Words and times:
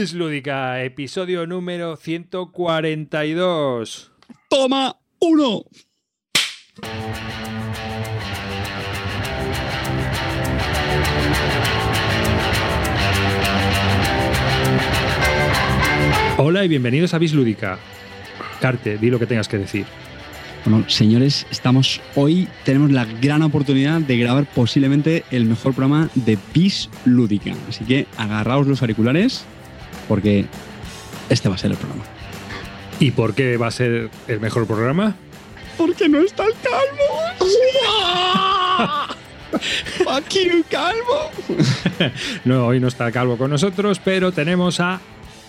Bis 0.00 0.12
Lúdica, 0.12 0.82
episodio 0.82 1.46
número 1.46 1.94
142. 1.94 4.10
Toma 4.50 4.96
uno. 5.20 5.62
Hola 16.38 16.64
y 16.64 16.68
bienvenidos 16.68 17.14
a 17.14 17.18
Bis 17.18 17.32
Lúdica. 17.32 17.78
Carte, 18.60 18.98
di 18.98 19.10
lo 19.10 19.20
que 19.20 19.26
tengas 19.26 19.46
que 19.46 19.58
decir. 19.58 19.86
Bueno, 20.64 20.90
señores, 20.90 21.46
estamos 21.52 22.00
hoy, 22.16 22.48
tenemos 22.64 22.90
la 22.90 23.04
gran 23.04 23.42
oportunidad 23.42 24.00
de 24.00 24.18
grabar 24.18 24.46
posiblemente 24.46 25.22
el 25.30 25.44
mejor 25.44 25.74
programa 25.74 26.10
de 26.16 26.36
Bis 26.52 26.90
Lúdica. 27.04 27.54
Así 27.68 27.84
que 27.84 28.08
agarraos 28.16 28.66
los 28.66 28.82
auriculares 28.82 29.46
porque 30.08 30.46
este 31.28 31.48
va 31.48 31.54
a 31.54 31.58
ser 31.58 31.70
el 31.72 31.76
programa. 31.76 32.04
¿Y 33.00 33.10
por 33.10 33.34
qué 33.34 33.56
va 33.56 33.66
a 33.68 33.70
ser 33.70 34.10
el 34.28 34.40
mejor 34.40 34.66
programa? 34.66 35.16
Porque 35.76 36.08
no 36.08 36.20
está 36.20 36.44
el 36.44 36.54
calvo. 36.62 37.50
Aquí 40.10 40.38
el 40.40 40.64
calvo. 40.70 41.30
no, 42.44 42.66
hoy 42.66 42.80
no 42.80 42.88
está 42.88 43.10
Calvo 43.12 43.36
con 43.36 43.50
nosotros, 43.50 44.00
pero 44.04 44.32
tenemos 44.32 44.80
a 44.80 45.00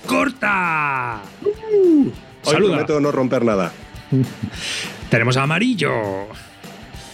Corta. 0.06 1.22
Hoy 1.44 2.12
Saluda. 2.44 2.72
prometo 2.74 3.00
no 3.00 3.12
romper 3.12 3.44
nada. 3.46 3.72
Tenemos 5.10 5.38
a 5.38 5.44
Amarillo. 5.44 6.28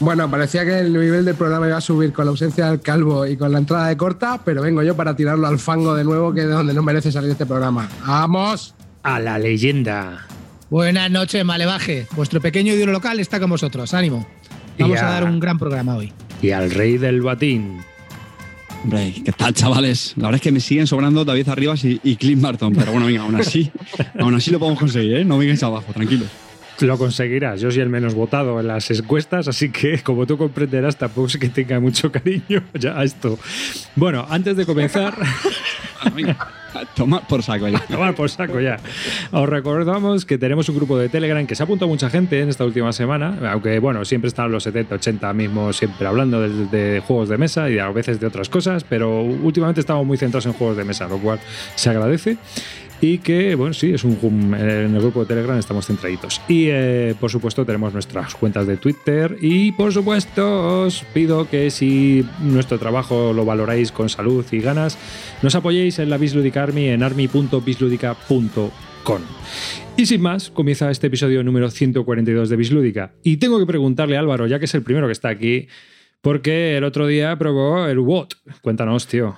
Bueno, 0.01 0.31
parecía 0.31 0.65
que 0.65 0.79
el 0.79 0.91
nivel 0.93 1.23
del 1.23 1.35
programa 1.35 1.67
iba 1.67 1.77
a 1.77 1.81
subir 1.81 2.11
con 2.11 2.25
la 2.25 2.31
ausencia 2.31 2.71
del 2.71 2.81
calvo 2.81 3.27
y 3.27 3.37
con 3.37 3.51
la 3.51 3.59
entrada 3.59 3.87
de 3.87 3.95
corta, 3.95 4.41
pero 4.43 4.63
vengo 4.63 4.81
yo 4.81 4.95
para 4.95 5.15
tirarlo 5.15 5.45
al 5.45 5.59
fango 5.59 5.93
de 5.93 6.03
nuevo, 6.03 6.33
que 6.33 6.41
es 6.41 6.47
de 6.47 6.53
donde 6.53 6.73
no 6.73 6.81
merece 6.81 7.11
salir 7.11 7.29
este 7.29 7.45
programa. 7.45 7.87
¡Vamos! 8.07 8.73
A 9.03 9.19
la 9.19 9.37
leyenda. 9.37 10.25
Buenas 10.71 11.11
noches, 11.11 11.45
Malevaje. 11.45 12.07
Vuestro 12.15 12.41
pequeño 12.41 12.73
ídolo 12.73 12.93
local 12.93 13.19
está 13.19 13.39
con 13.39 13.51
vosotros. 13.51 13.93
Ánimo. 13.93 14.25
Vamos 14.79 14.99
a 14.99 15.05
dar 15.05 15.23
un 15.25 15.39
gran 15.39 15.59
programa 15.59 15.95
hoy. 15.95 16.11
Y 16.41 16.49
al 16.49 16.71
rey 16.71 16.97
del 16.97 17.21
batín. 17.21 17.81
Hombre, 18.83 19.13
¿qué 19.23 19.31
tal, 19.31 19.53
chavales? 19.53 20.13
La 20.15 20.23
verdad 20.29 20.37
es 20.37 20.41
que 20.41 20.51
me 20.51 20.61
siguen 20.61 20.87
sobrando 20.87 21.23
David 21.23 21.47
Arribas 21.49 21.85
y, 21.85 22.01
y 22.03 22.15
Clint 22.15 22.41
Barton, 22.41 22.73
pero 22.73 22.91
bueno, 22.91 23.05
venga, 23.05 23.21
aún 23.21 23.35
así, 23.35 23.71
aún 24.19 24.33
así 24.33 24.49
lo 24.49 24.57
podemos 24.57 24.79
conseguir, 24.79 25.17
¿eh? 25.17 25.25
No 25.25 25.37
vengáis 25.37 25.61
abajo, 25.61 25.93
tranquilos. 25.93 26.27
Lo 26.81 26.97
conseguirás. 26.97 27.61
Yo 27.61 27.71
soy 27.71 27.81
el 27.81 27.89
menos 27.89 28.13
votado 28.15 28.59
en 28.59 28.67
las 28.67 28.89
encuestas, 28.91 29.47
así 29.47 29.69
que 29.69 29.99
como 30.01 30.25
tú 30.25 30.37
comprenderás, 30.37 30.97
tampoco 30.97 31.27
es 31.27 31.37
que 31.37 31.49
tenga 31.49 31.79
mucho 31.79 32.11
cariño 32.11 32.63
ya 32.73 32.99
a 32.99 33.03
esto. 33.03 33.37
Bueno, 33.95 34.25
antes 34.29 34.55
de 34.57 34.65
comenzar, 34.65 35.15
Bueno, 36.03 36.15
venga, 36.15 36.47
toma 36.95 37.21
por 37.27 37.43
saco 37.43 37.67
ya. 37.67 37.79
tomar 37.85 38.15
por 38.15 38.29
saco 38.29 38.59
ya. 38.59 38.77
Os 39.31 39.47
recordamos 39.47 40.25
que 40.25 40.37
tenemos 40.37 40.67
un 40.69 40.75
grupo 40.75 40.97
de 40.97 41.09
Telegram 41.09 41.45
que 41.45 41.53
se 41.55 41.61
ha 41.61 41.65
apuntado 41.65 41.87
mucha 41.89 42.09
gente 42.09 42.39
en 42.41 42.49
esta 42.49 42.65
última 42.65 42.91
semana, 42.93 43.37
aunque 43.51 43.77
bueno, 43.79 44.03
siempre 44.05 44.27
están 44.29 44.51
los 44.51 44.63
70, 44.63 44.95
80 44.95 45.33
mismos 45.33 45.75
siempre 45.77 46.07
hablando 46.07 46.41
de, 46.41 46.65
de 46.67 46.99
juegos 47.01 47.29
de 47.29 47.37
mesa 47.37 47.69
y 47.69 47.77
a 47.77 47.89
veces 47.91 48.19
de 48.19 48.25
otras 48.27 48.49
cosas, 48.49 48.83
pero 48.83 49.21
últimamente 49.21 49.81
estamos 49.81 50.05
muy 50.05 50.17
centrados 50.17 50.45
en 50.47 50.53
juegos 50.53 50.77
de 50.77 50.83
mesa, 50.85 51.07
lo 51.07 51.19
cual 51.19 51.39
se 51.75 51.89
agradece. 51.89 52.37
Y 53.03 53.17
que, 53.17 53.55
bueno, 53.55 53.73
sí, 53.73 53.91
es 53.93 54.03
un 54.03 54.15
hum- 54.21 54.53
en 54.53 54.93
el 54.95 55.01
grupo 55.01 55.21
de 55.21 55.25
Telegram 55.25 55.57
estamos 55.57 55.87
centraditos. 55.87 56.39
Y 56.47 56.67
eh, 56.69 57.15
por 57.19 57.31
supuesto, 57.31 57.65
tenemos 57.65 57.93
nuestras 57.93 58.35
cuentas 58.35 58.67
de 58.67 58.77
Twitter. 58.77 59.37
Y 59.41 59.71
por 59.71 59.91
supuesto, 59.91 60.83
os 60.83 61.03
pido 61.13 61.49
que 61.49 61.71
si 61.71 62.23
nuestro 62.41 62.77
trabajo 62.77 63.33
lo 63.33 63.43
valoráis 63.43 63.91
con 63.91 64.07
salud 64.07 64.45
y 64.51 64.59
ganas, 64.59 64.99
nos 65.41 65.55
apoyéis 65.55 65.97
en 65.97 66.11
la 66.11 66.17
Bisludica 66.17 66.61
Army 66.61 66.89
en 66.89 67.01
army.bisludica.com. 67.01 69.21
Y 69.97 70.05
sin 70.05 70.21
más, 70.21 70.51
comienza 70.51 70.89
este 70.91 71.07
episodio 71.07 71.43
número 71.43 71.69
142 71.71 72.49
de 72.49 72.55
Bislúdica. 72.55 73.13
Y 73.23 73.37
tengo 73.37 73.57
que 73.59 73.65
preguntarle 73.65 74.15
a 74.15 74.19
Álvaro, 74.19 74.45
ya 74.47 74.59
que 74.59 74.65
es 74.65 74.75
el 74.75 74.83
primero 74.83 75.07
que 75.07 75.13
está 75.13 75.29
aquí, 75.29 75.67
porque 76.21 76.77
el 76.77 76.83
otro 76.83 77.07
día 77.07 77.35
probó 77.35 77.87
el 77.87 77.97
WOT. 77.99 78.35
Cuéntanos, 78.61 79.07
tío. 79.07 79.35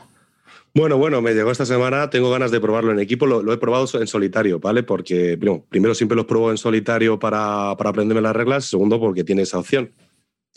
Bueno, 0.75 0.97
bueno, 0.97 1.21
me 1.21 1.33
llegó 1.33 1.51
esta 1.51 1.67
semana, 1.67 2.09
tengo 2.09 2.31
ganas 2.31 2.49
de 2.49 2.59
probarlo 2.59 2.91
en 2.91 2.99
equipo, 2.99 3.27
lo, 3.27 3.43
lo 3.43 3.53
he 3.53 3.57
probado 3.57 3.87
en 3.99 4.07
solitario, 4.07 4.59
¿vale? 4.59 4.81
Porque 4.81 5.37
primero, 5.37 5.65
primero 5.69 5.93
siempre 5.93 6.15
los 6.15 6.25
pruebo 6.25 6.49
en 6.49 6.57
solitario 6.57 7.19
para, 7.19 7.75
para 7.77 7.91
aprenderme 7.91 8.21
las 8.21 8.35
reglas, 8.35 8.65
segundo 8.65 8.99
porque 8.99 9.23
tiene 9.23 9.43
esa 9.43 9.59
opción. 9.59 9.93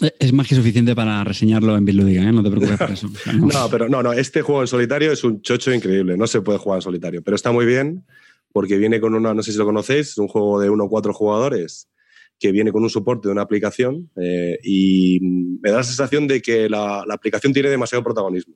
Eh, 0.01 0.13
Es 0.19 0.33
más 0.33 0.49
que 0.49 0.55
suficiente 0.55 0.95
para 0.95 1.23
reseñarlo 1.23 1.77
en 1.77 1.85
Bitlúdica, 1.85 2.23
¿eh? 2.23 2.33
No 2.33 2.43
te 2.43 2.51
preocupes 2.51 2.79
por 2.79 2.91
eso. 2.91 3.11
No. 3.35 3.47
No, 3.47 3.69
pero 3.71 3.89
no, 3.91 4.03
no, 4.03 4.15
este 4.15 4.41
juego 4.41 4.63
en 4.63 4.69
solitario 4.69 5.13
es 5.13 5.23
un 5.23 5.43
chocho 5.43 5.71
increíble, 5.73 6.17
no 6.17 6.27
se 6.27 6.41
puede 6.41 6.59
jugar 6.59 6.79
en 6.79 6.83
solitario, 6.83 7.23
pero 7.23 7.35
está 7.35 7.53
muy 7.53 7.67
bien 7.67 8.07
porque 8.53 8.79
viene 8.79 9.01
con 9.01 9.15
una, 9.15 9.35
no 9.35 9.43
sé 9.43 9.53
si 9.53 9.59
lo 9.59 9.67
conocéis, 9.67 10.09
es 10.13 10.19
un 10.19 10.29
juego 10.29 10.59
de 10.61 10.71
uno 10.71 10.85
o 10.85 10.89
cuatro 10.89 11.13
jugadores 11.13 11.91
que 12.39 12.53
viene 12.53 12.73
con 12.73 12.83
un 12.83 12.89
soporte 12.91 13.29
de 13.29 13.33
una 13.33 13.43
aplicación 13.43 14.11
eh, 14.17 14.59
y 14.63 15.19
me 15.61 15.71
da 15.71 15.79
la 15.79 15.83
sensación 15.83 16.27
de 16.27 16.41
que 16.41 16.69
la, 16.71 17.05
la 17.07 17.15
aplicación 17.15 17.53
tiene 17.53 17.69
demasiado 17.69 18.03
protagonismo. 18.03 18.55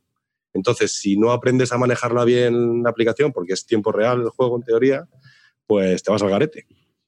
Entonces, 0.53 0.93
si 0.93 1.17
no 1.17 1.33
aprendes 1.33 1.73
a 1.73 1.79
manejarla 1.79 2.25
bien 2.25 2.83
la 2.83 2.91
aplicación, 2.91 3.33
porque 3.33 3.53
es 3.53 3.67
tiempo 3.67 3.93
real 3.93 4.23
el 4.23 4.31
juego 4.31 4.57
en 4.57 4.63
teoría, 4.63 5.09
pues 5.67 6.03
te 6.03 6.11
vas 6.11 6.23
al 6.23 6.31
garete. 6.31 6.67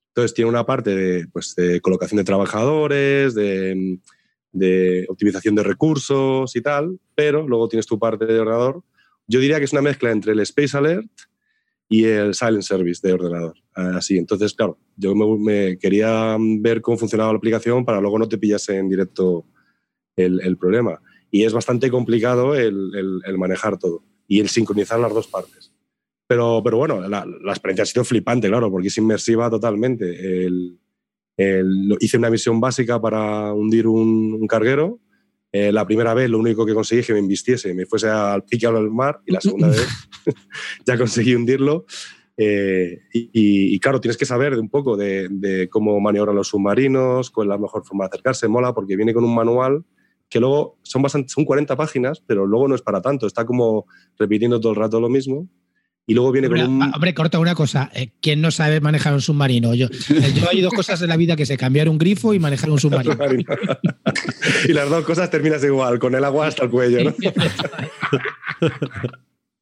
Entonces, 0.08 0.34
tiene 0.34 0.50
una 0.50 0.64
parte 0.66 0.94
de, 0.94 1.26
pues, 1.28 1.56
colocación 1.80 2.18
de 2.18 2.24
trabajadores, 2.24 3.34
de, 3.34 3.98
optimización 5.08 5.54
de 5.54 5.62
recursos 5.62 6.54
y 6.54 6.60
tal, 6.60 7.00
pero 7.14 7.48
luego 7.48 7.68
tienes 7.68 7.86
tu 7.86 7.98
parte 7.98 8.26
de 8.26 8.38
ordenador. 8.38 8.82
Yo 9.26 9.40
diría 9.40 9.58
que 9.58 9.64
es 9.64 9.72
una 9.72 9.82
mezcla 9.82 10.10
entre 10.10 10.32
el 10.32 10.40
Space 10.40 10.76
Alert 10.76 11.10
y 11.88 12.04
el 12.04 12.34
Silent 12.34 12.62
Service 12.62 13.06
de 13.06 13.14
ordenador. 13.14 13.54
Así, 13.74 14.18
entonces, 14.18 14.52
claro, 14.52 14.78
yo 14.96 15.14
me, 15.14 15.78
quería 15.78 16.36
ver 16.38 16.82
cómo 16.82 16.98
funcionaba 16.98 17.32
la 17.32 17.38
aplicación 17.38 17.84
para 17.84 18.00
luego 18.00 18.18
no 18.18 18.28
te 18.28 18.38
pillase 18.38 18.76
en 18.76 18.88
directo 18.88 19.46
el, 20.14 20.40
el 20.42 20.58
problema. 20.58 21.00
Y 21.32 21.42
es 21.44 21.52
bastante 21.52 21.90
complicado 21.90 22.54
el, 22.54 22.92
el- 22.94 23.20
el 23.26 23.38
manejar 23.38 23.78
todo 23.78 24.04
y 24.28 24.38
el 24.38 24.48
sincronizar 24.48 25.00
las 25.00 25.12
dos 25.12 25.26
partes. 25.26 25.72
Pero, 26.28 26.60
pero 26.62 26.76
bueno, 26.78 27.00
la, 27.08 27.26
la 27.26 27.52
experiencia 27.52 27.82
ha 27.82 27.86
sido 27.86 28.04
flipante, 28.04 28.48
claro, 28.48 28.70
porque 28.70 28.88
es 28.88 28.96
inmersiva 28.98 29.50
totalmente. 29.50 30.44
El, 30.46 30.78
hice 32.00 32.18
una 32.18 32.30
misión 32.30 32.60
básica 32.60 33.00
para 33.00 33.52
hundir 33.52 33.86
un, 33.88 34.34
un 34.40 34.46
carguero. 34.46 35.00
Eh, 35.50 35.72
la 35.72 35.86
primera 35.86 36.14
vez 36.14 36.30
lo 36.30 36.38
único 36.38 36.64
que 36.64 36.72
conseguí 36.74 37.00
es 37.00 37.06
que 37.06 37.12
me 37.12 37.18
invistiese 37.18 37.74
me 37.74 37.84
fuese 37.84 38.08
al 38.08 38.42
pique 38.44 38.66
al 38.66 38.90
mar 38.90 39.20
y 39.26 39.32
la 39.32 39.40
segunda 39.42 39.68
vez 39.68 39.86
ya 40.86 40.96
conseguí 40.96 41.34
hundirlo. 41.34 41.84
Eh, 42.36 43.00
y, 43.12 43.20
y- 43.32 43.74
y 43.74 43.78
claro, 43.80 44.00
tienes 44.00 44.16
que 44.16 44.24
saber 44.24 44.54
un 44.58 44.70
poco 44.70 44.96
de, 44.96 45.28
de 45.30 45.68
cómo 45.68 45.98
maniobran 46.00 46.36
los 46.36 46.48
submarinos, 46.48 47.30
cuál 47.30 47.48
es 47.48 47.50
la 47.50 47.58
mejor 47.58 47.84
forma 47.84 48.04
de 48.04 48.08
acercarse. 48.08 48.48
Mola 48.48 48.72
porque 48.72 48.96
viene 48.96 49.12
con 49.12 49.24
un 49.24 49.34
manual 49.34 49.84
que 50.32 50.40
luego 50.40 50.78
son, 50.82 51.02
bastante, 51.02 51.28
son 51.28 51.44
40 51.44 51.76
páginas, 51.76 52.22
pero 52.26 52.46
luego 52.46 52.66
no 52.66 52.74
es 52.74 52.80
para 52.80 53.02
tanto. 53.02 53.26
Está 53.26 53.44
como 53.44 53.84
repitiendo 54.18 54.58
todo 54.58 54.72
el 54.72 54.76
rato 54.78 54.98
lo 54.98 55.10
mismo. 55.10 55.46
Y 56.06 56.14
luego 56.14 56.32
viene 56.32 56.48
Hombre, 56.48 56.62
con 56.62 56.72
un... 56.72 56.82
ah, 56.82 56.90
hombre, 56.94 57.12
corta 57.14 57.38
una 57.38 57.54
cosa. 57.54 57.90
eh, 57.94 58.12
¿Quién 58.20 58.40
no 58.40 58.50
sabe 58.50 58.80
manejar 58.80 59.12
un 59.12 59.20
submarino? 59.20 59.74
Yo, 59.74 59.86
eh, 59.86 60.32
yo 60.34 60.48
hay 60.50 60.60
dos 60.62 60.72
cosas 60.72 61.00
en 61.02 61.08
la 61.10 61.16
vida 61.16 61.36
que 61.36 61.44
sé: 61.46 61.56
cambiar 61.58 61.88
un 61.88 61.98
grifo 61.98 62.32
y 62.34 62.38
manejar 62.40 62.70
un 62.70 62.80
submarino. 62.80 63.16
y 64.68 64.72
las 64.72 64.88
dos 64.90 65.04
cosas 65.04 65.30
terminas 65.30 65.62
igual, 65.62 65.98
con 66.00 66.14
el 66.14 66.24
agua 66.24 66.46
hasta 66.48 66.64
el 66.64 66.70
cuello, 66.70 67.04
¿no? 67.04 67.14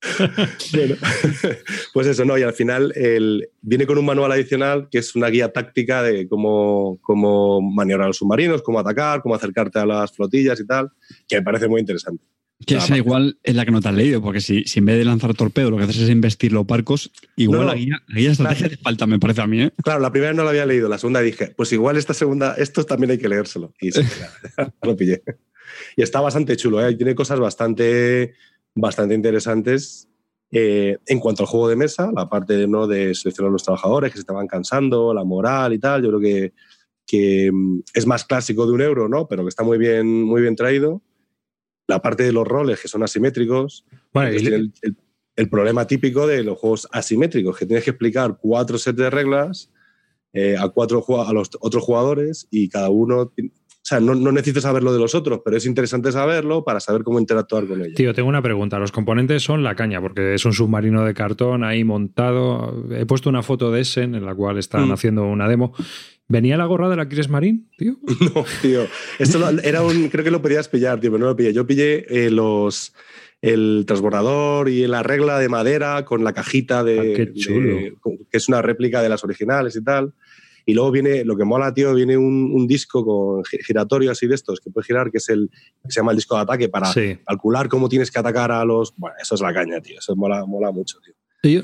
Bueno, 0.72 0.97
pues 1.93 2.06
eso, 2.06 2.25
¿no? 2.25 2.38
Y 2.38 2.43
al 2.43 2.53
final 2.53 2.93
el- 2.97 3.49
viene 3.61 3.87
con 3.87 3.99
un 3.99 4.05
manual 4.05 4.33
adicional 4.33 4.88
que 4.91 4.99
es 4.99 5.15
una 5.15 5.28
guía 5.28 5.53
táctica 5.53 6.03
de 6.03 6.28
cómo, 6.28 6.99
cómo 7.03 7.61
maniobrar 7.61 8.09
los 8.09 8.16
submarinos, 8.19 8.62
cómo 8.62 8.78
atacar, 8.78 9.22
cómo 9.22 9.34
acercarte 9.34 9.78
a 9.78 9.87
las 9.87 10.12
flotillas 10.12 10.59
y 10.61 10.66
tal, 10.66 10.91
que 11.28 11.37
me 11.37 11.43
parece 11.43 11.69
muy 11.69 11.81
interesante. 11.81 12.25
Que 12.66 12.77
esa 12.77 12.94
igual 12.94 13.38
es 13.43 13.55
la 13.55 13.65
que 13.65 13.71
no 13.71 13.81
te 13.81 13.88
has 13.88 13.94
leído, 13.94 14.21
porque 14.21 14.43
si, 14.43 14.65
si 14.65 14.81
en 14.81 14.84
vez 14.84 14.99
de 14.99 15.06
lanzar 15.06 15.33
torpedo 15.34 15.71
lo 15.71 15.78
que 15.78 15.84
haces 15.84 15.97
es 15.97 16.11
investir 16.11 16.53
los 16.53 16.67
barcos, 16.67 17.11
igual 17.37 17.61
No, 17.61 17.67
la, 17.69 17.75
guía, 17.75 18.02
la 18.06 18.19
guía 18.19 18.29
de 18.29 18.32
estrategia 18.32 18.69
te 18.69 18.76
falta, 18.76 19.06
me 19.06 19.19
parece 19.19 19.41
a 19.41 19.47
mí, 19.47 19.62
¿eh? 19.62 19.70
Claro, 19.82 20.00
la 20.00 20.12
primera 20.12 20.35
no 20.35 20.44
la 20.44 20.50
había 20.50 20.67
leído, 20.67 20.87
la 20.87 20.99
segunda 20.99 21.23
dije, 21.23 21.55
pues 21.56 21.73
igual 21.73 21.97
esta 21.97 22.12
segunda, 22.12 22.55
esto 22.58 22.85
también 22.85 23.12
hay 23.12 23.19
que 23.19 23.31
leérselo. 23.31 23.73
Y 23.81 23.93
sí, 23.93 24.02
lo 24.82 24.94
pillé. 24.94 25.23
Y 25.97 26.02
está 26.02 26.20
bastante 26.20 26.55
chulo, 26.56 26.87
¿eh? 26.87 26.94
tiene 26.97 27.14
cosas 27.14 27.41
bastante, 27.41 28.35
bastante 28.81 29.15
interesantes 29.15 30.09
eh, 30.53 30.99
en 31.06 31.21
cuanto 31.21 31.43
al 31.43 31.49
juego 31.49 31.69
de 31.69 31.77
mesa, 31.77 32.11
la 32.15 32.29
parte 32.29 32.67
¿no? 32.67 32.87
de 32.87 33.15
seleccionar 33.15 33.53
los 33.53 33.62
trabajadores 33.62 34.11
que 34.11 34.17
se 34.19 34.23
estaban 34.23 34.47
cansando, 34.49 35.15
la 35.15 35.25
moral 35.25 35.73
y 35.73 35.79
tal, 35.79 36.03
yo 36.03 36.09
creo 36.09 36.21
que, 36.21 36.53
que 37.06 37.50
mm, 37.53 37.81
es 37.94 38.06
más 38.06 38.25
clásico 38.25 38.67
de 38.67 38.73
un 38.73 38.81
euro, 38.81 39.09
¿no? 39.09 39.29
pero 39.29 39.43
que 39.44 39.49
está 39.49 39.62
muy 39.62 39.79
bien, 39.79 40.23
muy 40.25 40.43
bien 40.43 40.56
traído. 40.56 41.03
La 41.87 42.00
parte 42.03 42.23
de 42.25 42.32
los 42.32 42.47
roles 42.47 42.81
que 42.81 42.88
son 42.88 43.03
asimétricos, 43.03 43.85
Bueno, 44.12 44.31
pues 44.31 44.43
y- 44.43 44.47
el, 44.47 44.73
el- 44.83 44.97
el 45.37 45.49
problema 45.49 45.87
típico 45.87 46.26
de 46.26 46.43
los 46.44 46.59
juegos 46.59 46.87
asimétricos, 46.93 47.56
que 47.56 47.65
tienes 47.65 47.85
que 47.85 47.91
explicar 47.91 48.37
cuatro 48.43 48.76
sets 48.76 48.99
de 48.99 49.09
reglas 49.09 49.71
eh, 50.35 50.56
a, 50.59 50.69
cuatro, 50.69 51.03
a 51.26 51.33
los 51.33 51.49
otros 51.61 51.83
jugadores 51.83 52.47
y 52.50 52.69
cada 52.69 52.91
uno 52.91 53.33
sea, 53.90 54.00
no, 54.00 54.14
no 54.14 54.32
necesito 54.32 54.60
saber 54.60 54.82
lo 54.82 54.92
de 54.92 54.98
los 54.98 55.14
otros, 55.14 55.40
pero 55.44 55.56
es 55.56 55.66
interesante 55.66 56.12
saberlo 56.12 56.64
para 56.64 56.81
saber 56.81 57.02
cómo 57.02 57.19
interactuar 57.20 57.66
con 57.66 57.81
ellos. 57.82 57.94
Tío, 57.94 58.14
tengo 58.14 58.28
una 58.28 58.42
pregunta. 58.42 58.78
Los 58.78 58.92
componentes 58.92 59.42
son 59.42 59.62
la 59.62 59.75
caña, 59.75 60.00
porque 60.00 60.34
es 60.34 60.44
un 60.44 60.52
submarino 60.52 61.04
de 61.04 61.14
cartón 61.14 61.64
ahí 61.64 61.84
montado. 61.84 62.87
He 62.90 63.06
puesto 63.06 63.28
una 63.28 63.42
foto 63.42 63.70
de 63.70 63.81
Essen 63.82 64.14
en 64.14 64.25
la 64.25 64.34
cual 64.34 64.58
están 64.58 64.88
Mm. 64.88 64.92
haciendo 64.92 65.25
una 65.26 65.48
demo. 65.48 65.75
¿Venía 66.28 66.56
la 66.56 66.66
gorra 66.66 66.88
de 66.88 66.96
la 66.96 67.08
Chris 67.08 67.28
Marine, 67.28 67.62
tío? 67.76 67.96
No, 68.34 68.44
tío. 68.62 68.82
Esto 69.19 69.38
lo- 69.38 69.60
era 69.62 69.82
un. 69.82 70.08
Creo 70.08 70.25
que 70.25 70.31
lo 70.31 70.40
podías 70.40 70.69
pillar, 70.69 71.00
tío, 71.00 71.10
pero 71.10 71.19
no 71.25 71.26
lo 71.31 71.37
pillé. 71.37 71.52
Yo 71.52 71.66
pillé 71.66 72.06
eh, 72.26 72.31
los. 72.31 72.94
El 73.42 73.84
transbordador 73.87 74.69
y 74.69 74.87
la 74.87 75.02
regla 75.02 75.38
de 75.38 75.48
madera 75.48 76.04
con 76.04 76.22
la 76.25 76.34
cajita 76.34 76.84
de, 76.84 76.98
Ah, 77.00 77.02
qué 77.16 77.26
de- 77.26 77.32
chulo. 77.34 77.76
que 78.31 78.37
es 78.37 78.48
una 78.48 78.60
réplica 78.60 79.00
de 79.02 79.08
las 79.08 79.25
originales 79.25 79.75
y 79.76 79.82
tal. 79.82 80.12
Y 80.70 80.75
luego 80.75 80.90
viene, 80.90 81.25
lo 81.25 81.37
que 81.37 81.44
mola, 81.44 81.72
tío, 81.75 81.94
viene 81.94 82.17
un, 82.17 82.50
un 82.55 82.67
disco 82.67 83.05
con 83.05 83.43
gi- 83.44 83.58
giratorio 83.64 84.11
así 84.11 84.26
de 84.26 84.34
estos 84.34 84.61
que 84.61 84.70
puedes 84.70 84.87
girar, 84.87 85.11
que 85.11 85.19
es 85.19 85.28
el 85.28 85.50
que 85.82 85.90
se 85.90 86.00
llama 86.00 86.12
el 86.12 86.17
disco 86.19 86.37
de 86.37 86.43
ataque 86.43 86.69
para 86.69 86.87
Sí. 86.87 87.19
calcular 87.26 87.69
cómo 87.69 87.88
tienes 87.88 88.11
que 88.11 88.19
atacar 88.19 88.52
a 88.52 88.64
los. 88.64 88.94
Bueno, 88.96 89.17
eso 89.20 89.34
es 89.34 89.40
la 89.40 89.52
caña, 89.52 89.81
tío. 89.81 89.99
Eso 89.99 90.14
mola, 90.17 90.44
mola 90.46 90.70
mucho, 90.70 90.99
tío. 91.05 91.14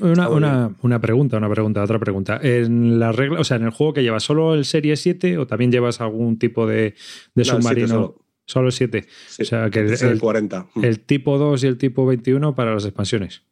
Una, 0.01 0.29
una- 0.31 0.75
una 0.83 1.01
pregunta, 1.01 1.37
una 1.37 1.51
pregunta, 1.51 1.83
otra 1.83 1.99
pregunta. 1.99 2.41
En 2.43 2.99
la 2.99 3.13
regla, 3.13 3.41
o 3.41 3.45
sea, 3.45 3.59
en 3.59 3.65
el 3.65 3.71
juego 3.71 3.93
que 3.93 4.03
llevas 4.03 4.23
solo 4.23 4.55
el 4.55 4.65
Serie 4.65 4.97
7 4.97 5.37
o 5.39 5.47
también 5.47 5.71
llevas 5.71 6.01
algún 6.01 6.39
tipo 6.39 6.67
de, 6.67 6.75
de 6.77 6.95
No, 7.35 7.43
el 7.43 7.45
submarino. 7.45 7.87
7 7.89 8.23
solo. 8.47 8.67
El 8.69 8.73
7. 8.73 9.05
Sí. 9.29 9.43
O 9.43 9.45
sea, 9.45 9.69
que 9.71 9.81
el 9.81 9.91
el- 10.03 10.19
40. 10.21 10.67
el 10.83 11.01
tipo 11.01 11.37
2 11.37 11.63
y 11.65 11.67
el 11.67 11.77
tipo 11.79 12.07
21 12.07 12.55
para 12.55 12.73
las 12.75 12.85
expansiones. 12.87 13.43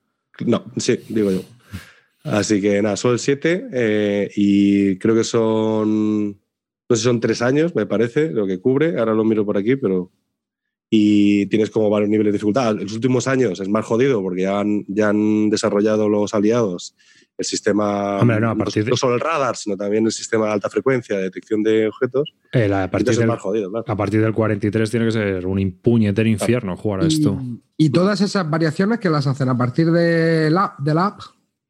No, 0.46 0.64
sí, 0.78 0.98
digo 1.10 1.30
yo. 1.30 1.42
Así 2.24 2.60
que 2.60 2.80
nada, 2.82 2.96
solo 2.96 3.14
el 3.14 3.20
7 3.20 3.68
eh, 3.72 4.30
y 4.34 4.96
creo 4.98 5.14
que 5.14 5.24
son, 5.24 6.28
no 6.30 6.36
sé 6.90 6.96
si 6.96 7.02
son 7.02 7.20
tres 7.20 7.42
años, 7.42 7.74
me 7.74 7.86
parece, 7.86 8.30
lo 8.32 8.46
que 8.46 8.60
cubre. 8.60 8.98
Ahora 8.98 9.14
lo 9.14 9.24
miro 9.24 9.44
por 9.44 9.56
aquí, 9.58 9.76
pero... 9.76 10.10
Y 10.90 11.46
tienes 11.46 11.70
como 11.70 11.90
varios 11.90 12.08
niveles 12.08 12.32
de 12.32 12.36
dificultad. 12.36 12.72
En 12.72 12.84
los 12.84 12.92
últimos 12.92 13.26
años 13.26 13.58
es 13.58 13.68
más 13.68 13.84
jodido 13.84 14.22
porque 14.22 14.42
ya 14.42 14.60
han, 14.60 14.84
ya 14.86 15.08
han 15.08 15.50
desarrollado 15.50 16.08
los 16.08 16.34
aliados 16.34 16.94
el 17.36 17.44
sistema, 17.44 18.20
Hombre, 18.20 18.40
no, 18.40 18.50
a 18.50 18.54
partir 18.54 18.84
de- 18.84 18.90
no 18.90 18.96
solo 18.96 19.14
el 19.14 19.20
radar, 19.20 19.56
sino 19.56 19.76
también 19.76 20.06
el 20.06 20.12
sistema 20.12 20.46
de 20.46 20.52
alta 20.52 20.70
frecuencia 20.70 21.16
de 21.16 21.24
detección 21.24 21.62
de 21.64 21.88
objetos. 21.88 22.32
Eh, 22.52 22.68
la- 22.68 22.84
a, 22.84 22.90
partir 22.90 23.16
del, 23.16 23.26
más 23.26 23.40
jodido, 23.40 23.70
claro. 23.70 23.84
a 23.88 23.96
partir 23.96 24.20
del 24.22 24.32
43 24.32 24.88
tiene 24.90 25.06
que 25.06 25.12
ser 25.12 25.46
un 25.46 25.58
impuñetero 25.58 26.28
infierno 26.28 26.76
jugar 26.76 27.00
a 27.00 27.06
esto. 27.06 27.40
Y, 27.76 27.86
y 27.86 27.90
todas 27.90 28.20
esas 28.20 28.48
variaciones 28.48 29.00
que 29.00 29.10
las 29.10 29.26
hacen 29.26 29.48
a 29.48 29.58
partir 29.58 29.90
del 29.90 30.56
app, 30.56 30.78
del 30.78 30.98
app, 30.98 31.20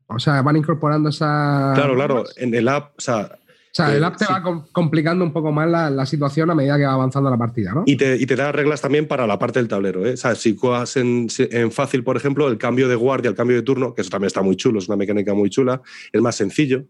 o 0.07 0.19
sea, 0.19 0.43
van 0.43 0.57
incorporando 0.57 1.09
esa. 1.09 1.73
Claro, 1.75 1.95
claro. 1.95 2.25
En 2.37 2.55
el 2.55 2.69
app, 2.69 2.93
o 2.99 3.01
sea, 3.01 3.31
O 3.37 3.77
sea, 3.77 3.93
el 3.95 4.03
Eh, 4.03 4.07
app 4.07 4.17
te 4.17 4.25
sí. 4.27 4.33
va 4.33 4.41
com- 4.43 4.65
complicando 4.71 5.25
un 5.25 5.33
poco 5.33 5.51
más 5.51 5.69
la, 5.69 5.91
la 5.91 6.07
situación 6.07 6.49
a 6.51 6.55
medida 6.55 6.77
que 6.77 6.85
va 6.87 6.93
avanzando 6.93 7.29
la 7.29 7.37
partida, 7.37 7.73
¿no? 7.75 7.83
Y 7.87 7.97
te, 7.97 8.17
y 8.17 8.25
te 8.27 8.37
da 8.37 8.53
reglas 8.53 8.81
también 8.81 9.09
para 9.09 9.27
la 9.27 9.39
parte 9.39 9.59
del 9.59 9.67
tablero. 9.69 10.07
¿eh? 10.07 10.13
O 10.13 10.17
sea, 10.17 10.35
si 10.37 10.57
juegas 10.57 10.97
en, 10.97 11.27
en 11.39 11.73
fácil, 11.73 12.05
por 12.05 12.17
ejemplo, 12.17 12.47
el 12.49 12.57
cambio 12.59 12.89
de 12.89 12.95
guardia, 12.95 13.29
el 13.31 13.35
cambio 13.35 13.57
de 13.57 13.63
turno, 13.63 13.93
que 13.95 14.03
eso 14.03 14.11
también 14.11 14.29
está 14.29 14.43
muy 14.43 14.55
chulo, 14.57 14.79
es 14.79 14.87
una 14.89 14.97
mecánica 14.97 15.35
muy 15.35 15.51
chula, 15.51 15.83
es 16.13 16.21
más 16.23 16.37
sencillo. 16.37 16.85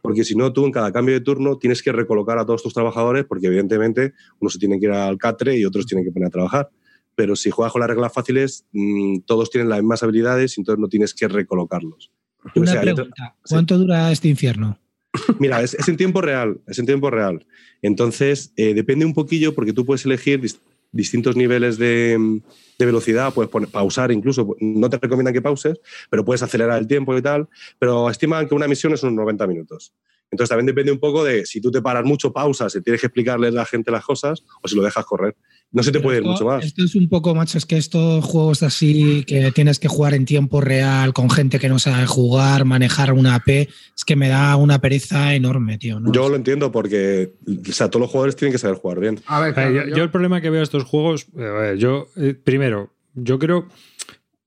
Porque 0.00 0.24
si 0.24 0.34
no, 0.34 0.50
tú 0.54 0.64
en 0.64 0.72
cada 0.72 0.90
cambio 0.90 1.14
de 1.14 1.20
turno 1.20 1.58
tienes 1.58 1.82
que 1.82 1.92
recolocar 1.92 2.38
a 2.38 2.46
todos 2.46 2.62
tus 2.62 2.72
trabajadores, 2.72 3.26
porque 3.26 3.48
evidentemente 3.48 4.14
unos 4.40 4.54
se 4.54 4.58
tienen 4.58 4.80
que 4.80 4.86
ir 4.86 4.92
al 4.92 5.18
catre 5.18 5.58
y 5.58 5.66
otros 5.66 5.84
tienen 5.84 6.02
que 6.06 6.12
poner 6.12 6.28
a 6.28 6.30
trabajar. 6.30 6.70
Pero 7.14 7.36
si 7.36 7.50
juegas 7.50 7.72
con 7.72 7.80
las 7.80 7.90
reglas 7.90 8.10
fáciles, 8.10 8.64
mm, 8.72 9.18
todos 9.26 9.50
tienen 9.50 9.68
las 9.68 9.80
mismas 9.80 10.02
habilidades 10.02 10.56
y 10.56 10.62
entonces 10.62 10.80
no 10.80 10.88
tienes 10.88 11.12
que 11.12 11.28
recolocarlos. 11.28 12.10
Una 12.54 12.80
pregunta. 12.80 13.36
¿Cuánto 13.48 13.78
dura 13.78 14.10
este 14.12 14.28
infierno? 14.28 14.78
Mira, 15.38 15.60
es, 15.62 15.74
es 15.74 15.88
en 15.88 15.96
tiempo 15.96 16.20
real, 16.20 16.60
es 16.66 16.78
en 16.78 16.86
tiempo 16.86 17.10
real. 17.10 17.46
Entonces, 17.82 18.52
eh, 18.56 18.74
depende 18.74 19.04
un 19.04 19.14
poquillo 19.14 19.54
porque 19.54 19.72
tú 19.72 19.84
puedes 19.84 20.04
elegir 20.06 20.40
dis- 20.40 20.58
distintos 20.90 21.36
niveles 21.36 21.78
de, 21.78 22.40
de 22.78 22.86
velocidad, 22.86 23.32
puedes 23.34 23.50
poner- 23.50 23.68
pausar 23.70 24.10
incluso, 24.12 24.56
no 24.60 24.88
te 24.90 24.98
recomiendan 24.98 25.34
que 25.34 25.42
pauses, 25.42 25.80
pero 26.10 26.24
puedes 26.24 26.42
acelerar 26.42 26.78
el 26.78 26.86
tiempo 26.86 27.16
y 27.16 27.22
tal, 27.22 27.48
pero 27.78 28.08
estiman 28.10 28.48
que 28.48 28.54
una 28.54 28.68
misión 28.68 28.92
es 28.92 29.02
unos 29.02 29.14
90 29.14 29.46
minutos. 29.46 29.94
Entonces 30.30 30.48
también 30.48 30.66
depende 30.66 30.90
un 30.92 30.98
poco 30.98 31.24
de 31.24 31.44
si 31.44 31.60
tú 31.60 31.70
te 31.70 31.82
paras 31.82 32.04
mucho, 32.04 32.32
pausas, 32.32 32.72
si 32.72 32.80
tienes 32.80 33.00
que 33.02 33.06
explicarle 33.08 33.48
a 33.48 33.50
la 33.50 33.66
gente 33.66 33.90
las 33.90 34.02
cosas 34.04 34.42
o 34.62 34.68
si 34.68 34.74
lo 34.76 34.82
dejas 34.82 35.04
correr. 35.04 35.36
No 35.72 35.82
se 35.82 35.90
te 35.90 35.98
Pero 35.98 36.02
puede 36.04 36.18
ir 36.18 36.24
mucho 36.24 36.44
más. 36.44 36.64
Esto 36.64 36.84
es 36.84 36.94
un 36.94 37.08
poco, 37.08 37.34
macho, 37.34 37.56
es 37.56 37.64
que 37.64 37.78
estos 37.78 38.22
juegos 38.24 38.62
así 38.62 39.24
que 39.26 39.50
tienes 39.52 39.78
que 39.78 39.88
jugar 39.88 40.12
en 40.12 40.26
tiempo 40.26 40.60
real 40.60 41.14
con 41.14 41.30
gente 41.30 41.58
que 41.58 41.70
no 41.70 41.78
sabe 41.78 42.04
jugar, 42.06 42.66
manejar 42.66 43.12
una 43.14 43.36
AP, 43.36 43.48
es 43.96 44.04
que 44.06 44.14
me 44.14 44.28
da 44.28 44.54
una 44.56 44.80
pereza 44.80 45.34
enorme, 45.34 45.78
tío. 45.78 45.98
¿no? 45.98 46.12
Yo 46.12 46.28
lo 46.28 46.36
entiendo 46.36 46.70
porque 46.72 47.32
o 47.68 47.72
sea, 47.72 47.88
todos 47.88 48.02
los 48.02 48.10
jugadores 48.10 48.36
tienen 48.36 48.52
que 48.52 48.58
saber 48.58 48.76
jugar 48.76 49.00
bien. 49.00 49.18
A 49.26 49.40
ver, 49.40 49.50
Eh, 49.50 49.54
claro, 49.54 49.70
yo, 49.74 49.86
yo- 49.88 49.96
yo 49.96 50.02
el 50.04 50.10
problema 50.10 50.40
que 50.42 50.50
veo 50.50 50.60
a 50.60 50.64
estos 50.64 50.84
juegos, 50.84 51.26
eh, 51.38 51.42
a 51.46 51.52
ver, 51.52 51.78
yo, 51.78 52.06
eh, 52.16 52.34
primero, 52.34 52.92
yo 53.14 53.38
creo 53.38 53.66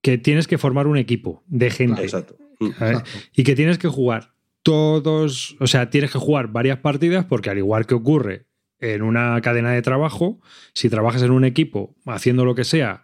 que 0.02 0.20
tienes 0.20 0.48
que 0.48 0.60
formar 0.60 0.86
un 0.86 0.98
equipo 0.98 1.44
de 1.48 1.72
gente 1.72 2.04
Exacto. 2.04 2.36
Mm. 2.60 2.68
Exacto. 2.68 3.10
y 3.36 3.44
que 3.44 3.56
tienes 3.56 3.80
que 3.80 3.88
jugar 3.88 4.34
todos, 4.62 5.56
o 5.60 5.68
sea, 5.68 5.90
tienes 5.90 6.12
que 6.12 6.20
jugar 6.20 6.48
varias 6.52 6.80
partidas 6.80 7.26
porque 7.26 7.50
al 7.50 7.58
igual 7.58 7.86
que 7.86 7.96
ocurre 7.96 8.46
en 8.94 9.02
una 9.02 9.40
cadena 9.42 9.72
de 9.72 9.82
trabajo, 9.82 10.40
si 10.74 10.90
trabajas 10.90 11.22
en 11.24 11.32
un 11.32 11.46
equipo 11.46 11.96
haciendo 12.06 12.46
lo 12.46 12.56
que 12.56 12.64
sea, 12.64 13.04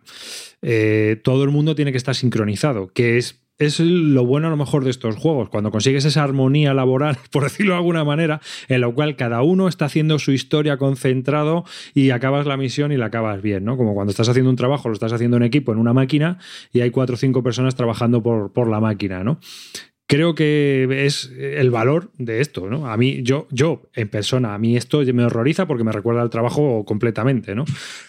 eh, 0.61 1.19
todo 1.23 1.43
el 1.43 1.49
mundo 1.49 1.75
tiene 1.75 1.91
que 1.91 1.97
estar 1.97 2.15
sincronizado, 2.15 2.91
que 2.93 3.17
es 3.17 3.41
es 3.65 3.79
lo 3.79 4.25
bueno 4.25 4.47
a 4.47 4.49
lo 4.49 4.57
mejor 4.57 4.83
de 4.83 4.89
estos 4.89 5.15
juegos, 5.15 5.49
cuando 5.49 5.69
consigues 5.69 6.03
esa 6.05 6.23
armonía 6.23 6.73
laboral, 6.73 7.17
por 7.31 7.43
decirlo 7.43 7.73
de 7.73 7.77
alguna 7.77 8.03
manera, 8.03 8.41
en 8.67 8.81
la 8.81 8.89
cual 8.89 9.15
cada 9.15 9.43
uno 9.43 9.67
está 9.67 9.85
haciendo 9.85 10.17
su 10.19 10.31
historia 10.31 10.77
concentrado 10.77 11.63
y 11.93 12.09
acabas 12.09 12.47
la 12.47 12.57
misión 12.57 12.91
y 12.91 12.97
la 12.97 13.07
acabas 13.07 13.41
bien, 13.41 13.63
¿no? 13.63 13.77
Como 13.77 13.93
cuando 13.93 14.11
estás 14.11 14.29
haciendo 14.29 14.49
un 14.49 14.55
trabajo, 14.55 14.89
lo 14.89 14.93
estás 14.93 15.13
haciendo 15.13 15.37
en 15.37 15.43
equipo, 15.43 15.71
en 15.71 15.77
una 15.77 15.93
máquina, 15.93 16.39
y 16.73 16.81
hay 16.81 16.89
cuatro 16.89 17.13
o 17.15 17.17
cinco 17.17 17.43
personas 17.43 17.75
trabajando 17.75 18.23
por, 18.23 18.51
por 18.51 18.67
la 18.67 18.79
máquina, 18.79 19.23
¿no? 19.23 19.39
Creo 20.11 20.35
que 20.35 21.05
es 21.05 21.31
el 21.39 21.71
valor 21.71 22.11
de 22.17 22.41
esto, 22.41 22.69
¿no? 22.69 22.91
A 22.91 22.97
mí, 22.97 23.21
yo, 23.23 23.47
yo, 23.49 23.83
en 23.93 24.09
persona, 24.09 24.53
a 24.53 24.57
mí 24.57 24.75
esto 24.75 25.01
me 25.13 25.23
horroriza 25.23 25.67
porque 25.67 25.85
me 25.85 25.93
recuerda 25.93 26.21
al 26.21 26.29
trabajo 26.29 26.83
completamente, 26.83 27.55
¿no? 27.55 27.63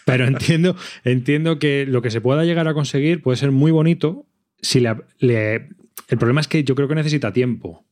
Pero 0.04 0.24
entiendo, 0.26 0.74
entiendo 1.04 1.60
que 1.60 1.86
lo 1.86 2.02
que 2.02 2.10
se 2.10 2.20
pueda 2.20 2.44
llegar 2.44 2.66
a 2.66 2.74
conseguir 2.74 3.22
puede 3.22 3.36
ser 3.36 3.52
muy 3.52 3.70
bonito 3.70 4.26
si 4.60 4.80
le, 4.80 4.96
le- 5.20 5.68
el 6.08 6.18
problema 6.18 6.40
es 6.40 6.48
que 6.48 6.64
yo 6.64 6.74
creo 6.74 6.88
que 6.88 6.96
necesita 6.96 7.32
tiempo. 7.32 7.84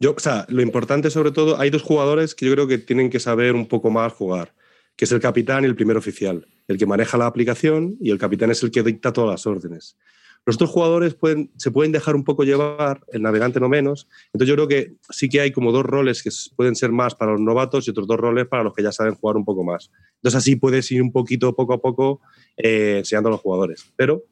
Yo, 0.00 0.14
o 0.16 0.18
sea, 0.18 0.46
lo 0.48 0.62
importante 0.62 1.10
sobre 1.10 1.30
todo, 1.30 1.60
hay 1.60 1.68
dos 1.68 1.82
jugadores 1.82 2.34
que 2.34 2.46
yo 2.46 2.52
creo 2.54 2.66
que 2.66 2.78
tienen 2.78 3.10
que 3.10 3.20
saber 3.20 3.54
un 3.54 3.66
poco 3.66 3.90
más 3.90 4.14
jugar, 4.14 4.54
que 4.96 5.04
es 5.04 5.12
el 5.12 5.20
capitán 5.20 5.62
y 5.64 5.66
el 5.66 5.76
primer 5.76 5.98
oficial, 5.98 6.46
el 6.68 6.78
que 6.78 6.86
maneja 6.86 7.18
la 7.18 7.26
aplicación 7.26 7.96
y 8.00 8.10
el 8.12 8.18
capitán 8.18 8.50
es 8.50 8.62
el 8.62 8.70
que 8.70 8.82
dicta 8.82 9.12
todas 9.12 9.30
las 9.30 9.46
órdenes. 9.46 9.98
Los 10.46 10.54
otros 10.56 10.70
jugadores 10.70 11.14
pueden, 11.14 11.50
se 11.56 11.72
pueden 11.72 11.90
dejar 11.90 12.14
un 12.14 12.22
poco 12.22 12.44
llevar, 12.44 13.00
el 13.12 13.20
navegante 13.20 13.58
no 13.58 13.68
menos. 13.68 14.06
Entonces 14.32 14.48
yo 14.48 14.54
creo 14.54 14.68
que 14.68 14.94
sí 15.10 15.28
que 15.28 15.40
hay 15.40 15.50
como 15.50 15.72
dos 15.72 15.84
roles 15.84 16.22
que 16.22 16.30
pueden 16.54 16.76
ser 16.76 16.92
más 16.92 17.16
para 17.16 17.32
los 17.32 17.40
novatos 17.40 17.86
y 17.86 17.90
otros 17.90 18.06
dos 18.06 18.16
roles 18.16 18.46
para 18.46 18.62
los 18.62 18.72
que 18.72 18.84
ya 18.84 18.92
saben 18.92 19.16
jugar 19.16 19.36
un 19.36 19.44
poco 19.44 19.64
más. 19.64 19.90
Entonces 20.22 20.38
así 20.38 20.54
puedes 20.54 20.88
ir 20.92 21.02
un 21.02 21.10
poquito, 21.10 21.54
poco 21.56 21.74
a 21.74 21.80
poco, 21.82 22.20
eh, 22.56 22.98
enseñando 22.98 23.28
a 23.28 23.32
los 23.32 23.40
jugadores. 23.40 23.92
Pero 23.96 24.22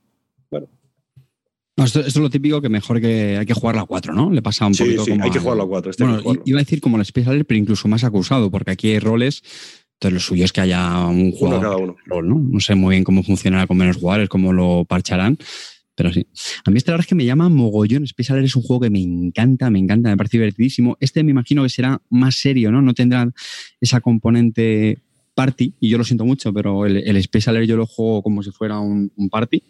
No, 1.76 1.85
esto, 1.85 1.99
esto 1.99 2.09
es 2.21 2.23
lo 2.23 2.30
típico 2.30 2.61
que 2.61 2.68
mejor 2.68 3.00
que 3.00 3.37
hay 3.37 3.47
que 3.47 3.54
jugar 3.54 3.75
la 3.75 3.85
4, 3.85 4.14
¿no? 4.14 4.30
Le 4.30 4.40
pasa 4.42 4.64
un 4.66 4.75
sí, 4.75 4.85
poquito 4.85 5.04
sí, 5.04 5.11
como 5.11 5.25
hay 5.25 5.30
que 5.33 5.38
al- 5.38 5.42
jugarlo 5.42 5.62
a 5.64 5.68
cuatro. 5.68 5.90
este 5.90 6.04
hay 6.04 6.11
Bueno, 6.11 6.23
que 6.23 6.40
iba 6.44 6.59
a 6.61 6.62
decir 6.62 6.80
como 6.80 6.97
el 6.97 7.02
Space 7.02 7.28
Alert, 7.28 7.49
pero 7.49 7.59
incluso 7.59 7.88
más 7.88 8.04
acusado, 8.04 8.49
porque 8.52 8.71
aquí 8.71 8.92
hay 8.92 9.00
roles. 9.00 9.42
Entonces, 9.94 10.12
lo 10.14 10.21
suyo 10.21 10.44
es 10.44 10.52
que 10.52 10.61
haya 10.61 11.06
un 11.06 11.18
Uno 11.26 11.33
jugador 11.37 11.61
cada 11.62 11.75
por 11.76 11.83
uno. 11.85 11.97
rol, 12.06 12.28
¿no? 12.28 12.38
No 12.38 12.61
sé 12.61 12.76
muy 12.76 12.94
bien 12.94 13.02
cómo 13.02 13.25
funcionará 13.25 13.66
con 13.66 13.76
menos 13.76 13.97
jugadores, 13.97 14.28
cómo 14.28 14.52
lo 14.52 14.85
parcharán, 14.85 15.37
pero 15.94 16.12
sí. 16.12 16.26
A 16.64 16.70
mí 16.70 16.78
este 16.78 16.90
la 16.90 16.94
verdad 16.94 17.04
es 17.04 17.08
que 17.08 17.14
me 17.14 17.24
llama 17.24 17.48
mogollón. 17.48 18.04
Space 18.04 18.32
Alert 18.32 18.46
es 18.46 18.56
un 18.56 18.62
juego 18.62 18.82
que 18.82 18.90
me 18.90 19.00
encanta, 19.00 19.70
me 19.70 19.78
encanta, 19.78 20.10
me 20.10 20.16
parece 20.16 20.38
divertidísimo. 20.38 20.96
Este 21.00 21.22
me 21.22 21.30
imagino 21.30 21.62
que 21.62 21.68
será 21.68 22.02
más 22.10 22.36
serio, 22.36 22.72
¿no? 22.72 22.82
No 22.82 22.94
tendrá 22.94 23.30
esa 23.80 24.00
componente 24.00 24.98
party, 25.34 25.74
y 25.80 25.88
yo 25.88 25.98
lo 25.98 26.04
siento 26.04 26.24
mucho, 26.24 26.52
pero 26.52 26.86
el, 26.86 26.96
el 26.96 27.16
Space 27.16 27.50
Alert 27.50 27.66
yo 27.66 27.76
lo 27.76 27.86
juego 27.86 28.22
como 28.22 28.42
si 28.42 28.50
fuera 28.50 28.78
un, 28.78 29.10
party. 29.30 29.62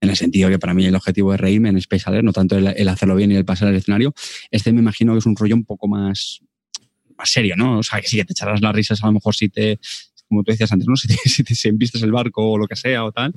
En 0.00 0.08
el 0.08 0.16
sentido 0.16 0.48
que 0.48 0.58
para 0.58 0.72
mí 0.72 0.86
el 0.86 0.94
objetivo 0.94 1.34
es 1.34 1.40
reírme 1.40 1.68
en 1.68 1.76
Space 1.76 2.04
Alert, 2.06 2.24
no 2.24 2.32
tanto 2.32 2.56
el, 2.56 2.88
hacerlo 2.88 3.16
bien 3.16 3.30
y 3.32 3.36
el 3.36 3.44
pasar 3.44 3.68
al 3.68 3.74
escenario. 3.74 4.14
Este 4.50 4.72
me 4.72 4.80
imagino 4.80 5.12
que 5.12 5.18
es 5.18 5.26
un 5.26 5.36
rollo 5.36 5.54
un 5.54 5.64
poco 5.64 5.88
más, 5.88 6.40
más 7.18 7.30
serio, 7.30 7.54
¿no? 7.56 7.78
O 7.78 7.82
sea, 7.82 8.00
que 8.00 8.08
sí 8.08 8.16
que 8.16 8.24
te 8.24 8.32
echarás 8.32 8.62
las 8.62 8.74
risas 8.74 9.02
a 9.02 9.06
lo 9.06 9.12
mejor 9.12 9.34
si 9.34 9.50
te, 9.50 9.78
como 10.26 10.42
tú 10.42 10.52
decías 10.52 10.72
antes, 10.72 10.88
¿no? 10.88 10.94
Si 10.96 11.42
te, 11.44 11.54
si 11.54 11.68
el 11.68 12.12
barco 12.12 12.52
o 12.52 12.58
lo 12.58 12.66
que 12.66 12.76
sea 12.76 13.04
o 13.04 13.12
tal, 13.12 13.34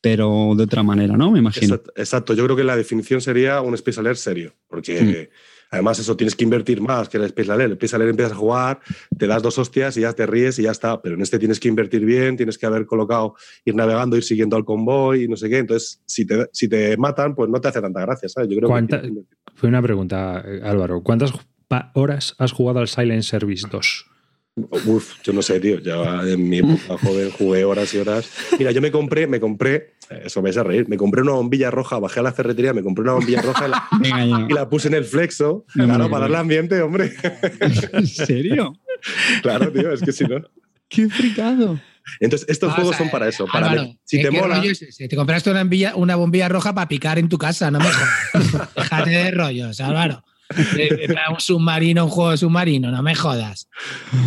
pero 0.00 0.52
de 0.56 0.64
otra 0.64 0.82
manera, 0.82 1.16
¿no? 1.16 1.30
Me 1.30 1.38
imagino. 1.40 1.74
Exacto, 1.74 1.92
exacto. 1.96 2.34
yo 2.34 2.44
creo 2.44 2.56
que 2.56 2.64
la 2.64 2.76
definición 2.76 3.20
sería 3.20 3.60
un 3.60 3.74
Space 3.74 4.00
Alert 4.00 4.16
serio, 4.16 4.54
porque 4.68 5.30
además 5.70 5.98
eso 5.98 6.16
tienes 6.16 6.34
que 6.34 6.44
invertir 6.44 6.80
más 6.80 7.08
que 7.08 7.18
el 7.18 7.24
Space 7.24 7.52
Alert. 7.52 7.66
El 7.66 7.72
Space 7.76 7.96
Alert 7.96 8.10
empiezas 8.10 8.32
a 8.32 8.36
jugar, 8.36 8.80
te 9.18 9.26
das 9.26 9.42
dos 9.42 9.58
hostias 9.58 9.96
y 9.96 10.00
ya 10.00 10.12
te 10.12 10.26
ríes 10.26 10.58
y 10.58 10.62
ya 10.62 10.70
está, 10.70 11.00
pero 11.02 11.14
en 11.16 11.20
este 11.22 11.38
tienes 11.38 11.60
que 11.60 11.68
invertir 11.68 12.04
bien, 12.04 12.36
tienes 12.36 12.56
que 12.58 12.66
haber 12.66 12.86
colocado, 12.86 13.34
ir 13.64 13.74
navegando, 13.74 14.16
ir 14.16 14.24
siguiendo 14.24 14.56
al 14.56 14.64
convoy 14.64 15.24
y 15.24 15.28
no 15.28 15.36
sé 15.36 15.48
qué, 15.50 15.58
entonces 15.58 16.02
si 16.06 16.24
te, 16.26 16.46
si 16.52 16.68
te 16.68 16.96
matan, 16.96 17.34
pues 17.34 17.50
no 17.50 17.60
te 17.60 17.68
hace 17.68 17.80
tanta 17.80 18.00
gracia, 18.00 18.28
¿sabes? 18.28 18.48
Yo 18.48 18.56
creo 18.56 18.68
¿Cuánta- 18.68 19.02
que. 19.02 19.12
Fue 19.54 19.68
una 19.68 19.82
pregunta, 19.82 20.42
eh, 20.46 20.60
Álvaro. 20.64 21.02
¿Cuántas 21.02 21.32
horas 21.94 22.34
has 22.38 22.52
jugado 22.52 22.78
al 22.80 22.88
Silent 22.88 23.22
Service 23.22 23.66
2? 23.70 24.06
Uf, 24.86 25.14
yo 25.22 25.32
no 25.32 25.42
sé, 25.42 25.60
tío. 25.60 25.78
Ya 25.80 26.22
en 26.26 26.48
mi 26.48 26.58
época 26.58 26.98
joven 27.02 27.30
jugué 27.30 27.64
horas 27.64 27.92
y 27.94 27.98
horas. 27.98 28.28
Mira, 28.58 28.70
yo 28.72 28.80
me 28.80 28.90
compré, 28.90 29.26
me 29.26 29.40
compré, 29.40 29.94
eso 30.24 30.40
me 30.42 30.48
vais 30.48 30.56
a 30.56 30.62
reír, 30.62 30.88
me 30.88 30.96
compré 30.96 31.22
una 31.22 31.32
bombilla 31.32 31.70
roja, 31.70 31.98
bajé 31.98 32.20
a 32.20 32.22
la 32.24 32.32
ferretería, 32.32 32.72
me 32.74 32.82
compré 32.82 33.02
una 33.02 33.12
bombilla 33.12 33.42
roja 33.42 33.66
y 33.66 33.70
la, 33.70 33.88
Venga, 34.00 34.68
puse 34.68 34.88
en 34.88 34.94
el 34.94 35.04
flexo. 35.04 35.64
No 35.74 35.84
claro, 35.86 36.10
para 36.10 36.22
darle 36.22 36.36
ambiente, 36.38 36.80
hombre. 36.82 37.12
¿En 37.92 38.06
serio? 38.06 38.74
claro, 39.42 39.72
tío, 39.72 39.92
es 39.92 40.00
que 40.00 40.12
si 40.12 40.24
no. 40.24 40.36
¡Qué 40.88 41.08
fricado! 41.08 41.80
Entonces, 42.18 42.48
estos 42.48 42.70
Vamos 42.70 42.76
juegos 42.82 42.94
a 42.96 42.98
son 42.98 43.10
para 43.10 43.28
eso. 43.28 43.46
Para 43.46 43.66
Álvaro, 43.70 43.82
ver- 43.88 43.96
si 44.04 44.16
¿qué- 44.16 44.22
te 44.24 44.30
mola. 44.32 44.64
es 44.64 44.82
ese? 44.82 45.06
Te 45.06 45.14
compraste 45.16 45.50
una 45.50 45.60
bombilla, 45.60 45.94
una 45.94 46.16
bombilla 46.16 46.48
roja 46.48 46.74
para 46.74 46.88
picar 46.88 47.18
en 47.18 47.28
tu 47.28 47.38
casa, 47.38 47.70
no 47.70 47.78
me. 47.78 47.84
Déjate 48.76 49.10
de 49.10 49.30
rollos, 49.30 49.80
Álvaro. 49.80 50.24
Eh, 50.76 51.06
Para 51.08 51.30
un 51.30 51.40
submarino, 51.40 52.04
un 52.04 52.10
juego 52.10 52.30
de 52.32 52.36
submarino, 52.36 52.90
no 52.90 53.02
me 53.02 53.14
jodas. 53.14 53.68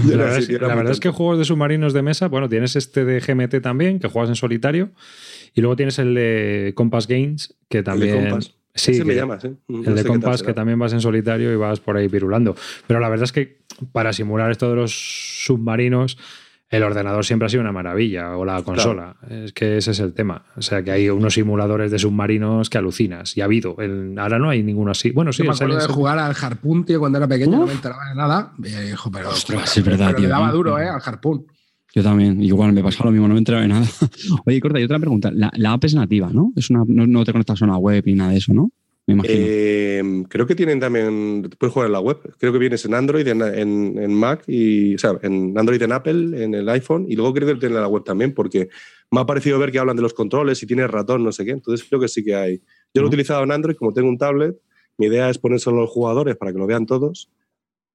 Yo 0.05 0.11
La 0.11 0.17
no 0.17 0.23
verdad, 0.23 0.37
es, 0.39 0.49
la 0.49 0.75
verdad 0.75 0.97
que 0.97 1.09
juegos 1.09 1.37
de 1.39 1.45
submarinos 1.45 1.93
de 1.93 2.01
mesa, 2.01 2.27
bueno, 2.27 2.47
tienes 2.49 2.75
este 2.75 3.03
de 3.05 3.19
GMT 3.19 3.61
también, 3.61 3.99
que 3.99 4.07
juegas 4.07 4.29
en 4.29 4.35
solitario, 4.35 4.91
y 5.53 5.61
luego 5.61 5.75
tienes 5.75 5.99
el 5.99 6.13
de 6.15 6.73
Compass 6.75 7.07
Games, 7.07 7.55
que 7.69 7.79
El 7.79 7.83
de 7.83 7.91
también... 7.91 8.29
Compass. 8.29 8.55
Sí, 8.75 8.91
Ese 8.93 9.05
me 9.05 9.13
que- 9.13 9.19
llamas, 9.19 9.45
¿eh? 9.45 9.53
No 9.67 9.83
El 9.87 9.95
de 9.95 10.03
Compass, 10.03 10.41
que 10.41 10.53
también 10.53 10.79
vas 10.79 10.93
en 10.93 11.01
solitario 11.01 11.53
y 11.53 11.55
vas 11.55 11.79
por 11.79 11.95
ahí 11.95 12.09
pirulando. 12.09 12.55
Pero 12.87 12.99
la 12.99 13.07
verdad 13.07 13.25
es 13.25 13.31
que 13.31 13.59
para 13.91 14.13
simular 14.13 14.49
esto 14.49 14.67
de 14.69 14.75
los 14.75 15.43
submarinos, 15.45 16.17
el 16.75 16.83
ordenador 16.83 17.23
siempre 17.25 17.45
ha 17.45 17.49
sido 17.49 17.61
una 17.61 17.71
maravilla, 17.71 18.35
o 18.37 18.43
la 18.45 18.61
consola. 18.63 19.15
Es 19.29 19.53
que 19.53 19.77
ese 19.77 19.91
es 19.91 19.99
el 19.99 20.13
tema. 20.13 20.43
O 20.57 20.61
sea, 20.61 20.83
que 20.83 20.91
hay 20.91 21.09
unos 21.09 21.33
simuladores 21.35 21.91
de 21.91 21.99
submarinos 21.99 22.69
que 22.69 22.77
alucinas. 22.77 23.37
Y 23.37 23.41
ha 23.41 23.45
habido. 23.45 23.75
El- 23.79 24.15
ahora 24.17 24.39
no 24.39 24.49
hay 24.49 24.63
ninguno 24.63 24.91
así. 24.91 25.11
Bueno, 25.11 25.31
sí, 25.31 25.43
Yo 25.43 25.49
me 25.49 25.55
acuerdo 25.55 25.75
de 25.75 25.81
Silent- 25.83 25.93
jugar 25.93 26.19
al 26.19 26.35
Harpoon, 26.39 26.83
tío, 26.85 26.99
cuando 26.99 27.17
era 27.19 27.27
pequeño, 27.27 27.59
no 27.59 27.67
me 27.67 27.73
enteraba 27.73 28.09
de 28.09 28.15
nada. 28.15 28.53
Y, 28.63 28.91
hijo, 28.93 29.11
pero, 29.11 29.29
Ostras, 29.29 29.69
sí, 29.69 29.79
es 29.81 29.85
verdad, 29.85 30.07
pero 30.07 30.17
tío. 30.17 30.27
le 30.27 30.29
daba 30.31 30.51
duro, 30.51 30.79
¿eh? 30.79 30.87
Al 30.89 31.01
Harpoon. 31.03 31.45
Yo 31.95 32.01
también, 32.01 32.41
igual 32.41 32.73
me 32.73 32.81
pasaba 32.81 33.05
lo 33.05 33.11
mismo, 33.11 33.27
no 33.27 33.35
me 33.35 33.39
enteraba 33.39 33.61
de 33.61 33.67
nada. 33.69 33.85
Oye, 34.47 34.59
Corta, 34.59 34.79
y 34.79 34.83
otra 34.83 34.97
pregunta. 34.97 35.29
La, 35.31 35.51
la 35.55 35.73
app 35.73 35.83
es 35.85 35.93
nativa, 35.93 36.31
¿no? 36.33 36.51
Es 36.55 36.71
una, 36.71 36.83
no, 36.87 37.05
no 37.05 37.23
te 37.23 37.31
conectas 37.31 37.61
a 37.61 37.65
una 37.65 37.77
web 37.77 38.03
ni 38.07 38.15
nada 38.15 38.31
de 38.31 38.37
eso, 38.37 38.51
¿no? 38.53 38.71
Me 39.05 39.15
imagino. 39.15 39.35
Eh, 39.37 40.23
creo 40.29 40.47
que 40.47 40.55
tienen 40.55 40.79
también, 40.79 41.49
puedes 41.59 41.73
jugar 41.73 41.87
en 41.87 41.93
la 41.93 41.99
web. 41.99 42.19
Creo 42.39 42.53
que 42.53 42.59
vienes 42.59 42.85
en 42.85 42.93
Android, 42.93 43.27
en, 43.27 43.41
en- 43.41 43.97
en 44.01 44.13
Mac, 44.13 44.43
y, 44.47 44.95
o 44.95 44.97
sea, 44.97 45.17
en 45.21 45.57
Android, 45.57 45.81
en 45.81 45.91
Apple, 45.91 46.41
en 46.43 46.53
el 46.55 46.69
iPhone, 46.69 47.05
y 47.09 47.15
luego 47.17 47.33
creo 47.33 47.47
que 47.49 47.55
tienen 47.55 47.75
en 47.77 47.81
la 47.81 47.89
web 47.89 48.03
también, 48.05 48.33
porque 48.33 48.69
me 49.11 49.19
ha 49.19 49.25
parecido 49.25 49.59
ver 49.59 49.71
que 49.73 49.79
hablan 49.79 49.97
de 49.97 50.01
los 50.03 50.13
controles, 50.13 50.57
si 50.57 50.65
tienes 50.65 50.89
ratón, 50.89 51.23
no 51.23 51.31
sé 51.33 51.43
qué. 51.43 51.51
Entonces 51.51 51.85
creo 51.87 51.99
que 51.99 52.07
sí 52.07 52.23
que 52.23 52.33
hay. 52.35 52.57
Yo 52.93 53.01
lo 53.01 53.03
he 53.03 53.07
utilizado 53.09 53.43
en 53.43 53.51
Android, 53.51 53.75
como 53.75 53.91
tengo 53.93 54.07
un 54.07 54.17
tablet, 54.17 54.55
mi 54.97 55.07
idea 55.07 55.29
es 55.29 55.37
poner 55.37 55.59
solo 55.59 55.79
a 55.79 55.81
los 55.81 55.89
jugadores 55.89 56.37
para 56.37 56.53
que 56.53 56.59
lo 56.59 56.65
vean 56.67 56.85
todos, 56.85 57.29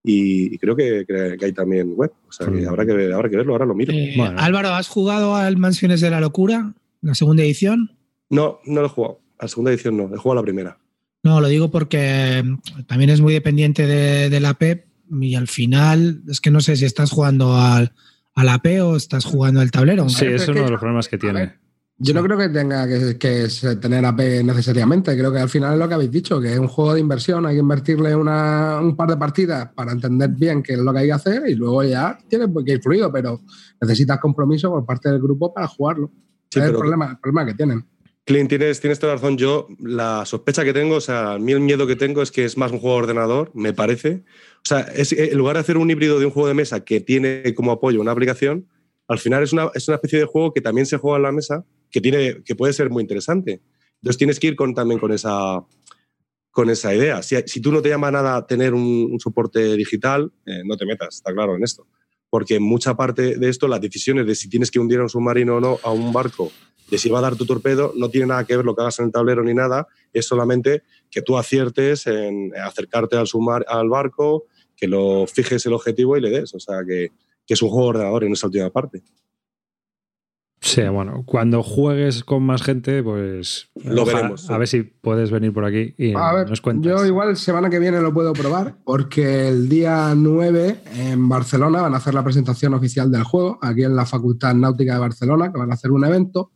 y, 0.05 0.55
y 0.55 0.59
creo 0.59 0.77
que, 0.77 1.05
que 1.07 1.45
hay 1.45 1.53
también 1.53 1.93
web. 1.97 2.13
O 2.29 2.33
sea, 2.33 2.47
que 2.47 2.53
Mm. 2.53 2.69
habrá, 2.69 2.85
que, 2.87 3.13
habrá 3.13 3.31
que 3.31 3.37
verlo, 3.37 3.53
ahora 3.53 3.65
lo 3.67 3.75
miro. 3.75 3.93
Eh, 3.95 4.13
Bueno. 4.17 4.39
Álvaro, 4.39 4.69
¿has 4.69 4.89
jugado 4.89 5.35
al 5.37 5.57
Mansiones 5.57 6.01
de 6.03 6.11
la 6.11 6.21
Locura? 6.21 6.75
La 7.01 7.15
segunda 7.15 7.43
edición. 7.45 7.93
No, 8.29 8.61
no 8.67 8.81
lo 8.83 8.87
he 8.87 8.91
jugado. 8.91 9.21
A 9.39 9.45
la 9.45 9.49
segunda 9.49 9.71
edición 9.71 9.97
no, 9.97 10.05
he 10.15 10.19
jugado 10.19 10.33
a 10.33 10.43
la 10.43 10.43
primera. 10.43 10.79
No, 11.23 11.41
lo 11.41 11.49
digo 11.49 11.71
porque 11.71 12.43
mm, 12.45 12.83
también 12.87 13.11
es 13.11 13.21
muy 13.21 13.33
dependiente 13.33 13.87
de, 13.87 14.31
de 14.31 14.41
la 14.41 14.55
PEP 14.55 14.87
y 15.21 15.35
al 15.35 15.49
final 15.49 16.23
es 16.29 16.41
que 16.41 16.51
no 16.51 16.61
sé 16.61 16.77
si 16.77 16.85
estás 16.85 17.11
jugando 17.11 17.57
al, 17.57 17.93
a 18.35 18.45
la 18.45 18.59
P 18.59 18.81
o 18.83 18.97
estás 18.97 19.25
jugando 19.25 19.61
al 19.61 19.71
tablero. 19.71 20.09
Sí, 20.09 20.27
Es 20.27 20.47
uno 20.49 20.65
de 20.65 20.71
los 20.71 20.81
problemas 20.81 21.09
que 21.09 21.19
tiene. 21.19 21.55
Yo 22.01 22.15
no 22.15 22.23
creo 22.23 22.39
que 22.39 22.49
tenga 22.49 22.87
que, 22.87 23.49
tener 23.81 24.05
AP 24.05 24.21
necesariamente. 24.45 25.17
Creo 25.19 25.33
que 25.33 25.41
al 25.41 25.49
final 25.49 25.73
es 25.73 25.79
lo 25.81 25.89
que 25.89 25.95
habéis 25.95 26.13
dicho, 26.13 26.41
que 26.41 26.53
es 26.53 26.59
un 26.59 26.69
juego 26.69 26.95
de 26.95 27.01
inversión. 27.01 27.45
Hay 27.45 27.57
que 27.57 27.61
invertirle 27.61 28.15
una- 28.15 28.79
un 28.81 28.95
par 28.95 29.09
de 29.09 29.17
partidas 29.17 29.71
para 29.75 29.91
entender 29.91 30.31
bien 30.31 30.63
qué 30.63 30.75
es 30.75 30.79
lo 30.79 30.93
que 30.93 31.01
hay 31.01 31.07
que 31.07 31.13
hacer 31.15 31.43
y 31.49 31.57
luego 31.57 31.83
ya 31.83 32.17
tienes 32.29 32.51
que 32.65 32.73
ir 32.75 32.81
fluido, 32.81 33.11
pero 33.11 33.41
necesitas 33.81 34.21
compromiso 34.21 34.71
por 34.71 34.87
parte 34.87 35.11
del 35.11 35.21
grupo 35.21 35.53
para 35.53 35.67
jugarlo. 35.67 36.13
Sí, 36.49 36.61
es 36.61 36.67
el 36.67 36.71
problema, 36.77 37.11
el 37.11 37.19
problema 37.19 37.45
que 37.47 37.55
tienen. 37.55 37.85
Clint, 38.29 38.51
tienes, 38.51 38.79
tienes 38.79 38.99
toda 38.99 39.15
la 39.15 39.17
razón. 39.17 39.39
Yo, 39.39 39.69
la 39.81 40.27
sospecha 40.27 40.63
que 40.63 40.75
tengo, 40.75 40.97
o 40.97 41.01
sea, 41.01 41.33
a 41.33 41.39
mí 41.39 41.53
el 41.53 41.61
miedo 41.61 41.87
que 41.87 41.97
tengo 41.97 42.21
es 42.21 42.31
que 42.31 42.45
es 42.45 42.59
más 42.59 42.71
un 42.73 42.79
juego 42.79 42.97
de 42.97 43.03
ordenador, 43.05 43.51
me 43.55 43.73
parece. 43.73 44.23
O 44.57 44.69
sea, 44.69 44.81
es, 44.81 45.15
eh, 45.15 45.31
en 45.33 45.39
lugar 45.39 45.57
de 45.57 45.61
hacer 45.61 45.79
un 45.79 45.91
híbrido 45.91 46.19
de 46.19 46.27
un 46.27 46.31
juego 46.31 46.47
de 46.47 46.53
mesa 46.53 46.85
que 46.85 47.01
tiene 47.01 47.55
como 47.55 47.73
apoyo 47.73 48.03
una 48.03 48.13
aplicación, 48.13 48.69
al 49.07 49.19
final 49.19 49.43
es 49.43 49.55
una, 49.55 49.71
es 49.73 49.89
una 49.89 49.95
especie 49.95 50.19
de 50.19 50.27
juego 50.27 50.53
que 50.53 50.61
también 50.61 50.85
se 50.85 50.99
juega 50.99 51.17
en 51.17 51.23
la 51.23 51.33
mesa, 51.33 51.65
que, 51.91 52.03
tiene, 52.03 52.43
que 52.45 52.55
puede 52.55 52.75
ser 52.75 52.91
muy 52.91 53.01
interesante. 53.01 53.63
Entonces 53.95 54.19
tienes 54.19 54.39
que 54.39 54.49
ir 54.49 54.57
con, 54.57 54.75
también 54.75 55.01
con 55.01 55.11
esa, 55.11 55.65
con 56.51 56.69
esa 56.69 56.95
idea. 56.95 57.23
Si, 57.23 57.35
si 57.47 57.63
tú 57.63 57.73
no 57.73 57.81
te 57.81 57.89
llama 57.89 58.11
nada 58.11 58.47
tener 58.47 58.75
un, 58.75 59.19
soporte 59.21 59.75
digital, 59.75 60.31
eh, 60.45 60.61
no 60.67 60.77
te 60.77 60.85
metas, 60.85 61.15
está 61.15 61.33
claro, 61.33 61.57
en 61.57 61.65
esto. 61.65 61.87
Porque 62.29 62.61
mucha 62.61 62.95
parte 62.95 63.39
de 63.39 63.49
esto, 63.49 63.69
las 63.69 63.81
decisiones 63.81 64.27
de 64.27 64.35
si 64.35 64.51
tienes 64.51 64.71
que 64.71 64.79
hundir 64.79 64.99
a 64.99 65.05
un 65.05 65.09
submarino 65.09 65.57
o 65.57 65.61
no, 65.61 65.79
a 65.83 65.91
un 65.93 66.13
barco, 66.13 66.53
de 66.91 66.99
si 66.99 67.09
va 67.11 67.19
a 67.19 67.23
dar 67.23 67.37
tu 67.37 67.45
torpedo, 67.47 67.93
no 67.97 68.09
tiene 68.09 68.27
nada 68.29 68.45
que 68.45 68.57
ver 68.57 68.65
lo 68.65 68.75
que 68.75 68.83
hagas 68.83 68.99
en 68.99 69.07
el 69.07 69.13
tablero 69.13 69.43
ni 69.45 69.55
nada, 69.55 69.87
es 70.13 70.27
solamente 70.27 70.83
que 71.11 71.23
tú 71.23 71.37
aciertes 71.37 72.07
en 72.07 72.53
acercarte 72.57 73.17
al, 73.17 73.27
submar 73.27 73.65
al 73.69 73.89
barco, 73.89 74.45
que 74.77 74.87
lo 74.89 75.27
fijes 75.27 75.65
el 75.67 75.73
objetivo 75.75 76.17
y 76.17 76.21
le 76.21 76.31
des. 76.31 76.55
O 76.55 76.61
sea, 76.61 76.77
que, 76.87 77.11
que 77.47 77.55
es 77.55 77.63
un 77.63 77.69
juego 77.71 77.85
de 77.87 77.91
ordenador 77.99 78.25
en 78.25 78.33
esa 78.33 78.47
última 78.47 78.71
parte. 78.71 79.03
Sí, 80.61 80.83
bueno, 80.89 81.23
cuando 81.25 81.63
juegues 81.63 82.25
con 82.25 82.43
más 82.43 82.63
gente, 82.63 83.01
pues 83.03 83.69
Lo 83.77 84.03
ojalá- 84.03 84.17
veremos, 84.19 84.51
A 84.51 84.59
ver 84.59 84.67
si 84.67 84.83
puedes 84.83 85.31
venir 85.31 85.53
por 85.53 85.65
aquí 85.65 85.95
y 85.97 86.15
A 86.17 86.33
ver, 86.33 86.51
nos 86.51 86.61
cuentas. 86.61 86.85
yo 87.01 87.07
igual 87.07 87.37
semana 87.37 87.71
que 87.71 87.79
viene 87.79 88.01
lo 88.01 88.13
puedo 88.13 88.33
probar 88.33 88.75
porque 88.85 89.49
el 89.49 89.69
día 89.69 90.13
9 90.17 90.81
en 90.97 91.29
Barcelona 91.29 91.83
van 91.83 91.95
a 91.95 91.99
hacer 91.99 92.13
la 92.13 92.25
presentación 92.25 92.75
oficial 92.75 93.11
del 93.13 93.23
juego, 93.23 93.59
aquí 93.63 93.85
en 93.85 93.95
la 93.95 94.05
Facultad 94.05 94.53
Náutica 94.55 94.95
de 94.95 95.01
Barcelona, 95.01 95.53
que 95.53 95.59
van 95.59 95.71
a 95.71 95.75
hacer 95.75 95.93
un 95.93 96.05
evento 96.05 96.51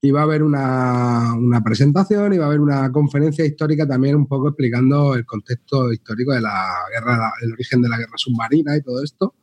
y 0.00 0.10
va 0.10 0.20
a 0.20 0.24
haber 0.24 0.42
una, 0.42 1.34
una 1.34 1.62
presentación 1.62 2.32
y 2.32 2.38
va 2.38 2.44
a 2.44 2.48
haber 2.48 2.60
una 2.60 2.90
conferencia 2.92 3.44
histórica 3.44 3.86
también 3.86 4.14
un 4.14 4.26
poco 4.26 4.48
explicando 4.48 5.14
el 5.14 5.26
contexto 5.26 5.92
histórico 5.92 6.32
de 6.32 6.40
la 6.40 6.76
guerra, 6.92 7.32
el 7.42 7.52
origen 7.52 7.82
de 7.82 7.88
la 7.88 7.98
guerra 7.98 8.16
submarina 8.16 8.76
y 8.76 8.82
todo 8.82 9.02
esto. 9.02 9.34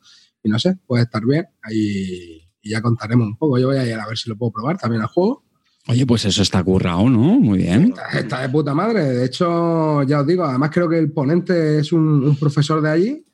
Y 0.43 0.50
no 0.50 0.57
sé, 0.59 0.77
puede 0.85 1.03
estar 1.03 1.25
bien. 1.25 1.45
Ahí 1.62 2.45
y 2.65 2.71
ya 2.71 2.81
contaremos 2.81 3.27
un 3.27 3.38
poco. 3.38 3.59
Yo 3.59 3.67
voy 3.67 3.77
a 3.77 3.85
ir 3.85 3.93
a 3.93 4.07
ver 4.07 4.17
si 4.17 4.27
lo 4.27 4.38
puedo 4.38 4.51
probar 4.51 4.77
también 4.77 5.03
al 5.03 5.07
juego. 5.07 5.43
Oye, 5.88 6.05
pues 6.05 6.25
eso 6.25 6.41
está 6.41 6.63
currado, 6.63 7.07
¿no? 7.07 7.39
Muy 7.39 7.59
bien. 7.59 7.89
Está, 7.89 8.19
está 8.19 8.41
de 8.41 8.50
puta 8.50 8.74
madre. 8.74 9.03
De 9.03 9.25
hecho, 9.25 10.01
ya 10.01 10.21
os 10.21 10.27
digo, 10.27 10.43
además 10.43 10.71
creo 10.74 10.89
que 10.89 10.97
el 10.97 11.12
ponente 11.12 11.77
es 11.79 11.93
un, 11.93 12.24
un 12.24 12.35
profesor 12.38 12.81
de 12.81 12.89
allí 12.89 13.25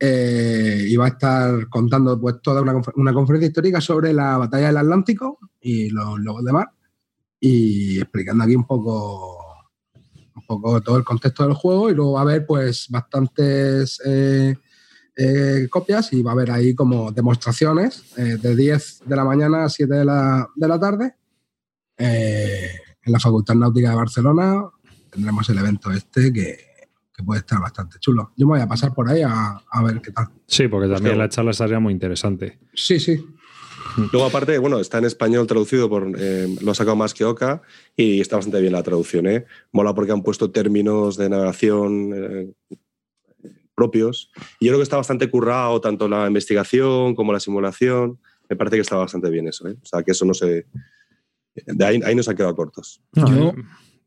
eh, 0.00 0.84
y 0.88 0.96
va 0.96 1.06
a 1.06 1.08
estar 1.08 1.68
contando 1.68 2.20
pues 2.20 2.36
toda 2.42 2.62
una, 2.62 2.72
confer- 2.72 2.92
una 2.96 3.12
conferencia 3.12 3.48
histórica 3.48 3.80
sobre 3.80 4.12
la 4.12 4.38
batalla 4.38 4.68
del 4.68 4.76
Atlántico 4.76 5.38
y 5.60 5.90
los 5.90 6.18
lobos 6.20 6.44
de 6.44 6.52
mar 6.52 6.68
y 7.40 7.98
explicando 8.00 8.44
aquí 8.44 8.54
un 8.54 8.66
poco 8.66 9.36
un 10.36 10.46
poco 10.46 10.80
todo 10.80 10.96
el 10.96 11.04
contexto 11.04 11.44
del 11.44 11.54
juego 11.54 11.90
y 11.90 11.94
luego 11.94 12.12
va 12.12 12.20
a 12.20 12.22
haber 12.22 12.46
pues 12.46 12.86
bastantes 12.88 14.00
eh, 14.06 14.56
eh, 15.16 15.66
copias 15.68 16.12
y 16.12 16.22
va 16.22 16.30
a 16.30 16.34
haber 16.34 16.52
ahí 16.52 16.74
como 16.76 17.10
demostraciones 17.10 18.04
eh, 18.16 18.38
de 18.40 18.54
10 18.54 19.00
de 19.04 19.16
la 19.16 19.24
mañana 19.24 19.64
a 19.64 19.68
7 19.68 19.92
de 19.92 20.04
la, 20.04 20.48
de 20.54 20.68
la 20.68 20.78
tarde 20.78 21.16
eh, 21.96 22.70
en 23.02 23.12
la 23.12 23.18
Facultad 23.18 23.56
Náutica 23.56 23.90
de 23.90 23.96
Barcelona. 23.96 24.62
Tendremos 25.10 25.48
el 25.50 25.58
evento 25.58 25.90
este 25.90 26.32
que, 26.32 26.67
que 27.18 27.24
puede 27.24 27.40
estar 27.40 27.60
bastante 27.60 27.98
chulo. 27.98 28.30
Yo 28.36 28.46
me 28.46 28.52
voy 28.52 28.60
a 28.60 28.68
pasar 28.68 28.94
por 28.94 29.10
ahí 29.10 29.22
a, 29.22 29.60
a 29.70 29.82
ver 29.82 30.00
qué 30.00 30.12
tal. 30.12 30.28
Sí, 30.46 30.68
porque 30.68 30.86
también 30.86 31.14
Hostia. 31.14 31.24
la 31.24 31.28
charla 31.28 31.50
estaría 31.50 31.80
muy 31.80 31.92
interesante. 31.92 32.60
Sí, 32.72 33.00
sí. 33.00 33.18
Luego, 34.12 34.26
aparte, 34.28 34.56
bueno, 34.58 34.78
está 34.78 34.98
en 34.98 35.04
español 35.06 35.48
traducido 35.48 35.88
por. 35.88 36.12
eh, 36.16 36.56
lo 36.60 36.70
ha 36.70 36.74
sacado 36.76 36.94
más 36.94 37.14
que 37.14 37.24
Oca 37.24 37.60
y 37.96 38.20
está 38.20 38.36
bastante 38.36 38.60
bien 38.60 38.72
la 38.72 38.84
traducción, 38.84 39.26
¿eh? 39.26 39.46
Mola 39.72 39.92
porque 39.94 40.12
han 40.12 40.22
puesto 40.22 40.52
términos 40.52 41.16
de 41.16 41.28
navegación 41.28 42.12
eh, 42.14 42.52
propios. 43.74 44.30
Y 44.60 44.66
yo 44.66 44.70
creo 44.70 44.78
que 44.78 44.84
está 44.84 44.96
bastante 44.96 45.28
currado, 45.28 45.80
tanto 45.80 46.08
la 46.08 46.26
investigación 46.28 47.16
como 47.16 47.32
la 47.32 47.40
simulación. 47.40 48.20
Me 48.48 48.54
parece 48.54 48.76
que 48.76 48.82
está 48.82 48.96
bastante 48.96 49.28
bien 49.30 49.48
eso, 49.48 49.66
¿eh? 49.66 49.76
O 49.82 49.86
sea, 49.86 50.04
que 50.04 50.12
eso 50.12 50.24
no 50.24 50.34
se. 50.34 50.66
De 51.66 51.84
ahí, 51.84 52.00
ahí 52.04 52.14
nos 52.14 52.28
han 52.28 52.36
quedado 52.36 52.54
cortos. 52.54 53.02
No, 53.14 53.26
Yo- 53.28 53.54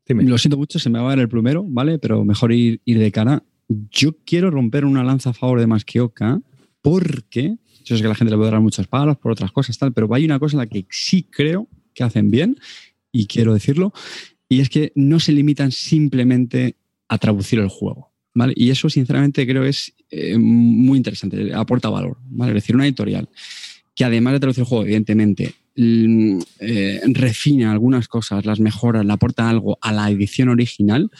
Lo 0.06 0.38
siento 0.38 0.56
mucho, 0.56 0.78
se 0.78 0.90
me 0.90 0.98
va 0.98 1.06
a 1.06 1.10
ver 1.10 1.20
el 1.20 1.28
plumero, 1.28 1.64
¿vale? 1.66 1.98
Pero 1.98 2.24
mejor 2.24 2.52
ir, 2.52 2.80
ir 2.84 2.98
de 2.98 3.12
cara. 3.12 3.42
Yo 3.68 4.16
quiero 4.24 4.50
romper 4.50 4.84
una 4.84 5.04
lanza 5.04 5.30
a 5.30 5.32
favor 5.32 5.60
de 5.60 5.66
Masquioca 5.66 6.40
porque 6.82 7.56
yo 7.84 7.96
sé 7.96 8.02
que 8.02 8.08
la 8.08 8.14
gente 8.14 8.30
le 8.30 8.36
puede 8.36 8.50
dar 8.50 8.60
muchas 8.60 8.86
palas 8.86 9.16
por 9.16 9.32
otras 9.32 9.52
cosas, 9.52 9.78
tal, 9.78 9.92
pero 9.92 10.12
hay 10.14 10.24
una 10.24 10.38
cosa 10.38 10.56
en 10.56 10.58
la 10.58 10.66
que 10.66 10.86
sí 10.90 11.24
creo 11.24 11.68
que 11.94 12.04
hacen 12.04 12.30
bien 12.30 12.58
y 13.10 13.26
quiero 13.26 13.54
decirlo, 13.54 13.92
y 14.48 14.60
es 14.60 14.68
que 14.68 14.92
no 14.94 15.20
se 15.20 15.32
limitan 15.32 15.70
simplemente 15.70 16.76
a 17.08 17.18
traducir 17.18 17.58
el 17.58 17.68
juego. 17.68 18.10
¿Vale? 18.34 18.54
Y 18.56 18.70
eso, 18.70 18.88
sinceramente, 18.88 19.46
creo 19.46 19.62
es 19.62 19.92
eh, 20.10 20.38
muy 20.38 20.96
interesante, 20.96 21.52
aporta 21.52 21.90
valor. 21.90 22.16
¿vale? 22.24 22.52
Es 22.52 22.62
decir, 22.62 22.74
una 22.74 22.86
editorial 22.86 23.28
que 23.94 24.04
además 24.06 24.32
de 24.32 24.40
traducir 24.40 24.62
el 24.62 24.68
juego, 24.68 24.84
evidentemente, 24.84 25.54
eh, 25.76 27.00
refina 27.06 27.72
algunas 27.72 28.08
cosas, 28.08 28.44
las 28.44 28.60
mejora, 28.60 29.02
le 29.04 29.12
aporta 29.12 29.48
algo 29.48 29.78
a 29.80 29.92
la 29.92 30.10
edición 30.10 30.48
original, 30.48 31.10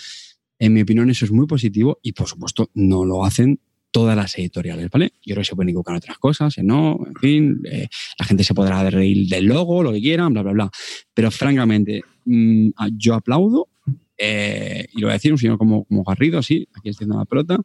en 0.58 0.72
mi 0.74 0.82
opinión 0.82 1.10
eso 1.10 1.24
es 1.24 1.32
muy 1.32 1.46
positivo 1.46 1.98
y 2.02 2.12
por 2.12 2.28
supuesto 2.28 2.70
no 2.74 3.04
lo 3.04 3.24
hacen 3.24 3.60
todas 3.90 4.16
las 4.16 4.38
editoriales, 4.38 4.88
¿vale? 4.90 5.12
Yo 5.24 5.34
creo 5.34 5.42
que 5.42 5.44
se 5.48 5.54
pueden 5.54 5.68
equivocar 5.70 5.96
otras 5.96 6.16
cosas, 6.18 6.54
no, 6.62 6.98
en 7.06 7.14
fin, 7.16 7.60
eh, 7.70 7.88
la 8.18 8.24
gente 8.24 8.42
se 8.44 8.54
podrá 8.54 8.88
reír 8.88 9.28
del 9.28 9.46
logo, 9.46 9.82
lo 9.82 9.92
que 9.92 10.00
quieran, 10.00 10.32
bla, 10.32 10.42
bla, 10.42 10.52
bla. 10.52 10.70
Pero 11.12 11.30
francamente, 11.30 12.02
mm, 12.24 12.68
yo 12.96 13.14
aplaudo, 13.14 13.68
eh, 14.16 14.86
y 14.94 15.00
lo 15.00 15.08
voy 15.08 15.10
a 15.10 15.14
decir 15.14 15.32
un 15.32 15.38
señor 15.38 15.58
como, 15.58 15.84
como 15.84 16.04
Garrido, 16.04 16.38
así, 16.38 16.66
aquí 16.74 16.88
extiendo 16.88 17.18
la 17.18 17.24
pelota, 17.26 17.58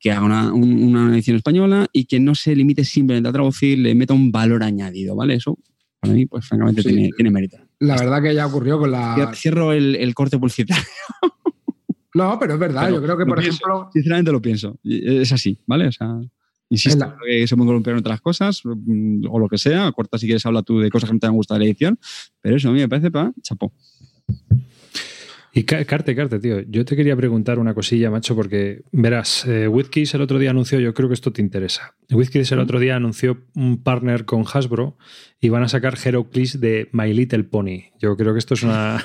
que 0.00 0.10
haga 0.10 0.24
una, 0.24 0.52
un- 0.52 0.82
una 0.82 1.14
edición 1.14 1.36
española 1.36 1.86
y 1.92 2.04
que 2.06 2.18
no 2.18 2.34
se 2.34 2.56
limite 2.56 2.84
simplemente 2.84 3.28
a 3.28 3.32
traducir, 3.32 3.78
le 3.78 3.94
meta 3.94 4.14
un 4.14 4.32
valor 4.32 4.62
añadido, 4.64 5.14
¿vale? 5.14 5.34
Eso, 5.34 5.56
para 6.00 6.14
mí, 6.14 6.26
pues 6.26 6.46
francamente, 6.46 6.82
Sí. 6.82 6.88
tiene, 6.88 7.10
tiene 7.16 7.30
mérito. 7.30 7.58
La 7.78 7.96
verdad 7.96 8.22
que 8.22 8.34
ya 8.34 8.46
ocurrió 8.46 8.78
con 8.78 8.90
la. 8.90 9.14
Cier- 9.16 9.34
Cierro 9.36 9.72
el, 9.72 9.94
el 9.96 10.14
corte 10.14 10.38
publicitario. 10.38 10.82
No, 12.12 12.36
pero 12.40 12.54
es 12.54 12.58
verdad. 12.58 12.86
Pero 12.86 12.96
yo 12.96 13.02
creo 13.04 13.16
que, 13.16 13.24
por 13.24 13.38
pienso. 13.38 13.58
ejemplo, 13.64 13.88
Sinceramente 13.92 14.32
lo 14.32 14.42
pienso. 14.42 14.76
Es 14.82 15.30
así, 15.32 15.56
¿vale? 15.64 15.86
O 15.86 15.92
sea, 15.92 16.18
insisto, 16.68 16.98
la- 16.98 17.16
que 17.24 17.46
se 17.46 17.54
pueden 17.54 17.68
columpiar 17.68 17.94
en 17.94 18.00
otras 18.00 18.20
cosas 18.20 18.62
mm, 18.64 19.26
o 19.30 19.38
lo 19.38 19.48
que 19.48 19.58
sea. 19.58 19.92
Corta 19.92 20.18
si 20.18 20.26
quieres 20.26 20.44
habla 20.44 20.62
tú 20.64 20.80
de 20.80 20.90
cosas 20.90 21.08
que 21.08 21.14
no 21.14 21.20
te 21.20 21.28
han 21.28 21.34
gustado 21.34 21.60
de 21.60 21.66
la 21.66 21.70
edición. 21.70 22.00
Pero 22.40 22.56
eso 22.56 22.68
a 22.68 22.72
mí 22.72 22.80
me 22.80 22.88
parece 22.88 23.12
para 23.12 23.32
chapó. 23.42 23.72
Y 25.52 25.64
Ca- 25.64 25.84
Carte, 25.84 26.14
Carte, 26.14 26.38
tío, 26.38 26.60
yo 26.60 26.84
te 26.84 26.94
quería 26.94 27.16
preguntar 27.16 27.58
una 27.58 27.74
cosilla, 27.74 28.08
macho, 28.10 28.36
porque 28.36 28.82
verás, 28.92 29.44
eh, 29.46 29.66
WizKids 29.66 30.14
el 30.14 30.20
otro 30.22 30.38
día 30.38 30.50
anunció, 30.50 30.78
yo 30.78 30.94
creo 30.94 31.08
que 31.08 31.14
esto 31.14 31.32
te 31.32 31.42
interesa. 31.42 31.94
WizKids 32.10 32.52
el 32.52 32.60
otro 32.60 32.78
día 32.78 32.94
anunció 32.96 33.38
un 33.56 33.82
partner 33.82 34.24
con 34.24 34.44
Hasbro 34.52 34.96
y 35.40 35.48
van 35.48 35.64
a 35.64 35.68
sacar 35.68 35.98
Heroclix 36.02 36.60
de 36.60 36.88
My 36.92 37.12
Little 37.12 37.42
Pony. 37.44 37.90
Yo 38.00 38.16
creo 38.16 38.32
que 38.32 38.38
esto 38.38 38.54
es 38.54 38.62
una, 38.62 39.04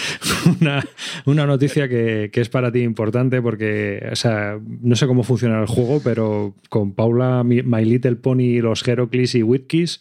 una, 0.60 0.84
una 1.24 1.46
noticia 1.46 1.88
que, 1.88 2.28
que 2.30 2.40
es 2.42 2.48
para 2.50 2.70
ti 2.70 2.80
importante 2.80 3.40
porque, 3.40 4.06
o 4.12 4.16
sea, 4.16 4.58
no 4.82 4.96
sé 4.96 5.06
cómo 5.06 5.22
funciona 5.22 5.58
el 5.60 5.66
juego, 5.66 6.02
pero 6.04 6.54
con 6.68 6.92
Paula, 6.92 7.42
My 7.42 7.84
Little 7.86 8.16
Pony, 8.16 8.60
los 8.60 8.86
Heroclix 8.86 9.34
y 9.34 9.42
WizKids, 9.42 10.00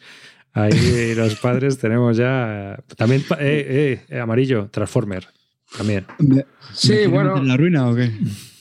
ahí 0.52 1.14
los 1.16 1.36
padres 1.36 1.78
tenemos 1.78 2.18
ya... 2.18 2.84
También, 2.98 3.22
eh, 3.40 4.02
eh, 4.10 4.20
amarillo, 4.20 4.68
Transformer. 4.72 5.28
También. 5.77 6.05
sí, 6.74 7.08
bueno. 7.08 7.38
¿En 7.38 7.48
la 7.48 7.58
ruina 7.58 7.89
o 7.89 7.96
qué? 7.96 8.12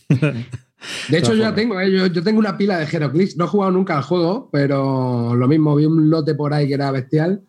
De 1.09 1.19
hecho, 1.19 1.35
yo 1.35 1.43
ya 1.43 1.55
tengo, 1.55 1.81
eh, 1.81 1.91
yo, 1.91 2.07
yo 2.07 2.23
tengo 2.23 2.39
una 2.39 2.57
pila 2.57 2.79
de 2.79 2.85
Heroclix. 2.85 3.37
No 3.37 3.47
he 3.47 3.49
jugado 3.49 3.73
nunca 3.73 3.97
al 3.97 4.03
juego, 4.03 4.51
pero 4.53 5.35
lo 5.35 5.49
mismo, 5.49 5.75
vi 5.77 5.87
un 5.87 6.11
lote 6.11 6.35
por 6.35 6.53
ahí 6.53 6.69
que 6.69 6.75
era 6.75 6.91
bestial. 6.91 7.43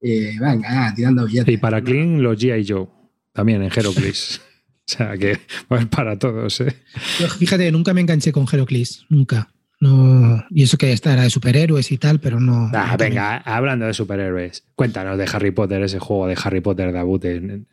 Y 0.00 0.38
venga, 0.38 0.92
tirando 0.94 1.26
billetes. 1.26 1.52
Y 1.52 1.56
para 1.56 1.82
Clean, 1.82 2.22
los 2.22 2.38
G.I. 2.38 2.64
Joe. 2.68 2.86
También 3.32 3.62
en 3.62 3.70
Heroclix. 3.74 4.40
o 4.70 4.82
sea 4.86 5.16
que 5.16 5.32
va 5.32 5.38
a 5.70 5.74
haber 5.76 5.88
para 5.88 6.18
todos. 6.18 6.60
¿eh? 6.60 6.76
Yo, 7.18 7.28
fíjate, 7.28 7.70
nunca 7.72 7.92
me 7.92 8.00
enganché 8.00 8.32
con 8.32 8.46
Heroclix, 8.50 9.04
nunca. 9.08 9.48
No, 9.78 10.42
y 10.48 10.62
eso 10.62 10.78
que 10.78 10.92
esta 10.92 11.12
era 11.12 11.24
de 11.24 11.30
superhéroes 11.30 11.92
y 11.92 11.98
tal, 11.98 12.18
pero 12.18 12.40
no. 12.40 12.70
Ah, 12.72 12.92
no 12.92 12.96
venga, 12.96 13.36
hablando 13.38 13.84
de 13.84 13.92
superhéroes, 13.92 14.64
cuéntanos 14.74 15.18
de 15.18 15.28
Harry 15.30 15.50
Potter, 15.50 15.82
ese 15.82 15.98
juego 15.98 16.26
de 16.26 16.38
Harry 16.42 16.62
Potter 16.62 16.92
de 16.92 16.98
Abute. 16.98 17.66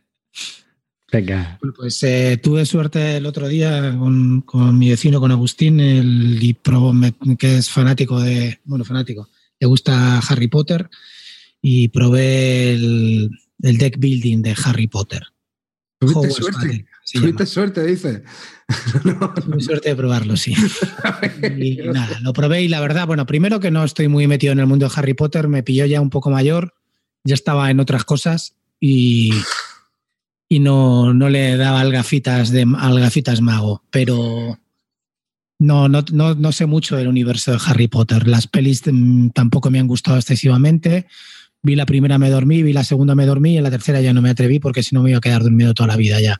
Venga. 1.14 1.60
Bueno, 1.62 1.76
Pues 1.78 2.02
eh, 2.04 2.40
tuve 2.42 2.66
suerte 2.66 3.18
el 3.18 3.26
otro 3.28 3.48
día 3.48 3.96
con, 3.98 4.42
con 4.42 4.78
mi 4.80 4.90
vecino, 4.90 5.20
con 5.20 5.32
Agustín, 5.32 5.80
el, 5.80 6.40
y 6.44 6.54
probó- 6.56 6.92
me- 6.92 7.14
que 7.38 7.58
es 7.60 7.70
fanático 7.70 8.20
de, 8.20 8.60
bueno, 8.66 8.84
fanático, 8.84 9.30
le 9.60 9.68
gusta 9.68 10.18
Harry 10.20 10.48
Potter, 10.48 10.90
y 11.62 11.88
probé 11.90 12.74
el, 12.74 13.30
el 13.62 13.78
deck 13.78 13.98
building 14.00 14.42
de 14.42 14.56
Harry 14.66 14.88
Potter. 14.88 15.22
Tuviste 16.00 16.20
Hogwarts 16.20 16.36
suerte. 16.36 16.86
Tuviste 17.14 17.30
llama. 17.38 17.46
suerte, 17.46 17.86
dice. 17.86 18.24
Tuve 19.46 19.62
suerte 19.62 19.90
de 19.90 19.96
probarlo, 19.96 20.36
sí. 20.36 20.56
Y 21.60 21.76
nada, 21.78 22.20
lo 22.22 22.34
probé 22.34 22.64
y 22.64 22.68
la 22.68 22.82
verdad, 22.82 23.06
bueno, 23.06 23.26
primero 23.28 23.60
que 23.60 23.70
no 23.72 23.84
estoy 23.84 24.08
muy 24.08 24.26
metido 24.26 24.52
en 24.52 24.60
el 24.60 24.66
mundo 24.68 24.88
de 24.88 24.94
Harry 24.96 25.14
Potter, 25.14 25.48
me 25.48 25.62
pilló 25.62 25.86
ya 25.86 26.02
un 26.02 26.10
poco 26.10 26.32
mayor, 26.32 26.74
ya 27.24 27.36
estaba 27.36 27.70
en 27.70 27.80
otras 27.80 28.04
cosas 28.04 28.56
y, 28.80 29.32
y 30.54 30.60
no, 30.60 31.16
no 31.16 31.30
le 31.30 31.58
daba 31.58 31.82
al 31.82 31.92
gafitas, 31.92 32.52
de, 32.52 32.64
al 32.78 33.00
gafitas 33.00 33.42
mago, 33.42 33.84
pero 33.90 34.60
no, 35.58 35.90
no, 35.90 36.06
no, 36.12 36.36
no 36.36 36.52
sé 36.52 36.68
mucho 36.68 36.96
del 36.96 37.08
universo 37.08 37.54
de 37.54 37.60
Harry 37.66 37.88
Potter. 37.88 38.28
Las 38.28 38.46
pelis 38.46 38.84
mm, 38.86 39.30
tampoco 39.30 39.72
me 39.72 39.80
han 39.80 39.88
gustado 39.88 40.18
excesivamente. 40.18 41.08
Vi 41.64 41.76
la 41.76 41.88
primera, 41.88 42.20
me 42.20 42.30
dormí, 42.30 42.62
vi 42.62 42.72
la 42.72 42.84
segunda, 42.84 43.16
me 43.16 43.26
dormí 43.26 43.58
y 43.58 43.62
la 43.62 43.72
tercera 43.72 44.00
ya 44.00 44.14
no 44.14 44.22
me 44.22 44.30
atreví 44.30 44.60
porque 44.60 44.84
si 44.84 44.94
no 44.94 45.02
me 45.02 45.10
iba 45.10 45.18
a 45.18 45.22
quedar 45.22 45.42
dormido 45.42 45.74
toda 45.74 45.88
la 45.88 45.98
vida 45.98 46.22
ya. 46.22 46.40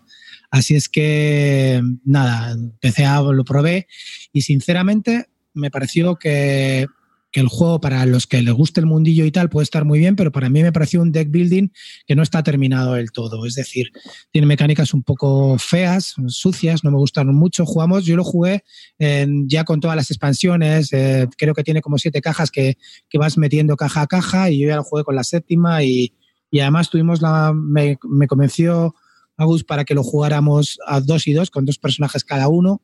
Así 0.52 0.76
es 0.76 0.90
que, 0.90 1.82
nada, 2.06 2.52
empecé 2.52 3.06
a, 3.06 3.20
lo 3.20 3.44
probé 3.44 3.88
y 4.32 4.44
sinceramente 4.44 5.30
me 5.56 5.72
pareció 5.72 6.18
que, 6.18 6.86
que 7.34 7.40
el 7.42 7.48
juego 7.48 7.82
para 7.82 8.06
los 8.06 8.28
que 8.28 8.42
les 8.44 8.54
guste 8.54 8.80
el 8.80 8.86
mundillo 8.86 9.26
y 9.26 9.32
tal 9.32 9.50
puede 9.50 9.64
estar 9.64 9.84
muy 9.84 9.98
bien, 10.00 10.16
pero 10.16 10.32
para 10.32 10.50
mí 10.50 10.62
me 10.62 10.72
pareció 10.72 11.02
un 11.02 11.12
deck 11.12 11.30
building 11.32 11.70
que 12.06 12.16
no 12.16 12.22
está 12.24 12.44
terminado 12.44 12.94
del 12.94 13.12
todo. 13.12 13.46
Es 13.48 13.56
decir, 13.56 13.92
tiene 14.32 14.46
mecánicas 14.48 14.94
un 14.94 15.02
poco 15.04 15.58
feas, 15.58 16.14
sucias, 16.28 16.84
no 16.84 16.92
me 16.92 16.98
gustaron 16.98 17.36
mucho. 17.36 17.66
Jugamos, 17.66 18.06
yo 18.06 18.16
lo 18.16 18.24
jugué 18.24 18.64
en- 19.00 19.50
ya 19.50 19.64
con 19.66 19.80
todas 19.82 19.98
las 19.98 20.12
expansiones, 20.12 20.94
eh, 20.94 21.28
creo 21.38 21.56
que 21.56 21.64
tiene 21.64 21.82
como 21.82 21.98
siete 21.98 22.22
cajas 22.22 22.52
que, 22.52 22.78
que 23.10 23.18
vas 23.18 23.38
metiendo 23.38 23.76
caja 23.76 24.02
a 24.02 24.08
caja 24.08 24.52
y 24.52 24.60
yo 24.60 24.70
ya 24.70 24.76
lo 24.78 24.84
jugué 24.84 25.04
con 25.04 25.16
la 25.16 25.24
séptima 25.24 25.84
y, 25.84 26.14
y 26.52 26.60
además 26.60 26.92
tuvimos 26.92 27.22
la, 27.22 27.52
me, 27.52 27.98
me 28.04 28.28
convenció 28.28 28.94
Agus 29.38 29.64
para 29.64 29.84
que 29.86 29.96
lo 29.96 30.04
jugáramos 30.04 30.78
a 30.86 31.02
dos 31.02 31.28
y 31.28 31.34
dos 31.34 31.50
con 31.50 31.66
dos 31.66 31.80
personajes 31.80 32.24
cada 32.24 32.48
uno. 32.48 32.84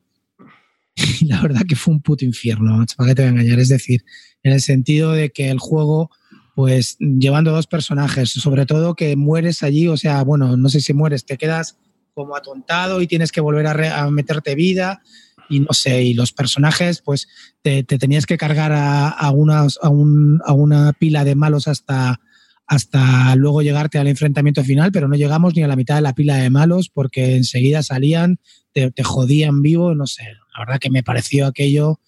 Y 0.94 1.24
la 1.26 1.40
verdad 1.40 1.62
que 1.68 1.76
fue 1.76 1.94
un 1.94 2.00
puto 2.02 2.24
infierno, 2.24 2.84
para 2.96 3.08
qué 3.10 3.14
te 3.14 3.22
voy 3.22 3.28
a 3.28 3.32
engañar. 3.32 3.58
Es 3.60 3.68
decir, 3.68 4.04
en 4.42 4.52
el 4.52 4.60
sentido 4.60 5.12
de 5.12 5.30
que 5.30 5.50
el 5.50 5.58
juego, 5.58 6.10
pues 6.54 6.96
llevando 6.98 7.52
dos 7.52 7.66
personajes, 7.66 8.30
sobre 8.30 8.66
todo 8.66 8.94
que 8.94 9.16
mueres 9.16 9.62
allí, 9.62 9.88
o 9.88 9.96
sea, 9.96 10.22
bueno, 10.22 10.56
no 10.56 10.68
sé 10.68 10.80
si 10.80 10.92
mueres, 10.92 11.24
te 11.24 11.36
quedas 11.38 11.78
como 12.14 12.36
atontado 12.36 13.00
y 13.00 13.06
tienes 13.06 13.32
que 13.32 13.40
volver 13.40 13.66
a, 13.66 14.02
a 14.02 14.10
meterte 14.10 14.54
vida 14.54 15.00
y 15.48 15.60
no 15.60 15.72
sé, 15.72 16.02
y 16.02 16.14
los 16.14 16.32
personajes, 16.32 17.02
pues 17.02 17.28
te, 17.62 17.82
te 17.82 17.98
tenías 17.98 18.24
que 18.26 18.36
cargar 18.38 18.72
a, 18.72 19.08
a, 19.08 19.26
a, 19.28 19.30
un- 19.32 20.40
a 20.44 20.52
una 20.52 20.92
pila 20.92 21.24
de 21.24 21.34
malos 21.34 21.66
hasta, 21.66 22.20
hasta 22.66 23.34
luego 23.36 23.62
llegarte 23.62 23.98
al 23.98 24.06
enfrentamiento 24.06 24.62
final, 24.62 24.92
pero 24.92 25.08
no 25.08 25.16
llegamos 25.16 25.56
ni 25.56 25.62
a 25.62 25.68
la 25.68 25.74
mitad 25.76 25.96
de 25.96 26.02
la 26.02 26.14
pila 26.14 26.36
de 26.36 26.50
malos 26.50 26.88
porque 26.88 27.36
enseguida 27.36 27.82
salían, 27.82 28.38
te 28.72 28.92
jodían 29.02 29.60
vivo, 29.62 29.94
no 29.96 30.06
sé, 30.06 30.22
la 30.54 30.64
verdad 30.64 30.80
que 30.80 30.90
me 30.90 31.02
pareció 31.02 31.46
aquello 31.46 32.00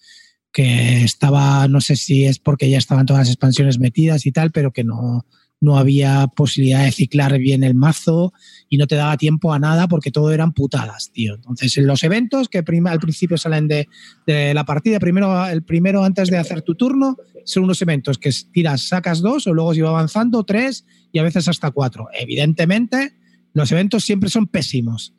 que 0.51 1.03
estaba, 1.03 1.67
no 1.67 1.81
sé 1.81 1.95
si 1.95 2.25
es 2.25 2.39
porque 2.39 2.69
ya 2.69 2.77
estaban 2.77 3.05
todas 3.05 3.21
las 3.21 3.29
expansiones 3.29 3.79
metidas 3.79 4.25
y 4.25 4.31
tal, 4.31 4.51
pero 4.51 4.71
que 4.71 4.83
no, 4.83 5.25
no 5.59 5.77
había 5.77 6.27
posibilidad 6.27 6.83
de 6.83 6.91
ciclar 6.91 7.39
bien 7.39 7.63
el 7.63 7.73
mazo 7.73 8.33
y 8.69 8.77
no 8.77 8.85
te 8.85 8.95
daba 8.95 9.17
tiempo 9.17 9.51
a 9.51 9.59
nada 9.59 9.87
porque 9.87 10.11
todo 10.11 10.31
eran 10.31 10.53
putadas, 10.53 11.09
tío. 11.11 11.35
Entonces, 11.35 11.75
en 11.77 11.87
los 11.87 12.03
eventos 12.03 12.49
que 12.49 12.61
prima- 12.61 12.91
al 12.91 12.99
principio 12.99 13.37
salen 13.37 13.67
de, 13.67 13.87
de 14.27 14.53
la 14.53 14.63
partida, 14.63 14.99
primero, 14.99 15.47
el 15.47 15.63
primero 15.63 16.03
antes 16.03 16.29
de 16.29 16.37
hacer 16.37 16.61
tu 16.61 16.75
turno, 16.75 17.17
son 17.45 17.63
unos 17.63 17.81
eventos 17.81 18.17
que 18.19 18.29
tiras, 18.51 18.87
sacas 18.87 19.21
dos 19.21 19.47
o 19.47 19.53
luego 19.53 19.73
se 19.73 19.81
va 19.81 19.89
avanzando 19.89 20.43
tres 20.43 20.85
y 21.11 21.19
a 21.19 21.23
veces 21.23 21.47
hasta 21.47 21.71
cuatro. 21.71 22.09
Evidentemente, 22.13 23.13
los 23.53 23.71
eventos 23.71 24.03
siempre 24.03 24.29
son 24.29 24.47
pésimos. 24.47 25.13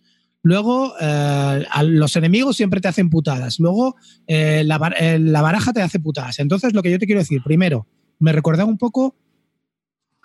Luego, 0.44 0.92
eh, 1.00 1.64
a 1.70 1.83
los 1.83 2.14
enemigos 2.16 2.59
siempre 2.59 2.83
te 2.83 2.87
hacen 2.87 3.09
putadas. 3.09 3.59
Luego, 3.59 3.96
eh, 4.26 4.62
eh, 5.00 5.18
la 5.18 5.42
baraja 5.42 5.72
te 5.72 5.80
hace 5.80 5.98
putadas. 5.98 6.38
Entonces, 6.38 6.74
lo 6.74 6.83
que 6.83 6.90
yo 6.90 6.98
te 6.98 7.07
quiero 7.07 7.22
decir, 7.22 7.42
primero, 7.42 7.87
me 8.18 8.30
recordaba 8.30 8.68
un 8.68 8.76
poco 8.76 9.16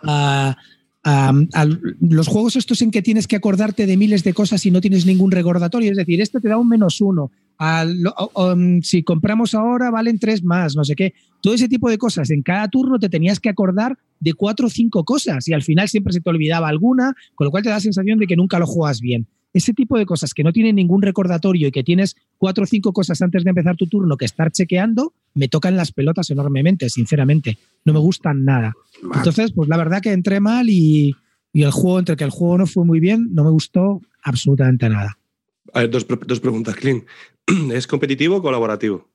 a, 0.03 0.57
los 2.01 2.27
juegos 2.27 2.57
estos 2.57 2.81
en 2.81 2.91
que 2.91 3.01
tienes 3.01 3.27
que 3.27 3.37
acordarte 3.37 3.87
de 3.87 3.95
miles 3.95 4.25
de 4.25 4.33
cosas 4.33 4.65
y 4.65 4.71
no 4.71 4.81
tienes 4.81 5.05
ningún 5.05 5.31
recordatorio. 5.31 5.89
Es 5.89 5.97
decir, 5.97 6.19
este 6.19 6.41
te 6.41 6.49
da 6.49 6.57
un 6.57 6.67
menos 6.67 6.99
uno. 6.99 7.31
Um, 8.35 8.81
si 8.81 9.03
compramos 9.03 9.55
ahora, 9.55 9.89
valen 9.89 10.19
tres 10.19 10.43
más, 10.43 10.75
no 10.75 10.83
sé 10.83 10.95
qué. 10.97 11.13
Todo 11.41 11.53
ese 11.53 11.69
tipo 11.69 11.89
de 11.89 11.97
cosas. 11.97 12.29
En 12.29 12.41
cada 12.41 12.67
turno 12.67 12.99
te 12.99 13.07
tenías 13.07 13.39
que 13.39 13.47
acordar 13.47 13.97
de 14.19 14.33
cuatro 14.33 14.67
o 14.67 14.69
cinco 14.69 15.05
cosas 15.05 15.47
y 15.47 15.53
al 15.53 15.63
final 15.63 15.87
siempre 15.87 16.11
se 16.11 16.19
te 16.19 16.29
olvidaba 16.29 16.67
alguna, 16.67 17.15
con 17.35 17.45
lo 17.45 17.51
cual 17.51 17.63
te 17.63 17.69
da 17.69 17.75
la 17.75 17.81
sensación 17.81 18.19
de 18.19 18.27
que 18.27 18.35
nunca 18.35 18.59
lo 18.59 18.67
juegas 18.67 18.99
bien. 18.99 19.25
Ese 19.53 19.73
tipo 19.73 19.97
de 19.97 20.05
cosas 20.05 20.33
que 20.33 20.43
no 20.43 20.53
tienen 20.53 20.75
ningún 20.75 21.01
recordatorio 21.01 21.67
y 21.67 21.71
que 21.71 21.83
tienes 21.83 22.15
cuatro 22.37 22.65
o 22.65 22.67
cinco 22.67 22.93
cosas 22.93 23.21
antes 23.21 23.43
de 23.43 23.49
empezar 23.49 23.75
tu 23.75 23.87
turno 23.87 24.15
que 24.15 24.25
estar 24.25 24.51
chequeando, 24.51 25.13
me 25.33 25.47
tocan 25.47 25.75
las 25.75 25.91
pelotas 25.91 26.29
enormemente, 26.29 26.89
sinceramente. 26.89 27.57
No 27.85 27.93
me 27.93 27.99
gustan 27.99 28.45
nada. 28.45 28.73
Entonces, 29.15 29.51
pues 29.51 29.67
la 29.67 29.77
verdad 29.77 30.01
que 30.01 30.11
entré 30.11 30.39
mal 30.39 30.69
y, 30.69 31.15
y 31.51 31.63
el 31.63 31.71
juego, 31.71 31.99
entre 31.99 32.15
que 32.15 32.23
el 32.23 32.29
juego 32.29 32.59
no 32.59 32.67
fue 32.67 32.85
muy 32.85 32.99
bien, 32.99 33.29
no 33.31 33.43
me 33.43 33.49
gustó 33.49 34.01
absolutamente 34.23 34.87
nada. 34.89 35.17
A 35.73 35.81
ver, 35.81 35.89
dos, 35.89 36.05
dos 36.25 36.39
preguntas, 36.39 36.75
Clean. 36.75 37.03
¿Es 37.71 37.87
competitivo 37.87 38.37
o 38.37 38.41
colaborativo? 38.41 39.09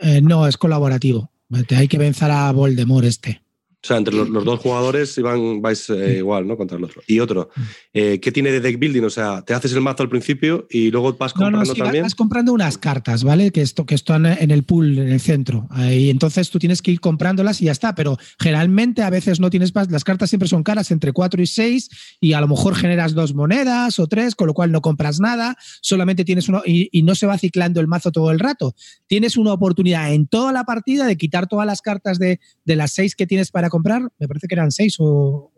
Eh, 0.00 0.20
no, 0.20 0.46
es 0.46 0.56
colaborativo. 0.56 1.30
Hay 1.76 1.88
que 1.88 1.98
vencer 1.98 2.30
a 2.30 2.50
Voldemort 2.52 3.04
este. 3.06 3.43
O 3.84 3.86
sea, 3.86 3.98
entre 3.98 4.14
los, 4.14 4.30
los 4.30 4.46
dos 4.46 4.60
jugadores 4.60 5.18
iban, 5.18 5.60
vais 5.60 5.90
eh, 5.90 6.16
igual, 6.16 6.46
¿no? 6.48 6.56
Contra 6.56 6.78
el 6.78 6.84
otro. 6.84 7.02
Y 7.06 7.20
otro, 7.20 7.50
eh, 7.92 8.18
¿qué 8.18 8.32
tiene 8.32 8.50
de 8.50 8.60
deck 8.60 8.78
building? 8.78 9.02
O 9.02 9.10
sea, 9.10 9.42
te 9.42 9.52
haces 9.52 9.74
el 9.74 9.82
mazo 9.82 10.02
al 10.02 10.08
principio 10.08 10.66
y 10.70 10.90
luego 10.90 11.12
vas 11.18 11.36
No, 11.36 11.42
comprando 11.42 11.58
no, 11.58 11.64
sí, 11.66 11.80
vas- 11.80 11.86
también. 11.88 12.02
vas 12.04 12.14
comprando 12.14 12.52
unas 12.54 12.78
cartas, 12.78 13.24
¿vale? 13.24 13.50
Que 13.50 13.60
esto 13.60 13.84
que 13.84 13.94
están 13.94 14.24
en 14.24 14.50
el 14.50 14.62
pool, 14.64 14.98
en 14.98 15.10
el 15.10 15.20
centro. 15.20 15.68
Y 15.90 16.08
entonces 16.08 16.48
tú 16.48 16.58
tienes 16.58 16.80
que 16.80 16.92
ir 16.92 17.00
comprándolas 17.00 17.60
y 17.60 17.66
ya 17.66 17.72
está. 17.72 17.94
Pero 17.94 18.16
generalmente 18.40 19.02
a 19.02 19.10
veces 19.10 19.38
no 19.38 19.50
tienes 19.50 19.74
más. 19.74 19.90
Las 19.90 20.02
cartas 20.02 20.30
siempre 20.30 20.48
son 20.48 20.62
caras 20.62 20.90
entre 20.90 21.12
4 21.12 21.42
y 21.42 21.46
6 21.46 21.90
y 22.20 22.32
a 22.32 22.40
lo 22.40 22.48
mejor 22.48 22.74
generas 22.76 23.12
dos 23.12 23.34
monedas 23.34 23.98
o 23.98 24.06
tres, 24.06 24.34
con 24.34 24.46
lo 24.46 24.54
cual 24.54 24.72
no 24.72 24.80
compras 24.80 25.20
nada. 25.20 25.56
Solamente 25.82 26.24
tienes 26.24 26.48
uno 26.48 26.62
y, 26.64 26.88
y 26.90 27.02
no 27.02 27.14
se 27.14 27.26
va 27.26 27.36
ciclando 27.36 27.80
el 27.80 27.86
mazo 27.86 28.10
todo 28.12 28.30
el 28.30 28.38
rato. 28.38 28.74
Tienes 29.08 29.36
una 29.36 29.52
oportunidad 29.52 30.12
en 30.14 30.26
toda 30.26 30.52
la 30.52 30.64
partida 30.64 31.06
de 31.06 31.18
quitar 31.18 31.46
todas 31.48 31.66
las 31.66 31.82
cartas 31.82 32.18
de, 32.18 32.40
de 32.64 32.76
las 32.76 32.92
seis 32.92 33.14
que 33.14 33.26
tienes 33.26 33.50
para 33.50 33.68
comprar. 33.74 34.02
Me 34.18 34.28
parece 34.28 34.46
que 34.46 34.54
eran 34.54 34.70
seis 34.70 34.96
o, 34.98 35.52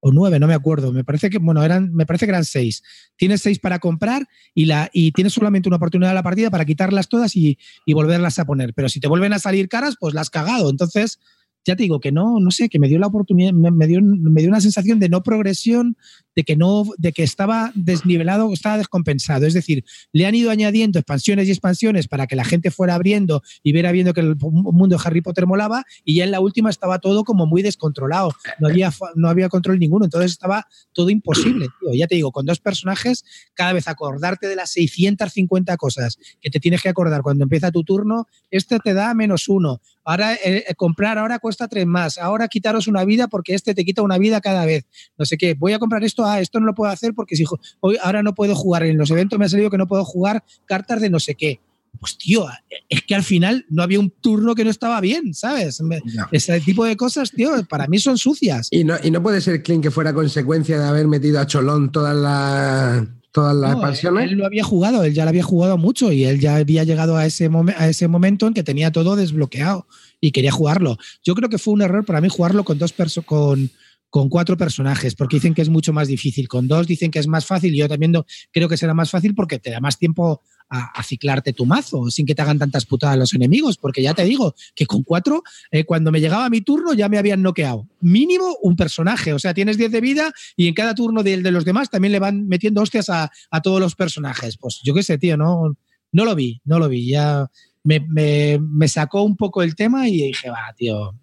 o 0.00 0.12
nueve, 0.12 0.38
no 0.38 0.46
me 0.46 0.54
acuerdo. 0.54 0.92
Me 0.92 1.04
parece 1.04 1.30
que, 1.30 1.38
bueno, 1.38 1.62
eran, 1.62 1.92
me 1.94 2.06
parece 2.06 2.26
que 2.26 2.32
eran 2.32 2.44
seis. 2.44 2.82
Tienes 3.16 3.40
seis 3.42 3.58
para 3.58 3.78
comprar 3.78 4.26
y, 4.54 4.64
la, 4.66 4.90
y 4.92 5.12
tienes 5.12 5.32
solamente 5.32 5.68
una 5.68 5.76
oportunidad 5.76 6.10
en 6.10 6.16
la 6.16 6.22
partida 6.22 6.50
para 6.50 6.64
quitarlas 6.64 7.08
todas 7.08 7.36
y, 7.36 7.58
y 7.84 7.92
volverlas 7.94 8.38
a 8.38 8.44
poner. 8.44 8.74
Pero 8.74 8.88
si 8.88 9.00
te 9.00 9.08
vuelven 9.08 9.32
a 9.32 9.38
salir 9.38 9.68
caras, 9.68 9.96
pues 9.98 10.14
las 10.14 10.22
has 10.22 10.30
cagado. 10.30 10.70
Entonces, 10.70 11.18
ya 11.66 11.74
te 11.74 11.82
digo 11.82 11.98
que 11.98 12.12
no, 12.12 12.38
no 12.38 12.52
sé, 12.52 12.68
que 12.68 12.78
me 12.78 12.88
dio 12.88 12.98
la 13.00 13.08
oportunidad, 13.08 13.52
me, 13.52 13.86
dio, 13.88 14.00
me 14.00 14.40
dio 14.40 14.48
una 14.48 14.60
sensación 14.60 15.00
de 15.00 15.08
no 15.08 15.24
progresión, 15.24 15.96
de 16.36 16.44
que 16.44 16.54
no, 16.54 16.84
de 16.96 17.12
que 17.12 17.24
estaba 17.24 17.72
desnivelado, 17.74 18.52
estaba 18.52 18.78
descompensado. 18.78 19.46
Es 19.46 19.54
decir, 19.54 19.84
le 20.12 20.26
han 20.26 20.34
ido 20.36 20.50
añadiendo 20.50 21.00
expansiones 21.00 21.48
y 21.48 21.50
expansiones 21.50 22.06
para 22.06 22.28
que 22.28 22.36
la 22.36 22.44
gente 22.44 22.70
fuera 22.70 22.94
abriendo 22.94 23.42
y 23.64 23.72
viera 23.72 23.90
viendo 23.90 24.14
que 24.14 24.20
el 24.20 24.36
mundo 24.36 24.96
de 24.96 25.02
Harry 25.04 25.22
Potter 25.22 25.46
molaba, 25.46 25.84
y 26.04 26.14
ya 26.14 26.24
en 26.24 26.30
la 26.30 26.40
última 26.40 26.70
estaba 26.70 27.00
todo 27.00 27.24
como 27.24 27.46
muy 27.46 27.62
descontrolado. 27.62 28.32
No 28.60 28.68
había, 28.68 28.92
no 29.16 29.28
había 29.28 29.48
control 29.48 29.80
ninguno, 29.80 30.04
entonces 30.04 30.30
estaba 30.30 30.66
todo 30.92 31.10
imposible, 31.10 31.66
tío. 31.80 31.94
Ya 31.94 32.06
te 32.06 32.14
digo, 32.14 32.30
con 32.30 32.46
dos 32.46 32.60
personajes, 32.60 33.24
cada 33.54 33.72
vez 33.72 33.88
acordarte 33.88 34.46
de 34.46 34.54
las 34.54 34.70
650 34.70 35.76
cosas 35.76 36.16
que 36.40 36.50
te 36.50 36.60
tienes 36.60 36.80
que 36.82 36.88
acordar 36.88 37.22
cuando 37.22 37.42
empieza 37.42 37.72
tu 37.72 37.82
turno, 37.82 38.26
este 38.50 38.78
te 38.78 38.94
da 38.94 39.14
menos 39.14 39.48
uno. 39.48 39.80
Ahora 40.06 40.34
eh, 40.34 40.64
eh, 40.68 40.74
comprar 40.76 41.18
ahora 41.18 41.40
cuesta 41.40 41.66
tres 41.66 41.84
más. 41.84 42.16
Ahora 42.16 42.46
quitaros 42.46 42.86
una 42.86 43.04
vida 43.04 43.26
porque 43.26 43.54
este 43.54 43.74
te 43.74 43.84
quita 43.84 44.02
una 44.02 44.18
vida 44.18 44.40
cada 44.40 44.64
vez. 44.64 44.86
No 45.18 45.24
sé 45.26 45.36
qué. 45.36 45.54
Voy 45.54 45.72
a 45.72 45.80
comprar 45.80 46.04
esto. 46.04 46.24
Ah, 46.24 46.40
esto 46.40 46.60
no 46.60 46.66
lo 46.66 46.74
puedo 46.74 46.90
hacer 46.92 47.12
porque 47.12 47.34
si 47.34 47.44
hoy 47.80 47.98
ahora 48.00 48.22
no 48.22 48.32
puedo 48.32 48.54
jugar. 48.54 48.84
En 48.84 48.96
los 48.96 49.10
eventos 49.10 49.36
me 49.36 49.46
ha 49.46 49.48
salido 49.48 49.68
que 49.68 49.78
no 49.78 49.88
puedo 49.88 50.04
jugar 50.04 50.44
cartas 50.64 51.00
de 51.00 51.10
no 51.10 51.18
sé 51.18 51.34
qué. 51.34 51.60
Pues 51.98 52.16
tío, 52.18 52.46
es 52.88 53.02
que 53.02 53.14
al 53.14 53.22
final 53.22 53.64
no 53.68 53.82
había 53.82 53.98
un 53.98 54.10
turno 54.10 54.54
que 54.54 54.64
no 54.64 54.70
estaba 54.70 55.00
bien, 55.00 55.34
¿sabes? 55.34 55.82
Ese 56.30 56.60
tipo 56.60 56.84
de 56.84 56.96
cosas, 56.96 57.30
tío, 57.30 57.50
para 57.68 57.86
mí 57.86 57.98
son 57.98 58.18
sucias. 58.18 58.68
Y 58.70 58.84
no, 58.84 58.96
y 59.02 59.10
no 59.10 59.22
puede 59.22 59.40
ser 59.40 59.62
Clean 59.62 59.80
que 59.80 59.90
fuera 59.90 60.12
consecuencia 60.12 60.78
de 60.78 60.86
haber 60.86 61.08
metido 61.08 61.40
a 61.40 61.46
Cholón 61.46 61.90
todas 61.90 62.14
las 62.14 63.15
todas 63.36 63.54
las 63.54 63.72
No, 63.72 63.76
expansiones. 63.76 64.24
Él, 64.24 64.30
él 64.30 64.38
lo 64.38 64.46
había 64.46 64.64
jugado, 64.64 65.04
él 65.04 65.12
ya 65.12 65.24
lo 65.24 65.28
había 65.28 65.42
jugado 65.42 65.76
mucho 65.76 66.10
y 66.10 66.24
él 66.24 66.40
ya 66.40 66.56
había 66.56 66.84
llegado 66.84 67.18
a 67.18 67.26
ese, 67.26 67.50
a 67.76 67.88
ese 67.88 68.08
momento 68.08 68.46
en 68.46 68.54
que 68.54 68.62
tenía 68.62 68.90
todo 68.90 69.14
desbloqueado 69.14 69.86
y 70.22 70.32
quería 70.32 70.50
jugarlo. 70.50 70.96
Yo 71.22 71.34
creo 71.34 71.50
que 71.50 71.58
fue 71.58 71.74
un 71.74 71.82
error 71.82 72.06
para 72.06 72.22
mí 72.22 72.30
jugarlo 72.30 72.64
con 72.64 72.78
dos 72.78 72.94
perso 72.94 73.20
con, 73.20 73.70
con 74.10 74.28
cuatro 74.28 74.56
personajes, 74.56 75.14
porque 75.14 75.36
dicen 75.36 75.52
que 75.54 75.62
es 75.62 75.68
mucho 75.68 75.92
más 75.92 76.08
difícil. 76.08 76.48
Con 76.48 76.68
dos 76.68 76.86
dicen 76.86 77.10
que 77.10 77.18
es 77.18 77.26
más 77.26 77.44
fácil 77.46 77.74
yo 77.74 77.88
también 77.88 78.12
no- 78.12 78.24
creo 78.52 78.68
que 78.68 78.76
será 78.76 78.94
más 78.94 79.10
fácil 79.10 79.34
porque 79.34 79.58
te 79.58 79.70
da 79.70 79.80
más 79.80 79.98
tiempo 79.98 80.42
a, 80.68 81.00
ciclarte 81.04 81.52
tu 81.52 81.64
mazo 81.64 82.10
sin 82.10 82.26
que 82.26 82.34
te 82.34 82.42
hagan 82.42 82.58
tantas 82.58 82.86
putadas 82.86 83.16
los 83.16 83.32
enemigos, 83.34 83.76
porque 83.76 84.02
ya 84.02 84.14
te 84.14 84.24
digo 84.24 84.54
que 84.74 84.84
con 84.86 85.04
cuatro, 85.04 85.42
eh, 85.70 85.84
cuando 85.84 86.10
me 86.10 86.20
llegaba 86.20 86.50
mi 86.50 86.60
turno 86.60 86.92
ya 86.92 87.08
me 87.08 87.18
habían 87.18 87.40
noqueado. 87.42 87.86
Mínimo 88.00 88.56
un 88.62 88.74
personaje, 88.74 89.32
o 89.32 89.38
sea, 89.38 89.54
tienes 89.54 89.76
10 89.78 89.92
de 89.92 90.00
vida 90.00 90.32
y 90.56 90.66
en 90.66 90.74
cada 90.74 90.94
turno 90.94 91.22
de 91.22 91.36
los 91.52 91.64
demás 91.64 91.88
también 91.90 92.10
le 92.12 92.18
van 92.18 92.48
metiendo 92.48 92.82
hostias 92.82 93.10
a, 93.10 93.30
a 93.50 93.60
todos 93.62 93.78
los 93.80 93.94
personajes. 93.94 94.56
Pues 94.56 94.80
yo 94.82 94.92
qué 94.94 95.04
sé, 95.04 95.18
tío, 95.18 95.36
no, 95.36 95.76
no 96.10 96.24
lo 96.24 96.34
vi, 96.34 96.60
no 96.64 96.78
lo 96.80 96.88
vi. 96.88 97.06
Ya 97.10 97.46
me, 97.84 98.00
me- 98.00 98.58
me 98.60 98.88
sacó 98.88 99.22
un 99.22 99.36
poco 99.36 99.62
el 99.62 99.76
tema 99.76 100.08
y 100.08 100.16
dije, 100.28 100.50
va, 100.50 100.72
tío. 100.76 101.14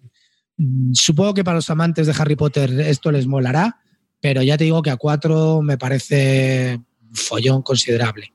Mm, 0.56 0.92
Supongo 0.94 1.34
que 1.34 1.44
para 1.44 1.56
los 1.56 1.70
amantes 1.70 2.06
de 2.06 2.14
Harry 2.18 2.36
Potter 2.36 2.70
esto 2.80 3.10
les 3.12 3.26
molará, 3.26 3.78
pero 4.20 4.42
ya 4.42 4.56
te 4.56 4.64
digo 4.64 4.82
que 4.82 4.90
a 4.90 4.96
cuatro 4.96 5.60
me 5.62 5.76
parece 5.78 6.80
un 7.02 7.14
follón 7.14 7.62
considerable. 7.62 8.32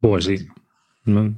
Pues 0.00 0.24
sí. 0.26 0.46
No, 1.04 1.34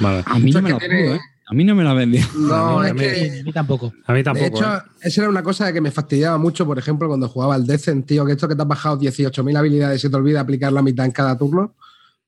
vale. 0.00 0.22
A 0.26 0.38
mí 0.38 0.50
no 0.50 0.62
me 0.62 0.70
la 0.70 0.78
pudo, 0.78 1.14
¿eh? 1.14 1.20
A 1.48 1.54
mí 1.54 1.64
no 1.64 1.74
me 1.74 1.84
la 1.84 1.92
vendió. 1.92 2.24
No, 2.38 2.80
A 2.80 2.88
es 2.88 2.94
mí- 2.94 3.00
que 3.00 3.40
A 3.40 3.42
mí 3.44 3.52
tampoco. 3.52 3.92
A 4.06 4.12
mí 4.14 4.22
De 4.22 4.46
hecho, 4.46 4.64
¿eh? 4.76 4.78
esa 5.02 5.20
era 5.22 5.28
una 5.30 5.42
cosa 5.42 5.72
que 5.72 5.80
me 5.80 5.90
fastidiaba 5.90 6.38
mucho, 6.38 6.64
por 6.64 6.78
ejemplo, 6.78 7.08
cuando 7.08 7.28
jugaba 7.28 7.54
al 7.56 7.66
Decent, 7.66 8.06
tío, 8.06 8.24
que 8.24 8.32
esto 8.32 8.48
que 8.48 8.54
te 8.54 8.62
has 8.62 8.68
bajado 8.68 8.96
18.000 8.98 9.56
habilidades 9.56 9.98
y 9.98 10.02
se 10.02 10.10
te 10.10 10.16
olvida 10.16 10.40
aplicar 10.40 10.72
la 10.72 10.82
mitad 10.82 11.04
en 11.04 11.12
cada 11.12 11.36
turno, 11.36 11.74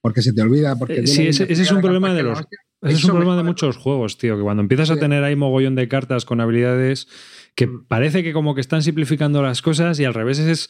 porque 0.00 0.20
se 0.20 0.32
te 0.32 0.42
olvida. 0.42 0.76
Porque 0.76 1.00
Eh, 1.00 1.06
sí, 1.06 1.28
ese- 1.28 1.50
ese 1.50 1.62
es 1.62 1.70
un 1.70 1.80
problema 1.80 2.12
de 2.12 2.22
los- 2.22 2.38
hostia. 2.40 2.58
Ese 2.84 2.98
es 2.98 3.04
un 3.04 3.10
problema 3.12 3.36
de 3.36 3.42
muchos 3.42 3.76
juegos, 3.76 4.18
tío, 4.18 4.36
que 4.36 4.42
cuando 4.42 4.62
empiezas 4.62 4.90
a 4.90 4.96
tener 4.96 5.24
ahí 5.24 5.36
mogollón 5.36 5.74
de 5.74 5.88
cartas 5.88 6.24
con 6.24 6.40
habilidades 6.40 7.08
que 7.54 7.66
Mm. 7.66 7.84
parece 7.88 8.22
que 8.22 8.32
como 8.32 8.54
que 8.54 8.60
están 8.60 8.82
simplificando 8.82 9.42
las 9.42 9.62
cosas 9.62 9.98
y 10.00 10.04
al 10.04 10.14
revés 10.14 10.38
es 10.38 10.68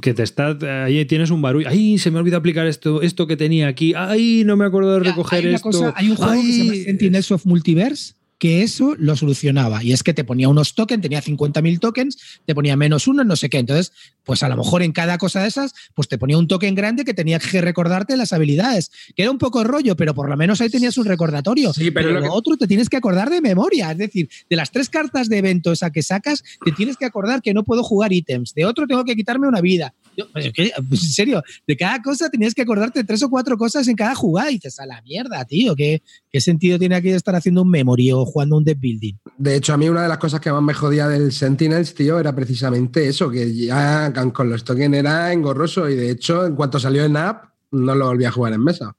que 0.00 0.14
te 0.14 0.22
está 0.22 0.56
ahí 0.84 1.04
tienes 1.04 1.30
un 1.30 1.42
barullo, 1.42 1.68
ay, 1.68 1.98
se 1.98 2.10
me 2.10 2.18
olvidó 2.18 2.38
aplicar 2.38 2.66
esto, 2.66 3.02
esto 3.02 3.26
que 3.26 3.36
tenía 3.36 3.68
aquí, 3.68 3.92
ay, 3.94 4.42
no 4.44 4.56
me 4.56 4.64
acuerdo 4.64 4.94
de 4.94 5.00
recoger 5.00 5.40
hay, 5.40 5.46
una 5.46 5.56
esto. 5.56 5.70
cosa- 5.70 5.92
hay 5.96 6.08
un 6.10 6.16
juego 6.16 6.32
que 6.32 6.52
se 6.52 6.58
llama 6.58 6.72
ay". 6.72 6.82
Sentinels 6.84 7.30
of 7.30 7.44
Multiverse 7.46 8.14
que 8.38 8.62
eso 8.62 8.94
lo 8.98 9.16
solucionaba. 9.16 9.82
Y 9.82 9.92
es 9.92 10.02
que 10.02 10.12
te 10.12 10.24
ponía 10.24 10.48
unos 10.48 10.74
tokens, 10.74 11.02
tenía 11.02 11.22
50.000 11.22 11.78
tokens, 11.78 12.18
te 12.44 12.54
ponía 12.54 12.76
menos 12.76 13.06
uno, 13.06 13.24
no 13.24 13.36
sé 13.36 13.48
qué. 13.48 13.58
Entonces, 13.58 13.92
pues 14.24 14.42
a 14.42 14.48
lo 14.48 14.56
mejor 14.56 14.82
en 14.82 14.92
cada 14.92 15.18
cosa 15.18 15.42
de 15.42 15.48
esas, 15.48 15.72
pues 15.94 16.08
te 16.08 16.18
ponía 16.18 16.36
un 16.38 16.48
token 16.48 16.74
grande 16.74 17.04
que 17.04 17.14
tenía 17.14 17.38
que 17.38 17.60
recordarte 17.60 18.16
las 18.16 18.32
habilidades. 18.32 18.90
Que 19.14 19.22
era 19.22 19.30
un 19.30 19.38
poco 19.38 19.64
rollo, 19.64 19.96
pero 19.96 20.14
por 20.14 20.28
lo 20.28 20.36
menos 20.36 20.60
ahí 20.60 20.68
tenías 20.70 20.96
un 20.98 21.04
recordatorio. 21.06 21.72
Sí, 21.72 21.90
pero 21.90 22.08
pero 22.08 22.10
lo 22.10 22.14
lo 22.20 22.22
que- 22.26 22.28
otro 22.32 22.56
te 22.56 22.66
tienes 22.66 22.88
que 22.88 22.96
acordar 22.96 23.30
de 23.30 23.40
memoria. 23.40 23.92
Es 23.92 23.98
decir, 23.98 24.28
de 24.50 24.56
las 24.56 24.70
tres 24.70 24.88
cartas 24.88 25.28
de 25.28 25.38
evento 25.38 25.72
esa 25.72 25.90
que 25.90 26.02
sacas, 26.02 26.42
te 26.64 26.72
tienes 26.72 26.96
que 26.96 27.04
acordar 27.04 27.40
que 27.42 27.54
no 27.54 27.64
puedo 27.64 27.82
jugar 27.82 28.12
ítems. 28.12 28.52
De 28.54 28.64
otro 28.64 28.86
tengo 28.86 29.04
que 29.04 29.16
quitarme 29.16 29.46
una 29.48 29.60
vida. 29.60 29.94
Yo, 30.16 30.30
pues. 30.32 30.52
Pues, 30.54 31.02
en 31.02 31.08
serio, 31.10 31.42
de 31.66 31.76
cada 31.76 32.00
cosa 32.02 32.30
tenías 32.30 32.54
que 32.54 32.62
acordarte 32.62 33.02
tres 33.04 33.22
o 33.22 33.30
cuatro 33.30 33.56
cosas 33.58 33.88
en 33.88 33.96
cada 33.96 34.14
jugada. 34.14 34.50
Y 34.50 34.54
dices, 34.54 34.78
a 34.80 34.86
la 34.86 35.00
mierda, 35.02 35.44
tío. 35.44 35.74
¿Qué, 35.74 36.02
qué 36.30 36.40
sentido 36.40 36.78
tiene 36.78 36.94
aquí 36.94 37.08
estar 37.10 37.34
haciendo 37.34 37.62
un 37.62 37.70
memory 37.70 38.12
o 38.24 38.26
jugando 38.26 38.56
un 38.56 38.64
deck 38.64 38.80
building? 38.80 39.14
De 39.38 39.54
hecho, 39.56 39.72
a 39.72 39.76
mí 39.76 39.88
una 39.88 40.02
de 40.02 40.08
las 40.08 40.18
cosas 40.18 40.40
que 40.40 40.50
más 40.50 40.62
me 40.62 40.74
jodía 40.74 41.06
del 41.08 41.30
Sentinels, 41.32 41.94
tío, 41.94 42.18
era 42.18 42.34
precisamente 42.34 43.06
eso, 43.08 43.30
que 43.30 43.54
ya 43.54 44.12
con- 44.32 44.50
los 44.50 44.64
tokens 44.64 44.94
era 44.96 45.32
engorroso 45.32 45.88
y 45.88 45.94
de 45.94 46.10
hecho, 46.10 46.44
en 46.46 46.54
cuanto 46.56 46.78
salió 46.80 47.04
en 47.04 47.16
app, 47.16 47.44
no 47.70 47.94
lo 47.94 48.06
volví 48.06 48.24
a 48.24 48.30
jugar 48.30 48.52
en 48.52 48.62
mesa. 48.64 48.96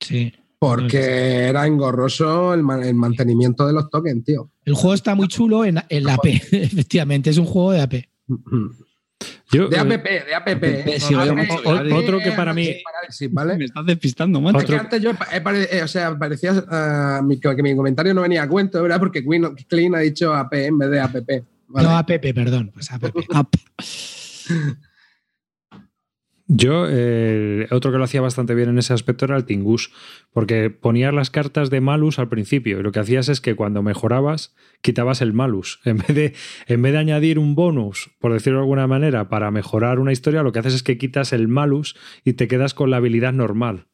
Sí. 0.00 0.32
Porque 0.58 1.44
era 1.48 1.66
engorroso 1.66 2.54
el, 2.54 2.60
el 2.82 2.94
mantenimiento 2.94 3.66
de 3.66 3.72
los 3.74 3.90
tokens, 3.90 4.24
tío. 4.24 4.50
El 4.64 4.74
juego 4.74 4.94
está 4.94 5.14
muy 5.14 5.28
chulo 5.28 5.64
en, 5.64 5.78
en 5.88 6.04
la 6.04 6.14
AP, 6.14 6.24
efectivamente. 6.52 7.30
Es 7.30 7.36
un 7.38 7.44
juego 7.44 7.72
de 7.72 7.80
AP. 7.82 7.94
Yo, 9.50 9.68
De 9.68 9.76
eh, 9.76 9.80
app, 9.80 9.88
de 10.04 10.34
app. 10.34 10.44
PP, 10.44 11.00
sí, 11.00 11.14
No, 11.14 11.96
otro 11.96 12.18
que 12.18 12.32
para 12.32 12.52
mí- 12.52 12.74
Sí, 13.08 13.28
¿vale? 13.28 13.56
Me 13.56 13.66
estás 13.66 13.86
despistando, 13.86 14.40
macho. 14.40 14.58
Otro- 14.58 14.80
antes 14.80 15.00
yo, 15.00 15.12
pare- 15.14 15.68
eh, 15.70 15.82
o 15.82 15.88
sea, 15.88 16.18
parecía 16.18 16.52
mi- 17.22 17.38
que 17.38 17.62
mi 17.62 17.76
comentario 17.76 18.12
no 18.12 18.22
venía 18.22 18.42
a 18.42 18.48
cuento, 18.48 18.82
¿verdad? 18.82 18.98
Porque 18.98 19.22
Queen, 19.24 19.54
Clean 19.68 19.94
ha 19.94 20.00
dicho 20.00 20.34
AP 20.34 20.66
en 20.66 20.78
vez 20.78 20.90
de 20.90 21.00
app. 21.00 21.14
¿vale? 21.68 21.88
No, 21.88 21.96
APP, 21.96 22.34
perdón. 22.34 22.70
Pues 22.74 22.90
APP. 22.90 23.24
Ap. 23.32 23.54
Yo, 26.48 26.86
eh, 26.88 27.66
otro 27.72 27.90
que 27.90 27.98
lo 27.98 28.04
hacía 28.04 28.20
bastante 28.20 28.54
bien 28.54 28.68
en 28.68 28.78
ese 28.78 28.92
aspecto 28.92 29.24
era 29.24 29.36
el 29.36 29.44
Tingus, 29.44 29.90
porque 30.32 30.70
ponías 30.70 31.12
las 31.12 31.30
cartas 31.30 31.70
de 31.70 31.80
Malus 31.80 32.20
al 32.20 32.28
principio 32.28 32.78
y 32.78 32.82
lo 32.84 32.92
que 32.92 33.00
hacías 33.00 33.28
es 33.28 33.40
que 33.40 33.56
cuando 33.56 33.82
mejorabas, 33.82 34.54
quitabas 34.80 35.22
el 35.22 35.32
Malus. 35.32 35.80
En 35.84 35.98
vez 35.98 36.14
de, 36.14 36.34
en 36.68 36.82
vez 36.82 36.92
de 36.92 36.98
añadir 36.98 37.40
un 37.40 37.56
bonus, 37.56 38.10
por 38.20 38.32
decirlo 38.32 38.60
de 38.60 38.64
alguna 38.64 38.86
manera, 38.86 39.28
para 39.28 39.50
mejorar 39.50 39.98
una 39.98 40.12
historia, 40.12 40.44
lo 40.44 40.52
que 40.52 40.60
haces 40.60 40.74
es 40.74 40.82
que 40.84 40.98
quitas 40.98 41.32
el 41.32 41.48
Malus 41.48 41.96
y 42.24 42.34
te 42.34 42.46
quedas 42.46 42.74
con 42.74 42.90
la 42.90 42.98
habilidad 42.98 43.32
normal. 43.32 43.88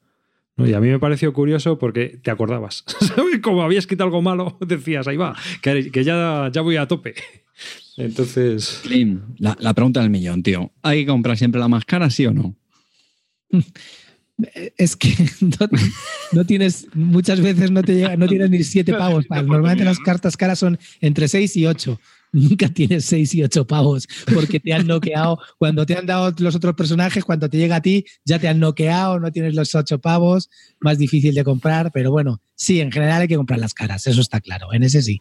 ¿no? 0.56 0.66
Y 0.66 0.74
a 0.74 0.80
mí 0.80 0.88
me 0.88 0.98
pareció 0.98 1.32
curioso 1.32 1.78
porque 1.78 2.20
te 2.22 2.30
acordabas. 2.30 2.84
Como 3.42 3.62
habías 3.62 3.86
quitado 3.86 4.08
algo 4.08 4.20
malo, 4.20 4.58
decías, 4.66 5.08
ahí 5.08 5.16
va, 5.16 5.34
que, 5.62 5.90
que 5.90 6.04
ya, 6.04 6.50
ya 6.52 6.60
voy 6.60 6.76
a 6.76 6.86
tope. 6.86 7.14
Entonces. 7.96 8.80
Clean, 8.82 9.34
la, 9.38 9.56
la 9.60 9.74
pregunta 9.74 10.00
del 10.00 10.10
millón, 10.10 10.42
tío. 10.42 10.72
¿Hay 10.82 11.00
que 11.00 11.06
comprar 11.10 11.36
siempre 11.36 11.60
la 11.60 11.68
más 11.68 11.84
cara, 11.84 12.08
sí 12.10 12.26
o 12.26 12.32
no? 12.32 12.56
Es 14.76 14.96
que 14.96 15.14
no, 15.40 15.68
no 16.32 16.44
tienes, 16.44 16.86
muchas 16.94 17.40
veces 17.40 17.70
no 17.70 17.82
te 17.82 17.94
llega, 17.94 18.16
no 18.16 18.26
tienes 18.26 18.50
ni 18.50 18.64
siete 18.64 18.92
pavos. 18.92 19.26
para- 19.26 19.42
Normalmente 19.42 19.84
las 19.84 19.98
cartas 20.00 20.36
caras 20.36 20.58
son 20.58 20.78
entre 21.00 21.28
seis 21.28 21.56
y 21.56 21.66
ocho. 21.66 22.00
Nunca 22.32 22.68
tienes 22.70 23.04
seis 23.04 23.34
y 23.34 23.42
ocho 23.42 23.66
pavos 23.66 24.08
porque 24.34 24.58
te 24.58 24.72
han 24.72 24.86
noqueado. 24.86 25.38
Cuando 25.58 25.84
te 25.84 25.94
han 25.96 26.06
dado 26.06 26.34
los 26.38 26.56
otros 26.56 26.74
personajes, 26.74 27.24
cuando 27.24 27.48
te 27.50 27.58
llega 27.58 27.76
a 27.76 27.82
ti, 27.82 28.04
ya 28.24 28.38
te 28.38 28.48
han 28.48 28.58
noqueado, 28.58 29.20
no 29.20 29.30
tienes 29.30 29.54
los 29.54 29.74
ocho 29.74 30.00
pavos, 30.00 30.48
más 30.80 30.96
difícil 30.98 31.34
de 31.34 31.44
comprar. 31.44 31.92
Pero 31.92 32.10
bueno, 32.10 32.40
sí, 32.54 32.80
en 32.80 32.90
general 32.90 33.20
hay 33.22 33.28
que 33.28 33.36
comprar 33.36 33.60
las 33.60 33.74
caras, 33.74 34.06
eso 34.06 34.22
está 34.22 34.40
claro. 34.40 34.72
En 34.72 34.82
ese 34.82 35.02
sí. 35.02 35.20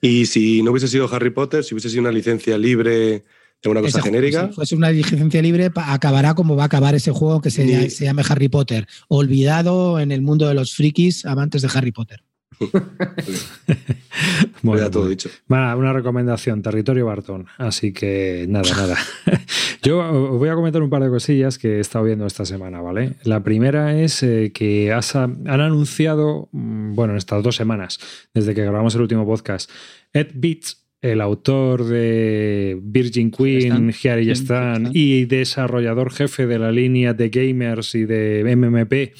Y 0.00 0.26
si 0.26 0.62
no 0.62 0.70
hubiese 0.70 0.88
sido 0.88 1.12
Harry 1.14 1.30
Potter, 1.30 1.64
si 1.64 1.74
hubiese 1.74 1.88
sido 1.90 2.02
una 2.02 2.12
licencia 2.12 2.56
libre 2.58 3.24
de 3.62 3.68
una 3.70 3.80
cosa 3.80 3.98
Ese- 3.98 4.08
genérica, 4.08 4.48
Si 4.48 4.54
fuese 4.54 4.76
una 4.76 4.90
licencia 4.90 5.40
libre, 5.42 5.70
acabará 5.74 6.34
como 6.34 6.56
va 6.56 6.64
a 6.64 6.66
acabar 6.66 6.94
ese 6.94 7.10
juego 7.10 7.40
que 7.40 7.50
se, 7.50 7.64
Ni- 7.64 7.90
se 7.90 8.04
llame 8.04 8.22
Harry 8.28 8.48
Potter. 8.48 8.86
Olvidado 9.08 9.98
en 9.98 10.12
el 10.12 10.22
mundo 10.22 10.46
de 10.48 10.54
los 10.54 10.74
frikis 10.74 11.24
amantes 11.26 11.62
de 11.62 11.68
Harry 11.74 11.92
Potter. 11.92 12.22
ya 14.76 14.90
todo 14.90 15.04
pues, 15.04 15.10
dicho. 15.10 15.30
Una 15.48 15.92
recomendación, 15.92 16.62
territorio 16.62 17.06
Barton. 17.06 17.46
Así 17.58 17.92
que 17.92 18.46
nada, 18.48 18.68
nada. 18.76 18.96
Yo 19.82 19.98
os 19.98 20.38
voy 20.38 20.48
a 20.48 20.54
comentar 20.54 20.82
un 20.82 20.90
par 20.90 21.02
de 21.02 21.08
cosillas 21.10 21.58
que 21.58 21.76
he 21.76 21.80
estado 21.80 22.04
viendo 22.04 22.26
esta 22.26 22.44
semana, 22.44 22.80
¿vale? 22.80 23.14
La 23.24 23.42
primera 23.42 23.98
es 24.00 24.22
eh, 24.22 24.52
que 24.54 24.92
has- 24.92 25.14
han 25.16 25.46
anunciado, 25.48 26.48
mm, 26.52 26.94
bueno, 26.94 27.12
en 27.12 27.18
estas 27.18 27.42
dos 27.42 27.56
semanas, 27.56 27.98
desde 28.34 28.54
que 28.54 28.62
grabamos 28.62 28.94
el 28.94 29.02
último 29.02 29.24
podcast, 29.26 29.70
Ed 30.12 30.28
Beats, 30.34 30.85
el 31.12 31.20
autor 31.20 31.84
de 31.84 32.78
Virgin 32.82 33.30
Queen, 33.30 33.90
Here 33.90 34.22
Stand, 34.34 34.86
Stan. 34.86 34.90
y 34.92 35.24
desarrollador 35.26 36.12
jefe 36.12 36.46
de 36.46 36.58
la 36.58 36.72
línea 36.72 37.14
de 37.14 37.28
gamers 37.28 37.94
y 37.94 38.04
de 38.04 38.56
MMP, 38.56 39.14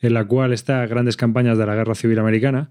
en 0.00 0.14
la 0.14 0.24
cual 0.24 0.52
está 0.52 0.86
grandes 0.86 1.16
campañas 1.16 1.58
de 1.58 1.66
la 1.66 1.74
Guerra 1.74 1.94
Civil 1.94 2.18
Americana, 2.18 2.70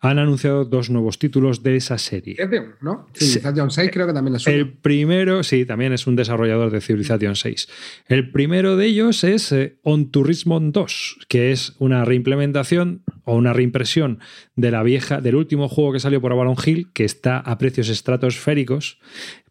han 0.00 0.18
anunciado 0.18 0.64
dos 0.64 0.90
nuevos 0.90 1.18
títulos 1.18 1.62
de 1.62 1.76
esa 1.76 1.98
serie. 1.98 2.36
Civilization, 2.36 2.74
¿no? 2.80 3.06
Sí. 3.14 3.26
Civilization 3.26 3.70
6 3.70 3.90
creo 3.92 4.06
que 4.06 4.12
también 4.12 4.36
es 4.36 4.42
suyo. 4.42 4.56
El 4.56 4.72
primero, 4.72 5.42
sí, 5.42 5.64
también 5.64 5.92
es 5.92 6.06
un 6.06 6.16
desarrollador 6.16 6.70
de 6.70 6.80
Civilization 6.80 7.34
6. 7.34 7.68
El 8.08 8.30
primero 8.30 8.76
de 8.76 8.86
ellos 8.86 9.24
es 9.24 9.52
eh, 9.52 9.78
On 9.82 10.10
Turismo 10.10 10.60
2, 10.60 11.26
que 11.28 11.50
es 11.50 11.74
una 11.78 12.04
reimplementación 12.04 13.02
o 13.26 13.36
una 13.36 13.52
reimpresión 13.52 14.20
de 14.54 14.70
la 14.70 14.82
vieja, 14.82 15.20
del 15.20 15.34
último 15.34 15.68
juego 15.68 15.92
que 15.92 16.00
salió 16.00 16.20
por 16.20 16.32
Avalon 16.32 16.56
Hill, 16.64 16.90
que 16.94 17.04
está 17.04 17.38
a 17.38 17.58
precios 17.58 17.88
estratosféricos, 17.88 18.98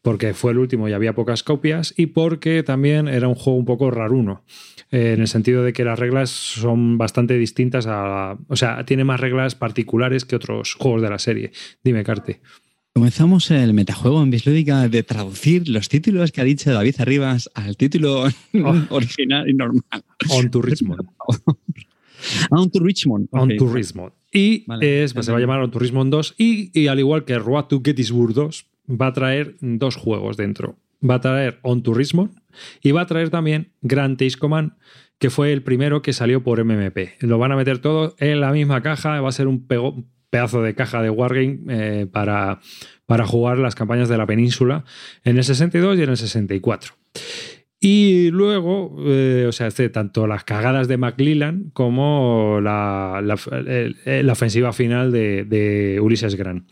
porque 0.01 0.33
fue 0.33 0.53
el 0.53 0.59
último 0.59 0.87
y 0.87 0.93
había 0.93 1.13
pocas 1.13 1.43
copias, 1.43 1.93
y 1.97 2.07
porque 2.07 2.63
también 2.63 3.07
era 3.07 3.27
un 3.27 3.35
juego 3.35 3.59
un 3.59 3.65
poco 3.65 3.91
raruno, 3.91 4.43
eh, 4.91 5.13
en 5.13 5.21
el 5.21 5.27
sentido 5.27 5.63
de 5.63 5.73
que 5.73 5.83
las 5.83 5.99
reglas 5.99 6.29
son 6.29 6.97
bastante 6.97 7.37
distintas 7.37 7.85
a. 7.87 8.37
O 8.47 8.55
sea, 8.55 8.85
tiene 8.85 9.03
más 9.03 9.19
reglas 9.19 9.55
particulares 9.55 10.23
que 10.25 10.37
otros 10.37 10.73
juegos 10.75 11.01
de 11.01 11.09
la 11.09 11.19
serie. 11.19 11.51
Dime, 11.83 12.03
Carte. 12.03 12.41
Comenzamos 12.93 13.51
el 13.51 13.73
metajuego 13.73 14.23
en 14.23 14.31
Bislúdica 14.31 14.87
de 14.87 15.03
traducir 15.03 15.67
los 15.67 15.89
títulos 15.89 16.31
que 16.31 16.39
ha 16.39 16.45
dicho 16.45 16.71
David 16.71 16.95
Arribas 16.99 17.49
al 17.53 17.75
título 17.75 18.23
Oh. 18.23 18.75
original 18.89 19.49
y 19.49 19.53
normal. 19.53 19.83
On 20.29 20.49
Turismo. 20.49 20.95
Un 22.51 22.69
to 22.71 22.79
Richmond. 22.79 23.27
On. 23.31 23.49
Y 24.31 24.65
Vale. 24.67 25.03
es, 25.03 25.13
pues, 25.13 25.25
se 25.25 25.31
va 25.31 25.37
a 25.37 25.41
llamar 25.41 25.61
On 25.61 25.71
Turismo 25.71 26.03
2. 26.03 26.35
Y, 26.37 26.77
y 26.79 26.87
al 26.87 26.99
igual 26.99 27.25
que 27.25 27.37
Road 27.39 27.65
to 27.65 27.81
Gettysburg 27.83 28.33
2, 28.33 28.65
va 28.89 29.07
a 29.07 29.13
traer 29.13 29.55
dos 29.61 29.95
juegos 29.95 30.37
dentro. 30.37 30.75
Va 31.07 31.15
a 31.15 31.21
traer 31.21 31.59
On 31.61 31.81
Turismo 31.83 32.29
y 32.81 32.91
va 32.91 33.01
a 33.01 33.05
traer 33.05 33.29
también 33.29 33.71
Grand 33.81 34.17
Taste 34.17 34.37
Command, 34.39 34.73
que 35.19 35.29
fue 35.29 35.53
el 35.53 35.61
primero 35.63 36.01
que 36.01 36.13
salió 36.13 36.43
por 36.43 36.63
MMP. 36.63 37.15
Lo 37.21 37.37
van 37.37 37.51
a 37.51 37.55
meter 37.55 37.79
todo 37.79 38.15
en 38.19 38.41
la 38.41 38.51
misma 38.51 38.81
caja. 38.81 39.21
Va 39.21 39.29
a 39.29 39.31
ser 39.31 39.47
un 39.47 39.67
pego- 39.67 40.03
pedazo 40.29 40.61
de 40.61 40.75
caja 40.75 41.01
de 41.01 41.09
Wargame 41.09 41.59
eh, 41.69 42.07
para, 42.11 42.59
para 43.05 43.25
jugar 43.25 43.57
las 43.57 43.75
campañas 43.75 44.09
de 44.09 44.17
la 44.17 44.25
península 44.25 44.83
en 45.23 45.37
el 45.37 45.43
62 45.45 45.97
y 45.97 46.01
en 46.03 46.09
el 46.09 46.17
64. 46.17 46.93
Y 47.87 48.31
luego, 48.31 48.95
eh, 49.05 49.45
o 49.47 49.51
sea, 49.51 49.67
tanto 49.89 50.25
las 50.25 50.43
cagadas 50.43 50.87
de 50.87 50.97
McLellan 50.97 51.69
como 51.71 52.59
la, 52.59 53.21
la- 53.23 53.37
ofensiva 54.33 54.73
final 54.73 55.11
de, 55.11 55.43
de 55.43 55.99
Ulises 56.01 56.33
Grant. 56.33 56.67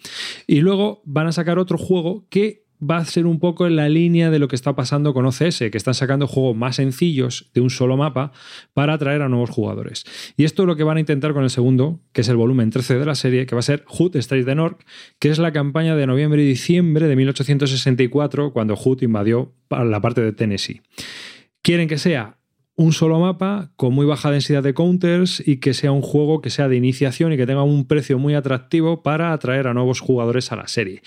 Y 0.48 0.62
luego 0.62 1.04
van 1.06 1.28
a 1.28 1.32
sacar 1.32 1.60
otro 1.60 1.78
juego 1.78 2.26
que 2.32 2.63
va 2.90 2.98
a 2.98 3.06
ser 3.06 3.26
un 3.26 3.40
poco 3.40 3.68
en 3.68 3.76
la 3.76 3.90
línea 3.90 4.30
de 4.30 4.40
lo 4.40 4.48
que 4.48 4.56
está 4.56 4.76
pasando 4.76 5.14
con 5.14 5.26
OCS, 5.26 5.60
que 5.72 5.78
están 5.78 5.94
sacando 5.94 6.28
juegos 6.28 6.56
más 6.56 6.76
sencillos 6.76 7.50
de 7.54 7.62
un 7.62 7.70
solo 7.70 7.98
mapa 7.98 8.32
para 8.74 8.94
atraer 8.94 9.22
a 9.22 9.30
nuevos 9.30 9.50
jugadores. 9.50 10.06
Y 10.38 10.44
esto 10.44 10.64
es 10.64 10.68
lo 10.68 10.76
que 10.76 10.84
van 10.84 10.98
a 10.98 11.00
intentar 11.00 11.34
con 11.34 11.44
el 11.44 11.50
segundo, 11.50 12.00
que 12.12 12.22
es 12.22 12.30
el 12.30 12.36
volumen 12.36 12.70
13 12.70 13.00
de 13.00 13.06
la 13.06 13.16
serie, 13.16 13.46
que 13.46 13.56
va 13.56 13.60
a 13.60 13.64
ser 13.64 13.84
Hood 13.88 14.16
Straight 14.18 14.46
the 14.46 14.56
North, 14.56 14.82
que 15.20 15.30
es 15.30 15.40
la 15.40 15.52
campaña 15.52 15.96
de 15.96 16.08
noviembre 16.08 16.44
y 16.44 16.48
diciembre 16.48 17.08
de 17.08 17.16
1864, 17.16 18.54
cuando 18.54 18.76
Hood 18.76 19.02
invadió 19.02 19.54
la 19.70 20.02
parte 20.02 20.22
de 20.22 20.34
Tennessee. 20.34 20.82
Quieren 21.62 21.88
que 21.88 21.98
sea 21.98 22.38
un 22.76 22.92
solo 22.92 23.20
mapa 23.20 23.72
con 23.76 23.94
muy 23.94 24.06
baja 24.06 24.32
densidad 24.32 24.64
de 24.64 24.74
counters 24.74 25.44
y 25.46 25.58
que 25.58 25.74
sea 25.74 25.92
un 25.92 26.02
juego 26.02 26.42
que 26.42 26.50
sea 26.50 26.68
de 26.68 26.76
iniciación 26.76 27.32
y 27.32 27.38
que 27.38 27.46
tenga 27.46 27.64
un 27.64 27.86
precio 27.88 28.18
muy 28.18 28.34
atractivo 28.34 29.04
para 29.04 29.32
atraer 29.32 29.68
a 29.68 29.74
nuevos 29.74 30.00
jugadores 30.00 30.52
a 30.52 30.56
la 30.56 30.68
serie. 30.68 31.02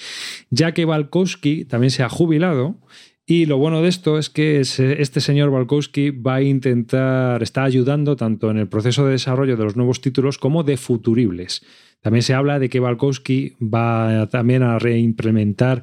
Ya 0.51 0.73
que 0.73 0.85
Valkowski 0.85 1.65
también 1.65 1.91
se 1.91 2.05
ha 2.05 2.09
jubilado 2.09 2.79
y 3.29 3.47
lo 3.47 3.59
bueno 3.59 3.83
de 3.83 3.89
esto 3.89 4.19
es 4.19 4.31
que 4.31 4.61
este 4.61 5.21
señor 5.21 5.51
Valkowski 5.51 6.11
va 6.11 6.37
a 6.37 6.43
intentar, 6.43 7.43
está 7.43 7.65
ayudando 7.65 8.15
tanto 8.15 8.49
en 8.53 8.59
el 8.59 8.69
proceso 8.69 9.05
de 9.05 9.13
desarrollo 9.13 9.57
de 9.57 9.65
los 9.65 9.75
nuevos 9.75 10.01
títulos 10.01 10.39
como 10.39 10.63
de 10.63 10.77
futuribles. 10.77 11.67
También 12.01 12.23
se 12.23 12.35
habla 12.35 12.61
de 12.61 12.69
que 12.69 12.79
Valkowski 12.79 13.55
va 13.61 14.29
también 14.31 14.63
a 14.63 14.79
reimplementar 14.79 15.83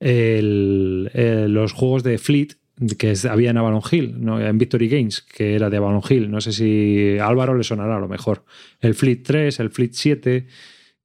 el- 0.00 1.10
los 1.52 1.72
juegos 1.72 2.02
de 2.02 2.18
Fleet 2.18 2.56
que 2.98 3.14
había 3.28 3.50
en 3.50 3.58
Avalon 3.58 3.82
Hill, 3.90 4.14
¿no? 4.18 4.40
en 4.40 4.58
Victory 4.58 4.88
Games, 4.88 5.20
que 5.20 5.54
era 5.54 5.68
de 5.68 5.76
Avalon 5.76 6.02
Hill. 6.08 6.30
No 6.30 6.40
sé 6.40 6.52
si 6.52 7.18
Álvaro 7.18 7.56
le 7.56 7.64
sonará 7.64 7.96
a 7.96 8.00
lo 8.00 8.08
mejor. 8.08 8.44
El 8.80 8.94
Fleet 8.94 9.22
3, 9.22 9.60
el 9.60 9.70
Fleet 9.70 9.90
7, 9.92 10.46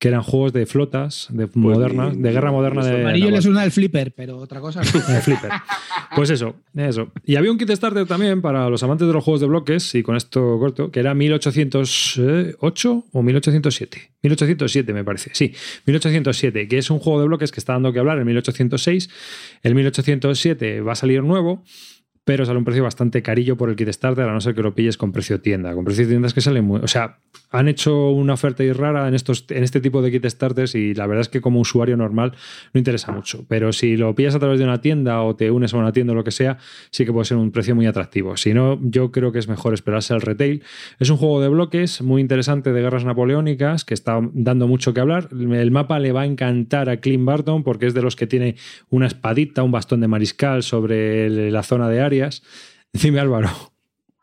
que 0.05 0.09
eran 0.09 0.21
juegos 0.21 0.53
de 0.53 0.67
flotas, 0.67 1.29
de 1.31 1.49
modernas, 1.55 2.15
ni- 2.15 2.21
de 2.21 2.31
guerra 2.31 2.51
moderna 2.51 2.85
de 2.85 3.01
Amarillo 3.01 3.31
le 3.31 3.41
suena 3.41 3.63
el 3.63 3.71
flipper, 3.71 4.13
pero 4.15 4.37
otra 4.37 4.59
cosa. 4.61 4.81
El 5.09 5.21
flipper. 5.23 5.49
Pues 6.15 6.29
eso, 6.29 6.57
eso. 6.75 7.11
Y 7.25 7.37
había 7.37 7.51
un 7.51 7.57
kit 7.57 7.71
starter 7.71 8.05
también 8.05 8.39
para 8.39 8.69
los 8.69 8.83
amantes 8.83 9.07
de 9.07 9.13
los 9.13 9.23
juegos 9.23 9.41
de 9.41 9.47
bloques, 9.47 9.95
y 9.95 10.03
con 10.03 10.15
esto 10.15 10.59
corto, 10.59 10.91
que 10.91 10.99
era 10.99 11.15
1808 11.15 13.05
o 13.11 13.23
1807. 13.23 14.11
1807 14.21 14.93
me 14.93 15.03
parece, 15.03 15.31
sí, 15.33 15.53
1807, 15.87 16.67
que 16.67 16.77
es 16.77 16.89
un 16.91 16.99
juego 16.99 17.19
de 17.21 17.25
bloques 17.27 17.51
que 17.51 17.59
está 17.59 17.73
dando 17.73 17.91
que 17.91 17.97
hablar 17.99 18.19
en 18.19 18.27
1806. 18.27 19.09
El 19.63 19.73
1807 19.75 20.81
va 20.81 20.91
a 20.93 20.95
salir 20.95 21.23
nuevo, 21.23 21.63
pero 22.25 22.43
sale 22.43 22.57
un 22.57 22.65
precio 22.65 22.83
bastante 22.83 23.21
carillo 23.21 23.55
por 23.55 23.69
el 23.69 23.75
kit 23.75 23.89
starter, 23.89 24.27
a 24.27 24.33
no 24.33 24.41
ser 24.41 24.55
que 24.55 24.63
lo 24.63 24.73
pilles 24.73 24.97
con 24.97 25.11
precio 25.11 25.39
tienda. 25.39 25.73
Con 25.73 25.85
precio 25.85 26.07
tienda 26.07 26.27
es 26.27 26.33
que 26.33 26.41
sale 26.41 26.61
muy. 26.61 26.81
O 26.81 26.87
sea, 26.87 27.19
han 27.51 27.67
hecho 27.67 28.09
una 28.09 28.33
oferta 28.33 28.63
ahí 28.63 28.71
rara 28.71 29.07
en, 29.07 29.13
estos, 29.13 29.45
en 29.49 29.63
este 29.63 29.79
tipo 29.79 30.01
de 30.01 30.11
kit 30.11 30.25
starters 30.25 30.73
y 30.73 30.95
la 30.95 31.05
verdad 31.05 31.21
es 31.21 31.29
que 31.29 31.39
como 31.39 31.59
usuario 31.59 31.95
normal 31.95 32.33
no 32.73 32.79
interesa 32.79 33.11
mucho. 33.11 33.45
Pero 33.47 33.71
si 33.71 33.95
lo 33.95 34.15
pillas 34.15 34.33
a 34.33 34.39
través 34.39 34.57
de 34.57 34.65
una 34.65 34.81
tienda 34.81 35.21
o 35.21 35.35
te 35.35 35.51
unes 35.51 35.73
a 35.75 35.77
una 35.77 35.91
tienda 35.91 36.13
o 36.13 36.15
lo 36.15 36.23
que 36.23 36.31
sea, 36.31 36.57
sí 36.89 37.05
que 37.05 37.13
puede 37.13 37.25
ser 37.25 37.37
un 37.37 37.51
precio 37.51 37.75
muy 37.75 37.85
atractivo. 37.85 38.35
Si 38.37 38.55
no, 38.55 38.79
yo 38.81 39.11
creo 39.11 39.31
que 39.31 39.37
es 39.37 39.47
mejor 39.47 39.75
esperarse 39.75 40.15
al 40.15 40.21
retail. 40.21 40.63
Es 40.99 41.11
un 41.11 41.17
juego 41.17 41.41
de 41.41 41.49
bloques 41.49 42.01
muy 42.01 42.21
interesante 42.21 42.73
de 42.73 42.81
guerras 42.81 43.05
napoleónicas 43.05 43.85
que 43.85 43.93
está 43.93 44.19
dando 44.33 44.67
mucho 44.67 44.95
que 44.95 44.99
hablar. 44.99 45.29
El 45.31 45.69
mapa 45.69 45.99
le 45.99 46.11
va 46.11 46.21
a 46.21 46.25
encantar 46.25 46.89
a 46.89 46.97
Clint 46.97 47.25
Barton 47.25 47.63
porque 47.63 47.85
es 47.85 47.93
de 47.93 48.01
los 48.01 48.15
que 48.15 48.25
tiene 48.25 48.55
una 48.89 49.05
espadita, 49.05 49.61
un 49.61 49.71
bastón 49.71 50.01
de 50.01 50.07
mariscal 50.07 50.63
sobre 50.63 51.51
la 51.51 51.61
zona 51.61 51.87
de 51.87 52.01
Dime, 52.93 53.19
Álvaro. 53.19 53.49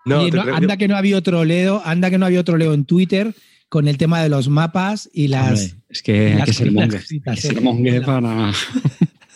No, 0.05 0.23
Oye, 0.23 0.33
anda 0.53 0.77
que 0.77 0.89
no 0.89 0.97
había 0.97 1.17
otro 1.17 1.45
Leo, 1.45 1.81
anda 1.85 2.11
que 2.11 2.19
no 2.19 2.27
había 2.27 2.41
otro 2.41 2.57
Leo 2.57 2.75
en 2.75 2.85
Twitter 2.85 3.35
con 3.69 3.89
el 3.89 3.97
tema 3.97 4.23
de 4.23 4.29
los 4.29 4.49
mapas 4.49 5.09
y 5.13 5.29
las. 5.29 5.51
Hombre, 5.51 5.85
es 5.89 6.03
que 6.03 6.35
hay 6.35 6.43
que 6.43 6.53
ser 6.53 6.69
eh. 6.69 8.01
para. 8.05 8.53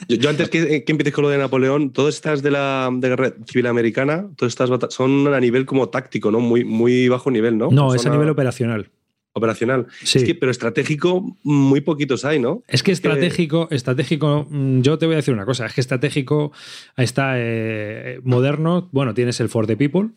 Yo, 0.09 0.17
yo 0.17 0.29
antes 0.29 0.51
que, 0.51 0.85
que 0.85 0.93
empieces 0.93 1.15
con 1.15 1.23
lo 1.23 1.31
de 1.31 1.39
Napoleón, 1.39 1.91
todas 1.91 2.15
estas 2.15 2.43
de 2.43 2.51
la 2.51 2.91
de 2.93 3.09
guerra 3.09 3.33
civil 3.47 3.67
americana, 3.67 4.29
todas 4.37 4.53
estas 4.53 4.95
son 4.95 5.33
a 5.33 5.41
nivel 5.41 5.65
como 5.65 5.89
táctico, 5.89 6.31
¿no? 6.31 6.39
Muy, 6.39 6.65
muy 6.65 7.09
bajo 7.09 7.31
nivel, 7.31 7.57
¿no? 7.57 7.71
No, 7.71 7.89
Son 7.89 7.97
es 7.97 8.07
a 8.07 8.11
nivel 8.11 8.29
operacional. 8.29 8.91
Operacional. 9.37 9.87
Sí. 10.03 10.19
Es 10.19 10.25
que, 10.25 10.35
pero 10.35 10.51
estratégico, 10.51 11.37
muy 11.43 11.83
poquitos 11.83 12.25
hay, 12.25 12.39
¿no? 12.39 12.63
Es 12.67 12.83
que 12.83 12.93
estratégico, 12.93 13.69
estratégico, 13.71 14.47
mm, 14.49 14.81
yo 14.81 14.99
te 14.99 15.07
voy 15.07 15.15
a 15.15 15.17
decir 15.17 15.35
una 15.35 15.45
cosa, 15.45 15.67
es 15.67 15.75
que 15.75 15.81
estratégico 15.81 16.53
está 16.97 17.35
eh, 17.37 18.21
moderno, 18.25 18.89
bueno, 18.93 19.15
tienes 19.15 19.39
el 19.41 19.49
For 19.49 19.67
the 19.67 19.77
People, 19.77 20.11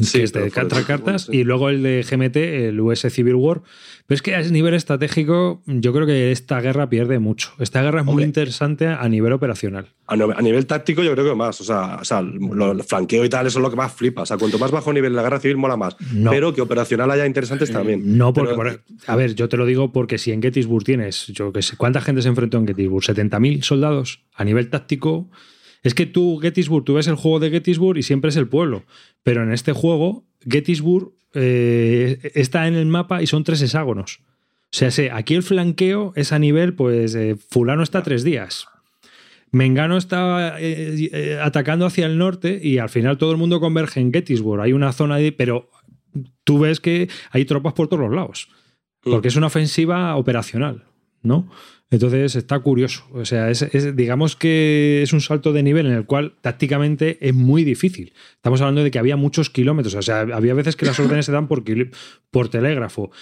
Sí, 0.00 0.18
que 0.18 0.24
es 0.24 0.32
de 0.32 0.50
cartas, 0.50 1.28
y 1.30 1.44
luego 1.44 1.68
el 1.68 1.82
de 1.82 2.02
GMT, 2.08 2.36
el 2.36 2.80
US 2.80 3.06
Civil 3.10 3.36
War. 3.36 3.62
Pero 4.06 4.16
es 4.16 4.22
que 4.22 4.34
a 4.34 4.42
nivel 4.42 4.74
estratégico, 4.74 5.62
yo 5.66 5.92
creo 5.92 6.04
que 6.06 6.32
esta 6.32 6.60
guerra 6.60 6.90
pierde 6.90 7.18
mucho. 7.20 7.52
Esta 7.60 7.80
guerra 7.82 8.00
es 8.00 8.06
muy 8.06 8.22
interesante 8.24 8.88
a 8.88 9.08
nivel 9.08 9.32
operacional. 9.32 9.86
A, 10.06 10.16
no- 10.16 10.30
a 10.36 10.42
nivel 10.42 10.66
táctico, 10.66 11.02
yo 11.02 11.12
creo 11.12 11.24
que 11.24 11.34
más. 11.34 11.60
O 11.60 11.64
sea, 11.64 11.98
o 12.00 12.04
sea 12.04 12.20
lo, 12.22 12.72
el 12.72 12.82
flanqueo 12.82 13.24
y 13.24 13.28
tal, 13.28 13.46
eso 13.46 13.60
es 13.60 13.62
lo 13.62 13.70
que 13.70 13.76
más 13.76 13.92
flipa. 13.92 14.22
O 14.22 14.26
sea, 14.26 14.36
cuanto 14.36 14.58
más 14.58 14.70
bajo 14.72 14.92
nivel 14.92 15.14
la 15.14 15.22
guerra 15.22 15.38
civil, 15.40 15.56
mola 15.56 15.76
más. 15.76 15.96
No. 16.12 16.32
Pero 16.32 16.52
que 16.52 16.60
operacional 16.60 17.10
haya 17.12 17.24
interesantes 17.26 17.70
también. 17.70 18.18
No, 18.18 18.32
porque, 18.34 18.54
Pero- 18.56 18.80
a 19.06 19.16
ver, 19.16 19.34
yo 19.34 19.48
te 19.48 19.56
lo 19.56 19.64
digo 19.64 19.92
porque 19.92 20.18
si 20.18 20.32
en 20.32 20.42
Gettysburg 20.42 20.84
tienes, 20.84 21.28
yo 21.28 21.52
que 21.52 21.62
sé, 21.62 21.76
¿cuánta 21.76 22.00
gente 22.00 22.20
se 22.20 22.28
enfrentó 22.28 22.58
en 22.58 22.66
Gettysburg? 22.66 23.04
¿70.000 23.04 23.62
soldados? 23.62 24.22
A 24.34 24.44
nivel 24.44 24.68
táctico, 24.68 25.30
es 25.84 25.94
que 25.94 26.06
tú, 26.06 26.38
Gettysburg, 26.38 26.84
tú 26.84 26.94
ves 26.94 27.06
el 27.06 27.14
juego 27.14 27.38
de 27.38 27.50
Gettysburg 27.50 27.98
y 27.98 28.02
siempre 28.02 28.30
es 28.30 28.36
el 28.36 28.48
pueblo. 28.48 28.84
Pero 29.22 29.42
en 29.42 29.52
este 29.52 29.72
juego, 29.72 30.24
Gettysburg 30.48 31.12
eh, 31.34 32.32
está 32.34 32.66
en 32.66 32.74
el 32.74 32.86
mapa 32.86 33.22
y 33.22 33.26
son 33.26 33.44
tres 33.44 33.60
hexágonos. 33.60 34.20
O 34.20 34.76
sea, 34.76 34.90
sé, 34.90 35.10
aquí 35.10 35.34
el 35.34 35.42
flanqueo 35.42 36.14
es 36.16 36.32
a 36.32 36.38
nivel, 36.38 36.74
pues, 36.74 37.14
eh, 37.14 37.36
fulano 37.36 37.82
está 37.82 38.02
tres 38.02 38.24
días. 38.24 38.66
Mengano 39.52 39.98
está 39.98 40.56
eh, 40.58 41.38
atacando 41.40 41.86
hacia 41.86 42.06
el 42.06 42.18
norte 42.18 42.58
y 42.60 42.78
al 42.78 42.88
final 42.88 43.18
todo 43.18 43.30
el 43.30 43.36
mundo 43.36 43.60
converge 43.60 44.00
en 44.00 44.12
Gettysburg. 44.12 44.62
Hay 44.62 44.72
una 44.72 44.92
zona 44.92 45.16
ahí, 45.16 45.30
pero 45.30 45.70
tú 46.44 46.58
ves 46.58 46.80
que 46.80 47.08
hay 47.30 47.44
tropas 47.44 47.74
por 47.74 47.88
todos 47.88 48.00
los 48.00 48.12
lados. 48.12 48.48
Porque 49.02 49.28
es 49.28 49.36
una 49.36 49.48
ofensiva 49.48 50.16
operacional, 50.16 50.84
¿no? 51.22 51.46
Entonces 51.94 52.34
está 52.34 52.58
curioso. 52.58 53.04
O 53.12 53.24
sea, 53.24 53.50
es, 53.50 53.64
digamos 53.94 54.34
que 54.34 55.00
es 55.04 55.12
un 55.12 55.20
salto 55.20 55.52
de 55.52 55.62
nivel 55.62 55.86
en 55.86 55.92
el 55.92 56.06
cual 56.06 56.34
tácticamente 56.40 57.18
es 57.20 57.32
muy 57.32 57.62
difícil. 57.62 58.12
Estamos 58.34 58.60
hablando 58.60 58.82
de 58.82 58.90
que 58.90 58.98
había 58.98 59.16
muchos 59.16 59.48
kilómetros. 59.48 59.94
O 59.94 60.02
sea, 60.02 60.22
había 60.22 60.54
veces 60.54 60.74
que 60.74 60.86
las 60.86 60.98
órdenes 60.98 61.26
se 61.26 61.30
dan 61.30 61.46
por, 61.46 61.62
por 62.32 62.48
telégrafo. 62.48 63.12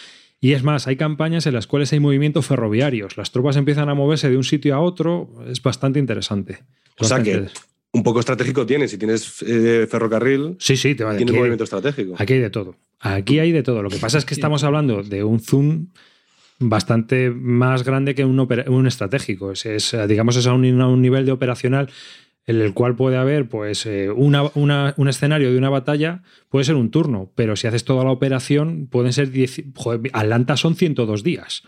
Y 0.40 0.54
es 0.54 0.62
más, 0.62 0.86
hay 0.86 0.96
campañas 0.96 1.46
en 1.46 1.52
las 1.52 1.66
cuales 1.66 1.92
hay 1.92 2.00
movimientos 2.00 2.46
ferroviarios. 2.46 3.18
Las 3.18 3.30
tropas 3.30 3.56
empiezan 3.56 3.90
a 3.90 3.94
moverse 3.94 4.30
de 4.30 4.38
un 4.38 4.44
sitio 4.44 4.74
a 4.74 4.80
otro. 4.80 5.28
Es 5.46 5.62
bastante 5.62 5.98
interesante. 5.98 6.60
O 6.98 7.04
sea 7.04 7.22
que 7.22 7.48
un 7.92 8.02
poco 8.02 8.20
estratégico 8.20 8.64
tienes. 8.64 8.90
Si 8.90 8.96
tienes 8.96 9.42
eh, 9.42 9.86
ferrocarril, 9.86 10.56
sí, 10.58 10.78
sí, 10.78 10.94
te 10.94 11.04
va 11.04 11.14
tienes 11.14 11.34
movimiento 11.34 11.64
estratégico. 11.64 12.14
Aquí 12.16 12.32
hay 12.32 12.40
de 12.40 12.50
todo. 12.50 12.76
Aquí 13.00 13.38
hay 13.38 13.52
de 13.52 13.62
todo. 13.62 13.82
Lo 13.82 13.90
que 13.90 13.98
pasa 13.98 14.16
es 14.16 14.24
que 14.24 14.32
estamos 14.32 14.64
hablando 14.64 15.02
de 15.02 15.24
un 15.24 15.40
zoom 15.40 15.88
bastante 16.62 17.30
más 17.30 17.84
grande 17.84 18.14
que 18.14 18.24
un, 18.24 18.38
un 18.38 18.86
estratégico. 18.86 19.52
Es, 19.52 19.96
digamos, 20.08 20.36
es 20.36 20.46
a 20.46 20.52
un, 20.52 21.02
nivel 21.02 21.26
de 21.26 21.32
operacional 21.32 21.90
en 22.46 22.60
el 22.60 22.74
cual 22.74 22.96
puede 22.96 23.16
haber 23.16 23.48
pues, 23.48 23.86
eh, 23.86 24.10
un 24.10 25.08
escenario 25.08 25.52
de 25.52 25.58
una 25.58 25.70
batalla, 25.70 26.22
puede 26.48 26.64
ser 26.64 26.74
un 26.74 26.90
turno, 26.90 27.30
pero 27.34 27.54
si 27.54 27.66
haces 27.66 27.84
toda 27.84 28.04
la 28.04 28.10
operación, 28.10 28.88
pueden 28.90 29.12
ser 29.12 29.30
10. 29.30 29.64
Atlanta 30.12 30.56
son 30.56 30.74
102 30.74 31.22
días. 31.22 31.62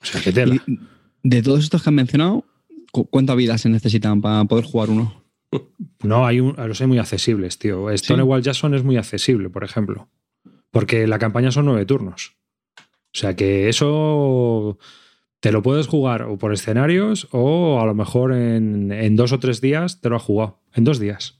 O 0.00 0.04
sea, 0.04 0.20
qué 0.20 0.32
tela. 0.32 0.62
de 1.22 1.42
todos 1.42 1.64
estos 1.64 1.82
que 1.82 1.88
han 1.88 1.94
mencionado, 1.94 2.44
¿cuántas 2.92 3.36
vidas 3.36 3.60
se 3.62 3.68
necesitan 3.68 4.20
para 4.20 4.44
poder 4.44 4.64
jugar 4.64 4.90
uno? 4.90 5.24
No, 6.02 6.26
hay 6.26 6.40
un, 6.40 6.54
los 6.56 6.80
hay 6.80 6.86
muy 6.86 6.98
accesibles, 6.98 7.58
tío. 7.58 7.86
Stonewall 7.96 8.42
Jackson 8.42 8.74
es 8.74 8.84
muy 8.84 8.96
accesible, 8.96 9.48
por 9.50 9.64
ejemplo. 9.64 10.08
Porque 10.70 11.06
la 11.06 11.18
campaña 11.18 11.50
son 11.50 11.64
nueve 11.64 11.86
turnos. 11.86 12.37
O 13.14 13.18
sea 13.18 13.34
que 13.36 13.68
eso 13.68 14.78
te 15.40 15.52
lo 15.52 15.62
puedes 15.62 15.86
jugar 15.86 16.22
o 16.22 16.36
por 16.36 16.52
escenarios 16.52 17.28
o 17.30 17.80
a 17.80 17.86
lo 17.86 17.94
mejor 17.94 18.32
en, 18.32 19.16
dos 19.16 19.32
o 19.32 19.38
tres 19.38 19.60
días 19.60 20.00
te 20.00 20.08
lo 20.08 20.16
has 20.16 20.22
jugado. 20.22 20.60
En 20.74 20.84
dos 20.84 20.98
días. 20.98 21.37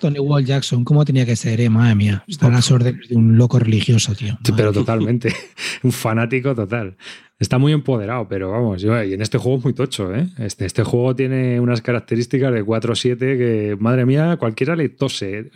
Tony 0.00 0.18
Wall 0.18 0.44
Jackson, 0.44 0.84
¿cómo 0.84 1.04
tenía 1.04 1.26
que 1.26 1.36
ser, 1.36 1.60
eh? 1.60 1.68
Madre 1.68 1.94
mía. 1.94 2.24
Están 2.26 2.52
las 2.52 2.70
órdenes 2.70 3.08
de 3.08 3.16
un 3.16 3.36
loco 3.36 3.58
religioso, 3.58 4.14
tío. 4.14 4.38
pero 4.56 4.72
totalmente. 4.72 5.34
un 5.82 5.92
fanático 5.92 6.54
total. 6.54 6.96
Está 7.38 7.58
muy 7.58 7.72
empoderado, 7.72 8.28
pero 8.28 8.52
vamos, 8.52 8.84
y 8.84 8.86
en 8.86 9.20
este 9.20 9.36
juego 9.36 9.58
es 9.58 9.64
muy 9.64 9.72
tocho, 9.72 10.14
¿eh? 10.14 10.28
Este, 10.38 10.64
este 10.64 10.84
juego 10.84 11.16
tiene 11.16 11.58
unas 11.58 11.82
características 11.82 12.52
de 12.52 12.64
4-7 12.64 13.18
que, 13.18 13.76
madre 13.80 14.06
mía, 14.06 14.36
cualquiera 14.36 14.76
le 14.76 14.88
tose. 14.90 15.50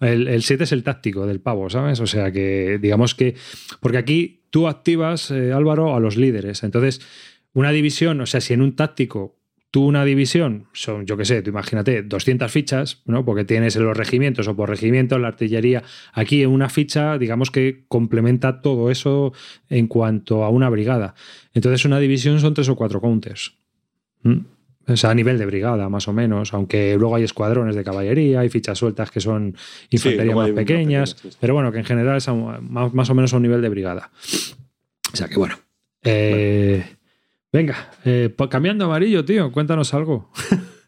el, 0.00 0.42
7 0.42 0.64
es 0.64 0.72
el 0.72 0.82
táctico 0.82 1.26
del 1.26 1.40
pavo, 1.40 1.68
¿sabes? 1.68 2.00
O 2.00 2.06
sea 2.06 2.32
que, 2.32 2.78
digamos 2.80 3.14
que. 3.14 3.34
Porque 3.80 3.98
aquí 3.98 4.40
tú 4.48 4.68
activas, 4.68 5.30
eh, 5.30 5.52
Álvaro, 5.52 5.94
a 5.94 6.00
los 6.00 6.16
líderes. 6.16 6.62
Entonces, 6.62 7.02
una 7.52 7.72
división, 7.72 8.20
o 8.22 8.26
sea, 8.26 8.40
si 8.40 8.54
en 8.54 8.62
un 8.62 8.74
táctico 8.74 9.37
tú 9.70 9.84
una 9.84 10.04
división 10.04 10.66
son, 10.72 11.06
yo 11.06 11.16
qué 11.16 11.24
sé, 11.24 11.42
tú 11.42 11.50
imagínate, 11.50 12.02
200 12.02 12.50
fichas, 12.50 13.02
¿no? 13.04 13.24
Porque 13.24 13.44
tienes 13.44 13.76
en 13.76 13.84
los 13.84 13.96
regimientos 13.96 14.48
o 14.48 14.56
por 14.56 14.68
regimiento, 14.68 15.18
la 15.18 15.28
artillería. 15.28 15.82
Aquí 16.12 16.42
en 16.42 16.50
una 16.50 16.68
ficha, 16.68 17.18
digamos 17.18 17.50
que 17.50 17.84
complementa 17.88 18.60
todo 18.60 18.90
eso 18.90 19.32
en 19.68 19.86
cuanto 19.86 20.44
a 20.44 20.50
una 20.50 20.68
brigada. 20.70 21.14
Entonces, 21.52 21.84
una 21.84 21.98
división 21.98 22.40
son 22.40 22.54
tres 22.54 22.68
o 22.68 22.76
cuatro 22.76 23.00
counters. 23.00 23.54
O 24.86 24.96
sea, 24.96 25.10
a 25.10 25.14
nivel 25.14 25.38
de 25.38 25.44
brigada, 25.44 25.88
más 25.90 26.08
o 26.08 26.14
menos, 26.14 26.54
aunque 26.54 26.96
luego 26.98 27.16
hay 27.16 27.24
escuadrones 27.24 27.76
de 27.76 27.84
caballería, 27.84 28.40
hay 28.40 28.48
fichas 28.48 28.78
sueltas 28.78 29.10
que 29.10 29.20
son 29.20 29.54
infantería 29.90 30.34
más 30.34 30.50
pequeñas, 30.50 31.16
pero 31.40 31.52
bueno, 31.52 31.70
que 31.70 31.78
en 31.78 31.84
general 31.84 32.16
es 32.16 32.28
más, 32.28 33.10
o 33.10 33.14
menos 33.14 33.34
a 33.34 33.36
un 33.36 33.42
nivel 33.42 33.60
de 33.60 33.68
brigada. 33.68 34.10
O 35.12 35.16
sea 35.16 35.28
que 35.28 35.36
bueno. 35.36 35.56
Eh, 36.02 36.84
Venga, 37.52 37.90
eh, 38.04 38.32
pues 38.36 38.50
cambiando 38.50 38.84
amarillo, 38.84 39.24
tío, 39.24 39.50
cuéntanos 39.52 39.94
algo. 39.94 40.30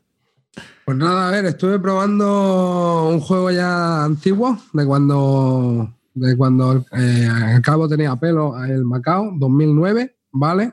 Pues 0.82 0.98
nada, 0.98 1.28
a 1.28 1.30
ver, 1.30 1.44
estuve 1.44 1.78
probando 1.78 3.10
un 3.10 3.20
juego 3.20 3.52
ya 3.52 4.02
antiguo, 4.02 4.58
de 4.72 4.84
cuando, 4.84 5.94
de 6.14 6.36
cuando 6.36 6.84
eh, 6.98 7.28
al 7.30 7.62
cabo 7.62 7.88
tenía 7.88 8.16
pelo 8.16 8.60
el 8.64 8.84
Macao, 8.84 9.30
2009, 9.36 10.16
¿vale? 10.32 10.72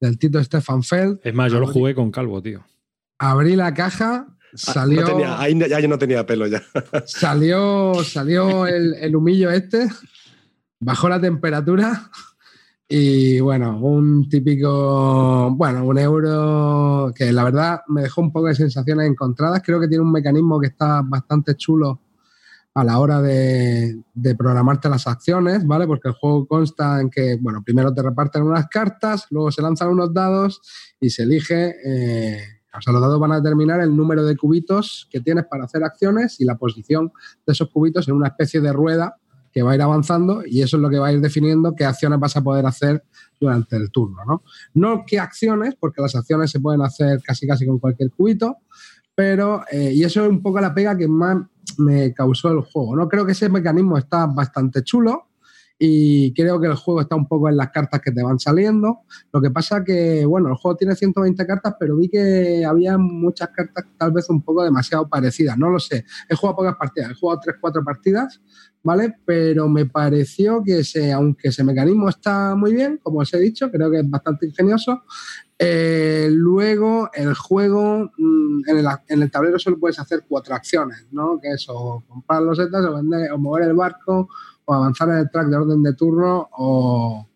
Del 0.00 0.18
Tito 0.18 0.42
Stefan 0.42 0.82
Feld. 0.82 1.20
Es 1.22 1.34
más, 1.34 1.52
yo 1.52 1.60
lo 1.60 1.66
jugué 1.66 1.94
con 1.94 2.10
calvo, 2.10 2.40
tío. 2.40 2.64
Abrí 3.18 3.56
la 3.56 3.74
caja, 3.74 4.28
ah, 4.30 4.36
salió. 4.54 5.04
ahí 5.36 5.58
ya 5.58 5.80
yo 5.80 5.88
no 5.88 5.98
tenía 5.98 6.24
pelo 6.24 6.46
ya. 6.46 6.62
salió 7.04 7.92
salió 8.04 8.66
el, 8.66 8.94
el 8.94 9.14
humillo 9.16 9.50
este, 9.50 9.86
bajó 10.80 11.10
la 11.10 11.20
temperatura 11.20 12.10
y 12.90 13.38
bueno, 13.40 13.78
un 13.78 14.30
típico, 14.30 15.50
bueno, 15.54 15.84
un 15.84 15.98
euro 15.98 17.12
que 17.14 17.30
la 17.32 17.44
verdad 17.44 17.82
me 17.88 18.00
dejó 18.00 18.22
un 18.22 18.32
poco 18.32 18.46
de 18.46 18.54
sensaciones 18.54 19.06
encontradas. 19.06 19.62
Creo 19.62 19.78
que 19.78 19.88
tiene 19.88 20.02
un 20.02 20.10
mecanismo 20.10 20.58
que 20.58 20.68
está 20.68 21.02
bastante 21.04 21.54
chulo 21.54 22.00
a 22.72 22.84
la 22.84 22.98
hora 22.98 23.20
de, 23.20 24.00
programarte 24.38 24.88
las 24.88 25.06
acciones, 25.06 25.66
¿vale? 25.66 25.86
Porque 25.86 26.08
el 26.08 26.14
juego 26.14 26.46
consta 26.46 27.00
en 27.02 27.10
que, 27.10 27.36
bueno, 27.38 27.62
primero 27.62 27.92
te 27.92 28.00
reparten 28.02 28.42
unas 28.42 28.68
cartas, 28.68 29.26
luego 29.30 29.50
se 29.50 29.60
lanzan 29.60 29.88
unos 29.88 30.14
dados 30.14 30.62
y 30.98 31.10
se 31.10 31.24
elige, 31.24 31.74
eh, 31.84 32.42
o 32.74 32.80
sea, 32.80 32.92
los 32.94 33.02
dados 33.02 33.20
van 33.20 33.32
a 33.32 33.40
determinar 33.40 33.80
el 33.80 33.94
número 33.94 34.24
de 34.24 34.36
cubitos 34.36 35.08
que 35.10 35.20
tienes 35.20 35.44
para 35.44 35.64
hacer 35.64 35.84
acciones 35.84 36.40
y 36.40 36.46
la 36.46 36.56
posición 36.56 37.12
de 37.44 37.52
esos 37.52 37.68
cubitos 37.68 38.08
en 38.08 38.14
una 38.14 38.28
especie 38.28 38.62
de 38.62 38.72
rueda 38.72 39.16
que 39.58 39.62
va 39.64 39.72
a 39.72 39.74
ir 39.74 39.82
avanzando 39.82 40.42
y 40.46 40.62
eso 40.62 40.76
es 40.76 40.82
lo 40.82 40.88
que 40.88 41.00
va 41.00 41.08
a 41.08 41.12
ir 41.12 41.20
definiendo 41.20 41.74
qué 41.74 41.84
acciones 41.84 42.20
vas 42.20 42.36
a 42.36 42.44
poder 42.44 42.64
hacer 42.64 43.02
durante 43.40 43.74
el 43.74 43.90
turno, 43.90 44.24
¿no? 44.24 44.44
No 44.74 45.02
qué 45.04 45.18
acciones, 45.18 45.74
porque 45.74 46.00
las 46.00 46.14
acciones 46.14 46.52
se 46.52 46.60
pueden 46.60 46.80
hacer 46.80 47.20
casi 47.24 47.44
casi 47.44 47.66
con 47.66 47.80
cualquier 47.80 48.12
cubito, 48.12 48.58
pero, 49.16 49.64
eh, 49.72 49.90
y 49.92 50.04
eso 50.04 50.22
es 50.22 50.30
un 50.30 50.42
poco 50.42 50.60
la 50.60 50.72
pega 50.72 50.96
que 50.96 51.08
más 51.08 51.38
me 51.76 52.14
causó 52.14 52.52
el 52.52 52.60
juego, 52.60 52.94
¿no? 52.94 53.08
Creo 53.08 53.26
que 53.26 53.32
ese 53.32 53.48
mecanismo 53.48 53.98
está 53.98 54.26
bastante 54.26 54.84
chulo, 54.84 55.28
y 55.78 56.34
creo 56.34 56.60
que 56.60 56.66
el 56.66 56.74
juego 56.74 57.00
está 57.00 57.14
un 57.14 57.28
poco 57.28 57.48
en 57.48 57.56
las 57.56 57.70
cartas 57.70 58.00
que 58.00 58.10
te 58.10 58.22
van 58.22 58.40
saliendo. 58.40 59.02
Lo 59.32 59.40
que 59.40 59.50
pasa 59.50 59.84
que, 59.84 60.26
bueno, 60.26 60.48
el 60.48 60.56
juego 60.56 60.76
tiene 60.76 60.96
120 60.96 61.46
cartas, 61.46 61.76
pero 61.78 61.96
vi 61.96 62.08
que 62.08 62.64
había 62.64 62.98
muchas 62.98 63.50
cartas 63.50 63.84
tal 63.96 64.10
vez 64.10 64.28
un 64.28 64.42
poco 64.42 64.64
demasiado 64.64 65.08
parecidas, 65.08 65.56
no 65.56 65.70
lo 65.70 65.78
sé. 65.78 66.04
He 66.28 66.34
jugado 66.34 66.56
pocas 66.56 66.76
partidas, 66.76 67.12
he 67.12 67.14
jugado 67.14 67.40
3-4 67.40 67.84
partidas, 67.84 68.40
¿vale? 68.82 69.14
Pero 69.24 69.68
me 69.68 69.86
pareció 69.86 70.62
que 70.62 70.80
ese, 70.80 71.12
aunque 71.12 71.48
ese 71.48 71.64
mecanismo 71.64 72.08
está 72.08 72.54
muy 72.54 72.72
bien, 72.72 72.98
como 73.02 73.20
os 73.20 73.32
he 73.34 73.38
dicho, 73.38 73.70
creo 73.70 73.90
que 73.90 74.00
es 74.00 74.10
bastante 74.10 74.46
ingenioso, 74.46 75.02
eh, 75.58 76.28
luego, 76.30 77.10
el 77.12 77.34
juego, 77.34 78.10
mm, 78.16 78.68
en 78.68 78.78
el, 78.78 78.86
en 79.08 79.22
el, 79.22 79.30
tablero 79.30 79.58
solo 79.58 79.78
puedes 79.78 79.98
hacer 79.98 80.24
cuatro 80.28 80.54
acciones, 80.54 81.06
¿no? 81.10 81.40
Que 81.40 81.50
es 81.52 81.66
o 81.68 82.04
comprar 82.06 82.42
los 82.42 82.56
setas, 82.56 82.84
o, 82.84 82.94
vender, 82.94 83.32
o 83.32 83.38
mover 83.38 83.64
el 83.64 83.74
barco, 83.74 84.28
o 84.64 84.74
avanzar 84.74 85.08
en 85.08 85.16
el 85.16 85.30
track 85.30 85.48
de 85.48 85.56
orden 85.56 85.82
de 85.82 85.94
turno, 85.94 86.48
o, 86.52 87.28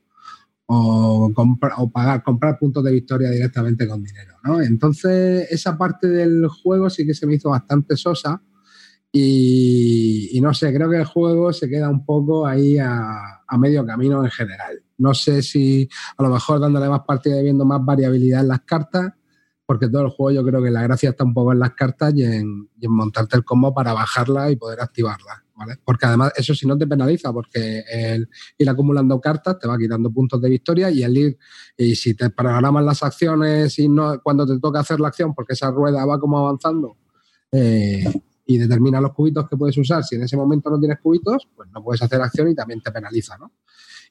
o, 0.66 1.32
o 1.34 1.90
pagar, 1.90 2.22
comprar 2.22 2.58
puntos 2.58 2.84
de 2.84 2.92
victoria 2.92 3.30
directamente 3.30 3.88
con 3.88 4.04
dinero, 4.04 4.36
¿no? 4.44 4.60
Entonces, 4.60 5.48
esa 5.50 5.76
parte 5.76 6.06
del 6.06 6.46
juego 6.46 6.88
sí 6.90 7.04
que 7.04 7.14
se 7.14 7.26
me 7.26 7.34
hizo 7.34 7.50
bastante 7.50 7.96
sosa 7.96 8.40
y, 9.14 10.40
no 10.40 10.54
sé, 10.54 10.72
creo 10.72 10.88
que 10.88 10.96
el 10.96 11.04
juego 11.04 11.52
se 11.52 11.68
queda 11.68 11.90
un 11.90 12.04
poco 12.06 12.46
ahí 12.46 12.78
a, 12.78 13.40
medio 13.58 13.84
camino 13.84 14.24
en 14.24 14.30
general. 14.30 14.82
No 14.96 15.12
sé 15.12 15.42
si 15.42 15.86
a 16.16 16.22
lo 16.22 16.30
mejor 16.30 16.58
dándole 16.58 16.88
más 16.88 17.02
partida 17.06 17.38
y 17.38 17.42
viendo 17.42 17.66
más 17.66 17.84
variabilidad 17.84 18.40
en 18.40 18.48
las 18.48 18.62
cartas, 18.62 19.12
porque 19.66 19.90
todo 19.90 20.02
el 20.02 20.08
juego 20.08 20.40
yo 20.40 20.46
creo 20.46 20.62
que 20.62 20.70
la 20.70 20.82
gracia 20.82 21.10
está 21.10 21.24
un 21.24 21.34
poco 21.34 21.52
en 21.52 21.58
las 21.58 21.72
cartas 21.72 22.14
y 22.16 22.24
en, 22.24 22.70
montarte 22.88 23.36
el 23.36 23.44
combo 23.44 23.74
para 23.74 23.92
bajarla 23.92 24.50
y 24.50 24.56
poder 24.56 24.80
activarla. 24.80 25.44
Porque 25.84 26.06
además 26.06 26.32
eso 26.34 26.54
sí 26.54 26.66
no 26.66 26.78
te 26.78 26.86
penaliza, 26.86 27.30
porque 27.32 27.84
el 27.86 28.28
ir 28.56 28.70
acumulando 28.70 29.20
cartas 29.20 29.58
te 29.58 29.68
va 29.68 29.76
quitando 29.76 30.10
puntos 30.10 30.40
de 30.40 30.48
victoria 30.48 30.90
y 30.90 31.02
el 31.02 31.16
ir, 31.16 31.38
y 31.76 31.94
si 31.94 32.14
te 32.14 32.30
programas 32.30 32.82
las 32.82 33.02
acciones 33.02 33.78
y 33.78 33.88
no 33.88 34.20
cuando 34.22 34.46
te 34.46 34.58
toca 34.58 34.80
hacer 34.80 34.98
la 34.98 35.08
acción, 35.08 35.34
porque 35.34 35.52
esa 35.52 35.70
rueda 35.70 36.04
va 36.06 36.18
como 36.18 36.38
avanzando, 36.38 36.96
eh, 37.52 38.04
y 38.44 38.58
determina 38.58 39.00
los 39.00 39.12
cubitos 39.12 39.48
que 39.48 39.56
puedes 39.56 39.76
usar. 39.78 40.04
Si 40.04 40.16
en 40.16 40.22
ese 40.22 40.36
momento 40.36 40.70
no 40.70 40.78
tienes 40.78 40.98
cubitos, 41.00 41.48
pues 41.54 41.68
no 41.72 41.82
puedes 41.82 42.02
hacer 42.02 42.20
acción 42.20 42.50
y 42.50 42.54
también 42.54 42.80
te 42.80 42.90
penaliza, 42.90 43.36
¿no? 43.38 43.52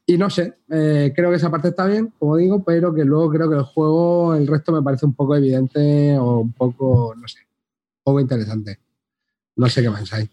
Y 0.06 0.18
no 0.18 0.30
sé, 0.30 0.56
eh, 0.70 1.14
creo 1.16 1.30
que 1.30 1.36
esa 1.36 1.52
parte 1.52 1.70
está 1.70 1.86
bien, 1.86 2.12
como 2.18 2.36
digo, 2.38 2.64
pero 2.64 2.94
que 2.94 3.06
luego 3.06 3.30
creo 3.30 3.50
que 3.50 3.58
el 3.58 3.64
juego, 3.64 4.34
el 4.36 4.48
resto 4.48 4.72
me 4.72 4.82
parece 4.82 5.06
un 5.06 5.14
poco 5.14 5.36
evidente 5.36 6.18
o 6.18 6.40
un 6.40 6.54
poco, 6.54 7.14
no 7.16 7.28
sé, 7.28 7.40
poco 8.04 8.20
interesante. 8.20 8.80
No 9.56 9.70
sé 9.70 9.84
qué 9.84 9.92
pensáis. 9.92 10.30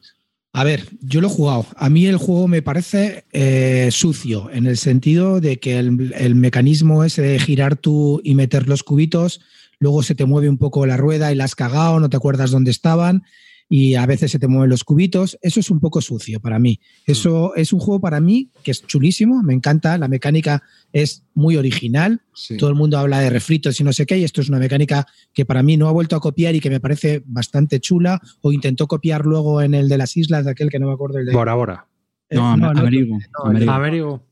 A 0.54 0.64
ver, 0.64 0.88
yo 1.02 1.20
lo 1.20 1.26
he 1.26 1.30
jugado. 1.30 1.66
A 1.76 1.90
mí 1.90 2.06
el 2.06 2.16
juego 2.16 2.48
me 2.48 2.62
parece 2.62 3.26
eh, 3.32 3.90
sucio, 3.92 4.48
en 4.50 4.66
el 4.66 4.78
sentido 4.78 5.40
de 5.40 5.60
que 5.60 5.78
el, 5.78 6.14
el, 6.16 6.34
mecanismo 6.34 7.04
ese 7.04 7.20
de 7.20 7.38
girar 7.38 7.76
tú 7.76 8.22
y 8.24 8.34
meter 8.34 8.68
los 8.68 8.82
cubitos, 8.82 9.42
luego 9.78 10.02
se 10.02 10.14
te 10.14 10.24
mueve 10.24 10.48
un 10.48 10.56
poco 10.56 10.86
la 10.86 10.96
rueda 10.96 11.30
y 11.30 11.34
la 11.34 11.44
has 11.44 11.54
cagado, 11.54 12.00
no 12.00 12.08
te 12.08 12.16
acuerdas 12.16 12.50
dónde 12.50 12.70
estaban 12.70 13.24
y 13.68 13.94
a 13.94 14.06
veces 14.06 14.30
se 14.30 14.38
te 14.38 14.48
mueven 14.48 14.70
los 14.70 14.84
cubitos. 14.84 15.38
Eso 15.42 15.60
es 15.60 15.70
un 15.70 15.80
poco 15.80 16.00
sucio 16.00 16.40
para 16.40 16.58
mí. 16.58 16.80
Eso 17.06 17.54
es 17.54 17.72
un 17.72 17.80
juego 17.80 18.00
para 18.00 18.20
mí 18.20 18.50
que 18.62 18.70
es 18.70 18.86
chulísimo, 18.86 19.42
me 19.42 19.54
encanta, 19.54 19.98
la 19.98 20.08
mecánica 20.08 20.62
es 20.92 21.24
muy 21.34 21.56
original. 21.56 22.22
Sí. 22.32 22.56
Todo 22.56 22.70
el 22.70 22.76
mundo 22.76 22.98
habla 22.98 23.20
de 23.20 23.30
refritos 23.30 23.78
y 23.80 23.84
no 23.84 23.92
sé 23.92 24.06
qué, 24.06 24.18
y 24.18 24.24
esto 24.24 24.40
es 24.40 24.48
una 24.48 24.58
mecánica 24.58 25.06
que 25.34 25.44
para 25.44 25.62
mí 25.62 25.76
no 25.76 25.88
ha 25.88 25.92
vuelto 25.92 26.16
a 26.16 26.20
copiar 26.20 26.54
y 26.54 26.60
que 26.60 26.70
me 26.70 26.80
parece 26.80 27.22
bastante 27.26 27.80
chula, 27.80 28.20
o 28.40 28.52
intentó 28.52 28.86
copiar 28.86 29.26
luego 29.26 29.60
en 29.62 29.74
el 29.74 29.88
de 29.88 29.98
las 29.98 30.16
islas, 30.16 30.44
de 30.44 30.52
aquel 30.52 30.70
que 30.70 30.78
no 30.78 30.86
me 30.86 30.94
acuerdo 30.94 31.18
el 31.18 31.26
de. 31.26 31.32
Bora 31.32 31.54
Bora. 31.54 31.86
Eh, 32.30 32.36
no, 32.36 32.56
no, 32.56 32.68
Amerigo. 32.70 33.18
No. 33.44 33.72
Amerigo. 33.72 34.22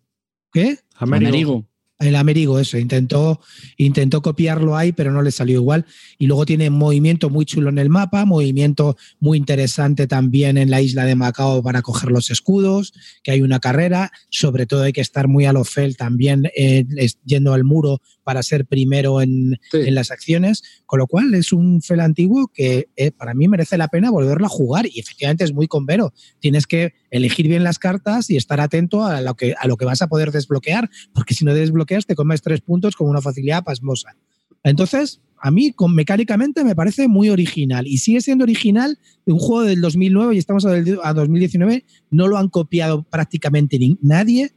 ¿Qué? 0.53 0.79
Amerigo. 0.97 1.29
Amerigo. 1.29 1.69
El 1.99 2.15
Amerigo, 2.15 2.61
eso, 2.61 2.77
intentó, 2.77 3.41
intentó 3.79 4.21
copiarlo 4.21 4.77
ahí, 4.77 4.93
pero 4.93 5.13
no 5.13 5.23
le 5.23 5.31
salió 5.31 5.55
igual. 5.55 5.87
Y 6.19 6.27
luego 6.27 6.45
tiene 6.45 6.69
movimiento 6.69 7.31
muy 7.31 7.47
chulo 7.47 7.71
en 7.71 7.79
el 7.79 7.89
mapa, 7.89 8.27
movimiento 8.27 8.99
muy 9.19 9.39
interesante 9.39 10.07
también 10.07 10.59
en 10.59 10.71
la 10.71 10.83
isla 10.83 11.05
de 11.05 11.15
Macao 11.15 11.63
para 11.63 11.81
coger 11.81 12.11
los 12.11 12.31
escudos, 12.31 12.93
que 13.23 13.31
hay 13.31 13.41
una 13.41 13.61
carrera, 13.61 14.13
sobre 14.29 14.67
todo 14.67 14.83
hay 14.83 14.93
que 14.93 15.01
estar 15.01 15.27
muy 15.27 15.47
a 15.47 15.55
lo 15.55 15.65
fel 15.65 15.97
también 15.97 16.51
eh, 16.55 16.85
yendo 17.25 17.55
al 17.55 17.65
muro 17.65 18.03
para 18.27 18.43
ser 18.43 18.67
primero 18.67 19.23
en, 19.23 19.61
sí. 19.71 19.79
en, 19.87 19.95
las 19.95 20.11
acciones, 20.11 20.65
con 20.85 20.99
lo 20.99 21.07
cual 21.07 21.33
es 21.33 21.53
un 21.53 21.81
fel 21.81 22.01
antiguo 22.01 22.51
que 22.53 22.89
eh, 22.97 23.13
para 23.13 23.35
mí 23.35 23.47
merece 23.47 23.79
la 23.79 23.87
pena 23.87 24.11
volverlo 24.11 24.47
a 24.47 24.49
jugar 24.49 24.85
y 24.93 24.99
efectivamente 24.99 25.45
es 25.45 25.53
muy 25.53 25.69
convero. 25.69 26.13
Tienes 26.41 26.67
que 26.67 26.95
elegir 27.13 27.47
bien 27.47 27.63
las 27.63 27.79
cartas 27.79 28.29
y 28.29 28.37
estar 28.37 28.61
atento 28.61 29.05
a 29.05 29.21
lo 29.21 29.37
que, 29.37 29.55
a 29.57 29.69
lo 29.69 29.77
que 29.77 29.85
vas 29.85 30.03
a 30.03 30.09
poder 30.09 30.33
desbloquear, 30.33 30.91
porque 31.15 31.35
si 31.35 31.45
no 31.45 31.55
desbloqueas 31.55 32.05
te 32.05 32.17
comes 32.17 32.43
tres 32.43 32.63
puntos 32.63 32.97
con 32.97 33.09
una 33.09 33.23
facilidad 33.23 33.63
pasmosa. 33.63 34.17
Entonces, 34.65 35.21
a 35.41 35.53
mí 35.53 35.71
con, 35.71 35.95
mecánicamente 35.95 36.65
me 36.65 36.75
parece 36.75 37.07
muy 37.07 37.31
original 37.31 37.87
y 37.87 37.99
sigue 37.99 38.21
siendo 38.21 38.43
original 38.43 38.99
de 39.25 39.35
un 39.35 39.39
juego 39.39 39.63
del 39.63 39.81
2009 39.81 40.35
y 40.35 40.39
estamos 40.39 40.67
a, 40.67 40.73
a 41.05 41.15
2019, 41.15 41.85
no 42.11 42.27
lo 42.27 42.39
han 42.39 42.49
copiado 42.49 43.05
prácticamente 43.05 43.79
ni, 43.79 43.97
nadie 44.03 44.56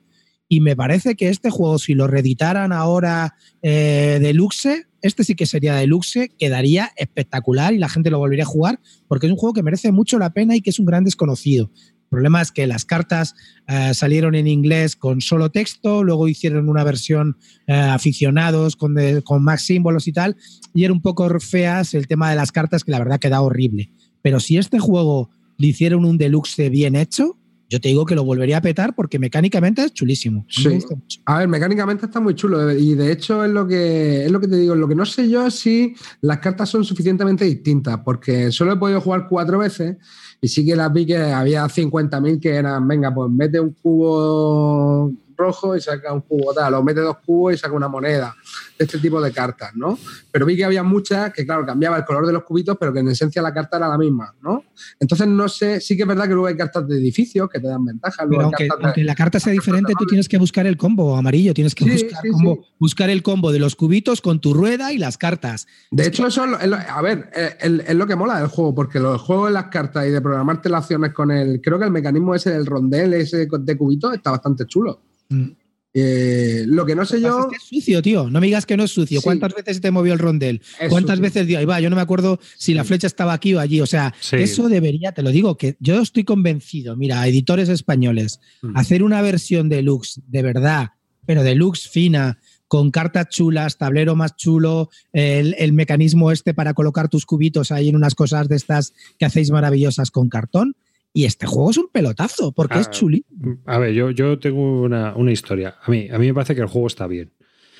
y 0.51 0.61
me 0.61 0.75
parece 0.75 1.15
que 1.15 1.29
este 1.29 1.51
juego, 1.51 1.77
si 1.77 1.93
lo 1.93 2.07
reeditaran 2.07 2.73
ahora 2.73 3.35
eh, 3.61 4.17
deluxe, 4.19 4.87
este 5.03 5.23
sí 5.23 5.35
que 5.35 5.45
sería 5.45 5.75
deluxe, 5.75 6.31
quedaría 6.39 6.91
espectacular 6.97 7.73
y 7.73 7.77
la 7.77 7.87
gente 7.87 8.09
lo 8.09 8.17
volvería 8.17 8.43
a 8.43 8.47
jugar 8.47 8.79
porque 9.07 9.27
es 9.27 9.31
un 9.31 9.37
juego 9.37 9.53
que 9.53 9.63
merece 9.63 9.91
mucho 9.91 10.17
la 10.17 10.31
pena 10.31 10.55
y 10.55 10.61
que 10.61 10.71
es 10.71 10.79
un 10.79 10.87
gran 10.87 11.03
desconocido. 11.03 11.71
El 12.09 12.09
problema 12.09 12.41
es 12.41 12.51
que 12.51 12.65
las 12.65 12.85
cartas 12.85 13.35
eh, 13.67 13.93
salieron 13.93 14.33
en 14.33 14.47
inglés 14.47 14.95
con 14.95 15.21
solo 15.21 15.51
texto, 15.51 16.03
luego 16.03 16.27
hicieron 16.27 16.67
una 16.67 16.83
versión 16.83 17.37
eh, 17.67 17.73
aficionados 17.73 18.75
con, 18.75 18.95
de, 18.95 19.21
con, 19.21 19.43
más 19.43 19.61
símbolos 19.61 20.07
y 20.07 20.13
tal, 20.13 20.35
y 20.73 20.83
era 20.83 20.93
un 20.93 21.03
poco 21.03 21.29
feas 21.39 21.93
el 21.93 22.07
tema 22.07 22.31
de 22.31 22.35
las 22.35 22.51
cartas 22.51 22.83
que 22.83 22.91
la 22.91 22.97
verdad 22.97 23.19
queda 23.19 23.41
horrible. 23.41 23.91
Pero 24.23 24.39
si 24.39 24.57
este 24.57 24.79
juego 24.79 25.29
le 25.59 25.67
hicieron 25.67 26.03
un 26.03 26.17
deluxe 26.17 26.71
bien 26.71 26.95
hecho, 26.95 27.38
yo 27.69 27.79
te 27.79 27.89
digo 27.89 28.05
que 28.05 28.15
lo 28.15 28.23
volvería 28.23 28.57
a 28.57 28.61
petar 28.61 28.95
porque 28.95 29.19
mecánicamente 29.19 29.83
es 29.83 29.93
chulísimo. 29.93 30.45
Sí. 30.49 30.79
A 31.25 31.37
ver, 31.37 31.47
mecánicamente 31.47 32.07
está 32.07 32.19
muy 32.19 32.33
chulo 32.33 32.71
y 32.71 32.95
de 32.95 33.11
hecho 33.11 33.45
es 33.45 33.51
lo 33.51 33.67
que 33.67 34.25
es 34.25 34.31
lo 34.31 34.39
que 34.39 34.47
te 34.47 34.55
digo. 34.55 34.73
Lo 34.73 34.87
que 34.87 34.95
no 34.95 35.05
sé 35.05 35.29
yo 35.29 35.45
es 35.45 35.55
si 35.55 35.93
las 36.21 36.39
cartas 36.39 36.69
son 36.69 36.83
suficientemente 36.83 37.45
distintas 37.45 37.99
porque 38.03 38.51
solo 38.51 38.73
he 38.73 38.77
podido 38.77 38.99
jugar 39.01 39.27
cuatro 39.29 39.59
veces 39.59 39.97
y 40.41 40.47
sí 40.47 40.65
que 40.65 40.75
las 40.75 40.91
vi 40.91 41.05
que 41.05 41.17
había 41.17 41.65
50.000 41.65 42.39
que 42.39 42.55
eran, 42.55 42.87
venga, 42.87 43.13
pues 43.13 43.29
mete 43.31 43.59
un 43.59 43.75
cubo 43.81 45.13
rojo 45.39 45.75
y 45.75 45.81
saca 45.81 46.13
un 46.13 46.21
cubo 46.21 46.53
tal, 46.53 46.73
o 46.75 46.83
mete 46.83 46.99
dos 46.99 47.17
cubos 47.25 47.53
y 47.53 47.57
saca 47.57 47.73
una 47.73 47.87
moneda, 47.87 48.35
este 48.77 48.99
tipo 48.99 49.21
de 49.21 49.31
cartas, 49.31 49.71
¿no? 49.73 49.97
Pero 50.31 50.45
vi 50.45 50.55
que 50.55 50.65
había 50.65 50.83
muchas 50.83 51.33
que, 51.33 51.45
claro, 51.45 51.65
cambiaba 51.65 51.97
el 51.97 52.05
color 52.05 52.27
de 52.27 52.33
los 52.33 52.43
cubitos, 52.43 52.77
pero 52.79 52.93
que 52.93 52.99
en 52.99 53.07
esencia 53.07 53.41
la 53.41 53.53
carta 53.53 53.77
era 53.77 53.87
la 53.87 53.97
misma, 53.97 54.35
¿no? 54.41 54.65
Entonces, 54.99 55.27
no 55.27 55.47
sé, 55.47 55.79
sí 55.79 55.95
que 55.95 56.03
es 56.03 56.07
verdad 56.07 56.25
que 56.25 56.33
luego 56.33 56.47
hay 56.47 56.57
cartas 56.57 56.87
de 56.87 56.97
edificios 56.97 57.49
que 57.49 57.59
te 57.59 57.67
dan 57.67 57.85
ventajas. 57.85 58.27
Pero 58.29 58.43
aunque, 58.43 59.03
la 59.03 59.15
carta 59.15 59.39
sea 59.39 59.53
diferente, 59.53 59.93
tú 59.97 60.05
tienes 60.05 60.27
que 60.27 60.37
buscar 60.37 60.67
el 60.67 60.77
combo 60.77 61.15
amarillo, 61.15 61.53
tienes 61.53 61.73
que 61.73 61.85
sí, 61.85 61.91
buscar, 61.91 62.21
sí, 62.21 62.29
combo, 62.29 62.55
sí. 62.61 62.73
buscar, 62.77 63.09
el 63.09 63.23
combo 63.23 63.51
de 63.51 63.59
los 63.59 63.75
cubitos 63.75 64.21
con 64.21 64.39
tu 64.39 64.53
rueda 64.53 64.91
y 64.91 64.97
las 64.97 65.17
cartas. 65.17 65.67
De 65.91 66.05
hecho, 66.05 66.27
eso 66.27 66.45
es 66.59 66.67
lo, 66.67 66.77
a 66.77 67.01
ver, 67.01 67.29
es, 67.33 67.55
es 67.87 67.95
lo 67.95 68.05
que 68.05 68.15
mola 68.15 68.39
del 68.39 68.47
juego, 68.47 68.75
porque 68.75 68.99
los 68.99 69.21
juegos 69.21 69.49
de 69.49 69.53
las 69.53 69.65
cartas 69.65 70.05
y 70.05 70.09
de 70.09 70.21
programarte 70.21 70.69
las 70.69 70.83
acciones 70.83 71.13
con 71.13 71.31
el, 71.31 71.61
creo 71.61 71.79
que 71.79 71.85
el 71.85 71.91
mecanismo 71.91 72.35
ese 72.35 72.51
del 72.51 72.65
rondel, 72.65 73.13
ese 73.13 73.47
de 73.47 73.77
cubitos, 73.77 74.13
está 74.13 74.31
bastante 74.31 74.65
chulo. 74.65 75.01
Mm. 75.29 75.51
Eh, 75.93 76.65
lo 76.67 76.85
que 76.85 76.95
no 76.95 77.03
sé 77.03 77.19
yo. 77.19 77.39
Es, 77.39 77.45
que 77.47 77.55
es 77.55 77.63
sucio, 77.63 78.01
tío. 78.01 78.29
No 78.29 78.39
me 78.39 78.47
digas 78.47 78.65
que 78.65 78.77
no 78.77 78.83
es 78.83 78.91
sucio. 78.91 79.19
Sí. 79.19 79.23
¿Cuántas 79.23 79.53
veces 79.55 79.81
te 79.81 79.91
movió 79.91 80.13
el 80.13 80.19
rondel? 80.19 80.61
Es 80.79 80.89
¿Cuántas 80.89 81.17
sucio. 81.17 81.23
veces 81.23 81.47
dio? 81.47 81.57
Ahí 81.57 81.65
va, 81.65 81.79
yo 81.79 81.89
no 81.89 81.95
me 81.95 82.01
acuerdo 82.01 82.39
si 82.57 82.73
la 82.73 82.83
flecha 82.83 83.07
estaba 83.07 83.33
aquí 83.33 83.55
o 83.55 83.59
allí. 83.59 83.81
O 83.81 83.87
sea, 83.87 84.13
sí. 84.19 84.37
eso 84.37 84.69
debería, 84.69 85.13
te 85.13 85.23
lo 85.23 85.31
digo, 85.31 85.57
que 85.57 85.77
yo 85.79 85.99
estoy 86.01 86.23
convencido. 86.23 86.95
Mira, 86.95 87.27
editores 87.27 87.69
españoles, 87.69 88.39
mm. 88.61 88.77
hacer 88.77 89.03
una 89.03 89.21
versión 89.21 89.67
deluxe, 89.67 90.21
de 90.27 90.43
verdad, 90.43 90.89
pero 91.25 91.43
deluxe 91.43 91.89
fina, 91.89 92.39
con 92.67 92.91
cartas 92.91 93.29
chulas, 93.29 93.77
tablero 93.77 94.15
más 94.15 94.35
chulo, 94.35 94.89
el, 95.11 95.55
el, 95.57 95.73
mecanismo 95.73 96.31
este 96.31 96.53
para 96.53 96.75
colocar 96.75 97.09
tus 97.09 97.25
cubitos 97.25 97.71
ahí 97.71 97.89
en 97.89 97.95
unas 97.95 98.13
cosas 98.13 98.47
de 98.47 98.57
estas 98.57 98.93
que 99.17 99.25
hacéis 99.25 99.49
maravillosas 99.49 100.11
con 100.11 100.29
cartón. 100.29 100.75
Y 101.13 101.25
este 101.25 101.47
juego 101.47 101.71
es 101.71 101.77
un 101.77 101.89
pelotazo, 101.91 102.51
porque 102.51 102.77
a, 102.77 102.81
es 102.81 102.89
chuli. 102.91 103.25
A 103.65 103.79
ver, 103.79 103.93
yo, 103.93 104.11
yo 104.11 104.37
tengo 104.39 104.83
una, 104.83 105.15
una, 105.15 105.31
historia. 105.31 105.75
A 105.81 105.89
mí, 105.89 106.07
a 106.11 106.17
mí 106.19 106.27
me 106.27 106.33
parece 106.33 106.55
que 106.55 106.61
el 106.61 106.67
juego 106.67 106.87
está 106.87 107.07
bien, 107.07 107.31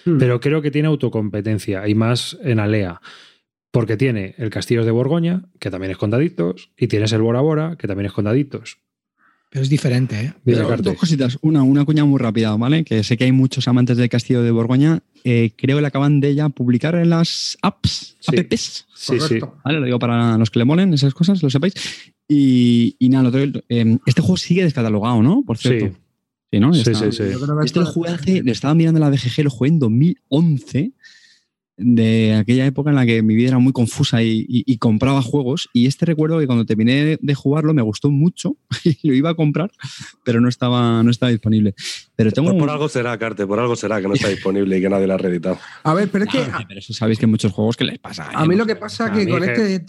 hmm. 0.05 0.17
pero 0.17 0.39
creo 0.39 0.61
que 0.61 0.71
tiene 0.71 0.87
autocompetencia 0.87 1.87
y 1.87 1.95
más 1.95 2.37
en 2.41 2.59
Alea. 2.59 3.01
Porque 3.71 3.97
tiene 3.97 4.33
el 4.39 4.49
Castillos 4.49 4.85
de 4.85 4.91
Borgoña, 4.91 5.43
que 5.59 5.69
también 5.69 5.91
es 5.91 5.97
con 5.97 6.09
daditos, 6.09 6.71
y 6.75 6.87
tienes 6.87 7.13
el 7.13 7.21
Bora 7.21 7.41
Bora, 7.41 7.75
que 7.77 7.87
también 7.87 8.07
es 8.07 8.13
con 8.13 8.25
daditos. 8.25 8.79
Pero 9.49 9.63
es 9.63 9.69
diferente, 9.69 10.21
¿eh? 10.21 10.33
Pero 10.45 10.77
dos 10.77 10.95
cositas. 10.95 11.39
Una, 11.41 11.63
una 11.63 11.83
cuña 11.83 12.05
muy 12.05 12.19
rápida, 12.19 12.55
¿vale? 12.55 12.83
Que 12.83 13.03
sé 13.03 13.17
que 13.17 13.23
hay 13.23 13.31
muchos 13.31 13.67
amantes 13.67 13.97
del 13.97 14.07
Castillo 14.07 14.43
de 14.43 14.51
Borgoña. 14.51 15.01
Eh, 15.23 15.51
creo 15.55 15.77
que 15.77 15.81
la 15.81 15.87
acaban 15.87 16.19
de 16.19 16.35
ya 16.35 16.49
publicar 16.49 16.93
en 16.95 17.09
las 17.09 17.57
apps, 17.63 18.15
sí. 18.19 18.37
apps. 18.37 18.85
Sí, 18.93 19.19
sí. 19.19 19.39
Vale, 19.65 19.79
lo 19.79 19.85
digo 19.85 19.97
para 19.97 20.37
los 20.37 20.51
que 20.51 20.59
le 20.59 20.65
molen 20.65 20.93
esas 20.93 21.15
cosas, 21.15 21.41
lo 21.41 21.49
sepáis. 21.49 21.73
Y, 22.27 22.95
y 22.99 23.09
nada, 23.09 23.23
lo 23.23 23.29
otro, 23.29 23.63
eh, 23.69 23.97
este 24.05 24.21
juego 24.21 24.37
sigue 24.37 24.63
descatalogado, 24.63 25.23
¿no? 25.23 25.43
Por 25.43 25.57
cierto. 25.57 25.87
Sí. 25.87 25.93
Sí, 26.51 26.59
¿no? 26.59 26.73
Sí, 26.73 26.81
Está, 26.81 26.93
sí, 26.95 27.11
sí. 27.11 27.23
Este 27.63 27.79
lo 27.79 27.85
jugué 27.85 28.09
hace, 28.09 28.43
le 28.43 28.51
estaba 28.51 28.73
mirando 28.73 28.99
la 28.99 29.09
BGG, 29.09 29.43
lo 29.43 29.51
jugué 29.51 29.69
en 29.69 29.79
2011 29.79 30.91
de 31.79 32.35
aquella 32.35 32.65
época 32.65 32.89
en 32.89 32.97
la 32.97 33.05
que 33.05 33.21
mi 33.23 33.35
vida 33.35 33.49
era 33.49 33.59
muy 33.59 33.73
confusa 33.73 34.21
y, 34.21 34.45
y, 34.47 34.63
y, 34.65 34.77
compraba 34.77 35.21
juegos. 35.21 35.69
Y 35.73 35.87
este 35.87 36.05
recuerdo 36.05 36.39
que 36.39 36.45
cuando 36.45 36.65
terminé 36.65 37.17
de 37.21 37.35
jugarlo 37.35 37.73
me 37.73 37.81
gustó 37.81 38.11
mucho 38.11 38.57
y 38.83 39.07
lo 39.07 39.13
iba 39.13 39.29
a 39.29 39.35
comprar, 39.35 39.71
pero 40.23 40.41
no 40.41 40.49
estaba, 40.49 41.01
no 41.03 41.09
estaba 41.09 41.31
disponible. 41.31 41.73
Pero 42.15 42.31
tengo 42.31 42.51
por, 42.51 42.59
por 42.59 42.69
algo 42.69 42.89
será, 42.89 43.17
Carte, 43.17 43.47
por 43.47 43.59
algo 43.59 43.75
será 43.75 44.01
que 44.01 44.07
no 44.07 44.13
está 44.13 44.27
disponible 44.27 44.77
y 44.77 44.81
que 44.81 44.89
nadie 44.89 45.07
lo 45.07 45.13
ha 45.13 45.17
reeditado. 45.17 45.57
A 45.83 45.93
ver, 45.93 46.09
pero 46.09 46.25
es 46.25 46.31
que. 46.31 46.39
Ah, 46.39 46.63
pero 46.67 46.79
eso 46.79 46.93
sabéis 46.93 47.17
que 47.17 47.25
hay 47.25 47.31
muchos 47.31 47.51
juegos 47.53 47.77
que 47.77 47.85
les 47.85 47.97
pasa. 47.97 48.29
A 48.33 48.45
mí 48.45 48.55
lo 48.55 48.65
que 48.65 48.75
pasa 48.75 49.07
es 49.07 49.11
que 49.11 49.31
con 49.31 49.43
este. 49.43 49.85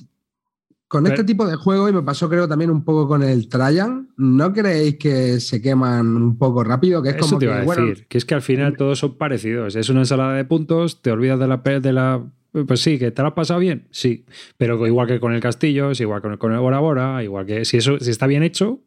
Con 0.90 1.06
este 1.06 1.22
tipo 1.22 1.46
de 1.46 1.54
juego, 1.54 1.88
y 1.88 1.92
me 1.92 2.02
pasó 2.02 2.28
creo 2.28 2.48
también 2.48 2.68
un 2.68 2.82
poco 2.82 3.06
con 3.06 3.22
el 3.22 3.48
Trajan, 3.48 4.08
¿no 4.16 4.52
creéis 4.52 4.96
que 4.96 5.38
se 5.38 5.62
queman 5.62 6.16
un 6.16 6.36
poco 6.36 6.64
rápido? 6.64 7.00
Que 7.00 7.10
es 7.10 7.14
Eso 7.14 7.26
como 7.26 7.38
te 7.38 7.44
iba 7.44 7.54
que, 7.54 7.60
a 7.60 7.64
bueno, 7.64 7.86
decir, 7.86 8.06
que 8.08 8.18
es 8.18 8.24
que 8.24 8.34
al 8.34 8.42
final 8.42 8.76
todos 8.76 8.98
son 8.98 9.16
parecidos. 9.16 9.76
Es 9.76 9.88
una 9.88 10.00
ensalada 10.00 10.34
de 10.34 10.44
puntos, 10.44 11.00
te 11.00 11.12
olvidas 11.12 11.38
de 11.38 11.46
la, 11.46 11.58
de 11.58 11.92
la 11.92 12.24
pues 12.66 12.80
sí, 12.80 12.98
que 12.98 13.12
te 13.12 13.22
lo 13.22 13.28
has 13.28 13.34
pasado 13.34 13.60
bien, 13.60 13.86
sí. 13.92 14.24
Pero 14.56 14.84
igual 14.84 15.06
que 15.06 15.20
con 15.20 15.32
el 15.32 15.40
castillo, 15.40 15.92
es 15.92 16.00
igual 16.00 16.22
que 16.22 16.36
con 16.38 16.52
el 16.52 16.58
Bora 16.58 16.80
Bora, 16.80 17.22
igual 17.22 17.46
que 17.46 17.64
si 17.64 17.76
eso 17.76 18.00
si 18.00 18.10
está 18.10 18.26
bien 18.26 18.42
hecho, 18.42 18.80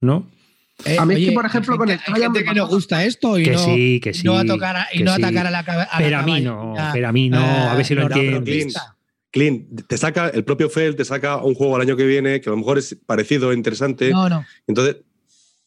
¿no? 0.00 0.30
Eh, 0.86 0.96
a 0.98 1.04
mí 1.04 1.16
oye, 1.16 1.24
es 1.24 1.28
que, 1.28 1.34
por 1.34 1.44
ejemplo, 1.44 1.76
con 1.76 1.90
el 1.90 2.00
hay 2.06 2.22
gente 2.22 2.44
que 2.44 2.54
nos 2.54 2.70
gusta 2.70 3.04
esto 3.04 3.38
y 3.38 3.44
que 3.44 3.52
no, 3.52 3.58
sí, 3.58 4.00
que 4.00 4.14
sí, 4.14 4.24
no 4.24 4.38
a 4.38 4.46
tocar 4.46 4.74
a, 4.74 4.86
y 4.90 4.98
que 4.98 5.04
no 5.04 5.14
sí. 5.14 5.22
atacar 5.22 5.46
a 5.46 5.50
la 5.50 5.64
cabeza. 5.64 5.90
Pero 5.98 6.16
a 6.16 6.22
mí 6.22 6.40
no, 6.40 6.74
pero 6.94 7.08
a 7.08 7.12
mí 7.12 7.28
no, 7.28 7.44
a 7.44 7.74
ver 7.74 7.84
si 7.84 7.94
lo 7.94 8.02
entiendes. 8.04 8.74
Clint, 9.32 9.86
te 9.88 9.96
saca 9.98 10.28
el 10.28 10.44
propio 10.44 10.68
Fel, 10.70 10.94
te 10.94 11.04
saca 11.04 11.38
un 11.42 11.54
juego 11.54 11.74
al 11.76 11.82
año 11.82 11.96
que 11.96 12.06
viene 12.06 12.40
que 12.40 12.48
a 12.48 12.52
lo 12.52 12.58
mejor 12.58 12.78
es 12.78 12.96
parecido, 13.06 13.52
interesante. 13.52 14.10
No, 14.10 14.28
no. 14.28 14.44
Entonces, 14.66 14.98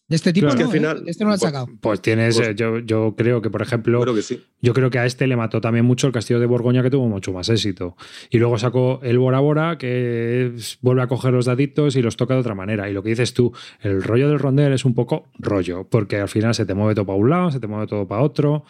de 0.07 0.16
este 0.16 0.32
tipo 0.34 0.45
Claro, 0.45 0.59
no, 0.59 0.66
es 0.66 0.72
que 0.72 0.78
al 0.78 0.86
¿eh? 0.86 0.95
final- 0.97 1.09
este 1.09 1.24
no 1.24 1.30
lo 1.30 1.34
han 1.34 1.39
pues- 1.39 1.51
sacado. 1.51 1.68
Pues 1.82 1.99
tienes, 1.99 2.36
Pues- 2.38 2.49
eh, 2.49 2.53
yo, 2.55 2.78
yo 2.78 3.16
creo 3.18 3.41
que, 3.41 3.49
por 3.49 3.63
ejemplo, 3.63 3.99
creo 4.01 4.13
que 4.13 4.22
sí. 4.22 4.39
Yo 4.61 4.74
creo 4.76 4.91
que 4.91 4.99
a 4.99 5.05
este 5.07 5.26
le 5.26 5.36
mató 5.36 5.61
también 5.61 5.84
mucho 5.84 6.05
el 6.05 6.13
Castillo 6.13 6.39
de 6.39 6.45
Borgoña, 6.45 6.84
que 6.84 6.91
tuvo 6.91 7.07
mucho 7.07 7.34
más 7.34 7.49
éxito. 7.49 7.97
Y 8.30 8.38
luego 8.38 8.59
sacó 8.59 8.99
el 9.01 9.18
Bora 9.18 9.39
Bora, 9.39 9.80
que 9.80 10.51
es- 10.55 10.78
vuelve 10.82 11.01
a 11.01 11.07
coger 11.07 11.34
los 11.34 11.45
daditos 11.45 11.95
y 11.95 12.03
los 12.03 12.18
toca 12.18 12.36
de 12.36 12.41
otra 12.41 12.53
manera. 12.53 12.88
Y 12.88 12.93
lo 12.93 13.01
que 13.01 13.09
dices 13.09 13.34
tú, 13.34 13.51
el 13.82 14.03
rollo 14.03 14.30
del 14.30 14.38
rondel 14.38 14.74
es 14.74 14.86
un 14.86 14.93
poco 14.93 15.26
rollo, 15.39 15.88
porque 15.89 16.18
al 16.20 16.30
final 16.30 16.53
se 16.53 16.68
te 16.68 16.76
mueve 16.76 16.93
todo 16.93 17.07
para 17.07 17.18
un 17.18 17.30
lado, 17.32 17.49
se 17.51 17.59
te 17.59 17.66
mueve 17.66 17.88
todo 17.88 18.07
para 18.07 18.22
otro. 18.22 18.63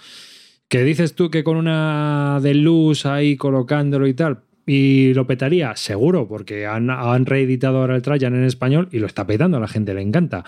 Que 0.70 0.84
dices 0.84 1.14
tú 1.14 1.30
que 1.30 1.44
con 1.44 1.58
una 1.58 2.40
de 2.42 2.56
luz 2.56 3.06
ahí 3.06 3.36
colocándolo 3.38 4.08
y 4.08 4.16
tal, 4.16 4.45
y 4.66 5.14
lo 5.14 5.28
petaría, 5.28 5.76
seguro, 5.76 6.28
porque 6.28 6.66
han, 6.66 6.90
han 6.90 7.26
reeditado 7.26 7.80
ahora 7.80 7.96
el 7.96 8.02
Trajan 8.02 8.36
en 8.36 8.46
español 8.46 8.90
y 8.92 9.00
lo 9.00 9.08
está 9.08 9.28
petando, 9.28 9.58
a 9.58 9.60
la 9.60 9.68
gente 9.68 9.94
le 9.94 10.02
encanta. 10.02 10.44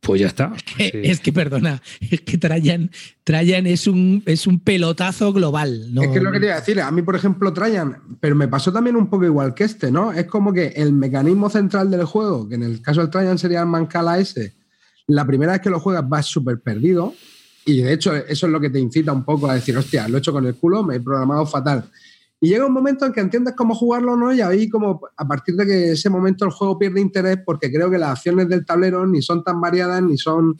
Pues 0.00 0.20
ya 0.20 0.28
está. 0.28 0.52
Sí. 0.76 0.90
Es 0.92 1.20
que, 1.20 1.32
perdona, 1.32 1.82
es 2.00 2.20
que 2.20 2.38
Trajan, 2.38 2.90
Trajan 3.24 3.66
es, 3.66 3.86
un, 3.88 4.22
es 4.26 4.46
un 4.46 4.60
pelotazo 4.60 5.32
global. 5.32 5.92
¿no? 5.92 6.02
Es 6.02 6.08
que 6.08 6.18
es 6.18 6.22
lo 6.22 6.30
que 6.30 6.38
te 6.38 6.46
iba 6.46 6.54
a 6.54 6.60
decir. 6.60 6.80
A 6.80 6.90
mí, 6.92 7.02
por 7.02 7.16
ejemplo, 7.16 7.52
Trajan, 7.52 8.18
pero 8.20 8.36
me 8.36 8.46
pasó 8.46 8.72
también 8.72 8.94
un 8.94 9.08
poco 9.08 9.24
igual 9.24 9.54
que 9.54 9.64
este, 9.64 9.90
¿no? 9.90 10.12
Es 10.12 10.26
como 10.26 10.52
que 10.52 10.68
el 10.76 10.92
mecanismo 10.92 11.50
central 11.50 11.90
del 11.90 12.04
juego, 12.04 12.48
que 12.48 12.54
en 12.54 12.62
el 12.62 12.80
caso 12.80 13.00
del 13.00 13.10
Trajan 13.10 13.38
sería 13.38 13.60
el 13.60 13.66
Mancala 13.66 14.18
S, 14.18 14.54
la 15.08 15.26
primera 15.26 15.52
vez 15.52 15.60
que 15.60 15.70
lo 15.70 15.80
juegas 15.80 16.08
vas 16.08 16.26
súper 16.26 16.60
perdido. 16.60 17.14
Y 17.64 17.80
de 17.80 17.92
hecho, 17.92 18.14
eso 18.14 18.46
es 18.46 18.52
lo 18.52 18.60
que 18.60 18.70
te 18.70 18.78
incita 18.78 19.12
un 19.12 19.24
poco 19.24 19.50
a 19.50 19.54
decir, 19.54 19.76
hostia, 19.76 20.06
lo 20.06 20.16
he 20.16 20.20
hecho 20.20 20.32
con 20.32 20.46
el 20.46 20.54
culo, 20.54 20.84
me 20.84 20.96
he 20.96 21.00
programado 21.00 21.44
fatal. 21.46 21.90
Y 22.40 22.48
llega 22.48 22.66
un 22.66 22.72
momento 22.72 23.06
en 23.06 23.12
que 23.12 23.20
entiendes 23.20 23.54
cómo 23.56 23.74
jugarlo 23.74 24.12
o 24.12 24.16
no, 24.16 24.32
y 24.32 24.40
ahí 24.40 24.68
como 24.68 25.00
a 25.16 25.26
partir 25.26 25.54
de 25.56 25.64
que 25.64 25.92
ese 25.92 26.10
momento 26.10 26.44
el 26.44 26.50
juego 26.50 26.78
pierde 26.78 27.00
interés 27.00 27.38
porque 27.44 27.72
creo 27.72 27.90
que 27.90 27.98
las 27.98 28.10
acciones 28.10 28.48
del 28.48 28.66
tablero 28.66 29.06
ni 29.06 29.22
son 29.22 29.42
tan 29.42 29.60
variadas 29.60 30.02
ni 30.02 30.18
son... 30.18 30.56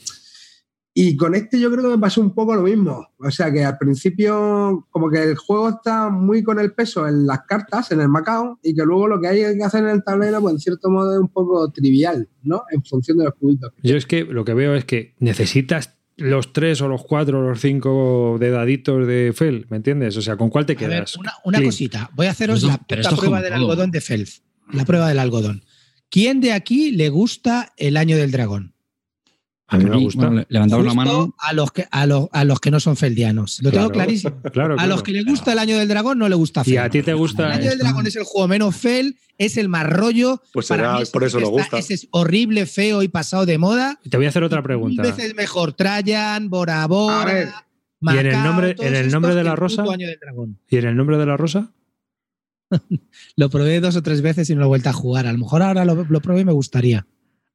Y 0.98 1.14
con 1.14 1.34
este 1.34 1.60
yo 1.60 1.70
creo 1.70 1.82
que 1.82 1.90
me 1.90 1.98
pasó 1.98 2.22
un 2.22 2.34
poco 2.34 2.54
lo 2.54 2.62
mismo. 2.62 3.06
O 3.18 3.30
sea 3.30 3.52
que 3.52 3.62
al 3.62 3.76
principio 3.76 4.86
como 4.88 5.10
que 5.10 5.22
el 5.22 5.36
juego 5.36 5.68
está 5.68 6.08
muy 6.08 6.42
con 6.42 6.58
el 6.58 6.72
peso 6.72 7.06
en 7.06 7.26
las 7.26 7.40
cartas, 7.46 7.92
en 7.92 8.00
el 8.00 8.08
Macao, 8.08 8.58
y 8.62 8.74
que 8.74 8.82
luego 8.82 9.06
lo 9.06 9.20
que 9.20 9.28
hay 9.28 9.58
que 9.58 9.62
hacer 9.62 9.84
en 9.84 9.90
el 9.90 10.02
tablero, 10.02 10.40
pues 10.40 10.54
en 10.54 10.60
cierto 10.60 10.88
modo 10.88 11.12
es 11.12 11.20
un 11.20 11.28
poco 11.28 11.70
trivial, 11.70 12.26
¿no? 12.42 12.62
En 12.70 12.82
función 12.82 13.18
de 13.18 13.24
los 13.24 13.34
cubitos. 13.34 13.74
Yo 13.82 13.98
es 13.98 14.06
que 14.06 14.24
lo 14.24 14.46
que 14.46 14.54
veo 14.54 14.74
es 14.74 14.86
que 14.86 15.14
necesitas 15.18 15.95
los 16.16 16.52
tres 16.52 16.80
o 16.80 16.88
los 16.88 17.04
cuatro 17.04 17.40
o 17.40 17.42
los 17.42 17.60
cinco 17.60 18.36
de 18.40 18.50
daditos 18.50 19.06
de 19.06 19.32
Fel, 19.34 19.66
¿me 19.68 19.76
entiendes? 19.76 20.16
O 20.16 20.22
sea, 20.22 20.36
¿con 20.36 20.50
cuál 20.50 20.64
te 20.66 20.76
quedas? 20.76 21.12
Ver, 21.12 21.20
una, 21.20 21.32
una 21.44 21.62
cosita, 21.62 22.10
voy 22.14 22.26
a 22.26 22.30
haceros 22.30 22.62
no, 22.62 22.68
la, 22.68 22.80
la 22.88 23.10
prueba 23.10 23.42
del 23.42 23.52
todo. 23.52 23.60
algodón 23.60 23.90
de 23.90 24.00
Fel. 24.00 24.28
La 24.72 24.84
prueba 24.84 25.08
del 25.08 25.18
algodón. 25.18 25.64
¿Quién 26.08 26.40
de 26.40 26.52
aquí 26.52 26.92
le 26.92 27.08
gusta 27.08 27.72
el 27.76 27.96
año 27.96 28.16
del 28.16 28.30
dragón? 28.30 28.75
A 29.68 29.78
mí 29.78 29.84
me 29.84 29.96
gusta. 29.96 30.26
Bueno, 30.28 30.44
levantamos 30.48 30.86
la 30.86 30.94
mano. 30.94 31.34
A 31.38 31.52
los, 31.52 31.72
que, 31.72 31.86
a, 31.90 32.06
los, 32.06 32.28
a 32.30 32.44
los 32.44 32.60
que 32.60 32.70
no 32.70 32.78
son 32.78 32.96
feldianos. 32.96 33.58
Lo 33.62 33.70
Claro, 33.70 33.86
tengo 33.88 33.92
clarísimo. 33.94 34.40
claro, 34.52 34.74
A 34.74 34.76
claro. 34.76 34.88
los 34.90 35.02
que 35.02 35.10
les 35.12 35.24
gusta 35.24 35.52
el 35.52 35.58
año 35.58 35.76
del 35.78 35.88
dragón 35.88 36.18
no 36.18 36.28
le 36.28 36.36
gusta 36.36 36.62
Fel. 36.62 36.74
Y 36.74 36.76
a 36.76 36.88
ti 36.88 37.02
te 37.02 37.14
gusta. 37.14 37.46
El 37.46 37.52
año 37.60 37.70
del 37.70 37.78
dragón 37.80 38.06
es 38.06 38.14
el 38.14 38.22
juego 38.24 38.46
menos 38.46 38.76
fel, 38.76 39.16
es 39.38 39.56
el 39.56 39.68
más 39.68 39.84
rollo. 39.88 40.40
Pues 40.52 40.68
Para 40.68 40.82
será 40.84 40.98
mí 41.00 41.04
por 41.12 41.24
eso 41.24 41.40
lo 41.40 41.48
gusta. 41.50 41.78
Ese 41.78 41.94
es 41.94 42.06
horrible, 42.12 42.66
feo 42.66 43.02
y 43.02 43.08
pasado 43.08 43.44
de 43.44 43.58
moda. 43.58 43.98
Te 44.08 44.16
voy 44.16 44.26
a 44.26 44.28
hacer 44.28 44.44
otra 44.44 44.58
Mil 44.58 44.64
pregunta. 44.66 45.02
veces 45.02 45.34
mejor 45.34 45.72
Trajan, 45.72 46.48
Bora 46.48 46.86
Bora. 46.86 47.22
A 47.22 47.24
ver, 47.24 47.48
¿Y 48.02 48.18
en 48.18 48.26
el 48.26 48.42
nombre- 48.44 48.76
en 48.78 48.94
el 48.94 49.10
nombre 49.10 49.34
de 49.34 49.42
la 49.42 49.56
rosa? 49.56 49.82
puto 49.82 49.94
año 49.94 50.06
del 50.06 50.18
dragón. 50.20 50.60
¿Y 50.70 50.76
en 50.76 50.84
el 50.86 50.96
nombre 50.96 51.18
de 51.18 51.26
la 51.26 51.36
rosa? 51.36 51.72
Lo 53.36 53.50
probé 53.50 53.80
dos 53.80 53.96
o 53.96 54.02
tres 54.02 54.22
veces 54.22 54.48
y 54.50 54.54
no 54.54 54.60
lo 54.60 54.66
he 54.66 54.68
vuelto 54.68 54.90
a 54.90 54.92
jugar. 54.92 55.26
A 55.26 55.32
lo 55.32 55.38
mejor 55.38 55.62
ahora 55.62 55.84
lo, 55.84 56.04
lo 56.08 56.20
probé 56.20 56.40
y 56.42 56.44
me 56.44 56.52
gustaría. 56.52 57.06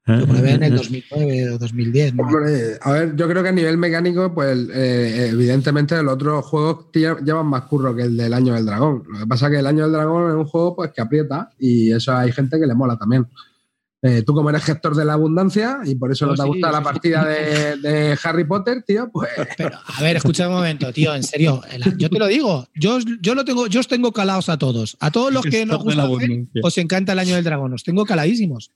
Lo 0.05 0.25
probé 0.25 0.51
en 0.53 0.63
el 0.63 0.75
2009 0.75 1.49
o 1.51 1.57
2010. 1.59 2.15
¿no? 2.15 2.23
Hombre, 2.23 2.77
a 2.81 2.91
ver, 2.91 3.15
yo 3.15 3.27
creo 3.27 3.43
que 3.43 3.49
a 3.49 3.53
nivel 3.53 3.77
mecánico, 3.77 4.33
pues 4.33 4.57
eh, 4.73 5.29
evidentemente 5.31 6.01
los 6.01 6.15
otros 6.15 6.43
juegos 6.45 6.85
lle- 6.91 7.23
llevan 7.23 7.45
más 7.45 7.63
curro 7.63 7.95
que 7.95 8.03
el 8.03 8.17
del 8.17 8.33
Año 8.33 8.53
del 8.55 8.65
Dragón. 8.65 9.03
Lo 9.07 9.19
que 9.19 9.27
pasa 9.27 9.45
es 9.45 9.51
que 9.53 9.59
el 9.59 9.67
Año 9.67 9.83
del 9.83 9.91
Dragón 9.93 10.29
es 10.31 10.35
un 10.35 10.45
juego 10.45 10.75
pues 10.75 10.91
que 10.91 11.01
aprieta 11.01 11.51
y 11.59 11.91
eso 11.91 12.13
hay 12.15 12.31
gente 12.31 12.59
que 12.59 12.65
le 12.65 12.73
mola 12.73 12.97
también. 12.97 13.27
Eh, 14.03 14.23
tú 14.23 14.33
como 14.33 14.49
eres 14.49 14.63
gestor 14.63 14.95
de 14.95 15.05
la 15.05 15.13
abundancia 15.13 15.77
y 15.85 15.93
por 15.93 16.11
eso 16.11 16.25
Oh, 16.25 16.29
no 16.29 16.33
te 16.35 16.41
sí, 16.41 16.47
gusta 16.47 16.71
la 16.71 16.79
sí. 16.79 16.83
partida 16.83 17.23
de, 17.23 17.77
de 17.87 18.17
Harry 18.23 18.43
Potter, 18.45 18.81
tío, 18.81 19.07
pues 19.13 19.29
Pero, 19.55 19.77
a 19.85 20.01
ver, 20.01 20.17
escucha 20.17 20.47
un 20.47 20.55
momento, 20.55 20.91
tío, 20.91 21.13
en 21.13 21.21
serio. 21.21 21.61
Yo 21.97 22.09
te 22.09 22.17
lo 22.17 22.25
digo, 22.25 22.67
yo, 22.73 22.95
os- 22.95 23.05
yo 23.21 23.35
lo 23.35 23.45
tengo, 23.45 23.67
yo 23.67 23.79
os 23.79 23.87
tengo 23.87 24.11
calados 24.11 24.49
a 24.49 24.57
todos. 24.57 24.97
A 24.99 25.11
todos 25.11 25.31
los 25.31 25.45
que 25.45 25.67
nos 25.67 25.83
gusta 25.83 26.09
os 26.63 26.77
encanta 26.79 27.13
el 27.13 27.19
año 27.19 27.35
del 27.35 27.43
dragón. 27.43 27.73
Os 27.73 27.83
tengo 27.83 28.03
caladísimos. 28.03 28.71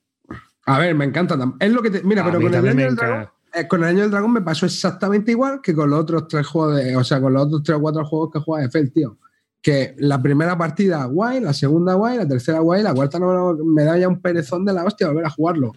A 0.66 0.80
ver, 0.80 0.96
me 0.96 1.06
encanta. 1.06 1.38
Es 1.60 1.72
lo 1.72 1.82
que 1.82 1.92
te, 1.92 2.04
mira, 2.04 2.24
A 2.24 2.26
pero 2.26 2.42
con 2.42 2.54
el, 2.54 2.68
año 2.68 2.86
del 2.86 2.96
dragón, 2.96 3.30
eh, 3.56 3.68
con 3.68 3.84
el 3.84 3.90
Año 3.90 4.02
del 4.02 4.12
Dragón 4.12 4.34
me 4.34 4.42
pasó 4.42 4.66
exactamente 4.66 5.32
igual 5.32 5.62
que 5.62 5.74
con 5.74 5.90
los 5.90 6.00
otros 6.00 6.28
tres 6.28 6.46
juegos 6.46 6.76
de, 6.78 6.96
o 6.96 7.04
sea, 7.04 7.22
con 7.22 7.34
los 7.34 7.46
otros 7.46 7.64
tres 7.64 7.78
o 7.78 7.82
cuatro 7.82 8.06
juegos 8.06 8.32
que 8.34 8.40
juega 8.40 8.64
de 8.64 8.72
Fel, 8.72 8.92
tío. 8.92 9.18
Que 9.62 9.96
la 9.98 10.22
primera 10.22 10.58
partida 10.58 11.06
guay, 11.06 11.40
la 11.40 11.54
segunda 11.54 11.94
guay, 11.94 12.18
la 12.18 12.28
tercera 12.28 12.60
guay, 12.60 12.84
la 12.84 12.94
cuarta 12.94 13.18
no 13.18 13.56
me 13.64 13.84
da 13.84 13.98
ya 13.98 14.08
un 14.08 14.22
perezón 14.22 14.66
de 14.66 14.74
la 14.74 14.84
hostia 14.84 15.08
volver 15.08 15.26
a 15.26 15.30
jugarlo. 15.30 15.72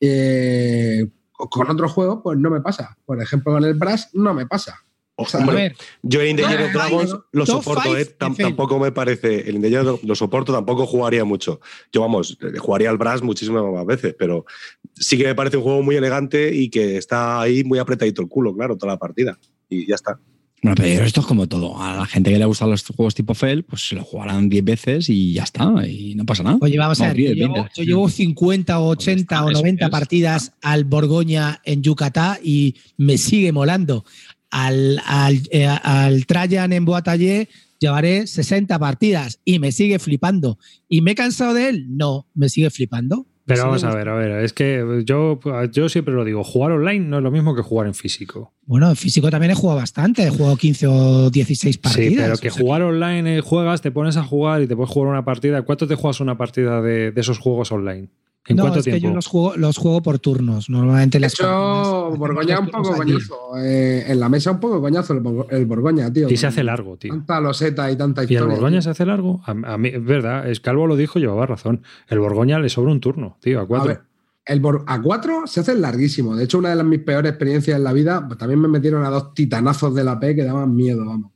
Eh, 0.00 1.10
con 1.32 1.70
otros 1.70 1.92
juegos, 1.92 2.20
pues 2.22 2.38
no 2.38 2.50
me 2.50 2.60
pasa. 2.60 2.96
Por 3.04 3.20
ejemplo, 3.20 3.52
con 3.52 3.64
el 3.64 3.74
Brass 3.74 4.10
no 4.14 4.32
me 4.32 4.46
pasa. 4.46 4.84
O 5.20 5.26
sea, 5.26 5.44
ver, 5.44 5.76
Yo 6.02 6.20
el 6.20 6.30
Indiana 6.30 6.56
Top 6.56 6.72
Dragons 6.72 7.16
lo 7.32 7.46
soporto, 7.46 7.96
¿eh? 7.96 8.04
Tampoco 8.04 8.78
me 8.78 8.92
parece. 8.92 9.48
El 9.48 9.56
Indiana 9.56 9.92
lo 10.02 10.14
soporto, 10.14 10.52
tampoco 10.52 10.86
jugaría 10.86 11.24
mucho. 11.24 11.60
Yo, 11.92 12.00
vamos, 12.00 12.38
jugaría 12.58 12.90
al 12.90 12.98
Brass 12.98 13.22
muchísimas 13.22 13.62
más 13.64 13.86
veces, 13.86 14.14
pero 14.18 14.46
sí 14.94 15.18
que 15.18 15.24
me 15.24 15.34
parece 15.34 15.58
un 15.58 15.62
juego 15.62 15.82
muy 15.82 15.96
elegante 15.96 16.54
y 16.54 16.70
que 16.70 16.96
está 16.96 17.40
ahí 17.40 17.64
muy 17.64 17.78
apretadito 17.78 18.22
el 18.22 18.28
culo, 18.28 18.54
claro, 18.54 18.76
toda 18.76 18.94
la 18.94 18.98
partida. 18.98 19.38
Y 19.68 19.86
ya 19.86 19.94
está. 19.94 20.18
Bueno, 20.62 20.74
pero 20.76 21.04
esto 21.04 21.20
es 21.20 21.26
como 21.26 21.48
todo. 21.48 21.80
A 21.80 21.96
la 21.96 22.06
gente 22.06 22.30
que 22.30 22.38
le 22.38 22.44
gustan 22.44 22.70
los 22.70 22.84
juegos 22.84 23.14
tipo 23.14 23.32
Fel, 23.34 23.64
pues 23.64 23.88
se 23.88 23.94
lo 23.94 24.04
jugarán 24.04 24.50
10 24.50 24.64
veces 24.64 25.08
y 25.08 25.32
ya 25.32 25.44
está. 25.44 25.86
Y 25.86 26.14
no 26.16 26.26
pasa 26.26 26.42
nada. 26.42 26.58
Oye, 26.60 26.76
vamos 26.76 27.00
a 27.00 27.08
ver. 27.08 27.16
Yo 27.16 27.24
10, 27.24 27.36
llevo, 27.36 27.54
20. 27.54 27.70
yo 27.76 27.82
llevo 27.82 28.08
50 28.10 28.78
o 28.78 28.88
80 28.88 29.44
o 29.44 29.50
Eso 29.50 29.58
90 29.60 29.84
es. 29.86 29.90
partidas 29.90 30.52
al 30.60 30.84
Borgoña 30.84 31.62
en 31.64 31.82
Yucatán 31.82 32.38
y 32.44 32.74
me 32.98 33.16
sigue 33.16 33.52
molando. 33.52 34.04
Al, 34.50 35.00
al, 35.06 35.40
eh, 35.50 35.66
al 35.66 36.26
Trajan 36.26 36.72
en 36.72 36.84
Boatallé 36.84 37.48
llevaré 37.78 38.26
60 38.26 38.78
partidas 38.78 39.40
y 39.44 39.58
me 39.58 39.72
sigue 39.72 39.98
flipando. 39.98 40.58
¿Y 40.88 41.00
me 41.00 41.12
he 41.12 41.14
cansado 41.14 41.54
de 41.54 41.68
él? 41.68 41.86
No, 41.88 42.26
me 42.34 42.48
sigue 42.48 42.70
flipando. 42.70 43.26
Pero 43.46 43.64
vamos 43.64 43.82
a 43.82 43.92
ver, 43.92 44.08
a 44.08 44.14
ver, 44.14 44.44
es 44.44 44.52
que 44.52 45.02
yo, 45.04 45.40
yo 45.72 45.88
siempre 45.88 46.14
lo 46.14 46.24
digo, 46.24 46.44
jugar 46.44 46.70
online 46.70 47.00
no 47.06 47.16
es 47.16 47.22
lo 47.24 47.32
mismo 47.32 47.56
que 47.56 47.62
jugar 47.62 47.88
en 47.88 47.94
físico. 47.94 48.54
Bueno, 48.64 48.88
en 48.88 48.94
físico 48.94 49.28
también 49.28 49.50
he 49.50 49.54
jugado 49.54 49.80
bastante, 49.80 50.22
he 50.22 50.30
jugado 50.30 50.56
15 50.56 50.86
o 50.86 51.30
16 51.30 51.78
partidas. 51.78 52.10
sí, 52.10 52.16
pero 52.16 52.36
que 52.36 52.48
o 52.48 52.52
sea 52.52 52.62
jugar 52.62 52.82
online 52.82 53.38
eh, 53.38 53.40
juegas, 53.40 53.82
te 53.82 53.90
pones 53.90 54.16
a 54.16 54.22
jugar 54.22 54.62
y 54.62 54.68
te 54.68 54.76
puedes 54.76 54.92
jugar 54.92 55.10
una 55.10 55.24
partida. 55.24 55.62
¿Cuánto 55.62 55.88
te 55.88 55.96
juegas 55.96 56.20
una 56.20 56.38
partida 56.38 56.80
de, 56.80 57.10
de 57.10 57.20
esos 57.20 57.38
juegos 57.38 57.72
online? 57.72 58.08
¿En 58.46 58.56
no, 58.56 58.62
cuánto 58.64 58.78
es 58.78 58.84
que 58.86 58.92
tiempo? 58.92 59.08
yo 59.08 59.14
los 59.14 59.26
juego, 59.26 59.56
los 59.56 59.76
juego 59.76 60.02
por 60.02 60.18
turnos. 60.18 60.70
Normalmente 60.70 61.18
de 61.18 61.20
las 61.20 61.34
hecho, 61.34 62.10
Borgoña 62.16 62.58
un 62.60 62.68
poco 62.68 62.94
coñazo. 62.96 63.36
Eh, 63.58 64.04
en 64.08 64.18
la 64.18 64.28
mesa 64.28 64.50
un 64.50 64.60
poco 64.60 64.80
coñazo 64.80 65.12
el, 65.12 65.20
Borgo- 65.20 65.46
el 65.50 65.66
Borgoña, 65.66 66.10
tío. 66.12 66.28
Y 66.28 66.36
se 66.36 66.46
hace 66.46 66.64
largo, 66.64 66.96
tío. 66.96 67.12
Tanta 67.12 67.40
loseta 67.40 67.90
y 67.90 67.96
tanta 67.96 68.22
¿Y 68.22 68.24
historia. 68.24 68.40
el 68.44 68.48
Borgoña 68.50 68.76
tío. 68.78 68.82
se 68.82 68.90
hace 68.90 69.06
largo? 69.06 69.42
A, 69.44 69.50
a 69.74 69.78
mí, 69.78 69.88
es 69.90 70.04
verdad, 70.04 70.48
es 70.48 70.60
Calvo 70.60 70.86
lo 70.86 70.96
dijo, 70.96 71.18
llevaba 71.18 71.44
razón. 71.46 71.82
El 72.08 72.18
Borgoña 72.18 72.58
le 72.58 72.68
sobra 72.70 72.90
un 72.92 73.00
turno, 73.00 73.36
tío, 73.40 73.60
a 73.60 73.62
A 73.62 73.66
cuatro. 73.66 73.88
ver, 73.88 74.00
el 74.46 74.60
Bor- 74.62 74.84
a 74.86 75.00
4 75.00 75.46
se 75.46 75.60
hace 75.60 75.74
larguísimo. 75.76 76.34
De 76.34 76.44
hecho, 76.44 76.58
una 76.58 76.70
de 76.70 76.76
las 76.76 76.86
mis 76.86 77.00
peores 77.00 77.30
experiencias 77.30 77.76
en 77.76 77.84
la 77.84 77.92
vida, 77.92 78.26
pues 78.26 78.38
también 78.38 78.58
me 78.60 78.68
metieron 78.68 79.04
a 79.04 79.10
dos 79.10 79.34
titanazos 79.34 79.94
de 79.94 80.02
la 80.02 80.18
P 80.18 80.34
que 80.34 80.44
daban 80.44 80.74
miedo, 80.74 81.04
vamos. 81.04 81.32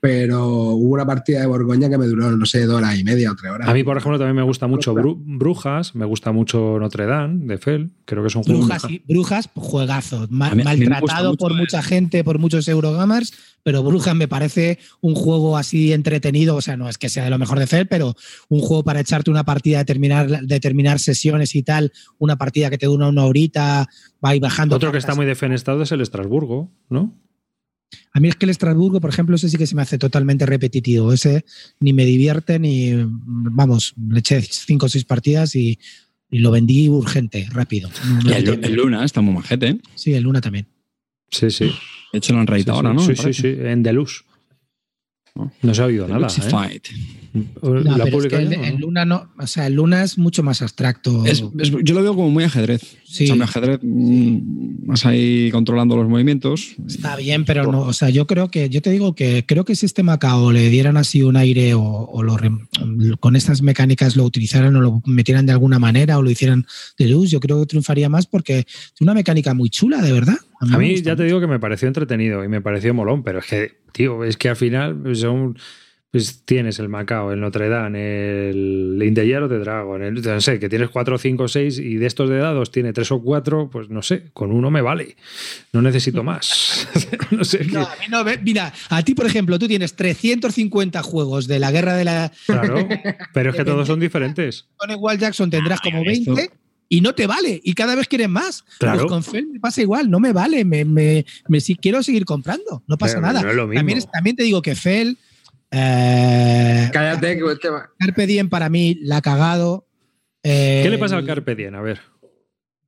Pero 0.00 0.46
hubo 0.48 0.94
una 0.94 1.04
partida 1.06 1.40
de 1.40 1.46
Borgoña 1.46 1.90
que 1.90 1.98
me 1.98 2.06
duró, 2.06 2.30
no 2.30 2.46
sé, 2.46 2.64
dos 2.64 2.76
horas 2.78 2.98
y 2.98 3.04
media 3.04 3.30
o 3.32 3.36
tres 3.36 3.52
horas. 3.52 3.68
A 3.68 3.74
mí, 3.74 3.84
por 3.84 3.96
ejemplo, 3.98 4.18
también 4.18 4.36
me 4.36 4.42
gusta 4.42 4.66
mucho 4.66 4.94
Bru- 4.94 5.18
Brujas, 5.18 5.94
me 5.94 6.06
gusta 6.06 6.32
mucho 6.32 6.78
Notre 6.78 7.04
Dame 7.06 7.44
de 7.46 7.58
Fel, 7.58 7.90
creo 8.06 8.22
que 8.22 8.28
es 8.28 8.34
un 8.36 8.42
juego. 8.44 8.60
Brujas, 8.60 8.82
sí, 8.82 9.02
Brujas, 9.06 9.48
juegazo. 9.54 10.26
Mí- 10.30 10.62
maltratado 10.64 11.36
por 11.36 11.54
mucha 11.54 11.82
gente, 11.82 12.24
por 12.24 12.38
muchos 12.38 12.66
Eurogamers, 12.68 13.32
pero 13.62 13.82
Brujas 13.82 14.14
me 14.14 14.26
parece 14.26 14.78
un 15.02 15.14
juego 15.14 15.58
así 15.58 15.92
entretenido. 15.92 16.56
O 16.56 16.62
sea, 16.62 16.78
no 16.78 16.88
es 16.88 16.96
que 16.96 17.10
sea 17.10 17.24
de 17.24 17.30
lo 17.30 17.38
mejor 17.38 17.58
de 17.58 17.66
Fel, 17.66 17.86
pero 17.86 18.14
un 18.48 18.60
juego 18.60 18.82
para 18.82 19.00
echarte 19.00 19.30
una 19.30 19.44
partida, 19.44 19.78
de 19.78 19.84
terminar, 19.84 20.28
de 20.46 20.60
terminar 20.60 20.98
sesiones 20.98 21.54
y 21.54 21.62
tal, 21.62 21.92
una 22.18 22.36
partida 22.36 22.70
que 22.70 22.78
te 22.78 22.86
dura 22.86 23.08
una 23.08 23.24
horita, 23.26 23.86
va 24.24 24.34
y 24.34 24.40
bajando. 24.40 24.76
Otro 24.76 24.92
que 24.92 24.98
está 24.98 25.14
muy 25.14 25.26
defenestrado 25.26 25.82
es 25.82 25.92
el 25.92 26.00
Estrasburgo, 26.00 26.70
¿no? 26.88 27.14
A 28.12 28.20
mí 28.20 28.28
es 28.28 28.36
que 28.36 28.46
el 28.46 28.50
Estrasburgo, 28.50 29.00
por 29.00 29.10
ejemplo, 29.10 29.36
ese 29.36 29.48
sí 29.48 29.56
que 29.56 29.66
se 29.66 29.74
me 29.74 29.82
hace 29.82 29.98
totalmente 29.98 30.46
repetitivo. 30.46 31.12
Ese 31.12 31.44
ni 31.80 31.92
me 31.92 32.04
divierte 32.04 32.58
ni. 32.58 32.92
Vamos, 32.94 33.94
le 34.08 34.18
eché 34.20 34.40
cinco 34.42 34.86
o 34.86 34.88
seis 34.88 35.04
partidas 35.04 35.54
y, 35.56 35.78
y 36.30 36.38
lo 36.40 36.50
vendí 36.50 36.88
urgente, 36.88 37.48
rápido. 37.52 37.90
No- 38.08 38.20
no 38.22 38.30
Y 38.30 38.32
el, 38.34 38.74
Luna 38.74 39.04
está 39.04 39.20
muy 39.20 39.34
majete. 39.34 39.68
¿eh? 39.68 39.78
Sí, 39.94 40.12
el 40.14 40.22
Luna 40.24 40.40
también. 40.40 40.66
Sí, 41.30 41.50
sí. 41.50 41.70
De 42.12 42.18
hecho, 42.18 42.32
lo 42.32 42.40
han 42.40 42.46
Sí, 42.46 42.50
reeditado 42.52 42.80
sí, 42.80 42.86
ahora, 42.86 42.94
¿no? 42.94 43.06
Sí, 43.06 43.14
sí, 43.16 43.32
sí, 43.32 43.46
en 43.58 43.82
Deluxe. 43.82 44.24
No 45.62 45.74
se 45.74 45.82
ha 45.82 45.84
oído 45.86 46.08
nada. 46.08 46.26
¿eh? 46.26 46.80
No, 47.32 47.74
¿La 47.74 48.04
pero 48.04 48.18
es 48.18 48.26
que 48.26 48.36
el, 48.36 48.76
Luna 48.80 49.04
no, 49.04 49.30
o 49.38 49.46
sea, 49.46 49.68
el 49.68 49.74
Luna 49.74 50.02
es 50.02 50.18
mucho 50.18 50.42
más 50.42 50.62
abstracto. 50.62 51.24
Es- 51.24 51.44
es- 51.58 51.70
yo 51.84 51.94
lo 51.94 52.02
veo 52.02 52.14
como 52.16 52.28
muy 52.30 52.42
ajedrez. 52.42 52.96
Sí. 53.04 53.24
O 53.24 53.26
sea, 53.28 53.36
muy 53.36 53.44
ajedrez, 53.44 53.78
mm, 53.82 54.38
vas 54.86 55.06
ahí 55.06 55.48
controlando 55.52 55.96
los 55.96 56.08
movimientos. 56.08 56.74
Está 56.88 57.14
bien, 57.16 57.44
pero 57.44 57.70
no, 57.70 57.82
o 57.82 57.92
sea, 57.92 58.10
yo 58.10 58.26
creo 58.26 58.50
que, 58.50 58.68
yo 58.68 58.82
te 58.82 58.90
digo 58.90 59.14
que 59.14 59.44
creo 59.46 59.64
que 59.64 59.76
si 59.76 59.86
este 59.86 60.02
Macao 60.02 60.50
le 60.50 60.68
dieran 60.70 60.96
así 60.96 61.22
un 61.22 61.36
aire 61.36 61.74
o, 61.74 61.82
o 61.82 62.22
lo 62.24 62.36
rem- 62.36 62.66
con 63.20 63.36
estas 63.36 63.62
mecánicas 63.62 64.16
lo 64.16 64.24
utilizaran 64.24 64.74
o 64.74 64.80
lo 64.80 65.02
metieran 65.06 65.46
de 65.46 65.52
alguna 65.52 65.78
manera 65.78 66.18
o 66.18 66.22
lo 66.22 66.30
hicieran 66.30 66.66
de 66.98 67.06
luz, 67.08 67.30
yo 67.30 67.38
creo 67.38 67.60
que 67.60 67.66
triunfaría 67.66 68.08
más 68.08 68.26
porque 68.26 68.60
es 68.60 69.00
una 69.00 69.14
mecánica 69.14 69.54
muy 69.54 69.70
chula, 69.70 70.02
de 70.02 70.12
verdad. 70.12 70.36
A 70.60 70.78
mí 70.78 71.00
ya 71.00 71.14
te 71.16 71.24
digo 71.24 71.40
que 71.40 71.46
me 71.46 71.60
pareció 71.60 71.86
entretenido 71.88 72.44
y 72.44 72.48
me 72.48 72.60
pareció 72.60 72.92
molón, 72.92 73.22
pero 73.22 73.38
es 73.38 73.46
que, 73.46 73.78
tío, 73.92 74.24
es 74.24 74.36
que 74.36 74.48
al 74.48 74.56
final 74.56 75.00
son 75.14 75.54
pues 75.54 75.64
tienes 76.44 76.78
el 76.80 76.88
Macao, 76.88 77.30
el 77.32 77.40
Notre 77.40 77.68
Dame, 77.68 78.50
el 78.50 79.00
Indeyero 79.00 79.46
de 79.48 79.58
Dragon, 79.60 80.02
el, 80.02 80.14
no 80.20 80.40
sé, 80.40 80.58
que 80.58 80.68
tienes 80.68 80.90
cuatro, 80.90 81.18
cinco, 81.18 81.46
seis 81.46 81.78
y 81.78 81.96
de 81.96 82.06
estos 82.06 82.28
de 82.28 82.38
dados 82.38 82.72
tiene 82.72 82.92
tres 82.92 83.12
o 83.12 83.22
cuatro, 83.22 83.70
pues 83.70 83.88
no 83.90 84.02
sé, 84.02 84.24
con 84.32 84.50
uno 84.50 84.70
me 84.72 84.82
vale. 84.82 85.16
No 85.72 85.80
necesito 85.82 86.24
más. 86.24 86.88
no 87.30 87.44
sé. 87.44 87.64
No, 87.66 87.82
a 87.82 87.94
mí 88.00 88.06
no, 88.10 88.24
mira, 88.42 88.72
a 88.88 89.02
ti, 89.04 89.14
por 89.14 89.26
ejemplo, 89.26 89.56
tú 89.58 89.68
tienes 89.68 89.94
350 89.94 91.00
juegos 91.02 91.46
de 91.46 91.58
la 91.60 91.70
guerra 91.70 91.94
de 91.96 92.04
la. 92.04 92.32
Claro, 92.46 92.88
pero 93.32 93.50
es 93.50 93.56
que 93.56 93.64
todos 93.64 93.86
son 93.86 94.00
diferentes. 94.00 94.66
Con 94.76 94.90
igual 94.90 95.18
Jackson 95.18 95.48
tendrás 95.48 95.78
Ah, 95.80 95.82
como 95.84 96.02
esto- 96.10 96.34
20 96.34 96.54
y 96.92 97.02
no 97.02 97.14
te 97.14 97.28
vale. 97.28 97.60
Y 97.62 97.74
cada 97.74 97.94
vez 97.94 98.08
quieres 98.08 98.28
más. 98.28 98.64
Claro. 98.80 98.98
Pues 99.02 99.10
con 99.12 99.22
Fel 99.22 99.46
me 99.46 99.60
pasa 99.60 99.80
igual, 99.80 100.10
no 100.10 100.18
me 100.18 100.32
vale. 100.32 100.64
Me, 100.64 100.84
me, 100.84 101.24
me- 101.46 101.60
si 101.60 101.76
quiero 101.76 102.02
seguir 102.02 102.24
comprando, 102.24 102.82
no 102.88 102.98
pasa 102.98 103.14
Pero 103.14 103.26
nada. 103.28 103.42
no 103.42 103.50
es 103.50 103.54
lo 103.54 103.68
mismo. 103.68 103.78
También, 103.78 104.00
también 104.12 104.34
te 104.34 104.42
digo 104.42 104.60
que 104.60 104.74
Fel. 104.74 105.16
Eh, 105.70 106.90
Cállate, 106.92 107.38
que 107.38 107.52
este 107.52 107.68
va- 107.70 107.90
Carpe 107.98 108.26
Diem 108.26 108.48
para 108.48 108.68
mí 108.68 108.96
la 109.02 109.18
ha 109.18 109.22
cagado. 109.22 109.86
Eh, 110.42 110.80
¿Qué 110.82 110.90
le 110.90 110.98
pasa 110.98 111.16
al 111.16 111.26
Carpe 111.26 111.54
Diem? 111.54 111.74
A 111.74 111.80
ver. 111.82 112.00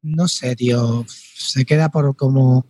No 0.03 0.27
sé, 0.29 0.57
tío. 0.57 1.05
Se 1.09 1.65
queda 1.65 1.91
por 1.91 2.17
como. 2.17 2.67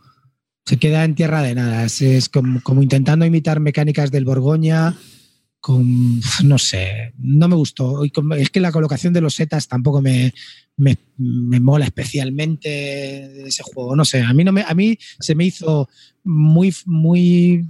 Se 0.67 0.77
queda 0.77 1.05
en 1.05 1.15
tierra 1.15 1.43
de 1.43 1.55
nada. 1.55 1.85
Es, 1.85 2.01
es 2.03 2.29
como, 2.29 2.63
como 2.63 2.83
intentando 2.83 3.25
imitar 3.27 3.59
mecánicas 3.61 4.11
del 4.11 4.25
Borgoña. 4.25 4.97
Con, 5.61 6.21
no 6.45 6.59
sé, 6.59 7.15
no 7.19 7.47
me 7.47 7.55
gustó. 7.55 8.03
Es 8.37 8.51
que 8.51 8.59
la 8.59 8.73
colocación 8.73 9.13
de 9.13 9.21
los 9.21 9.35
setas 9.37 9.69
tampoco 9.69 10.03
me, 10.03 10.35
me, 10.77 10.99
me 11.17 11.61
mola 11.61 11.85
especialmente 11.85 13.47
ese 13.47 13.63
juego. 13.63 13.95
No 13.95 14.05
sé, 14.05 14.23
a 14.23 14.33
mí, 14.35 14.43
no 14.43 14.51
me, 14.53 14.63
a 14.63 14.75
mí 14.75 14.99
se 15.21 15.37
me 15.37 15.45
hizo 15.45 15.89
muy, 16.25 16.75
muy 16.85 17.65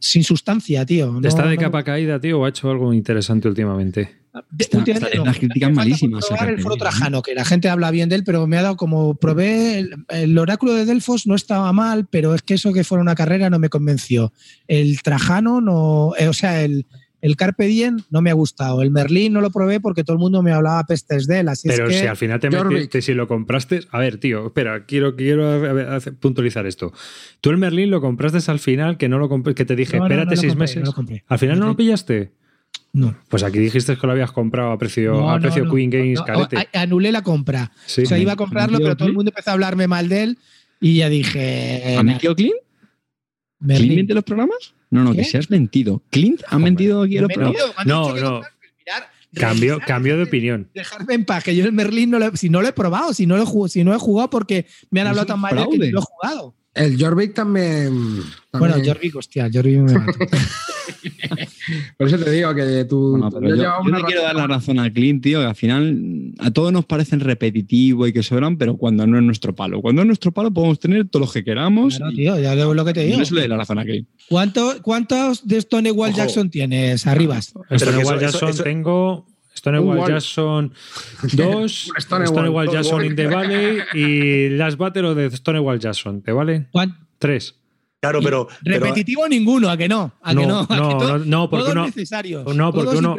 sin 0.00 0.24
sustancia, 0.24 0.84
tío. 0.86 1.12
No- 1.20 1.26
¿Está 1.28 1.46
de 1.48 1.56
no- 1.56 1.60
capa 1.62 1.82
caída, 1.82 2.20
tío, 2.20 2.40
o 2.40 2.44
ha 2.44 2.48
hecho 2.50 2.70
algo 2.70 2.92
interesante 2.92 3.48
últimamente? 3.48 4.20
Está- 4.58 4.78
últimamente 4.78 5.06
está 5.08 5.18
no. 5.18 5.24
las 5.24 5.38
críticas 5.38 5.72
malísimas, 5.72 6.24
el 6.46 6.60
foro 6.60 6.76
Trajano, 6.76 7.20
que 7.20 7.34
la 7.34 7.44
gente 7.44 7.68
habla 7.68 7.90
bien 7.90 8.08
de 8.08 8.14
él, 8.16 8.24
pero 8.24 8.46
me 8.46 8.56
ha 8.58 8.62
dado 8.62 8.76
como 8.76 9.14
probé 9.14 9.80
el, 9.80 9.94
el 10.08 10.38
oráculo 10.38 10.72
de 10.74 10.84
Delfos 10.84 11.26
no 11.26 11.34
estaba 11.34 11.72
mal, 11.72 12.06
pero 12.08 12.34
es 12.34 12.42
que 12.42 12.54
eso 12.54 12.72
que 12.72 12.84
fuera 12.84 13.02
una 13.02 13.16
carrera 13.16 13.50
no 13.50 13.58
me 13.58 13.68
convenció. 13.68 14.32
El 14.68 15.02
Trajano 15.02 15.60
no, 15.60 16.12
eh, 16.16 16.28
o 16.28 16.32
sea, 16.32 16.62
el, 16.62 16.86
el 17.22 17.36
Carpe 17.36 17.66
Diem 17.66 17.98
no 18.10 18.22
me 18.22 18.30
ha 18.30 18.34
gustado. 18.34 18.82
El 18.82 18.90
Merlín 18.90 19.32
no 19.32 19.40
lo 19.40 19.50
probé 19.50 19.80
porque 19.80 20.04
todo 20.04 20.14
el 20.14 20.20
mundo 20.20 20.42
me 20.42 20.52
hablaba 20.52 20.82
pestes 20.84 21.26
de 21.26 21.40
él, 21.40 21.48
así 21.48 21.68
Pero 21.68 21.84
es 21.88 21.90
que 21.94 22.00
si 22.00 22.06
al 22.06 22.16
final 22.16 22.40
te 22.40 22.48
metiste, 22.50 23.02
si 23.02 23.14
lo 23.14 23.28
compraste. 23.28 23.80
A 23.90 23.98
ver, 23.98 24.18
tío, 24.18 24.46
espera, 24.46 24.84
quiero, 24.86 25.16
quiero 25.16 25.48
a 25.48 25.58
ver, 25.72 26.14
puntualizar 26.20 26.66
esto. 26.66 26.92
Tú 27.40 27.50
el 27.50 27.58
Merlín 27.58 27.90
lo 27.90 28.00
compraste 28.00 28.38
al 28.50 28.58
final, 28.58 28.96
que 28.96 29.08
no 29.08 29.18
lo 29.18 29.28
compré, 29.28 29.54
que 29.54 29.64
te 29.64 29.76
dije, 29.76 29.98
No, 29.98 30.04
espérate 30.04 30.34
no 30.34 30.40
seis 30.40 30.52
compré, 30.52 30.62
meses. 30.64 30.76
no 30.82 30.86
lo 30.86 30.92
compré. 30.92 31.24
al 31.28 31.38
final 31.38 31.58
no 31.58 31.66
lo 31.66 31.76
pillaste. 31.76 32.32
no. 32.92 33.14
Pues 33.28 33.42
aquí 33.42 33.58
dijiste 33.58 33.96
que 33.96 34.06
lo 34.06 34.12
habías 34.12 34.32
comprado 34.32 34.70
a 34.72 34.78
precio, 34.78 35.12
No, 35.12 35.30
a 35.30 35.38
precio 35.38 35.64
no, 35.64 35.74
Queen 35.74 35.90
Games 35.90 36.18
no, 36.20 36.24
carete. 36.24 36.56
a- 36.56 36.80
anulé 36.82 37.12
la 37.12 37.22
compra. 37.22 37.70
Sí. 37.86 38.02
o 38.02 38.06
sea, 38.06 38.18
iba 38.18 38.32
a 38.32 38.36
comprarlo, 38.36 38.78
¿Metido 38.78 38.86
pero 38.88 38.96
todo 38.96 39.08
el 39.08 39.14
mundo 39.14 39.30
empezó 39.30 39.50
a 39.50 39.52
hablarme 39.52 39.86
mal 39.86 40.08
de 40.08 40.22
él 40.22 40.38
y 40.80 40.96
ya 40.96 41.08
dije. 41.08 41.96
¿Ha 41.98 42.02
mentido 42.02 42.34
Clint? 43.60 43.68
¿Clint 43.68 43.78
Merlín. 43.80 43.94
miente 43.94 44.12
en 44.12 44.16
los 44.16 44.24
programas? 44.24 44.74
No, 44.90 45.04
no, 45.04 45.12
¿Qué? 45.12 45.18
que 45.18 45.24
seas 45.24 45.50
mentido. 45.50 46.02
¿Clint 46.10 46.42
ha 46.48 46.58
mentido 46.58 47.02
aquí 47.02 47.16
en 47.16 47.22
los 47.22 47.32
programas? 47.32 47.62
No, 47.86 48.14
no. 48.16 48.40
Cambio, 49.32 49.78
cambio 49.86 50.16
de 50.16 50.24
opinión. 50.24 50.68
dejarme 50.74 51.14
en 51.14 51.24
paz, 51.24 51.44
que 51.44 51.54
yo 51.54 51.64
el 51.64 51.70
Merlín 51.72 52.10
no 52.10 52.18
lo, 52.18 52.26
he- 52.26 52.36
si 52.36 52.48
no 52.48 52.60
lo 52.62 52.66
he 52.68 52.72
probado, 52.72 53.14
si 53.14 53.26
no 53.26 53.36
lo 53.36 53.44
he 53.44 53.46
jugado, 53.46 53.68
si 53.68 53.84
no 53.84 53.94
he 53.94 53.98
jugado 53.98 54.28
porque 54.28 54.66
me 54.90 55.00
han 55.00 55.06
hablado 55.06 55.26
tan 55.26 55.38
mal 55.38 55.54
de 55.54 55.62
él 55.62 55.68
que 55.70 55.78
ni 55.78 55.90
lo 55.92 56.00
he 56.00 56.02
jugado. 56.02 56.54
El 56.74 57.02
Jorvik 57.02 57.34
también. 57.34 57.92
Bueno, 58.52 58.76
Jorvik, 58.84 59.16
hostia, 59.16 59.48
Jorvik 59.52 59.78
me 59.80 59.92
mató. 59.98 60.12
Por 61.98 62.06
eso 62.08 62.18
te 62.18 62.30
digo 62.30 62.54
que 62.54 62.84
tú. 62.88 63.10
Bueno, 63.12 63.30
tú 63.30 63.38
pero 63.40 63.56
yo, 63.56 63.62
yo 63.84 63.90
le 63.96 64.04
quiero 64.04 64.22
dar 64.22 64.34
la 64.34 64.46
razón 64.46 64.78
a 64.78 64.92
Clint, 64.92 65.22
tío, 65.22 65.40
que 65.40 65.46
al 65.46 65.54
final 65.54 66.32
a 66.38 66.50
todos 66.50 66.72
nos 66.72 66.84
parecen 66.84 67.20
repetitivo 67.20 68.06
y 68.06 68.12
que 68.12 68.22
sobran, 68.22 68.56
pero 68.56 68.76
cuando 68.76 69.06
no 69.06 69.18
es 69.18 69.24
nuestro 69.24 69.54
palo. 69.54 69.80
Cuando 69.80 70.02
es 70.02 70.06
nuestro 70.06 70.32
palo 70.32 70.52
podemos 70.52 70.78
tener 70.78 71.08
todos 71.08 71.26
los 71.26 71.32
que 71.32 71.44
queramos. 71.44 71.96
Claro, 71.96 72.12
y- 72.12 72.16
tío, 72.16 72.38
ya 72.40 72.54
lo, 72.54 72.74
lo 72.74 72.84
que 72.84 72.92
te 72.92 73.04
digo. 73.04 73.18
yo 73.18 73.24
se 73.24 73.34
le 73.34 73.40
doy 73.42 73.48
la 73.50 73.56
razón 73.56 73.78
a 73.78 73.84
Clint. 73.84 74.08
¿Cuánto- 74.28 74.80
¿Cuántos 74.82 75.46
de 75.46 75.60
Stonewall 75.60 76.10
Ojo. 76.10 76.18
Jackson 76.18 76.50
tienes? 76.50 77.06
Arribas. 77.06 77.52
Stonewall 77.76 78.16
eso- 78.16 78.20
Jackson 78.20 78.48
eso- 78.50 78.62
tengo. 78.62 79.26
Stonewall. 79.54 80.08
Jackson 80.08 80.72
2, 81.36 81.88
Un 81.90 82.26
Stonewall, 82.26 82.68
Jackson 82.70 83.04
in 83.04 83.16
the 83.16 83.26
Valley 83.26 83.78
y 83.94 84.48
Last 84.50 84.78
Battle 84.78 85.14
de 85.14 85.30
Stonewall 85.36 85.78
Jackson. 85.78 86.22
¿Te 86.22 86.32
vale? 86.32 86.66
¿Cuán- 86.72 86.96
Tres. 87.18 87.56
Claro, 88.00 88.20
pero, 88.22 88.48
pero 88.64 88.78
Repetitivo 88.80 89.28
ninguno, 89.28 89.68
¿a 89.68 89.76
que 89.76 89.86
no? 89.86 90.14
¿A 90.22 90.30
que 90.30 90.36
No, 90.36 90.46
no? 90.46 90.60
¿A 90.60 90.66
que 90.68 90.74
no, 90.76 90.98
no, 90.98 91.18
no, 91.18 91.50
porque 91.50 91.64
todos 91.64 91.72
uno- 91.76 91.84
necesarios. 91.86 92.56
no, 92.56 92.72
porque 92.72 92.86
todos 92.86 92.98
uno-. 93.00 93.16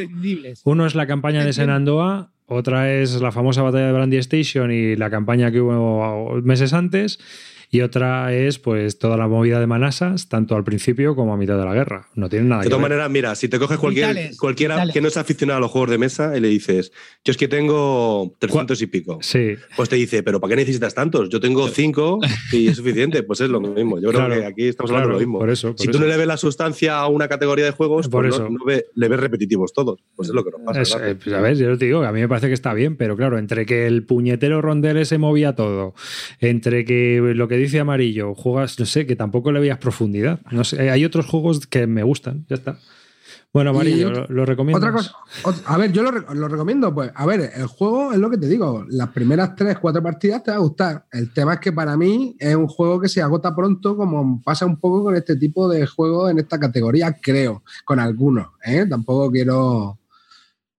Uno 0.63 0.85
es 0.87 0.95
la 0.95 1.05
campaña 1.05 1.45
de 1.45 1.53
Senandoa, 1.53 2.31
otra 2.47 2.91
es 2.91 3.21
la 3.21 3.31
famosa 3.31 3.61
batalla 3.61 3.85
de 3.87 3.93
Brandy 3.93 4.17
Station 4.17 4.71
y 4.71 4.95
la 4.95 5.11
campaña 5.11 5.51
que 5.51 5.61
hubo 5.61 6.41
meses 6.41 6.73
antes, 6.73 7.19
y 7.73 7.81
otra 7.81 8.33
es 8.33 8.59
pues 8.59 8.99
toda 8.99 9.15
la 9.15 9.27
movida 9.29 9.59
de 9.61 9.65
Manasas, 9.65 10.27
tanto 10.27 10.55
al 10.57 10.63
principio 10.65 11.15
como 11.15 11.33
a 11.33 11.37
mitad 11.37 11.57
de 11.57 11.63
la 11.65 11.73
guerra. 11.73 12.09
No 12.15 12.27
tienen 12.27 12.49
nada 12.49 12.61
de 12.61 12.65
que 12.65 12.69
todas 12.69 12.83
ver. 12.83 12.89
maneras, 12.91 13.09
mira, 13.09 13.33
si 13.35 13.47
te 13.47 13.57
coges 13.59 13.77
cualquier, 13.77 14.09
Vitales, 14.09 14.37
cualquiera 14.37 14.75
vitales. 14.75 14.93
que 14.93 15.01
no 15.01 15.07
es 15.07 15.15
aficionado 15.17 15.57
a 15.57 15.61
los 15.61 15.71
juegos 15.71 15.89
de 15.89 15.97
mesa 15.97 16.35
y 16.37 16.41
le 16.41 16.49
dices, 16.49 16.91
yo 17.23 17.31
es 17.31 17.37
que 17.37 17.47
tengo 17.47 18.35
300 18.39 18.81
y 18.81 18.87
pico, 18.87 19.19
Sí, 19.21 19.55
pues 19.77 19.87
te 19.87 19.95
dice, 19.95 20.21
pero 20.21 20.39
¿para 20.41 20.49
qué 20.51 20.55
necesitas 20.57 20.93
tantos? 20.93 21.29
Yo 21.29 21.39
tengo 21.39 21.67
5 21.69 22.19
y 22.51 22.67
es 22.67 22.75
suficiente. 22.77 23.23
Pues 23.23 23.39
es 23.41 23.49
lo 23.49 23.61
mismo. 23.61 23.99
Yo 23.99 24.09
creo 24.09 24.25
Claro, 24.25 24.35
que 24.41 24.45
aquí 24.45 24.67
estamos 24.67 24.91
claro, 24.91 25.03
hablando 25.05 25.19
de 25.19 25.23
lo 25.25 25.27
mismo. 25.29 25.39
por 25.39 25.49
eso, 25.49 25.69
por 25.69 25.79
si 25.79 25.85
tú 25.85 25.91
eso. 25.91 25.99
no 26.01 26.07
le 26.07 26.17
ves 26.17 26.27
la 26.27 26.37
sustancia 26.37 26.97
a 26.99 27.07
una 27.07 27.27
categoría 27.29 27.63
de 27.65 27.71
juegos, 27.71 28.09
Por 28.09 28.23
pues 28.25 28.35
eso. 28.35 28.43
no, 28.49 28.57
no 28.59 28.65
ve- 28.65 28.85
le 28.95 29.07
ves 29.07 29.19
repetitivos 29.19 29.71
todos. 29.73 30.01
Pues 30.15 30.27
es 30.27 30.35
lo 30.35 30.43
que 30.43 30.51
nos 30.51 30.61
pasa. 30.65 30.81
Es- 30.81 30.97
eh, 31.01 31.15
pues, 31.23 31.33
a 31.33 31.39
ver, 31.39 31.55
yo 31.55 31.77
te 31.77 31.85
digo 31.85 32.01
que 32.01 32.07
a 32.07 32.11
mí 32.11 32.19
me 32.19 32.27
parece 32.27 32.47
que 32.47 32.53
está 32.53 32.73
bien, 32.73 32.97
pero 32.97 33.15
claro, 33.15 33.37
entre 33.37 33.65
que 33.65 33.87
el 33.87 34.03
puñetero 34.05 34.61
rondel 34.61 35.05
se 35.05 35.17
movía 35.17 35.55
todo, 35.55 35.93
entre 36.41 36.83
que 36.85 37.19
lo 37.35 37.47
que 37.47 37.60
dice 37.61 37.79
amarillo, 37.79 38.35
juegas, 38.35 38.79
no 38.79 38.85
sé, 38.85 39.05
que 39.05 39.15
tampoco 39.15 39.51
le 39.51 39.59
veías 39.59 39.77
profundidad. 39.77 40.39
No 40.51 40.63
sé, 40.63 40.89
hay 40.89 41.05
otros 41.05 41.25
juegos 41.25 41.65
que 41.67 41.87
me 41.87 42.03
gustan, 42.03 42.45
ya 42.49 42.55
está. 42.55 42.77
Bueno, 43.53 43.71
amarillo, 43.71 44.09
lo, 44.29 44.45
recomiendo. 44.45 44.77
Otra 44.77 44.93
cosa, 44.93 45.13
a 45.65 45.77
ver, 45.77 45.91
yo 45.91 46.03
lo 46.03 46.47
recomiendo, 46.47 46.93
pues, 46.93 47.11
a 47.13 47.25
ver, 47.25 47.51
el 47.53 47.65
juego 47.65 48.13
es 48.13 48.19
lo 48.19 48.29
que 48.29 48.37
te 48.37 48.47
digo, 48.47 48.85
las 48.89 49.09
primeras 49.09 49.55
tres, 49.55 49.77
cuatro 49.77 50.01
partidas 50.01 50.41
te 50.43 50.51
va 50.51 50.57
a 50.57 50.61
gustar. 50.61 51.05
El 51.11 51.33
tema 51.33 51.55
es 51.55 51.59
que 51.59 51.73
para 51.73 51.97
mí 51.97 52.35
es 52.39 52.55
un 52.55 52.67
juego 52.67 53.01
que 53.01 53.09
se 53.09 53.21
agota 53.21 53.53
pronto, 53.53 53.97
como 53.97 54.41
pasa 54.41 54.65
un 54.65 54.77
poco 54.79 55.03
con 55.03 55.15
este 55.15 55.35
tipo 55.35 55.67
de 55.67 55.85
juegos 55.85 56.31
en 56.31 56.39
esta 56.39 56.59
categoría, 56.59 57.17
creo, 57.21 57.63
con 57.83 57.99
algunos, 57.99 58.47
¿eh? 58.63 58.85
Tampoco 58.89 59.29
quiero... 59.29 59.99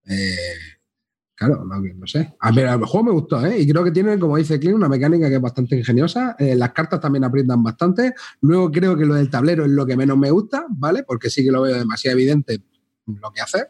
eh, 0.06 0.71
claro, 1.47 1.64
no, 1.64 1.80
no 1.80 2.07
sé. 2.07 2.34
A 2.40 2.53
ver, 2.53 2.66
el 2.66 2.84
juego 2.84 3.05
me 3.05 3.12
gustó, 3.12 3.45
¿eh? 3.45 3.59
Y 3.61 3.68
creo 3.68 3.82
que 3.84 3.90
tiene, 3.90 4.18
como 4.18 4.36
dice 4.36 4.59
Clint, 4.61 4.76
una 4.76 4.88
mecánica 4.88 5.28
que 5.28 5.36
es 5.36 5.40
bastante 5.40 5.76
ingeniosa. 5.76 6.36
Eh, 6.38 6.55
las 6.55 6.72
cartas 6.72 7.01
también 7.01 7.24
aprietan 7.24 7.62
bastante. 7.62 8.14
Luego 8.40 8.70
creo 8.70 8.97
que 8.97 9.05
lo 9.05 9.14
del 9.14 9.30
tablero 9.30 9.64
es 9.64 9.70
lo 9.70 9.84
que 9.86 9.97
menos 9.97 10.16
me 10.16 10.30
gusta, 10.30 10.66
¿vale? 10.70 11.03
Porque 11.03 11.30
sí 11.30 11.45
que 11.45 11.51
lo 11.51 11.62
veo 11.62 11.76
demasiado 11.76 12.16
evidente 12.16 12.62
lo 13.07 13.30
que 13.32 13.40
hacer. 13.40 13.68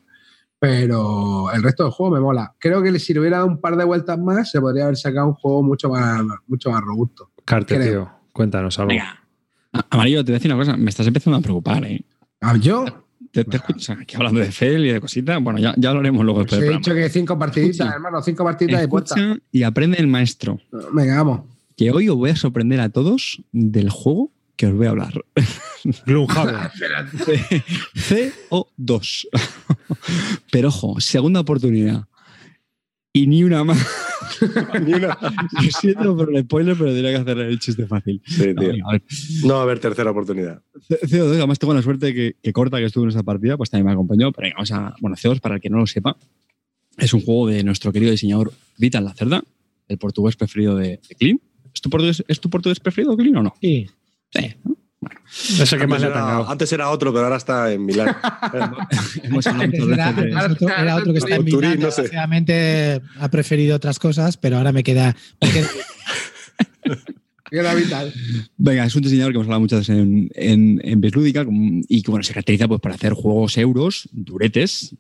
Pero 0.59 1.51
el 1.53 1.63
resto 1.63 1.85
del 1.85 1.93
juego 1.93 2.15
me 2.15 2.21
mola. 2.21 2.55
Creo 2.59 2.83
que 2.83 2.99
si 2.99 3.13
le 3.13 3.21
hubiera 3.21 3.39
dado 3.39 3.49
un 3.49 3.61
par 3.61 3.77
de 3.77 3.85
vueltas 3.85 4.19
más, 4.19 4.51
se 4.51 4.61
podría 4.61 4.85
haber 4.85 4.97
sacado 4.97 5.29
un 5.29 5.35
juego 5.35 5.63
mucho 5.63 5.89
más, 5.89 6.23
mucho 6.47 6.71
más 6.71 6.81
robusto. 6.83 7.31
Carte, 7.45 7.75
creo. 7.77 7.91
tío, 7.91 8.11
cuéntanos 8.33 8.79
algo. 8.79 8.91
Venga. 8.91 9.19
Amarillo, 9.91 10.25
te 10.25 10.31
voy 10.31 10.37
a 10.37 10.39
decir 10.39 10.53
una 10.53 10.63
cosa, 10.63 10.77
me 10.77 10.91
estás 10.91 11.07
empezando 11.07 11.39
a 11.39 11.41
preocupar, 11.41 11.85
¿eh? 11.85 12.05
Ah, 12.41 12.57
Yo 12.57 12.85
Te, 13.33 13.45
te 13.45 13.59
sea, 13.79 13.97
aquí 13.99 14.15
hablando 14.15 14.41
de 14.41 14.53
Fel 14.53 14.85
y 14.85 14.93
de 14.93 15.01
cositas, 15.01 15.43
bueno, 15.43 15.59
ya, 15.59 15.75
ya 15.79 15.89
hablaremos 15.89 16.23
luego 16.23 16.41
os 16.41 16.47
después 16.47 16.71
he 16.71 16.77
dicho 16.77 16.95
que 16.95 17.09
cinco 17.09 17.39
partiditas, 17.39 17.81
Escucha. 17.81 17.95
hermano, 17.95 18.23
cinco 18.23 18.45
partiditas 18.45 18.81
de 18.83 18.89
puesta. 18.89 19.19
Escucha 19.19 19.43
y 19.51 19.63
aprende 19.63 19.99
el 19.99 20.07
maestro. 20.07 20.61
Venga, 20.93 21.17
vamos. 21.17 21.41
Que 21.75 21.91
hoy 21.91 22.11
os 22.11 22.17
voy 22.17 22.29
a 22.31 22.37
sorprender 22.37 22.81
a 22.81 22.91
todos 22.91 23.43
del 23.53 23.89
juego 23.89 24.31
que 24.57 24.67
os 24.67 24.75
voy 24.75 24.87
a 24.87 24.91
hablar. 24.91 25.15
Gloomhaven. 26.07 26.57
CO2. 27.95 29.27
Pero 30.53 30.69
ojo, 30.69 31.01
segunda 31.01 31.41
oportunidad. 31.41 32.05
Y 33.15 33.27
ni 33.27 33.45
una 33.45 33.65
más. 33.65 33.79
Ni 34.85 34.93
una. 34.95 35.17
Lo 35.21 35.71
siento 35.81 36.17
por 36.17 36.35
el 36.35 36.43
spoiler, 36.45 36.77
pero 36.77 36.93
tenía 36.93 37.11
que 37.11 37.17
hacer 37.17 37.39
el 37.39 37.59
chiste 37.59 37.87
fácil. 37.87 38.21
Sí, 38.27 38.49
No, 38.55 38.61
tío. 38.63 38.71
venga, 38.73 38.85
a 38.89 38.93
ver. 38.93 39.03
No 39.45 39.55
va 39.55 39.61
a 39.61 39.63
haber 39.63 39.79
tercera 39.79 40.11
oportunidad. 40.11 40.63
C- 40.89 41.01
CO2, 41.03 41.35
además 41.37 41.59
tengo 41.59 41.75
la 41.75 41.83
suerte 41.83 42.13
que, 42.15 42.37
que 42.43 42.53
Corta, 42.53 42.79
que 42.79 42.85
estuvo 42.85 43.05
en 43.05 43.11
esa 43.11 43.23
partida, 43.23 43.57
pues 43.57 43.71
también 43.71 43.87
me 43.87 43.93
acompañó. 43.93 44.33
Pero 44.33 44.45
venga, 44.47 44.55
vamos 44.57 44.73
a. 44.73 44.95
Bueno, 45.01 45.17
CO2, 45.17 45.41
para 45.41 45.57
el 45.57 45.61
que 45.61 45.71
no 45.71 45.79
lo 45.79 45.87
sepa, 45.87 46.17
es 46.99 47.13
un 47.15 47.21
juego 47.23 47.49
de 47.49 47.63
nuestro 47.65 47.93
querido 47.93 48.11
diseñador 48.13 48.53
Vital 48.79 49.05
Lacerda, 49.05 49.43
el 49.89 49.99
portugués 49.99 50.37
preferido 50.37 50.77
de, 50.77 51.01
de 51.09 51.15
Clean. 51.19 51.41
¿Es 51.75 51.81
tu, 51.81 51.89
portugués, 51.91 52.23
¿Es 52.29 52.41
tu 52.41 52.51
portugués 52.51 52.81
preferido, 52.81 53.17
Clean, 53.17 53.37
o 53.37 53.43
no? 53.43 53.55
Sí. 53.61 53.89
Sí. 54.35 54.55
¿no? 54.65 54.77
Que 55.03 55.87
más 55.87 56.01
le 56.01 56.07
ha 56.07 56.11
Antes 56.11 56.11
era, 56.11 56.13
tangado. 56.13 56.51
antes 56.51 56.73
era 56.73 56.91
otro, 56.91 57.13
pero 57.13 57.25
ahora 57.25 57.37
está 57.37 57.73
en 57.73 57.85
Milán. 57.85 58.15
Hemos 59.23 59.47
era, 59.47 60.11
era 60.11 60.47
otro, 60.51 60.69
era 60.69 60.97
otro 60.97 61.13
que 61.13 61.19
está 61.19 61.37
en 61.37 61.45
Turín, 61.47 61.71
Milán, 61.71 61.81
no 61.81 61.91
sé. 61.91 62.11
ha 63.19 63.29
preferido 63.31 63.77
otras 63.77 63.99
cosas, 63.99 64.37
pero 64.37 64.59
ahora 64.59 64.73
me 64.73 64.83
queda. 64.83 65.17
me 65.41 65.51
queda- 65.51 65.69
vital. 67.75 68.13
Venga, 68.57 68.85
es 68.85 68.95
un 68.97 69.03
diseñador 69.03 69.33
que 69.33 69.37
hemos 69.37 69.47
hablado 69.47 69.61
muchas 69.61 69.81
veces 69.81 69.97
en, 69.99 70.31
en, 70.35 70.81
en 70.85 71.01
Beslúdica 71.01 71.45
y 71.89 72.03
que 72.03 72.11
bueno, 72.11 72.25
se 72.25 72.33
caracteriza 72.33 72.67
pues, 72.69 72.81
para 72.81 72.95
hacer 72.95 73.13
juegos 73.13 73.59
euros, 73.59 74.09
duretes, 74.13 74.95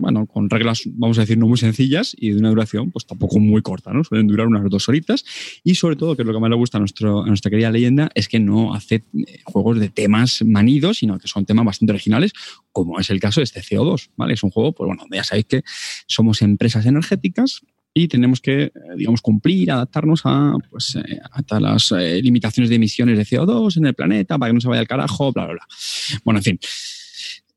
bueno, 0.00 0.26
con 0.26 0.48
reglas, 0.48 0.82
vamos 0.86 1.18
a 1.18 1.22
decir, 1.22 1.38
no 1.38 1.46
muy 1.46 1.58
sencillas 1.58 2.16
y 2.18 2.30
de 2.30 2.38
una 2.38 2.48
duración, 2.48 2.90
pues 2.90 3.06
tampoco 3.06 3.38
muy 3.38 3.62
corta, 3.62 3.92
¿no? 3.92 4.02
Suelen 4.02 4.26
durar 4.26 4.46
unas 4.46 4.68
dos 4.70 4.88
horitas. 4.88 5.24
Y 5.62 5.74
sobre 5.74 5.96
todo, 5.96 6.16
que 6.16 6.22
es 6.22 6.26
lo 6.26 6.32
que 6.32 6.40
más 6.40 6.50
le 6.50 6.56
gusta 6.56 6.78
a, 6.78 6.80
nuestro, 6.80 7.22
a 7.22 7.26
nuestra 7.26 7.50
querida 7.50 7.70
leyenda, 7.70 8.10
es 8.14 8.28
que 8.28 8.40
no 8.40 8.74
hace 8.74 8.96
eh, 8.96 9.40
juegos 9.44 9.78
de 9.78 9.90
temas 9.90 10.42
manidos, 10.44 10.98
sino 10.98 11.18
que 11.18 11.28
son 11.28 11.44
temas 11.44 11.64
bastante 11.64 11.92
originales, 11.92 12.32
como 12.72 12.98
es 12.98 13.10
el 13.10 13.20
caso 13.20 13.40
de 13.40 13.44
este 13.44 13.60
CO2, 13.60 14.10
¿vale? 14.16 14.34
Es 14.34 14.42
un 14.42 14.50
juego, 14.50 14.72
pues 14.72 14.86
bueno, 14.86 15.04
ya 15.12 15.24
sabéis 15.24 15.46
que 15.46 15.62
somos 16.06 16.42
empresas 16.42 16.86
energéticas 16.86 17.60
y 17.92 18.08
tenemos 18.08 18.40
que, 18.40 18.62
eh, 18.62 18.72
digamos, 18.96 19.20
cumplir, 19.20 19.70
adaptarnos 19.70 20.22
a, 20.24 20.54
pues, 20.70 20.96
eh, 20.96 21.20
a 21.32 21.60
las 21.60 21.90
limitaciones 22.22 22.70
de 22.70 22.76
emisiones 22.76 23.18
de 23.18 23.24
CO2 23.24 23.76
en 23.76 23.86
el 23.86 23.94
planeta 23.94 24.38
para 24.38 24.50
que 24.50 24.54
no 24.54 24.60
se 24.60 24.68
vaya 24.68 24.80
al 24.80 24.88
carajo, 24.88 25.32
bla, 25.32 25.44
bla, 25.44 25.54
bla. 25.54 25.66
Bueno, 26.24 26.38
en 26.38 26.44
fin. 26.44 26.60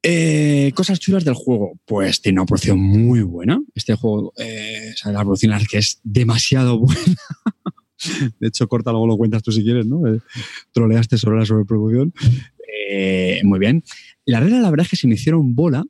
Eh, 0.06 0.74
cosas 0.76 1.00
chulas 1.00 1.24
del 1.24 1.34
juego. 1.34 1.80
Pues 1.86 2.22
tiene 2.22 2.40
una 2.40 2.46
producción 2.46 2.80
muy 2.80 3.22
buena. 3.22 3.62
Este 3.74 3.96
juego, 3.96 4.34
eh, 4.38 4.92
o 4.94 4.98
sea, 4.98 5.12
la 5.14 5.22
producción 5.22 5.54
es 5.54 5.68
que 5.68 5.78
es 5.78 6.02
demasiado 6.04 6.80
buena. 6.80 7.18
De 8.40 8.50
hecho, 8.50 8.68
corta 8.68 8.92
luego 8.92 9.08
lo 9.08 9.18
cuentas 9.18 9.42
tú 9.44 9.52
si 9.52 9.64
quieres, 9.64 9.86
¿no? 9.86 10.06
Eh, 10.08 10.20
troleaste 10.74 11.18
sobre 11.18 11.40
la 11.40 11.46
sobreproducción. 11.46 12.14
Muy 13.44 13.60
bien. 13.60 13.84
La 14.26 14.40
regla, 14.40 14.60
la 14.60 14.70
verdad 14.70 14.86
es 14.86 14.92
que 14.92 14.98
se 14.98 15.08
me 15.08 15.16
hicieron 15.16 15.56
bola 15.56 15.84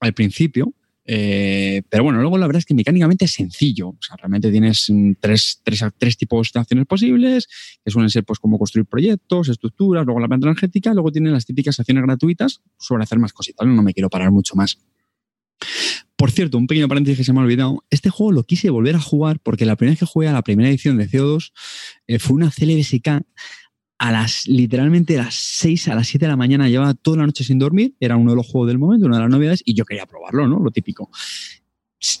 al 0.00 0.14
principio, 0.14 0.74
eh, 1.12 1.82
pero 1.88 2.04
bueno, 2.04 2.20
luego 2.20 2.38
la 2.38 2.46
verdad 2.46 2.60
es 2.60 2.64
que 2.64 2.72
mecánicamente 2.72 3.24
es 3.24 3.32
sencillo. 3.32 3.88
O 3.88 3.98
sea, 4.00 4.14
realmente 4.14 4.48
tienes 4.52 4.86
mm, 4.88 5.14
tres, 5.18 5.60
tres, 5.64 5.84
tres 5.98 6.16
tipos 6.16 6.52
de 6.52 6.60
acciones 6.60 6.86
posibles, 6.86 7.48
que 7.84 7.90
suelen 7.90 8.10
ser 8.10 8.22
pues 8.22 8.38
cómo 8.38 8.60
construir 8.60 8.86
proyectos, 8.86 9.48
estructuras, 9.48 10.06
luego 10.06 10.20
la 10.20 10.28
planta 10.28 10.46
energética, 10.46 10.94
luego 10.94 11.10
tienen 11.10 11.32
las 11.32 11.44
típicas 11.46 11.80
acciones 11.80 12.04
gratuitas 12.04 12.62
sobre 12.78 13.02
hacer 13.02 13.18
más 13.18 13.32
cositas. 13.32 13.66
No 13.66 13.82
me 13.82 13.92
quiero 13.92 14.08
parar 14.08 14.30
mucho 14.30 14.54
más. 14.54 14.78
Por 16.14 16.30
cierto, 16.30 16.58
un 16.58 16.68
pequeño 16.68 16.86
paréntesis 16.86 17.18
que 17.18 17.24
se 17.24 17.32
me 17.32 17.40
ha 17.40 17.42
olvidado. 17.42 17.82
Este 17.90 18.08
juego 18.08 18.30
lo 18.30 18.44
quise 18.44 18.70
volver 18.70 18.94
a 18.94 19.00
jugar 19.00 19.40
porque 19.40 19.66
la 19.66 19.74
primera 19.74 19.94
vez 19.94 19.98
que 19.98 20.06
jugué 20.06 20.28
a 20.28 20.32
la 20.32 20.42
primera 20.42 20.68
edición 20.68 20.96
de 20.96 21.08
CO2 21.08 21.50
eh, 22.06 22.20
fue 22.20 22.36
una 22.36 22.52
CLBSK 22.52 23.24
a 24.00 24.10
las, 24.10 24.48
literalmente 24.48 25.18
a 25.18 25.24
las 25.24 25.34
6, 25.34 25.88
a 25.88 25.94
las 25.94 26.08
7 26.08 26.24
de 26.24 26.30
la 26.30 26.36
mañana, 26.36 26.70
llevaba 26.70 26.94
toda 26.94 27.18
la 27.18 27.26
noche 27.26 27.44
sin 27.44 27.58
dormir, 27.58 27.94
era 28.00 28.16
uno 28.16 28.30
de 28.30 28.36
los 28.36 28.46
juegos 28.46 28.68
del 28.68 28.78
momento, 28.78 29.06
una 29.06 29.16
de 29.18 29.22
las 29.24 29.30
novedades, 29.30 29.62
y 29.62 29.74
yo 29.74 29.84
quería 29.84 30.06
probarlo, 30.06 30.48
¿no? 30.48 30.58
Lo 30.58 30.70
típico. 30.70 31.10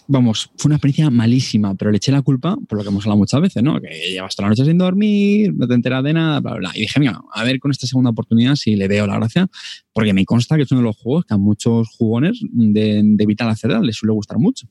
Vamos, 0.06 0.50
fue 0.58 0.68
una 0.68 0.74
experiencia 0.76 1.08
malísima, 1.08 1.74
pero 1.74 1.90
le 1.90 1.96
eché 1.96 2.12
la 2.12 2.20
culpa 2.20 2.54
por 2.68 2.76
lo 2.76 2.84
que 2.84 2.90
hemos 2.90 3.04
hablado 3.04 3.16
muchas 3.16 3.40
veces, 3.40 3.62
¿no? 3.62 3.80
Que 3.80 4.10
llevas 4.10 4.36
toda 4.36 4.48
la 4.48 4.50
noche 4.50 4.66
sin 4.66 4.76
dormir, 4.76 5.54
no 5.54 5.66
te 5.66 5.72
enteras 5.72 6.04
de 6.04 6.12
nada, 6.12 6.40
bla, 6.40 6.56
bla. 6.56 6.70
Y 6.74 6.82
dije, 6.82 7.00
mira, 7.00 7.18
a 7.32 7.44
ver 7.44 7.58
con 7.58 7.70
esta 7.70 7.86
segunda 7.86 8.10
oportunidad 8.10 8.56
si 8.56 8.76
le 8.76 8.86
veo 8.86 9.06
la 9.06 9.16
gracia, 9.16 9.48
porque 9.94 10.12
me 10.12 10.26
consta 10.26 10.56
que 10.56 10.64
es 10.64 10.72
uno 10.72 10.82
de 10.82 10.86
los 10.86 10.98
juegos 10.98 11.24
que 11.24 11.32
a 11.32 11.38
muchos 11.38 11.88
jugones 11.96 12.40
de, 12.42 13.00
de 13.02 13.26
Vital 13.26 13.48
Acerda 13.48 13.80
les 13.80 13.96
suele 13.96 14.12
gustar 14.12 14.36
mucho. 14.36 14.68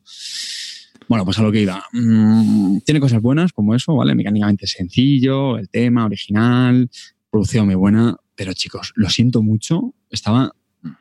Bueno, 1.10 1.26
pues 1.26 1.40
a 1.40 1.42
lo 1.42 1.52
que 1.52 1.62
iba. 1.62 1.84
Mm, 1.92 2.82
tiene 2.86 3.00
cosas 3.00 3.20
buenas 3.20 3.52
como 3.52 3.74
eso, 3.74 3.96
¿vale? 3.96 4.14
Mecánicamente 4.14 4.68
sencillo, 4.68 5.58
el 5.58 5.68
tema 5.68 6.06
original, 6.06 6.88
producción 7.32 7.66
muy 7.66 7.74
buena, 7.74 8.16
pero 8.36 8.54
chicos, 8.54 8.94
lo 8.96 9.10
siento 9.10 9.42
mucho. 9.42 9.96
Estaba, 10.12 10.54
o 10.84 10.92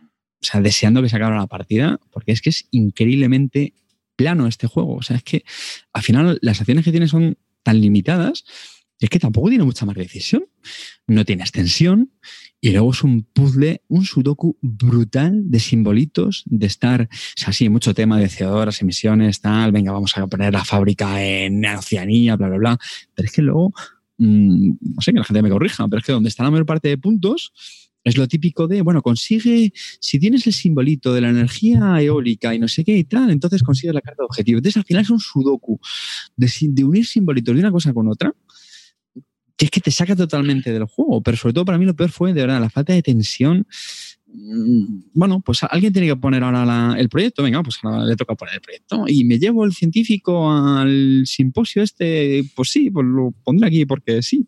sea, 0.41 0.63
deseando 0.63 1.03
que 1.03 1.11
se 1.11 1.17
acabara 1.17 1.37
la 1.37 1.47
partida, 1.47 2.01
porque 2.11 2.33
es 2.33 2.41
que 2.41 2.49
es 2.49 2.69
increíblemente 2.71 3.75
plano 4.17 4.47
este 4.47 4.67
juego. 4.67 4.95
O 4.97 5.03
sea, 5.03 5.19
es 5.19 5.23
que 5.23 5.45
al 5.93 6.03
final 6.03 6.39
las 6.41 6.59
acciones 6.59 6.87
que 6.87 6.91
tiene 6.91 7.07
son 7.07 7.37
tan 7.63 7.79
limitadas, 7.79 8.45
es 8.99 9.11
que 9.11 9.19
tampoco 9.19 9.51
tiene 9.51 9.65
mucha 9.65 9.85
más 9.85 9.95
decisión. 9.95 10.47
No 11.07 11.27
tiene 11.27 11.43
extensión. 11.43 12.13
Y 12.61 12.71
luego 12.71 12.91
es 12.91 13.05
un 13.05 13.23
puzzle, 13.23 13.83
un 13.89 14.05
sudoku 14.05 14.59
brutal 14.61 15.49
de 15.49 15.61
simbolitos, 15.61 16.43
de 16.47 16.67
estar, 16.67 17.03
o 17.03 17.09
sea, 17.37 17.53
sí, 17.53 17.69
mucho 17.69 17.95
tema 17.95 18.19
de 18.19 18.27
CO2, 18.27 18.67
las 18.67 18.83
emisiones, 18.83 19.41
tal, 19.41 19.71
venga, 19.71 19.93
vamos 19.93 20.17
a 20.17 20.27
poner 20.27 20.53
la 20.53 20.65
fábrica 20.65 21.25
en 21.25 21.65
Oceanía, 21.65 22.35
bla, 22.35 22.49
bla, 22.49 22.59
bla. 22.59 22.79
Pero 23.15 23.27
es 23.27 23.33
que 23.33 23.43
luego, 23.43 23.73
mmm, 24.19 24.71
no 24.81 25.01
sé, 25.01 25.13
que 25.13 25.19
la 25.19 25.25
gente 25.25 25.43
me 25.43 25.51
corrija, 25.51 25.87
pero 25.87 26.01
es 26.01 26.07
que 26.07 26.13
donde 26.13 26.31
está 26.31 26.43
la 26.43 26.51
mayor 26.51 26.67
parte 26.67 26.89
de 26.89 26.99
puntos, 26.99 27.53
es 28.03 28.17
lo 28.17 28.27
típico 28.27 28.67
de, 28.67 28.83
bueno, 28.83 29.03
consigue, 29.03 29.73
si 30.01 30.19
tienes 30.19 30.47
el 30.47 30.53
simbolito 30.53 31.13
de 31.13 31.21
la 31.21 31.29
energía 31.29 32.01
eólica 32.01 32.55
y 32.55 32.59
no 32.59 32.67
sé 32.67 32.85
qué 32.85 32.97
y 32.97 33.05
tal, 33.05 33.31
entonces 33.31 33.63
consigues 33.63 33.95
la 33.95 34.01
carta 34.01 34.23
de 34.23 34.27
objetivo. 34.27 34.59
Entonces 34.59 34.79
al 34.79 34.85
final 34.85 35.03
es 35.03 35.11
un 35.11 35.21
sudoku 35.21 35.79
de, 36.37 36.51
de 36.61 36.85
unir 36.85 37.07
simbolitos 37.07 37.55
de 37.55 37.61
una 37.61 37.71
cosa 37.71 37.93
con 37.93 38.09
otra 38.09 38.35
que 39.59 39.67
es 39.67 39.71
que 39.71 39.81
te 39.83 39.91
saca 39.91 40.17
totalmente 40.17 40.73
del 40.73 40.85
juego. 40.85 41.21
Pero 41.23 41.37
sobre 41.37 41.53
todo 41.53 41.67
para 41.67 41.77
mí 41.77 41.85
lo 41.85 41.95
peor 41.95 42.11
fue, 42.11 42.33
de 42.33 42.41
verdad, 42.41 42.61
la 42.61 42.71
falta 42.71 42.95
de 42.95 43.03
tensión. 43.03 43.67
Mm, 44.33 45.01
Bueno, 45.15 45.41
pues 45.45 45.63
alguien 45.65 45.93
tiene 45.93 46.07
que 46.09 46.17
poner 46.17 46.43
ahora 46.45 46.65
la- 46.65 46.95
el 46.99 47.09
proyecto. 47.09 47.43
Venga, 47.43 47.63
pues 47.63 47.77
ahora 47.83 48.05
le 48.05 48.15
toca 48.17 48.35
poner 48.35 48.55
el 48.55 48.61
proyecto. 48.61 49.05
Y 49.09 49.25
me 49.25 49.39
llevo 49.39 49.65
el 49.65 49.73
científico 49.73 50.51
al 50.51 51.25
simposio 51.27 51.83
este. 51.83 52.45
Pues 52.55 52.71
sí, 52.71 52.91
pues 52.91 53.05
lo 53.07 53.33
pondré 53.45 53.67
aquí 53.69 53.85
porque 53.85 54.23
sí. 54.23 54.47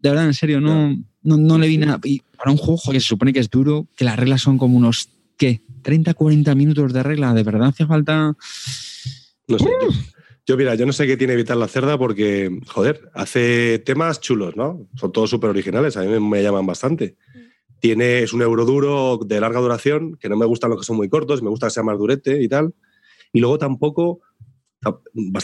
De 0.00 0.08
verdad, 0.10 0.26
en 0.26 0.34
serio, 0.34 0.60
no, 0.60 0.96
no, 1.22 1.36
no 1.36 1.58
le 1.58 1.68
vi 1.68 1.76
nada. 1.78 2.00
Y 2.04 2.22
para 2.38 2.50
un 2.52 2.56
juego 2.56 2.80
que 2.90 3.00
se 3.00 3.06
supone 3.08 3.32
que 3.32 3.40
es 3.40 3.50
duro, 3.50 3.86
que 3.96 4.04
las 4.04 4.16
reglas 4.16 4.40
son 4.40 4.56
como 4.56 4.76
unos, 4.78 5.08
¿qué? 5.36 5.60
30, 5.82 6.14
40 6.14 6.54
minutos 6.54 6.92
de 6.92 7.02
regla. 7.02 7.34
De 7.34 7.42
verdad 7.42 7.68
hace 7.68 7.84
falta. 7.86 8.34
Sé. 9.48 9.56
Yo, 10.48 10.56
mira, 10.56 10.74
yo 10.74 10.86
no 10.86 10.94
sé 10.94 11.06
qué 11.06 11.18
tiene 11.18 11.36
Vital 11.36 11.60
la 11.60 11.68
Cerda 11.68 11.98
porque, 11.98 12.50
joder, 12.68 13.10
hace 13.12 13.80
temas 13.80 14.18
chulos, 14.18 14.56
¿no? 14.56 14.88
Son 14.96 15.12
todos 15.12 15.28
súper 15.28 15.50
originales, 15.50 15.98
a 15.98 16.00
mí 16.00 16.08
me, 16.08 16.20
me 16.20 16.42
llaman 16.42 16.64
bastante. 16.64 17.16
Tiene, 17.80 18.20
es 18.20 18.32
un 18.32 18.40
euroduro 18.40 19.18
de 19.26 19.40
larga 19.42 19.60
duración, 19.60 20.16
que 20.16 20.30
no 20.30 20.38
me 20.38 20.46
gustan 20.46 20.70
los 20.70 20.80
que 20.80 20.86
son 20.86 20.96
muy 20.96 21.10
cortos, 21.10 21.42
me 21.42 21.50
gusta 21.50 21.66
que 21.66 21.72
sea 21.72 21.82
más 21.82 21.98
durete 21.98 22.42
y 22.42 22.48
tal. 22.48 22.74
Y 23.30 23.40
luego 23.40 23.58
tampoco, 23.58 24.22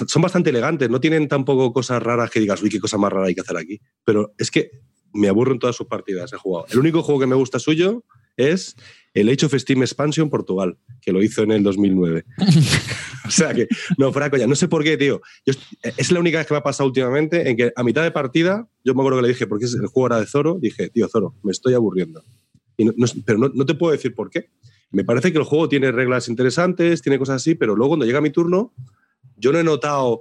son 0.07 0.23
bastante 0.23 0.49
elegantes, 0.49 0.89
no 0.89 1.01
tienen 1.01 1.29
tampoco 1.29 1.71
cosas 1.75 2.03
raras 2.03 2.31
que 2.31 2.41
digas, 2.41 2.63
uy, 2.63 2.71
qué 2.71 2.81
cosa 2.81 2.97
más 2.97 3.13
rara 3.13 3.27
hay 3.27 3.35
que 3.35 3.43
hacer 3.43 3.59
aquí. 3.59 3.79
Pero 4.07 4.33
es 4.39 4.51
que 4.51 4.71
me 5.13 5.29
aburro 5.29 5.53
en 5.53 5.59
todas 5.59 5.77
sus 5.77 5.87
partidas, 5.87 6.33
he 6.33 6.39
jugado. 6.39 6.65
El 6.71 6.79
único 6.79 7.03
juego 7.03 7.21
que 7.21 7.27
me 7.27 7.37
gusta 7.37 7.59
suyo 7.59 8.05
es 8.37 8.77
el 9.15 9.29
Age 9.29 9.47
of 9.47 9.55
Steam 9.55 9.83
Expansion 9.83 10.29
Portugal, 10.29 10.77
que 11.01 11.13
lo 11.13 11.23
hizo 11.23 11.43
en 11.43 11.53
el 11.53 11.63
2009. 11.63 12.25
o 13.27 13.31
sea 13.31 13.55
que, 13.55 13.69
no, 13.97 14.13
fuera 14.13 14.29
coña, 14.31 14.47
no 14.47 14.57
sé 14.57 14.67
por 14.69 14.83
qué, 14.83 14.97
tío. 14.97 15.21
Yo 15.47 15.53
es 15.97 16.11
la 16.11 16.21
única 16.21 16.39
vez 16.39 16.47
que 16.47 16.55
me 16.55 16.59
ha 16.59 16.63
pasado 16.63 16.89
últimamente 16.89 17.49
en 17.49 17.57
que 17.57 17.73
a 17.77 17.85
mitad 17.85 18.03
de 18.03 18.11
partida, 18.11 18.69
yo 18.85 18.95
me 18.95 19.01
acuerdo 19.03 19.19
que 19.19 19.23
le 19.23 19.29
dije, 19.29 19.47
porque 19.47 19.67
es- 19.67 19.75
el 19.75 19.87
juego 19.87 20.07
era 20.09 20.21
de 20.21 20.27
Zoro, 20.27 20.59
dije, 20.61 20.89
tío, 20.91 21.09
Zoro, 21.09 21.35
me 21.43 21.53
estoy 21.53 21.75
aburriendo. 21.75 22.25
Y 22.77 22.87
no- 22.87 22.93
no- 22.97 23.07
pero 23.25 23.39
no, 23.39 23.51
no 23.55 23.65
te 23.67 23.75
puedo 23.75 23.93
decir 23.93 24.15
por 24.15 24.31
qué. 24.31 24.51
Me 24.91 25.05
parece 25.05 25.31
que 25.33 25.39
el 25.39 25.45
juego 25.45 25.69
tiene 25.69 25.93
reglas 25.93 26.29
interesantes, 26.29 27.03
tiene 27.03 27.19
cosas 27.19 27.37
así, 27.37 27.55
pero 27.55 27.75
luego 27.77 27.91
cuando 27.91 28.07
llega 28.07 28.21
mi 28.21 28.31
turno, 28.31 28.73
yo 29.37 29.53
no 29.53 29.59
he 29.59 29.65
notado 29.65 30.21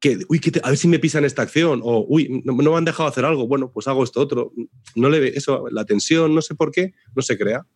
que, 0.00 0.18
uy, 0.28 0.40
que 0.40 0.50
te- 0.50 0.60
a 0.64 0.68
ver 0.70 0.78
si 0.78 0.88
me 0.88 0.98
pisan 0.98 1.24
esta 1.24 1.42
acción, 1.42 1.80
o 1.84 2.04
uy, 2.08 2.42
no, 2.44 2.54
no 2.54 2.70
me 2.72 2.76
han 2.78 2.84
dejado 2.84 3.08
hacer 3.08 3.24
algo, 3.24 3.46
bueno, 3.46 3.70
pues 3.70 3.86
hago 3.86 4.02
esto 4.02 4.20
otro. 4.20 4.52
No 4.96 5.08
le 5.10 5.20
ve 5.20 5.32
eso, 5.36 5.66
la 5.70 5.84
tensión, 5.84 6.34
no 6.34 6.40
sé 6.42 6.54
por 6.54 6.70
qué, 6.72 6.94
no 7.14 7.22
se 7.22 7.36
crea. 7.38 7.66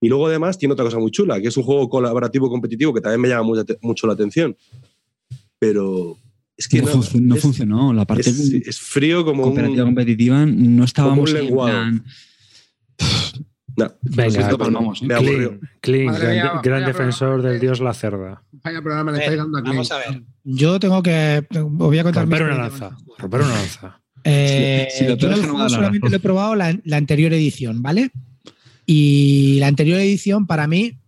Y 0.00 0.08
luego 0.08 0.26
además 0.26 0.58
tiene 0.58 0.72
otra 0.72 0.84
cosa 0.84 0.98
muy 0.98 1.10
chula, 1.10 1.40
que 1.40 1.48
es 1.48 1.56
un 1.56 1.62
juego 1.62 1.88
colaborativo 1.88 2.48
competitivo 2.50 2.92
que 2.94 3.00
también 3.00 3.20
me 3.20 3.28
llama 3.28 3.44
mucha 3.44 3.64
te- 3.64 3.78
mucho 3.82 4.06
la 4.06 4.14
atención. 4.14 4.56
Pero 5.58 6.16
es 6.56 6.68
que 6.68 6.80
no, 6.82 6.86
no, 6.86 7.02
func- 7.02 7.20
no 7.20 7.34
es- 7.34 7.40
funcionó. 7.42 7.92
La 7.92 8.04
parte 8.06 8.28
es, 8.30 8.52
es 8.52 8.78
frío 8.80 9.24
como 9.24 9.42
cooperativa 9.42 9.84
un... 9.84 9.88
competitiva 9.88 10.44
no 10.46 10.84
estábamos 10.84 11.30
un 11.30 11.36
en 11.38 11.54
plan, 11.54 12.04
No, 13.76 13.92
Venga, 14.00 14.56
palmamos, 14.56 15.02
¿eh? 15.02 15.06
me. 15.06 15.14
Clean, 15.16 15.60
Clean, 15.80 16.06
Madre 16.06 16.20
gran, 16.20 16.32
mía, 16.34 16.60
gran 16.62 16.80
vaya 16.80 16.86
defensor 16.86 17.28
programa. 17.28 17.50
del 17.50 17.60
dios 17.60 17.80
la 17.80 17.92
cerda. 17.94 18.42
Vaya 18.64 18.80
programa 18.82 19.10
le 19.12 19.16
A 19.16 19.20
ver, 19.20 19.22
estáis 19.24 19.38
dando 19.38 19.58
aquí. 19.58 19.68
vamos 19.68 19.92
a 19.92 19.98
ver. 19.98 20.22
Yo 20.44 20.80
tengo 20.80 21.02
que. 21.02 21.46
Os 21.54 21.64
voy 21.72 21.98
a 21.98 22.02
contar. 22.04 22.22
Romper 22.22 22.42
una 22.44 22.56
lanza. 22.56 22.96
Romper 23.18 23.40
una 23.42 23.50
lanza. 23.54 24.00
Eh, 24.24 24.88
Si- 24.90 24.98
si 24.98 25.04
lo 25.08 25.16
yo 25.16 25.28
el 25.30 25.42
juego 25.46 25.68
solamente 25.68 26.08
lo 26.10 26.16
he 26.16 26.20
probado 26.20 26.54
la, 26.54 26.76
la 26.84 26.96
anterior 26.96 27.32
edición, 27.32 27.82
¿vale? 27.82 28.10
Y 28.86 29.58
la 29.60 29.66
anterior 29.66 29.98
edición, 30.00 30.46
para 30.46 30.66
mí, 30.66 30.98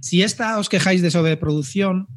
si 0.00 0.22
esta 0.22 0.58
os 0.58 0.68
quejáis 0.68 1.02
de 1.02 1.10
sobreproducción, 1.10 2.08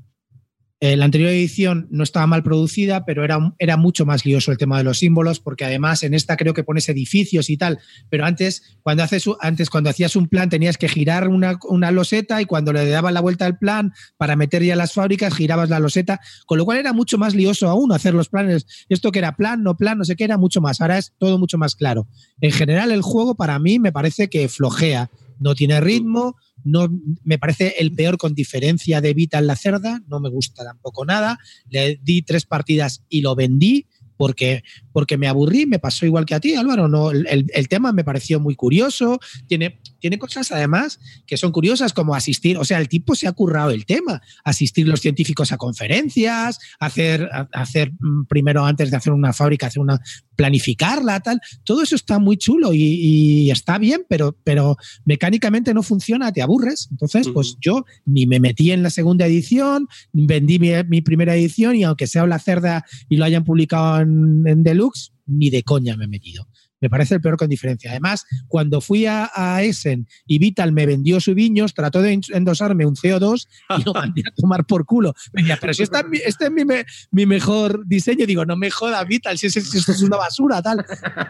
eh, 0.82 0.98
la 0.98 1.06
anterior 1.06 1.30
edición 1.30 1.88
no 1.90 2.04
estaba 2.04 2.28
mal 2.28 2.44
producida, 2.44 3.06
pero 3.06 3.24
era, 3.24 3.56
era 3.60 3.78
mucho 3.78 4.06
más 4.06 4.26
lioso 4.26 4.52
el 4.52 4.58
tema 4.58 4.78
de 4.78 4.84
los 4.84 5.00
símbolos, 5.00 5.40
porque 5.40 5.64
además 5.64 6.04
en 6.04 6.14
esta 6.14 6.36
creo 6.36 6.54
que 6.54 6.66
pones 6.66 6.90
edificios 6.90 7.50
y 7.50 7.56
tal, 7.56 7.80
pero 8.10 8.26
antes 8.26 8.78
cuando, 8.84 9.02
haces, 9.02 9.26
cuando 9.70 9.90
hacías 9.90 10.18
un 10.18 10.28
plan 10.28 10.50
tenías 10.50 10.78
que 10.78 10.90
girar 10.90 11.30
una, 11.30 11.58
una 11.70 11.92
loseta 11.92 12.42
y 12.42 12.46
cuando 12.46 12.74
le 12.74 12.90
dabas 12.90 13.14
la 13.14 13.22
vuelta 13.22 13.46
al 13.46 13.58
plan 13.58 13.94
para 14.18 14.36
meter 14.36 14.64
ya 14.64 14.76
las 14.76 14.92
fábricas, 14.92 15.34
girabas 15.34 15.70
la 15.70 15.80
loseta, 15.80 16.20
con 16.46 16.58
lo 16.58 16.66
cual 16.66 16.78
era 16.78 16.92
mucho 16.92 17.18
más 17.18 17.36
lioso 17.36 17.70
aún 17.70 17.94
hacer 17.94 18.14
los 18.14 18.28
planes. 18.28 18.66
Esto 18.90 19.14
que 19.14 19.20
era 19.20 19.38
plan, 19.38 19.64
no 19.64 19.78
plan, 19.78 19.98
no 19.98 20.04
sé 20.04 20.18
qué, 20.18 20.26
era 20.26 20.38
mucho 20.38 20.60
más. 20.60 20.82
Ahora 20.82 20.98
es 20.98 21.14
todo 21.18 21.40
mucho 21.40 21.58
más 21.58 21.76
claro. 21.76 22.08
En 22.42 22.52
general, 22.52 22.92
el 22.92 23.02
juego 23.02 23.36
para 23.36 23.58
mí 23.60 23.80
me 23.80 23.94
parece 23.94 24.30
que 24.30 24.50
flojea. 24.50 25.10
No 25.40 25.56
tiene 25.56 25.82
ritmo, 25.82 26.36
no, 26.64 26.88
me 27.24 27.38
parece 27.38 27.76
el 27.80 27.94
peor 27.94 28.18
con 28.18 28.34
diferencia 28.34 29.02
de 29.02 29.14
Vita 29.14 29.38
en 29.38 29.48
la 29.48 29.56
cerda, 29.56 30.02
no 30.08 30.20
me 30.20 30.30
gusta 30.30 30.64
tampoco 30.64 31.06
nada. 31.06 31.38
Le 31.70 32.00
di 32.02 32.22
tres 32.22 32.46
partidas 32.46 33.04
y 33.10 33.22
lo 33.22 33.36
vendí 33.36 33.88
porque 34.18 34.64
porque 34.96 35.18
me 35.18 35.28
aburrí, 35.28 35.66
me 35.66 35.78
pasó 35.78 36.06
igual 36.06 36.26
que 36.26 36.36
a 36.36 36.40
ti, 36.40 36.56
Álvaro. 36.56 36.88
No, 36.88 37.12
el, 37.12 37.48
el 37.54 37.68
tema 37.68 37.92
me 37.92 38.06
pareció 38.06 38.40
muy 38.40 38.56
curioso. 38.56 39.20
Tiene, 39.46 39.82
tiene 40.00 40.18
cosas 40.18 40.54
además 40.54 41.02
que 41.28 41.36
son 41.36 41.52
curiosas, 41.52 41.92
como 41.92 42.16
asistir. 42.16 42.58
O 42.58 42.64
sea, 42.64 42.80
el 42.80 42.88
tipo 42.88 43.14
se 43.14 43.28
ha 43.28 43.34
currado 43.34 43.72
el 43.72 43.86
tema. 43.86 44.22
Asistir 44.46 44.88
los 44.88 45.02
científicos 45.02 45.52
a 45.52 45.58
conferencias, 45.58 46.60
hacer, 46.80 47.30
hacer 47.52 47.92
mm, 48.00 48.28
primero, 48.28 48.66
antes 48.66 48.90
de 48.90 48.96
hacer 48.96 49.12
una 49.12 49.34
fábrica, 49.34 49.68
hacer 49.68 49.82
una 49.82 50.00
planificarla, 50.36 51.20
tal. 51.20 51.42
Todo 51.64 51.82
eso 51.82 51.96
está 51.96 52.20
muy 52.20 52.38
chulo 52.38 52.74
y, 52.74 52.82
y 52.82 53.52
está 53.52 53.78
bien, 53.78 54.06
pero, 54.08 54.38
pero 54.44 54.78
mecánicamente 55.06 55.74
no 55.74 55.84
funciona, 55.84 56.32
te 56.32 56.42
aburres. 56.42 56.88
Entonces, 56.92 57.28
pues 57.34 57.58
yo 57.60 57.86
ni 58.06 58.28
me 58.28 58.40
metí 58.40 58.72
en 58.72 58.84
la 58.84 58.90
segunda 58.90 59.26
edición, 59.26 59.88
vendí 60.14 60.60
mi, 60.60 60.72
mi 60.88 61.02
primera 61.02 61.36
edición 61.36 61.76
y 61.76 61.84
aunque 61.84 62.08
sea 62.08 62.26
la 62.28 62.40
cerda 62.40 62.86
y 63.10 63.18
lo 63.18 63.26
hayan 63.26 63.44
publicado 63.44 64.02
en, 64.02 64.44
en, 64.46 64.64
Deluxe, 64.64 64.85
ni 65.26 65.50
de 65.50 65.64
coña 65.64 65.96
me 65.98 66.06
he 66.06 66.08
metido. 66.08 66.48
Me 66.82 66.90
parece 66.90 67.16
el 67.16 67.22
peor 67.22 67.38
con 67.38 67.50
diferencia. 67.50 67.90
Además, 67.90 68.26
cuando 68.48 68.82
fui 68.82 69.06
a, 69.06 69.32
a 69.34 69.64
Essen 69.64 70.08
y 70.28 70.40
Vital 70.40 70.72
me 70.72 70.86
vendió 70.86 71.20
su 71.20 71.34
viños, 71.34 71.74
trató 71.74 72.02
de 72.02 72.20
endosarme 72.34 72.86
un 72.86 72.96
CO2 72.96 73.48
y 73.80 73.84
lo 73.84 73.94
mandé 73.94 74.22
a 74.28 74.32
tomar 74.32 74.66
por 74.66 74.86
culo. 74.86 75.16
Me 75.34 75.42
decía, 75.42 75.58
pero 75.60 75.74
si 75.74 75.84
este 75.84 75.98
es 76.46 76.52
mi, 76.52 76.66
me, 76.66 76.86
mi, 77.12 77.26
mejor 77.26 77.88
diseño, 77.88 78.26
digo, 78.26 78.46
no 78.46 78.58
me 78.58 78.70
joda 78.70 79.04
Vital, 79.04 79.38
si, 79.38 79.48
es, 79.48 79.54
si 79.54 79.78
esto 79.78 79.94
es 79.94 80.02
una 80.02 80.18
basura, 80.18 80.62
tal. 80.62 80.86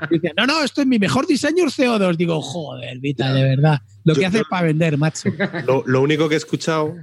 Y 0.09 0.15
decía, 0.15 0.33
no, 0.35 0.45
no, 0.45 0.63
esto 0.63 0.81
es 0.81 0.87
mi 0.87 0.99
mejor 0.99 1.27
diseño, 1.27 1.67
es 1.67 1.77
CO2. 1.77 2.17
Digo, 2.17 2.41
joder, 2.41 2.99
Vital, 2.99 3.35
de 3.35 3.43
verdad. 3.43 3.81
Lo 4.03 4.15
que 4.15 4.25
hace 4.25 4.43
para 4.49 4.67
vender, 4.67 4.97
macho. 4.97 5.29
Lo, 5.65 5.83
lo 5.85 6.01
único 6.01 6.27
que 6.27 6.35
he 6.35 6.37
escuchado 6.37 6.95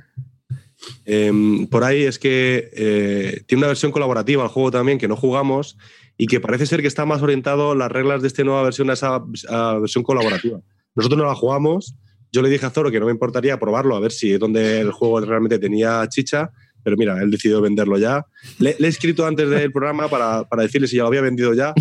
eh, 1.05 1.67
por 1.71 1.85
ahí 1.85 2.03
es 2.03 2.19
que 2.19 2.71
eh, 2.73 3.43
tiene 3.47 3.61
una 3.61 3.69
versión 3.69 3.93
colaborativa 3.93 4.43
al 4.43 4.49
juego 4.49 4.71
también 4.71 4.99
que 4.99 5.09
no 5.09 5.17
jugamos 5.17 5.77
y 6.17 6.27
que 6.27 6.41
parece 6.41 6.67
ser 6.67 6.83
que 6.83 6.89
está 6.89 7.05
más 7.05 7.23
orientado 7.23 7.75
las 7.75 7.91
reglas 7.91 8.23
de 8.23 8.29
esta 8.29 8.45
nueva 8.45 8.63
versión 8.63 8.91
a 8.91 8.95
esa 8.95 9.23
a 9.49 9.79
versión 9.79 10.05
colaborativa. 10.05 10.61
Nosotros 10.95 11.19
no 11.19 11.27
la 11.27 11.35
jugamos. 11.35 11.95
Yo 12.31 12.43
le 12.43 12.49
dije 12.49 12.65
a 12.65 12.71
Zoro 12.71 12.91
que 12.91 13.01
no 13.01 13.07
me 13.07 13.13
importaría 13.13 13.59
probarlo 13.59 13.97
a 13.97 14.01
ver 14.01 14.13
si 14.13 14.33
es 14.33 14.41
donde 14.41 14.81
el 14.81 14.93
juego 14.93 15.21
realmente 15.21 15.59
tenía 15.59 16.07
chicha, 16.09 16.51
pero 16.83 16.97
mira, 16.97 17.21
él 17.23 17.31
decidió 17.31 17.61
venderlo 17.61 17.99
ya. 17.99 18.27
Le, 18.59 18.75
le 18.79 18.87
he 18.87 18.91
escrito 18.91 19.27
antes 19.27 19.49
del 19.49 19.71
programa 19.71 20.09
para, 20.09 20.45
para, 20.45 20.63
decirle 20.63 20.89
si 20.89 20.97
ya 20.97 21.03
lo 21.03 21.09
había 21.09 21.21
vendido 21.21 21.55
ya, 21.55 21.75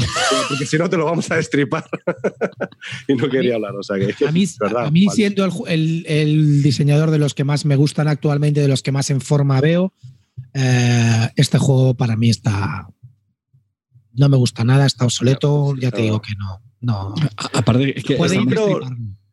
porque 0.50 0.66
si 0.66 0.78
no 0.78 0.90
te 0.90 0.98
lo 0.98 1.06
vamos 1.06 1.30
a 1.32 1.36
destripar. 1.38 1.86
y 3.08 3.16
no 3.16 3.30
quería 3.30 3.56
hablar. 3.56 3.76
O 3.76 3.84
sea, 3.84 3.98
que, 3.98 4.26
a 4.26 4.32
mí, 4.32 4.46
verdad, 4.60 4.86
a 4.88 4.92
mí 4.92 5.06
vale. 5.06 5.16
siendo 5.16 5.46
el, 5.46 5.52
el, 5.68 6.06
el, 6.08 6.64
diseñador 6.64 7.12
de 7.12 7.18
los 7.18 7.34
que 7.34 7.44
más 7.44 7.66
me 7.66 7.76
gustan 7.76 8.08
actualmente, 8.08 8.62
de 8.62 8.68
los 8.68 8.84
que 8.84 8.92
más 8.92 9.10
en 9.10 9.22
forma 9.22 9.62
veo, 9.62 9.94
eh, 10.54 11.30
este 11.36 11.58
juego 11.58 11.96
para 11.96 12.16
mí 12.16 12.30
está. 12.30 12.88
No 14.14 14.30
me 14.30 14.38
gusta 14.38 14.64
nada, 14.64 14.86
está 14.86 15.06
obsoleto. 15.06 15.76
Ya 15.78 15.92
te 15.92 16.02
digo 16.02 16.22
que 16.22 16.34
no. 16.38 16.62
no. 16.82 17.16
Aparte, 17.54 17.98
es 17.98 18.04
que. 18.04 18.16
Puede 18.16 18.36
ir 18.36 18.48
pero, 18.48 18.80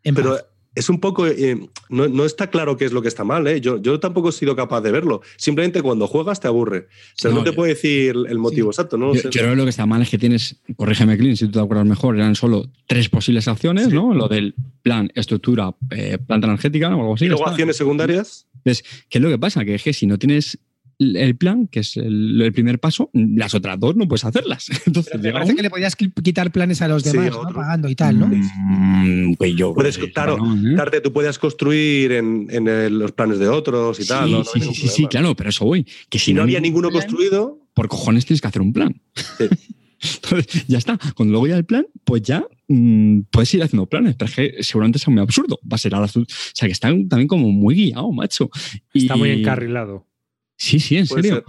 pero 0.03 0.39
es 0.79 0.89
un 0.89 1.01
poco. 1.01 1.27
Eh, 1.27 1.69
no, 1.89 2.09
no, 2.09 2.25
está 2.25 2.51
claro 2.51 2.77
qué 2.77 2.85
es 2.85 2.93
lo 2.93 3.03
que 3.03 3.09
está 3.09 3.25
mal, 3.25 3.47
¿eh? 3.47 3.61
Yo, 3.61 3.81
yo 3.83 3.99
tampoco 3.99 4.29
he 4.29 4.33
sido 4.33 4.55
capaz 4.55 4.81
de 4.81 4.93
verlo. 4.93 5.23
Simplemente 5.37 5.83
cuando 5.83 6.07
juegas 6.07 6.41
te 6.41 6.47
aburre. 6.47 6.89
Pero 7.21 7.35
no, 7.35 7.41
no 7.41 7.45
te 7.45 7.53
puedo 7.53 7.69
decir 7.69 8.15
el 8.29 8.39
motivo 8.39 8.73
sí. 8.73 8.77
exacto, 8.77 8.97
¿no? 8.97 9.15
Yo, 9.15 9.23
yo, 9.23 9.31
creo 9.31 9.51
que 9.51 9.57
lo 9.57 9.65
que 9.65 9.71
está 9.71 9.87
mal 9.87 10.03
es 10.03 10.11
que 10.11 10.19
tienes, 10.19 10.61
corrígeme, 10.77 11.19
Clint, 11.19 11.37
si 11.37 11.47
tú 11.47 11.53
te 11.53 11.61
acuerdas 11.61 11.87
mejor, 11.87 12.17
eran 12.17 12.35
solo 12.35 12.71
tres 12.87 13.09
posibles 13.09 13.49
acciones, 13.49 13.87
sí. 13.87 13.93
¿no? 13.93 14.15
Lo 14.15 14.29
del 14.29 14.55
plan, 14.83 15.11
estructura, 15.15 15.75
eh, 15.91 16.19
planta 16.19 16.47
energética, 16.47 16.89
¿no? 16.89 16.99
O 16.99 17.01
algo 17.01 17.15
así. 17.15 17.25
Y 17.25 17.29
luego 17.29 17.49
acciones 17.49 17.77
secundarias. 17.77 18.47
Entonces, 18.55 18.85
¿qué 19.09 19.19
es 19.19 19.23
lo 19.23 19.31
que 19.31 19.39
pasa? 19.39 19.65
Que 19.65 19.75
es 19.75 19.83
que 19.83 19.93
si 19.93 20.07
no 20.07 20.19
tienes 20.19 20.59
el 20.99 21.37
plan, 21.37 21.69
que 21.69 21.81
es 21.81 21.97
el, 21.97 22.41
el, 22.41 22.53
primer 22.53 22.81
paso, 22.81 23.11
las 23.13 23.55
otras 23.55 23.79
dos 23.79 23.95
no 23.97 24.09
puedes 24.09 24.25
hacerlas. 24.25 24.69
Entonces, 24.87 25.21
me 25.21 25.33
parece 25.33 25.53
un... 25.53 25.57
que 25.57 25.63
le 25.63 25.71
podías 25.71 25.97
quitar 25.97 26.51
planes 26.51 26.83
a 26.83 26.89
los 26.89 27.05
demás, 27.05 27.27
sí, 27.33 27.41
¿no? 27.41 27.55
pagando 27.55 27.89
y 27.89 27.95
tal, 27.95 28.19
¿no? 28.19 28.27
Mm, 28.29 29.35
pues 29.35 29.55
yo 29.55 29.75
puedes, 29.75 29.99
claro, 29.99 30.39
¿no? 30.39 30.77
Darte, 30.77 31.01
tú 31.01 31.13
puedes 31.13 31.39
construir 31.39 32.13
en, 32.13 32.49
en 32.51 32.67
el, 32.67 32.99
los 32.99 33.13
planes 33.13 33.39
de 33.39 33.49
otros 33.49 33.99
y 34.01 34.03
sí, 34.03 34.09
tal. 34.09 34.31
¿no? 34.31 34.45
Sí, 34.45 34.61
sí, 34.61 34.75
sí, 34.75 34.89
sí, 34.89 35.07
claro, 35.07 35.37
pero 35.37 35.51
eso 35.51 35.65
voy. 35.65 35.87
Que 36.09 36.19
si 36.19 36.33
no, 36.33 36.39
no 36.39 36.43
había 36.45 36.61
ninguno 36.61 36.89
plan, 36.89 37.03
construido. 37.03 37.61
Por 37.75 37.89
cojones 37.89 38.27
tienes 38.27 38.41
que 38.41 38.49
hacer 38.49 38.63
un 38.63 38.73
plan. 38.73 39.01
Entonces, 40.01 40.65
ya 40.67 40.79
está. 40.79 40.99
Cuando 41.15 41.33
luego 41.33 41.47
ya 41.47 41.57
el 41.57 41.65
plan, 41.65 41.87
pues 42.05 42.23
ya 42.23 42.45
mmm, 42.69 43.21
puedes 43.31 43.53
ir 43.55 43.63
haciendo 43.63 43.87
planes, 43.87 44.17
pero 44.17 44.29
es 44.29 44.35
que 44.35 44.63
seguramente 44.63 44.99
sea 44.99 45.13
muy 45.13 45.23
absurdo. 45.23 45.59
Va 45.63 45.75
a 45.77 45.79
ser 45.79 45.95
a 45.95 46.01
la 46.01 46.07
O 46.07 46.09
sea, 46.09 46.67
que 46.67 46.73
está 46.73 46.89
también 46.89 47.29
como 47.29 47.51
muy 47.51 47.75
guiado, 47.75 48.11
macho. 48.13 48.51
Y... 48.93 49.03
Está 49.03 49.17
muy 49.17 49.31
encarrilado. 49.31 50.08
Sí, 50.59 50.79
sí, 50.79 50.97
en 50.99 51.07
serio. 51.07 51.37
Ser. 51.37 51.45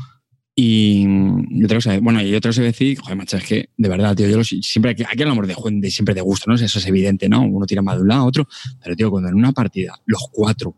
Y, 0.56 1.06
y, 1.50 1.64
otra 1.64 1.78
cosa, 1.78 1.98
bueno, 2.00 2.22
y 2.22 2.36
otra 2.36 2.50
cosa 2.50 2.62
decir, 2.62 3.00
joder, 3.00 3.16
macho, 3.16 3.38
es 3.38 3.46
que 3.46 3.70
de 3.78 3.90
verdad, 3.90 4.16
tío, 4.16 4.28
yo 4.28 4.38
lo, 4.38 4.44
siempre 4.44 4.92
aquí, 4.92 5.04
aquí 5.04 5.22
hablamos 5.22 5.48
de, 5.48 5.56
de 5.56 5.92
siempre 5.92 6.14
de 6.14 6.22
gusto, 6.22 6.50
¿no? 6.50 6.56
Eso 6.56 6.80
es 6.80 6.86
evidente, 6.86 7.30
¿no? 7.30 7.42
Uno 7.44 7.66
tira 7.66 7.82
más 7.82 7.96
de 7.96 8.02
un 8.02 8.10
lado, 8.10 8.26
otro, 8.26 8.48
pero 8.84 8.96
tío, 8.96 9.10
cuando 9.10 9.30
en 9.30 9.36
una 9.36 9.54
partida, 9.54 9.96
los 10.06 10.28
cuatro, 10.32 10.76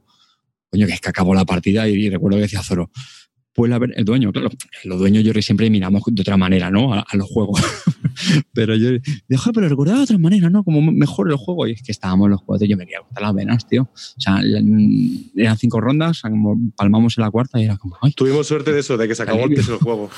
coño, 0.70 0.86
que 0.86 0.94
es 0.94 1.02
que 1.02 1.10
acabó 1.10 1.34
la 1.34 1.46
partida 1.46 1.90
y, 1.90 1.94
y 1.94 2.10
recuerdo 2.10 2.38
que 2.38 2.44
decía 2.44 2.62
Zoro, 2.62 2.92
puede 3.54 3.74
haber 3.74 3.93
el 3.95 4.06
dueño, 4.06 4.32
claro, 4.32 4.49
los 4.86 4.99
dueños 4.99 5.24
yo 5.24 5.34
siempre 5.41 5.70
miramos 5.70 6.04
de 6.06 6.22
otra 6.22 6.38
manera, 6.38 6.70
¿no? 6.70 6.93
A, 6.93 7.02
a 7.02 7.18
los 7.18 7.28
juegos. 7.30 7.62
pero 8.54 8.76
yo 8.76 8.91
dije, 9.28 9.52
pero 9.54 9.68
recordaba 9.68 9.99
de 9.99 10.04
otra 10.04 10.18
manera, 10.18 10.49
¿no? 10.49 10.64
Como 10.64 10.82
mejor 10.91 11.30
el 11.30 11.38
juego. 11.38 11.68
Y 11.68 11.74
es 11.74 11.84
que 11.84 11.91
estábamos 11.91 12.30
los 12.30 12.41
cuatro 12.43 12.66
y 12.66 12.70
yo 12.70 12.78
me 12.78 12.86
quería 12.86 13.02
cortar 13.02 13.24
las 13.24 13.34
venas, 13.34 13.68
tío. 13.68 13.84
O 13.84 14.22
sea, 14.22 14.41
eran 15.36 15.58
cinco 15.58 15.82
rondas, 15.82 16.22
palmamos 16.76 17.18
en 17.18 17.24
la 17.24 17.32
cuarta 17.32 17.60
y 17.60 17.66
era 17.66 17.78
como. 17.78 17.97
Ay, 18.02 18.14
Tuvimos 18.14 18.47
suerte 18.47 18.72
de 18.72 18.80
eso, 18.80 18.97
de 18.97 19.08
que 19.08 19.16
se 19.16 19.24
acabó 19.24 19.45
antes 19.45 19.68
el 19.68 19.78
juego. 19.78 20.10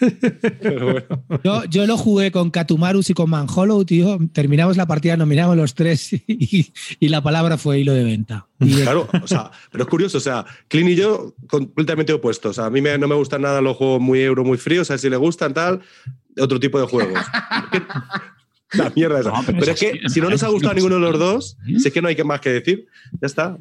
pero 0.60 0.92
bueno. 0.92 1.40
yo, 1.44 1.64
yo, 1.66 1.86
lo 1.86 1.96
jugué 1.96 2.30
con 2.30 2.50
Katumarus 2.50 3.10
y 3.10 3.14
con 3.14 3.30
Manhollow, 3.30 3.84
tío. 3.84 4.18
Terminamos 4.32 4.76
la 4.76 4.86
partida, 4.86 5.16
nos 5.16 5.28
miramos 5.28 5.56
los 5.56 5.74
tres 5.74 6.12
y, 6.26 6.72
y 7.00 7.08
la 7.08 7.22
palabra 7.22 7.58
fue 7.58 7.80
hilo 7.80 7.92
de 7.92 8.04
venta. 8.04 8.46
Claro, 8.58 9.08
o 9.22 9.26
sea, 9.26 9.50
pero 9.70 9.84
es 9.84 9.90
curioso, 9.90 10.18
o 10.18 10.20
sea, 10.20 10.46
Clint 10.68 10.90
y 10.90 10.96
yo 10.96 11.34
completamente 11.48 12.12
opuestos. 12.12 12.56
O 12.56 12.62
sea, 12.62 12.70
mí 12.74 12.82
me, 12.82 12.98
no 12.98 13.08
me 13.08 13.14
gustan 13.14 13.42
nada 13.42 13.60
los 13.60 13.76
juegos 13.76 14.00
muy 14.00 14.20
euro, 14.20 14.44
muy 14.44 14.58
fríos, 14.58 14.88
sea, 14.88 14.98
si 14.98 15.08
le 15.08 15.16
gustan 15.16 15.54
tal, 15.54 15.80
otro 16.38 16.60
tipo 16.60 16.78
de 16.78 16.86
juegos. 16.86 17.18
La 18.72 18.90
mierda 18.94 19.20
esa. 19.20 19.30
No, 19.30 19.42
pero, 19.46 19.58
pero 19.60 19.72
es, 19.72 19.82
es 19.82 19.92
que 19.92 20.08
si 20.08 20.20
no 20.20 20.28
nos 20.28 20.42
ha 20.42 20.48
gustado 20.48 20.74
ninguno 20.74 20.96
de 20.96 21.00
los 21.00 21.18
dos, 21.18 21.56
sé 21.78 21.92
que 21.92 22.02
no 22.02 22.08
hay 22.08 22.16
más 22.24 22.40
que 22.40 22.50
decir. 22.50 22.86
Ya 23.20 23.26
está. 23.26 23.56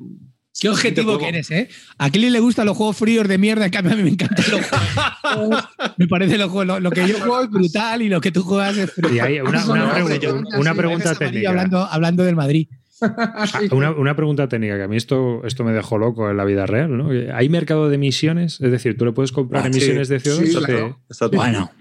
Qué 0.60 0.70
objetivo 0.70 1.18
que 1.18 1.28
eres, 1.28 1.50
¿eh? 1.52 1.68
A 1.98 2.12
Clint 2.12 2.32
le 2.32 2.40
gustan 2.40 2.68
los 2.68 2.78
juegos 2.78 2.98
fríos 2.98 3.28
de 3.28 3.38
mierda, 3.38 3.70
que 3.70 3.78
a 3.80 3.82
mí 3.82 4.04
me 4.04 4.10
encantan 4.10 4.46
los 4.52 4.62
juegos. 4.66 5.64
me 5.98 6.08
parece 6.08 6.38
lo, 6.38 6.64
lo, 6.64 6.80
lo, 6.80 6.92
que 6.92 7.08
yo 7.08 7.18
juego 7.18 7.42
es 7.42 7.50
brutal 7.50 8.02
y 8.04 8.10
lo 8.10 8.22
que 8.22 8.32
tú 8.32 8.44
juegas 8.44 8.78
es 8.78 8.92
frío. 8.92 9.14
Y 9.14 9.20
hay 9.20 9.40
una, 9.40 9.66
una, 9.66 9.94
pregunta, 9.94 10.58
una 10.58 10.76
pregunta 10.76 11.16
técnica. 11.16 11.50
Hablando, 11.50 11.86
hablando 11.86 12.24
del 12.24 12.36
Madrid. 12.36 12.68
Una, 13.72 13.92
una, 13.92 14.16
pregunta 14.16 14.48
técnica, 14.48 14.78
que 14.78 14.84
a 14.84 14.88
mí 14.88 14.98
esto, 14.98 15.42
esto 15.46 15.64
me 15.64 15.72
dejó 15.72 15.98
loco 15.98 16.30
en 16.30 16.38
la 16.38 16.46
vida 16.46 16.66
real, 16.66 16.98
¿no? 16.98 17.10
¿Hay 17.34 17.50
mercado 17.50 17.90
de 17.90 17.96
emisiones? 17.96 18.60
Es 18.62 18.72
decir, 18.72 18.98
¿tú 18.98 19.06
le 19.06 19.12
puedes 19.12 19.32
comprar 19.32 19.64
ah, 19.64 19.68
emisiones 19.68 20.08
sí, 20.08 20.14
de 20.14 20.20
CO2? 20.22 20.46
Sí, 20.46 20.56
claro. 20.56 21.00
te... 21.08 21.36
Bueno. 21.36 21.72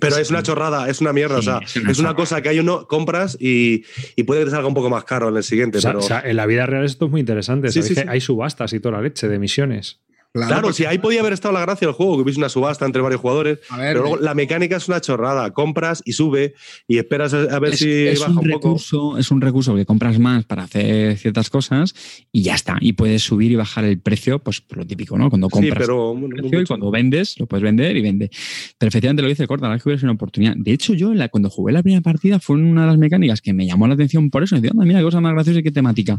Pero 0.00 0.16
es 0.16 0.30
una 0.30 0.42
chorrada, 0.42 0.88
es 0.88 1.00
una 1.00 1.12
mierda. 1.12 1.40
Sí, 1.40 1.40
o 1.40 1.42
sea, 1.42 1.60
es 1.64 1.76
una, 1.76 1.90
es 1.92 1.98
una 1.98 2.14
cosa 2.14 2.42
que 2.42 2.48
hay 2.50 2.58
uno, 2.58 2.86
compras 2.86 3.36
y, 3.40 3.84
y, 4.16 4.24
puede 4.24 4.40
que 4.40 4.46
te 4.46 4.50
salga 4.50 4.68
un 4.68 4.74
poco 4.74 4.90
más 4.90 5.04
caro 5.04 5.28
en 5.28 5.36
el 5.36 5.42
siguiente. 5.42 5.78
O 5.78 5.80
sea, 5.80 5.92
pero... 5.92 6.00
o 6.00 6.02
sea, 6.02 6.20
en 6.20 6.36
la 6.36 6.46
vida 6.46 6.66
real 6.66 6.84
esto 6.84 7.06
es 7.06 7.10
muy 7.10 7.20
interesante. 7.20 7.70
Sí, 7.70 7.82
sí, 7.82 7.94
hay 8.06 8.20
subastas 8.20 8.72
y 8.72 8.80
toda 8.80 8.96
la 8.96 9.02
leche 9.02 9.28
de 9.28 9.36
emisiones. 9.36 10.00
Claro, 10.32 10.48
claro 10.48 10.62
porque... 10.62 10.76
si 10.76 10.84
ahí 10.86 10.98
podía 10.98 11.20
haber 11.20 11.34
estado 11.34 11.52
la 11.52 11.60
gracia 11.60 11.86
del 11.86 11.94
juego, 11.94 12.16
que 12.16 12.22
hubiese 12.22 12.40
una 12.40 12.48
subasta 12.48 12.86
entre 12.86 13.02
varios 13.02 13.20
jugadores, 13.20 13.58
ver, 13.76 13.78
pero 13.78 14.00
luego 14.00 14.16
la 14.16 14.34
mecánica 14.34 14.76
es 14.76 14.88
una 14.88 15.00
chorrada. 15.00 15.50
Compras 15.52 16.02
y 16.06 16.12
sube 16.12 16.54
y 16.88 16.98
esperas 16.98 17.34
a 17.34 17.58
ver 17.58 17.74
es, 17.74 17.80
si 17.80 18.06
es 18.06 18.20
baja 18.20 18.32
un, 18.32 18.38
un, 18.38 18.44
recurso, 18.44 18.98
poco. 18.98 19.18
Es 19.18 19.30
un 19.30 19.40
recurso 19.42 19.74
que 19.74 19.84
compras 19.84 20.18
más 20.18 20.44
para 20.44 20.62
hacer 20.62 21.18
ciertas 21.18 21.50
cosas 21.50 21.94
y 22.32 22.42
ya 22.42 22.54
está. 22.54 22.78
Y 22.80 22.94
puedes 22.94 23.22
subir 23.22 23.52
y 23.52 23.56
bajar 23.56 23.84
el 23.84 24.00
precio, 24.00 24.38
pues 24.38 24.60
por 24.62 24.78
lo 24.78 24.86
típico, 24.86 25.18
¿no? 25.18 25.28
Cuando 25.28 25.50
compras. 25.50 25.74
Sí, 25.74 25.78
pero 25.78 26.16
precio, 26.30 26.60
y 26.62 26.64
cuando 26.64 26.90
vendes, 26.90 27.38
lo 27.38 27.46
puedes 27.46 27.62
vender 27.62 27.96
y 27.96 28.00
vende. 28.00 28.30
Pero 28.78 28.88
efectivamente 28.88 29.22
lo 29.22 29.28
dice 29.28 29.46
Corta, 29.46 29.68
la 29.68 29.78
que 29.78 29.88
hubiera 29.88 30.02
una 30.02 30.12
oportunidad. 30.12 30.54
De 30.56 30.72
hecho, 30.72 30.94
yo 30.94 31.12
la, 31.12 31.28
cuando 31.28 31.50
jugué 31.50 31.72
la 31.72 31.82
primera 31.82 32.00
partida 32.00 32.40
fue 32.40 32.56
una 32.56 32.82
de 32.82 32.86
las 32.86 32.98
mecánicas 32.98 33.42
que 33.42 33.52
me 33.52 33.66
llamó 33.66 33.86
la 33.86 33.94
atención 33.94 34.30
por 34.30 34.42
eso. 34.42 34.54
Me 34.54 34.62
decía, 34.62 34.72
mira, 34.82 34.98
qué 35.00 35.04
cosa 35.04 35.20
más 35.20 35.34
graciosa 35.34 35.60
y 35.60 35.62
qué 35.62 35.72
temática. 35.72 36.18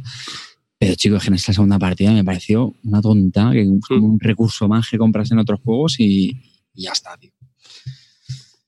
Pero 0.83 0.95
chicos, 0.95 1.25
en 1.29 1.35
esta 1.35 1.53
segunda 1.53 1.79
partida 1.79 2.11
me 2.11 2.25
pareció 2.25 2.75
una 2.83 3.01
tonta, 3.01 3.51
que 3.53 3.61
es 3.61 3.69
como 3.87 4.05
un 4.05 4.19
recurso 4.19 4.67
más 4.67 4.89
que 4.89 4.97
compras 4.97 5.31
en 5.31 5.39
otros 5.39 5.61
juegos 5.63 5.97
y, 5.97 6.31
y 6.73 6.83
ya 6.83 6.91
está, 6.91 7.15
tío. 7.15 7.31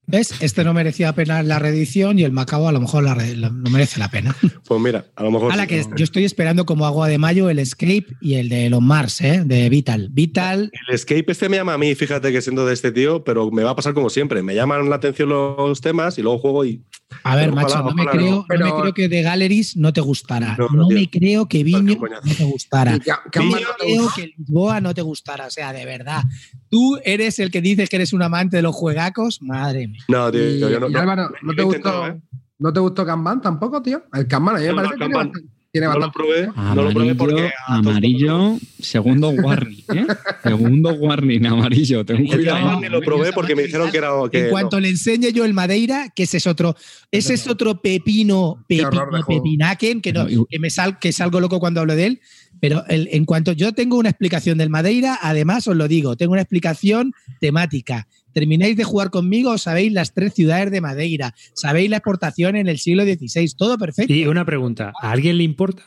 ¿Ves? 0.08 0.34
Este 0.40 0.64
no 0.64 0.74
merecía 0.74 1.14
pena 1.14 1.44
la 1.44 1.60
reedición 1.60 2.18
y 2.18 2.24
el 2.24 2.32
Macao 2.32 2.70
a 2.70 2.72
lo 2.72 2.80
mejor 2.80 3.04
la, 3.04 3.16
la, 3.16 3.50
no 3.50 3.70
merece 3.70 4.00
la 4.00 4.10
pena. 4.10 4.34
Pues 4.66 4.82
mira, 4.82 5.06
a 5.16 5.24
lo 5.24 5.32
mejor. 5.32 5.52
A 5.52 5.58
la 5.58 5.68
que 5.68 5.84
yo 5.96 6.04
estoy 6.06 6.24
esperando 6.24 6.66
como 6.66 6.86
agua 6.86 7.10
de 7.10 7.18
mayo 7.18 7.50
el 7.50 7.60
Escape 7.60 8.08
y 8.22 8.36
el 8.36 8.48
de 8.48 8.70
los 8.70 8.82
Mars, 8.82 9.20
¿eh? 9.20 9.44
de 9.46 9.68
Vital. 9.68 10.08
Vital. 10.12 10.72
El 10.88 10.96
Escape 10.96 11.26
este 11.28 11.50
me 11.50 11.58
llama 11.58 11.74
a 11.74 11.78
mí, 11.78 11.96
fíjate 11.96 12.32
que 12.32 12.42
siendo 12.42 12.66
de 12.66 12.74
este 12.74 12.94
tío, 12.94 13.26
pero 13.26 13.52
me 13.52 13.64
va 13.64 13.72
a 13.72 13.76
pasar 13.76 13.94
como 13.94 14.10
siempre. 14.10 14.42
Me 14.42 14.56
llaman 14.56 14.90
la 14.90 14.96
atención 14.96 15.30
los 15.30 15.82
temas 15.82 16.18
y 16.18 16.22
luego 16.22 16.40
juego 16.40 16.66
y. 16.66 16.82
A 17.24 17.36
ver, 17.36 17.52
macho, 17.52 17.80
ojalá, 17.80 17.90
no, 17.90 17.96
me 17.96 18.06
creo, 18.08 18.32
no. 18.32 18.46
Pero... 18.48 18.66
no 18.66 18.76
me 18.76 18.82
creo 18.82 18.94
que 18.94 19.10
de 19.10 19.22
Galleries 19.22 19.78
no 19.78 19.94
te 19.94 20.02
gustara. 20.02 20.56
No, 20.58 20.68
no 20.70 20.88
me 20.88 21.10
creo 21.10 21.48
que 21.48 21.64
Viño 21.64 21.98
no 22.00 22.36
te 22.36 22.44
gustara. 22.44 22.94
No 22.94 23.44
me 23.44 23.62
creo 23.80 24.10
que 24.16 24.34
Lisboa 24.38 24.82
no 24.82 24.94
te 24.94 25.02
gustara. 25.02 25.48
O 25.48 25.52
sea, 25.52 25.72
de 25.74 25.86
verdad. 25.86 26.24
Tú 26.70 27.00
eres 27.04 27.40
el 27.40 27.52
que 27.52 27.62
dices 27.62 27.90
que 27.90 27.98
eres 27.98 28.14
un 28.14 28.22
amante 28.24 28.58
de 28.58 28.64
los 28.64 28.76
juegacos. 28.76 29.42
Madre 29.42 29.88
mía. 29.88 30.04
No, 30.08 30.32
tío, 30.32 30.50
Y, 30.50 30.60
yo 30.60 30.80
no, 30.80 30.90
y 30.90 30.92
no- 30.92 31.00
Álvaro, 31.00 31.30
¿no 31.42 31.54
te 31.54 31.62
gustó, 31.64 32.08
¿eh? 32.08 32.22
¿no 32.58 32.74
te 32.74 32.80
gustó 32.80 33.06
Kanban 33.06 33.42
tampoco, 33.42 33.82
tío? 33.82 34.04
El 34.14 34.28
Kanban 34.28 34.56
a 34.56 34.60
mí 34.60 34.66
me 34.66 34.74
No, 34.74 34.82
no, 34.82 34.90
parece 34.90 35.32
que 35.32 35.46
tiene 35.76 35.88
No 35.88 36.00
lo 36.00 36.10
probé, 36.12 36.48
no 36.48 36.76
lo 36.76 36.90
probé 36.90 37.12
Amarillo, 37.12 37.18
porque. 37.18 37.52
amarillo, 37.68 38.58
segundo 38.80 39.30
warning, 39.32 39.84
¿eh? 39.94 40.06
Segundo 40.42 40.94
warning, 40.94 41.46
amarillo. 41.48 42.06
Ten 42.06 42.26
El 42.32 42.46
ni 42.82 42.88
lo 42.90 43.02
probé 43.02 43.34
porque 43.34 43.56
me 43.58 43.64
dijeron 43.64 43.92
que 43.92 43.98
era. 43.98 44.10
Que 44.32 44.46
en 44.46 44.50
cuanto 44.52 44.78
no. 44.78 44.82
le 44.82 44.90
enseñe 44.90 45.34
yo 45.34 45.44
el 45.44 45.54
Madeira, 45.54 46.14
que 46.16 46.24
ese 46.24 46.38
es 46.38 46.48
otro, 46.48 46.78
ese 47.12 47.34
es 47.34 47.46
otro 47.48 47.82
pepino, 47.82 48.64
pepino, 48.70 48.90
juego. 49.24 49.28
pepinaken, 49.28 50.00
que, 50.02 50.14
no, 50.14 50.26
que 50.50 50.60
me 50.60 50.70
sal, 50.70 50.98
que 50.98 51.12
salgo 51.12 51.42
loco 51.42 51.60
cuando 51.60 51.82
hablo 51.82 51.96
de 51.98 52.06
él. 52.06 52.22
Pero 52.62 52.86
el- 52.88 53.10
en 53.12 53.26
cuanto 53.26 53.52
yo 53.52 53.74
tengo 53.74 53.98
una 53.98 54.10
explicación 54.10 54.58
del 54.58 54.70
Madeira, 54.70 55.20
además 55.22 55.68
os 55.68 55.76
lo 55.76 55.90
digo, 55.90 56.16
tengo 56.16 56.32
una 56.32 56.42
explicación 56.42 57.12
temática. 57.42 58.08
Termináis 58.36 58.76
de 58.76 58.84
jugar 58.84 59.12
conmigo, 59.12 59.58
sabéis 59.58 59.94
las 59.94 60.14
tres 60.14 60.34
ciudades 60.34 60.70
de 60.70 60.82
Madeira, 60.82 61.34
sabéis 61.54 61.90
la 61.90 61.98
exportación 61.98 62.58
en 62.58 62.68
el 62.68 62.78
siglo 62.80 63.04
XVI, 63.06 63.50
todo 63.58 63.78
perfecto. 63.78 64.12
Y 64.14 64.28
una 64.28 64.44
pregunta, 64.44 64.92
¿a 65.02 65.12
alguien 65.12 65.38
le 65.38 65.46
importa? 65.46 65.84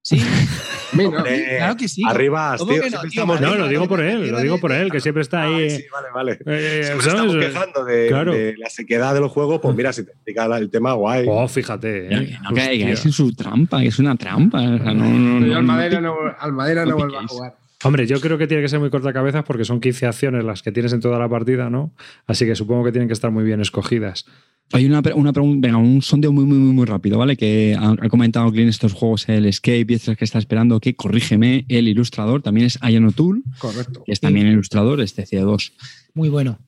Sí. 0.00 0.22
Hombre, 0.92 1.56
claro 1.58 1.76
que 1.76 1.88
sí. 1.88 2.02
Arriba, 2.06 2.56
¿Cómo 2.58 2.72
tío. 2.72 2.82
que 2.82 2.90
no, 2.90 3.00
tío? 3.02 3.08
estamos- 3.08 3.40
No, 3.40 3.54
lo 3.54 3.68
digo 3.68 3.86
por 3.88 4.00
él, 4.00 4.28
lo 4.30 4.40
digo 4.40 4.58
por 4.58 4.72
él, 4.72 4.90
que 4.90 5.00
siempre 5.00 5.22
está 5.22 5.42
Ah, 5.42 5.46
ahí. 5.56 5.70
sí, 5.70 5.84
vale, 5.92 6.08
vale. 6.12 6.32
eh, 6.46 6.82
Siempre 6.84 7.06
¿sabes? 7.10 7.20
estamos 7.24 7.36
quejando 7.36 7.84
de, 7.84 8.06
Claro. 8.08 8.32
de 8.32 8.56
la 8.56 8.70
sequedad 8.70 9.14
de 9.14 9.20
los 9.20 9.30
juegos, 9.30 9.60
pues 9.60 9.76
mira, 9.76 9.92
si 9.92 10.04
te 10.04 10.10
explica 10.12 10.46
el 10.56 10.70
tema, 10.70 10.92
guay. 10.94 11.26
Oh, 11.28 11.46
fíjate. 11.46 12.06
Eh. 12.06 12.26
que 12.26 12.38
no 12.42 12.50
Hostia. 12.50 12.90
en 12.90 13.12
su 13.12 13.32
trampa, 13.34 13.80
que 13.80 13.88
es 13.88 13.98
una 13.98 14.16
trampa. 14.16 14.58
o 14.58 14.78
sea, 14.78 14.92
no, 14.94 15.04
no, 15.04 15.46
Yo 15.46 15.62
no, 15.62 15.72
al 15.72 15.90
te- 15.90 16.00
no, 16.00 16.14
al 16.38 16.52
Madeira 16.52 16.84
no 16.86 16.96
vuelvo 16.96 17.18
a 17.18 17.26
jugar. 17.28 17.54
Hombre, 17.82 18.06
yo 18.06 18.20
creo 18.20 18.36
que 18.36 18.46
tiene 18.46 18.62
que 18.62 18.68
ser 18.68 18.78
muy 18.78 18.90
corta 18.90 19.12
cabeza 19.12 19.42
porque 19.42 19.64
son 19.64 19.80
15 19.80 20.06
acciones 20.06 20.44
las 20.44 20.62
que 20.62 20.70
tienes 20.70 20.92
en 20.92 21.00
toda 21.00 21.18
la 21.18 21.28
partida, 21.28 21.70
¿no? 21.70 21.94
Así 22.26 22.44
que 22.44 22.54
supongo 22.54 22.84
que 22.84 22.92
tienen 22.92 23.08
que 23.08 23.14
estar 23.14 23.30
muy 23.30 23.42
bien 23.44 23.60
escogidas. 23.60 24.26
Hay 24.72 24.86
una, 24.86 25.02
una 25.14 25.32
pregunta, 25.32 25.66
venga, 25.66 25.78
un 25.78 26.00
sondeo 26.00 26.32
muy, 26.32 26.44
muy, 26.44 26.58
muy, 26.58 26.72
muy 26.72 26.86
rápido, 26.86 27.18
¿vale? 27.18 27.36
Que 27.36 27.76
ha, 27.76 27.90
ha 27.90 28.08
comentado 28.08 28.52
Clint 28.52 28.68
estos 28.68 28.92
juegos, 28.92 29.28
el 29.28 29.46
Escape 29.46 29.86
y 29.88 29.94
estos 29.94 30.16
que 30.16 30.24
está 30.24 30.38
esperando, 30.38 30.78
que 30.78 30.94
corrígeme, 30.94 31.64
el 31.68 31.88
ilustrador 31.88 32.42
también 32.42 32.66
es 32.66 32.78
Ian 32.80 33.06
O'Toole, 33.06 33.42
Correcto. 33.58 34.04
que 34.04 34.12
es 34.12 34.20
también 34.20 34.46
ilustrador, 34.46 35.00
este 35.00 35.24
CD2. 35.24 35.72
Muy 36.14 36.28
bueno. 36.28 36.58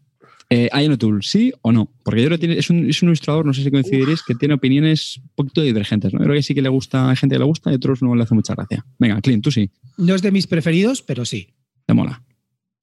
Eh, 0.55 0.69
Ian 0.73 0.93
O'Toole, 0.93 1.23
¿sí 1.23 1.51
o 1.63 1.73
no? 1.73 1.91
Porque 2.03 2.21
yo 2.21 2.27
creo 2.27 2.39
que 2.39 2.47
tiene- 2.47 2.59
es, 2.61 2.69
un, 2.69 2.89
es 2.89 3.01
un 3.03 3.09
ilustrador, 3.09 3.47
no 3.47 3.55
sé 3.55 3.63
si 3.63 3.71
coincidiréis, 3.71 4.23
que 4.23 4.35
tiene 4.35 4.53
opiniones 4.55 5.17
un 5.19 5.31
poquito 5.35 5.63
divergentes, 5.63 6.13
¿no? 6.13 6.19
Yo 6.19 6.25
creo 6.25 6.37
que 6.37 6.43
sí 6.43 6.55
que 6.55 6.61
le 6.61 6.69
gusta, 6.69 7.09
hay 7.09 7.17
gente 7.17 7.37
que 7.37 7.39
le 7.39 7.45
gusta 7.47 7.73
y 7.73 7.75
otros 7.77 8.03
no 8.03 8.15
le 8.15 8.23
hace 8.25 8.35
mucha 8.35 8.55
gracia. 8.55 8.85
Venga, 8.99 9.21
Clint, 9.23 9.43
tú 9.43 9.51
sí, 9.51 9.71
No 9.97 10.15
es 10.15 10.21
de 10.21 10.31
mis 10.31 10.47
preferidos, 10.47 11.01
pero 11.03 11.25
sí. 11.25 11.55
te 11.87 11.95
mola. 11.95 12.23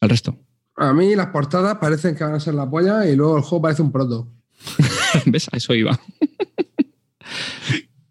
El 0.02 0.10
resto. 0.10 0.36
A 0.78 0.94
mí 0.94 1.14
las 1.16 1.28
portadas 1.28 1.78
parecen 1.78 2.16
que 2.16 2.24
van 2.24 2.34
a 2.34 2.40
ser 2.40 2.54
la 2.56 2.70
polla 2.70 3.06
y 3.08 3.16
luego 3.16 3.38
el 3.38 3.44
juego 3.44 3.62
parece 3.62 3.82
un 3.82 3.92
proto. 3.92 4.32
¿Ves? 5.26 5.48
A 5.52 5.58
eso 5.58 5.74
iba. 5.76 6.00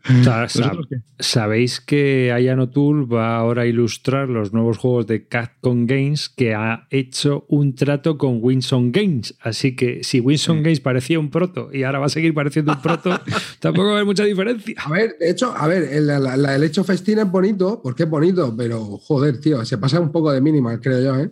O 0.09 0.23
sea, 0.25 0.49
sa- 0.49 0.59
¿Vosotros 0.61 0.87
qué? 0.89 0.97
Sabéis 1.19 1.81
que 1.81 2.35
Ian 2.41 2.61
O'Toole 2.61 3.07
va 3.07 3.37
ahora 3.37 3.63
a 3.63 3.67
ilustrar 3.67 4.29
los 4.29 4.53
nuevos 4.53 4.79
juegos 4.79 5.07
de 5.07 5.27
Capcom 5.27 5.87
Games 5.87 6.29
que 6.29 6.55
ha 6.55 6.87
hecho 6.91 7.45
un 7.49 7.75
trato 7.75 8.17
con 8.19 8.39
Winson 8.41 8.93
Games. 8.93 9.35
Así 9.41 9.75
que 9.77 10.03
si 10.05 10.21
Winson 10.21 10.63
Games 10.63 10.81
parecía 10.81 11.19
un 11.19 11.31
proto 11.31 11.71
y 11.73 11.83
ahora 11.83 11.99
va 11.99 12.07
a 12.07 12.11
seguir 12.11 12.33
pareciendo 12.35 12.73
un 12.73 12.81
proto, 12.81 13.11
tampoco 13.61 13.87
va 13.89 13.93
a 13.93 13.95
haber 13.97 14.07
mucha 14.07 14.25
diferencia. 14.25 14.75
A 14.85 14.91
ver, 14.91 15.17
de 15.19 15.31
hecho, 15.31 15.53
a 15.57 15.67
ver, 15.67 15.83
el, 15.93 16.07
la- 16.07 16.19
la- 16.37 16.55
el 16.57 16.63
hecho 16.65 16.85
festín 16.85 17.19
es 17.19 17.31
bonito, 17.31 17.81
porque 17.83 18.05
es 18.05 18.11
bonito, 18.11 18.55
pero 18.57 18.81
joder, 18.99 19.41
tío, 19.41 19.65
se 19.65 19.77
pasa 19.79 20.01
un 20.01 20.13
poco 20.13 20.33
de 20.33 20.41
minimal, 20.41 20.81
creo 20.81 21.03
yo, 21.03 21.21
¿eh? 21.21 21.31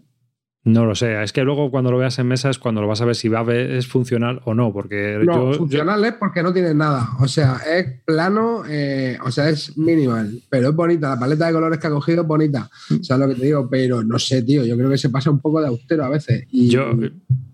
No 0.67 0.85
lo 0.85 0.97
sé, 0.97 1.23
es 1.23 1.33
que 1.33 1.45
luego 1.45 1.71
cuando 1.71 1.93
lo 1.93 1.99
veas 1.99 2.19
en 2.19 2.27
mesa 2.27 2.51
es 2.51 2.59
cuando 2.59 2.81
lo 2.83 2.89
vas 2.89 3.01
a 3.01 3.05
ver 3.05 3.15
si 3.15 3.29
va 3.29 3.39
a 3.39 3.43
ver, 3.45 3.71
es 3.71 3.87
funcional 3.87 4.41
o 4.47 4.53
no, 4.53 4.73
porque 4.73 5.17
No, 5.25 5.53
yo- 5.53 5.59
funcional 5.59 6.05
es 6.05 6.15
porque 6.15 6.43
no 6.43 6.53
tiene 6.53 6.75
nada. 6.75 7.09
O 7.21 7.29
sea, 7.29 7.59
es 7.73 8.01
plano, 8.05 8.65
eh, 8.69 9.17
o 9.25 9.31
sea, 9.31 9.49
es 9.49 9.79
minimal, 9.79 10.43
pero 10.51 10.71
es 10.71 10.75
bonita. 10.75 11.11
La 11.11 11.21
paleta 11.21 11.47
de 11.47 11.53
colores 11.53 11.79
que 11.79 11.87
ha 11.87 11.91
cogido 11.91 12.23
es 12.23 12.27
bonita. 12.29 12.69
O 12.99 13.05
sea, 13.05 13.17
lo 13.17 13.29
que 13.29 13.37
te 13.37 13.47
digo, 13.47 13.69
pero 13.71 14.03
no 14.03 14.19
sé, 14.19 14.43
tío, 14.43 14.65
yo 14.65 14.77
creo 14.77 14.91
que 14.91 14.99
se 14.99 15.09
pasa 15.09 15.31
un 15.31 15.39
poco 15.41 15.61
de 15.61 15.69
austero 15.69 16.05
a 16.05 16.09
veces. 16.09 16.45
Y, 16.51 16.69
Yo 16.69 16.91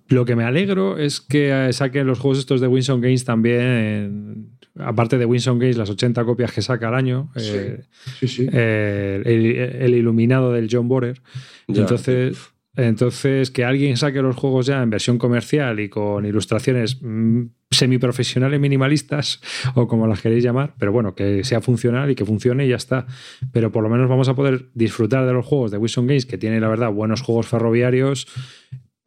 lo 0.09 0.25
que 0.25 0.35
me 0.35 0.45
alegro 0.45 0.97
es 0.97 1.21
que 1.21 1.69
eh, 1.69 1.73
saquen 1.75 2.07
los 2.07 2.19
juegos 2.19 2.39
estos 2.39 2.63
de 2.63 2.67
Winson 2.67 3.03
Games 3.03 3.27
también, 3.27 4.49
aparte 4.79 5.19
de 5.19 5.27
Winson 5.27 5.59
Games, 5.59 5.77
las 5.77 5.91
80 5.91 6.25
copias 6.25 6.51
que 6.51 6.63
saca 6.63 6.89
al 6.89 6.95
año, 6.95 7.31
Sí. 7.37 7.51
eh, 7.53 7.81
sí, 8.21 8.29
sí. 8.29 8.49
eh, 8.53 9.21
el, 9.25 9.83
el 9.83 9.95
iluminado 9.95 10.51
del 10.53 10.69
John 10.71 10.89
Borer. 10.89 11.21
Ya. 11.69 11.83
Entonces, 11.83 12.39
entonces, 12.75 13.51
que 13.51 13.65
alguien 13.65 13.99
saque 13.99 14.23
los 14.23 14.35
juegos 14.35 14.67
ya 14.67 14.83
en 14.83 14.89
versión 14.89 15.19
comercial 15.19 15.79
y 15.79 15.91
con 15.91 16.25
ilustraciones 16.25 16.99
mm, 17.03 17.43
semiprofesionales 17.71 18.59
minimalistas 18.61 19.41
o 19.75 19.87
como 19.87 20.07
las 20.07 20.23
queréis 20.23 20.43
llamar, 20.43 20.75
pero 20.79 20.91
bueno, 20.91 21.15
que 21.15 21.45
sea 21.45 21.61
funcional 21.61 22.11
y 22.11 22.15
que 22.15 22.25
funcione 22.25 22.65
y 22.65 22.71
ya 22.71 22.77
está. 22.77 23.07
Pero 23.53 23.71
por 23.73 23.83
lo 23.83 23.91
menos 23.91 24.09
vamos 24.09 24.29
a 24.29 24.35
poder 24.35 24.71
disfrutar 24.75 25.27
de 25.27 25.33
los 25.35 25.45
juegos 25.45 25.71
de 25.71 25.79
Wilson 25.79 26.07
Games, 26.07 26.25
que 26.25 26.39
tiene 26.39 26.61
la 26.61 26.69
verdad 26.69 26.91
buenos 26.91 27.21
juegos 27.21 27.47
ferroviarios 27.47 28.27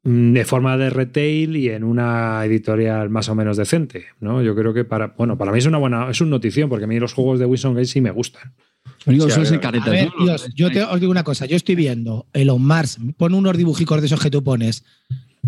de 0.08 0.46
forma 0.46 0.78
de 0.78 0.92
retail 0.92 1.56
y 1.56 1.70
en 1.70 1.84
una 1.84 2.46
editorial 2.46 3.10
más 3.10 3.28
o 3.28 3.34
menos 3.36 3.58
decente, 3.58 4.06
¿no? 4.20 4.42
Yo 4.44 4.56
creo 4.56 4.72
que 4.72 4.86
para, 4.86 5.08
bueno, 5.18 5.36
para 5.38 5.52
mí 5.52 5.58
es 5.58 5.66
una 5.66 5.80
buena, 5.80 6.12
es 6.12 6.22
un 6.22 6.30
notición, 6.30 6.70
porque 6.70 6.86
a 6.86 6.88
mí 6.88 7.00
los 7.00 7.14
juegos 7.14 7.40
de 7.40 7.46
Wilson 7.48 7.74
Games 7.74 7.90
sí 7.90 8.02
me 8.02 8.12
gustan. 8.12 8.54
Lo 9.06 9.12
único 9.12 9.26
que 9.26 9.32
Sí, 9.34 9.36
son 9.36 9.42
a 9.42 9.50
ver, 9.50 9.54
en 9.56 9.60
caretas, 9.60 9.88
A 9.88 9.92
ver, 9.92 10.10
¿no? 10.18 10.24
Dios, 10.26 10.48
yo 10.56 10.70
te, 10.72 10.84
os 10.84 11.00
digo 11.00 11.12
una 11.12 11.24
cosa, 11.24 11.48
yo 11.48 11.56
estoy 11.56 11.74
viendo 11.74 12.28
Elon 12.34 12.66
Musk, 12.66 13.00
pon 13.18 13.34
unos 13.34 13.58
dibujicos 13.58 14.00
de 14.00 14.06
esos 14.06 14.22
que 14.22 14.30
tú 14.30 14.44
pones 14.44 14.84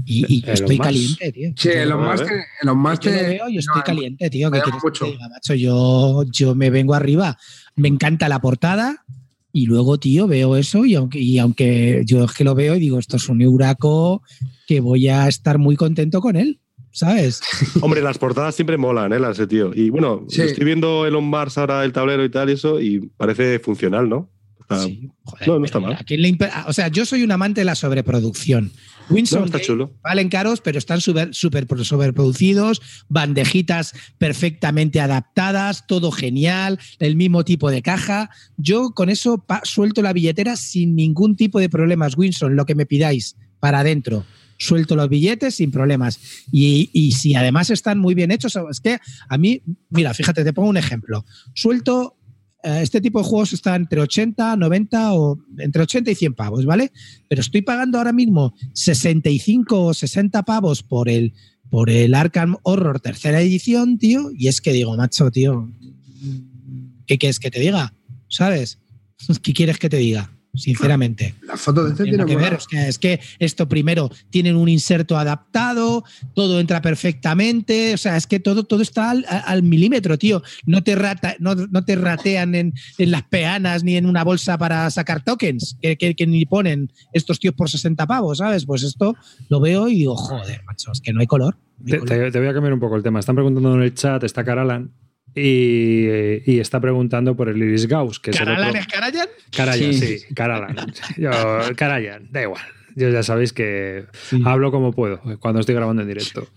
y, 0.05 0.25
y 0.27 0.41
yo 0.41 0.47
Elon 0.47 0.53
estoy 0.55 0.77
Musk. 0.77 0.83
caliente, 0.87 1.31
tío. 1.31 1.49
Sí, 1.55 1.69
te- 1.69 1.79
yo 1.79 1.85
lo 1.85 1.97
te- 3.15 3.23
veo, 3.27 3.49
yo 3.49 3.59
estoy 3.59 3.77
no, 3.77 3.83
caliente, 3.83 4.29
tío. 4.31 4.49
¿Qué 4.51 4.57
me 4.57 4.63
quieres 4.63 4.81
llama 4.83 4.91
que 4.91 4.99
te 4.99 5.05
mucho. 5.05 5.05
diga, 5.17 5.29
macho? 5.29 5.53
Yo, 5.53 6.23
yo 6.31 6.55
me 6.55 6.69
vengo 6.71 6.95
arriba. 6.95 7.37
Me 7.75 7.87
encanta 7.89 8.27
la 8.27 8.39
portada 8.41 9.03
y 9.61 9.65
luego, 9.65 9.97
tío, 9.97 10.27
veo 10.27 10.55
eso 10.55 10.85
y 10.85 10.95
aunque, 10.95 11.19
y 11.19 11.39
aunque 11.39 12.03
yo 12.05 12.23
es 12.23 12.31
que 12.33 12.43
lo 12.43 12.53
veo 12.55 12.75
y 12.75 12.79
digo, 12.79 12.99
esto 12.99 13.17
es 13.17 13.27
un 13.29 13.41
Euraco 13.41 14.21
que 14.67 14.79
voy 14.79 15.07
a 15.07 15.27
estar 15.27 15.57
muy 15.57 15.75
contento 15.75 16.21
con 16.21 16.35
él, 16.35 16.59
¿sabes? 16.91 17.41
Hombre, 17.81 18.01
las 18.01 18.17
portadas 18.17 18.55
siempre 18.55 18.77
molan, 18.77 19.13
¿eh? 19.13 19.19
Las 19.19 19.37
de 19.37 19.47
tío. 19.47 19.71
Y 19.73 19.89
bueno, 19.89 20.25
Sí. 20.29 20.41
estoy 20.41 20.65
viendo 20.65 21.05
Elon 21.05 21.29
Mars 21.29 21.57
ahora 21.57 21.83
el 21.85 21.91
tablero 21.93 22.23
y 22.25 22.29
tal, 22.29 22.49
y 22.49 22.53
eso, 22.53 22.79
y 22.81 22.99
parece 23.17 23.59
funcional, 23.59 24.07
¿no? 24.09 24.29
Está- 24.59 24.83
Sí, 24.83 25.09
joder, 25.23 25.47
no, 25.47 25.59
no 25.59 25.65
está 25.65 25.79
mal. 25.79 25.93
¿a 25.93 26.03
quién 26.03 26.21
le 26.21 26.29
imp- 26.29 26.65
O 26.67 26.73
sea, 26.73 26.89
yo 26.89 27.05
soy 27.05 27.23
un 27.23 27.31
amante 27.31 27.61
de 27.61 27.65
la 27.65 27.75
sobreproducción. 27.75 28.71
No, 29.09 29.45
está 29.45 29.61
chulo. 29.61 29.91
valen 30.03 30.29
caros, 30.29 30.61
pero 30.61 30.77
están 30.77 31.01
súper 31.01 31.33
super 31.33 31.65
sobreproducidos, 31.85 32.81
bandejitas 33.09 33.93
perfectamente 34.17 34.99
adaptadas, 34.99 35.85
todo 35.87 36.11
genial, 36.11 36.79
el 36.99 37.15
mismo 37.15 37.45
tipo 37.45 37.71
de 37.71 37.81
caja. 37.81 38.29
Yo 38.57 38.91
con 38.91 39.09
eso 39.09 39.45
suelto 39.63 40.01
la 40.01 40.13
billetera 40.13 40.55
sin 40.55 40.95
ningún 40.95 41.35
tipo 41.35 41.59
de 41.59 41.69
problemas. 41.69 42.17
Winson, 42.17 42.55
lo 42.55 42.65
que 42.65 42.75
me 42.75 42.85
pidáis 42.85 43.35
para 43.59 43.79
adentro. 43.79 44.25
Suelto 44.59 44.95
los 44.95 45.07
billetes 45.07 45.55
sin 45.55 45.71
problemas. 45.71 46.19
Y, 46.51 46.89
y 46.91 47.11
si 47.11 47.35
además 47.35 47.69
están 47.69 47.99
muy 47.99 48.15
bien 48.15 48.31
hechos, 48.31 48.57
es 48.69 48.79
que 48.79 48.97
a 49.29 49.37
mí, 49.37 49.61
mira, 49.89 50.13
fíjate, 50.13 50.43
te 50.43 50.53
pongo 50.53 50.69
un 50.69 50.77
ejemplo. 50.77 51.25
Suelto 51.53 52.17
este 52.63 53.01
tipo 53.01 53.19
de 53.19 53.25
juegos 53.25 53.53
está 53.53 53.75
entre 53.75 54.01
80, 54.01 54.55
90 54.55 55.13
o 55.13 55.37
entre 55.57 55.83
80 55.83 56.11
y 56.11 56.15
100 56.15 56.33
pavos, 56.33 56.65
¿vale? 56.65 56.91
Pero 57.27 57.41
estoy 57.41 57.61
pagando 57.61 57.97
ahora 57.97 58.13
mismo 58.13 58.53
65 58.73 59.85
o 59.85 59.93
60 59.93 60.43
pavos 60.43 60.83
por 60.83 61.09
el, 61.09 61.33
por 61.69 61.89
el 61.89 62.13
Arkham 62.13 62.57
Horror 62.63 62.99
tercera 62.99 63.41
edición, 63.41 63.97
tío, 63.97 64.31
y 64.33 64.47
es 64.47 64.61
que 64.61 64.73
digo, 64.73 64.95
macho, 64.95 65.31
tío, 65.31 65.71
¿qué 67.05 67.17
quieres 67.17 67.39
que 67.39 67.51
te 67.51 67.59
diga? 67.59 67.93
¿Sabes? 68.27 68.79
¿Qué 69.43 69.53
quieres 69.53 69.77
que 69.77 69.89
te 69.89 69.97
diga? 69.97 70.36
Sinceramente. 70.57 71.35
Las 71.43 71.61
fotos 71.61 71.85
de 71.85 71.91
este 71.91 72.03
Tiene 72.03 72.25
tienen 72.25 72.37
que 72.37 72.43
ver, 72.43 72.53
es 72.59 72.67
que, 72.67 72.87
es 72.87 72.97
que 72.99 73.19
esto 73.39 73.67
primero 73.69 74.09
tienen 74.29 74.55
un 74.55 74.67
inserto 74.69 75.17
adaptado, 75.17 76.03
todo 76.33 76.59
entra 76.59 76.81
perfectamente, 76.81 77.93
o 77.93 77.97
sea, 77.97 78.17
es 78.17 78.27
que 78.27 78.39
todo, 78.39 78.63
todo 78.63 78.81
está 78.81 79.11
al, 79.11 79.25
al 79.29 79.63
milímetro, 79.63 80.17
tío. 80.17 80.41
No 80.65 80.83
te, 80.83 80.95
rata, 80.95 81.35
no, 81.39 81.55
no 81.55 81.83
te 81.85 81.95
ratean 81.95 82.55
en, 82.55 82.73
en 82.97 83.11
las 83.11 83.23
peanas 83.23 83.83
ni 83.83 83.95
en 83.95 84.05
una 84.05 84.23
bolsa 84.23 84.57
para 84.57 84.89
sacar 84.91 85.23
tokens, 85.23 85.77
que, 85.81 85.97
que- 85.97 86.15
que 86.15 86.27
ni 86.27 86.45
ponen 86.45 86.91
estos 87.13 87.39
tíos 87.39 87.53
por 87.55 87.69
60 87.69 88.05
pavos, 88.07 88.39
¿sabes? 88.39 88.65
Pues 88.65 88.83
esto 88.83 89.15
lo 89.49 89.59
veo 89.59 89.87
y 89.87 89.95
digo, 89.97 90.15
joder, 90.15 90.63
macho, 90.65 90.91
es 90.91 91.01
que 91.01 91.13
no 91.13 91.19
hay 91.21 91.27
color. 91.27 91.57
no 91.79 91.85
hay 91.85 91.91
Te, 91.91 91.99
color. 91.99 92.09
te- 92.25 92.31
te 92.31 92.39
voy 92.39 92.47
a 92.47 92.53
cambiar 92.53 92.73
un 92.73 92.79
poco 92.79 92.95
el 92.95 93.03
tema. 93.03 93.19
Están 93.19 93.35
preguntando 93.35 93.75
en 93.75 93.81
el 93.83 93.93
chat, 93.93 94.23
está 94.23 94.43
Caralan, 94.43 94.91
y, 95.37 96.41
y 96.45 96.59
está 96.59 96.79
preguntando 96.81 97.35
por 97.35 97.49
el 97.49 97.57
Iris 97.61 97.87
Gauss, 97.87 98.19
que 98.19 98.31
es 98.31 98.39
el 98.39 98.45
¿Caralan 98.45 98.69
otro- 98.69 98.81
es 98.81 98.87
Carayan? 98.87 99.27
Karajan, 99.55 99.93
Sí. 99.93 99.93
sí. 99.93 100.25
Yo, 101.17 101.31
Karajan, 101.75 102.27
da 102.31 102.41
igual. 102.43 102.61
yo 102.95 103.09
ya 103.09 103.21
sabéis 103.23 103.53
que 103.53 104.05
hablo 104.45 104.71
como 104.71 104.91
puedo 104.91 105.21
cuando 105.39 105.59
estoy 105.59 105.75
grabando 105.75 106.01
en 106.01 106.07
directo. 106.07 106.47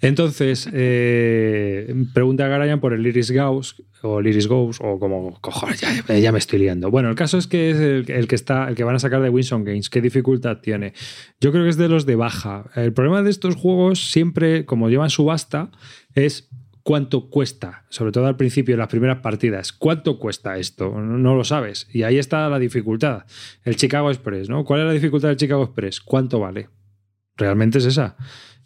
Entonces, 0.00 0.68
eh, 0.72 1.94
pregunta 2.12 2.44
a 2.44 2.48
Garayan 2.48 2.80
por 2.80 2.92
el 2.92 3.06
Iris 3.06 3.30
Gauss 3.30 3.82
o 4.02 4.20
el 4.20 4.26
Iris 4.26 4.46
Ghost 4.46 4.80
o 4.84 4.98
como 4.98 5.40
cojones, 5.40 5.80
ya, 5.80 6.32
me 6.32 6.38
estoy 6.38 6.58
liando. 6.60 6.90
Bueno, 6.90 7.08
el 7.08 7.14
caso 7.14 7.38
es 7.38 7.46
que 7.46 7.70
es 7.70 7.76
el, 7.78 8.26
que 8.28 8.34
está, 8.34 8.68
el 8.68 8.74
que 8.74 8.84
van 8.84 8.94
a 8.96 8.98
sacar 8.98 9.22
de 9.22 9.30
Winson 9.30 9.64
Games. 9.64 9.88
¿Qué 9.88 10.00
dificultad 10.00 10.58
tiene? 10.58 10.92
Yo 11.40 11.50
creo 11.52 11.64
que 11.64 11.70
es 11.70 11.76
de 11.76 11.88
los 11.88 12.04
de 12.06 12.14
baja. 12.16 12.64
El 12.76 12.92
problema 12.92 13.22
de 13.22 13.30
estos 13.30 13.54
juegos 13.56 14.10
siempre, 14.10 14.64
como 14.66 14.90
llevan 14.90 15.10
subasta, 15.10 15.70
es 16.14 16.48
cuánto 16.86 17.28
cuesta, 17.30 17.84
sobre 17.88 18.12
todo 18.12 18.26
al 18.26 18.36
principio 18.36 18.74
de 18.74 18.78
las 18.78 18.86
primeras 18.86 19.18
partidas. 19.18 19.72
¿Cuánto 19.72 20.20
cuesta 20.20 20.56
esto? 20.56 21.00
No, 21.00 21.34
lo 21.34 21.42
sabes. 21.42 21.88
Y 21.92 22.04
ahí 22.04 22.16
está 22.16 22.48
la 22.48 22.60
dificultad. 22.60 23.24
El 23.64 23.74
Chicago 23.74 24.08
Express, 24.08 24.48
¿no? 24.48 24.64
¿Cuál 24.64 24.82
es 24.82 24.86
la 24.86 24.92
dificultad 24.92 25.26
del 25.26 25.36
Chicago 25.36 25.64
Express? 25.64 26.00
¿Cuánto 26.00 26.38
vale? 26.38 26.68
Realmente 27.36 27.78
es 27.78 27.86
esa. 27.86 28.16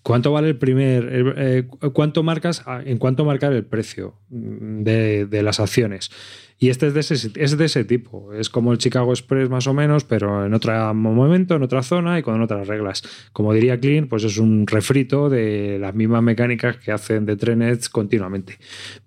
¿Cuánto 0.02 0.32
vale 0.32 0.48
el 0.48 0.56
primer? 0.56 1.34
Eh, 1.36 1.68
¿Cuánto 1.92 2.22
marcas? 2.22 2.64
En 2.84 2.98
cuánto 2.98 3.24
marcar 3.24 3.52
el 3.52 3.64
precio 3.64 4.14
mm, 4.30 4.82
de, 4.82 5.42
las 5.42 5.60
acciones. 5.60 6.10
Y 6.58 6.68
este 6.68 6.88
es 6.88 6.94
de, 6.94 7.64
ese, 7.64 7.84
tipo. 7.84 8.32
Es 8.34 8.50
como 8.50 8.72
el 8.72 8.78
Chicago 8.78 9.12
Express 9.12 9.48
más 9.48 9.66
o 9.66 9.74
menos, 9.74 10.04
pero 10.04 10.44
en 10.44 10.52
otro 10.52 10.92
momento, 10.94 11.56
en 11.56 11.62
otra 11.62 11.82
zona 11.82 12.18
y 12.18 12.22
con 12.22 12.40
otras 12.42 12.66
reglas. 12.66 13.02
Como 13.32 13.54
diría 13.54 13.80
Clean, 13.80 14.08
pues 14.08 14.24
es 14.24 14.36
un 14.36 14.66
refrito 14.66 15.30
de 15.30 15.78
las 15.80 15.94
mismas 15.94 16.22
mecánicas 16.22 16.76
que 16.76 16.92
hacen 16.92 17.24
de 17.24 17.36
Trenets 17.36 17.88
continuamente. 17.88 18.58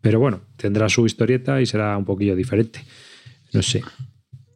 Pero 0.02 0.20
bueno, 0.20 0.42
tendrá 0.58 0.90
su 0.90 1.06
historieta 1.06 1.62
y 1.62 1.68
será 1.68 1.96
un 1.98 2.06
poquillo 2.06 2.36
diferente. 2.36 2.82
No 3.52 3.62
sé. 3.62 3.84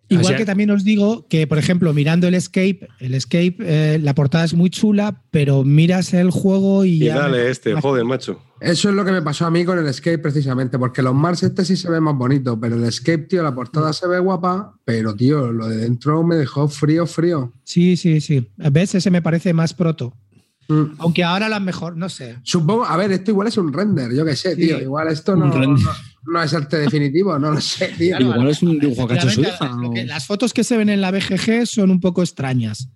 Igual 0.10 0.36
que 0.38 0.46
también 0.46 0.72
os 0.72 0.84
digo 0.84 1.28
que, 1.28 1.48
por 1.48 1.58
ejemplo, 1.58 1.94
mirando 1.94 2.28
el 2.28 2.34
Escape, 2.34 2.88
el 3.00 3.14
Escape, 3.14 3.56
eh, 3.60 4.00
la 4.02 4.16
portada 4.16 4.46
es 4.46 4.54
muy 4.54 4.70
chula, 4.70 5.22
pero 5.32 5.64
miras 5.64 6.14
el 6.14 6.32
juego 6.32 6.86
y. 6.86 7.04
Y 7.04 7.08
dale 7.08 7.50
este, 7.50 7.74
joder, 7.80 8.06
macho. 8.06 8.42
Eso 8.60 8.90
es 8.90 8.96
lo 8.96 9.06
que 9.06 9.12
me 9.12 9.22
pasó 9.22 9.46
a 9.46 9.52
mí 9.52 9.66
con 9.66 9.78
el 9.78 9.86
Escape 9.86 10.18
precisamente, 10.18 10.80
porque 10.80 11.02
los 11.02 11.14
Mars 11.14 11.44
este 11.44 11.64
sí 11.64 11.76
se 11.76 11.92
ve 11.92 12.00
más 12.00 12.16
bonito, 12.16 12.60
pero 12.60 12.76
el 12.76 12.84
Escape, 12.86 13.20
tío, 13.20 13.44
la 13.44 13.54
portada 13.54 13.94
se 13.94 14.08
ve 14.08 14.20
guapa, 14.20 14.74
pero, 14.84 15.16
tío, 15.16 15.52
lo 15.52 15.68
de 15.68 15.78
dentro 15.78 16.24
me 16.24 16.36
dejó 16.36 16.68
frío, 16.68 17.06
frío. 17.06 17.54
Sí, 17.64 17.98
sí, 17.98 18.20
sí. 18.22 18.48
A 18.60 18.70
veces 18.70 18.96
ese 18.96 19.12
me 19.12 19.22
parece 19.22 19.54
más 19.54 19.74
proto. 19.74 20.14
Mm. 20.70 20.84
Aunque 20.98 21.24
ahora 21.24 21.50
la 21.50 21.60
mejor, 21.60 21.96
no 21.98 22.10
sé. 22.10 22.38
Supongo, 22.44 22.86
a 22.86 22.98
ver, 22.98 23.12
esto 23.12 23.32
igual 23.32 23.48
es 23.48 23.58
un 23.58 23.72
render, 23.72 24.14
yo 24.14 24.26
qué 24.26 24.36
sé, 24.36 24.56
tío. 24.56 24.80
igual 24.80 25.08
esto 25.10 25.36
no, 25.36 25.46
no, 25.48 25.78
es 26.44 26.54
arte 26.54 26.78
definitivo, 26.78 27.38
no 27.40 27.52
lo 27.52 27.62
sé, 27.62 27.94
tío. 27.98 28.20
igual 28.20 28.50
es 28.50 28.62
un 28.62 28.80
dibujo 28.80 29.08
cacho 29.08 29.30
su 29.30 29.42
Las 30.06 30.26
fotos 30.26 30.54
que 30.54 30.64
se 30.64 30.78
ven 30.78 30.90
en 30.90 31.02
la 31.02 31.12
BGG 31.12 31.66
son 31.66 31.92
un 31.92 32.00
poco 32.00 32.22
extrañas. 32.22 32.90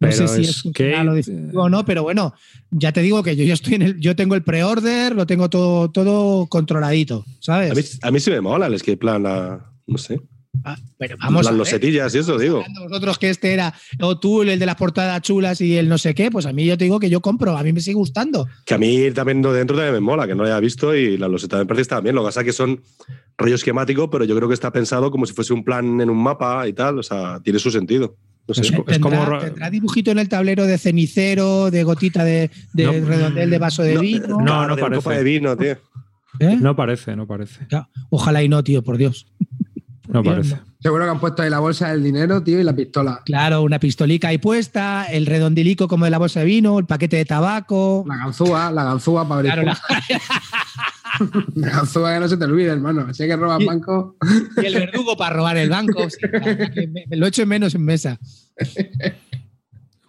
No 0.00 0.10
sé 0.10 0.28
si 0.28 0.42
es, 0.42 0.62
que... 0.72 0.94
o 1.54 1.68
no, 1.68 1.84
pero 1.84 2.02
bueno, 2.02 2.32
ya 2.70 2.90
te 2.90 3.02
digo 3.02 3.22
que 3.22 3.36
yo, 3.36 3.44
yo 3.44 3.52
estoy 3.52 3.74
en 3.74 3.82
el, 3.82 4.00
yo 4.00 4.16
tengo 4.16 4.34
el 4.34 4.42
pre-order, 4.42 5.14
lo 5.14 5.26
tengo 5.26 5.50
todo, 5.50 5.90
todo 5.90 6.46
controladito, 6.46 7.26
¿sabes? 7.40 7.70
A 7.70 7.74
mí, 7.74 7.82
a 8.00 8.10
mí 8.10 8.20
sí 8.20 8.30
me 8.30 8.40
mola 8.40 8.66
el 8.66 8.74
escape 8.74 8.96
plan, 8.96 9.22
no 9.22 9.98
sé. 9.98 10.18
Ah, 10.64 10.76
vamos 11.20 11.46
las 11.46 11.54
losetillas 11.54 12.14
y 12.14 12.18
eso, 12.18 12.38
digo. 12.38 12.64
Vosotros 12.88 13.18
que 13.18 13.30
este 13.30 13.52
era, 13.52 13.72
o 14.00 14.18
tú, 14.18 14.42
el 14.42 14.58
de 14.58 14.66
las 14.66 14.76
portadas 14.76 15.22
chulas 15.22 15.60
y 15.60 15.76
el 15.76 15.88
no 15.88 15.96
sé 15.96 16.14
qué, 16.14 16.30
pues 16.30 16.44
a 16.44 16.52
mí 16.52 16.66
yo 16.66 16.76
te 16.76 16.84
digo 16.84 17.00
que 17.00 17.08
yo 17.08 17.20
compro, 17.20 17.56
a 17.56 17.62
mí 17.62 17.72
me 17.72 17.80
sigue 17.80 17.94
gustando. 17.94 18.46
Que 18.66 18.74
a 18.74 18.78
mí 18.78 19.10
también 19.12 19.40
dentro 19.42 19.76
también 19.76 19.94
me 19.94 20.00
mola, 20.00 20.26
que 20.26 20.34
no 20.34 20.42
lo 20.42 20.48
haya 20.48 20.60
visto 20.60 20.94
y 20.94 21.16
la 21.16 21.28
loseta 21.28 21.56
me 21.58 21.66
parece 21.66 21.78
que 21.78 21.82
está 21.82 22.00
bien. 22.00 22.14
Lo 22.14 22.22
que 22.22 22.26
pasa 22.26 22.40
es 22.40 22.46
que 22.46 22.52
son 22.52 22.82
rollo 23.38 23.54
esquemático, 23.54 24.10
pero 24.10 24.24
yo 24.24 24.36
creo 24.36 24.48
que 24.48 24.54
está 24.54 24.72
pensado 24.72 25.10
como 25.10 25.24
si 25.24 25.32
fuese 25.32 25.52
un 25.52 25.64
plan 25.64 26.00
en 26.00 26.10
un 26.10 26.22
mapa 26.22 26.66
y 26.68 26.72
tal, 26.72 26.98
o 26.98 27.02
sea, 27.02 27.40
tiene 27.42 27.58
su 27.58 27.70
sentido. 27.70 28.16
No 28.46 28.54
sé, 28.54 28.62
es, 28.88 28.98
como... 28.98 29.38
¿Tendrá 29.38 29.70
dibujito 29.70 30.10
en 30.10 30.18
el 30.18 30.28
tablero 30.28 30.66
de 30.66 30.76
cenicero, 30.76 31.70
de 31.70 31.84
gotita 31.84 32.24
de, 32.24 32.50
redondel 32.74 33.48
de 33.48 33.58
vaso 33.58 33.82
de 33.82 33.96
vino? 33.98 34.40
No, 34.40 34.66
no, 34.66 34.76
parece. 34.76 35.10
de 35.10 35.22
vino, 35.22 35.56
tío. 35.56 35.78
¿Eh? 36.40 36.56
No 36.60 36.74
parece, 36.74 37.16
no 37.16 37.26
parece. 37.26 37.66
Ojalá 38.08 38.42
y 38.42 38.48
no, 38.48 38.62
tío, 38.64 38.82
por 38.82 38.96
Dios. 38.96 39.26
No 40.12 40.22
parece. 40.22 40.58
Seguro 40.80 41.04
que 41.04 41.10
han 41.10 41.20
puesto 41.20 41.42
ahí 41.42 41.50
la 41.50 41.60
bolsa 41.60 41.90
del 41.90 42.02
dinero, 42.02 42.42
tío, 42.42 42.58
y 42.58 42.64
la 42.64 42.74
pistola. 42.74 43.22
Claro, 43.24 43.62
una 43.62 43.78
pistolica 43.78 44.28
ahí 44.28 44.38
puesta, 44.38 45.04
el 45.04 45.26
redondilico 45.26 45.88
como 45.88 46.04
de 46.04 46.10
la 46.10 46.18
bolsa 46.18 46.40
de 46.40 46.46
vino, 46.46 46.78
el 46.78 46.86
paquete 46.86 47.16
de 47.16 47.24
tabaco. 47.24 48.04
La 48.08 48.16
ganzúa, 48.16 48.72
la 48.72 48.84
ganzúa 48.84 49.28
para 49.28 49.36
abrir. 49.36 49.52
Claro, 49.52 49.66
la... 49.68 49.78
ganzúa 51.54 52.14
que 52.14 52.20
no 52.20 52.28
se 52.28 52.36
te 52.36 52.44
olvide, 52.44 52.70
hermano. 52.70 53.12
Si 53.14 53.22
hay 53.22 53.28
que 53.28 53.36
robar 53.36 53.64
banco. 53.64 54.16
Y 54.60 54.66
el 54.66 54.74
verdugo 54.74 55.16
para 55.16 55.36
robar 55.36 55.56
el 55.56 55.70
banco. 55.70 56.06
me, 57.08 57.16
lo 57.16 57.26
echo 57.26 57.46
menos 57.46 57.74
en 57.74 57.84
mesa. 57.84 58.18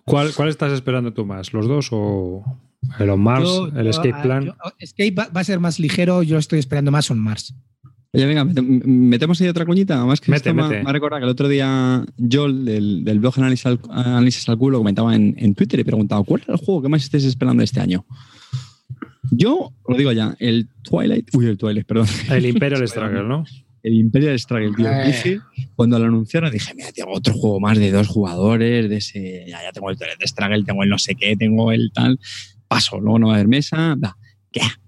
¿Cuál, 0.05 0.33
¿Cuál 0.33 0.49
estás 0.49 0.71
esperando 0.71 1.13
tú 1.13 1.25
más? 1.25 1.53
¿Los 1.53 1.67
dos 1.67 1.89
o 1.91 2.43
el 2.99 3.09
On 3.09 3.21
Mars, 3.21 3.49
el 3.75 3.87
Escape 3.87 4.13
ah, 4.13 4.21
Plan? 4.21 4.55
escape 4.79 5.15
va, 5.15 5.29
a 5.33 5.43
ser 5.43 5.59
más 5.59 5.79
ligero, 5.79 6.23
yo 6.23 6.37
estoy 6.37 6.59
esperando 6.59 6.91
más 6.91 7.09
On 7.11 7.19
Mars. 7.19 7.53
Oye, 8.13 8.25
venga, 8.25 8.43
metemos 8.43 9.39
ahí 9.39 9.47
otra 9.47 9.65
cuñita. 9.65 10.03
Más 10.05 10.19
que 10.19 10.33
esto 10.33 10.53
Me, 10.53 10.63
ha 10.63 10.91
recordado 10.91 11.21
que 11.21 11.25
el 11.25 11.31
otro 11.31 11.47
día 11.47 12.03
Joel 12.19 12.65
del, 12.65 13.05
del 13.05 13.19
blog 13.19 13.35
Análisis 13.37 13.65
al, 13.65 13.79
Análisis 13.89 14.49
al 14.49 14.57
Culo 14.57 14.79
comentaba 14.79 15.15
en, 15.15 15.33
en, 15.37 15.55
Twitter 15.55 15.79
y 15.79 15.85
preguntaba 15.85 16.21
¿cuál 16.25 16.41
es 16.41 16.49
el 16.49 16.57
juego 16.57 16.81
que 16.81 16.89
más 16.89 17.03
estés 17.03 17.23
esperando 17.23 17.63
este 17.63 17.79
año? 17.79 18.05
Yo 19.31 19.71
lo 19.87 19.95
digo 19.95 20.11
ya, 20.11 20.35
el 20.39 20.67
Twilight. 20.83 21.29
Uy, 21.33 21.45
el 21.45 21.57
Twilight, 21.57 21.87
perdón. 21.87 22.07
El 22.29 22.45
Imperial 22.47 22.85
Struggle, 22.87 23.23
¿no? 23.23 23.45
El 23.81 23.93
Imperial 23.93 24.37
Struggle, 24.37 24.73
tío. 24.75 24.91
Eh. 24.91 25.07
Dije, 25.07 25.39
cuando 25.77 25.97
lo 25.97 26.05
anunciaron, 26.05 26.51
dije, 26.51 26.73
mira, 26.75 26.91
tengo 26.91 27.13
otro 27.13 27.33
juego 27.33 27.61
más 27.61 27.77
de 27.77 27.91
dos 27.91 28.09
jugadores, 28.09 28.89
de 28.89 28.97
ese. 28.97 29.45
Ya, 29.47 29.63
ya 29.63 29.71
tengo 29.71 29.89
el 29.89 29.97
Twilight 29.97 30.21
Struggle, 30.27 30.63
tengo 30.65 30.83
el 30.83 30.89
no 30.89 30.97
sé 30.97 31.15
qué, 31.15 31.37
tengo 31.37 31.71
el 31.71 31.91
tal. 31.93 32.19
Paso, 32.67 32.99
luego 32.99 33.19
no 33.19 33.27
va 33.27 33.33
a 33.33 33.35
haber 33.37 33.47
mesa. 33.47 33.95
Da 33.97 34.17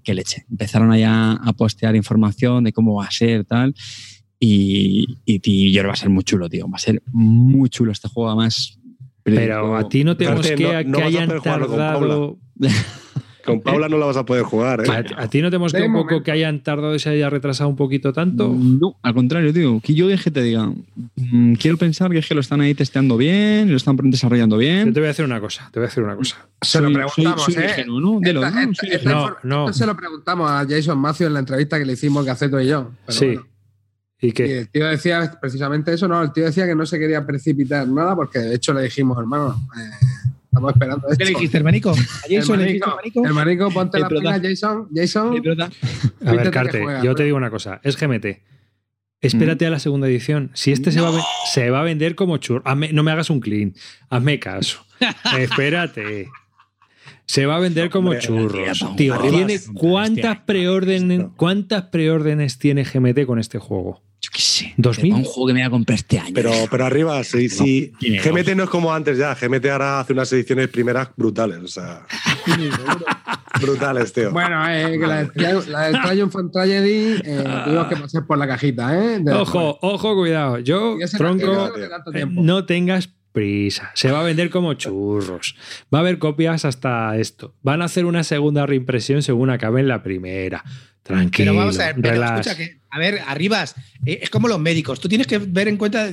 qué 0.03 0.14
leche. 0.14 0.45
Empezaron 0.49 0.91
allá 0.91 1.34
a 1.34 1.53
postear 1.53 1.95
información 1.95 2.64
de 2.64 2.74
cómo 2.74 2.95
va 2.95 3.05
a 3.05 3.11
ser, 3.11 3.45
tal. 3.45 3.74
Y, 4.39 5.05
y, 5.26 5.72
yo 5.72 5.82
creo 5.82 5.84
que 5.84 5.88
va 5.88 5.93
a 5.93 5.97
ser 5.97 6.09
muy 6.09 6.24
chulo, 6.24 6.49
tío. 6.49 6.70
Va 6.70 6.76
a 6.76 6.80
ser 6.80 7.01
muy 7.11 7.70
chulo 7.70 7.91
este 7.91 8.09
juego, 8.09 8.30
además. 8.30 8.78
Pero 9.24 9.78
a 9.78 9.88
ti 9.88 10.03
no 10.03 10.18
te 10.18 10.26
que, 10.26 10.55
que, 10.55 10.91
que 10.91 11.03
hayan 11.03 11.41
tardado. 11.41 12.38
Con 13.46 13.62
Paula 13.62 13.89
no 13.89 13.98
la 13.98 14.06
vas 14.06 14.18
a 14.18 14.26
poder 14.26 14.44
jugar. 14.44 14.84
¿eh? 14.86 15.06
¿A, 15.18 15.28
ti 15.28 15.41
no 15.41 15.52
te 15.52 15.58
mosquea 15.58 15.86
un 15.86 15.94
poco 15.94 16.24
que 16.24 16.32
hayan 16.32 16.62
tardado 16.62 16.96
y 16.96 17.00
se 17.00 17.10
haya 17.10 17.30
retrasado 17.30 17.70
un 17.70 17.76
poquito 17.76 18.14
tanto? 18.14 18.56
No, 18.58 18.96
al 19.02 19.14
contrario, 19.14 19.54
tío. 19.54 19.82
Que 19.82 19.94
yo 19.94 20.08
que 20.08 20.32
te 20.32 20.41
diga, 20.41 20.72
mm, 21.16 21.54
quiero 21.56 21.78
pensar 21.78 22.12
que 22.12 22.20
es 22.20 22.28
que 22.28 22.36
lo 22.36 22.41
están 22.41 22.62
ahí 22.62 22.74
testeando 22.74 23.18
bien, 23.18 23.70
lo 23.70 23.78
están 23.78 23.98
desarrollando 24.04 24.58
bien. 24.58 24.88
Yo 24.88 24.94
te 24.94 25.00
voy 25.00 25.08
a 25.08 25.10
decir 25.10 25.26
una 25.26 25.41
cosa, 25.41 25.70
te 25.72 25.80
voy 25.80 25.86
a 25.86 25.89
decir 25.89 26.04
una 26.04 26.16
cosa. 26.16 26.48
Se 26.62 26.80
lo 26.80 26.91
preguntamos, 26.94 27.50
¿eh? 27.58 27.86
¿no? 27.86 28.20
no, 28.22 29.36
no. 29.44 29.74
se 29.74 29.86
lo 29.86 29.98
preguntamos 29.98 30.50
a 30.50 30.66
Jason 30.68 30.98
Macio 30.98 31.28
en 31.28 31.34
la 31.34 31.39
entrevista 31.39 31.78
que 31.78 31.86
le 31.86 31.94
hicimos 31.94 32.26
Gaceto 32.26 32.60
y 32.62 32.68
yo. 32.68 32.91
sí. 33.08 33.38
¿Y, 34.22 34.32
qué? 34.32 34.60
el 34.60 34.70
tío 34.70 34.88
decía 34.88 35.38
precisamente 35.41 35.94
eso, 35.94 36.08
no, 36.08 36.22
el 36.22 36.32
tío 36.32 36.46
decía 36.46 36.66
que 36.66 36.76
no 36.76 36.86
se 36.86 36.98
quería 36.98 37.26
precipitar 37.26 37.86
nada 37.89 38.16
porque 38.16 38.39
de 38.39 38.56
hecho 38.56 38.74
le 38.74 38.84
dijimos, 38.84 39.18
hermano, 39.20 39.62
eh, 39.78 40.06
Estamos 40.54 40.74
esperando. 40.74 41.08
¿Qué 41.18 41.26
le 41.26 41.32
dijiste, 41.32 41.58
hermanico? 41.58 41.95
Jason 42.30 42.62
hermanico, 43.26 43.72
ponte 43.72 43.99
la 43.99 44.08
pila, 44.08 44.39
Jason. 44.39 44.88
Jason. 44.93 45.41
A 46.24 46.32
ver, 46.32 46.51
Carte, 46.51 46.86
yo 47.04 47.16
te 47.16 47.24
digo 47.24 47.38
una 47.38 47.49
cosa. 47.49 47.82
Es 47.84 47.97
GMT. 47.99 48.26
Espérate 49.20 49.66
mm. 49.66 49.68
a 49.68 49.72
la 49.72 49.80
segunda 49.80 50.08
edición. 50.08 50.51
Si 50.54 50.72
este 50.72 50.91
se, 50.91 51.01
va 51.01 51.10
a, 51.10 51.22
se 51.51 51.72
va 51.72 51.80
a 51.80 51.84
vender 51.84 52.14
como 52.14 52.38
churro. 52.38 52.64
no 52.76 53.04
me 53.04 53.12
hagas 53.12 53.32
un 53.32 53.39
clean. 53.39 53.74
Hazme 54.12 54.38
caso. 54.38 54.86
Espérate. 55.39 56.30
Se 57.26 57.47
va 57.47 57.56
a 57.56 57.60
vender 57.60 57.89
como 57.89 58.14
churros. 58.20 58.86
Tío, 58.95 59.18
¿tiene 59.18 59.60
cuántas 59.74 60.41
preórdenes, 60.41 61.26
cuántas 61.36 61.86
preórdenes 61.86 62.60
tiene 62.60 62.84
GMT 62.84 63.26
con 63.26 63.39
este 63.39 63.58
juego? 63.58 64.04
Qué 64.34 64.41
sé, 64.41 64.73
¿2000? 64.77 65.13
un 65.13 65.23
juego 65.23 65.47
que 65.47 65.53
me 65.53 65.59
voy 65.59 65.67
a 65.67 65.69
comprar 65.69 65.95
este 65.95 66.19
año. 66.19 66.31
Pero, 66.34 66.51
pero 66.69 66.86
arriba, 66.86 67.23
sí, 67.23 67.49
sí. 67.49 67.93
GMT 68.01 68.55
no 68.55 68.63
es 68.63 68.69
como 68.69 68.91
antes 68.91 69.17
ya. 69.17 69.36
GMT 69.36 69.65
ahora 69.67 69.99
hace 69.99 70.13
unas 70.13 70.34
ediciones 70.34 70.69
primeras 70.69 71.09
brutales. 71.15 71.59
O 71.59 71.67
sea, 71.67 72.01
brutales, 73.61 74.11
tío. 74.11 74.31
Bueno, 74.31 74.67
eh, 74.67 74.97
que 74.99 75.05
la, 75.05 75.29
la 75.67 75.81
del 75.81 76.01
Triumph 76.01 76.36
and 76.36 76.51
Tragedy, 76.51 77.21
eh, 77.23 77.43
tuvimos 77.63 77.88
que 77.88 77.95
pasar 77.95 78.25
por 78.25 78.38
la 78.39 78.47
cajita, 78.47 78.97
¿eh? 78.97 79.23
ojo, 79.31 79.77
ojo, 79.81 80.15
cuidado. 80.15 80.57
Yo, 80.57 80.97
tronco, 81.15 81.72
eh, 82.14 82.26
no 82.27 82.65
tengas 82.65 83.10
prisa. 83.31 83.91
Se 83.93 84.11
va 84.11 84.22
a 84.22 84.23
vender 84.23 84.49
como 84.49 84.73
churros. 84.73 85.55
Va 85.93 85.99
a 85.99 86.01
haber 86.01 86.18
copias 86.18 86.65
hasta 86.65 87.18
esto. 87.18 87.53
Van 87.61 87.84
a 87.84 87.85
hacer 87.85 88.05
una 88.05 88.23
segunda 88.23 88.65
reimpresión 88.65 89.22
según 89.22 89.51
acaben 89.51 89.88
la 89.88 90.01
primera. 90.01 90.64
Tranquilo. 91.03 91.51
Pero 91.51 91.60
vamos 91.60 91.80
a 91.80 91.91
ver, 91.91 92.15
escucha 92.15 92.55
que, 92.55 92.80
a 92.94 92.99
ver, 92.99 93.20
arribas, 93.28 93.76
eh, 94.06 94.20
es 94.22 94.30
como 94.30 94.48
los 94.48 94.60
médicos. 94.60 94.99
Tú 94.99 95.10
tienes 95.10 95.26
que 95.28 95.40
ver 95.40 95.68
en 95.68 95.78
cuenta, 95.78 96.10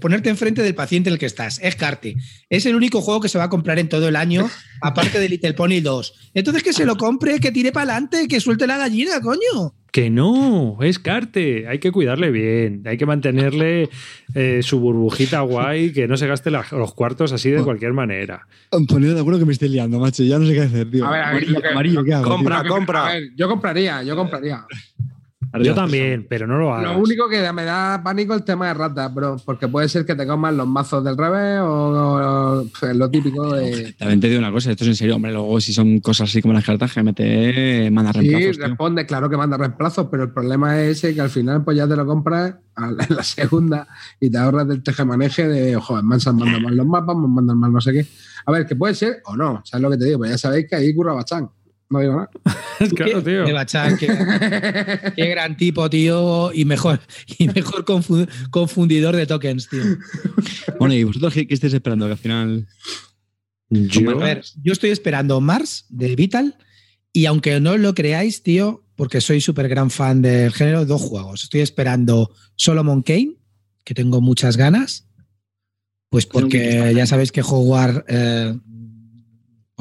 ponerte 0.00 0.30
enfrente 0.30 0.62
del 0.62 0.74
paciente 0.74 1.08
en 1.10 1.14
el 1.14 1.18
que 1.18 1.26
estás. 1.26 1.58
Es 1.62 1.74
Carti. 1.76 2.14
Es 2.48 2.66
el 2.66 2.76
único 2.76 3.00
juego 3.00 3.20
que 3.20 3.28
se 3.28 3.36
va 3.38 3.44
a 3.44 3.50
comprar 3.50 3.78
en 3.78 3.88
todo 3.88 4.06
el 4.08 4.14
año, 4.16 4.48
aparte 4.80 5.18
de 5.18 5.28
Little 5.28 5.54
Pony 5.54 5.80
2. 5.82 6.30
Entonces 6.34 6.62
que 6.62 6.72
se 6.72 6.84
lo 6.86 6.96
compre, 6.96 7.40
que 7.40 7.50
tire 7.50 7.72
para 7.72 7.92
adelante, 7.92 8.28
que 8.28 8.38
suelte 8.40 8.66
la 8.66 8.78
gallina, 8.78 9.20
coño. 9.20 9.74
Que 9.92 10.08
no, 10.08 10.78
es 10.82 11.00
Carte. 11.00 11.66
Hay 11.66 11.80
que 11.80 11.90
cuidarle 11.90 12.30
bien. 12.30 12.84
Hay 12.86 12.96
que 12.96 13.06
mantenerle 13.06 13.88
eh, 14.36 14.60
su 14.62 14.78
burbujita 14.78 15.40
guay, 15.40 15.92
que 15.92 16.06
no 16.06 16.16
se 16.16 16.28
gaste 16.28 16.52
la- 16.52 16.64
los 16.70 16.94
cuartos 16.94 17.32
así 17.32 17.50
de 17.50 17.64
cualquier 17.64 17.92
manera. 17.92 18.46
Antonio, 18.70 19.12
de 19.12 19.20
acuerdo 19.20 19.40
que 19.40 19.46
me 19.46 19.52
estoy 19.52 19.68
liando, 19.70 19.98
macho. 19.98 20.22
Ya 20.22 20.38
no 20.38 20.46
sé 20.46 20.52
qué 20.54 20.60
hacer, 20.60 20.88
tío. 20.92 21.04
A 21.04 21.10
ver, 21.10 21.20
a 21.22 21.24
ver, 21.24 21.32
amarillo, 21.32 21.52
lo 21.54 21.60
que- 21.62 21.68
amarillo, 21.68 22.04
¿qué 22.04 22.14
hago? 22.14 22.24
tío? 22.24 22.34
Compra, 22.36 22.64
compra. 22.68 23.06
a 23.08 23.12
ver, 23.14 23.30
yo 23.36 23.48
compraría, 23.48 24.02
yo 24.04 24.14
compraría. 24.14 24.64
Yo 25.62 25.74
también, 25.74 26.26
pero 26.28 26.46
no 26.46 26.58
lo 26.58 26.72
hagas. 26.72 26.92
Lo 26.94 27.00
único 27.02 27.28
que 27.28 27.52
me 27.52 27.64
da 27.64 28.00
pánico 28.04 28.34
es 28.34 28.40
el 28.40 28.44
tema 28.44 28.68
de 28.68 28.74
ratas, 28.74 29.12
bro, 29.12 29.36
porque 29.44 29.66
puede 29.68 29.88
ser 29.88 30.06
que 30.06 30.14
te 30.14 30.26
coman 30.26 30.56
los 30.56 30.66
mazos 30.68 31.02
del 31.02 31.16
revés 31.16 31.60
o, 31.60 31.66
o- 31.66 32.60
o 32.62 32.92
lo 32.94 33.10
típico 33.10 33.54
de. 33.54 33.92
También 33.98 34.20
te 34.20 34.28
digo 34.28 34.38
una 34.38 34.52
cosa, 34.52 34.70
esto 34.70 34.84
es 34.84 34.88
en 34.90 34.96
serio, 34.96 35.16
hombre. 35.16 35.32
Luego, 35.32 35.60
si 35.60 35.72
son 35.72 35.98
cosas 36.00 36.28
así 36.30 36.40
como 36.40 36.54
las 36.54 36.64
cartas, 36.64 36.94
GMT 36.94 37.90
manda 37.90 38.12
Sí, 38.12 38.20
reemplazos, 38.20 38.56
tío. 38.58 38.66
responde, 38.68 39.06
claro 39.06 39.28
que 39.28 39.36
manda 39.36 39.56
reemplazos, 39.56 40.06
pero 40.10 40.24
el 40.24 40.30
problema 40.32 40.80
es 40.80 40.98
ese 40.98 41.14
que 41.14 41.20
al 41.20 41.30
final 41.30 41.64
pues 41.64 41.76
ya 41.76 41.88
te 41.88 41.96
lo 41.96 42.06
compras 42.06 42.54
a 42.76 42.90
la, 42.92 43.04
en 43.04 43.16
la 43.16 43.22
segunda 43.24 43.88
y 44.20 44.30
te 44.30 44.38
ahorras 44.38 44.68
del 44.68 44.82
tejemaneje 44.82 45.48
de, 45.48 45.74
joder, 45.76 46.04
me 46.04 46.14
han 46.14 46.36
mandado 46.36 46.60
mal 46.60 46.76
los 46.76 46.86
mapas, 46.86 47.16
me 47.16 47.26
mandan 47.28 47.58
mal 47.58 47.72
no 47.72 47.80
sé 47.80 47.92
qué. 47.92 48.06
A 48.46 48.52
ver, 48.52 48.66
que 48.66 48.76
puede 48.76 48.94
ser 48.94 49.20
o 49.26 49.36
no, 49.36 49.60
¿sabes 49.64 49.82
lo 49.82 49.90
que 49.90 49.96
te 49.98 50.04
digo? 50.06 50.18
Pues 50.18 50.30
ya 50.30 50.38
sabéis 50.38 50.66
que 50.68 50.76
ahí 50.76 50.94
curra 50.94 51.12
Bachán. 51.12 51.50
No 51.90 51.98
digo 52.00 52.12
nada. 52.14 52.30
claro, 52.96 53.22
tío. 53.22 53.44
De 53.44 53.52
Bachán, 53.52 53.96
qué, 53.98 54.06
qué 55.16 55.26
gran 55.26 55.56
tipo, 55.56 55.90
tío, 55.90 56.52
y 56.54 56.64
mejor, 56.64 57.00
y 57.38 57.48
mejor 57.48 57.84
confu- 57.84 58.28
confundidor 58.50 59.16
de 59.16 59.26
tokens, 59.26 59.68
tío. 59.68 59.82
Bueno, 60.78 60.94
¿y 60.94 61.02
vosotros 61.04 61.34
qué, 61.34 61.46
qué 61.48 61.54
estáis 61.54 61.74
esperando? 61.74 62.06
Que 62.06 62.12
al 62.12 62.18
final. 62.18 62.68
Yo- 63.70 64.10
A 64.10 64.24
ver, 64.24 64.44
yo 64.62 64.72
estoy 64.72 64.90
esperando 64.90 65.40
Mars 65.40 65.86
de 65.88 66.14
Vital 66.16 66.56
y 67.12 67.26
aunque 67.26 67.58
no 67.60 67.76
lo 67.76 67.92
creáis, 67.94 68.42
tío, 68.44 68.84
porque 68.94 69.20
soy 69.20 69.40
súper 69.40 69.68
gran 69.68 69.90
fan 69.90 70.22
del 70.22 70.52
género, 70.52 70.84
dos 70.84 71.02
juegos. 71.02 71.42
Estoy 71.44 71.60
esperando 71.60 72.30
Solomon 72.54 73.02
Kane, 73.02 73.34
que 73.84 73.94
tengo 73.94 74.20
muchas 74.20 74.56
ganas, 74.56 75.08
pues 76.08 76.26
porque 76.26 76.92
ya 76.94 77.06
sabéis 77.06 77.32
que 77.32 77.42
Howard 77.42 78.04
eh, 78.08 78.56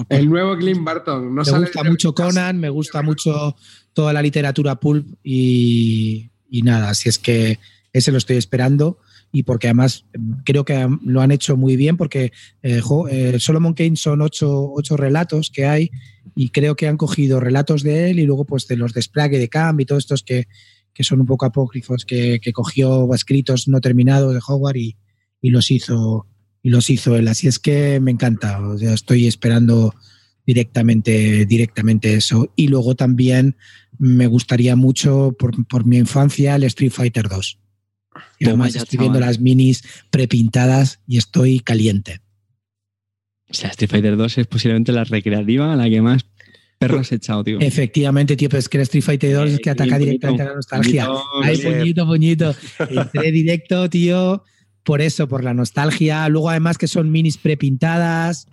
El 0.09 0.29
nuevo 0.29 0.57
Clint 0.57 0.83
Barton. 0.83 1.25
No 1.35 1.41
me 1.41 1.45
sale 1.45 1.65
gusta 1.65 1.83
mucho 1.83 2.13
Conan, 2.13 2.57
me 2.59 2.69
gusta 2.69 3.01
mucho 3.01 3.55
toda 3.93 4.13
la 4.13 4.21
literatura 4.21 4.75
pulp 4.79 5.07
y, 5.23 6.29
y 6.49 6.61
nada, 6.61 6.89
así 6.89 7.09
es 7.09 7.19
que 7.19 7.59
ese 7.91 8.11
lo 8.11 8.17
estoy 8.17 8.37
esperando 8.37 8.99
y 9.31 9.43
porque 9.43 9.67
además 9.67 10.05
creo 10.45 10.65
que 10.65 10.87
lo 11.03 11.21
han 11.21 11.31
hecho 11.31 11.55
muy 11.57 11.75
bien 11.75 11.97
porque 11.97 12.31
eh, 12.63 12.79
jo- 12.81 13.07
eh, 13.07 13.39
Solomon 13.39 13.73
Kane 13.73 13.95
son 13.95 14.21
ocho, 14.21 14.71
ocho 14.73 14.97
relatos 14.97 15.51
que 15.51 15.65
hay 15.65 15.91
y 16.35 16.49
creo 16.49 16.75
que 16.75 16.87
han 16.87 16.97
cogido 16.97 17.39
relatos 17.39 17.83
de 17.83 18.09
él 18.09 18.19
y 18.19 18.25
luego 18.25 18.45
pues 18.45 18.67
de 18.67 18.77
los 18.77 18.93
de 18.93 19.01
Sprague, 19.01 19.37
de 19.37 19.49
Camp 19.49 19.79
y 19.81 19.85
todos 19.85 20.03
estos 20.03 20.23
que, 20.23 20.47
que 20.93 21.03
son 21.03 21.19
un 21.19 21.27
poco 21.27 21.45
apócrifos 21.45 22.05
que, 22.05 22.39
que 22.41 22.53
cogió 22.53 23.13
escritos 23.13 23.67
no 23.67 23.81
terminados 23.81 24.33
de 24.33 24.39
Howard 24.47 24.77
y, 24.77 24.95
y 25.41 25.49
los 25.49 25.69
hizo 25.71 26.25
y 26.63 26.69
los 26.69 26.89
hizo 26.89 27.15
él. 27.15 27.27
Así 27.27 27.47
es 27.47 27.59
que 27.59 27.99
me 27.99 28.11
encanta. 28.11 28.59
O 28.61 28.77
sea, 28.77 28.93
estoy 28.93 29.27
esperando 29.27 29.93
directamente, 30.45 31.45
directamente 31.45 32.13
eso. 32.15 32.51
Y 32.55 32.67
luego 32.67 32.95
también 32.95 33.55
me 33.97 34.27
gustaría 34.27 34.75
mucho 34.75 35.35
por, 35.37 35.67
por 35.67 35.85
mi 35.85 35.97
infancia 35.97 36.55
el 36.55 36.63
Street 36.63 36.91
Fighter 36.91 37.29
2. 37.29 37.59
Y 38.39 38.45
además 38.47 38.75
estoy 38.75 38.99
viendo 38.99 39.19
las 39.19 39.39
minis 39.39 39.83
prepintadas 40.09 40.99
y 41.07 41.17
estoy 41.17 41.59
caliente. 41.59 42.21
O 43.49 43.53
sea, 43.53 43.69
Street 43.69 43.89
Fighter 43.89 44.17
2 44.17 44.37
es 44.39 44.47
posiblemente 44.47 44.91
la 44.91 45.03
recreativa 45.03 45.71
a 45.73 45.75
la 45.75 45.89
que 45.89 46.01
más 46.01 46.25
perras 46.77 47.11
he 47.11 47.15
echado, 47.15 47.43
tío. 47.43 47.59
Efectivamente, 47.59 48.35
tío, 48.35 48.47
pero 48.49 48.59
es 48.59 48.69
que 48.69 48.77
el 48.77 48.83
Street 48.83 49.03
Fighter 49.03 49.33
2 49.35 49.49
es 49.51 49.59
que 49.59 49.69
Eh, 49.69 49.71
ataca 49.71 49.97
puñito, 49.97 50.05
directamente 50.05 50.41
a 50.43 50.45
la 50.45 50.55
nostalgia. 50.55 51.05
puñito, 51.05 51.23
Ay, 51.43 51.57
puñito, 51.57 52.05
puñito. 52.05 52.55
Entré 52.89 53.31
directo, 53.31 53.89
tío, 53.89 54.43
por 54.89 55.01
eso, 55.01 55.27
por 55.27 55.43
la 55.43 55.53
nostalgia. 55.53 56.27
Luego, 56.29 56.49
además, 56.49 56.79
que 56.79 56.87
son 56.87 57.11
minis 57.11 57.37
prepintadas. 57.37 58.47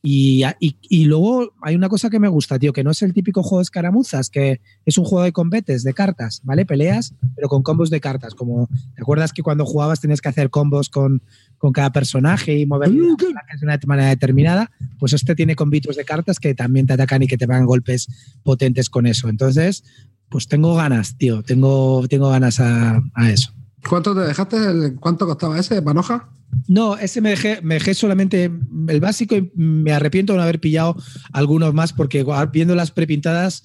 Y, 0.00 0.44
y, 0.60 0.76
y 0.80 1.06
luego 1.06 1.54
hay 1.60 1.74
una 1.74 1.88
cosa 1.88 2.08
que 2.08 2.20
me 2.20 2.28
gusta, 2.28 2.56
tío, 2.60 2.72
que 2.72 2.84
no 2.84 2.92
es 2.92 3.02
el 3.02 3.12
típico 3.12 3.42
juego 3.42 3.58
de 3.58 3.64
escaramuzas, 3.64 4.30
que 4.30 4.60
es 4.86 4.96
un 4.96 5.04
juego 5.04 5.24
de 5.24 5.32
combates, 5.32 5.82
de 5.82 5.92
cartas, 5.92 6.40
¿vale? 6.44 6.64
Peleas, 6.64 7.14
pero 7.34 7.48
con 7.48 7.64
combos 7.64 7.90
de 7.90 8.00
cartas. 8.00 8.36
Como, 8.36 8.68
¿te 8.94 9.02
acuerdas 9.02 9.32
que 9.32 9.42
cuando 9.42 9.66
jugabas 9.66 10.00
tenías 10.00 10.20
que 10.20 10.28
hacer 10.28 10.50
combos 10.50 10.88
con, 10.88 11.20
con 11.58 11.72
cada 11.72 11.90
personaje 11.90 12.56
y 12.56 12.64
mover 12.64 12.90
los 12.92 13.16
personajes 13.16 13.60
de 13.60 13.66
una 13.66 13.78
manera 13.84 14.08
determinada? 14.08 14.70
Pues 15.00 15.14
este 15.14 15.34
tiene 15.34 15.56
combitos 15.56 15.96
de 15.96 16.04
cartas 16.04 16.38
que 16.38 16.54
también 16.54 16.86
te 16.86 16.92
atacan 16.92 17.24
y 17.24 17.26
que 17.26 17.38
te 17.38 17.48
pegan 17.48 17.66
golpes 17.66 18.06
potentes 18.44 18.88
con 18.88 19.08
eso. 19.08 19.28
Entonces, 19.28 19.82
pues 20.28 20.46
tengo 20.46 20.76
ganas, 20.76 21.16
tío, 21.18 21.42
tengo, 21.42 22.06
tengo 22.06 22.30
ganas 22.30 22.60
a, 22.60 23.02
a 23.14 23.30
eso. 23.32 23.52
¿Cuánto 23.88 24.14
te 24.14 24.20
dejaste? 24.20 24.56
El- 24.56 24.94
¿Cuánto 25.00 25.26
costaba 25.26 25.58
ese 25.58 25.74
de 25.74 25.82
panoja? 25.82 26.28
No, 26.68 26.96
ese 26.96 27.20
me 27.20 27.30
dejé, 27.30 27.60
me 27.62 27.74
dejé 27.74 27.94
solamente 27.94 28.50
el 28.88 29.00
básico 29.00 29.34
y 29.34 29.50
me 29.54 29.92
arrepiento 29.92 30.32
de 30.34 30.36
no 30.38 30.42
haber 30.42 30.60
pillado 30.60 30.96
algunos 31.32 31.72
más 31.74 31.92
porque 31.92 32.24
viendo 32.52 32.74
las 32.74 32.90
prepintadas 32.90 33.64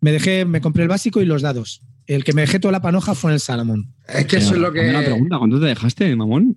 me 0.00 0.12
dejé, 0.12 0.44
me 0.44 0.60
compré 0.60 0.84
el 0.84 0.88
básico 0.88 1.20
y 1.20 1.24
los 1.26 1.42
dados. 1.42 1.82
El 2.06 2.22
que 2.24 2.32
me 2.32 2.42
dejé 2.42 2.60
toda 2.60 2.72
la 2.72 2.80
panoja 2.80 3.14
fue 3.14 3.32
en 3.32 3.34
el 3.34 3.40
Salomón. 3.40 3.92
Es 4.08 4.26
que 4.26 4.36
eso 4.36 4.54
es 4.54 4.60
lo 4.60 4.72
que. 4.72 4.88
Una 4.88 5.00
pregunta, 5.02 5.36
¿cuánto 5.38 5.60
te 5.60 5.66
dejaste, 5.66 6.14
mamón? 6.16 6.54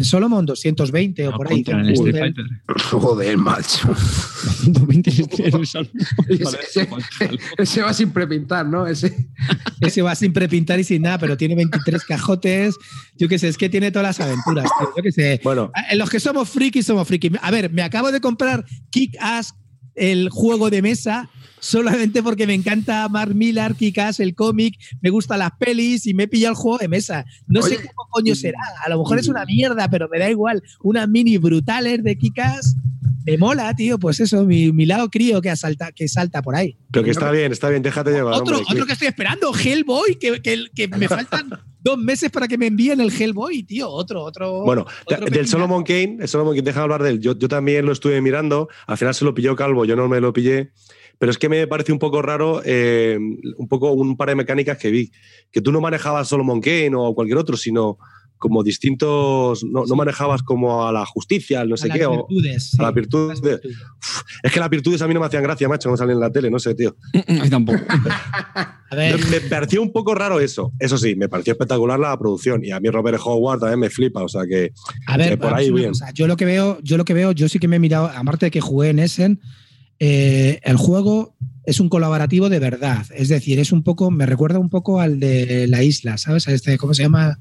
En 0.00 0.04
Solomon 0.06 0.46
220 0.46 1.28
o 1.28 1.30
No, 1.30 1.36
por 1.36 1.48
ahí. 1.52 1.62
contra 1.62 1.82
el 1.82 1.90
Street 1.92 2.16
Fighter. 2.18 2.44
Joder, 2.90 3.36
macho. 3.36 3.94
120 4.62 5.10
en 5.46 5.54
el 5.56 5.66
salón. 5.66 5.90
ese, 6.28 6.58
ese- 6.80 6.88
ese 7.58 7.82
va 7.82 7.92
sin 7.92 8.10
prepintar, 8.10 8.66
¿no? 8.66 8.86
Ese. 8.86 9.14
Ese 9.80 10.00
va 10.00 10.14
sin 10.14 10.32
prepintar 10.32 10.80
y 10.80 10.84
sin 10.84 11.02
nada, 11.02 11.18
pero 11.18 11.36
tiene 11.36 11.54
23 11.54 12.02
cajotes. 12.04 12.76
Yo 13.18 13.28
qué 13.28 13.38
sé, 13.38 13.48
es 13.48 13.58
que 13.58 13.68
tiene 13.68 13.90
todas 13.90 14.18
las 14.18 14.26
aventuras. 14.26 14.70
tío. 14.78 14.88
Yo 14.96 15.02
qué 15.02 15.12
sé. 15.12 15.40
Bueno, 15.44 15.70
En 15.90 15.98
los 15.98 16.08
que 16.08 16.18
somos 16.18 16.48
frikis, 16.48 16.86
somos 16.86 17.06
frikis. 17.06 17.32
A 17.42 17.50
ver, 17.50 17.70
me 17.70 17.82
acabo 17.82 18.10
de 18.10 18.20
comprar 18.22 18.64
Kick 18.90 19.16
Ass, 19.20 19.54
el 20.00 20.30
juego 20.30 20.70
de 20.70 20.80
mesa, 20.80 21.28
solamente 21.60 22.22
porque 22.22 22.46
me 22.46 22.54
encanta 22.54 23.06
Mark 23.10 23.34
Millar, 23.34 23.74
Kick 23.74 23.98
Ass, 23.98 24.18
el 24.18 24.34
cómic, 24.34 24.78
me 25.02 25.10
gustan 25.10 25.40
las 25.40 25.52
pelis 25.58 26.06
y 26.06 26.14
me 26.14 26.22
he 26.22 26.28
pillado 26.28 26.52
el 26.52 26.56
juego 26.56 26.78
de 26.78 26.88
mesa. 26.88 27.26
No 27.46 27.60
sé 27.60 27.76
cómo 27.76 28.08
coño 28.10 28.34
será. 28.34 28.58
A 28.82 28.88
lo 28.88 28.98
mejor 28.98 29.18
es 29.18 29.28
una 29.28 29.44
mierda, 29.44 29.88
pero 29.90 30.08
me 30.08 30.18
da 30.18 30.30
igual. 30.30 30.62
Unas 30.82 31.06
mini 31.06 31.36
brutales 31.36 32.02
de 32.02 32.16
Kick 32.16 32.38
Ass. 32.38 32.76
Me 33.26 33.38
mola, 33.38 33.74
tío. 33.74 33.98
Pues 33.98 34.20
eso, 34.20 34.44
mi, 34.44 34.72
mi 34.72 34.86
lado 34.86 35.10
crío 35.10 35.40
que, 35.40 35.50
asalta, 35.50 35.92
que 35.92 36.08
salta 36.08 36.42
por 36.42 36.56
ahí. 36.56 36.76
pero 36.90 37.04
que 37.04 37.10
está 37.10 37.30
bien, 37.30 37.52
está 37.52 37.68
bien, 37.68 37.82
déjate 37.82 38.10
llevar. 38.10 38.34
Otro, 38.34 38.58
hombre, 38.58 38.72
otro 38.72 38.86
que 38.86 38.92
estoy 38.92 39.08
esperando, 39.08 39.52
Hellboy, 39.54 40.16
que, 40.18 40.40
que, 40.40 40.64
que 40.74 40.88
me 40.88 41.08
faltan 41.08 41.50
dos 41.82 41.98
meses 41.98 42.30
para 42.30 42.48
que 42.48 42.58
me 42.58 42.66
envíen 42.66 43.00
el 43.00 43.10
Hellboy, 43.10 43.62
tío. 43.62 43.90
Otro, 43.90 44.22
otro. 44.22 44.62
Bueno, 44.64 44.86
otro 45.04 45.26
del. 45.26 45.48
Solomon 45.48 45.84
Kane, 45.84 46.18
el 46.20 46.28
Solomon 46.28 46.54
Kane, 46.54 46.64
deja 46.64 46.82
hablar 46.82 47.02
de 47.02 47.10
él. 47.10 47.20
Yo, 47.20 47.38
yo 47.38 47.48
también 47.48 47.86
lo 47.86 47.92
estuve 47.92 48.20
mirando, 48.20 48.68
al 48.86 48.98
final 48.98 49.14
se 49.14 49.24
lo 49.24 49.34
pilló 49.34 49.56
Calvo, 49.56 49.84
yo 49.84 49.96
no 49.96 50.08
me 50.08 50.20
lo 50.20 50.32
pillé, 50.32 50.72
pero 51.18 51.30
es 51.30 51.38
que 51.38 51.48
me 51.48 51.66
parece 51.66 51.92
un 51.92 51.98
poco 51.98 52.22
raro, 52.22 52.62
eh, 52.64 53.18
un 53.56 53.68
poco 53.68 53.92
un 53.92 54.16
par 54.16 54.28
de 54.28 54.36
mecánicas 54.36 54.78
que 54.78 54.90
vi, 54.90 55.12
que 55.50 55.60
tú 55.60 55.72
no 55.72 55.80
manejabas 55.80 56.28
Solomon 56.28 56.60
Kane 56.60 56.92
o 56.94 57.14
cualquier 57.14 57.38
otro, 57.38 57.56
sino 57.56 57.98
como 58.40 58.64
distintos, 58.64 59.62
no, 59.62 59.84
no 59.84 59.94
manejabas 59.94 60.42
como 60.42 60.88
a 60.88 60.92
la 60.92 61.04
justicia, 61.04 61.60
al 61.60 61.68
no 61.68 61.74
A 61.74 61.78
sé 61.78 61.88
las 61.88 61.98
qué, 61.98 62.06
o 62.06 62.26
virtudes, 62.26 62.74
a 62.78 62.82
las 62.82 62.90
sí, 62.90 62.94
virtudes. 62.94 63.40
las 63.42 63.42
virtudes. 63.42 63.76
Es 64.42 64.52
que 64.52 64.60
las 64.60 64.70
virtudes 64.70 65.02
a 65.02 65.06
mí 65.06 65.14
no 65.14 65.20
me 65.20 65.26
hacían 65.26 65.42
gracia, 65.42 65.68
macho, 65.68 65.90
no 65.90 65.96
salen 65.96 66.14
en 66.14 66.20
la 66.20 66.32
tele, 66.32 66.50
no 66.50 66.58
sé, 66.58 66.74
tío. 66.74 66.96
A 67.28 67.44
mí 67.44 67.50
tampoco. 67.50 67.78
A 68.90 68.96
ver, 68.96 69.20
Me 69.30 69.40
pareció 69.42 69.82
un 69.82 69.92
poco 69.92 70.14
raro 70.14 70.40
eso. 70.40 70.72
Eso 70.80 70.98
sí, 70.98 71.14
me 71.14 71.28
pareció 71.28 71.52
espectacular 71.52 72.00
la 72.00 72.18
producción. 72.18 72.64
Y 72.64 72.70
a 72.72 72.80
mí 72.80 72.88
Robert 72.88 73.20
Howard 73.24 73.60
también 73.60 73.78
me 73.78 73.90
flipa. 73.90 74.24
O 74.24 74.28
sea 74.28 74.42
que 74.48 74.72
a 75.06 75.16
ver, 75.16 75.34
eh, 75.34 75.36
por 75.36 75.54
ahí 75.54 75.68
a 75.68 75.72
bien. 75.72 75.88
cosa. 75.90 76.10
Yo 76.12 76.26
lo 76.26 76.36
que 76.36 76.46
veo, 76.46 76.78
yo 76.82 76.96
lo 76.96 77.04
que 77.04 77.14
veo, 77.14 77.30
yo 77.32 77.48
sí 77.48 77.58
que 77.58 77.68
me 77.68 77.76
he 77.76 77.78
mirado, 77.78 78.06
aparte 78.06 78.46
de 78.46 78.50
que 78.50 78.60
jugué 78.60 78.88
en 78.88 78.98
Essen, 78.98 79.40
eh, 80.00 80.58
el 80.64 80.76
juego 80.76 81.36
es 81.64 81.78
un 81.78 81.88
colaborativo 81.88 82.48
de 82.48 82.58
verdad. 82.58 83.06
Es 83.14 83.28
decir, 83.28 83.60
es 83.60 83.70
un 83.70 83.82
poco, 83.82 84.10
me 84.10 84.26
recuerda 84.26 84.58
un 84.58 84.70
poco 84.70 85.00
al 85.00 85.20
de 85.20 85.66
la 85.68 85.82
isla, 85.82 86.16
¿sabes? 86.18 86.48
A 86.48 86.52
este, 86.52 86.78
¿cómo 86.78 86.94
se 86.94 87.02
llama? 87.02 87.38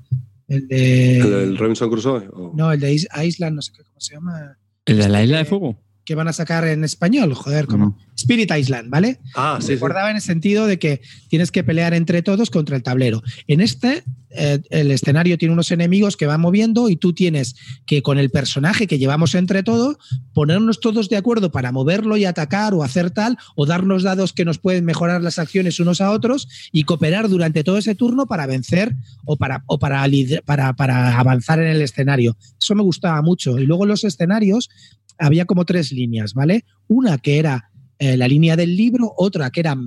El 0.49 0.67
de. 0.67 1.19
el, 1.19 1.33
el 1.33 1.57
Robinson 1.57 1.89
Crusoe. 1.89 2.27
o- 2.33 2.51
No, 2.55 2.71
el 2.71 2.79
de 2.79 2.91
Is- 2.93 3.07
Island, 3.23 3.55
no 3.55 3.61
sé 3.61 3.71
qué, 3.75 3.83
¿cómo 3.83 3.99
se 4.01 4.15
llama? 4.15 4.57
¿El 4.85 4.97
de 4.97 5.07
la 5.09 5.23
isla 5.23 5.37
de 5.37 5.45
fuego? 5.45 5.79
Que 6.09 6.15
van 6.15 6.27
a 6.27 6.33
sacar 6.33 6.65
en 6.65 6.83
español, 6.83 7.35
joder, 7.35 7.67
como. 7.67 7.95
Spirit 8.15 8.51
Island, 8.51 8.89
¿vale? 8.89 9.19
Ah, 9.35 9.59
sí, 9.61 9.67
sí. 9.67 9.73
recordaba 9.73 10.09
en 10.09 10.15
el 10.15 10.23
sentido 10.23 10.65
de 10.65 10.79
que 10.79 11.01
tienes 11.27 11.51
que 11.51 11.63
pelear 11.63 11.93
entre 11.93 12.23
todos 12.23 12.49
contra 12.49 12.75
el 12.75 12.81
tablero. 12.81 13.21
En 13.45 13.61
este, 13.61 14.03
eh, 14.31 14.59
el 14.71 14.89
escenario 14.89 15.37
tiene 15.37 15.53
unos 15.53 15.71
enemigos 15.71 16.17
que 16.17 16.25
van 16.25 16.41
moviendo 16.41 16.89
y 16.89 16.95
tú 16.95 17.13
tienes 17.13 17.55
que 17.85 18.01
con 18.01 18.17
el 18.17 18.31
personaje 18.31 18.87
que 18.87 18.97
llevamos 18.97 19.35
entre 19.35 19.61
todos, 19.61 19.97
ponernos 20.33 20.79
todos 20.79 21.09
de 21.09 21.17
acuerdo 21.17 21.51
para 21.51 21.71
moverlo 21.71 22.17
y 22.17 22.25
atacar 22.25 22.73
o 22.73 22.81
hacer 22.81 23.11
tal, 23.11 23.37
o 23.55 23.67
darnos 23.67 24.01
dados 24.01 24.33
que 24.33 24.45
nos 24.45 24.57
pueden 24.57 24.83
mejorar 24.83 25.21
las 25.21 25.37
acciones 25.37 25.79
unos 25.79 26.01
a 26.01 26.09
otros 26.09 26.47
y 26.71 26.85
cooperar 26.85 27.29
durante 27.29 27.63
todo 27.63 27.77
ese 27.77 27.93
turno 27.93 28.25
para 28.25 28.47
vencer 28.47 28.95
o 29.25 29.37
para, 29.37 29.63
o 29.67 29.77
para, 29.77 30.03
para, 30.43 30.73
para 30.73 31.19
avanzar 31.19 31.59
en 31.59 31.67
el 31.67 31.83
escenario. 31.83 32.35
Eso 32.59 32.73
me 32.73 32.81
gustaba 32.81 33.21
mucho. 33.21 33.59
Y 33.59 33.67
luego 33.67 33.85
los 33.85 34.03
escenarios 34.03 34.71
había 35.19 35.45
como 35.45 35.65
tres 35.65 35.91
líneas, 35.91 36.33
¿vale? 36.33 36.65
Una 36.87 37.17
que 37.17 37.37
era 37.37 37.69
eh, 37.99 38.17
la 38.17 38.27
línea 38.27 38.55
del 38.55 38.75
libro, 38.75 39.13
otra 39.17 39.51
que 39.51 39.59
era 39.59 39.77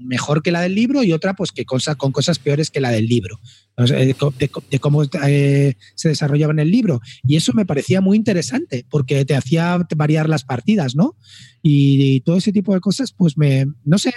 mejor 0.00 0.42
que 0.42 0.50
la 0.50 0.62
del 0.62 0.74
libro 0.74 1.02
y 1.02 1.12
otra 1.12 1.34
pues 1.34 1.52
que 1.52 1.64
cosa, 1.64 1.94
con 1.94 2.12
cosas 2.12 2.38
peores 2.38 2.70
que 2.70 2.80
la 2.80 2.90
del 2.90 3.06
libro, 3.06 3.38
de, 3.76 4.78
cómo 4.80 5.02
eh, 5.26 5.74
se 5.94 6.08
desarrollaba 6.08 6.52
en 6.52 6.58
el 6.60 6.70
libro. 6.70 7.00
Y 7.26 7.36
eso 7.36 7.52
me 7.52 7.66
parecía 7.66 8.00
muy 8.00 8.16
interesante 8.16 8.86
porque 8.88 9.24
te 9.24 9.36
hacía 9.36 9.86
variar 9.96 10.28
las 10.28 10.44
partidas, 10.44 10.94
¿no? 10.94 11.16
Y, 11.62 12.20
todo 12.20 12.36
ese 12.36 12.52
tipo 12.52 12.74
de 12.74 12.80
cosas, 12.80 13.12
pues 13.12 13.36
me, 13.36 13.66
no 13.84 13.98
sé, 13.98 14.12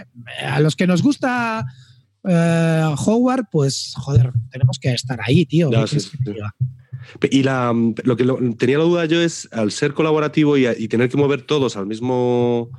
a 0.45 0.59
los 0.59 0.75
que 0.75 0.87
nos 0.87 1.01
gusta 1.01 1.65
eh, 2.27 2.95
Howard, 3.05 3.47
pues 3.51 3.93
joder, 3.95 4.31
tenemos 4.51 4.79
que 4.79 4.93
estar 4.93 5.19
ahí, 5.21 5.45
tío. 5.45 5.69
Y 7.29 7.43
lo 7.43 8.17
que 8.17 8.25
tenía 8.57 8.77
la 8.77 8.83
duda 8.83 9.05
yo 9.05 9.21
es, 9.21 9.47
al 9.51 9.71
ser 9.71 9.93
colaborativo 9.93 10.57
y, 10.57 10.87
tener 10.87 11.09
que 11.09 11.17
mover 11.17 11.41
todos 11.41 11.77
al 11.77 11.85
mismo 11.85 12.69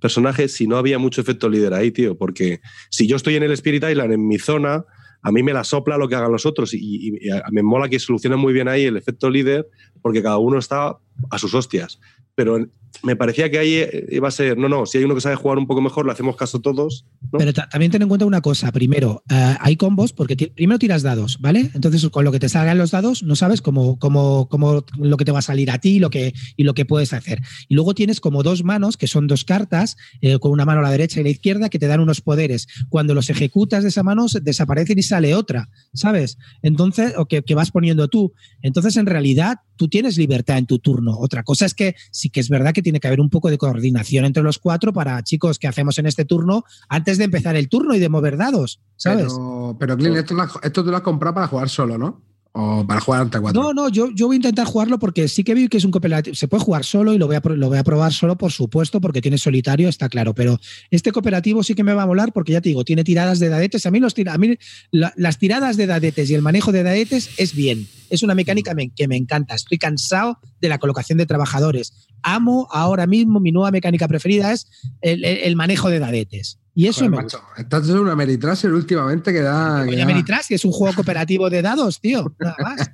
personaje 0.00 0.48
si 0.48 0.66
no 0.66 0.76
había 0.76 0.98
mucho 0.98 1.20
efecto 1.20 1.48
líder 1.48 1.74
ahí, 1.74 1.90
tío. 1.90 2.16
Porque 2.16 2.60
si 2.90 3.06
yo 3.06 3.16
estoy 3.16 3.36
en 3.36 3.42
el 3.44 3.52
Spirit 3.52 3.84
Island, 3.88 4.12
en 4.12 4.26
mi 4.26 4.38
zona, 4.38 4.84
a 5.22 5.30
mí 5.30 5.42
me 5.42 5.52
la 5.52 5.64
sopla 5.64 5.96
lo 5.96 6.08
que 6.08 6.16
hagan 6.16 6.32
los 6.32 6.46
otros 6.46 6.74
y, 6.74 7.18
me 7.50 7.62
mola 7.62 7.88
que 7.88 7.98
solucionen 7.98 8.38
muy 8.38 8.52
bien 8.52 8.68
ahí 8.68 8.84
el 8.84 8.96
efecto 8.96 9.30
líder 9.30 9.68
porque 10.00 10.22
cada 10.22 10.38
uno 10.38 10.58
está 10.58 10.98
a 11.30 11.38
sus 11.38 11.54
hostias. 11.54 12.00
Pero 12.34 12.66
me 13.02 13.16
parecía 13.16 13.50
que 13.50 13.58
ahí 13.58 13.74
eh, 13.74 14.06
iba 14.10 14.28
a 14.28 14.30
ser, 14.30 14.56
no, 14.56 14.68
no, 14.68 14.86
si 14.86 14.98
hay 14.98 15.04
uno 15.04 15.14
que 15.14 15.20
sabe 15.20 15.36
jugar 15.36 15.58
un 15.58 15.66
poco 15.66 15.80
mejor, 15.80 16.06
le 16.06 16.12
hacemos 16.12 16.36
caso 16.36 16.60
todos. 16.60 17.06
Pero 17.36 17.52
también 17.52 17.90
ten 17.90 18.02
en 18.02 18.08
cuenta 18.08 18.26
una 18.26 18.40
cosa, 18.40 18.70
primero, 18.72 19.22
eh, 19.30 19.56
hay 19.60 19.76
combos 19.76 20.12
porque 20.12 20.36
primero 20.54 20.78
tiras 20.78 21.02
dados, 21.02 21.38
¿vale? 21.40 21.70
Entonces 21.74 22.06
con 22.10 22.24
lo 22.24 22.32
que 22.32 22.38
te 22.38 22.48
salgan 22.48 22.78
los 22.78 22.90
dados 22.90 23.22
no 23.22 23.36
sabes 23.36 23.62
cómo, 23.62 23.98
cómo, 23.98 24.48
cómo, 24.48 24.84
lo 24.98 25.16
que 25.16 25.24
te 25.24 25.32
va 25.32 25.40
a 25.40 25.42
salir 25.42 25.70
a 25.70 25.78
ti 25.78 25.98
lo 25.98 26.10
que, 26.10 26.32
y 26.56 26.64
lo 26.64 26.74
que 26.74 26.84
puedes 26.84 27.12
hacer. 27.12 27.40
Y 27.68 27.74
luego 27.74 27.94
tienes 27.94 28.20
como 28.20 28.42
dos 28.42 28.64
manos, 28.64 28.96
que 28.96 29.06
son 29.06 29.26
dos 29.26 29.44
cartas, 29.44 29.96
eh, 30.20 30.38
con 30.38 30.52
una 30.52 30.64
mano 30.64 30.80
a 30.80 30.82
la 30.82 30.90
derecha 30.90 31.20
y 31.20 31.24
la 31.24 31.30
izquierda, 31.30 31.68
que 31.68 31.78
te 31.78 31.86
dan 31.86 32.00
unos 32.00 32.20
poderes. 32.20 32.66
Cuando 32.88 33.14
los 33.14 33.30
ejecutas 33.30 33.82
de 33.82 33.88
esa 33.88 34.02
mano, 34.02 34.26
desaparecen 34.42 34.98
y 34.98 35.02
sale 35.02 35.34
otra, 35.34 35.68
¿sabes? 35.94 36.38
Entonces, 36.62 37.14
o 37.16 37.26
que, 37.26 37.42
que 37.42 37.54
vas 37.54 37.70
poniendo 37.70 38.08
tú. 38.08 38.32
Entonces, 38.62 38.96
en 38.96 39.06
realidad, 39.06 39.58
tú 39.82 39.88
tienes 39.88 40.16
libertad 40.16 40.58
en 40.58 40.66
tu 40.66 40.78
turno. 40.78 41.18
Otra 41.18 41.42
cosa 41.42 41.66
es 41.66 41.74
que 41.74 41.96
sí 42.12 42.30
que 42.30 42.38
es 42.38 42.48
verdad 42.48 42.72
que 42.72 42.82
tiene 42.82 43.00
que 43.00 43.08
haber 43.08 43.20
un 43.20 43.30
poco 43.30 43.50
de 43.50 43.58
coordinación 43.58 44.24
entre 44.24 44.44
los 44.44 44.60
cuatro 44.60 44.92
para, 44.92 45.20
chicos, 45.24 45.58
¿qué 45.58 45.66
hacemos 45.66 45.98
en 45.98 46.06
este 46.06 46.24
turno 46.24 46.62
antes 46.88 47.18
de 47.18 47.24
empezar 47.24 47.56
el 47.56 47.68
turno 47.68 47.92
y 47.92 47.98
de 47.98 48.08
mover 48.08 48.36
dados? 48.36 48.80
¿Sabes? 48.94 49.32
Pero, 49.32 49.76
pero 49.80 49.96
Clint, 49.96 50.18
esto, 50.18 50.36
esto 50.62 50.84
tú 50.84 50.90
lo 50.92 50.98
has 50.98 51.02
comprado 51.02 51.34
para 51.34 51.48
jugar 51.48 51.68
solo, 51.68 51.98
¿no? 51.98 52.22
o 52.52 52.86
para 52.86 53.00
jugar 53.00 53.22
ante 53.22 53.40
cuatro. 53.40 53.60
No, 53.60 53.72
no, 53.72 53.88
yo, 53.88 54.10
yo 54.14 54.26
voy 54.26 54.34
a 54.34 54.36
intentar 54.36 54.66
jugarlo 54.66 54.98
porque 54.98 55.26
sí 55.26 55.42
que 55.42 55.54
vi 55.54 55.68
que 55.68 55.78
es 55.78 55.84
un 55.84 55.90
cooperativo. 55.90 56.36
Se 56.36 56.48
puede 56.48 56.62
jugar 56.62 56.84
solo 56.84 57.12
y 57.14 57.18
lo 57.18 57.26
voy, 57.26 57.36
a, 57.36 57.42
lo 57.44 57.68
voy 57.68 57.78
a 57.78 57.84
probar 57.84 58.12
solo, 58.12 58.36
por 58.36 58.52
supuesto, 58.52 59.00
porque 59.00 59.22
tiene 59.22 59.38
solitario, 59.38 59.88
está 59.88 60.08
claro. 60.08 60.34
Pero 60.34 60.60
este 60.90 61.12
cooperativo 61.12 61.62
sí 61.62 61.74
que 61.74 61.82
me 61.82 61.94
va 61.94 62.02
a 62.02 62.06
molar 62.06 62.32
porque 62.32 62.52
ya 62.52 62.60
te 62.60 62.68
digo, 62.68 62.84
tiene 62.84 63.04
tiradas 63.04 63.38
de 63.38 63.48
dadetes. 63.48 63.86
A 63.86 63.90
mí, 63.90 64.00
los 64.00 64.14
a 64.26 64.38
mí 64.38 64.58
las 64.90 65.38
tiradas 65.38 65.76
de 65.76 65.86
dadetes 65.86 66.30
y 66.30 66.34
el 66.34 66.42
manejo 66.42 66.72
de 66.72 66.82
dadetes 66.82 67.30
es 67.38 67.54
bien. 67.54 67.88
Es 68.12 68.22
una 68.22 68.34
mecánica 68.34 68.74
que 68.94 69.08
me 69.08 69.16
encanta. 69.16 69.54
Estoy 69.54 69.78
cansado 69.78 70.38
de 70.60 70.68
la 70.68 70.78
colocación 70.78 71.18
de 71.18 71.26
trabajadores. 71.26 72.08
Amo 72.22 72.68
ahora 72.70 73.06
mismo, 73.06 73.40
mi 73.40 73.52
nueva 73.52 73.70
mecánica 73.70 74.06
preferida 74.06 74.52
es 74.52 74.66
el 75.00 75.56
manejo 75.56 75.88
de 75.88 75.98
dadetes. 75.98 76.58
Y 76.74 76.86
eso 76.86 77.04
me 77.04 77.16
macho, 77.16 77.40
Estás 77.56 77.88
en 77.88 77.98
una 77.98 78.16
Meritraser 78.16 78.72
últimamente 78.72 79.32
que 79.32 79.40
da. 79.40 79.84
Que 79.86 80.06
Meritraser 80.06 80.54
es 80.54 80.64
un 80.64 80.72
juego 80.72 80.94
cooperativo 80.94 81.50
de 81.50 81.60
dados, 81.60 82.00
tío. 82.00 82.34
Nada 82.40 82.56
más. 82.62 82.90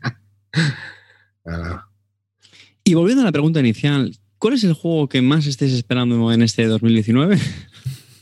y 2.82 2.95
volviendo 2.95 3.23
a 3.23 3.27
la 3.27 3.32
pregunta 3.32 3.61
inicial, 3.61 4.16
¿cuál 4.39 4.55
es 4.55 4.65
el 4.65 4.73
juego 4.73 5.09
que 5.09 5.23
más 5.23 5.47
estés 5.47 5.73
esperando 5.73 6.32
en 6.32 6.43
este 6.43 6.66
2019? 6.66 7.39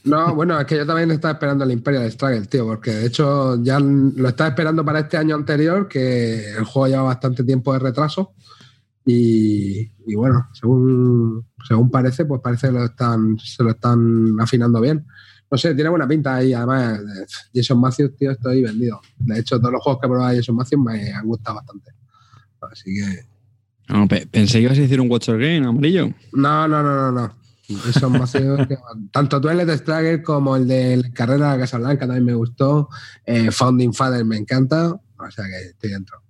No, 0.06 0.34
bueno, 0.34 0.58
es 0.58 0.66
que 0.66 0.76
yo 0.76 0.86
también 0.86 1.10
estaba 1.10 1.32
esperando 1.32 1.64
el 1.64 1.72
Imperial 1.72 2.10
Struggle, 2.10 2.46
tío, 2.46 2.64
porque 2.64 2.92
de 2.92 3.06
hecho 3.06 3.62
ya 3.62 3.78
lo 3.78 4.28
estaba 4.28 4.48
esperando 4.50 4.84
para 4.84 5.00
este 5.00 5.16
año 5.16 5.34
anterior, 5.34 5.88
que 5.88 6.52
el 6.56 6.64
juego 6.64 6.88
lleva 6.88 7.02
bastante 7.02 7.44
tiempo 7.44 7.72
de 7.72 7.80
retraso. 7.80 8.32
Y, 9.04 9.80
y 10.06 10.14
bueno, 10.16 10.48
según, 10.52 11.46
según 11.66 11.90
parece, 11.90 12.24
pues 12.24 12.40
parece 12.40 12.68
que 12.68 12.72
lo 12.72 12.84
están, 12.84 13.36
se 13.38 13.62
lo 13.62 13.70
están 13.70 14.36
afinando 14.40 14.80
bien 14.80 15.06
no 15.50 15.56
sé, 15.56 15.74
tiene 15.74 15.90
buena 15.90 16.08
pinta 16.08 16.36
ahí. 16.36 16.52
Además, 16.52 17.00
Jason 17.54 17.80
Matthews, 17.80 18.16
tío, 18.16 18.32
estoy 18.32 18.62
vendido. 18.62 19.00
De 19.18 19.38
hecho, 19.38 19.58
todos 19.58 19.72
los 19.72 19.82
juegos 19.82 20.00
que 20.00 20.06
he 20.06 20.10
probado 20.10 20.30
de 20.30 20.36
Jason 20.38 20.56
Matthews 20.56 20.82
me 20.82 21.12
han 21.12 21.26
gustado 21.26 21.56
bastante. 21.56 21.92
Así 22.60 22.94
que. 22.94 24.26
pensé 24.30 24.58
que 24.58 24.64
ibas 24.64 24.78
a 24.78 24.82
decir 24.82 25.00
un 25.00 25.10
Watcher 25.10 25.38
Game 25.38 25.66
amarillo. 25.66 26.10
No, 26.32 26.66
no, 26.66 26.82
no, 26.82 26.94
no, 26.94 27.12
no. 27.12 27.45
Jason 27.74 28.12
Matthews, 28.12 28.68
tanto 29.10 29.40
Twilight 29.40 29.70
Struggle 29.70 30.22
como 30.22 30.56
el 30.56 30.68
de 30.68 31.10
Carrera 31.12 31.52
de 31.52 31.60
Casablanca 31.60 32.06
también 32.06 32.24
me 32.24 32.34
gustó. 32.34 32.88
Eh, 33.24 33.50
Founding 33.50 33.92
Father 33.92 34.24
me 34.24 34.36
encanta. 34.36 34.92
O 35.18 35.30
sea 35.30 35.44
que 35.46 35.70
estoy 35.70 35.90
dentro. 35.90 36.22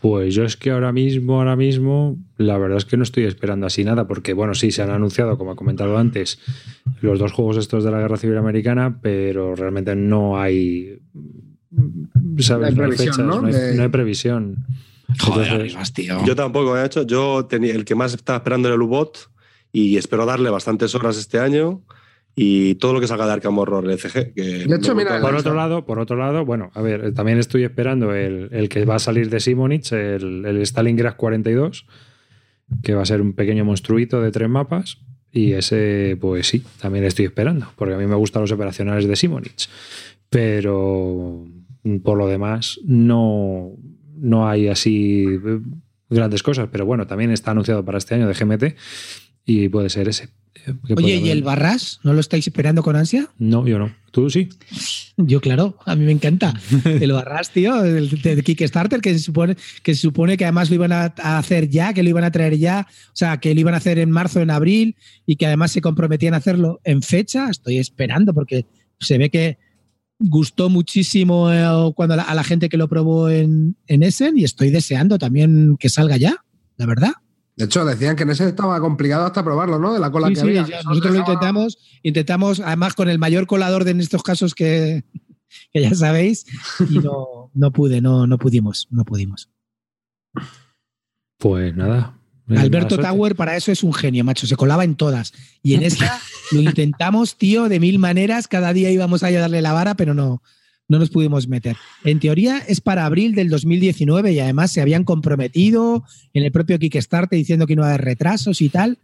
Pues 0.00 0.32
yo 0.34 0.44
es 0.44 0.56
que 0.56 0.70
ahora 0.70 0.92
mismo, 0.92 1.38
ahora 1.38 1.56
mismo, 1.56 2.16
la 2.36 2.56
verdad 2.56 2.78
es 2.78 2.84
que 2.84 2.96
no 2.96 3.02
estoy 3.02 3.24
esperando 3.24 3.66
así 3.66 3.82
nada, 3.82 4.06
porque 4.06 4.32
bueno, 4.32 4.54
sí, 4.54 4.70
se 4.70 4.82
han 4.82 4.90
anunciado, 4.90 5.36
como 5.36 5.52
he 5.52 5.56
comentado 5.56 5.98
antes, 5.98 6.38
los 7.00 7.18
dos 7.18 7.32
juegos 7.32 7.56
estos 7.56 7.82
de 7.82 7.90
la 7.90 7.98
Guerra 7.98 8.16
Civil 8.16 8.36
Americana, 8.36 9.00
pero 9.02 9.56
realmente 9.56 9.96
no 9.96 10.40
hay... 10.40 11.00
¿sabes? 12.38 12.76
No 12.76 12.84
hay, 12.84 12.92
fechas, 12.92 13.18
¿no? 13.18 13.44
hay, 13.44 13.88
previsión. 13.88 14.64
Joder, 15.20 15.72
Yo 16.26 16.36
tampoco 16.36 16.76
he 16.76 16.84
hecho. 16.84 17.02
Yo 17.02 17.46
tenía, 17.46 17.72
el 17.74 17.84
que 17.84 17.94
más 17.94 18.14
estaba 18.14 18.38
esperando 18.38 18.68
era 18.68 18.74
el 18.74 18.82
U-Bot 18.82 19.30
y 19.72 19.96
espero 19.96 20.26
darle 20.26 20.50
bastantes 20.50 20.94
horas 20.94 21.16
este 21.16 21.38
año 21.38 21.82
y 22.34 22.76
todo 22.76 22.92
lo 22.92 23.00
que 23.00 23.08
salga 23.08 23.26
de 23.26 23.32
Arkham 23.32 23.58
Horror 23.58 23.98
CG. 23.98 24.32
Que 24.34 24.42
de 24.66 24.76
hecho, 24.76 24.94
mira, 24.94 25.20
por 25.20 25.34
otro 25.34 25.54
lado, 25.54 25.84
por 25.86 25.98
otro 25.98 26.16
lado, 26.16 26.44
bueno, 26.44 26.70
a 26.74 26.82
ver, 26.82 27.12
también 27.14 27.38
estoy 27.38 27.64
esperando 27.64 28.14
el, 28.14 28.68
que 28.68 28.84
va 28.84 28.96
a 28.96 29.00
salir 29.00 29.30
de 29.30 29.40
Simonich, 29.40 29.92
el, 29.92 30.44
el 30.44 30.60
Stalingrad 30.62 31.16
42, 31.16 31.86
que 32.82 32.94
va 32.94 33.02
a 33.02 33.06
ser 33.06 33.22
un 33.22 33.32
pequeño 33.32 33.64
monstruito 33.64 34.20
de 34.20 34.30
tres 34.30 34.48
mapas. 34.48 34.98
Y 35.32 35.52
ese, 35.52 36.16
pues 36.20 36.46
sí, 36.46 36.62
también 36.80 37.04
estoy 37.04 37.26
esperando, 37.26 37.72
porque 37.76 37.94
a 37.94 37.98
mí 37.98 38.06
me 38.06 38.14
gustan 38.14 38.42
los 38.42 38.52
operacionales 38.52 39.06
de 39.06 39.16
Simonich. 39.16 39.68
Pero 40.30 41.44
por 42.02 42.18
lo 42.18 42.26
demás, 42.26 42.78
no, 42.84 43.72
no 44.20 44.48
hay 44.48 44.68
así 44.68 45.26
grandes 46.10 46.42
cosas. 46.42 46.68
Pero 46.70 46.86
bueno, 46.86 47.06
también 47.06 47.30
está 47.30 47.50
anunciado 47.50 47.84
para 47.84 47.98
este 47.98 48.14
año 48.14 48.28
de 48.28 48.34
GMT 48.34 48.76
y 49.44 49.68
puede 49.68 49.90
ser 49.90 50.08
ese. 50.08 50.28
Oye, 50.96 51.16
¿y 51.16 51.30
el 51.30 51.42
Barras? 51.42 52.00
¿No 52.02 52.12
lo 52.12 52.20
estáis 52.20 52.46
esperando 52.46 52.82
con 52.82 52.96
ansia? 52.96 53.28
No, 53.38 53.66
yo 53.66 53.78
no. 53.78 53.94
¿Tú 54.10 54.28
sí? 54.28 54.48
Yo, 55.16 55.40
claro, 55.40 55.78
a 55.86 55.94
mí 55.94 56.04
me 56.04 56.12
encanta. 56.12 56.54
El 56.84 57.12
Barras, 57.12 57.50
tío, 57.50 57.84
el 57.84 58.10
de 58.10 58.42
Kickstarter, 58.42 59.00
que 59.00 59.12
se 59.12 59.20
supone 59.20 59.56
que, 59.82 59.94
se 59.94 60.00
supone 60.02 60.36
que 60.36 60.44
además 60.44 60.68
lo 60.68 60.74
iban 60.74 60.92
a 60.92 61.12
hacer 61.38 61.68
ya, 61.68 61.94
que 61.94 62.02
lo 62.02 62.08
iban 62.08 62.24
a 62.24 62.30
traer 62.30 62.58
ya, 62.58 62.86
o 62.88 63.16
sea, 63.16 63.38
que 63.38 63.54
lo 63.54 63.60
iban 63.60 63.74
a 63.74 63.78
hacer 63.78 63.98
en 63.98 64.10
marzo, 64.10 64.40
en 64.40 64.50
abril, 64.50 64.96
y 65.26 65.36
que 65.36 65.46
además 65.46 65.72
se 65.72 65.80
comprometían 65.80 66.34
a 66.34 66.38
hacerlo 66.38 66.80
en 66.84 67.02
fecha. 67.02 67.48
Estoy 67.50 67.78
esperando 67.78 68.34
porque 68.34 68.66
se 69.00 69.18
ve 69.18 69.30
que 69.30 69.58
gustó 70.18 70.68
muchísimo 70.68 71.52
eh, 71.52 71.92
cuando 71.94 72.14
a 72.14 72.34
la, 72.34 72.44
gente 72.44 72.68
que 72.68 72.76
lo 72.76 72.88
probó 72.88 73.28
en, 73.30 73.76
en 73.86 74.02
Essen 74.02 74.36
y 74.36 74.44
estoy 74.44 74.70
deseando 74.70 75.18
también 75.18 75.76
que 75.78 75.88
salga 75.88 76.16
ya, 76.16 76.44
la 76.76 76.86
verdad. 76.86 77.12
De 77.56 77.64
hecho, 77.64 77.84
decían 77.84 78.14
que 78.14 78.22
en 78.22 78.30
ese 78.30 78.48
estaba 78.48 78.80
complicado 78.80 79.26
hasta 79.26 79.42
probarlo, 79.42 79.80
¿no? 79.80 79.92
De 79.92 79.98
la 79.98 80.12
cola 80.12 80.30
que 80.30 80.40
había. 80.40 80.62
nosotros 80.62 81.12
lo 81.12 81.18
intentamos, 81.18 81.78
intentamos, 82.02 82.60
además 82.60 82.94
con 82.94 83.08
el 83.08 83.18
mayor 83.18 83.48
colador 83.48 83.82
de 83.82 83.90
en 83.90 84.00
estos 84.00 84.22
casos 84.22 84.54
que, 84.54 85.04
ya 85.74 85.94
sabéis, 85.94 86.46
y 86.88 87.00
no, 87.00 87.50
no 87.54 87.72
pude, 87.72 88.00
no, 88.00 88.26
no 88.26 88.38
pudimos, 88.38 88.86
no 88.90 89.04
pudimos. 89.04 89.50
Pues 91.38 91.74
nada. 91.74 92.17
Alberto 92.56 92.98
Tower 92.98 93.34
para 93.34 93.56
eso 93.56 93.70
es 93.72 93.82
un 93.82 93.92
genio, 93.92 94.24
macho, 94.24 94.46
se 94.46 94.56
colaba 94.56 94.84
en 94.84 94.94
todas. 94.94 95.32
Y 95.62 95.74
en 95.74 95.82
esta 95.82 96.20
lo 96.52 96.60
intentamos, 96.60 97.36
tío, 97.36 97.68
de 97.68 97.80
mil 97.80 97.98
maneras, 97.98 98.48
cada 98.48 98.72
día 98.72 98.90
íbamos 98.90 99.22
a 99.22 99.30
darle 99.30 99.60
la 99.60 99.72
vara, 99.72 99.94
pero 99.94 100.14
no, 100.14 100.42
no 100.88 100.98
nos 100.98 101.10
pudimos 101.10 101.48
meter. 101.48 101.76
En 102.04 102.18
teoría 102.18 102.58
es 102.66 102.80
para 102.80 103.04
abril 103.04 103.34
del 103.34 103.50
2019 103.50 104.32
y 104.32 104.40
además 104.40 104.72
se 104.72 104.80
habían 104.80 105.04
comprometido 105.04 106.04
en 106.32 106.44
el 106.44 106.50
propio 106.50 106.78
Kickstarter 106.78 107.38
diciendo 107.38 107.66
que 107.66 107.76
no 107.76 107.82
iba 107.82 107.88
a 107.88 107.94
haber 107.94 108.04
retrasos 108.04 108.62
y 108.62 108.70
tal. 108.70 108.98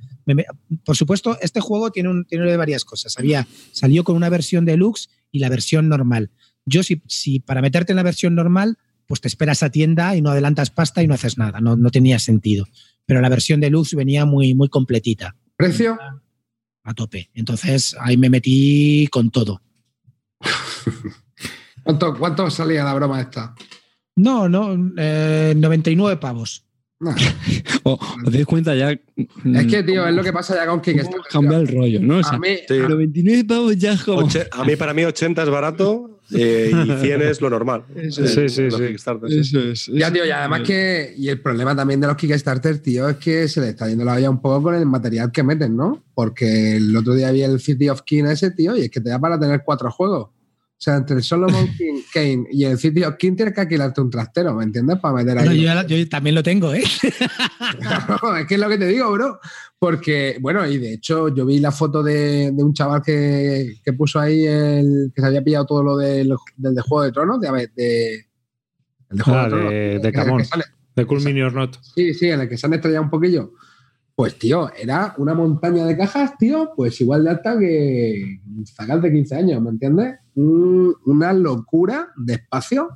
Por 0.85 0.97
supuesto, 0.97 1.39
este 1.43 1.61
juego 1.61 1.91
tiene, 1.93 2.09
un, 2.09 2.25
tiene 2.25 2.57
varias 2.57 2.85
cosas. 2.85 3.19
Había, 3.19 3.47
salió 3.73 4.03
con 4.03 4.17
una 4.17 4.31
versión 4.31 4.65
deluxe 4.65 5.11
y 5.31 5.41
la 5.41 5.51
versión 5.51 5.89
normal. 5.89 6.31
Yo 6.65 6.83
si, 6.83 7.03
si 7.07 7.41
para 7.41 7.61
meterte 7.61 7.93
en 7.93 7.97
la 7.97 8.03
versión 8.03 8.35
normal, 8.35 8.79
pues 9.07 9.21
te 9.21 9.29
esperas 9.29 9.63
a 9.63 9.71
tienda 9.71 10.15
y 10.17 10.23
no 10.23 10.31
adelantas 10.31 10.71
pasta 10.71 11.03
y 11.03 11.07
no 11.07 11.15
haces 11.15 11.39
nada. 11.39 11.61
No, 11.61 11.77
no 11.77 11.91
tenía 11.91 12.19
sentido. 12.19 12.67
Pero 13.07 13.21
la 13.21 13.29
versión 13.29 13.61
deluxe 13.61 13.95
venía 13.97 14.25
muy, 14.25 14.55
muy 14.55 14.69
completita. 14.69 15.37
¿Precio? 15.57 15.99
A 16.85 16.95
tope. 16.95 17.31
Entonces 17.35 17.97
ahí 18.01 18.17
me 18.17 18.31
metí 18.31 19.07
con 19.11 19.31
todo. 19.31 19.61
¿Cuánto, 21.83 22.15
¿Cuánto 22.19 22.51
salía 22.51 22.85
la 22.85 22.95
broma 22.95 23.21
esta? 23.21 23.55
No, 24.17 24.49
no, 24.49 24.77
99 24.77 26.15
eh, 26.15 26.17
pavos. 26.17 26.65
Nah. 27.01 27.15
O- 27.87 27.99
¿Os 28.25 28.33
dais 28.33 28.47
cuenta 28.47 28.75
ya? 28.75 28.93
Es 28.93 29.67
que, 29.67 29.83
tío, 29.83 30.07
es 30.09 30.15
lo 30.15 30.23
que 30.23 30.33
pasa 30.33 30.55
ya 30.55 30.67
con 30.67 30.81
Kickstarter. 30.81 31.21
Cambia 31.31 31.59
el 31.59 31.69
rollo, 31.69 32.01
¿no? 32.01 32.19
O 32.19 32.23
sea, 32.23 32.35
A 32.37 32.39
mí, 32.39 32.49
Sí. 32.57 32.65
pero 32.69 32.97
29 32.97 33.45
pavos 33.45 33.77
ya 33.77 33.93
es 33.93 34.03
como. 34.05 34.23
Oche- 34.23 34.49
a 34.51 34.65
mí, 34.65 34.75
para 34.77 34.95
mí, 34.95 35.05
80 35.05 35.43
es 35.43 35.51
barato 35.51 36.14
eh, 36.35 36.71
y 36.73 36.91
100 37.03 37.23
es 37.23 37.41
lo 37.41 37.51
normal. 37.51 37.85
Eso 37.95 38.25
Eh, 38.25 38.29
Sí, 38.29 38.49
sí, 38.49 38.63
los 38.65 38.77
sí. 38.77 38.87
Kickstarter, 38.89 39.31
sí. 39.31 39.39
Eso 39.39 39.61
es. 39.61 39.87
Ya, 39.87 40.13
tío, 40.13 40.25
y 40.25 40.29
es. 40.29 40.35
además 40.35 40.63
que. 40.63 41.15
Y 41.17 41.29
el 41.29 41.41
problema 41.41 41.75
también 41.77 42.01
de 42.01 42.07
los 42.07 42.17
Kickstarter, 42.17 42.79
tío, 42.79 43.09
es 43.09 43.17
que 43.17 43.49
se 43.49 43.61
le 43.61 43.71
está 43.71 43.89
yendo 43.89 44.05
la 44.05 44.15
olla 44.15 44.31
un 44.31 44.41
poco 44.41 44.63
con 44.65 44.75
el 44.75 44.87
material 44.87 45.31
que 45.31 45.43
meten, 45.43 45.77
¿no? 45.77 46.03
Porque 46.15 46.77
el 46.77 46.97
otro 46.97 47.15
día 47.15 47.31
vi 47.31 47.43
el 47.43 47.61
City 47.61 47.89
of 47.89 48.03
King 48.03 48.25
ese, 48.25 48.51
tío, 48.51 48.77
y 48.77 48.83
es 48.83 48.91
que 48.91 49.01
te 49.01 49.11
da 49.11 49.19
para 49.19 49.39
tener 49.39 49.63
cuatro 49.65 49.91
juegos. 49.91 50.31
O 50.85 50.91
sea, 50.91 50.97
entre 50.97 51.23
Solomon 51.23 51.67
King, 51.79 52.03
Kane 52.13 52.45
y 52.51 52.65
el 52.65 52.77
City 52.77 53.05
of 53.05 53.15
King 53.17 53.37
tienes 53.37 53.55
que 53.55 53.63
alquilarte 53.63 54.03
un 54.03 54.11
trastero, 54.11 54.55
¿me 54.55 54.65
entiendes? 54.65 54.99
Para 54.99 55.15
meter 55.15 55.35
Bueno, 55.37 55.51
ahí. 55.53 55.89
yo, 55.89 56.09
también 56.11 56.35
lo 56.35 56.43
tengo, 56.43 56.75
¿eh? 56.75 56.83
es 58.41 58.47
que 58.47 58.55
es 58.55 58.61
lo 58.61 58.69
que 58.69 58.77
te 58.77 58.87
digo, 58.89 59.11
bro. 59.13 59.41
Porque, 59.79 60.37
bueno, 60.43 60.67
y 60.67 60.77
de 60.77 60.93
hecho, 60.93 61.29
yo 61.35 61.47
vi 61.47 61.59
la 61.59 61.73
foto 61.73 62.03
de, 62.03 62.51
de 62.53 62.63
un 62.63 62.75
chaval 62.75 63.01
que, 63.03 63.77
que 63.83 63.93
puso 63.95 64.21
ahí 64.21 64.45
el 64.45 65.11
que 65.15 65.23
se 65.23 65.27
había 65.27 65.43
pillado 65.43 65.65
todo 65.65 65.83
lo 65.83 65.97
del, 65.97 66.35
del 66.57 66.75
de 66.75 66.83
Juego 66.83 67.05
de 67.05 67.13
Tronos, 67.13 67.41
de, 67.41 67.49
a 67.49 67.53
ver, 67.53 67.71
de, 67.75 68.15
el 69.11 69.17
de 69.17 69.23
Juego 69.23 69.39
Ah, 69.41 69.45
de 69.45 69.49
Tronos. 69.51 69.71
de- 69.71 69.97
el 69.97 70.03
de 70.03 70.09
el 70.09 70.15
Camón. 70.15 70.43
De 70.97 71.07
Cool 71.07 71.23
Mini 71.23 71.41
or 71.41 71.55
Not. 71.55 71.77
Sí, 71.95 72.13
sí, 72.13 72.29
en 72.29 72.41
el 72.43 72.49
que 72.49 72.59
se 72.59 72.67
han 72.67 72.75
estrellado 72.75 73.05
un 73.05 73.11
poquillo. 73.11 73.53
Pues, 74.17 74.39
tío, 74.39 74.71
era 74.81 75.15
una 75.19 75.35
montaña 75.35 75.85
de 75.87 75.97
cajas, 75.97 76.39
tío, 76.39 76.71
pues 76.77 77.01
igual 77.01 77.25
de 77.25 77.31
alta 77.31 77.59
que 77.59 78.39
Zagal 78.65 79.03
de 79.03 79.11
15 79.13 79.35
años, 79.35 79.61
¿me 79.61 79.71
entiendes? 79.71 80.15
Un- 80.37 80.95
una 81.07 81.33
locura 81.33 82.09
de 82.17 82.35
espacio 82.35 82.91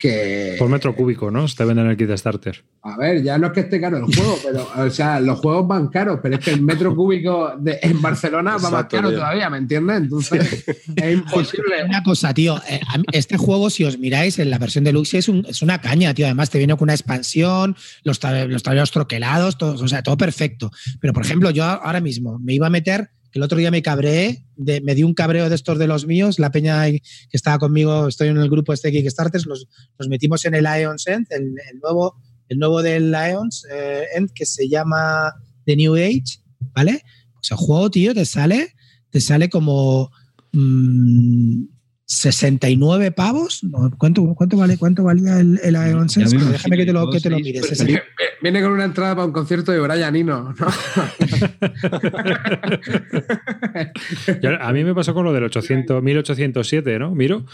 que... 0.00 0.56
Por 0.58 0.70
metro 0.70 0.96
cúbico, 0.96 1.30
¿no? 1.30 1.46
Se 1.46 1.54
te 1.56 1.64
venden 1.66 1.86
el 1.86 1.96
kit 1.96 2.08
de 2.08 2.16
starter. 2.16 2.64
A 2.82 2.96
ver, 2.96 3.22
ya 3.22 3.36
no 3.36 3.48
es 3.48 3.52
que 3.52 3.60
esté 3.60 3.78
caro 3.80 3.98
el 3.98 4.04
juego, 4.04 4.38
pero, 4.44 4.66
o 4.86 4.90
sea, 4.90 5.20
los 5.20 5.38
juegos 5.40 5.68
van 5.68 5.88
caros, 5.88 6.20
pero 6.22 6.36
es 6.36 6.44
que 6.44 6.50
el 6.52 6.62
metro 6.62 6.96
cúbico 6.96 7.52
de, 7.58 7.78
en 7.82 8.00
Barcelona 8.00 8.56
va 8.56 8.70
más 8.70 8.86
caro 8.86 9.10
tío. 9.10 9.18
todavía, 9.18 9.50
¿me 9.50 9.58
entiendes? 9.58 9.98
Entonces, 9.98 10.64
es 10.96 11.12
imposible. 11.12 11.84
Una 11.84 12.02
cosa, 12.02 12.32
tío. 12.32 12.56
eh, 12.66 12.80
este 13.12 13.36
juego, 13.36 13.68
si 13.68 13.84
os 13.84 13.98
miráis 13.98 14.38
en 14.38 14.48
la 14.48 14.56
versión 14.56 14.84
deluxe, 14.84 15.14
es, 15.18 15.28
un- 15.28 15.44
es 15.46 15.60
una 15.60 15.78
caña, 15.82 16.14
tío. 16.14 16.24
Además, 16.24 16.48
te 16.48 16.56
viene 16.56 16.74
con 16.76 16.86
una 16.86 16.94
expansión, 16.94 17.76
los, 18.02 18.20
tab- 18.22 18.48
los 18.48 18.62
tableros 18.62 18.90
troquelados, 18.90 19.58
todo, 19.58 19.74
o 19.84 19.86
sea, 19.88 20.02
todo 20.02 20.16
perfecto. 20.16 20.70
Pero, 20.98 21.12
por 21.12 21.24
ejemplo, 21.26 21.50
yo 21.50 21.62
ahora 21.64 22.00
mismo 22.00 22.38
me 22.38 22.54
iba 22.54 22.66
a 22.68 22.70
meter, 22.70 23.10
el 23.32 23.42
otro 23.42 23.58
día 23.58 23.70
me 23.70 23.82
cabreé, 23.82 24.44
de- 24.56 24.80
me 24.80 24.94
di 24.94 25.02
un 25.02 25.14
cabreo 25.14 25.48
de 25.48 25.54
estos 25.54 25.78
de 25.78 25.86
los 25.86 26.06
míos, 26.06 26.38
la 26.38 26.50
peña 26.50 26.84
que 26.90 27.00
estaba 27.32 27.58
conmigo, 27.58 28.08
estoy 28.08 28.28
en 28.28 28.36
el 28.38 28.50
grupo 28.50 28.72
este 28.72 28.90
Kickstarters, 28.92 29.46
nos 29.46 29.66
metimos 30.08 30.44
en 30.44 30.54
el 30.54 30.64
Lions 30.64 31.06
End, 31.06 31.26
el, 31.30 31.54
nuevo, 31.82 32.16
el 32.48 32.58
nuevo 32.58 32.82
del 32.82 33.10
Lions 33.12 33.66
eh, 33.72 34.04
End, 34.16 34.30
que 34.34 34.46
se 34.46 34.68
llama 34.68 35.32
The 35.64 35.76
New 35.76 35.94
Age, 35.94 36.40
¿vale? 36.74 37.02
Pues 37.34 37.50
el 37.50 37.56
juego, 37.56 37.90
tío, 37.90 38.14
te 38.14 38.24
sale, 38.26 38.74
te 39.10 39.20
sale 39.20 39.48
como 39.48 40.10
mm, 40.52 41.64
69 42.12 43.12
pavos. 43.12 43.62
No, 43.62 43.88
¿cuánto, 43.96 44.34
cuánto, 44.34 44.56
vale, 44.56 44.76
¿Cuánto 44.76 45.04
valía 45.04 45.38
el, 45.38 45.60
el 45.62 45.74
Iron 45.88 46.08
Sense? 46.08 46.36
déjame 46.36 46.76
que 46.76 46.84
te 46.86 46.92
lo, 46.92 47.08
que 47.08 47.20
te 47.20 47.30
lo 47.30 47.38
mires. 47.38 47.84
Viene 48.42 48.60
con 48.62 48.72
una 48.72 48.84
entrada 48.84 49.14
para 49.14 49.26
un 49.26 49.32
concierto 49.32 49.70
de 49.70 49.78
Brian 49.78 50.16
Eno, 50.16 50.52
¿no? 50.58 50.66
A 54.60 54.72
mí 54.72 54.82
me 54.82 54.92
pasó 54.94 55.14
con 55.14 55.24
lo 55.24 55.32
del 55.32 55.44
800, 55.44 56.02
1807, 56.02 56.98
¿no? 56.98 57.14
Miro. 57.14 57.44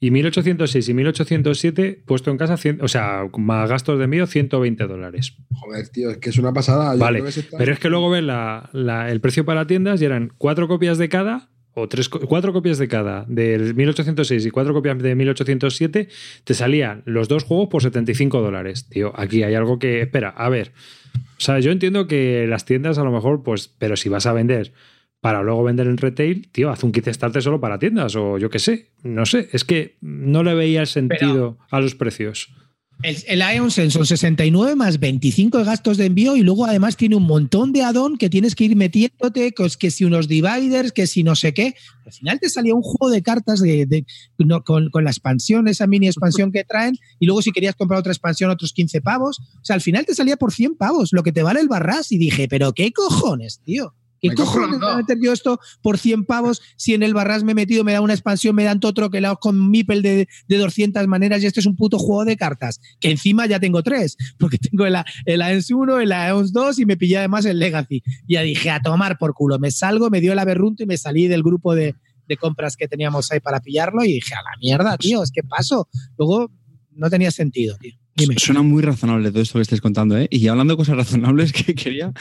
Y 0.00 0.10
1806 0.10 0.88
y 0.88 0.94
1807 0.94 2.02
puesto 2.06 2.30
en 2.30 2.38
casa, 2.38 2.56
100 2.56 2.80
o 2.82 2.88
sea, 2.88 3.24
más 3.38 3.68
gastos 3.68 3.98
de 3.98 4.04
envío, 4.04 4.26
120 4.26 4.86
dólares. 4.86 5.34
Joder, 5.54 5.88
tío, 5.88 6.10
es 6.10 6.18
que 6.18 6.30
es 6.30 6.38
una 6.38 6.52
pasada. 6.54 6.94
Yo 6.94 7.00
Vale, 7.00 7.18
creo 7.18 7.26
que 7.26 7.32
se 7.32 7.40
está- 7.40 7.58
pero 7.58 7.72
es 7.72 7.78
que 7.78 7.88
luego 7.90 8.08
ves 8.10 8.22
la- 8.22 8.70
la- 8.72 9.10
el 9.10 9.20
precio 9.20 9.44
para 9.44 9.66
tiendas 9.66 10.00
y 10.00 10.04
eran 10.06 10.32
cuatro 10.38 10.68
copias 10.68 10.96
de 10.98 11.08
cada, 11.08 11.48
o 11.78 11.88
tres, 11.88 12.08
cuatro 12.08 12.54
copias 12.54 12.78
de 12.78 12.88
cada, 12.88 13.26
del 13.28 13.74
1806 13.74 14.46
y 14.46 14.50
cuatro 14.50 14.72
copias 14.72 14.98
de 14.98 15.14
1807, 15.14 16.08
te 16.42 16.54
salían 16.54 17.02
los 17.04 17.28
dos 17.28 17.44
juegos 17.44 17.68
por 17.68 17.82
75 17.82 18.40
dólares. 18.40 18.88
Tío, 18.88 19.12
aquí 19.14 19.42
hay 19.42 19.54
algo 19.54 19.78
que. 19.78 20.00
Espera, 20.00 20.30
a 20.30 20.48
ver. 20.48 20.72
O 21.14 21.40
sea, 21.40 21.60
yo 21.60 21.70
entiendo 21.70 22.06
que 22.06 22.46
las 22.48 22.64
tiendas 22.64 22.96
a 22.96 23.04
lo 23.04 23.12
mejor, 23.12 23.42
pues, 23.42 23.68
pero 23.68 23.96
si 23.96 24.08
vas 24.08 24.24
a 24.24 24.32
vender 24.32 24.72
para 25.20 25.42
luego 25.42 25.64
vender 25.64 25.86
en 25.86 25.98
retail, 25.98 26.48
tío, 26.50 26.70
haz 26.70 26.82
un 26.82 26.92
kit 26.92 27.08
starter 27.08 27.42
solo 27.42 27.60
para 27.60 27.78
tiendas 27.78 28.16
o 28.16 28.38
yo 28.38 28.48
qué 28.48 28.58
sé. 28.58 28.88
No 29.02 29.26
sé, 29.26 29.50
es 29.52 29.64
que 29.64 29.96
no 30.00 30.42
le 30.42 30.54
veía 30.54 30.80
el 30.80 30.86
sentido 30.86 31.58
a 31.70 31.80
los 31.80 31.94
precios. 31.94 32.54
El, 33.02 33.16
el 33.26 33.42
Ion 33.54 33.70
Sense 33.70 33.90
son 33.92 34.06
69 34.06 34.74
más 34.74 34.98
25 34.98 35.58
de 35.58 35.64
gastos 35.64 35.98
de 35.98 36.06
envío 36.06 36.34
y 36.34 36.40
luego 36.42 36.64
además 36.64 36.96
tiene 36.96 37.14
un 37.14 37.24
montón 37.24 37.72
de 37.72 37.82
add-on 37.82 38.16
que 38.16 38.30
tienes 38.30 38.54
que 38.54 38.64
ir 38.64 38.74
metiéndote, 38.74 39.52
que, 39.52 39.64
es- 39.66 39.76
que 39.76 39.90
si 39.90 40.04
unos 40.04 40.28
dividers, 40.28 40.92
que 40.92 41.06
si 41.06 41.22
no 41.22 41.36
sé 41.36 41.52
qué. 41.52 41.74
Al 42.06 42.12
final 42.12 42.40
te 42.40 42.48
salía 42.48 42.74
un 42.74 42.82
juego 42.82 43.10
de 43.12 43.22
cartas 43.22 43.60
de, 43.60 43.84
de- 43.84 44.06
no, 44.38 44.64
con, 44.64 44.88
con 44.90 45.04
la 45.04 45.10
expansión, 45.10 45.68
esa 45.68 45.86
mini 45.86 46.06
expansión 46.06 46.50
que 46.50 46.64
traen, 46.64 46.96
y 47.20 47.26
luego 47.26 47.42
si 47.42 47.52
querías 47.52 47.74
comprar 47.74 48.00
otra 48.00 48.12
expansión, 48.12 48.50
otros 48.50 48.72
15 48.72 49.02
pavos. 49.02 49.40
O 49.40 49.64
sea, 49.64 49.74
al 49.74 49.82
final 49.82 50.06
te 50.06 50.14
salía 50.14 50.36
por 50.38 50.52
100 50.52 50.76
pavos, 50.76 51.10
lo 51.12 51.22
que 51.22 51.32
te 51.32 51.42
vale 51.42 51.60
el 51.60 51.68
barras. 51.68 52.10
Y 52.12 52.18
dije, 52.18 52.48
pero 52.48 52.72
qué 52.72 52.92
cojones, 52.92 53.60
tío. 53.62 53.94
¿Qué 54.28 54.34
cojones 54.34 54.80
voy 54.80 54.90
a 54.90 54.96
meter 54.96 55.18
yo 55.22 55.32
esto 55.32 55.58
por 55.82 55.98
100 55.98 56.24
pavos 56.24 56.62
si 56.76 56.94
en 56.94 57.02
el 57.02 57.14
barras 57.14 57.44
me 57.44 57.52
he 57.52 57.54
metido, 57.54 57.84
me 57.84 57.92
da 57.92 58.00
una 58.00 58.12
expansión, 58.12 58.54
me 58.54 58.64
dan 58.64 58.80
otro 58.82 59.10
que 59.10 59.22
con 59.40 59.70
Mipel 59.70 60.02
de, 60.02 60.28
de 60.48 60.58
200 60.58 61.06
maneras 61.06 61.42
y 61.42 61.46
este 61.46 61.60
es 61.60 61.66
un 61.66 61.76
puto 61.76 61.98
juego 61.98 62.24
de 62.24 62.36
cartas? 62.36 62.80
Que 63.00 63.10
encima 63.10 63.46
ya 63.46 63.60
tengo 63.60 63.82
tres, 63.82 64.16
porque 64.38 64.58
tengo 64.58 64.86
el, 64.86 64.96
el 65.24 65.42
AENS 65.42 65.70
1, 65.70 66.00
el 66.00 66.12
AENS 66.12 66.52
2 66.52 66.78
y 66.78 66.86
me 66.86 66.96
pillé 66.96 67.18
además 67.18 67.44
el 67.44 67.58
Legacy. 67.58 68.02
Y 68.26 68.34
ya 68.34 68.42
dije, 68.42 68.70
a 68.70 68.80
tomar 68.80 69.18
por 69.18 69.34
culo, 69.34 69.58
me 69.58 69.70
salgo, 69.70 70.10
me 70.10 70.20
dio 70.20 70.32
el 70.32 70.38
aberrunto 70.38 70.82
y 70.82 70.86
me 70.86 70.96
salí 70.96 71.28
del 71.28 71.42
grupo 71.42 71.74
de, 71.74 71.94
de 72.28 72.36
compras 72.36 72.76
que 72.76 72.88
teníamos 72.88 73.30
ahí 73.32 73.40
para 73.40 73.60
pillarlo 73.60 74.04
y 74.04 74.14
dije, 74.14 74.34
a 74.34 74.42
la 74.42 74.56
mierda, 74.60 74.96
tío, 74.96 75.22
es 75.22 75.30
que 75.30 75.42
paso. 75.42 75.88
Luego 76.18 76.50
no 76.92 77.10
tenía 77.10 77.30
sentido, 77.30 77.76
tío. 77.78 77.94
Dime. 78.16 78.34
Suena 78.38 78.62
muy 78.62 78.82
razonable 78.82 79.30
todo 79.30 79.42
esto 79.42 79.58
que 79.58 79.62
estés 79.62 79.80
contando, 79.80 80.16
¿eh? 80.16 80.26
Y 80.30 80.48
hablando 80.48 80.72
de 80.72 80.78
cosas 80.78 80.96
razonables, 80.96 81.52
que 81.52 81.74
quería, 81.74 82.12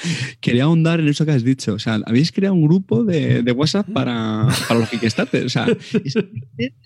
quería 0.41 0.65
ahondar 0.65 0.99
en 0.99 1.07
eso 1.07 1.25
que 1.25 1.31
has 1.31 1.43
dicho. 1.43 1.73
O 1.73 1.79
sea, 1.79 1.99
habéis 2.05 2.31
creado 2.31 2.53
un 2.53 2.63
grupo 2.67 3.03
de, 3.03 3.41
de 3.43 3.51
WhatsApp 3.53 3.87
para, 3.93 4.47
para 4.67 4.79
los 4.81 4.89
Kickstarter. 4.89 5.45
O 5.45 5.49
sea, 5.49 5.67
es 5.67 6.15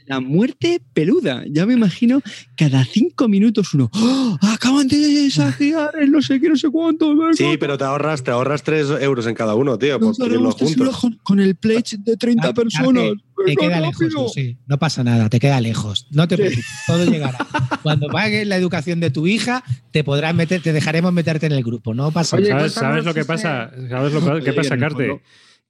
la 0.05 0.19
muerte 0.19 0.81
peluda. 0.93 1.43
Ya 1.49 1.65
me 1.65 1.73
imagino 1.73 2.21
cada 2.55 2.85
cinco 2.85 3.27
minutos 3.27 3.73
uno. 3.73 3.89
¡Oh! 3.93 4.37
Acaban 4.41 4.87
de 4.87 5.29
saquear 5.31 5.91
el 5.99 6.11
no 6.11 6.21
sé 6.21 6.39
qué, 6.39 6.49
no 6.49 6.55
sé 6.55 6.69
cuánto. 6.69 7.13
no 7.15 7.33
Sí, 7.33 7.43
cuánto". 7.43 7.59
pero 7.59 7.77
te 7.77 7.83
ahorras, 7.85 8.23
te 8.23 8.31
ahorras 8.31 8.63
3 8.63 8.87
euros 9.01 9.25
en 9.27 9.35
cada 9.35 9.55
uno, 9.55 9.77
tío, 9.77 9.99
por 9.99 10.15
tres 10.15 10.37
juntos. 10.37 10.97
con, 10.99 11.19
con 11.23 11.39
el 11.39 11.55
pledge 11.55 11.97
de 11.97 12.15
30 12.15 12.47
Arte, 12.49 12.61
personas. 12.61 13.13
Te 13.45 13.55
queda 13.55 13.79
lejos, 13.79 14.33
sí. 14.33 14.57
No 14.67 14.77
pasa 14.79 15.03
nada, 15.03 15.29
te 15.29 15.39
queda 15.39 15.61
lejos. 15.61 16.07
No 16.11 16.27
te 16.27 16.37
preocupes, 16.37 16.65
todo 16.85 17.05
llegará. 17.05 17.37
Cuando 17.83 18.07
pagues 18.07 18.47
la 18.47 18.55
educación 18.55 18.99
de 18.99 19.11
tu 19.11 19.27
hija, 19.27 19.63
te 19.91 20.03
podrás 20.03 20.35
meter, 20.35 20.61
te 20.61 20.73
dejaremos 20.73 21.13
meterte 21.13 21.45
en 21.45 21.53
el 21.53 21.63
grupo. 21.63 21.93
No 21.93 22.11
pasa 22.11 22.37
Oye, 22.37 22.49
nada. 22.49 22.61
¿Sabes, 22.61 22.73
sabes 22.73 23.05
lo 23.05 23.13
que 23.13 23.25
pasa? 23.25 23.71
¿Sabes 23.89 24.13
lo 24.13 24.41
que, 24.41 24.53
pasa, 24.53 24.77
Carte? 24.77 25.21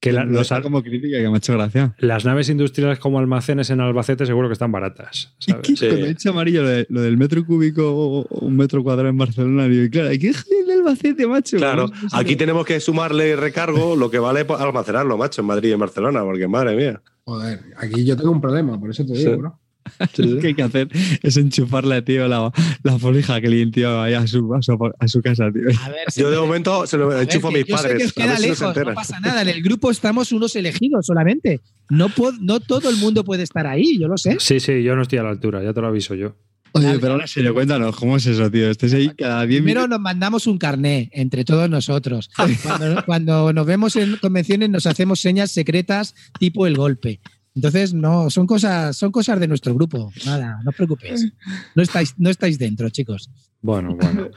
Que 0.02 0.14
la- 0.14 0.24
Lo 0.24 0.32
los, 0.32 0.50
como 0.64 0.82
crítica 0.82 1.18
que 1.18 1.28
me 1.28 1.36
ha 1.36 1.38
hecho 1.38 1.54
gracia. 1.54 1.94
las 2.00 2.24
naves 2.24 2.48
industriales 2.48 3.00
como 3.00 3.20
almacenes 3.20 3.70
en 3.70 3.82
Albacete 3.82 4.26
seguro 4.26 4.48
que 4.48 4.54
están 4.54 4.72
baratas. 4.72 5.36
Es 5.40 5.46
¿sabes? 5.48 5.68
Sí. 5.78 5.88
cuando 5.88 6.06
he 6.06 6.10
hecho 6.12 6.30
amarillo 6.30 6.64
lo, 6.64 6.70
de- 6.70 6.88
lo 6.90 7.02
del 7.02 7.18
metro 7.18 7.46
cúbico 7.46 7.84
o 7.86 8.26
un 8.46 8.56
metro 8.56 8.82
cuadrado 8.82 9.10
en 9.10 9.18
Barcelona, 9.18 9.68
digo, 9.68 9.84
y 9.84 9.90
claro, 9.90 10.08
hay 10.10 10.20
que 10.20 10.34
joder 10.34 10.64
el 10.64 10.72
Albacete, 10.80 11.28
macho. 11.28 11.58
Claro, 11.58 11.92
aquí 12.14 12.38
tenemos 12.38 12.66
que 12.66 12.80
sumarle 12.80 13.36
recargo 13.36 13.98
lo 13.98 14.10
que 14.10 14.20
vale 14.20 14.46
almacenarlo, 14.58 15.18
macho, 15.18 15.42
en 15.42 15.48
Madrid 15.48 15.70
y 15.70 15.74
en 15.74 15.80
Barcelona, 15.80 16.24
porque 16.24 16.48
madre 16.48 16.78
mía. 16.78 17.02
Joder, 17.26 17.60
aquí 17.78 18.06
yo 18.06 18.16
tengo 18.16 18.32
un 18.32 18.40
problema, 18.42 18.80
por 18.80 18.90
eso 18.92 19.06
te 19.06 19.16
Sí. 19.16 19.26
digo, 19.26 19.38
bro. 19.38 19.60
Lo 20.18 20.40
que 20.40 20.48
hay 20.48 20.54
que 20.54 20.64
hacer 20.64 20.88
es 21.24 21.38
enchufarle, 21.38 22.02
tío, 22.04 22.28
la, 22.28 22.52
la 22.84 23.00
folija 23.00 23.42
que 23.42 23.50
limpió 23.50 24.02
ahí 24.02 24.14
a 24.14 24.28
su, 24.28 24.54
a 24.54 24.62
su, 24.62 24.78
a 25.00 25.08
su 25.08 25.22
casa, 25.22 25.52
tío. 25.52 25.64
A 25.84 25.90
ver, 25.90 26.06
Yo 26.16 26.30
de 26.30 26.38
momento 26.38 26.86
se 26.86 26.98
lo 26.98 27.06
a 27.06 27.16
ver, 27.16 27.24
enchufo 27.24 27.48
a 27.48 27.52
mis 27.52 27.66
yo 27.66 27.78
sé 27.78 27.84
que 27.84 27.90
padres, 27.90 28.06
os 28.06 28.12
a 28.12 28.14
queda 28.22 28.38
si 28.38 28.50
no 28.50 28.74
se 28.74 28.86
pasa 28.94 29.20
nada. 29.20 29.42
En 29.42 29.48
el 29.50 29.62
grupo 29.64 29.90
estamos 29.90 30.32
unos 30.32 30.56
elegidos 30.56 31.06
solamente. 31.06 31.62
No, 31.90 32.10
pod- 32.10 32.38
no 32.40 32.60
todo 32.60 32.90
el 32.90 32.98
mundo 32.98 33.24
puede 33.24 33.44
estar 33.44 33.66
ahí, 33.66 33.98
yo 34.00 34.08
lo 34.08 34.18
sé. 34.18 34.38
Sí, 34.40 34.60
sí, 34.60 34.84
yo 34.84 34.96
no 34.96 35.02
estoy 35.02 35.20
a 35.20 35.24
la 35.24 35.30
altura, 35.32 35.64
ya 35.64 35.74
te 35.74 35.82
lo 35.82 35.88
aviso 35.88 36.14
yo. 36.14 36.36
Oye, 36.74 37.00
pero 37.00 37.14
ahora 37.14 37.24
en 37.24 37.28
serio, 37.28 37.52
cuéntanos, 37.56 37.96
¿cómo 37.96 38.16
es 38.18 38.28
eso, 38.28 38.52
tío? 38.52 38.70
Estés 38.70 38.94
ahí 38.94 39.10
cada 39.18 39.44
10 39.44 39.62
Primero 39.64 39.80
minutos. 39.82 39.90
nos 39.90 40.02
mandamos 40.02 40.46
un 40.46 40.60
carné 40.60 41.10
entre 41.14 41.44
todos 41.44 41.68
nosotros. 41.68 42.30
Cuando, 42.64 43.04
cuando 43.06 43.54
nos 43.54 43.66
vemos 43.66 43.96
en 43.96 44.18
convenciones 44.18 44.70
nos 44.70 44.86
hacemos 44.86 45.20
señas 45.20 45.50
secretas 45.52 46.14
tipo 46.40 46.68
el 46.68 46.76
golpe. 46.76 47.22
Entonces, 47.56 47.94
no, 47.94 48.30
son 48.30 48.48
cosas, 48.48 48.96
son 48.96 49.12
cosas 49.12 49.40
de 49.40 49.48
nuestro 49.48 49.74
grupo. 49.74 50.12
Nada, 50.26 50.60
no 50.64 50.70
os 50.70 50.76
preocupéis. 50.76 51.34
No 51.76 51.84
estáis, 51.84 52.14
no 52.18 52.30
estáis 52.30 52.58
dentro, 52.60 52.90
chicos. 52.90 53.30
Bueno, 53.62 53.96
bueno. 53.96 54.30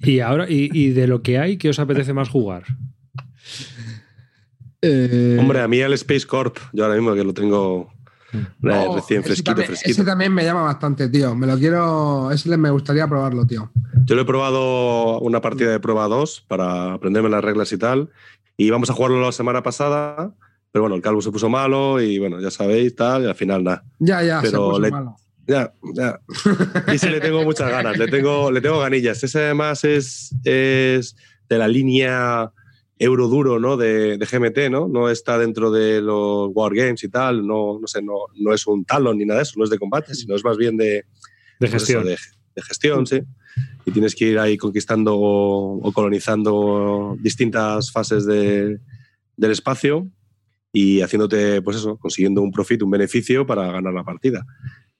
y 0.00 0.20
ahora, 0.20 0.48
y, 0.48 0.70
y 0.72 0.90
de 0.90 1.06
lo 1.06 1.22
que 1.22 1.38
hay, 1.38 1.56
¿qué 1.56 1.70
os 1.70 1.78
apetece 1.78 2.12
más 2.12 2.28
jugar? 2.28 2.64
Eh, 4.82 5.36
Hombre, 5.40 5.60
a 5.60 5.68
mí 5.68 5.78
el 5.78 5.92
Space 5.94 6.26
Corp, 6.26 6.58
yo 6.72 6.84
ahora 6.84 6.96
mismo 6.96 7.14
que 7.14 7.24
lo 7.24 7.34
tengo 7.34 7.92
Oh, 8.62 8.96
recién 8.96 9.22
fresquito, 9.22 9.52
también, 9.52 9.68
fresquito. 9.68 9.90
Ese 9.90 10.04
también 10.04 10.32
me 10.32 10.44
llama 10.44 10.62
bastante, 10.62 11.08
tío. 11.08 11.34
Me 11.34 11.46
lo 11.46 11.56
quiero. 11.58 12.30
Ese 12.30 12.54
me 12.56 12.70
gustaría 12.70 13.06
probarlo, 13.08 13.46
tío. 13.46 13.70
Yo 14.04 14.14
lo 14.14 14.22
he 14.22 14.24
probado 14.26 15.18
una 15.20 15.40
partida 15.40 15.70
de 15.70 15.80
prueba 15.80 16.08
2 16.08 16.44
para 16.46 16.94
aprenderme 16.94 17.30
las 17.30 17.42
reglas 17.42 17.72
y 17.72 17.78
tal. 17.78 18.10
Y 18.56 18.70
vamos 18.70 18.90
a 18.90 18.92
jugarlo 18.92 19.20
la 19.20 19.32
semana 19.32 19.62
pasada. 19.62 20.34
Pero 20.78 20.84
bueno, 20.84 20.94
el 20.94 21.02
calvo 21.02 21.20
se 21.20 21.32
puso 21.32 21.48
malo 21.48 22.00
y 22.00 22.20
bueno, 22.20 22.40
ya 22.40 22.52
sabéis, 22.52 22.94
tal, 22.94 23.24
y 23.24 23.26
al 23.26 23.34
final 23.34 23.64
nada. 23.64 23.82
Ya, 23.98 24.22
ya, 24.22 24.38
Pero 24.40 24.50
se 24.52 24.56
puso 24.58 24.80
le- 24.80 24.90
malo. 24.92 25.16
Ya, 25.44 25.72
ya. 25.92 26.20
Y 26.94 26.98
sí 26.98 27.08
le 27.08 27.20
tengo 27.20 27.42
muchas 27.42 27.68
ganas, 27.68 27.98
le 27.98 28.06
tengo, 28.06 28.52
le 28.52 28.60
tengo 28.60 28.78
ganillas. 28.78 29.24
Ese 29.24 29.40
además 29.46 29.82
es, 29.82 30.32
es 30.44 31.16
de 31.48 31.58
la 31.58 31.66
línea 31.66 32.52
Euroduro, 32.96 33.58
¿no? 33.58 33.76
De, 33.76 34.18
de 34.18 34.24
GMT, 34.24 34.70
¿no? 34.70 34.86
No 34.86 35.08
está 35.10 35.36
dentro 35.36 35.72
de 35.72 36.00
los 36.00 36.50
Wargames 36.54 37.02
y 37.02 37.08
tal, 37.08 37.44
no, 37.44 37.80
no 37.80 37.86
sé, 37.88 38.00
no, 38.00 38.12
no 38.36 38.54
es 38.54 38.64
un 38.68 38.84
talón 38.84 39.18
ni 39.18 39.24
nada 39.24 39.38
de 39.40 39.42
eso, 39.42 39.54
no 39.56 39.64
es 39.64 39.70
de 39.70 39.78
combate, 39.80 40.14
sino 40.14 40.36
es 40.36 40.44
más 40.44 40.56
bien 40.56 40.76
de, 40.76 40.86
De 40.86 41.04
pues 41.58 41.72
gestión. 41.72 42.02
eso, 42.02 42.10
de, 42.10 42.16
de 42.54 42.62
gestión, 42.62 43.04
sí. 43.04 43.20
Y 43.84 43.90
tienes 43.90 44.14
que 44.14 44.26
ir 44.26 44.38
ahí 44.38 44.56
conquistando 44.56 45.16
o, 45.16 45.80
o 45.82 45.92
colonizando 45.92 47.16
distintas 47.18 47.90
fases 47.90 48.24
de- 48.26 48.78
del 49.36 49.50
espacio 49.50 50.08
y 50.72 51.00
haciéndote, 51.00 51.62
pues 51.62 51.76
eso, 51.78 51.96
consiguiendo 51.98 52.42
un 52.42 52.52
profit, 52.52 52.82
un 52.82 52.90
beneficio 52.90 53.46
para 53.46 53.70
ganar 53.72 53.92
la 53.94 54.04
partida. 54.04 54.44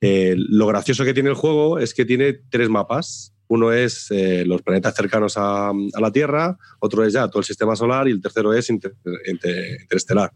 Eh, 0.00 0.34
lo 0.36 0.66
gracioso 0.66 1.04
que 1.04 1.14
tiene 1.14 1.28
el 1.30 1.34
juego 1.34 1.78
es 1.78 1.92
que 1.94 2.04
tiene 2.04 2.34
tres 2.50 2.68
mapas. 2.68 3.34
Uno 3.48 3.72
es 3.72 4.10
eh, 4.10 4.44
los 4.46 4.62
planetas 4.62 4.94
cercanos 4.94 5.34
a, 5.36 5.72
la 5.98 6.12
Tierra, 6.12 6.56
otro 6.80 7.04
es 7.04 7.14
ya 7.14 7.28
todo 7.28 7.40
el 7.40 7.44
sistema 7.46 7.74
solar 7.76 8.06
y 8.06 8.12
el 8.12 8.20
tercero 8.20 8.52
es 8.52 8.68
inter- 8.70 8.94
inter- 9.26 9.80
interestelar. 9.80 10.32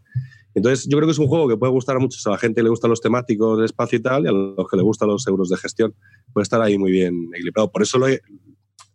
Entonces, 0.55 0.87
yo 0.87 0.97
creo 0.97 1.07
que 1.07 1.13
es 1.13 1.19
un 1.19 1.27
juego 1.27 1.47
que 1.47 1.57
puede 1.57 1.71
gustar 1.71 1.95
a 1.95 1.99
muchos. 1.99 2.25
A 2.27 2.31
la 2.31 2.37
gente 2.37 2.61
le 2.61 2.69
gustan 2.69 2.89
los 2.89 3.01
temáticos 3.01 3.57
del 3.57 3.65
espacio 3.65 3.97
y 3.99 4.01
tal, 4.01 4.25
y 4.25 4.27
a 4.27 4.31
los 4.31 4.67
que 4.69 4.77
le 4.77 4.83
gustan 4.83 5.09
los 5.09 5.25
euros 5.27 5.49
de 5.49 5.57
gestión. 5.57 5.95
Puede 6.31 6.43
estar 6.43 6.61
ahí 6.61 6.77
muy 6.77 6.91
bien 6.91 7.29
equilibrado. 7.33 7.71
Por 7.71 7.81
eso 7.81 7.97
lo 7.97 8.07
he- 8.07 8.21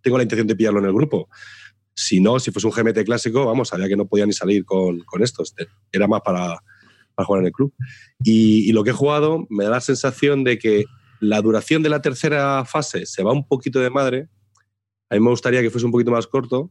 tengo 0.00 0.16
la 0.16 0.22
intención 0.22 0.46
de 0.46 0.54
pillarlo 0.56 0.78
en 0.80 0.86
el 0.86 0.92
grupo. 0.92 1.28
Si 2.00 2.20
no, 2.20 2.38
si 2.38 2.52
fuese 2.52 2.66
un 2.68 2.72
GMT 2.72 3.04
clásico, 3.04 3.44
vamos, 3.44 3.68
sabía 3.68 3.88
que 3.88 3.96
no 3.96 4.06
podía 4.06 4.24
ni 4.24 4.32
salir 4.32 4.64
con, 4.64 5.00
con 5.00 5.22
estos. 5.22 5.52
Era 5.90 6.06
más 6.06 6.20
para, 6.20 6.62
para 7.14 7.26
jugar 7.26 7.40
en 7.42 7.46
el 7.46 7.52
club. 7.52 7.74
Y, 8.22 8.68
y 8.68 8.72
lo 8.72 8.84
que 8.84 8.90
he 8.90 8.92
jugado 8.92 9.46
me 9.50 9.64
da 9.64 9.70
la 9.70 9.80
sensación 9.80 10.44
de 10.44 10.58
que 10.58 10.84
la 11.20 11.40
duración 11.42 11.82
de 11.82 11.88
la 11.88 12.00
tercera 12.00 12.64
fase 12.64 13.04
se 13.04 13.24
va 13.24 13.32
un 13.32 13.46
poquito 13.48 13.80
de 13.80 13.90
madre. 13.90 14.28
A 15.10 15.16
mí 15.16 15.20
me 15.20 15.30
gustaría 15.30 15.60
que 15.60 15.70
fuese 15.70 15.86
un 15.86 15.90
poquito 15.92 16.12
más 16.12 16.28
corto, 16.28 16.70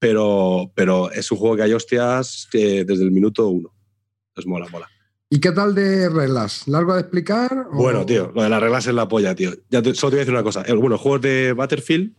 pero, 0.00 0.72
pero 0.74 1.12
es 1.12 1.30
un 1.30 1.38
juego 1.38 1.54
que 1.56 1.62
hay 1.62 1.72
hostias 1.72 2.48
eh, 2.52 2.84
desde 2.84 3.04
el 3.04 3.12
minuto 3.12 3.46
uno. 3.48 3.72
Entonces 4.30 4.48
mola, 4.48 4.66
mola. 4.72 4.88
¿Y 5.30 5.38
qué 5.40 5.52
tal 5.52 5.74
de 5.76 6.08
reglas? 6.08 6.66
¿Largo 6.66 6.94
de 6.94 7.00
explicar? 7.02 7.66
o- 7.72 7.76
Bueno, 7.76 8.04
tío, 8.04 8.32
lo 8.34 8.42
de 8.42 8.48
las 8.48 8.60
reglas 8.60 8.86
es 8.88 8.94
la 8.94 9.06
polla, 9.06 9.34
tío. 9.36 9.52
Ya 9.70 9.80
te- 9.82 9.94
solo 9.94 10.10
te 10.10 10.16
voy 10.16 10.18
a 10.18 10.24
decir 10.24 10.34
una 10.34 10.42
cosa. 10.42 10.62
El, 10.62 10.76
bueno, 10.78 10.98
juegos 10.98 11.20
de 11.20 11.52
Battlefield, 11.52 12.12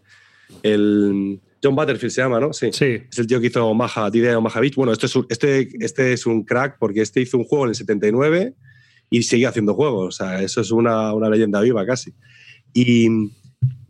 el 0.64 1.42
John 1.64 1.76
Butterfield 1.76 2.12
se 2.12 2.22
llama, 2.22 2.40
¿no? 2.40 2.54
Sí. 2.54 2.70
Sí, 2.72 3.02
Es 3.10 3.20
el 3.20 3.28
tío 3.28 3.40
que 3.40 3.48
hizo 3.48 3.66
Omaha, 3.66 4.10
D-Day 4.10 4.36
Omaha 4.36 4.60
Beach. 4.60 4.76
Bueno, 4.76 4.92
este 4.92 5.08
es, 5.08 5.16
un, 5.16 5.26
este, 5.30 5.70
este 5.80 6.14
es 6.14 6.26
un 6.26 6.44
crack 6.44 6.78
porque 6.80 7.02
este 7.02 7.22
hizo 7.22 7.38
un 7.38 7.44
juego 7.44 7.66
en 7.66 7.70
el 7.70 7.76
79 7.76 8.54
y 9.10 9.24
sigue 9.24 9.48
haciendo 9.48 9.74
juegos. 9.74 10.08
O 10.08 10.18
sea, 10.18 10.42
eso 10.42 10.62
es 10.62 10.72
una, 10.72 11.14
una 11.14 11.30
leyenda 11.30 11.62
viva 11.62 11.86
casi. 11.86 12.14
Y, 12.74 13.08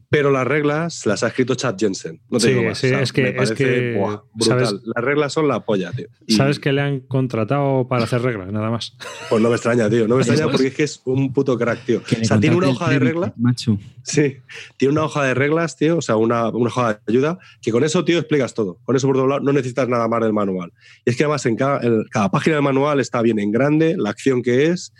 pero 0.09 0.31
las 0.31 0.47
reglas 0.47 1.05
las 1.05 1.23
ha 1.23 1.27
escrito 1.27 1.55
Chad 1.55 1.75
Jensen. 1.77 2.21
No 2.29 2.37
te 2.39 2.45
Sí, 2.47 2.49
digo 2.53 2.63
más. 2.63 2.77
sí, 2.77 2.87
es 2.87 3.11
que- 3.11 3.33
me 3.33 3.43
es 3.43 3.51
que, 3.51 3.95
buah, 3.97 4.21
brutal. 4.33 4.65
¿sabes? 4.65 4.81
Las 4.95 5.03
reglas 5.03 5.33
son 5.33 5.47
la 5.47 5.59
polla, 5.65 5.91
tío. 5.91 6.07
Y, 6.25 6.33
sabes 6.35 6.59
que 6.59 6.71
le 6.71 6.81
han 6.81 6.99
contratado 7.01 7.87
para 7.87 8.05
hacer 8.05 8.21
reglas, 8.21 8.51
nada 8.51 8.69
más. 8.69 8.95
Pues 9.29 9.41
no 9.41 9.49
me 9.49 9.55
extraña, 9.55 9.89
tío. 9.89 10.07
No 10.07 10.15
me 10.15 10.21
extraña 10.21 10.49
porque 10.49 10.67
es 10.67 10.75
que 10.75 10.83
es 10.83 11.01
un 11.05 11.33
puto 11.33 11.57
crack, 11.57 11.83
tío. 11.85 12.01
O 12.21 12.25
sea, 12.25 12.39
tiene 12.39 12.55
una 12.55 12.69
hoja 12.69 12.89
de 12.89 12.99
reglas. 12.99 13.33
Macho. 13.37 13.77
Sí, 14.03 14.37
tiene 14.77 14.93
una 14.93 15.03
hoja 15.03 15.23
de 15.25 15.33
reglas, 15.33 15.75
tío, 15.75 15.97
o 15.97 16.01
sea, 16.01 16.15
una, 16.15 16.47
una 16.49 16.67
hoja 16.69 16.93
de 16.93 16.99
ayuda, 17.13 17.39
que 17.61 17.71
con 17.73 17.83
eso, 17.83 18.05
tío, 18.05 18.17
explicas 18.19 18.53
todo. 18.53 18.77
Con 18.85 18.95
eso, 18.95 19.07
por 19.07 19.17
otro 19.17 19.27
lado, 19.27 19.41
no 19.41 19.51
necesitas 19.51 19.89
nada 19.89 20.07
más 20.07 20.21
del 20.21 20.31
manual. 20.31 20.71
Y 21.05 21.09
es 21.09 21.17
que 21.17 21.23
además 21.25 21.45
en 21.45 21.57
cada, 21.57 21.81
en 21.81 22.05
cada 22.09 22.31
página 22.31 22.55
del 22.55 22.63
manual 22.63 23.01
está 23.01 23.21
bien 23.21 23.39
en 23.39 23.51
grande, 23.51 23.95
la 23.97 24.09
acción 24.11 24.41
que 24.41 24.67
es, 24.67 24.93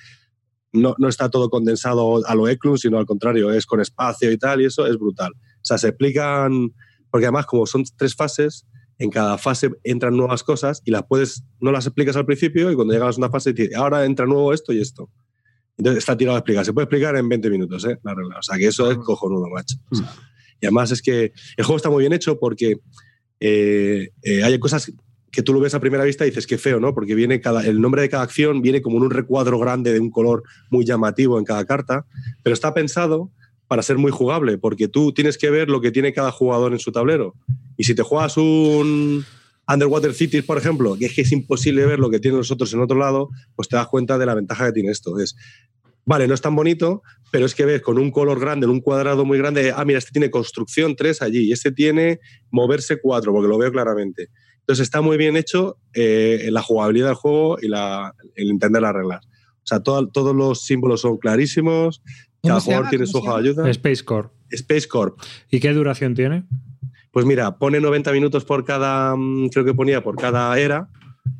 no, 0.74 0.96
no 0.98 1.08
está 1.08 1.30
todo 1.30 1.50
condensado 1.50 2.26
a 2.26 2.36
lo 2.36 2.48
Eklund, 2.48 2.78
sino 2.78 2.98
al 2.98 3.06
contrario, 3.06 3.52
es 3.52 3.66
con 3.66 3.82
espacio 3.82 4.32
y 4.32 4.38
tal, 4.38 4.62
y 4.62 4.66
eso 4.66 4.86
es 4.86 4.98
brutal. 4.98 5.34
O 5.34 5.66
sea, 5.66 5.78
se 5.78 5.90
explican, 5.90 6.74
porque 7.10 7.26
además 7.26 7.46
como 7.46 7.66
son 7.66 7.84
tres 7.98 8.16
fases, 8.16 8.66
en 9.00 9.10
cada 9.10 9.38
fase 9.38 9.70
entran 9.84 10.18
nuevas 10.18 10.44
cosas 10.44 10.82
y 10.84 10.92
las 10.92 11.04
puedes, 11.08 11.44
no 11.60 11.72
las 11.72 11.86
explicas 11.86 12.16
al 12.16 12.26
principio 12.26 12.72
y 12.72 12.76
cuando 12.76 12.94
llegas 12.94 13.10
a 13.10 13.14
segunda 13.14 13.30
fase 13.30 13.54
dices, 13.54 13.76
ahora 13.76 14.06
entra 14.06 14.26
nuevo 14.26 14.54
esto 14.54 14.74
y 14.74 14.82
esto. 14.82 15.10
Entonces 15.78 16.00
está 16.00 16.18
tirado 16.18 16.36
a 16.36 16.40
explicar. 16.40 16.66
Se 16.66 16.74
puede 16.74 16.86
explicar 16.86 17.16
en 17.16 17.30
20 17.30 17.50
minutos, 17.52 17.86
¿eh? 17.86 18.00
La 18.04 18.16
regla. 18.16 18.40
O 18.40 18.42
sea, 18.42 18.58
que 18.58 18.66
eso 18.66 18.90
es 18.90 18.98
cojonudo, 18.98 19.48
macho. 19.48 19.78
O 19.92 19.96
sea, 19.96 20.12
y 20.60 20.66
además 20.66 20.92
es 20.92 21.02
que 21.02 21.32
el 21.56 21.64
juego 21.64 21.78
está 21.78 21.90
muy 21.90 22.02
bien 22.02 22.14
hecho 22.14 22.40
porque 22.40 22.80
eh, 23.40 24.10
eh, 24.24 24.44
hay 24.44 24.60
cosas 24.60 24.92
que 25.32 25.44
tú 25.44 25.54
lo 25.54 25.60
ves 25.60 25.74
a 25.74 25.80
primera 25.80 26.04
vista 26.04 26.26
y 26.26 26.30
dices 26.30 26.48
que 26.48 26.58
feo, 26.58 26.80
¿no? 26.80 26.94
Porque 26.94 27.16
viene 27.16 27.42
cada, 27.42 27.66
el 27.66 27.82
nombre 27.82 28.02
de 28.02 28.10
cada 28.10 28.24
acción 28.24 28.62
viene 28.62 28.82
como 28.82 28.98
en 28.98 29.04
un 29.04 29.12
recuadro 29.12 29.60
grande 29.60 29.94
de 29.94 30.00
un 30.00 30.10
color 30.10 30.44
muy 30.70 30.86
llamativo 30.86 31.38
en 31.38 31.46
cada 31.46 31.66
carta, 31.66 32.06
pero 32.44 32.54
está 32.54 32.74
pensado 32.74 33.32
para 33.68 33.84
ser 33.84 33.98
muy 33.98 34.12
jugable, 34.12 34.58
porque 34.58 34.88
tú 34.88 35.12
tienes 35.12 35.38
que 35.38 35.50
ver 35.50 35.70
lo 35.70 35.82
que 35.82 35.92
tiene 35.92 36.14
cada 36.14 36.32
jugador 36.32 36.72
en 36.72 36.80
su 36.80 36.92
tablero. 36.92 37.36
Y 37.76 37.84
si 37.84 37.94
te 37.94 38.02
juegas 38.02 38.38
un 38.38 39.26
Underwater 39.68 40.14
Cities, 40.14 40.46
por 40.46 40.58
ejemplo, 40.58 40.98
que 40.98 41.08
es 41.08 41.14
que 41.14 41.22
es 41.22 41.32
imposible 41.32 41.86
ver 41.86 42.00
lo 42.00 42.10
que 42.10 42.20
tienen 42.20 42.38
los 42.38 42.52
otros 42.52 42.74
en 42.74 42.80
otro 42.80 42.98
lado, 42.98 43.30
pues 43.56 43.68
te 43.68 43.76
das 43.76 43.88
cuenta 43.88 44.18
de 44.18 44.26
la 44.26 44.34
ventaja 44.34 44.68
que 44.68 44.72
tiene 44.72 44.92
esto. 44.92 45.20
Es, 45.20 45.36
vale, 46.06 46.28
no 46.28 46.34
es 46.34 46.42
tan 46.42 46.56
bonito, 46.56 47.04
pero 47.32 47.46
es 47.46 47.54
que 47.54 47.66
ves 47.66 47.82
con 47.82 48.00
un 48.00 48.10
color 48.12 48.40
grande, 48.40 48.66
en 48.66 48.72
un 48.72 48.80
cuadrado 48.80 49.26
muy 49.26 49.38
grande, 49.38 49.74
ah, 49.76 49.84
mira, 49.84 50.00
este 50.00 50.12
tiene 50.12 50.32
construcción 50.32 50.96
3 50.96 51.22
allí 51.22 51.50
y 51.50 51.52
este 51.52 51.74
tiene 51.74 52.20
moverse 52.50 53.02
4, 53.02 53.34
porque 53.34 53.50
lo 53.50 53.58
veo 53.58 53.72
claramente. 53.72 54.30
Entonces 54.68 54.84
está 54.84 55.00
muy 55.00 55.16
bien 55.16 55.38
hecho 55.38 55.78
eh, 55.94 56.50
la 56.52 56.62
jugabilidad 56.62 57.08
del 57.08 57.16
juego 57.16 57.58
y 57.62 57.70
la- 57.70 58.14
el 58.36 58.50
entender 58.50 58.82
las 58.82 58.94
reglas. 58.94 59.26
O 59.26 59.62
sea, 59.64 59.80
todo- 59.82 60.08
todos 60.10 60.36
los 60.36 60.62
símbolos 60.66 61.02
son 61.02 61.18
clarísimos, 61.18 62.02
¿Cómo 62.42 62.50
cada 62.50 62.60
jugador 62.60 62.84
llama? 62.84 62.90
tiene 62.90 63.06
¿Cómo 63.06 63.12
su 63.12 63.18
hoja 63.20 63.42
de 63.42 63.50
ayuda. 63.50 63.70
Space 63.70 64.04
Corp. 64.04 64.34
Space 64.50 64.88
Corp. 64.90 65.20
¿Y 65.50 65.60
qué 65.62 65.72
duración 65.74 66.14
tiene? 66.16 66.44
Pues 67.12 67.26
mira, 67.26 67.58
pone 67.58 67.80
90 67.80 68.12
minutos 68.12 68.44
por 68.46 68.66
cada, 68.66 69.16
mm, 69.16 69.50
creo 69.50 69.64
que 69.66 69.74
ponía 69.74 70.04
por 70.04 70.18
cada 70.18 70.58
era. 70.60 70.90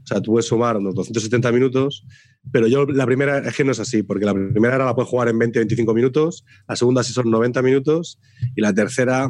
O 0.04 0.08
sea, 0.08 0.22
tú 0.22 0.32
puedes 0.32 0.46
sumar 0.48 0.78
unos 0.78 0.96
270 0.96 1.52
minutos. 1.52 2.06
Pero 2.52 2.68
yo 2.68 2.86
la 2.86 3.06
primera 3.06 3.40
es 3.40 3.56
que 3.58 3.66
no 3.66 3.74
es 3.74 3.80
así, 3.82 4.04
porque 4.04 4.24
la 4.26 4.34
primera 4.34 4.76
era 4.76 4.86
la 4.86 4.96
puedes 4.96 5.10
jugar 5.10 5.28
en 5.28 5.38
20-25 5.38 5.94
minutos, 5.94 6.46
la 6.66 6.78
segunda 6.78 7.04
sí 7.04 7.12
son 7.12 7.30
90 7.30 7.62
minutos 7.62 8.20
y 8.56 8.62
la 8.62 8.74
tercera 8.74 9.30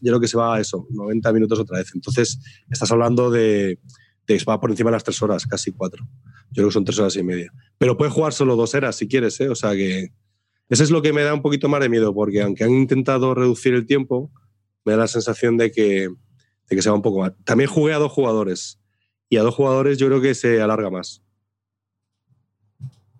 yo 0.00 0.12
creo 0.12 0.20
que 0.20 0.28
se 0.28 0.36
va 0.36 0.56
a 0.56 0.60
eso, 0.60 0.86
90 0.90 1.32
minutos 1.32 1.58
otra 1.58 1.78
vez. 1.78 1.90
Entonces 1.94 2.38
estás 2.70 2.90
hablando 2.90 3.30
de, 3.30 3.78
de 4.26 4.44
va 4.48 4.60
por 4.60 4.70
encima 4.70 4.90
de 4.90 4.96
las 4.96 5.04
tres 5.04 5.20
horas, 5.22 5.46
casi 5.46 5.72
cuatro. 5.72 6.04
Yo 6.50 6.54
creo 6.54 6.68
que 6.68 6.74
son 6.74 6.84
tres 6.84 6.98
horas 6.98 7.16
y 7.16 7.22
media. 7.22 7.52
Pero 7.78 7.96
puedes 7.96 8.12
jugar 8.12 8.32
solo 8.32 8.56
dos 8.56 8.74
eras 8.74 8.96
si 8.96 9.08
quieres, 9.08 9.40
¿eh? 9.40 9.48
O 9.48 9.54
sea 9.54 9.72
que 9.72 10.12
eso 10.68 10.82
es 10.82 10.90
lo 10.90 11.00
que 11.00 11.12
me 11.12 11.22
da 11.22 11.32
un 11.32 11.42
poquito 11.42 11.68
más 11.68 11.80
de 11.80 11.88
miedo, 11.88 12.14
porque 12.14 12.42
aunque 12.42 12.64
han 12.64 12.72
intentado 12.72 13.34
reducir 13.34 13.74
el 13.74 13.86
tiempo, 13.86 14.30
me 14.84 14.92
da 14.92 14.98
la 14.98 15.08
sensación 15.08 15.56
de 15.56 15.70
que, 15.70 16.08
de 16.68 16.76
que 16.76 16.82
se 16.82 16.90
va 16.90 16.96
un 16.96 17.02
poco 17.02 17.20
más. 17.20 17.32
También 17.44 17.70
jugué 17.70 17.94
a 17.94 17.98
dos 17.98 18.12
jugadores 18.12 18.78
y 19.30 19.38
a 19.38 19.42
dos 19.42 19.54
jugadores 19.54 19.98
yo 19.98 20.06
creo 20.06 20.20
que 20.20 20.34
se 20.34 20.60
alarga 20.60 20.90
más. 20.90 21.22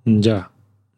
Ya, 0.05 0.51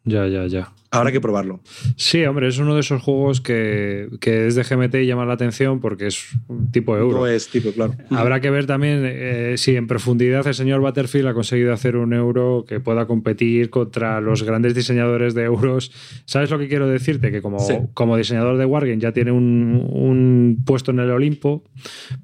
ya, 0.03 0.27
ya, 0.27 0.47
ya. 0.47 0.73
Habrá 0.93 1.11
que 1.13 1.21
probarlo. 1.21 1.61
Sí, 1.95 2.25
hombre, 2.25 2.49
es 2.49 2.57
uno 2.59 2.73
de 2.75 2.81
esos 2.81 3.01
juegos 3.01 3.39
que, 3.39 4.09
que 4.19 4.47
es 4.47 4.55
de 4.55 4.63
GMT 4.63 4.95
y 4.95 5.05
llama 5.05 5.25
la 5.25 5.33
atención 5.33 5.79
porque 5.79 6.07
es 6.07 6.27
un 6.49 6.69
tipo 6.69 6.97
euro. 6.97 7.19
No 7.19 7.27
es 7.27 7.47
tipo, 7.47 7.71
claro. 7.71 7.93
Habrá 8.09 8.41
que 8.41 8.49
ver 8.49 8.65
también 8.65 9.03
eh, 9.05 9.53
si 9.57 9.77
en 9.77 9.87
profundidad 9.87 10.45
el 10.45 10.53
señor 10.53 10.81
Butterfield 10.81 11.27
ha 11.27 11.33
conseguido 11.33 11.71
hacer 11.71 11.95
un 11.95 12.11
euro 12.11 12.65
que 12.67 12.81
pueda 12.81 13.05
competir 13.07 13.69
contra 13.69 14.19
los 14.19 14.43
grandes 14.43 14.75
diseñadores 14.75 15.33
de 15.33 15.43
euros. 15.43 15.93
¿Sabes 16.25 16.51
lo 16.51 16.59
que 16.59 16.67
quiero 16.67 16.89
decirte? 16.89 17.31
Que 17.31 17.41
como, 17.41 17.59
Sí. 17.59 17.75
como 17.93 18.17
diseñador 18.17 18.57
de 18.57 18.65
Wargame 18.65 18.99
ya 18.99 19.13
tiene 19.13 19.31
un, 19.31 19.87
un 19.89 20.61
puesto 20.65 20.91
en 20.91 20.99
el 20.99 21.09
Olimpo, 21.11 21.63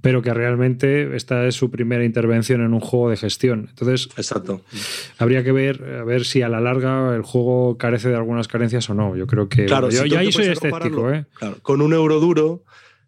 pero 0.01 0.21
que 0.21 0.33
realmente 0.33 1.15
esta 1.15 1.47
es 1.47 1.55
su 1.55 1.71
primera 1.71 2.03
intervención 2.03 2.59
en 2.59 2.73
un 2.73 2.81
juego 2.81 3.09
de 3.11 3.15
gestión. 3.15 3.67
Entonces, 3.69 4.09
Exacto. 4.17 4.61
habría 5.19 5.41
que 5.45 5.53
ver 5.53 5.81
a 6.01 6.03
ver 6.03 6.25
si 6.25 6.41
a 6.41 6.49
la 6.49 6.59
larga 6.59 7.15
el 7.15 7.21
juego 7.21 7.77
carece 7.77 8.09
de 8.09 8.15
algunas 8.15 8.49
carencias 8.57 8.89
o 8.89 8.93
no. 8.93 9.15
Yo 9.15 9.27
creo 9.27 9.47
que 9.49 9.65
Claro, 9.65 9.89
yo, 9.89 10.03
si 10.03 10.09
yo 10.09 10.19
ahí 10.19 10.27
te 10.27 10.31
soy 10.33 10.45
escéptico, 10.47 11.11
¿eh? 11.11 11.25
claro, 11.33 11.57
con 11.61 11.81
un 11.81 11.93
euro 11.93 12.19
duro, 12.19 12.63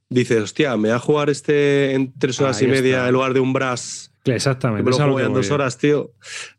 dices, 0.09 0.41
hostia, 0.41 0.75
me 0.77 0.89
voy 0.89 0.95
a 0.95 0.99
jugar 0.99 1.29
este 1.29 1.93
en 1.93 2.13
tres 2.17 2.39
horas 2.41 2.59
Ahí 2.59 2.67
y 2.67 2.71
media 2.71 2.95
está. 2.97 3.07
en 3.07 3.13
lugar 3.13 3.33
de 3.33 3.39
un 3.39 3.53
brass. 3.53 4.13
Exactamente. 4.25 4.83
Me 4.83 4.91
lo 4.91 4.97
juego 4.97 5.19
en 5.21 5.33
dos 5.33 5.49
horas, 5.49 5.77
tío. 5.77 6.11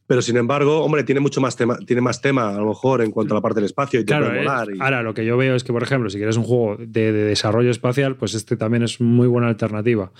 Pero 0.06 0.22
sin 0.22 0.36
embargo, 0.36 0.82
hombre, 0.82 1.04
tiene 1.04 1.20
mucho 1.20 1.40
más 1.40 1.54
tema, 1.54 1.78
tiene 1.86 2.02
más 2.02 2.20
tema, 2.20 2.48
a 2.50 2.58
lo 2.58 2.66
mejor, 2.66 3.00
en 3.00 3.12
cuanto 3.12 3.34
a 3.34 3.36
la 3.36 3.40
parte 3.42 3.56
del 3.60 3.66
espacio 3.66 4.00
y 4.00 4.04
te 4.04 4.08
Claro, 4.08 4.26
puede 4.26 4.38
eh, 4.40 4.42
molar. 4.42 4.68
y- 4.74 4.80
ahora 4.80 5.02
lo 5.02 5.14
que 5.14 5.24
yo 5.24 5.36
veo 5.36 5.54
es 5.54 5.62
que, 5.62 5.72
por 5.72 5.82
ejemplo, 5.84 6.10
si 6.10 6.16
quieres 6.18 6.36
un 6.36 6.42
juego 6.42 6.76
de, 6.78 7.12
de 7.12 7.24
desarrollo 7.26 7.70
espacial, 7.70 8.16
pues 8.16 8.34
este 8.34 8.56
también 8.56 8.82
es 8.82 9.00
muy 9.00 9.28
buena 9.28 9.46
alternativa. 9.48 10.10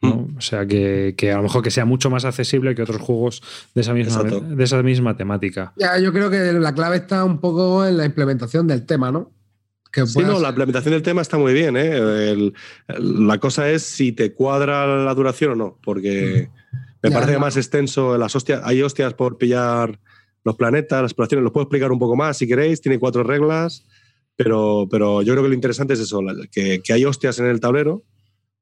¿No? 0.00 0.28
O 0.36 0.40
sea, 0.40 0.66
que, 0.66 1.14
que 1.16 1.32
a 1.32 1.36
lo 1.38 1.42
mejor 1.42 1.62
que 1.62 1.70
sea 1.70 1.84
mucho 1.84 2.08
más 2.10 2.24
accesible 2.24 2.74
que 2.74 2.82
otros 2.82 3.00
juegos 3.00 3.42
de 3.74 3.80
esa 3.80 3.92
misma, 3.94 4.22
Exacto. 4.22 4.40
de 4.40 4.64
esa 4.64 4.82
misma 4.82 5.16
temática. 5.16 5.72
Ya, 5.76 5.98
yo 5.98 6.12
creo 6.12 6.30
que 6.30 6.52
la 6.52 6.72
clave 6.74 6.96
está 6.98 7.24
un 7.24 7.40
poco 7.40 7.84
en 7.84 7.96
la 7.96 8.04
implementación 8.04 8.66
del 8.66 8.86
tema, 8.86 9.10
¿no? 9.10 9.32
Que 9.92 10.06
Sí, 10.06 10.20
no, 10.20 10.34
ser- 10.34 10.42
la 10.42 10.48
implementación 10.50 10.92
del 10.92 11.02
tema 11.02 11.22
está 11.22 11.38
muy 11.38 11.52
bien. 11.52 11.76
¿eh? 11.76 11.96
El- 12.30 12.54
la 13.26 13.38
cosa 13.38 13.70
es 13.70 13.82
si 13.82 14.12
te 14.12 14.32
cuadra 14.34 14.86
la 15.04 15.14
duración 15.14 15.52
o 15.52 15.56
no, 15.56 15.78
porque 15.82 16.48
me 17.02 17.10
Ya, 17.10 17.14
parece 17.16 17.32
ya. 17.32 17.38
más 17.38 17.56
extenso. 17.56 18.16
Las 18.18 18.36
hostias, 18.36 18.60
hay 18.64 18.82
hostias 18.82 19.14
por 19.14 19.38
pillar 19.38 19.98
los 20.44 20.56
planetas, 20.56 21.02
las 21.02 21.10
exploraciones. 21.10 21.42
Lo 21.42 21.52
puedo 21.52 21.64
explicar 21.64 21.90
un 21.90 21.98
poco 21.98 22.14
más 22.16 22.36
si 22.36 22.46
queréis. 22.46 22.80
Tiene 22.80 22.98
cuatro 22.98 23.22
reglas, 23.24 23.84
pero, 24.36 24.86
pero 24.90 25.22
yo 25.22 25.32
creo 25.32 25.42
que 25.42 25.48
lo 25.48 25.54
interesante 25.54 25.94
es 25.94 26.00
eso, 26.00 26.20
que, 26.52 26.80
que 26.84 26.92
hay 26.92 27.04
hostias 27.04 27.38
en 27.40 27.46
el 27.46 27.58
tablero. 27.58 28.04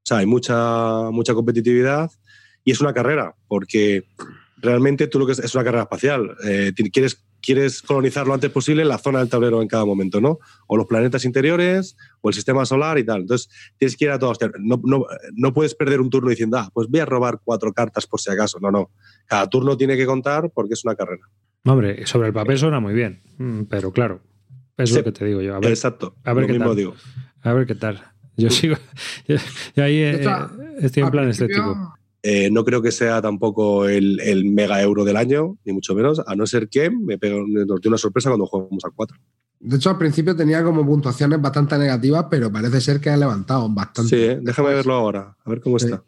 O 0.07 0.09
sea, 0.09 0.17
hay 0.19 0.25
mucha, 0.25 1.11
mucha 1.11 1.33
competitividad 1.33 2.09
y 2.63 2.71
es 2.71 2.79
una 2.79 2.93
carrera, 2.93 3.35
porque 3.49 4.05
realmente 4.55 5.07
tú 5.07 5.19
lo 5.19 5.25
que 5.25 5.33
es, 5.33 5.39
es 5.39 5.53
una 5.53 5.65
carrera 5.65 5.83
espacial. 5.83 6.33
Eh, 6.45 6.71
quieres, 6.93 7.25
quieres 7.41 7.81
colonizar 7.81 8.25
lo 8.25 8.33
antes 8.33 8.49
posible 8.49 8.85
la 8.85 8.99
zona 8.99 9.19
del 9.19 9.27
tablero 9.27 9.61
en 9.61 9.67
cada 9.67 9.83
momento, 9.83 10.21
¿no? 10.21 10.39
O 10.67 10.77
los 10.77 10.85
planetas 10.87 11.25
interiores, 11.25 11.97
o 12.21 12.29
el 12.29 12.35
sistema 12.35 12.65
solar 12.65 12.97
y 12.97 13.03
tal. 13.03 13.19
Entonces, 13.23 13.49
tienes 13.77 13.97
que 13.97 14.05
ir 14.05 14.11
a 14.11 14.17
todos. 14.17 14.37
No, 14.59 14.79
no, 14.85 15.05
no 15.33 15.53
puedes 15.53 15.75
perder 15.75 15.99
un 15.99 16.09
turno 16.09 16.29
diciendo, 16.29 16.57
ah, 16.57 16.69
pues 16.73 16.87
voy 16.87 17.01
a 17.01 17.05
robar 17.05 17.41
cuatro 17.43 17.73
cartas 17.73 18.07
por 18.07 18.21
si 18.21 18.31
acaso. 18.31 18.59
No, 18.61 18.71
no. 18.71 18.91
Cada 19.25 19.45
turno 19.49 19.75
tiene 19.75 19.97
que 19.97 20.05
contar 20.05 20.51
porque 20.55 20.75
es 20.75 20.85
una 20.85 20.95
carrera. 20.95 21.27
Hombre, 21.65 22.05
sobre 22.07 22.29
el 22.29 22.33
papel 22.33 22.57
suena 22.57 22.79
muy 22.79 22.93
bien, 22.93 23.23
mm, 23.39 23.63
pero 23.63 23.91
claro, 23.91 24.21
es 24.77 24.89
Sí. 24.89 24.95
lo 24.95 25.03
que 25.03 25.11
te 25.11 25.25
digo 25.25 25.41
yo. 25.41 25.53
A 25.53 25.59
ver, 25.59 25.71
Exacto. 25.71 26.15
a 26.23 26.31
ver 26.31 26.43
lo 26.43 26.47
qué 26.47 26.53
mismo 26.53 26.67
tal. 26.67 26.75
digo. 26.77 26.95
a 27.41 27.51
ver 27.51 27.67
qué 27.67 27.75
tal. 27.75 28.01
Yo 28.37 28.49
sigo. 28.49 28.75
Yo, 29.27 29.35
yo 29.75 29.83
ahí 29.83 29.97
eh, 29.97 30.21
estoy 30.79 31.03
en 31.03 31.11
plan 31.11 31.29
estético. 31.29 31.93
Eh, 32.23 32.49
no 32.51 32.63
creo 32.65 32.81
que 32.81 32.91
sea 32.91 33.21
tampoco 33.21 33.87
el, 33.87 34.19
el 34.19 34.45
mega 34.45 34.81
euro 34.81 35.05
del 35.05 35.17
año, 35.17 35.57
ni 35.63 35.71
mucho 35.73 35.95
menos, 35.95 36.21
a 36.25 36.35
no 36.35 36.45
ser 36.45 36.67
que 36.67 36.89
me 36.89 37.17
pegue 37.17 37.41
me 37.47 37.65
nos 37.65 37.79
dé 37.79 37.87
una 37.89 37.97
sorpresa 37.97 38.29
cuando 38.29 38.45
jugamos 38.45 38.83
a 38.85 38.89
cuatro. 38.89 39.17
De 39.59 39.77
hecho, 39.77 39.89
al 39.89 39.97
principio 39.97 40.35
tenía 40.35 40.63
como 40.63 40.85
puntuaciones 40.85 41.41
bastante 41.41 41.77
negativas, 41.77 42.25
pero 42.29 42.51
parece 42.51 42.81
ser 42.81 42.99
que 42.99 43.09
ha 43.09 43.17
levantado 43.17 43.69
bastante. 43.69 44.09
Sí, 44.09 44.23
¿eh? 44.23 44.39
déjame 44.41 44.69
verlo 44.73 44.93
ahora, 44.93 45.35
a 45.43 45.49
ver 45.49 45.61
cómo 45.61 45.79
Sí. 45.79 45.85
está. 45.85 46.03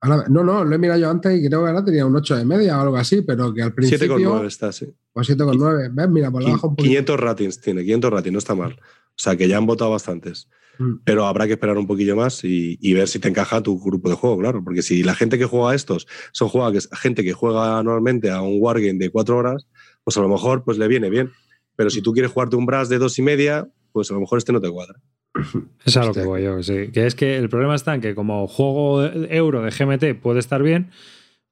Ahora- 0.00 0.24
no, 0.28 0.42
no, 0.44 0.64
lo 0.64 0.74
he 0.74 0.78
mirado 0.78 1.00
yo 1.00 1.10
antes 1.10 1.36
y 1.38 1.46
creo 1.46 1.62
que 1.62 1.68
ahora 1.68 1.84
tenía 1.84 2.06
un 2.06 2.14
8 2.16 2.36
de 2.36 2.44
media 2.44 2.78
o 2.78 2.82
algo 2.82 2.96
así, 2.96 3.22
pero 3.22 3.52
que 3.52 3.62
al 3.62 3.74
principio. 3.74 4.16
7,9 4.16 4.46
está, 4.46 4.72
sí. 4.72 4.86
Pues 5.12 5.28
7,9. 5.28 5.90
¿Ves? 5.92 6.08
Mira, 6.08 6.30
por 6.30 6.42
la 6.42 6.50
baja 6.52 6.66
un 6.66 6.76
poquito. 6.76 6.88
500 6.88 7.20
ratings 7.20 7.60
tiene, 7.60 7.82
500 7.82 8.10
ratings, 8.12 8.32
no 8.32 8.38
está 8.38 8.54
mal. 8.54 8.72
O 8.72 9.20
sea, 9.20 9.36
que 9.36 9.48
ya 9.48 9.56
han 9.58 9.66
votado 9.66 9.90
bastantes. 9.90 10.48
Mm. 10.78 10.94
Pero 11.04 11.26
habrá 11.26 11.46
que 11.46 11.54
esperar 11.54 11.76
un 11.76 11.86
poquillo 11.86 12.16
más 12.16 12.44
y, 12.44 12.78
y 12.80 12.94
ver 12.94 13.08
si 13.08 13.18
te 13.18 13.28
encaja 13.28 13.62
tu 13.62 13.78
grupo 13.80 14.08
de 14.08 14.14
juego, 14.14 14.38
claro. 14.38 14.62
Porque 14.62 14.82
si 14.82 15.02
la 15.02 15.14
gente 15.14 15.38
que 15.38 15.44
juega 15.44 15.72
a 15.72 15.74
estos 15.74 16.06
son 16.32 16.48
juega, 16.48 16.72
que, 16.72 16.80
gente 16.96 17.24
que 17.24 17.32
juega 17.32 17.82
normalmente 17.82 18.30
a 18.30 18.40
un 18.42 18.56
wargame 18.60 18.98
de 18.98 19.10
cuatro 19.10 19.36
horas, 19.36 19.66
pues 20.04 20.16
a 20.16 20.20
lo 20.20 20.28
mejor 20.28 20.64
pues 20.64 20.78
le 20.78 20.88
viene 20.88 21.10
bien. 21.10 21.30
Pero 21.76 21.90
si 21.90 22.02
tú 22.02 22.12
quieres 22.12 22.32
jugarte 22.32 22.56
un 22.56 22.66
brass 22.66 22.88
de 22.88 22.98
dos 22.98 23.18
y 23.18 23.22
media, 23.22 23.68
pues 23.92 24.10
a 24.10 24.14
lo 24.14 24.20
mejor 24.20 24.38
este 24.38 24.52
no 24.52 24.60
te 24.60 24.70
cuadra. 24.70 25.00
Es 25.84 25.96
a 25.96 26.04
lo 26.04 26.12
que 26.12 26.24
voy 26.24 26.42
yo, 26.42 26.62
sí. 26.62 26.90
Que 26.92 27.06
es 27.06 27.14
que 27.14 27.36
el 27.36 27.48
problema 27.48 27.74
está 27.74 27.94
en 27.94 28.00
que 28.00 28.14
como 28.14 28.46
juego 28.46 29.04
euro 29.04 29.62
de 29.62 29.70
GMT 29.70 30.20
puede 30.20 30.40
estar 30.40 30.62
bien, 30.62 30.90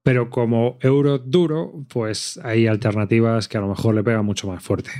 pero 0.02 0.30
como 0.30 0.78
euro 0.80 1.18
duro, 1.18 1.84
pues 1.88 2.38
hay 2.42 2.66
alternativas 2.66 3.48
que 3.48 3.58
a 3.58 3.60
lo 3.60 3.68
mejor 3.68 3.94
le 3.94 4.04
pegan 4.04 4.24
mucho 4.24 4.46
más 4.46 4.62
fuerte. 4.62 4.90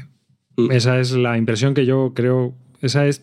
Mm. 0.56 0.72
Esa 0.72 0.98
es 0.98 1.12
la 1.12 1.38
impresión 1.38 1.74
que 1.74 1.86
yo 1.86 2.12
creo, 2.14 2.54
esa 2.80 3.06
es 3.06 3.22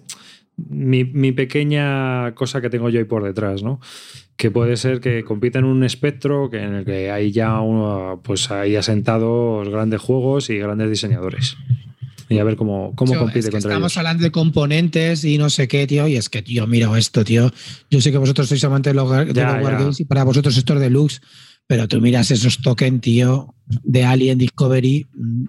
mi, 0.57 1.03
mi 1.03 1.31
pequeña 1.31 2.33
cosa 2.35 2.61
que 2.61 2.69
tengo 2.69 2.89
yo 2.89 2.99
ahí 2.99 3.05
por 3.05 3.23
detrás, 3.23 3.63
¿no? 3.63 3.79
Que 4.35 4.51
puede 4.51 4.77
ser 4.77 4.99
que 4.99 5.23
compita 5.23 5.59
en 5.59 5.65
un 5.65 5.83
espectro 5.83 6.49
que 6.49 6.57
en 6.61 6.73
el 6.73 6.85
que 6.85 7.11
hay 7.11 7.31
ya 7.31 7.59
uno, 7.61 8.21
pues 8.23 8.49
ahí 8.51 8.75
asentados 8.75 9.69
grandes 9.69 10.01
juegos 10.01 10.49
y 10.49 10.57
grandes 10.57 10.89
diseñadores. 10.89 11.55
Y 12.29 12.39
a 12.39 12.43
ver 12.43 12.55
cómo, 12.55 12.93
cómo 12.95 13.15
compite 13.15 13.39
es 13.39 13.45
que 13.45 13.51
contra 13.51 13.69
estamos 13.71 13.91
ellos. 13.91 13.97
hablando 13.97 14.23
de 14.23 14.31
componentes 14.31 15.23
y 15.23 15.37
no 15.37 15.49
sé 15.49 15.67
qué, 15.67 15.85
tío. 15.85 16.07
Y 16.07 16.15
es 16.15 16.29
que, 16.29 16.41
tío, 16.41 16.65
mira 16.65 16.97
esto, 16.97 17.23
tío. 17.23 17.51
Yo 17.91 18.01
sé 18.01 18.11
que 18.11 18.17
vosotros 18.17 18.47
sois 18.47 18.63
amantes 18.63 18.91
de 18.93 18.95
los, 18.95 19.09
de 19.11 19.33
Ya, 19.33 19.53
los 19.53 19.55
ya. 19.55 19.61
Wargames 19.61 19.99
y 19.99 20.05
para 20.05 20.23
vosotros 20.23 20.57
esto 20.57 20.73
es 20.73 20.79
deluxe. 20.79 21.21
Pero 21.65 21.87
tú 21.87 22.01
miras 22.01 22.29
esos 22.29 22.61
tokens, 22.61 23.01
tío, 23.01 23.55
de 23.65 24.03
Alien 24.03 24.37
Discovery. 24.37 25.07
mm, 25.13 25.45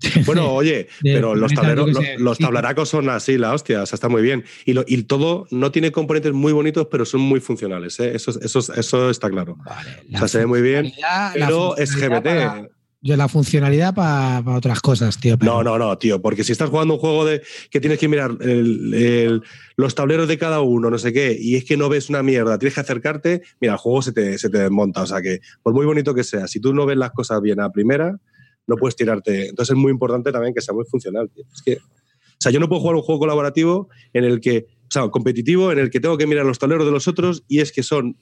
Bueno, 0.26 0.50
oye, 0.52 0.88
de 1.02 1.14
pero 1.14 1.34
los, 1.36 1.52
tableros, 1.52 1.90
los 2.18 2.36
sí. 2.36 2.42
tableracos 2.42 2.88
son 2.88 3.08
así, 3.08 3.38
la 3.38 3.54
hostia, 3.54 3.82
o 3.82 3.86
sea, 3.86 3.94
está 3.96 4.08
muy 4.08 4.22
bien. 4.22 4.44
Y, 4.66 4.72
lo- 4.72 4.84
y 4.86 5.00
todo 5.04 5.46
no 5.50 5.70
tiene 5.70 5.92
componentes 5.92 6.32
muy 6.32 6.52
bonitos, 6.52 6.88
pero 6.90 7.04
son 7.04 7.20
muy 7.20 7.38
funcionales. 7.40 7.98
¿eh? 8.00 8.12
Eso, 8.14 8.32
eso, 8.40 8.58
eso 8.74 9.10
está 9.10 9.30
claro. 9.30 9.56
Vale, 9.64 9.90
O 10.14 10.18
sea, 10.18 10.28
se 10.28 10.38
ve 10.38 10.46
muy 10.46 10.62
bien, 10.62 10.92
pero 11.34 11.76
es 11.76 11.94
para- 11.96 12.68
yo 13.02 13.16
la 13.16 13.28
funcionalidad 13.28 13.94
para 13.94 14.42
otras 14.56 14.80
cosas, 14.80 15.18
tío. 15.18 15.36
No, 15.40 15.64
no, 15.64 15.76
no, 15.76 15.98
tío, 15.98 16.22
porque 16.22 16.44
si 16.44 16.52
estás 16.52 16.70
jugando 16.70 16.94
un 16.94 17.00
juego 17.00 17.24
de 17.24 17.42
que 17.68 17.80
tienes 17.80 17.98
que 17.98 18.08
mirar 18.08 18.38
los 19.76 19.94
tableros 19.96 20.28
de 20.28 20.38
cada 20.38 20.60
uno, 20.60 20.88
no 20.88 20.98
sé 20.98 21.12
qué, 21.12 21.36
y 21.38 21.56
es 21.56 21.64
que 21.64 21.76
no 21.76 21.88
ves 21.88 22.08
una 22.10 22.22
mierda, 22.22 22.58
tienes 22.58 22.74
que 22.74 22.80
acercarte, 22.80 23.42
mira, 23.60 23.74
el 23.74 23.78
juego 23.78 24.02
se 24.02 24.12
te, 24.12 24.38
se 24.38 24.48
te 24.48 24.58
desmonta. 24.58 25.02
O 25.02 25.06
sea 25.06 25.20
que, 25.20 25.40
por 25.64 25.74
muy 25.74 25.84
bonito 25.84 26.14
que 26.14 26.22
sea, 26.22 26.46
si 26.46 26.60
tú 26.60 26.72
no 26.72 26.86
ves 26.86 26.96
las 26.96 27.10
cosas 27.10 27.42
bien 27.42 27.60
a 27.60 27.70
primera, 27.70 28.20
no 28.68 28.76
puedes 28.76 28.94
tirarte. 28.94 29.48
Entonces 29.48 29.74
es 29.74 29.80
muy 29.80 29.90
importante 29.90 30.30
también 30.30 30.54
que 30.54 30.60
sea 30.60 30.72
muy 30.72 30.84
funcional, 30.84 31.28
tío. 31.28 31.44
Es 31.52 31.62
que, 31.62 31.74
o 31.74 32.38
sea, 32.38 32.52
yo 32.52 32.60
no 32.60 32.68
puedo 32.68 32.80
jugar 32.80 32.96
un 32.96 33.02
juego 33.02 33.18
colaborativo 33.18 33.88
en 34.12 34.22
el 34.22 34.40
que, 34.40 34.66
o 34.68 34.90
sea, 34.90 35.08
competitivo, 35.08 35.72
en 35.72 35.80
el 35.80 35.90
que 35.90 35.98
tengo 35.98 36.16
que 36.16 36.28
mirar 36.28 36.46
los 36.46 36.60
tableros 36.60 36.86
de 36.86 36.92
los 36.92 37.08
otros 37.08 37.42
y 37.48 37.60
es 37.60 37.72
que 37.72 37.82
son 37.82 38.16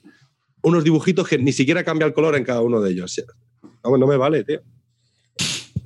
unos 0.62 0.84
dibujitos 0.84 1.28
que 1.28 1.36
ni 1.36 1.52
siquiera 1.52 1.84
cambia 1.84 2.06
el 2.06 2.14
color 2.14 2.34
en 2.36 2.44
cada 2.44 2.62
uno 2.62 2.80
de 2.80 2.92
ellos. 2.92 3.22
No, 3.84 3.96
no 3.96 4.06
me 4.06 4.16
vale, 4.16 4.44
tío. 4.44 4.60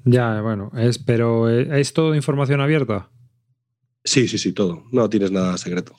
Ya, 0.05 0.41
bueno, 0.41 0.71
es, 0.77 0.99
pero 0.99 1.49
eh, 1.49 1.81
¿es 1.81 1.93
todo 1.93 2.15
información 2.15 2.61
abierta? 2.61 3.09
Sí, 4.07 4.29
sí, 4.29 4.37
sí, 4.37 4.53
todo. 4.53 4.85
No 4.93 5.09
tienes 5.09 5.31
nada 5.31 5.57
secreto. 5.57 5.95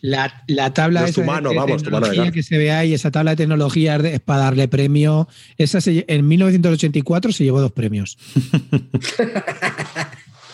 La, 0.00 0.44
la 0.46 0.72
tabla 0.72 1.00
No 1.00 1.06
es 1.06 1.14
tu 1.14 1.20
esa 1.20 1.30
mano, 1.30 1.50
de 1.50 1.56
vamos, 1.56 1.82
tu 1.82 1.90
mano 1.90 2.06
de 2.06 2.12
tecnología 2.12 2.32
que 2.32 2.42
se 2.42 2.56
ve 2.56 2.72
ahí, 2.72 2.94
esa 2.94 3.10
tabla 3.10 3.32
de 3.32 3.36
tecnología 3.36 3.96
es 3.96 4.20
para 4.20 4.44
darle 4.44 4.66
premio. 4.66 5.28
Esa 5.58 5.82
se 5.82 6.06
en 6.08 6.26
1984 6.26 7.32
se 7.32 7.44
llevó 7.44 7.60
dos 7.60 7.72
premios. 7.72 8.16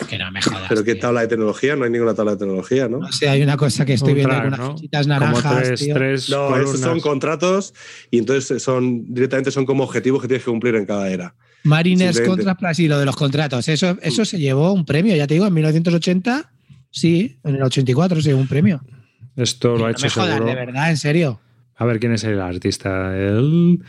que 0.09 0.19
no 0.19 0.31
me 0.31 0.41
jodas. 0.43 0.67
Pero 0.69 0.85
qué 0.85 0.93
tío. 0.95 1.01
tabla 1.03 1.23
de 1.23 1.29
tecnología, 1.29 1.77
no 1.77 1.85
hay 1.85 1.91
ninguna 1.91 2.15
tabla 2.15 2.33
de 2.33 2.39
tecnología, 2.39 2.89
¿no? 2.89 2.99
No 2.99 3.13
sé, 3.13 3.29
hay 3.29 3.43
una 3.43 3.57
cosa 3.57 3.85
que 3.85 3.95
estoy 3.95 4.15
viendo 4.15 4.31
track, 4.31 4.45
algunas 4.45 4.69
¿no? 4.69 4.75
fichitas 4.77 5.07
Como 5.07 5.19
naranjas. 5.21 5.63
tres, 5.65 5.81
tío. 5.81 5.95
tres 5.95 6.31
No, 6.31 6.37
columnas. 6.49 6.69
esos 6.69 6.81
son 6.81 7.01
contratos 7.01 7.75
y 8.11 8.19
entonces 8.19 8.63
son 8.63 9.13
directamente 9.13 9.51
son 9.51 9.67
como 9.67 9.85
objetivos 9.85 10.21
que 10.23 10.29
tienes 10.29 10.45
que 10.45 10.51
cumplir 10.51 10.75
en 10.77 10.87
cada 10.87 11.09
era. 11.11 11.35
Mariners 11.65 12.21
Plus 12.21 12.79
y 12.79 12.89
lo 12.89 12.99
de 12.99 13.05
los 13.07 13.17
contratos. 13.17 13.69
Eso, 13.69 13.99
eso 14.03 14.25
se 14.25 14.39
llevó 14.39 14.73
un 14.73 14.85
premio, 14.85 15.17
ya 15.17 15.27
te 15.27 15.35
digo, 15.35 15.47
en 15.47 15.55
1980. 15.55 16.53
Sí, 16.91 17.39
en 17.45 17.57
el 17.57 17.63
84 17.63 18.21
se 18.23 18.29
llevó 18.31 18.41
un 18.41 18.47
premio. 18.49 18.81
Esto 19.35 19.73
lo 19.73 19.79
no 19.79 19.85
ha 19.85 19.89
me 19.89 19.93
hecho 19.93 20.09
jodas, 20.11 20.29
seguro. 20.35 20.47
de 20.47 20.55
verdad, 20.55 20.91
en 20.91 20.97
serio. 20.97 21.41
A 21.75 21.85
ver 21.85 21.99
quién 22.01 22.13
es 22.13 22.25
el 22.25 22.41
artista. 22.41 23.17
El... 23.17 23.81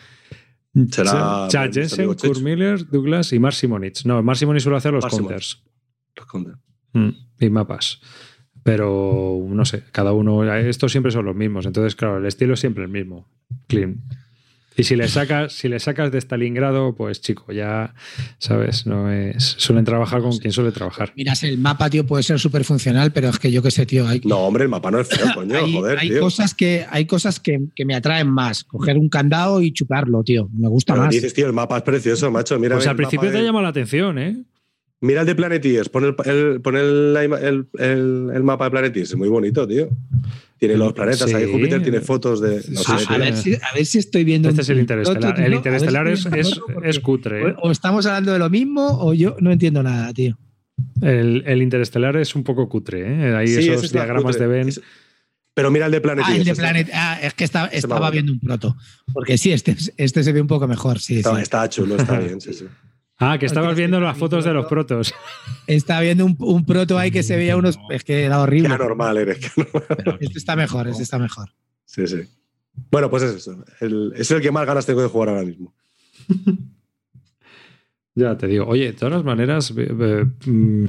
Será 0.91 1.47
Chad 1.49 1.71
Jensen, 1.73 2.07
Kurt. 2.13 2.39
Miller, 2.41 2.87
Douglas 2.89 3.31
y 3.33 3.39
Mark 3.39 3.55
Simonitz. 3.55 4.05
No, 4.05 4.21
Mark 4.21 4.37
Simonitz 4.37 4.63
suele 4.63 4.77
hacer 4.77 4.93
los 4.93 5.03
Mark 5.03 5.11
counters 5.15 5.63
Los 6.17 6.25
contra- 6.25 6.59
Mm, 6.93 7.09
y 7.39 7.49
mapas. 7.49 8.01
Pero 8.63 9.45
no 9.47 9.63
sé, 9.65 9.83
cada 9.91 10.11
uno. 10.13 10.43
Estos 10.55 10.91
siempre 10.91 11.11
son 11.11 11.25
los 11.25 11.35
mismos. 11.35 11.65
Entonces, 11.65 11.95
claro, 11.95 12.17
el 12.17 12.25
estilo 12.25 12.55
es 12.55 12.59
siempre 12.59 12.83
el 12.83 12.89
mismo. 12.89 13.29
Clean. 13.67 14.01
Y 14.75 14.83
si 14.83 14.95
le 14.95 15.07
sacas, 15.07 15.53
si 15.53 15.69
le 15.69 15.79
sacas 15.79 16.11
de 16.11 16.19
Stalingrado, 16.19 16.93
pues 16.95 17.21
chico, 17.21 17.51
ya 17.53 17.93
sabes, 18.39 18.85
no 18.85 19.09
es. 19.11 19.55
Suelen 19.57 19.85
trabajar 19.85 20.21
con 20.21 20.37
quien 20.37 20.51
suele 20.51 20.71
trabajar. 20.71 21.13
Miras, 21.15 21.43
el 21.43 21.57
mapa, 21.57 21.89
tío, 21.89 22.05
puede 22.05 22.23
ser 22.23 22.39
súper 22.39 22.63
funcional, 22.63 23.11
pero 23.11 23.29
es 23.29 23.39
que 23.39 23.51
yo 23.51 23.61
qué 23.63 23.71
sé, 23.71 23.85
tío, 23.85 24.07
hay, 24.07 24.21
No, 24.25 24.39
hombre, 24.39 24.63
el 24.65 24.69
mapa 24.69 24.91
no 24.91 24.99
es 24.99 25.07
feo, 25.07 25.25
coño, 25.33 25.55
hay, 25.57 25.73
joder, 25.73 25.97
hay 25.99 26.09
tío. 26.09 26.19
cosas, 26.19 26.53
que, 26.53 26.85
hay 26.89 27.05
cosas 27.05 27.39
que, 27.39 27.59
que 27.75 27.85
me 27.85 27.95
atraen 27.95 28.29
más. 28.29 28.63
Coger 28.65 28.97
un 28.97 29.09
candado 29.09 29.61
y 29.61 29.71
chuparlo, 29.71 30.23
tío. 30.23 30.49
Me 30.53 30.67
gusta 30.67 30.93
Pero 30.93 31.05
más. 31.05 31.13
dices, 31.13 31.33
tío, 31.33 31.47
el 31.47 31.53
mapa 31.53 31.77
es 31.77 31.83
precioso, 31.83 32.29
macho. 32.31 32.59
Mira, 32.59 32.75
Pues 32.75 32.87
al 32.87 32.95
principio 32.95 33.21
mapa 33.23 33.31
te 33.31 33.37
de- 33.39 33.43
llama 33.45 33.61
la 33.61 33.69
atención, 33.69 34.19
¿eh? 34.19 34.43
Mira 34.99 35.21
el 35.21 35.27
de 35.27 35.35
Planeteers, 35.35 35.89
pon 35.89 36.05
el, 36.05 36.15
el- 36.25 36.61
pon 36.61 36.75
el, 36.75 37.15
el- 37.15 37.67
el- 37.79 38.31
el 38.33 38.43
mapa 38.43 38.65
de 38.65 38.71
Planeteers, 38.71 39.11
es 39.11 39.15
muy 39.15 39.29
bonito, 39.29 39.67
tío. 39.67 39.89
Tiene 40.57 40.75
los 40.75 40.91
planetas, 40.93 41.29
Sí. 41.29 41.35
ahí 41.35 41.51
Júpiter 41.51 41.83
tiene 41.83 42.01
fotos 42.01 42.41
de... 42.41 42.55
no 42.69 42.81
Sí, 42.81 42.91
sé, 42.97 43.13
a, 43.13 43.17
ver 43.19 43.35
si, 43.37 43.53
a 43.53 43.73
ver 43.75 43.85
si 43.85 43.99
estoy 43.99 44.23
viendo. 44.23 44.49
Este 44.49 44.61
es 44.61 44.69
el 44.69 44.79
interestelar. 44.79 45.31
otro, 45.33 45.45
El 45.45 45.53
interestelar 45.53 46.07
es, 46.07 46.25
es, 46.83 46.99
cutre. 46.99 47.49
¿eh? 47.49 47.55
O, 47.59 47.67
o 47.67 47.71
estamos 47.71 48.07
hablando 48.07 48.33
de 48.33 48.39
lo 48.39 48.49
mismo 48.49 48.87
o 48.99 49.13
yo 49.13 49.35
no 49.39 49.51
entiendo 49.51 49.83
nada, 49.83 50.11
tío. 50.13 50.35
El, 51.01 51.43
el 51.45 51.61
interestelar 51.61 52.17
es 52.17 52.33
un 52.33 52.43
poco 52.43 52.67
cutre. 52.67 53.01
¿eh? 53.05 53.45
Sí, 53.47 53.53
ese 53.59 53.73
esos 53.73 53.83
está 53.85 53.99
diagramas 53.99 54.35
cutre. 54.35 54.47
de 54.47 54.53
Ben. 54.53 54.67
Es- 54.69 54.81
Pero 55.53 55.69
mira 55.69 55.85
el 55.85 55.91
de 55.91 56.01
Planeteers. 56.01 56.33
Ah, 56.35 56.39
el 56.39 56.43
de 56.45 56.55
Planet. 56.55 56.89
Ah, 56.91 57.19
es 57.21 57.33
que 57.35 57.43
estaba, 57.43 57.67
Ese 57.67 57.77
estaba 57.77 58.09
viendo 58.09 58.31
un 58.31 58.39
proto. 58.39 58.75
Porque 59.13 59.37
sí, 59.37 59.51
este, 59.51 59.75
este 59.97 60.23
se 60.23 60.31
ve 60.33 60.41
un 60.41 60.47
poco 60.47 60.67
mejor. 60.67 60.97
Sí, 60.97 61.17
Está, 61.17 61.35
sí. 61.35 61.41
está 61.43 61.69
chulo, 61.69 61.97
está 61.97 62.19
bien, 62.19 62.41
sí, 62.41 62.51
sí. 62.55 62.65
Ah, 63.19 63.37
que 63.39 63.47
estabas 63.47 63.75
viendo 63.75 63.99
las 63.99 64.17
fotos 64.17 64.45
de 64.45 64.53
los 64.53 64.65
proto. 64.67 64.95
protos. 64.95 65.13
Estaba 65.65 66.01
viendo 66.01 66.25
un, 66.25 66.35
un 66.39 66.65
proto 66.65 66.97
ahí 66.99 67.09
que 67.11 67.23
se 67.23 67.35
veía 67.35 67.57
unos. 67.57 67.79
Es 67.89 68.03
que 68.03 68.23
era 68.25 68.35
Qué 68.35 68.41
horrible. 68.41 68.73
anormal 68.75 69.17
eres, 69.17 69.39
qué 69.39 69.49
anormal. 69.61 70.17
Este 70.21 70.37
está 70.37 70.55
mejor, 70.55 70.87
este 70.87 71.03
está 71.03 71.17
mejor. 71.17 71.49
Sí, 71.85 72.05
sí. 72.07 72.21
Bueno, 72.91 73.09
pues 73.09 73.23
es 73.23 73.35
eso. 73.35 73.63
El- 73.81 74.13
es 74.15 74.29
el 74.29 74.39
que 74.41 74.51
más 74.51 74.67
ganas 74.67 74.85
tengo 74.85 75.01
de 75.01 75.07
jugar 75.07 75.29
ahora 75.29 75.43
mismo. 75.43 75.73
Ya 78.15 78.35
te 78.35 78.47
digo, 78.47 78.65
oye, 78.65 78.85
de 78.85 78.93
todas 78.93 79.23
maneras, 79.23 79.71
eh, 79.77 80.25
mm, 80.47 80.85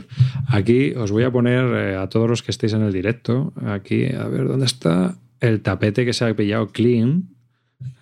aquí 0.48 0.92
os 0.94 1.10
voy 1.10 1.24
a 1.24 1.30
poner 1.30 1.64
eh, 1.90 1.94
a 1.96 2.08
todos 2.08 2.26
los 2.26 2.42
que 2.42 2.50
estéis 2.50 2.72
en 2.72 2.80
el 2.80 2.90
directo, 2.90 3.52
aquí, 3.66 4.06
a 4.06 4.26
ver, 4.28 4.48
¿dónde 4.48 4.64
está 4.64 5.18
el 5.40 5.60
tapete 5.60 6.06
que 6.06 6.14
se 6.14 6.24
ha 6.24 6.34
pillado 6.34 6.68
clean? 6.68 7.24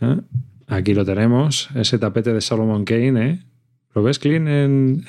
¿Eh? 0.01 0.21
Aquí 0.69 0.95
lo 0.95 1.05
tenemos, 1.05 1.69
ese 1.75 1.99
tapete 1.99 2.33
de 2.33 2.41
Solomon 2.41 2.85
Kane, 2.85 3.31
¿eh? 3.31 3.43
¿Lo 3.97 4.03
ves 4.03 4.19
clean 4.19 4.47
en... 4.47 5.07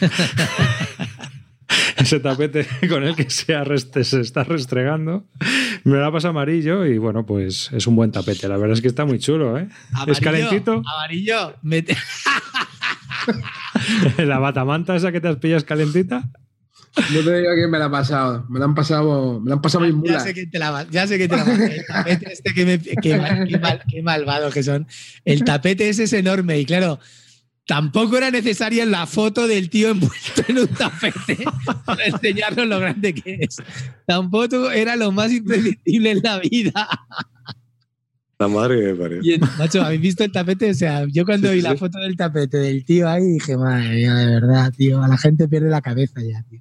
ese 1.98 2.18
tapete 2.18 2.66
con 2.88 3.04
el 3.04 3.14
que 3.14 3.30
se, 3.30 3.54
está 4.20 4.42
restregando? 4.42 5.24
Me 5.84 5.98
la 5.98 6.10
pasa 6.10 6.30
amarillo 6.30 6.84
y 6.84 6.98
bueno, 6.98 7.24
pues 7.24 7.70
es 7.72 7.86
un 7.86 7.94
buen 7.94 8.10
tapete. 8.10 8.48
La 8.48 8.56
verdad 8.56 8.74
es 8.74 8.80
que 8.82 8.88
está 8.88 9.04
muy 9.04 9.20
chulo, 9.20 9.56
¿eh? 9.56 9.68
¿Es 10.08 10.18
calentito? 10.18 10.82
Amarillo. 10.96 11.54
mete- 11.62 11.96
¿La 14.18 14.40
batamanta 14.40 14.96
esa 14.96 15.12
que 15.12 15.20
te 15.20 15.28
has 15.28 15.36
pillado 15.36 15.58
es 15.58 15.64
calentita? 15.64 16.28
No 17.12 17.20
te 17.20 17.38
digo 17.38 17.50
quién 17.54 17.70
me 17.70 17.78
la 17.78 17.84
ha 17.84 17.90
pasado. 17.90 18.46
Me 18.48 18.58
la 18.58 18.64
han 18.64 18.74
pasado, 18.74 19.40
me 19.40 19.50
la 19.50 19.54
han 19.54 19.62
pasado 19.62 19.84
mis 19.84 19.92
Ya 19.94 19.98
mulas. 20.00 20.22
sé 20.24 20.34
que 20.34 20.46
te 20.46 20.58
la 20.58 20.86
ya 20.90 21.06
sé 21.06 21.18
que 21.18 21.28
te 21.28 21.36
la 21.36 21.44
va- 21.44 21.52
El 21.54 21.86
tapete 21.86 22.32
este 22.32 22.52
que 22.52 22.64
me, 22.66 22.78
qué, 22.80 23.16
mal- 23.16 23.46
qué 23.48 23.58
mal- 23.60 23.82
qué 23.88 24.02
malvados 24.02 24.52
que 24.52 24.64
son. 24.64 24.88
El 25.24 25.44
tapete 25.44 25.88
ese 25.88 26.02
es 26.02 26.12
enorme 26.12 26.58
y 26.58 26.64
claro, 26.66 26.98
tampoco 27.66 28.16
era 28.16 28.30
necesaria 28.30 28.84
la 28.84 29.06
foto 29.06 29.46
del 29.46 29.70
tío 29.70 29.90
envuelto 29.90 30.42
en 30.48 30.58
un 30.58 30.68
tapete 30.68 31.44
para 31.84 32.04
enseñarnos 32.06 32.66
lo 32.66 32.80
grande 32.80 33.14
que 33.14 33.38
es. 33.40 33.56
Tampoco 34.06 34.70
era 34.70 34.96
lo 34.96 35.12
más 35.12 35.32
imprescindible 35.32 36.10
en 36.12 36.20
la 36.22 36.38
vida. 36.40 36.88
La 38.38 38.48
madre 38.48 38.80
que 38.80 38.92
me 38.92 38.94
parece. 38.94 39.20
Y, 39.22 39.38
macho, 39.58 39.82
¿habéis 39.82 40.00
visto 40.00 40.24
el 40.24 40.32
tapete? 40.32 40.70
O 40.70 40.74
sea, 40.74 41.06
yo 41.08 41.24
cuando 41.24 41.48
Sí, 41.48 41.54
vi 41.54 41.60
sí, 41.60 41.66
la 41.66 41.76
foto 41.76 41.98
del 41.98 42.16
tapete 42.16 42.58
del 42.58 42.84
tío 42.84 43.08
ahí 43.08 43.22
dije, 43.24 43.56
madre 43.56 43.94
mía, 43.94 44.14
de 44.14 44.26
verdad, 44.26 44.72
tío, 44.76 45.02
a 45.02 45.08
la 45.08 45.16
gente 45.16 45.48
pierde 45.48 45.70
la 45.70 45.80
cabeza 45.80 46.20
ya, 46.20 46.42
tío. 46.50 46.60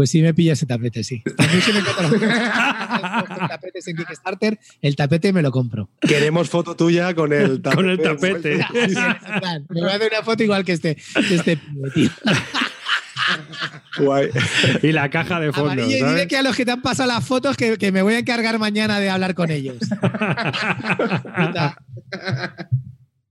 Pues 0.00 0.08
sí 0.08 0.22
me 0.22 0.32
pilla 0.32 0.54
ese 0.54 0.64
tapete, 0.64 1.04
sí. 1.04 1.22
A 1.36 1.42
mí 1.42 1.60
sí 1.60 1.74
me 1.74 1.82
los 1.82 3.48
tapetes 3.50 3.86
en 3.86 3.96
Kickstarter, 3.98 4.58
el 4.80 4.96
tapete 4.96 5.30
me 5.30 5.42
lo 5.42 5.50
compro. 5.50 5.90
Queremos 6.00 6.48
foto 6.48 6.74
tuya 6.74 7.14
con 7.14 7.34
el 7.34 7.60
tapete. 7.60 7.76
Con 7.76 7.90
el 7.90 7.98
tapete. 8.00 8.56
Me 9.68 9.82
voy 9.82 9.90
a 9.90 9.96
hacer 9.96 10.10
una 10.10 10.22
foto 10.22 10.42
igual 10.42 10.64
que 10.64 10.72
este, 10.72 10.94
que 10.96 11.34
este 11.34 11.58
pibe, 11.58 11.90
tío. 11.90 12.10
Guay. 13.98 14.30
Y 14.82 14.92
la 14.92 15.10
caja 15.10 15.38
de 15.38 15.52
fondo, 15.52 15.72
Amarillo, 15.72 15.94
y 15.94 16.00
¿sabes? 16.00 16.14
dile 16.14 16.26
que 16.26 16.38
a 16.38 16.42
los 16.42 16.56
que 16.56 16.64
te 16.64 16.70
han 16.70 16.80
pasado 16.80 17.06
las 17.12 17.22
fotos 17.22 17.58
que, 17.58 17.76
que 17.76 17.92
me 17.92 18.00
voy 18.00 18.14
a 18.14 18.20
encargar 18.20 18.58
mañana 18.58 19.00
de 19.00 19.10
hablar 19.10 19.34
con 19.34 19.50
ellos. 19.50 19.76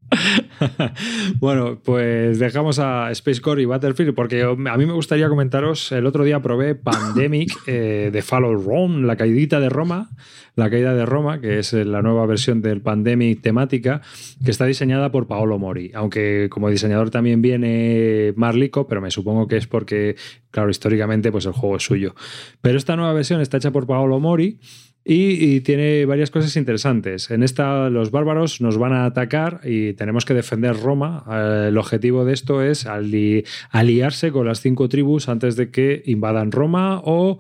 Bueno, 1.40 1.80
pues 1.84 2.40
dejamos 2.40 2.80
a 2.80 3.11
Space 3.11 3.41
Core 3.41 3.61
y 3.61 3.65
Battlefield 3.65 4.14
porque 4.14 4.44
a 4.44 4.56
mí 4.56 4.86
me 4.86 4.94
gustaría 4.94 5.30
comentaros, 5.30 5.91
el 5.91 6.06
otro 6.06 6.23
día 6.23 6.41
probé 6.41 6.76
Pandemic 6.76 7.52
eh, 7.68 8.10
de 8.11 8.22
Fall 8.22 8.45
of 8.45 8.65
Rome, 8.65 9.06
la 9.06 9.15
caidita 9.15 9.60
de 9.60 9.69
Roma, 9.69 10.10
la 10.56 10.69
caída 10.69 10.94
de 10.94 11.06
Roma, 11.06 11.40
que 11.40 11.60
es 11.60 11.73
la 11.73 12.02
nueva 12.02 12.26
versión 12.26 12.61
del 12.61 12.81
Pandemic 12.81 13.41
temática, 13.41 14.02
que 14.44 14.52
está 14.52 14.65
diseñada 14.65 15.11
por 15.11 15.27
Paolo 15.27 15.57
Mori, 15.57 15.91
aunque 15.94 16.48
como 16.49 16.69
diseñador 16.69 17.10
también 17.10 17.41
viene 17.41 18.34
Marlico, 18.36 18.88
pero 18.88 19.02
me 19.02 19.11
supongo 19.11 19.48
que 19.48 19.57
es 19.57 19.68
porque, 19.68 20.15
claro, 20.52 20.69
históricamente 20.69 21.31
pues 21.31 21.45
el 21.45 21.53
juego 21.53 21.77
es 21.77 21.84
suyo. 21.84 22.15
Pero 22.61 22.77
esta 22.77 22.95
nueva 22.95 23.14
versión 23.14 23.41
está 23.41 23.57
hecha 23.57 23.72
por 23.72 23.88
Paolo 23.88 24.19
Mori 24.19 24.60
y, 25.05 25.61
tiene 25.61 26.05
varias 26.05 26.30
cosas 26.30 26.55
interesantes. 26.55 27.31
En 27.31 27.41
esta 27.41 27.89
los 27.89 28.11
bárbaros 28.11 28.61
nos 28.61 28.77
van 28.77 28.93
a 28.93 29.05
atacar 29.05 29.61
y 29.63 29.93
tenemos 29.93 30.26
que 30.26 30.34
defender 30.34 30.77
Roma. 30.77 31.23
Eh, 31.31 31.65
el 31.69 31.77
objetivo 31.77 32.26
de 32.26 32.34
esto 32.34 32.61
es 32.61 32.85
ali- 32.85 33.43
aliarse 33.71 34.31
con 34.31 34.45
las 34.45 34.61
cinco 34.61 34.88
tribus 34.89 35.30
antes 35.30 35.55
de 35.55 35.71
que 35.71 36.03
invadan 36.05 36.51
Roma 36.51 37.01
o 37.03 37.39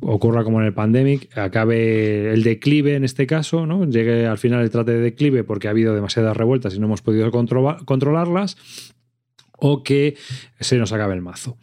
ocurra 0.00 0.42
como 0.42 0.60
en 0.60 0.66
el 0.66 0.74
Pandemic, 0.74 1.36
acabe 1.38 2.32
el 2.32 2.42
declive 2.42 2.96
en 2.96 3.04
este 3.04 3.28
caso, 3.28 3.66
¿no? 3.66 3.84
Llegue 3.88 4.26
al 4.26 4.36
final 4.38 4.62
el 4.62 4.70
trate 4.70 4.90
de 4.92 5.00
declive 5.00 5.44
porque 5.44 5.68
ha 5.68 5.70
habido 5.70 5.94
demasiadas 5.94 6.36
revueltas 6.36 6.74
y 6.74 6.80
no 6.80 6.86
hemos 6.86 7.02
podido 7.02 7.30
controla- 7.30 7.78
controlarlas 7.84 8.56
o 9.56 9.82
que 9.82 10.16
se 10.60 10.76
nos 10.78 10.92
acabe 10.92 11.14
el 11.14 11.22
mazo. 11.22 11.58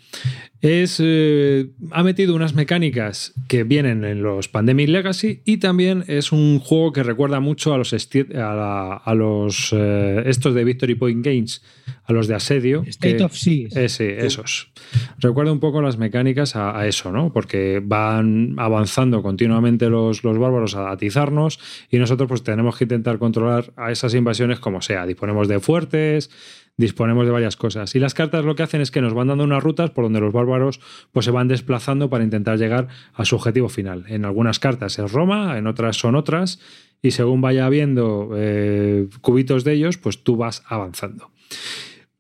Es, 0.62 1.02
eh, 1.04 1.72
ha 1.92 2.04
metido 2.04 2.34
unas 2.36 2.54
mecánicas 2.56 3.34
que 3.50 3.64
vienen 3.66 4.06
en 4.06 4.24
los 4.24 4.48
Pandemic 4.48 4.88
Legacy 4.88 5.42
y 5.44 5.58
también 5.58 6.06
es 6.08 6.32
un 6.32 6.60
juego 6.60 6.94
que 6.94 7.04
recuerda 7.04 7.42
mucho 7.42 7.74
a 7.74 7.78
los, 7.78 7.92
esti- 7.92 8.34
a 8.36 8.56
la- 8.56 8.96
a 8.96 9.14
los 9.14 9.74
eh, 9.74 10.24
estos 10.26 10.54
de 10.54 10.64
Victory 10.64 10.96
Point 10.96 11.26
Games, 11.26 11.62
a 12.06 12.14
los 12.14 12.28
de 12.30 12.36
Asedio. 12.36 12.84
State 12.88 13.18
que- 13.18 13.24
of 13.24 13.34
Seas. 13.36 13.76
eh, 13.76 13.90
sí, 13.90 14.06
esos. 14.06 14.72
Recuerda 15.20 15.52
un 15.52 15.60
poco 15.60 15.82
las 15.82 15.98
mecánicas 15.98 16.56
a, 16.56 16.80
a 16.80 16.88
eso, 16.88 17.12
¿no? 17.12 17.34
Porque 17.34 17.82
van 17.84 18.56
avanzando 18.58 19.22
continuamente 19.22 19.90
los, 19.90 20.24
los 20.24 20.38
bárbaros 20.38 20.76
a 20.76 20.92
atizarnos 20.92 21.60
y 21.92 21.98
nosotros 21.98 22.30
pues 22.30 22.44
tenemos 22.44 22.78
que 22.78 22.86
intentar 22.86 23.18
controlar 23.18 23.74
a 23.76 23.92
esas 23.92 24.14
invasiones 24.14 24.60
como 24.60 24.82
sea. 24.82 25.06
Disponemos 25.06 25.50
de 25.50 25.60
fuertes, 25.60 26.30
disponemos 26.78 27.26
de 27.26 27.32
varias 27.32 27.56
cosas. 27.56 27.96
Y 27.96 28.00
las 28.00 28.14
cartas 28.14 28.46
lo 28.46 28.56
que 28.56 28.64
hacen 28.64 28.82
es 28.82 28.92
que 28.92 29.02
nos 29.02 29.14
van 29.14 29.28
dando 29.28 29.44
unas 29.44 29.64
rutas 29.64 29.92
por 29.92 30.06
donde 30.06 30.20
los 30.20 30.34
bárbaros 30.34 30.80
pues 31.12 31.26
se 31.26 31.32
van 31.32 31.48
desplazando 31.48 32.10
para 32.10 32.24
intentar 32.24 32.58
llegar 32.58 32.88
a 33.14 33.26
su 33.26 33.36
objetivo 33.36 33.70
final. 33.70 34.06
En 34.08 34.26
algunas 34.26 34.60
cartas 34.60 34.98
es 35.00 35.12
Roma, 35.12 35.58
en 35.58 35.68
otras 35.68 35.98
son 35.98 36.16
otras, 36.16 36.60
y 37.02 37.12
según 37.12 37.42
vaya 37.42 37.66
habiendo 37.66 38.32
eh, 38.36 39.08
cubitos 39.22 39.64
de 39.64 39.74
ellos, 39.74 39.98
pues 39.98 40.24
tú 40.24 40.38
vas 40.38 40.64
avanzando. 40.68 41.32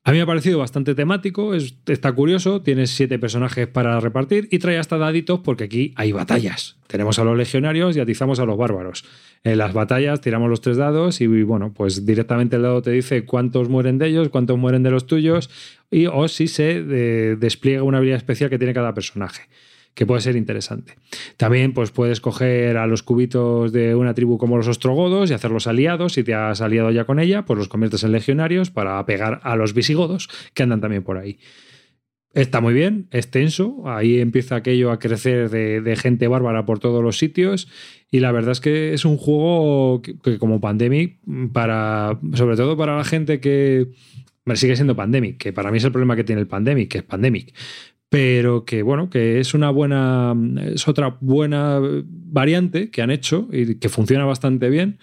A 0.05 0.11
mí 0.11 0.17
me 0.17 0.23
ha 0.23 0.25
parecido 0.25 0.59
bastante 0.59 0.95
temático, 0.95 1.53
es- 1.53 1.75
está 1.85 2.11
curioso, 2.11 2.61
tienes 2.61 2.89
siete 2.89 3.17
personajes 3.19 3.67
para 3.67 3.97
repartir 4.01 4.49
y 4.51 4.59
trae 4.59 4.77
hasta 4.77 4.97
daditos 4.97 5.39
porque 5.39 5.63
aquí 5.63 5.93
hay 5.95 6.11
batallas. 6.11 6.75
Tenemos 6.87 7.19
a 7.19 7.23
los 7.23 7.37
legionarios 7.37 7.95
y 7.95 8.01
atizamos 8.01 8.39
a 8.39 8.45
los 8.45 8.57
bárbaros. 8.57 9.05
En 9.45 9.57
las 9.57 9.71
batallas 9.73 10.19
tiramos 10.19 10.49
los 10.49 10.59
tres 10.59 10.75
dados 10.75 11.21
y 11.21 11.27
bueno, 11.43 11.73
pues 11.73 12.05
directamente 12.05 12.57
el 12.57 12.63
dado 12.63 12.81
te 12.81 12.91
dice 12.91 13.23
cuántos 13.23 13.69
mueren 13.69 13.97
de 13.97 14.07
ellos, 14.07 14.27
cuántos 14.27 14.57
mueren 14.57 14.83
de 14.83 14.91
los 14.91 15.07
tuyos 15.07 15.49
y 15.89 16.07
o 16.07 16.27
si 16.27 16.47
se 16.47 16.83
eh, 16.85 17.37
despliega 17.39 17.83
una 17.83 17.99
habilidad 17.99 18.17
especial 18.17 18.49
que 18.49 18.57
tiene 18.57 18.73
cada 18.73 18.93
personaje 18.93 19.43
que 19.93 20.05
puede 20.05 20.21
ser 20.21 20.35
interesante. 20.35 20.95
También 21.37 21.73
pues, 21.73 21.91
puedes 21.91 22.19
coger 22.19 22.77
a 22.77 22.87
los 22.87 23.03
cubitos 23.03 23.71
de 23.71 23.95
una 23.95 24.13
tribu 24.13 24.37
como 24.37 24.57
los 24.57 24.67
ostrogodos 24.67 25.29
y 25.29 25.33
hacerlos 25.33 25.67
aliados. 25.67 26.13
Si 26.13 26.23
te 26.23 26.33
has 26.33 26.61
aliado 26.61 26.91
ya 26.91 27.05
con 27.05 27.19
ella, 27.19 27.45
pues 27.45 27.57
los 27.57 27.67
conviertes 27.67 28.03
en 28.03 28.11
legionarios 28.11 28.71
para 28.71 29.05
pegar 29.05 29.39
a 29.43 29.55
los 29.55 29.73
visigodos 29.73 30.29
que 30.53 30.63
andan 30.63 30.81
también 30.81 31.03
por 31.03 31.17
ahí. 31.17 31.37
Está 32.33 32.61
muy 32.61 32.73
bien, 32.73 33.07
es 33.11 33.29
tenso, 33.29 33.83
ahí 33.85 34.19
empieza 34.19 34.55
aquello 34.55 34.91
a 34.91 34.97
crecer 34.97 35.51
de, 35.51 35.95
gente 35.95 36.27
bárbara 36.27 36.65
por 36.65 36.79
todos 36.79 37.03
los 37.03 37.19
sitios 37.19 37.67
y 38.09 38.21
la 38.21 38.31
verdad 38.31 38.53
es 38.53 38.59
que 38.59 38.91
es 38.95 39.05
un 39.05 39.17
juego 39.17 40.01
que, 40.01 40.17
que 40.17 40.39
como 40.39 40.59
Pandemic, 40.59 41.19
para, 41.53 42.19
sobre 42.33 42.55
todo 42.55 42.75
para 42.75 42.97
la 42.97 43.03
gente 43.03 43.39
que 43.39 43.89
sigue 44.55 44.75
siendo 44.75 44.95
Pandemic, 44.95 45.37
que 45.37 45.53
para 45.53 45.71
mí 45.71 45.77
es 45.77 45.83
el 45.83 45.91
problema 45.91 46.15
que 46.15 46.23
tiene 46.23 46.41
el 46.41 46.47
Pandemic, 46.47 46.89
que 46.89 46.97
es 46.97 47.03
Pandemic, 47.03 47.53
pero 48.13 48.63
que 48.63 48.83
bueno, 48.83 49.09
que 49.09 49.39
es 49.39 49.55
una 49.55 49.71
buena, 49.71 50.35
es 50.71 50.87
otra 50.87 51.17
buena 51.19 51.79
variante 52.05 52.91
que 52.91 53.01
han 53.01 53.09
hecho 53.09 53.47
y 53.51 53.79
que 53.79 53.89
funciona 53.89 54.23
bastante 54.23 54.69
bien, 54.69 54.99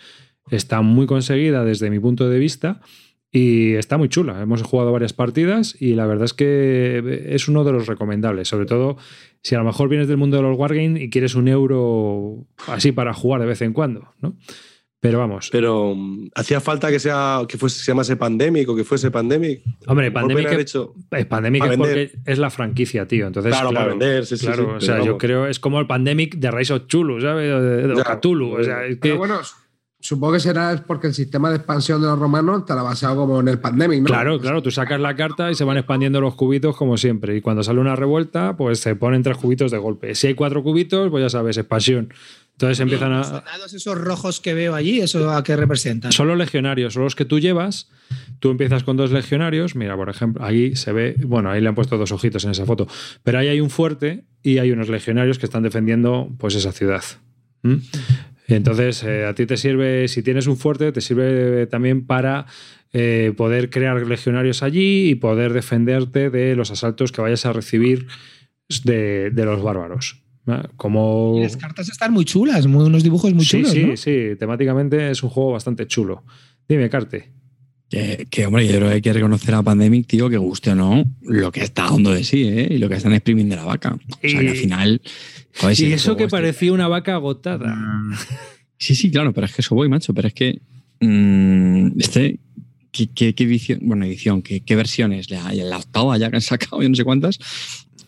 está 0.52 0.80
muy 0.80 1.06
conseguida 1.06 1.64
desde 1.64 1.90
mi 1.90 1.98
punto 1.98 2.30
de 2.30 2.38
vista 2.38 2.80
y 3.32 3.72
está 3.72 3.98
muy 3.98 4.08
chula. 4.08 4.40
Hemos 4.40 4.62
jugado 4.62 4.92
varias 4.92 5.12
partidas 5.12 5.76
y 5.80 5.96
la 5.96 6.06
verdad 6.06 6.26
es 6.26 6.34
que 6.34 7.26
es 7.30 7.48
uno 7.48 7.64
de 7.64 7.72
los 7.72 7.88
recomendables, 7.88 8.46
sobre 8.46 8.66
todo 8.66 8.96
si 9.42 9.56
a 9.56 9.58
lo 9.58 9.64
mejor 9.64 9.88
vienes 9.88 10.06
del 10.06 10.16
mundo 10.16 10.36
de 10.36 10.44
los 10.44 10.56
wargames 10.56 11.02
y 11.02 11.10
quieres 11.10 11.34
un 11.34 11.48
euro 11.48 12.46
así 12.68 12.92
para 12.92 13.12
jugar 13.12 13.40
de 13.40 13.48
vez 13.48 13.60
en 13.62 13.72
cuando, 13.72 14.14
¿no? 14.20 14.36
Pero 15.02 15.18
vamos. 15.18 15.48
Pero 15.50 15.92
um, 15.92 16.28
hacía 16.34 16.60
falta 16.60 16.90
que 16.90 16.98
sea 17.00 17.40
que 17.48 17.56
fuese, 17.56 17.82
se 17.82 17.90
llamase 17.90 18.16
Pandemic 18.16 18.68
o 18.68 18.76
que 18.76 18.84
fuese 18.84 19.10
Pandemic. 19.10 19.62
Hombre, 19.86 20.10
Pandemic, 20.12 20.52
hecho- 20.52 20.94
es 21.10 21.24
Pandemic 21.26 21.64
es 21.64 21.76
porque 21.78 22.12
es 22.26 22.38
la 22.38 22.50
franquicia, 22.50 23.08
tío. 23.08 23.26
Entonces, 23.26 23.50
Claro, 23.50 23.70
claro, 23.70 23.86
para 23.86 23.96
vender, 23.98 24.26
sí, 24.26 24.36
sí, 24.36 24.44
claro, 24.44 24.62
sí, 24.62 24.62
o 24.62 24.68
pero 24.74 24.80
sea, 24.82 24.98
yo 24.98 25.04
vamos. 25.06 25.20
creo 25.20 25.46
es 25.46 25.58
como 25.58 25.80
el 25.80 25.86
Pandemic 25.86 26.36
de 26.36 26.50
Rise 26.50 26.74
of 26.74 26.86
Chulu, 26.86 27.18
¿sabes? 27.20 27.50
O 27.50 27.60
De, 27.62 27.88
de. 27.88 27.94
Cthulhu, 28.02 28.56
o 28.60 28.62
sea, 28.62 28.84
es 28.84 28.96
que 28.96 29.00
Pero 29.00 29.16
bueno, 29.16 29.38
supongo 30.02 30.34
que 30.34 30.40
será 30.40 30.84
porque 30.86 31.06
el 31.06 31.14
sistema 31.14 31.48
de 31.50 31.56
expansión 31.56 32.02
de 32.02 32.06
los 32.08 32.18
romanos 32.18 32.60
estará 32.60 32.82
basado 32.82 33.16
como 33.16 33.40
en 33.40 33.48
el 33.48 33.58
pandemic, 33.58 34.00
¿no? 34.00 34.06
Claro, 34.06 34.38
claro, 34.38 34.62
tú 34.62 34.70
sacas 34.70 35.00
la 35.00 35.16
carta 35.16 35.50
y 35.50 35.54
se 35.54 35.64
van 35.64 35.78
expandiendo 35.78 36.20
los 36.20 36.34
cubitos 36.34 36.76
como 36.76 36.98
siempre. 36.98 37.36
Y 37.36 37.40
cuando 37.40 37.62
sale 37.62 37.80
una 37.80 37.96
revuelta, 37.96 38.54
pues 38.56 38.80
se 38.80 38.96
ponen 38.96 39.22
tres 39.22 39.38
cubitos 39.38 39.70
de 39.70 39.78
golpe. 39.78 40.14
Si 40.14 40.26
hay 40.26 40.34
cuatro 40.34 40.62
cubitos, 40.62 41.08
pues 41.10 41.22
ya 41.22 41.30
sabes, 41.30 41.56
expansión. 41.56 42.12
Entonces 42.60 42.80
empiezan 42.80 43.16
Los 43.16 43.28
a. 43.28 43.40
dados 43.40 43.72
esos 43.72 43.96
rojos 43.96 44.38
que 44.38 44.52
veo 44.52 44.74
allí, 44.74 45.00
¿eso 45.00 45.30
a 45.30 45.42
qué 45.42 45.56
representan? 45.56 46.12
Son 46.12 46.28
los 46.28 46.36
legionarios, 46.36 46.92
son 46.92 47.04
los 47.04 47.14
que 47.14 47.24
tú 47.24 47.38
llevas. 47.40 47.88
Tú 48.38 48.50
empiezas 48.50 48.84
con 48.84 48.98
dos 48.98 49.12
legionarios. 49.12 49.74
Mira, 49.76 49.96
por 49.96 50.10
ejemplo, 50.10 50.44
ahí 50.44 50.76
se 50.76 50.92
ve. 50.92 51.14
Bueno, 51.20 51.50
ahí 51.50 51.62
le 51.62 51.68
han 51.70 51.74
puesto 51.74 51.96
dos 51.96 52.12
ojitos 52.12 52.44
en 52.44 52.50
esa 52.50 52.66
foto. 52.66 52.86
Pero 53.22 53.38
ahí 53.38 53.48
hay 53.48 53.62
un 53.62 53.70
fuerte 53.70 54.24
y 54.42 54.58
hay 54.58 54.72
unos 54.72 54.90
legionarios 54.90 55.38
que 55.38 55.46
están 55.46 55.62
defendiendo 55.62 56.30
pues 56.36 56.54
esa 56.54 56.72
ciudad. 56.72 57.02
¿Mm? 57.62 57.76
Entonces, 58.48 59.04
eh, 59.04 59.24
a 59.24 59.34
ti 59.34 59.46
te 59.46 59.56
sirve, 59.56 60.06
si 60.08 60.22
tienes 60.22 60.46
un 60.46 60.58
fuerte, 60.58 60.92
te 60.92 61.00
sirve 61.00 61.66
también 61.66 62.04
para 62.04 62.44
eh, 62.92 63.32
poder 63.38 63.70
crear 63.70 64.06
legionarios 64.06 64.62
allí 64.62 65.08
y 65.08 65.14
poder 65.14 65.54
defenderte 65.54 66.28
de 66.28 66.54
los 66.56 66.70
asaltos 66.70 67.10
que 67.10 67.22
vayas 67.22 67.46
a 67.46 67.54
recibir 67.54 68.06
de, 68.84 69.30
de 69.30 69.44
los 69.46 69.62
bárbaros. 69.62 70.19
Como... 70.76 71.34
Y 71.38 71.42
las 71.42 71.56
cartas 71.56 71.88
están 71.88 72.12
muy 72.12 72.24
chulas, 72.24 72.66
muy- 72.66 72.84
unos 72.86 73.02
dibujos 73.02 73.32
muy 73.34 73.44
sí, 73.44 73.50
chulos. 73.58 73.70
sí, 73.72 73.84
¿no? 73.84 73.96
sí, 73.96 74.36
temáticamente 74.38 75.10
es 75.10 75.22
un 75.22 75.30
juego 75.30 75.52
bastante 75.52 75.86
chulo. 75.86 76.24
Dime, 76.68 76.88
Carte. 76.90 77.30
Que, 77.88 78.28
que, 78.30 78.46
hombre, 78.46 78.66
yo 78.68 78.76
creo 78.76 78.88
que 78.88 78.94
hay 78.94 79.02
que 79.02 79.12
reconocer 79.12 79.52
a 79.54 79.62
Pandemic, 79.64 80.06
tío, 80.06 80.30
que 80.30 80.36
guste 80.36 80.70
o 80.70 80.74
no, 80.76 81.04
lo 81.22 81.50
que 81.50 81.62
está 81.62 81.86
dando 81.90 82.12
de 82.12 82.22
sí, 82.22 82.44
¿eh? 82.44 82.68
Y 82.70 82.78
lo 82.78 82.88
que 82.88 82.94
está 82.94 83.08
en 83.08 83.14
exprimiendo 83.14 83.56
de 83.56 83.60
la 83.62 83.66
vaca. 83.66 83.96
O 83.96 84.28
sea, 84.28 84.30
Y- 84.40 84.44
que 84.44 84.50
al 84.50 84.56
final. 84.56 85.02
joder, 85.58 85.74
si 85.76 85.86
y 85.88 85.92
eso 85.92 86.16
que 86.16 86.24
este- 86.24 86.30
parecía 86.36 86.72
una 86.72 86.86
vaca 86.86 87.14
agotada. 87.14 87.76
Sí, 88.78 88.94
sí, 88.94 89.10
claro, 89.10 89.32
pero 89.32 89.46
es 89.46 89.52
que 89.54 89.62
eso 89.62 89.74
voy, 89.74 89.88
macho. 89.88 90.14
Pero 90.14 90.28
es 90.28 90.34
que. 90.34 90.60
mm, 91.00 91.98
este. 91.98 92.38
¿Qué, 92.92 93.08
qué- 93.08 93.34
qué 93.34 93.44
edición? 93.44 93.80
Bueno, 93.82 94.04
edición, 94.04 94.42
¿qué, 94.42 94.60
qué 94.62 94.74
versiones? 94.76 95.30
La, 95.30 95.52
la 95.52 95.78
octava 95.78 96.16
ya 96.18 96.28
que 96.30 96.36
han 96.36 96.42
sacado, 96.42 96.82
yo 96.82 96.88
no 96.88 96.94
sé 96.96 97.04
cuántas. 97.04 97.38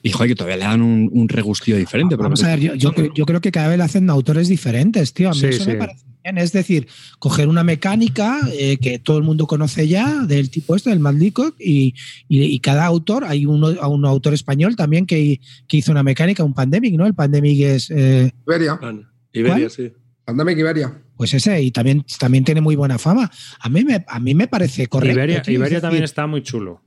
Y 0.03 0.11
joder, 0.11 0.31
que 0.31 0.35
todavía 0.35 0.57
le 0.57 0.65
dan 0.65 0.83
un, 0.83 1.09
un 1.13 1.29
regustillo 1.29 1.77
diferente. 1.77 2.17
pero- 2.17 2.25
Vamos 2.25 2.43
a 2.43 2.49
ver, 2.49 2.59
yo, 2.61 2.75
yo, 2.75 2.93
yo 3.15 3.25
creo 3.27 3.41
que 3.41 3.53
cada 3.53 3.69
vez 3.69 3.79
le 3.79 3.85
hacen 3.85 4.11
autores 4.11 4.49
diferentes, 4.49 5.13
tío. 5.15 5.29
A 5.31 5.33
mí 5.33 5.39
Sí, 5.41 5.47
eso 5.47 5.65
sí. 5.65 5.71
me 5.71 5.77
parece 5.77 6.05
bien. 6.25 6.39
Es 6.39 6.53
decir, 6.53 6.89
coger 7.21 7.47
una 7.49 7.63
mecánica 7.65 8.41
eh, 8.53 8.79
que 8.79 8.99
todo 8.99 9.19
el 9.19 9.25
mundo 9.25 9.47
conoce 9.47 9.87
ya, 9.87 10.23
del 10.27 10.51
tipo 10.51 10.75
este, 10.75 10.91
del 10.91 10.99
Mad 11.01 11.15
Leacock, 11.15 11.55
y, 11.61 11.95
y, 12.29 12.43
y 12.43 12.59
cada 12.61 12.85
autor, 12.85 13.25
hay 13.25 13.47
uno, 13.47 13.69
a 13.81 13.87
un 13.89 14.05
autor 14.05 14.35
español 14.35 14.75
también 14.75 15.07
que, 15.07 15.41
que 15.69 15.77
hizo 15.77 15.93
una 15.93 16.03
mecánica, 16.03 16.43
un 16.43 16.55
Pandemic, 16.55 16.95
¿no? 16.97 17.07
El 17.07 17.15
Pandemic 17.15 17.61
es. 17.61 17.91
eh, 17.91 18.33
Iberia. 18.47 18.79
Iberia, 19.33 19.55
¿Cuál? 19.57 19.71
sí. 19.71 19.93
Pandemic 20.25 20.59
Iberia. 20.59 20.93
pues 21.17 21.35
ese, 21.35 21.61
y 21.63 21.71
también, 21.71 22.05
también 22.19 22.45
tiene 22.45 22.61
muy 22.61 22.75
buena 22.77 22.99
fama. 22.99 23.31
A 23.61 23.69
mí 23.69 23.85
me, 23.85 24.05
a 24.07 24.19
mí 24.21 24.35
me 24.35 24.47
parece 24.49 24.87
correcto. 24.89 25.15
Iberia, 25.51 25.81
también 25.81 26.05
está 26.05 26.27
muy 26.27 26.43
chulo. 26.43 26.81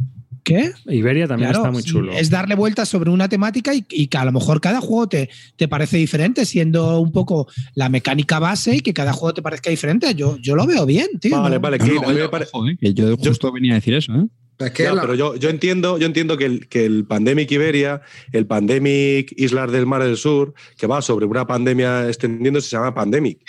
¿Qué? 0.46 0.72
Iberia 0.86 1.28
también 1.28 1.50
Claro, 1.50 1.64
está 1.66 1.72
muy 1.72 1.82
chulo. 1.82 2.14
Es 2.14 2.30
darle 2.30 2.54
vueltas 2.54 2.88
sobre 2.88 3.10
una 3.10 3.28
temática 3.28 3.74
y, 3.74 3.84
y 3.90 4.06
que 4.08 4.18
a 4.20 4.24
lo 4.26 4.32
mejor 4.32 4.62
cada 4.62 4.80
juego 4.80 5.10
te, 5.10 5.28
te 5.56 5.68
parece 5.68 5.98
diferente, 5.98 6.46
siendo 6.46 7.00
un 7.02 7.12
poco 7.12 7.48
la 7.74 7.90
mecánica 7.90 8.38
base 8.38 8.76
y 8.76 8.82
que 8.82 8.94
cada 8.94 9.12
juego 9.12 9.34
te 9.34 9.42
parezca 9.42 9.72
diferente. 9.72 10.14
Yo, 10.14 10.38
yo 10.38 10.56
lo 10.56 10.68
veo 10.68 10.86
bien, 10.86 11.08
tío. 11.20 11.42
Vale, 11.42 11.56
¿no? 11.56 11.62
vale, 11.62 11.80
No, 11.80 11.86
que 11.86 11.92
no, 11.94 11.98
a 11.98 12.02
mí 12.04 12.08
me 12.14 12.22
oye, 12.22 12.30
pare- 12.30 12.46
ojo, 12.54 12.68
¿eh? 12.70 12.78
que 12.80 12.94
yo 12.94 13.18
justo 13.18 13.52
venía 13.52 13.72
a 13.72 13.76
decir 13.76 13.96
eso, 13.96 14.14
¿eh? 14.14 14.28
Es 14.60 14.72
que 14.72 14.84
la- 14.84 15.02
pero 15.02 15.16
yo, 15.16 15.36
yo 15.36 15.50
entiendo, 15.50 15.98
yo 15.98 16.06
entiendo 16.06 16.38
que 16.38 16.46
el, 16.46 16.68
que 16.70 16.86
el 16.86 17.06
Pandemic 17.06 17.52
Iberia, 17.52 18.02
el 18.32 18.46
Pandemic 18.46 19.34
Islas 19.36 19.72
del 19.72 19.86
Mar 19.88 20.04
del 20.04 20.16
Sur, 20.16 20.54
que 20.78 20.86
va 20.88 21.02
sobre 21.02 21.26
una 21.26 21.46
pandemia 21.48 22.08
extendiéndose, 22.08 22.70
se 22.70 22.76
llama 22.78 22.94
Pandemic. 22.94 23.40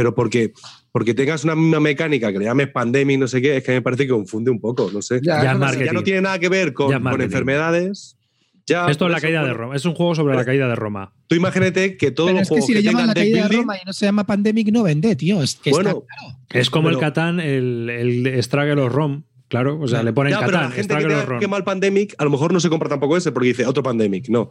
Pero 0.00 0.14
porque, 0.14 0.52
porque 0.92 1.12
tengas 1.12 1.44
una 1.44 1.54
misma 1.54 1.78
mecánica 1.78 2.32
que 2.32 2.38
le 2.38 2.46
llames 2.46 2.68
Pandemic, 2.68 3.18
no 3.18 3.28
sé 3.28 3.42
qué, 3.42 3.58
es 3.58 3.62
que 3.64 3.72
me 3.72 3.82
parece 3.82 4.04
que 4.04 4.10
confunde 4.12 4.50
un 4.50 4.58
poco, 4.58 4.90
no 4.90 5.02
sé. 5.02 5.20
Ya, 5.22 5.42
Ya 5.42 5.84
ya 5.84 5.92
no 5.92 6.02
tiene 6.02 6.22
nada 6.22 6.38
que 6.38 6.48
ver 6.48 6.72
con, 6.72 6.90
con 7.02 7.20
enfermedades. 7.20 8.16
Ya, 8.66 8.88
Esto 8.88 9.06
es 9.06 9.12
la 9.12 9.20
caída 9.20 9.44
de 9.44 9.52
Roma. 9.52 9.76
Es 9.76 9.84
un 9.84 9.94
juego 9.94 10.14
sobre 10.14 10.36
la 10.36 10.44
caída 10.44 10.68
de 10.68 10.76
Roma. 10.76 11.12
Tú 11.26 11.34
imagínate 11.34 11.96
que 11.98 12.12
todos 12.12 12.28
Pero 12.30 12.38
los 12.38 12.42
es 12.42 12.48
que 12.48 12.52
juegos 12.54 12.66
si 12.68 12.74
le 12.74 12.82
llaman 12.82 13.08
la 13.08 13.14
caída 13.14 13.42
de 13.42 13.48
building- 13.48 13.60
Roma 13.60 13.76
y 13.76 13.80
no 13.84 13.92
se 13.92 14.06
llama 14.06 14.24
Pandemic, 14.24 14.68
no 14.72 14.82
vende, 14.84 15.16
tío. 15.16 15.42
Es 15.42 15.56
que 15.56 15.70
Bueno, 15.70 15.90
está 15.90 16.00
claro. 16.06 16.38
Es 16.50 16.70
como 16.70 16.88
el 16.88 16.94
Pero- 16.94 17.00
Catán, 17.08 17.40
el, 17.40 17.90
el 17.90 18.26
Estrague 18.28 18.74
los 18.74 18.90
ROM. 18.92 19.24
Claro, 19.50 19.78
o 19.80 19.88
sea, 19.88 20.02
le 20.04 20.12
ponen 20.12 20.32
Ya, 20.32 20.38
pero 20.38 20.52
la 20.52 20.58
Catán, 20.60 20.72
gente 20.72 20.96
que 20.96 21.24
ROM. 21.26 21.40
que 21.40 21.48
mal 21.48 21.64
Pandemic, 21.64 22.14
a 22.18 22.24
lo 22.24 22.30
mejor 22.30 22.52
no 22.52 22.60
se 22.60 22.70
compra 22.70 22.88
tampoco 22.88 23.16
ese 23.16 23.32
porque 23.32 23.48
dice 23.48 23.66
otro 23.66 23.82
Pandemic. 23.82 24.28
No. 24.28 24.48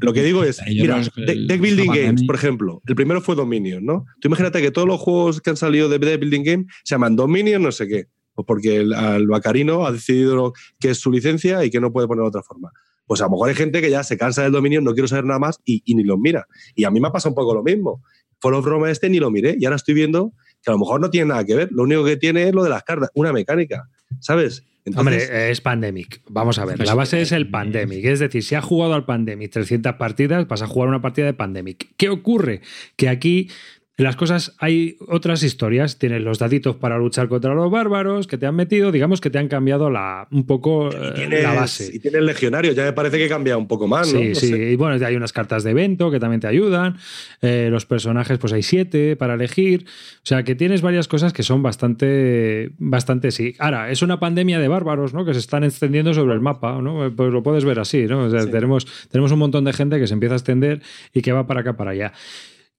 Lo 0.00 0.12
que 0.12 0.22
digo 0.24 0.42
es, 0.44 0.60
mira, 0.66 0.98
no 1.00 1.08
que 1.10 1.22
el- 1.32 1.46
Deck 1.46 1.60
Building 1.60 1.86
Pandemic- 1.86 2.04
Games, 2.06 2.24
por 2.24 2.34
ejemplo, 2.34 2.82
el 2.86 2.94
primero 2.96 3.20
fue 3.20 3.36
Dominion, 3.36 3.84
¿no? 3.86 4.04
Tú 4.20 4.26
imagínate 4.28 4.60
que 4.60 4.70
todos 4.72 4.88
los 4.88 5.00
juegos 5.00 5.40
que 5.40 5.50
han 5.50 5.56
salido 5.56 5.88
de 5.88 5.98
Deck 6.00 6.18
Building 6.20 6.42
Game 6.42 6.64
se 6.82 6.94
llaman 6.96 7.16
Dominion, 7.16 7.62
no 7.62 7.70
sé 7.72 7.86
qué. 7.88 8.08
Pues 8.34 8.44
porque 8.46 8.78
el, 8.78 8.92
el 8.92 9.28
Bacarino 9.28 9.86
ha 9.86 9.92
decidido 9.92 10.52
que 10.80 10.90
es 10.90 10.98
su 10.98 11.12
licencia 11.12 11.64
y 11.64 11.70
que 11.70 11.80
no 11.80 11.92
puede 11.92 12.08
poner 12.08 12.24
otra 12.24 12.42
forma. 12.42 12.72
Pues 13.06 13.20
a 13.20 13.24
lo 13.26 13.30
mejor 13.30 13.50
hay 13.50 13.54
gente 13.54 13.80
que 13.80 13.90
ya 13.90 14.02
se 14.02 14.18
cansa 14.18 14.42
del 14.42 14.50
Dominion, 14.50 14.82
no 14.82 14.94
quiero 14.94 15.06
saber 15.06 15.24
nada 15.26 15.38
más 15.38 15.60
y, 15.64 15.80
y 15.84 15.94
ni 15.94 16.02
los 16.02 16.18
mira. 16.18 16.46
Y 16.74 16.82
a 16.82 16.90
mí 16.90 16.98
me 17.00 17.06
ha 17.06 17.12
pasado 17.12 17.30
un 17.30 17.36
poco 17.36 17.54
lo 17.54 17.62
mismo. 17.62 18.02
Fall 18.40 18.54
of 18.54 18.64
Rome 18.64 18.90
este 18.90 19.08
ni 19.08 19.20
lo 19.20 19.30
miré 19.30 19.56
y 19.60 19.64
ahora 19.64 19.76
estoy 19.76 19.94
viendo 19.94 20.32
que 20.62 20.70
a 20.70 20.72
lo 20.72 20.78
mejor 20.80 21.00
no 21.00 21.10
tiene 21.10 21.28
nada 21.28 21.44
que 21.44 21.54
ver. 21.54 21.68
Lo 21.70 21.84
único 21.84 22.04
que 22.04 22.16
tiene 22.16 22.48
es 22.48 22.54
lo 22.54 22.64
de 22.64 22.70
las 22.70 22.82
cartas, 22.82 23.10
una 23.14 23.32
mecánica, 23.32 23.88
¿sabes? 24.20 24.64
Hombre, 24.96 25.14
Entonces, 25.14 25.30
es 25.30 25.60
Pandemic. 25.62 26.20
Vamos 26.28 26.58
a 26.58 26.66
ver, 26.66 26.84
la 26.84 26.94
base 26.94 27.22
es 27.22 27.32
el 27.32 27.48
Pandemic. 27.48 28.04
Es 28.04 28.18
decir, 28.18 28.42
si 28.42 28.54
has 28.54 28.64
jugado 28.64 28.92
al 28.92 29.06
Pandemic 29.06 29.50
300 29.50 29.94
partidas, 29.94 30.46
vas 30.46 30.60
a 30.60 30.66
jugar 30.66 30.90
una 30.90 31.00
partida 31.00 31.24
de 31.24 31.32
Pandemic. 31.32 31.94
¿Qué 31.96 32.10
ocurre? 32.10 32.60
Que 32.96 33.08
aquí 33.08 33.48
las 33.96 34.16
cosas 34.16 34.56
hay 34.58 34.96
otras 35.06 35.42
historias. 35.44 35.98
Tienes 35.98 36.20
los 36.22 36.38
daditos 36.40 36.74
para 36.74 36.98
luchar 36.98 37.28
contra 37.28 37.54
los 37.54 37.70
bárbaros 37.70 38.26
que 38.26 38.36
te 38.38 38.46
han 38.46 38.56
metido, 38.56 38.90
digamos 38.90 39.20
que 39.20 39.30
te 39.30 39.38
han 39.38 39.46
cambiado 39.48 39.88
la, 39.88 40.26
un 40.32 40.46
poco 40.46 40.90
eh, 40.90 41.12
tienes, 41.14 41.42
la 41.44 41.54
base. 41.54 41.90
y 41.94 42.00
tienes 42.00 42.22
legionarios, 42.22 42.74
ya 42.74 42.82
me 42.84 42.92
parece 42.92 43.18
que 43.18 43.28
cambia 43.28 43.56
un 43.56 43.68
poco 43.68 43.86
más, 43.86 44.12
¿no? 44.12 44.18
Sí, 44.18 44.28
No 44.30 44.34
sí. 44.34 44.48
sé. 44.48 44.72
Y 44.72 44.76
bueno, 44.76 45.04
hay 45.06 45.14
unas 45.14 45.32
cartas 45.32 45.62
de 45.62 45.70
evento 45.70 46.10
que 46.10 46.18
también 46.18 46.40
te 46.40 46.48
ayudan. 46.48 46.96
Eh, 47.40 47.68
los 47.70 47.86
personajes, 47.86 48.38
pues 48.38 48.52
hay 48.52 48.62
siete 48.64 49.14
para 49.14 49.34
elegir. 49.34 49.84
O 49.86 50.26
sea, 50.26 50.42
que 50.42 50.54
tienes 50.56 50.82
varias 50.82 51.06
cosas 51.06 51.32
que 51.32 51.44
son 51.44 51.62
bastante, 51.62 52.72
bastante 52.78 53.30
sí. 53.30 53.54
Ahora, 53.60 53.90
es 53.90 54.02
una 54.02 54.18
pandemia 54.18 54.58
de 54.58 54.66
bárbaros, 54.68 55.14
¿no? 55.14 55.24
Que 55.24 55.34
se 55.34 55.40
están 55.40 55.62
extendiendo 55.62 56.12
sobre 56.14 56.34
el 56.34 56.40
mapa, 56.40 56.80
¿no? 56.82 57.12
Pues 57.14 57.32
lo 57.32 57.42
puedes 57.44 57.64
ver 57.64 57.78
así, 57.78 58.06
¿no? 58.06 58.24
O 58.24 58.30
sea, 58.30 58.42
Sí. 58.42 58.50
tenemos, 58.50 58.86
tenemos 59.10 59.30
un 59.30 59.38
montón 59.38 59.64
de 59.64 59.72
gente 59.72 60.00
que 60.00 60.06
se 60.08 60.14
empieza 60.14 60.34
a 60.34 60.38
extender 60.38 60.80
y 61.12 61.22
que 61.22 61.30
va 61.32 61.46
para 61.46 61.60
acá, 61.60 61.76
para 61.76 61.92
allá. 61.92 62.12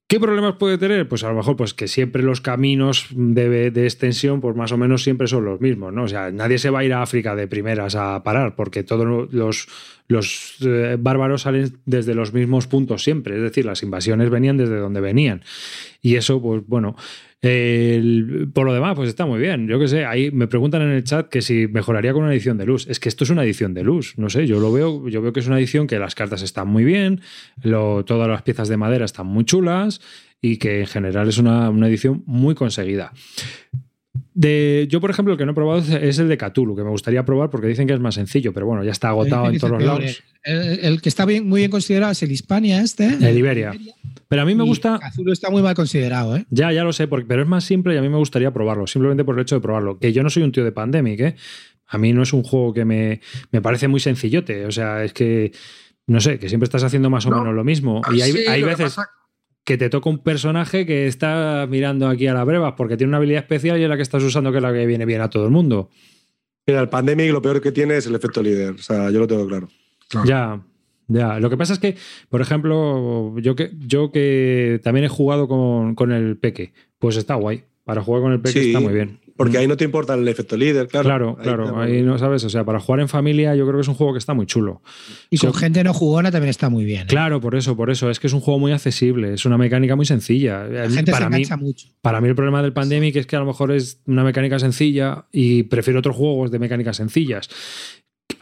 ¿Qué 0.08 0.20
problemas 0.20 0.58
puede 0.58 0.78
tener? 0.78 1.08
Pues 1.08 1.24
a 1.24 1.30
lo 1.30 1.36
mejor 1.36 1.56
pues 1.56 1.74
que 1.74 1.88
siempre 1.88 2.22
los 2.22 2.40
caminos 2.40 3.08
de, 3.10 3.68
extensión 3.86 4.40
pues 4.40 4.56
más 4.56 4.72
o 4.72 4.78
menos 4.78 5.02
siempre 5.02 5.26
son 5.26 5.46
los 5.46 5.60
mismos, 5.60 5.94
¿no? 5.94 6.04
O 6.04 6.08
sea, 6.08 6.30
nadie 6.32 6.60
se 6.60 6.70
va 6.70 6.80
a 6.80 6.84
ir 6.84 6.94
a 6.94 7.02
África 7.02 7.36
de 7.36 7.48
primeras 7.48 7.96
a 7.96 8.22
parar 8.22 8.56
porque 8.56 8.84
todos 8.84 9.34
los, 9.34 9.68
los 10.08 10.58
eh, 10.62 10.98
bárbaros 11.00 11.42
salen 11.42 11.80
desde 11.86 12.14
los 12.14 12.34
mismos 12.34 12.68
puntos 12.68 13.04
siempre, 13.04 13.36
es 13.36 13.42
decir, 13.42 13.66
las 13.66 13.82
invasiones 13.82 14.30
venían 14.30 14.58
desde 14.58 14.78
donde 14.78 15.02
venían. 15.02 15.42
Y 16.04 16.18
eso, 16.18 16.40
pues 16.40 16.62
bueno, 16.68 16.96
el- 17.46 18.50
por 18.54 18.66
lo 18.66 18.74
demás, 18.74 18.96
pues 18.96 19.10
está 19.10 19.26
muy 19.26 19.40
bien. 19.40 19.68
Yo 19.68 19.80
qué 19.80 19.88
sé, 19.88 20.06
ahí 20.06 20.32
me 20.32 20.48
preguntan 20.48 20.82
en 20.82 20.90
el 20.90 21.04
chat 21.04 21.30
que 21.30 21.42
si 21.42 21.68
mejoraría 21.68 22.14
con 22.14 22.24
una 22.24 22.34
edición 22.34 22.58
de 22.58 22.66
luz. 22.66 22.88
Es 22.90 23.00
que 23.00 23.10
esto 23.10 23.24
es 23.24 23.30
una 23.30 23.44
edición 23.44 23.74
de 23.74 23.84
luz, 23.84 24.14
no 24.18 24.30
sé, 24.30 24.48
yo 24.48 24.60
lo 24.60 24.72
veo, 24.72 25.08
yo 25.10 25.22
veo 25.22 25.32
que 25.34 25.40
es 25.40 25.48
una 25.48 25.58
edición 25.60 25.88
que 25.88 26.00
las 26.00 26.16
cartas 26.16 26.42
están 26.42 26.68
muy 26.68 26.84
bien, 26.84 27.22
lo- 27.64 28.04
todas 28.06 28.28
las 28.28 28.42
piezas 28.42 28.68
de 28.70 28.78
madera 28.78 29.06
están 29.06 29.28
muy 29.28 29.46
chulas 29.46 30.02
y 30.42 30.58
que 30.58 30.82
en 30.82 30.88
general 30.88 31.28
es 31.30 31.38
una, 31.38 31.70
una 31.70 31.88
edición 31.88 32.24
muy 32.26 32.56
conseguida. 32.56 33.12
De, 34.34 34.88
yo, 34.90 35.00
por 35.00 35.10
ejemplo, 35.10 35.34
el 35.34 35.38
que 35.38 35.46
no 35.46 35.52
he 35.52 35.56
probado 35.56 35.80
es- 35.80 36.20
el 36.20 36.28
de 36.28 36.38
Cthulhu, 36.38 36.76
que 36.76 36.84
me 36.84 36.90
gustaría 36.90 37.24
probar 37.26 37.50
porque 37.50 37.68
dicen 37.68 37.88
que 37.88 37.94
es 37.94 38.00
más 38.00 38.16
sencillo, 38.16 38.54
pero 38.54 38.66
bueno, 38.66 38.84
ya 38.84 38.92
está 38.92 39.10
agotado 39.10 39.46
en 39.50 39.60
todos 39.60 39.72
los 39.72 39.84
lados. 40.00 40.24
El, 40.44 40.80
el 40.86 41.02
que 41.02 41.10
está 41.10 41.26
bien, 41.26 41.48
muy 41.48 41.62
bien 41.62 41.72
considerado 41.72 42.12
es 42.12 42.22
el 42.24 42.32
Hispania 42.32 42.82
este. 42.82 43.06
El 43.08 43.38
Iberia. 43.38 43.72
Pero 44.28 44.42
a 44.42 44.46
mí 44.46 44.56
me 44.56 44.64
Y 44.64 44.68
gusta. 44.68 45.00
Cthulhu 45.00 45.32
está 45.32 45.50
muy 45.50 45.62
mal 45.62 45.76
considerado, 45.76 46.36
¿eh? 46.36 46.46
Ya, 46.50 46.72
ya 46.72 46.84
lo 46.84 46.94
sé, 46.94 47.08
porque, 47.08 47.26
pero 47.28 47.42
es 47.44 47.48
más 47.48 47.64
simple 47.64 47.94
y 47.94 47.98
a 47.98 48.02
mí 48.02 48.10
me 48.10 48.18
gustaría 48.18 48.52
probarlo, 48.52 48.88
simplemente 48.88 49.24
por 49.24 49.36
el 49.36 49.42
hecho 49.42 49.56
de 49.56 49.62
probarlo. 49.62 50.00
Que 50.00 50.12
yo 50.14 50.24
no 50.24 50.30
soy 50.30 50.44
un 50.44 50.52
tío 50.52 50.64
de 50.64 50.72
Pandemic, 50.72 51.20
¿eh? 51.20 51.36
A 51.88 51.98
mí 52.00 52.14
no 52.14 52.24
es 52.24 52.34
un 52.34 52.42
juego 52.44 52.74
que 52.74 52.84
me, 52.86 53.22
me 53.52 53.62
parece 53.62 53.88
muy 53.88 54.00
sencillote. 54.00 54.66
O 54.66 54.72
sea, 54.72 55.04
es 55.04 55.14
que, 55.14 55.52
no 56.08 56.20
sé, 56.20 56.40
que 56.40 56.50
siempre 56.50 56.66
estás 56.66 56.84
haciendo 56.84 57.10
más 57.12 57.26
o 57.28 57.30
No. 57.30 57.38
menos 57.40 57.54
lo 57.54 57.64
mismo. 57.64 58.02
Y 58.12 58.22
hay, 58.22 58.32
Sí, 58.32 58.40
hay 58.48 58.64
veces 58.64 58.96
que 59.64 59.78
te 59.78 59.90
toca 59.90 60.10
un 60.10 60.20
personaje 60.20 60.86
que 60.86 61.08
está 61.08 61.68
mirando 61.70 62.08
aquí 62.08 62.26
a 62.28 62.34
la 62.34 62.44
breva 62.44 62.76
porque 62.76 62.98
tiene 62.98 63.10
una 63.10 63.18
habilidad 63.18 63.42
especial 63.42 63.80
y 63.80 63.84
es 63.84 63.90
la 63.90 63.96
que 63.96 64.02
estás 64.04 64.22
usando 64.24 64.52
que 64.52 64.58
es 64.58 64.64
la 64.64 64.74
que 64.74 64.86
viene 64.86 65.06
bien 65.06 65.22
a 65.22 65.30
todo 65.30 65.46
el 65.46 65.52
mundo. 65.52 65.90
Mira, 66.68 66.82
el 66.82 66.90
Pandemic 66.90 67.32
lo 67.32 67.42
peor 67.42 67.62
que 67.62 67.72
tiene 67.72 67.98
es 67.98 68.08
el 68.08 68.16
efecto 68.16 68.42
líder. 68.42 68.72
O 68.72 68.78
sea, 68.80 69.12
yo 69.12 69.20
lo 69.20 69.28
tengo 69.28 69.48
claro. 69.48 69.68
Claro. 70.10 70.28
Ya, 70.28 70.62
ya. 71.08 71.40
Lo 71.40 71.50
que 71.50 71.58
pasa 71.58 71.74
es 71.74 71.80
que, 71.80 71.96
por 72.30 72.42
ejemplo, 72.42 73.38
yo 73.40 73.56
que, 73.56 73.72
yo 73.88 74.12
que 74.12 74.80
también 74.84 75.06
he 75.06 75.10
jugado 75.10 75.48
con, 75.48 75.96
con 75.96 76.12
el 76.12 76.38
Peque, 76.38 76.74
pues 77.00 77.18
está 77.18 77.36
guay. 77.36 77.64
Para 77.84 78.02
jugar 78.02 78.24
con 78.24 78.32
el 78.32 78.42
Peque 78.42 78.62
Sí, 78.62 78.68
está 78.70 78.80
muy 78.80 78.94
bien. 78.94 79.20
Porque 79.38 79.58
ahí 79.58 79.68
no 79.68 79.76
te 79.78 79.84
importa 79.84 80.14
el 80.16 80.26
efecto 80.30 80.56
líder, 80.56 80.88
claro. 80.88 81.04
Claro, 81.06 81.36
Ahí 81.38 81.44
claro, 81.44 81.74
te- 81.74 81.80
ahí 81.98 82.02
no 82.02 82.18
sabes, 82.18 82.44
o 82.46 82.50
sea, 82.50 82.64
para 82.64 82.80
jugar 82.80 83.02
en 83.02 83.10
familia 83.10 83.54
yo 83.54 83.66
creo 83.66 83.76
que 83.76 83.82
es 83.82 83.88
un 83.90 83.94
juego 83.94 84.14
que 84.14 84.18
está 84.18 84.34
muy 84.34 84.46
chulo. 84.46 84.82
Y 85.30 85.38
con 85.38 85.52
Sí. 85.54 85.60
gente 85.60 85.84
no 85.84 85.94
jugona 85.94 86.32
también 86.32 86.50
está 86.50 86.70
muy 86.70 86.86
bien. 86.86 87.02
¿eh? 87.02 87.06
Claro, 87.08 87.42
por 87.42 87.54
eso, 87.54 87.76
por 87.76 87.90
eso, 87.92 88.10
es 88.10 88.20
que 88.20 88.28
es 88.28 88.34
un 88.34 88.40
juego 88.40 88.60
muy 88.60 88.72
accesible, 88.72 89.34
es 89.34 89.46
una 89.46 89.58
mecánica 89.58 89.96
muy 89.98 90.06
sencilla. 90.06 90.64
La 90.64 90.90
gente 90.90 91.12
para 91.12 91.26
se 91.26 91.30
mí, 91.32 91.36
engancha 91.36 91.58
mucho. 91.58 91.90
para 92.02 92.22
mí 92.22 92.30
el 92.30 92.36
problema 92.36 92.64
del 92.64 92.72
Pandemic 92.74 93.18
es 93.18 93.28
que 93.28 93.36
a 93.36 93.40
lo 93.40 93.46
mejor 93.46 93.72
es 93.74 94.02
una 94.08 94.24
mecánica 94.24 94.58
sencilla 94.58 95.26
y 95.34 95.64
prefiero 95.64 96.00
otros 96.00 96.16
juegos 96.16 96.50
de 96.50 96.58
mecánicas 96.58 96.96
sencillas. 96.96 97.50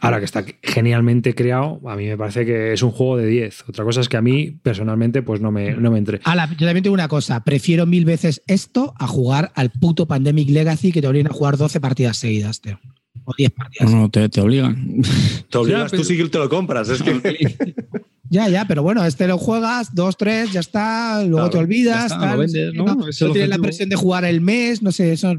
Ahora 0.00 0.18
que 0.18 0.24
está 0.24 0.44
genialmente 0.62 1.34
creado, 1.34 1.80
a 1.88 1.96
mí 1.96 2.06
me 2.06 2.16
parece 2.16 2.44
que 2.44 2.72
es 2.72 2.82
un 2.82 2.90
juego 2.90 3.16
de 3.16 3.26
10. 3.26 3.64
Otra 3.68 3.84
cosa 3.84 4.00
es 4.00 4.08
que 4.08 4.16
a 4.16 4.22
mí 4.22 4.50
personalmente 4.62 5.22
pues 5.22 5.40
no 5.40 5.50
me, 5.50 5.72
no 5.72 5.90
me 5.90 5.98
entre. 5.98 6.20
Ala, 6.24 6.46
yo 6.58 6.66
también 6.66 6.82
tengo 6.82 6.94
una 6.94 7.08
cosa. 7.08 7.42
Prefiero 7.44 7.86
mil 7.86 8.04
veces 8.04 8.42
esto 8.46 8.94
a 8.98 9.06
jugar 9.06 9.52
al 9.54 9.70
puto 9.70 10.06
Pandemic 10.06 10.48
Legacy 10.50 10.92
que 10.92 11.00
te 11.00 11.08
obligan 11.08 11.30
a 11.30 11.34
jugar 11.34 11.56
12 11.56 11.80
partidas 11.80 12.16
seguidas, 12.18 12.60
tío. 12.60 12.78
O 13.24 13.32
10 13.36 13.50
partidas. 13.52 13.90
No, 13.90 13.96
no, 14.02 14.10
te, 14.10 14.28
te 14.28 14.40
obligan. 14.40 15.02
Te 15.50 15.58
obligas, 15.58 15.82
Ya, 15.84 15.90
pero- 15.90 16.02
tú 16.02 16.08
sí 16.08 16.16
que 16.16 16.28
te 16.28 16.38
lo 16.38 16.48
compras. 16.50 16.88
Es 16.88 17.02
que 17.02 17.74
Ya, 18.30 18.48
ya, 18.48 18.66
pero 18.66 18.82
bueno, 18.82 19.04
este 19.04 19.28
lo 19.28 19.38
juegas, 19.38 19.94
dos, 19.94 20.16
tres, 20.16 20.50
ya 20.50 20.60
está, 20.60 21.20
luego 21.22 21.36
Claro, 21.36 21.50
te 21.50 21.58
olvidas, 21.58 22.04
está, 22.06 22.18
tal, 22.18 22.32
lo 22.32 22.38
vendes, 22.38 22.74
no, 22.74 22.84
¿no? 22.84 22.94
no 22.96 23.10
tienes 23.32 23.48
la 23.48 23.58
presión 23.58 23.88
de 23.90 23.96
jugar 23.96 24.24
el 24.24 24.40
mes, 24.40 24.82
no 24.82 24.90
sé, 24.92 25.16
son. 25.16 25.38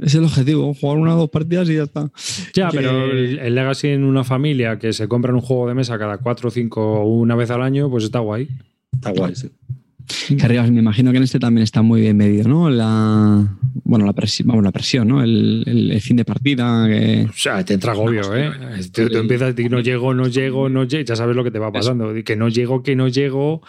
Es 0.00 0.14
el 0.14 0.24
objetivo, 0.24 0.72
jugar 0.74 0.96
una 0.98 1.14
o 1.14 1.18
dos 1.18 1.30
partidas 1.30 1.68
y 1.68 1.74
ya 1.76 1.82
está. 1.84 2.10
Ya, 2.54 2.70
Que- 2.70 2.76
pero 2.78 3.04
el, 3.10 3.38
el 3.38 3.54
Legacy 3.54 3.88
en 3.88 4.04
una 4.04 4.24
familia 4.24 4.78
que 4.78 4.92
se 4.92 5.08
compran 5.08 5.34
un 5.34 5.40
juego 5.40 5.68
de 5.68 5.74
mesa 5.74 5.98
cada 5.98 6.18
cuatro 6.18 6.48
o 6.48 6.50
cinco 6.50 7.04
una 7.04 7.34
vez 7.34 7.50
al 7.50 7.62
año, 7.62 7.90
pues 7.90 8.04
está 8.04 8.20
guay. 8.20 8.48
Está 8.94 9.10
guay, 9.12 9.34
sí. 9.34 9.50
Que 10.38 10.44
arriba, 10.44 10.62
me 10.66 10.80
imagino 10.80 11.10
que 11.10 11.16
en 11.18 11.22
este 11.24 11.38
también 11.38 11.62
está 11.62 11.82
muy 11.82 12.00
bien 12.00 12.16
medido, 12.16 12.48
¿no? 12.48 12.70
La, 12.70 13.46
bueno, 13.84 14.04
la 14.06 14.12
presión, 14.12 14.48
vamos, 14.48 14.64
la 14.64 14.72
presión, 14.72 15.08
¿no? 15.08 15.22
El, 15.22 15.62
el- 15.66 15.90
el 15.92 16.00
fin 16.00 16.16
de 16.16 16.24
partida. 16.24 16.86
Que... 16.88 17.26
O 17.28 17.32
sea, 17.34 17.64
te 17.64 17.74
entra 17.74 17.92
agobio, 17.92 18.34
¿eh? 18.36 18.50
Tú, 18.92 19.08
tú 19.08 19.18
empiezas 19.18 19.48
a 19.48 19.52
decir, 19.52 19.70
no 19.70 19.80
llego, 19.80 20.14
no 20.14 20.26
llego, 20.28 20.68
no 20.68 20.84
llego, 20.84 21.04
ya 21.04 21.16
sabes 21.16 21.34
lo 21.36 21.44
que 21.44 21.50
te 21.50 21.58
va 21.58 21.72
pasando. 21.72 22.12
Que 22.24 22.36
no 22.36 22.48
llego, 22.48 22.82
que 22.82 22.96
no 22.96 23.08
llego, 23.08 23.62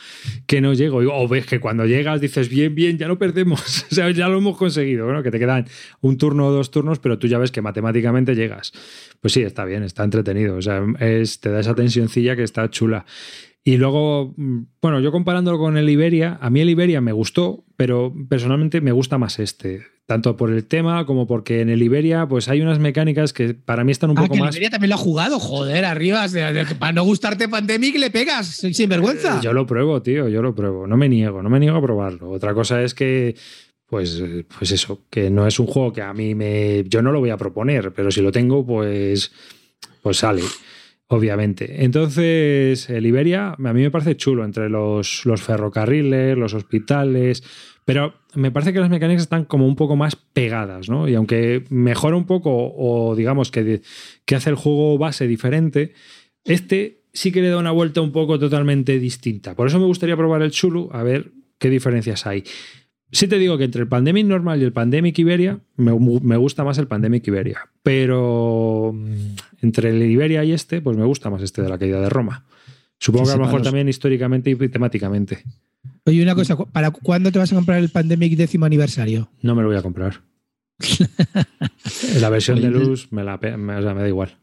que 0.47 0.61
no 0.61 0.73
llego. 0.73 0.97
O 1.13 1.27
ves 1.27 1.45
que 1.45 1.59
cuando 1.59 1.85
llegas 1.85 2.21
dices, 2.21 2.49
bien, 2.49 2.75
bien, 2.75 2.97
ya 2.97 3.07
no 3.07 3.17
perdemos. 3.17 3.85
O 3.93 3.95
sea, 3.95 4.09
ya 4.11 4.27
lo 4.27 4.39
hemos 4.39 4.57
conseguido, 4.57 5.11
¿no? 5.11 5.21
Que 5.21 5.29
te 5.31 5.37
quedan 5.39 5.65
un 6.01 6.17
turno 6.17 6.47
o 6.47 6.51
dos 6.51 6.71
turnos, 6.71 6.99
pero 6.99 7.19
tú 7.19 7.27
ya 7.27 7.37
ves 7.37 7.51
que 7.51 7.61
matemáticamente 7.61 8.33
llegas. 8.35 8.71
Pues 9.21 9.33
sí, 9.33 9.41
está 9.41 9.65
bien, 9.65 9.83
está 9.83 10.03
entretenido. 10.03 10.55
O 10.57 10.61
sea, 10.61 10.83
es, 10.99 11.39
te 11.39 11.49
da 11.51 11.59
esa 11.59 11.75
tensioncilla 11.75 12.35
que 12.35 12.43
está 12.43 12.69
chula. 12.69 13.05
Y 13.65 13.77
luego, 13.77 14.33
mm, 14.35 14.59
bueno, 14.81 14.99
yo 14.99 15.11
comparándolo 15.11 15.57
con 15.57 15.77
el 15.77 15.89
Iberia, 15.89 16.37
a 16.41 16.49
mí 16.49 16.59
el 16.61 16.69
Iberia 16.69 16.99
me 17.01 17.13
gustó, 17.13 17.63
pero 17.77 18.13
personalmente 18.29 18.81
me 18.81 18.91
gusta 18.91 19.17
más 19.17 19.39
este. 19.39 19.83
Tanto 20.05 20.35
por 20.35 20.51
el 20.51 20.65
tema 20.65 21.05
como 21.05 21.27
porque 21.27 21.61
en 21.61 21.69
el 21.69 21.81
Iberia, 21.81 22.27
pues 22.27 22.49
hay 22.49 22.59
unas 22.59 22.77
mecánicas 22.77 23.31
que 23.31 23.53
para 23.53 23.85
mí 23.85 23.93
están 23.93 24.09
un 24.09 24.17
Ah, 24.17 24.23
poco 24.23 24.33
que 24.33 24.39
más. 24.41 24.53
Liberia 24.53 24.69
también 24.69 24.89
lo 24.89 24.95
ha 24.95 24.99
jugado, 24.99 25.39
joder, 25.39 25.85
arriba. 25.85 26.25
para 26.77 26.91
no 26.91 27.05
gustarte 27.05 27.47
Pandemic 27.47 27.97
le 27.97 28.11
pegas, 28.11 28.47
sin 28.47 28.89
vergüenza. 28.89 29.39
Yo 29.39 29.53
lo 29.53 29.65
pruebo, 29.65 30.01
tío, 30.01 30.27
yo 30.27 30.41
lo 30.41 30.53
pruebo. 30.53 30.85
No 30.87 30.97
me 30.97 31.07
niego, 31.07 31.41
no 31.41 31.49
me 31.49 31.57
niego 31.61 31.77
a 31.77 31.81
probarlo. 31.81 32.31
Otra 32.31 32.53
cosa 32.53 32.83
es 32.83 32.93
que, 32.93 33.35
pues, 33.87 34.19
eh, 34.21 34.45
pues 34.57 34.71
eso, 34.71 35.05
que 35.09 35.29
no 35.29 35.47
es 35.47 35.57
un 35.57 35.67
juego 35.67 35.93
que 35.93 36.01
a 36.01 36.13
mí 36.13 36.35
me. 36.35 36.83
Yo 36.89 37.01
no 37.01 37.13
lo 37.13 37.21
voy 37.21 37.29
a 37.29 37.37
proponer, 37.37 37.93
pero 37.93 38.11
si 38.11 38.21
lo 38.21 38.33
tengo, 38.33 38.65
pues, 38.65 39.31
pues 40.01 40.17
sale. 40.17 40.41
Obviamente. 41.07 41.83
Entonces, 41.83 42.89
el 42.89 43.05
Iberia 43.05 43.49
a 43.51 43.73
mí 43.73 43.81
me 43.81 43.91
parece 43.91 44.15
chulo 44.15 44.45
entre 44.45 44.69
los, 44.69 45.25
los 45.25 45.41
ferrocarriles, 45.41 46.37
los 46.37 46.53
hospitales, 46.53 47.43
pero 47.85 48.13
me 48.35 48.51
parece 48.51 48.73
que 48.73 48.79
las 48.79 48.89
mecánicas 48.89 49.23
están 49.23 49.45
como 49.45 49.67
un 49.67 49.75
poco 49.75 49.95
más 49.95 50.15
pegadas, 50.15 50.89
¿no? 50.89 51.07
Y 51.07 51.15
aunque 51.15 51.65
mejora 51.69 52.15
un 52.15 52.25
poco 52.25 52.73
o 52.75 53.15
digamos 53.15 53.51
que, 53.51 53.81
que 54.25 54.35
hace 54.35 54.49
el 54.49 54.55
juego 54.55 54.97
base 54.97 55.27
diferente, 55.27 55.93
este 56.45 57.03
sí 57.13 57.31
que 57.31 57.41
le 57.41 57.49
da 57.49 57.57
una 57.57 57.71
vuelta 57.71 58.01
un 58.01 58.11
poco 58.11 58.39
totalmente 58.39 58.99
distinta. 58.99 59.55
Por 59.55 59.67
eso 59.67 59.79
me 59.79 59.85
gustaría 59.85 60.17
probar 60.17 60.41
el 60.41 60.51
Chulu, 60.51 60.89
a 60.91 61.03
ver 61.03 61.31
qué 61.59 61.69
diferencias 61.69 62.25
hay. 62.25 62.43
Sí 63.11 63.27
te 63.27 63.37
digo 63.37 63.59
que 63.59 63.65
entre 63.65 63.83
el 63.83 63.87
Pandemic 63.87 64.25
normal 64.25 64.59
y 64.61 64.65
el 64.65 64.73
Pandemic 64.73 65.19
Iberia, 65.19 65.59
me, 65.75 65.91
me 65.93 66.37
gusta 66.37 66.63
más 66.63 66.79
el 66.79 66.87
Pandemic 66.87 67.27
Iberia. 67.27 67.69
Pero 67.83 68.95
entre 69.63 69.89
el 69.89 70.01
Iberia 70.03 70.43
y 70.43 70.51
este, 70.51 70.81
pues 70.81 70.95
me 70.97 71.05
gusta 71.05 71.29
más 71.29 71.41
este 71.41 71.61
de 71.61 71.69
la 71.69 71.77
caída 71.77 71.99
de 72.01 72.09
Roma. 72.09 72.45
Supongo 72.99 73.25
Que 73.25 73.29
que 73.31 73.33
a 73.33 73.37
lo 73.37 73.45
mejor 73.45 73.61
también 73.63 73.89
históricamente 73.89 74.49
y 74.49 74.55
temáticamente. 74.69 75.43
Oye, 76.05 76.21
una 76.21 76.35
cosa, 76.35 76.55
¿para 76.57 76.91
cuándo 76.91 77.31
te 77.31 77.39
vas 77.39 77.51
a 77.51 77.55
comprar 77.55 77.79
el 77.79 77.89
Pandemic 77.89 78.35
décimo 78.35 78.65
aniversario? 78.65 79.29
No 79.41 79.55
me 79.55 79.61
lo 79.61 79.69
voy 79.69 79.77
a 79.77 79.81
comprar. 79.81 80.21
la 82.19 82.29
versión 82.29 82.61
de 82.61 82.69
luz 82.69 83.07
me, 83.11 83.23
la, 83.23 83.37
me- 83.37 83.75
o 83.75 83.81
sea, 83.81 83.93
me 83.93 84.01
da 84.01 84.07
igual. 84.07 84.35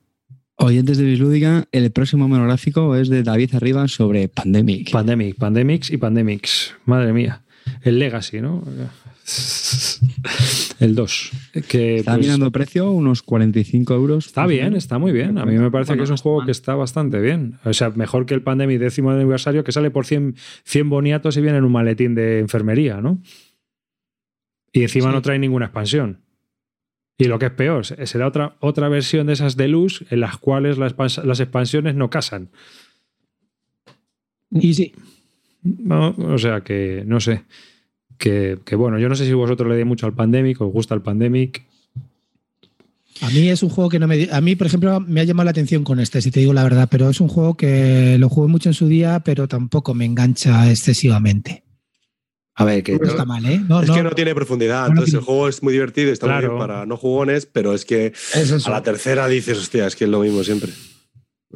Oyentes 0.56 0.98
de 0.98 1.04
Bislúdica, 1.04 1.64
el 1.72 1.90
próximo 1.90 2.28
monográfico 2.28 2.94
es 2.96 3.08
de 3.08 3.22
David 3.22 3.54
Arriba 3.54 3.88
sobre 3.88 4.28
Pandemic. 4.28 4.90
Pandemic, 4.90 5.36
Pandemics 5.36 5.90
y 5.90 5.96
Pandemics. 5.96 6.74
Madre 6.84 7.12
mía. 7.14 7.42
El 7.82 7.98
Legacy, 7.98 8.40
¿no? 8.40 8.62
El 10.80 10.94
2. 10.94 11.30
Que, 11.68 11.96
Está 11.98 12.14
pues, 12.14 12.26
mirando 12.26 12.50
precio, 12.50 12.90
unos 12.90 13.22
45 13.22 13.94
euros. 13.94 14.26
Está 14.26 14.46
bien, 14.46 14.74
está 14.74 14.98
muy 14.98 15.12
bien. 15.12 15.38
A 15.38 15.44
mí 15.44 15.58
me 15.58 15.70
parece 15.70 15.90
Bueno, 15.92 16.00
que 16.00 16.04
es 16.04 16.10
un 16.10 16.16
juego 16.16 16.44
que 16.44 16.50
está 16.52 16.74
bastante 16.74 17.20
bien. 17.20 17.58
O 17.64 17.72
sea, 17.72 17.90
mejor 17.90 18.26
que 18.26 18.34
el 18.34 18.42
Pandemic 18.42 18.78
décimo 18.78 19.10
aniversario 19.10 19.64
que 19.64 19.72
sale 19.72 19.90
por 19.90 20.06
100, 20.06 20.36
100 20.64 20.88
boniatos 20.90 21.36
y 21.36 21.40
viene 21.42 21.58
en 21.58 21.64
un 21.64 21.72
maletín 21.72 22.14
de 22.14 22.38
enfermería, 22.40 23.00
¿no? 23.00 23.20
Y 24.72 24.82
encima 24.82 25.08
Sí. 25.08 25.14
no 25.14 25.22
trae 25.22 25.38
ninguna 25.38 25.66
expansión. 25.66 26.20
Y 27.18 27.24
lo 27.24 27.38
que 27.38 27.46
es 27.46 27.52
peor, 27.52 27.84
será 27.84 28.26
otra, 28.26 28.56
otra 28.60 28.88
versión 28.88 29.26
de 29.26 29.34
esas 29.34 29.56
de 29.56 29.68
luz 29.68 30.04
en 30.10 30.20
las 30.20 30.38
cuales 30.38 30.78
las, 30.78 30.94
las 31.22 31.40
expansiones 31.40 31.94
no 31.94 32.08
casan. 32.08 32.48
Y 34.50 34.74
sí, 34.74 34.92
No, 35.62 36.14
o 36.16 36.38
sea 36.38 36.62
que, 36.62 37.02
no 37.06 37.20
sé. 37.20 37.42
Que, 38.20 38.58
que 38.66 38.76
bueno, 38.76 38.98
yo 38.98 39.08
no 39.08 39.14
sé 39.16 39.24
si 39.24 39.32
vosotros 39.32 39.66
le 39.68 39.76
dais 39.76 39.86
mucho 39.86 40.04
al 40.06 40.12
Pandemic, 40.14 40.60
os 40.60 40.70
gusta 40.72 40.94
el 40.94 41.00
Pandemic. 41.00 41.64
a 43.22 43.30
mí 43.30 43.48
es 43.48 43.62
un 43.62 43.70
juego 43.70 43.88
que 43.88 43.98
no 43.98 44.06
me. 44.06 44.28
A 44.30 44.40
mí, 44.42 44.56
por 44.56 44.66
ejemplo, 44.66 45.00
me 45.00 45.20
ha 45.22 45.24
llamado 45.24 45.46
la 45.46 45.50
atención 45.52 45.84
con 45.84 45.98
este, 46.00 46.20
si 46.20 46.30
te 46.30 46.40
digo 46.40 46.52
la 46.52 46.62
verdad, 46.62 46.86
pero 46.90 47.08
es 47.08 47.20
un 47.20 47.28
juego 47.28 47.56
que 47.56 48.18
lo 48.18 48.28
jugué 48.28 48.48
mucho 48.48 48.68
en 48.68 48.74
su 48.74 48.88
día, 48.88 49.20
pero 49.24 49.48
tampoco 49.48 49.94
me 49.94 50.04
engancha 50.04 50.68
excesivamente. 50.70 51.64
A 52.56 52.64
ver, 52.66 52.82
que 52.82 52.98
No 52.98 53.08
está 53.08 53.24
mal, 53.24 53.44
¿eh? 53.46 53.58
No, 53.66 53.80
es 53.80 53.88
no, 53.88 53.94
que 53.94 54.02
no 54.02 54.10
tiene 54.10 54.34
profundidad. 54.34 54.82
no 54.82 54.88
Entonces 54.88 55.12
tiene- 55.12 55.20
el 55.20 55.24
juego 55.24 55.48
es 55.48 55.62
muy 55.62 55.72
divertido, 55.72 56.12
está 56.12 56.26
muy 56.26 56.32
Claro. 56.34 56.48
bien 56.48 56.58
para 56.58 56.84
no 56.84 56.98
jugones, 56.98 57.46
pero 57.46 57.72
es 57.72 57.86
que 57.86 58.12
Es 58.34 58.66
a 58.66 58.70
la 58.70 58.82
tercera 58.82 59.28
dices, 59.28 59.56
hostia, 59.56 59.86
es 59.86 59.96
que 59.96 60.04
es 60.04 60.10
lo 60.10 60.20
mismo 60.20 60.44
siempre. 60.44 60.70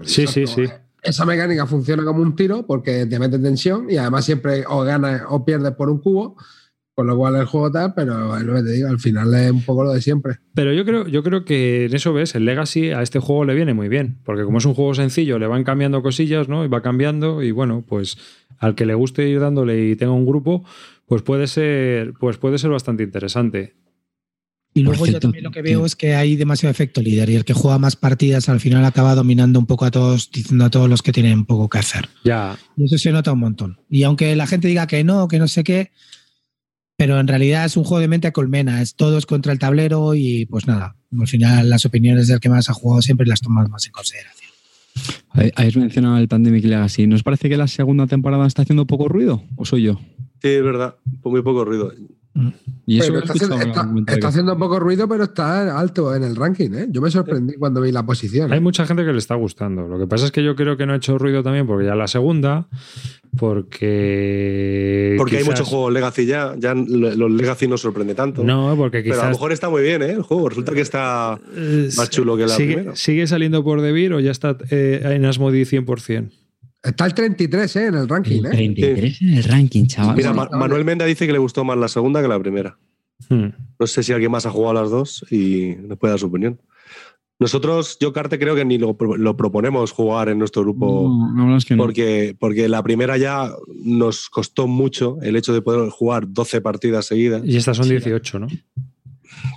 Sí, 0.05 0.27
sí, 0.27 0.47
sí. 0.47 0.65
Esa 1.05 1.27
mecánica 1.27 1.67
funciona 1.67 2.03
como 2.03 2.23
un 2.23 2.35
tiro 2.35 2.67
porque 2.67 3.07
te 3.07 3.19
mete 3.19 3.39
tensión 3.39 3.91
y 3.91 3.97
además 3.97 4.25
siempre 4.25 4.65
o 4.67 4.83
ganas 4.83 5.23
o 5.29 5.45
pierdes 5.45 5.73
por 5.73 5.91
un 5.91 6.01
cubo, 6.01 6.37
con 6.95 7.07
lo 7.07 7.17
cual 7.17 7.37
el 7.37 7.45
juego 7.45 7.71
tal, 7.71 7.93
pero 7.95 8.37
es 8.37 8.43
lo 8.45 8.55
que 8.55 8.63
te 8.63 8.73
digo, 8.73 8.89
al 8.89 9.01
final 9.01 9.35
es 9.35 9.51
un 9.51 9.63
poco 9.65 9.85
lo 9.85 9.93
de 9.93 10.01
siempre. 10.01 10.39
Pero 10.55 10.73
yo 10.73 10.85
creo, 10.85 11.07
yo 11.09 11.23
creo 11.23 11.45
que 11.45 11.87
en 11.87 11.95
eso 11.95 12.13
ves, 12.13 12.35
el 12.35 12.45
Legacy 12.45 12.91
a 12.91 13.03
este 13.03 13.19
juego 13.19 13.45
le 13.45 13.55
viene 13.55 13.75
muy 13.75 13.89
bien, 13.89 14.19
porque 14.25 14.45
como 14.45 14.59
es 14.59 14.65
un 14.65 14.75
juego 14.75 14.95
sencillo, 14.95 15.39
le 15.39 15.47
van 15.47 15.65
cambiando 15.65 16.03
cosillas, 16.03 16.49
¿no? 16.49 16.65
Y 16.65 16.69
va 16.69 16.83
cambiando, 16.83 17.43
y 17.43 17.51
bueno, 17.51 17.85
pues 17.87 18.17
al 18.59 18.75
que 18.75 18.87
le 18.87 18.95
guste 18.95 19.29
ir 19.29 19.41
dándole 19.41 19.89
y 19.89 19.97
tenga 19.97 20.13
un 20.13 20.25
grupo, 20.25 20.65
pues 21.07 21.23
puede 21.23 21.49
ser, 21.49 22.15
pues 22.19 22.39
puede 22.39 22.59
ser 22.59 22.71
bastante 22.71 23.03
interesante. 23.03 23.75
Y 24.77 24.83
luego 24.83 25.07
yo 25.07 25.21
también 25.21 25.45
lo 25.45 25.53
que 25.53 25.63
veo 25.63 25.79
tío. 25.79 25.87
es 25.87 25.95
que 25.95 26.17
hay 26.17 26.35
demasiado 26.35 26.73
efecto 26.73 27.01
líder 27.01 27.31
y 27.31 27.37
el 27.37 27.45
que 27.45 27.55
juega 27.55 27.79
más 27.79 27.95
partidas 27.95 28.49
al 28.49 28.59
final 28.59 28.85
acaba 28.85 29.15
dominando 29.15 29.61
un 29.61 29.67
poco 29.67 29.85
a 29.85 29.93
todos, 29.93 30.33
diciendo 30.33 30.65
a 30.65 30.71
todos 30.71 30.91
los 30.91 31.01
que 31.01 31.13
tienen 31.13 31.45
poco 31.45 31.69
que 31.69 31.79
hacer. 31.79 32.09
Ya, 32.25 32.59
Y 32.77 32.85
eso 32.85 32.99
se 32.99 33.13
nota 33.13 33.33
un 33.33 33.39
montón. 33.39 33.79
Y 33.89 34.03
aunque 34.03 34.35
la 34.35 34.49
gente 34.49 34.67
diga 34.67 34.89
que 34.89 35.05
no, 35.05 35.29
que 35.29 35.39
no 35.39 35.47
sé 35.47 35.63
qué, 35.63 35.93
pero 36.97 37.21
en 37.21 37.29
realidad 37.29 37.65
es 37.65 37.77
un 37.77 37.85
juego 37.85 38.01
de 38.01 38.09
mente 38.09 38.27
a 38.27 38.33
colmena, 38.33 38.83
es 38.83 38.97
todos 38.97 39.27
contra 39.27 39.53
el 39.53 39.61
tablero 39.61 40.15
y 40.15 40.47
pues 40.47 40.67
nada, 40.67 40.97
al 41.19 41.29
final 41.29 41.71
las 41.71 41.85
opiniones 41.87 42.27
del 42.27 42.41
que 42.41 42.49
más 42.49 42.69
ha 42.69 42.75
jugado 42.75 43.01
siempre 43.01 43.27
las 43.29 43.41
tomas 43.41 43.69
más 43.71 43.87
en 43.87 43.93
consideración. 43.93 44.51
Habéis 45.29 45.77
mencionado 45.77 46.19
el 46.19 46.29
Pandemic 46.29 46.65
Legacy. 46.65 47.07
¿Nos 47.07 47.23
parece 47.23 47.49
que 47.49 47.57
la 47.57 47.67
segunda 47.67 48.07
temporada 48.07 48.47
está 48.47 48.63
haciendo 48.63 48.87
poco 48.87 49.09
ruido? 49.09 49.43
¿O 49.57 49.65
soy 49.65 49.83
yo? 49.83 50.01
Sí, 50.41 50.49
es 50.49 50.63
verdad, 50.63 50.97
muy 51.25 51.43
poco 51.43 51.65
ruido. 51.65 51.93
Y 52.86 52.98
eso 52.98 53.15
he 53.15 53.19
está, 53.20 53.32
haciendo, 53.32 53.56
está- 53.56 53.89
está 54.09 54.28
haciendo 54.28 54.59
poco 54.59 54.81
ruido, 54.81 55.09
pero 55.09 55.23
está 55.24 55.78
alto 55.78 56.15
en 56.16 56.24
el 56.24 56.35
ranking. 56.35 56.70
¿eh? 56.74 56.86
Yo 56.90 57.01
me 57.01 57.11
sorprendí 57.11 57.55
cuando 57.55 57.81
vi 57.81 57.93
la 57.93 58.05
posición. 58.05 58.52
hay 58.52 58.61
mucha 58.61 58.85
gente 58.86 59.05
que 59.05 59.12
le 59.12 59.19
está 59.19 59.36
gustando. 59.36 59.86
Lo 59.86 59.98
que 59.98 60.06
pasa 60.09 60.27
es 60.27 60.32
que 60.32 60.43
yo 60.43 60.56
creo 60.56 60.77
que 60.77 60.85
no 60.85 60.93
ha 60.94 60.97
hecho 60.97 61.16
ruido 61.16 61.43
también 61.44 61.66
porque 61.66 61.86
ya 61.86 61.94
la 61.94 62.09
segunda, 62.09 62.66
porque. 63.36 65.15
Porque 65.16 65.36
hay 65.36 65.43
quizás- 65.43 65.55
muchos 65.55 65.69
juegos 65.69 65.93
Legacy 65.93 66.27
ya, 66.27 66.55
ya 66.59 66.74
los 66.74 67.31
Legacy 67.31 67.69
no 67.69 67.77
sorprende 67.78 68.15
tanto. 68.15 68.43
No, 68.44 68.74
porque 68.77 69.02
pero 69.02 69.15
a 69.15 69.16
lo 69.16 69.23
quizás. 69.23 69.31
mejor 69.36 69.52
está 69.52 69.69
muy 69.70 69.82
bien, 69.82 70.02
¿eh? 70.02 70.11
El 70.12 70.23
juego 70.23 70.48
resulta 70.48 70.73
que 70.73 70.81
está 70.81 71.39
eh, 71.56 71.89
más 71.97 72.11
chulo 72.11 72.36
que 72.36 72.43
la 72.43 72.48
sigue, 72.48 72.74
primera. 72.74 72.97
¿Sigue 72.97 73.27
saliendo 73.27 73.62
por 73.65 73.81
Debir 73.81 74.12
o 74.12 74.20
ya 74.20 74.31
está 74.31 74.56
eh, 74.70 75.01
en 75.05 75.24
Asmodi 75.24 75.62
100%? 75.65 76.31
Está 76.85 77.06
el 77.06 77.15
33 77.15 77.77
¿eh? 77.77 77.86
en 77.86 77.94
el 77.94 78.09
ranking. 78.09 78.40
El 78.40 78.47
¿eh? 78.47 78.51
33 78.51 79.23
en 79.23 79.35
el 79.35 79.44
ranking, 79.44 79.86
chaval. 79.86 80.16
Mira, 80.16 80.32
Ma-. 80.32 80.51
Manuel 80.52 80.85
Menda 80.85 81.06
dice 81.06 81.27
que 81.27 81.32
le 81.32 81.39
gustó 81.39 81.65
más 81.65 81.78
la 81.78 81.89
segunda 81.89 82.20
que 82.20 82.28
la 82.28 82.39
primera. 82.39 82.78
Hmm. 83.28 83.48
No 83.78 83.86
sé 83.86 84.02
si 84.02 84.12
alguien 84.12 84.31
más 84.31 84.44
ha 84.47 84.51
jugado 84.51 84.78
a 84.78 84.82
las 84.82 84.90
dos 84.90 85.24
y 85.31 85.74
nos 85.81 85.98
puede 85.98 86.12
dar 86.12 86.20
su 86.20 86.27
opinión. 86.27 86.61
Nosotros, 87.40 87.97
yo, 88.01 88.12
Carte, 88.12 88.39
creo 88.39 88.55
que 88.55 88.65
ni 88.65 88.78
lo, 88.78 88.97
lo 89.16 89.36
proponemos 89.36 89.90
jugar 89.90 90.28
en 90.28 90.39
nuestro 90.39 90.62
grupo 90.62 91.09
No, 91.09 91.32
la 91.36 91.43
verdad 91.43 91.59
es 91.59 91.65
que 91.65 91.74
no. 91.74 91.82
porque, 91.82 92.36
porque 92.39 92.69
la 92.69 92.82
primera 92.82 93.16
ya 93.16 93.51
nos 93.85 94.28
costó 94.28 94.69
mucho 94.69 95.19
el 95.20 95.35
hecho 95.35 95.52
de 95.52 95.61
poder 95.61 95.90
jugar 95.90 96.27
12 96.28 96.61
partidas 96.61 97.06
seguidas. 97.06 97.43
Y 97.44 97.56
estas 97.56 97.77
son 97.77 97.89
18, 97.89 98.39
¿no? 98.39 98.47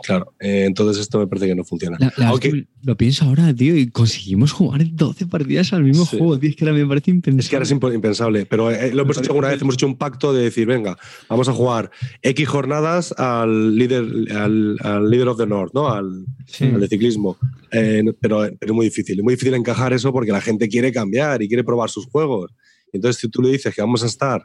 Claro, 0.03 0.33
eh, 0.39 0.63
entonces 0.65 1.01
esto 1.01 1.19
me 1.19 1.27
parece 1.27 1.47
que 1.47 1.55
no 1.55 1.63
funciona. 1.63 1.97
La- 1.99 2.13
la- 2.17 2.27
Aunque- 2.29 2.47
es 2.47 2.53
que 2.53 2.67
lo 2.83 2.95
pienso 2.97 3.25
ahora, 3.25 3.53
tío, 3.53 3.75
y 3.75 3.87
conseguimos 3.89 4.51
jugar 4.51 4.81
12 4.91 5.25
partidas 5.27 5.73
al 5.73 5.83
mismo 5.83 6.05
Sí. 6.05 6.17
juego, 6.17 6.39
tío. 6.39 6.49
Es 6.49 6.55
que 6.55 6.65
ahora 6.65 6.77
me 6.77 6.85
parece 6.85 7.11
impensable. 7.11 7.43
Es 7.43 7.49
que 7.49 7.55
ahora 7.55 7.63
es 7.65 7.71
impensable, 7.95 8.45
pero 8.45 8.71
eh, 8.71 8.93
lo 8.93 9.03
hemos 9.03 9.17
hecho 9.17 9.31
alguna 9.31 9.49
vez, 9.49 9.61
hemos 9.61 9.75
hecho 9.75 9.87
un 9.87 9.97
pacto 9.97 10.33
de 10.33 10.43
decir, 10.43 10.67
venga, 10.67 10.97
vamos 11.29 11.47
a 11.49 11.53
jugar 11.53 11.91
X 12.21 12.47
jornadas 12.47 13.13
al 13.17 13.75
líder, 13.75 14.05
al, 14.35 14.77
al 14.81 15.09
líder 15.09 15.27
of 15.27 15.37
the 15.37 15.45
North, 15.47 15.73
¿no? 15.73 15.89
Al, 15.89 16.25
al 16.61 16.79
de 16.79 16.87
ciclismo. 16.87 17.37
Eh, 17.71 18.03
pero, 18.21 18.47
pero 18.59 18.71
es 18.71 18.75
muy 18.75 18.85
difícil, 18.85 19.17
es 19.19 19.23
muy 19.23 19.33
difícil 19.33 19.53
encajar 19.53 19.91
eso 19.93 20.11
porque 20.13 20.31
la 20.31 20.41
gente 20.41 20.67
quiere 20.69 20.91
cambiar 20.91 21.41
y 21.41 21.47
quiere 21.47 21.63
probar 21.63 21.89
sus 21.89 22.05
juegos. 22.05 22.51
Entonces, 22.93 23.21
si 23.21 23.29
tú 23.29 23.41
le 23.41 23.49
dices 23.49 23.73
que 23.75 23.81
vamos 23.81 24.03
a 24.03 24.07
estar 24.07 24.41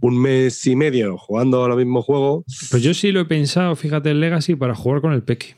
un 0.00 0.20
mes 0.20 0.66
y 0.66 0.76
medio 0.76 1.16
jugando 1.16 1.64
al 1.64 1.76
mismo 1.76 2.02
juego. 2.02 2.44
Pues 2.70 2.82
yo 2.82 2.94
sí 2.94 3.12
lo 3.12 3.20
he 3.20 3.24
pensado, 3.24 3.74
fíjate, 3.76 4.10
el 4.10 4.20
Legacy 4.20 4.56
para 4.56 4.74
jugar 4.74 5.00
con 5.00 5.12
el 5.12 5.22
Peque. 5.22 5.56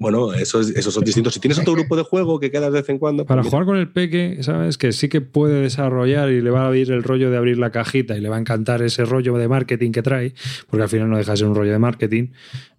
Bueno, 0.00 0.32
eso 0.32 0.60
es, 0.60 0.70
esos 0.70 0.94
son 0.94 1.02
distintos. 1.02 1.34
Si 1.34 1.40
tienes 1.40 1.58
otro 1.58 1.72
grupo 1.72 1.96
de 1.96 2.04
juego 2.04 2.38
que 2.38 2.52
queda 2.52 2.70
de 2.70 2.80
vez 2.80 2.88
en 2.88 2.98
cuando. 2.98 3.26
Para 3.26 3.42
pues 3.42 3.50
jugar 3.50 3.66
con 3.66 3.76
el 3.76 3.88
peque, 3.88 4.38
¿sabes? 4.42 4.78
Que 4.78 4.92
sí 4.92 5.08
que 5.08 5.20
puede 5.20 5.60
desarrollar 5.60 6.30
y 6.30 6.40
le 6.40 6.50
va 6.50 6.62
a 6.62 6.66
abrir 6.68 6.92
el 6.92 7.02
rollo 7.02 7.32
de 7.32 7.36
abrir 7.36 7.58
la 7.58 7.70
cajita 7.70 8.16
y 8.16 8.20
le 8.20 8.28
va 8.28 8.36
a 8.36 8.38
encantar 8.38 8.80
ese 8.82 9.04
rollo 9.04 9.36
de 9.36 9.48
marketing 9.48 9.90
que 9.90 10.02
trae, 10.02 10.34
porque 10.70 10.84
al 10.84 10.88
final 10.88 11.10
no 11.10 11.18
deja 11.18 11.32
de 11.32 11.38
ser 11.38 11.48
un 11.48 11.56
rollo 11.56 11.72
de 11.72 11.80
marketing, 11.80 12.28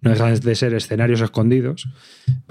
no 0.00 0.10
deja 0.10 0.30
de 0.30 0.54
ser 0.54 0.72
escenarios 0.72 1.20
escondidos. 1.20 1.88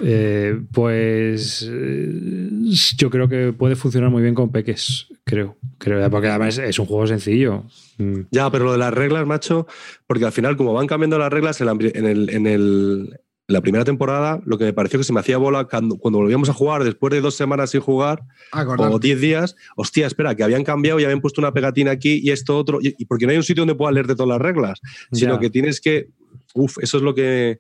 eh, 0.04 0.62
pues 0.72 1.68
eh, 1.68 2.50
yo 2.96 3.10
creo 3.10 3.28
que 3.28 3.54
puede 3.54 3.76
funcionar 3.76 4.12
muy 4.12 4.22
bien 4.22 4.36
con 4.36 4.52
peques, 4.52 5.08
creo. 5.24 5.58
creo 5.80 6.08
porque 6.12 6.28
además 6.28 6.60
es 6.60 6.78
un 6.78 6.86
juego 6.86 7.08
sencillo. 7.08 7.64
Mm. 7.98 8.22
Ya, 8.30 8.52
pero 8.52 8.66
lo 8.66 8.74
de 8.74 8.78
las 8.78 8.94
reglas, 8.94 9.26
macho, 9.26 9.66
porque 10.06 10.26
al 10.26 10.32
final, 10.32 10.56
como 10.58 10.74
van 10.74 10.86
cambiando 10.86 11.18
las 11.18 11.34
reglas 11.34 11.60
en, 11.60 11.70
el, 11.70 11.92
en 11.96 12.06
el 12.06 12.30
en 12.32 13.29
la 13.50 13.62
primera 13.62 13.84
temporada, 13.84 14.40
lo 14.46 14.58
que 14.58 14.66
me 14.66 14.74
pareció 14.74 15.00
que 15.00 15.04
se 15.04 15.12
me 15.12 15.20
hacía 15.20 15.38
bola 15.38 15.66
cuando, 15.66 15.98
cuando 15.98 16.20
volvíamos 16.20 16.50
a 16.50 16.54
jugar 16.54 16.84
después 16.84 17.12
de 17.12 17.20
dos 17.22 17.36
semanas 17.36 17.72
sin 17.72 17.82
jugar 17.82 18.22
Acordarte. 18.52 18.96
o 18.96 19.00
diez 19.00 19.20
días, 19.20 19.56
hostia, 19.76 20.08
espera, 20.08 20.36
que 20.36 20.44
habían 20.44 20.64
cambiado 20.64 21.00
y 21.00 21.04
habían 21.04 21.20
puesto 21.20 21.42
una 21.42 21.52
pegatina 21.52 21.92
aquí 21.92 22.22
y 22.24 22.30
esto 22.32 22.58
otro, 22.58 22.80
y, 22.82 22.96
y 22.98 23.06
porque 23.06 23.26
no 23.26 23.32
hay 23.32 23.38
un 23.38 23.44
sitio 23.44 23.62
donde 23.62 23.76
puedas 23.76 23.94
leerte 23.94 24.16
todas 24.16 24.30
las 24.30 24.40
reglas, 24.42 24.80
sino 25.12 25.34
Ya. 25.34 25.40
que 25.40 25.50
tienes 25.50 25.82
que, 25.82 26.10
uff, 26.54 26.78
eso 26.82 26.98
es 26.98 27.04
lo 27.04 27.14
que, 27.16 27.60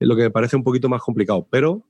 lo 0.00 0.16
que 0.16 0.22
me 0.22 0.30
parece 0.30 0.56
un 0.56 0.64
poquito 0.64 0.88
más 0.88 1.02
complicado, 1.02 1.46
pero, 1.50 1.84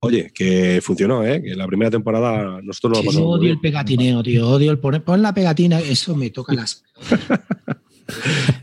oye, 0.00 0.30
que 0.34 0.80
funcionó, 0.82 1.24
¿eh? 1.24 1.42
que 1.42 1.54
la 1.56 1.66
primera 1.66 1.90
temporada 1.90 2.60
nosotros 2.62 2.92
no 2.92 2.98
lo 3.00 3.04
pasamos 3.06 3.28
muy 3.28 3.38
odio 3.38 3.52
el 3.52 3.60
pegatineo, 3.60 4.22
tío. 4.22 4.48
Odio 4.48 4.70
el 4.70 4.78
poner. 4.78 5.02
Pon 5.04 5.20
la 5.22 5.34
pegatina, 5.34 5.78
eso 5.80 6.16
me 6.16 6.30
toca 6.30 6.54
las. 6.54 6.84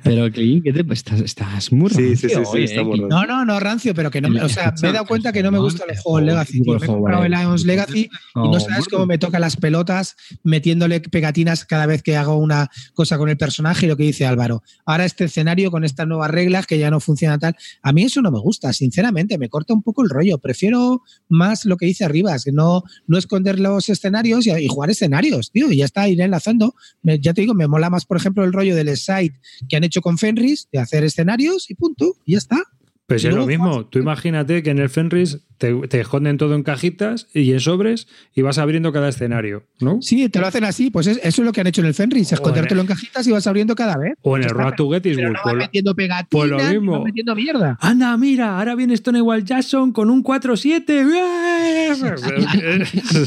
Pero, 0.03 0.31
Clean, 0.31 0.61
¿qué 0.61 0.73
te 0.73 0.85
estás, 0.93 1.21
estás 1.21 1.71
muy 1.71 1.89
Sí, 1.89 2.15
sí, 2.15 2.27
sí, 2.29 2.35
rancio 2.35 2.67
sí, 2.67 2.73
eh. 2.73 2.83
No, 3.09 3.25
no, 3.25 3.45
no, 3.45 3.59
rancio, 3.59 3.93
pero 3.93 4.09
que 4.11 4.21
no 4.21 4.29
me. 4.29 4.41
O 4.41 4.49
sea, 4.49 4.73
me 4.81 4.89
he 4.89 4.91
dado 4.91 5.05
cuenta 5.05 5.31
que 5.31 5.43
no 5.43 5.51
me 5.51 5.59
gustan 5.59 5.87
los 5.87 5.99
juegos 5.99 6.23
Legacy. 6.23 6.61
Tío. 6.61 6.79
Me 6.79 6.85
he 6.85 6.87
comprado 6.87 7.23
el 7.25 7.31
Lions 7.31 7.65
Legacy 7.65 8.09
y 8.35 8.39
no 8.49 8.59
sabes 8.59 8.87
cómo 8.87 9.05
me 9.05 9.17
toca 9.17 9.39
las 9.39 9.55
pelotas 9.57 10.15
metiéndole 10.43 10.99
pegatinas 10.99 11.65
cada 11.65 11.85
vez 11.85 12.01
que 12.03 12.17
hago 12.17 12.37
una 12.37 12.69
cosa 12.93 13.17
con 13.17 13.29
el 13.29 13.37
personaje 13.37 13.85
y 13.85 13.89
lo 13.89 13.97
que 13.97 14.03
dice 14.03 14.25
Álvaro. 14.25 14.63
Ahora 14.85 15.05
este 15.05 15.25
escenario 15.25 15.71
con 15.71 15.83
estas 15.83 16.07
nuevas 16.07 16.31
reglas 16.31 16.65
que 16.65 16.77
ya 16.79 16.89
no 16.91 16.99
funciona 16.99 17.37
tal. 17.37 17.55
A 17.81 17.93
mí 17.93 18.03
eso 18.03 18.21
no 18.21 18.31
me 18.31 18.39
gusta, 18.39 18.73
sinceramente, 18.73 19.37
me 19.37 19.49
corta 19.49 19.73
un 19.73 19.83
poco 19.83 20.03
el 20.03 20.09
rollo. 20.09 20.37
Prefiero 20.39 21.01
más 21.29 21.65
lo 21.65 21.77
que 21.77 21.85
dice 21.85 22.05
Arribas, 22.05 22.43
que 22.45 22.51
no, 22.51 22.83
no 23.07 23.17
esconder 23.17 23.59
los 23.59 23.89
escenarios 23.89 24.45
y, 24.47 24.51
y 24.51 24.67
jugar 24.67 24.89
escenarios, 24.89 25.51
tío, 25.51 25.71
y 25.71 25.77
ya 25.77 25.85
está, 25.85 26.07
ir 26.07 26.19
enlazando. 26.21 26.75
Me- 27.01 27.19
ya 27.19 27.33
te 27.33 27.41
digo, 27.41 27.53
me 27.53 27.67
mola 27.67 27.89
más, 27.89 28.05
por 28.05 28.17
ejemplo, 28.17 28.43
el 28.43 28.53
rollo 28.53 28.75
del 28.75 28.95
site 28.97 29.34
que 29.69 29.75
han 29.77 29.83
hecho 29.83 30.01
con 30.01 30.17
Fenris, 30.17 30.67
de 30.71 30.79
hacer 30.79 31.03
escenarios 31.03 31.69
y 31.69 31.75
punto, 31.75 32.15
y 32.25 32.33
ya 32.33 32.37
está. 32.39 32.63
Pues 33.07 33.23
es 33.23 33.35
lo 33.35 33.45
mismo. 33.45 33.85
Tú 33.85 33.99
imagínate 33.99 34.63
que 34.63 34.71
en 34.71 34.79
el 34.79 34.89
Fenris 34.89 35.37
te, 35.59 35.71
te 35.87 35.99
esconden 36.01 36.37
todo 36.39 36.55
en 36.55 36.63
cajitas 36.63 37.27
y 37.35 37.51
en 37.51 37.59
sobres 37.59 38.07
y 38.33 38.41
vas 38.41 38.57
abriendo 38.57 38.91
cada 38.91 39.09
escenario, 39.09 39.67
¿no? 39.79 39.99
Sí, 40.01 40.27
te 40.27 40.39
lo 40.39 40.47
hacen 40.47 40.63
así, 40.63 40.89
pues 40.89 41.05
es- 41.05 41.17
eso 41.21 41.43
es 41.43 41.45
lo 41.45 41.51
que 41.51 41.61
han 41.61 41.67
hecho 41.67 41.81
en 41.81 41.87
el 41.87 41.93
Fenris, 41.93 42.31
escondértelo 42.31 42.81
en 42.81 42.87
cajitas 42.87 43.27
y 43.27 43.31
vas 43.31 43.45
abriendo 43.45 43.75
cada 43.75 43.95
vez. 43.95 44.15
O 44.23 44.35
en 44.37 44.43
el 44.45 44.49
Road 44.49 44.73
to 44.75 44.89
Gettysburg. 44.89 45.33
no 45.45 45.51
lo- 45.51 45.57
metiendo 45.59 45.93
pegatinas, 45.93 46.49
lo 46.49 46.57
mismo. 46.71 47.03
metiendo 47.03 47.35
mierda. 47.35 47.77
Anda, 47.79 48.17
mira, 48.17 48.57
ahora 48.57 48.73
viene 48.73 48.97
Stonewall 48.97 49.43
Jackson 49.45 49.91
con 49.91 50.09
un 50.09 50.23
4-7. 50.23 51.05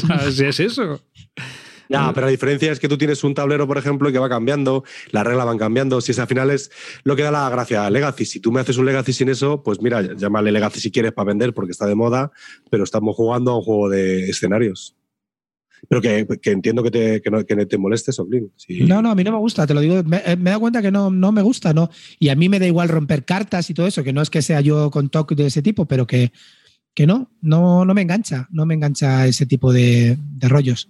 Así 0.09 0.43
es 0.45 0.59
eso. 0.59 1.01
Ya, 1.89 2.11
pero 2.13 2.27
la 2.27 2.31
diferencia 2.31 2.71
es 2.71 2.79
que 2.79 2.87
tú 2.87 2.99
tienes 2.99 3.23
un 3.23 3.33
tablero, 3.33 3.65
por 3.65 3.79
ejemplo, 3.79 4.11
que 4.11 4.19
va 4.19 4.29
cambiando, 4.29 4.83
las 5.09 5.25
reglas 5.25 5.47
van 5.47 5.57
cambiando. 5.57 5.99
Si 6.01 6.11
es 6.11 6.19
al 6.19 6.27
final 6.27 6.51
es 6.51 6.69
lo 7.03 7.15
que 7.15 7.23
da 7.23 7.31
la 7.31 7.49
gracia 7.49 7.83
a 7.83 7.89
Legacy. 7.89 8.25
Si 8.25 8.39
tú 8.39 8.51
me 8.51 8.59
haces 8.59 8.77
un 8.77 8.85
Legacy 8.85 9.11
sin 9.11 9.27
eso, 9.27 9.63
pues 9.63 9.81
mira, 9.81 10.13
llámale 10.15 10.51
Legacy 10.51 10.79
si 10.79 10.91
quieres 10.91 11.13
para 11.13 11.25
vender 11.25 11.51
porque 11.51 11.71
está 11.71 11.87
de 11.87 11.95
moda, 11.95 12.31
pero 12.69 12.83
estamos 12.83 13.15
jugando 13.15 13.51
a 13.51 13.57
un 13.57 13.63
juego 13.63 13.89
de 13.89 14.29
escenarios. 14.29 14.95
Pero 15.87 15.99
que, 15.99 16.27
que 16.39 16.51
entiendo 16.51 16.83
que, 16.83 16.91
te, 16.91 17.21
que, 17.21 17.31
no, 17.31 17.43
que 17.43 17.65
te 17.65 17.77
moleste 17.79 18.11
eso. 18.11 18.27
Sí. 18.55 18.81
No, 18.81 19.01
no, 19.01 19.09
a 19.09 19.15
mí 19.15 19.23
no 19.23 19.31
me 19.31 19.37
gusta, 19.39 19.65
te 19.65 19.73
lo 19.73 19.81
digo, 19.81 20.03
me, 20.03 20.17
eh, 20.17 20.35
me 20.35 20.49
he 20.49 20.51
dado 20.51 20.59
cuenta 20.59 20.83
que 20.83 20.91
no, 20.91 21.09
no 21.09 21.31
me 21.31 21.41
gusta, 21.41 21.73
¿no? 21.73 21.89
Y 22.19 22.29
a 22.29 22.35
mí 22.35 22.49
me 22.49 22.59
da 22.59 22.67
igual 22.67 22.89
romper 22.89 23.25
cartas 23.25 23.69
y 23.69 23.73
todo 23.73 23.87
eso, 23.87 24.03
que 24.03 24.13
no 24.13 24.21
es 24.21 24.29
que 24.29 24.43
sea 24.43 24.61
yo 24.61 24.91
con 24.91 25.09
TOC 25.09 25.33
de 25.33 25.47
ese 25.47 25.63
tipo, 25.63 25.87
pero 25.87 26.05
que, 26.05 26.33
que 26.93 27.07
no, 27.07 27.31
no, 27.41 27.85
no 27.85 27.93
me 27.95 28.01
engancha, 28.01 28.47
no 28.51 28.67
me 28.67 28.75
engancha 28.75 29.25
ese 29.25 29.47
tipo 29.47 29.73
de, 29.73 30.17
de 30.19 30.47
rollos. 30.49 30.89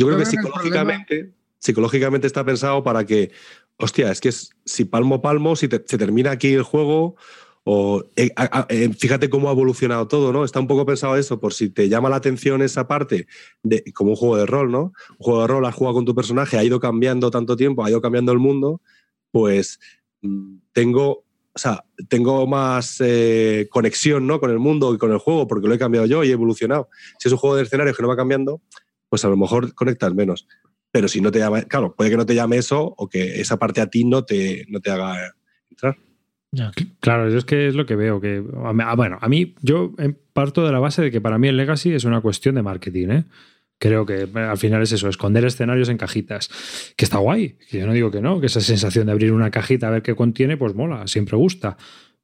Yo 0.00 0.06
creo 0.06 0.18
que 0.18 0.24
psicológicamente, 0.24 1.32
psicológicamente 1.58 2.26
está 2.26 2.42
pensado 2.42 2.82
para 2.82 3.04
que, 3.04 3.30
hostia, 3.76 4.10
es 4.10 4.20
que 4.20 4.30
es, 4.30 4.50
si 4.64 4.86
palmo 4.86 5.20
palmo, 5.20 5.56
si 5.56 5.68
te- 5.68 5.84
se 5.86 5.98
termina 5.98 6.30
aquí 6.30 6.54
el 6.54 6.62
juego, 6.62 7.16
o 7.64 8.02
eh, 8.16 8.30
eh, 8.70 8.88
fíjate 8.98 9.28
cómo 9.28 9.50
ha 9.50 9.52
evolucionado 9.52 10.08
todo, 10.08 10.32
¿no? 10.32 10.44
Está 10.44 10.58
un 10.58 10.66
poco 10.66 10.86
pensado 10.86 11.16
eso, 11.16 11.38
por 11.38 11.52
si 11.52 11.68
te 11.68 11.90
llama 11.90 12.08
la 12.08 12.16
atención 12.16 12.62
esa 12.62 12.88
parte, 12.88 13.26
de, 13.62 13.84
como 13.92 14.12
un 14.12 14.16
juego 14.16 14.38
de 14.38 14.46
rol, 14.46 14.72
¿no? 14.72 14.94
Un 15.10 15.16
juego 15.18 15.42
de 15.42 15.46
rol, 15.48 15.66
has 15.66 15.74
jugado 15.74 15.96
con 15.96 16.06
tu 16.06 16.14
personaje, 16.14 16.56
ha 16.56 16.64
ido 16.64 16.80
cambiando 16.80 17.30
tanto 17.30 17.56
tiempo, 17.56 17.84
ha 17.84 17.90
ido 17.90 18.00
cambiando 18.00 18.32
el 18.32 18.38
mundo, 18.38 18.80
pues 19.30 19.78
mm, 20.22 20.56
tengo, 20.72 21.24
o 21.52 21.58
sea, 21.58 21.84
tengo 22.08 22.46
más 22.46 22.96
eh, 23.00 23.68
conexión, 23.70 24.26
¿no? 24.26 24.40
Con 24.40 24.50
el 24.50 24.58
mundo 24.58 24.94
y 24.94 24.98
con 24.98 25.12
el 25.12 25.18
juego, 25.18 25.46
porque 25.46 25.68
lo 25.68 25.74
he 25.74 25.78
cambiado 25.78 26.06
yo 26.06 26.24
y 26.24 26.30
he 26.30 26.32
evolucionado. 26.32 26.88
Si 27.18 27.28
es 27.28 27.32
un 27.32 27.38
juego 27.38 27.56
de 27.56 27.64
escenarios 27.64 27.94
que 27.94 28.02
no 28.02 28.08
va 28.08 28.16
cambiando, 28.16 28.62
pues 29.10 29.24
a 29.26 29.28
lo 29.28 29.36
mejor 29.36 29.74
conectas 29.74 30.14
menos. 30.14 30.46
Pero 30.90 31.06
si 31.08 31.20
no 31.20 31.30
te 31.30 31.38
llama, 31.38 31.62
claro, 31.62 31.94
puede 31.94 32.10
que 32.10 32.16
no 32.16 32.26
te 32.26 32.34
llame 32.34 32.56
eso 32.56 32.94
o 32.96 33.08
que 33.08 33.40
esa 33.40 33.58
parte 33.58 33.80
a 33.80 33.86
ti 33.86 34.04
no 34.04 34.24
te, 34.24 34.64
no 34.68 34.80
te 34.80 34.90
haga 34.90 35.34
entrar. 35.68 35.98
Claro, 36.98 37.28
yo 37.28 37.38
es 37.38 37.44
que 37.44 37.68
es 37.68 37.74
lo 37.74 37.86
que 37.86 37.94
veo. 37.94 38.20
Que, 38.20 38.42
ah, 38.64 38.94
bueno, 38.96 39.18
a 39.20 39.28
mí 39.28 39.54
yo 39.62 39.92
eh, 39.98 40.14
parto 40.32 40.64
de 40.64 40.72
la 40.72 40.80
base 40.80 41.02
de 41.02 41.10
que 41.10 41.20
para 41.20 41.38
mí 41.38 41.48
el 41.48 41.56
Legacy 41.56 41.92
es 41.92 42.04
una 42.04 42.20
cuestión 42.20 42.56
de 42.56 42.62
marketing. 42.62 43.08
¿eh? 43.10 43.24
Creo 43.78 44.04
que 44.04 44.22
eh, 44.22 44.28
al 44.34 44.58
final 44.58 44.82
es 44.82 44.90
eso, 44.92 45.08
esconder 45.08 45.44
escenarios 45.44 45.88
en 45.88 45.96
cajitas. 45.96 46.50
Que 46.96 47.04
está 47.04 47.18
guay, 47.18 47.56
que 47.70 47.78
yo 47.78 47.86
no 47.86 47.92
digo 47.92 48.10
que 48.10 48.20
no, 48.20 48.40
que 48.40 48.46
esa 48.46 48.60
sensación 48.60 49.06
de 49.06 49.12
abrir 49.12 49.32
una 49.32 49.50
cajita 49.50 49.88
a 49.88 49.90
ver 49.90 50.02
qué 50.02 50.16
contiene, 50.16 50.56
pues 50.56 50.74
mola, 50.74 51.06
siempre 51.06 51.36
gusta. 51.36 51.76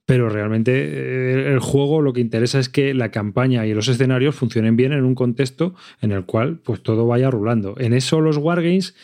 Pero 0.06 0.28
realmente 0.28 0.72
eh, 0.72 1.52
el 1.52 1.58
juego 1.58 2.00
lo 2.00 2.12
que 2.12 2.20
interesa 2.20 2.58
es 2.58 2.68
que 2.68 2.94
la 2.94 3.10
campaña 3.10 3.66
y 3.66 3.74
los 3.74 3.88
escenarios 3.88 4.36
funcionen 4.36 4.76
bien 4.76 4.92
en 4.92 5.04
un 5.04 5.14
contexto 5.14 5.74
en 6.00 6.12
el 6.12 6.24
cual 6.24 6.58
pues 6.58 6.82
todo 6.82 7.06
vaya 7.06 7.30
rulando. 7.30 7.74
En 7.78 7.92
eso 7.92 8.20
los 8.20 8.36
Wargames 8.38 8.94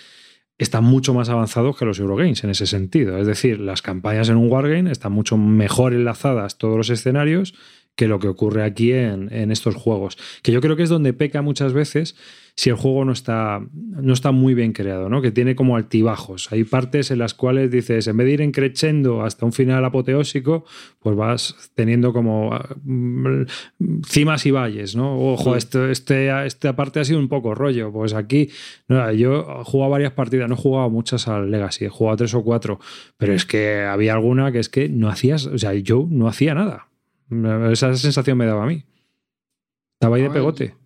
están 0.58 0.84
mucho 0.84 1.12
más 1.12 1.28
avanzados 1.28 1.76
que 1.76 1.84
los 1.84 1.98
Eurogames 1.98 2.44
en 2.44 2.50
ese 2.50 2.66
sentido. 2.66 3.18
Es 3.18 3.26
decir, 3.26 3.58
las 3.60 3.82
campañas 3.82 4.28
en 4.28 4.36
un 4.36 4.50
Wargame 4.50 4.90
están 4.90 5.12
mucho 5.12 5.36
mejor 5.36 5.92
enlazadas 5.92 6.56
todos 6.56 6.76
los 6.76 6.88
escenarios 6.88 7.54
que 8.02 8.08
lo 8.08 8.18
que 8.18 8.26
ocurre 8.26 8.64
aquí 8.64 8.92
en, 8.92 9.32
en, 9.32 9.52
estos 9.52 9.76
juegos. 9.76 10.18
Que 10.42 10.50
yo 10.50 10.60
creo 10.60 10.74
que 10.74 10.82
es 10.82 10.88
donde 10.88 11.12
peca 11.12 11.40
muchas 11.40 11.72
veces 11.72 12.16
si 12.56 12.68
el 12.68 12.74
juego 12.74 13.04
no 13.04 13.12
está, 13.12 13.64
no 13.72 14.12
está 14.12 14.32
muy 14.32 14.54
bien 14.54 14.72
creado, 14.72 15.08
¿no? 15.08 15.22
que 15.22 15.30
tiene 15.30 15.54
como 15.54 15.76
altibajos. 15.76 16.50
Hay 16.52 16.64
partes 16.64 17.12
en 17.12 17.20
las 17.20 17.32
cuales 17.32 17.70
dices, 17.70 18.08
en 18.08 18.16
vez 18.16 18.26
de 18.26 18.32
ir 18.32 18.40
encrechendo 18.40 19.22
hasta 19.22 19.46
un 19.46 19.52
final 19.52 19.84
apoteósico, 19.84 20.64
pues 20.98 21.14
vas 21.14 21.70
teniendo 21.76 22.12
como 22.12 22.50
mm, 22.82 23.44
cimas 24.04 24.44
y 24.46 24.50
valles. 24.50 24.96
¿no? 24.96 25.16
Ojo, 25.32 25.54
este, 25.54 25.92
este, 25.92 26.44
esta 26.44 26.74
parte 26.74 26.98
ha 26.98 27.04
sido 27.04 27.20
un 27.20 27.28
poco 27.28 27.54
rollo. 27.54 27.92
Pues 27.92 28.14
aquí, 28.14 28.50
no, 28.88 29.12
yo 29.12 29.60
he 29.60 29.64
jugado 29.64 29.92
varias 29.92 30.12
partidas, 30.12 30.48
no 30.48 30.56
he 30.56 30.58
jugado 30.58 30.90
muchas 30.90 31.28
al 31.28 31.52
Legacy, 31.52 31.84
he 31.84 31.88
jugado 31.88 32.16
tres 32.16 32.34
o 32.34 32.42
cuatro, 32.42 32.80
pero 33.16 33.32
es 33.32 33.46
que 33.46 33.82
había 33.82 34.14
alguna 34.14 34.50
que 34.50 34.58
es 34.58 34.68
que 34.68 34.88
no 34.88 35.08
hacías, 35.08 35.46
o 35.46 35.56
sea, 35.56 35.72
yo 35.74 36.08
no 36.10 36.26
hacía 36.26 36.54
nada. 36.54 36.88
Esa 37.70 37.94
sensación 37.94 38.36
me 38.36 38.46
daba 38.46 38.64
a 38.64 38.66
mí. 38.66 38.84
Estaba 39.94 40.16
ahí 40.16 40.22
de 40.22 40.30
pegote. 40.30 40.76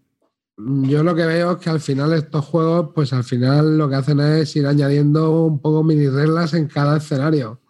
Yo 0.58 1.02
lo 1.02 1.14
que 1.14 1.26
veo 1.26 1.52
es 1.52 1.56
que 1.58 1.70
al 1.70 1.80
final 1.80 2.12
estos 2.14 2.44
juegos, 2.44 2.90
pues 2.94 3.12
al 3.12 3.24
final 3.24 3.76
lo 3.76 3.88
que 3.88 3.96
hacen 3.96 4.20
es 4.20 4.54
ir 4.56 4.66
añadiendo 4.66 5.44
un 5.44 5.60
poco 5.60 5.84
mini 5.84 6.08
reglas 6.08 6.54
en 6.54 6.66
cada 6.66 6.96
escenario. 6.96 7.60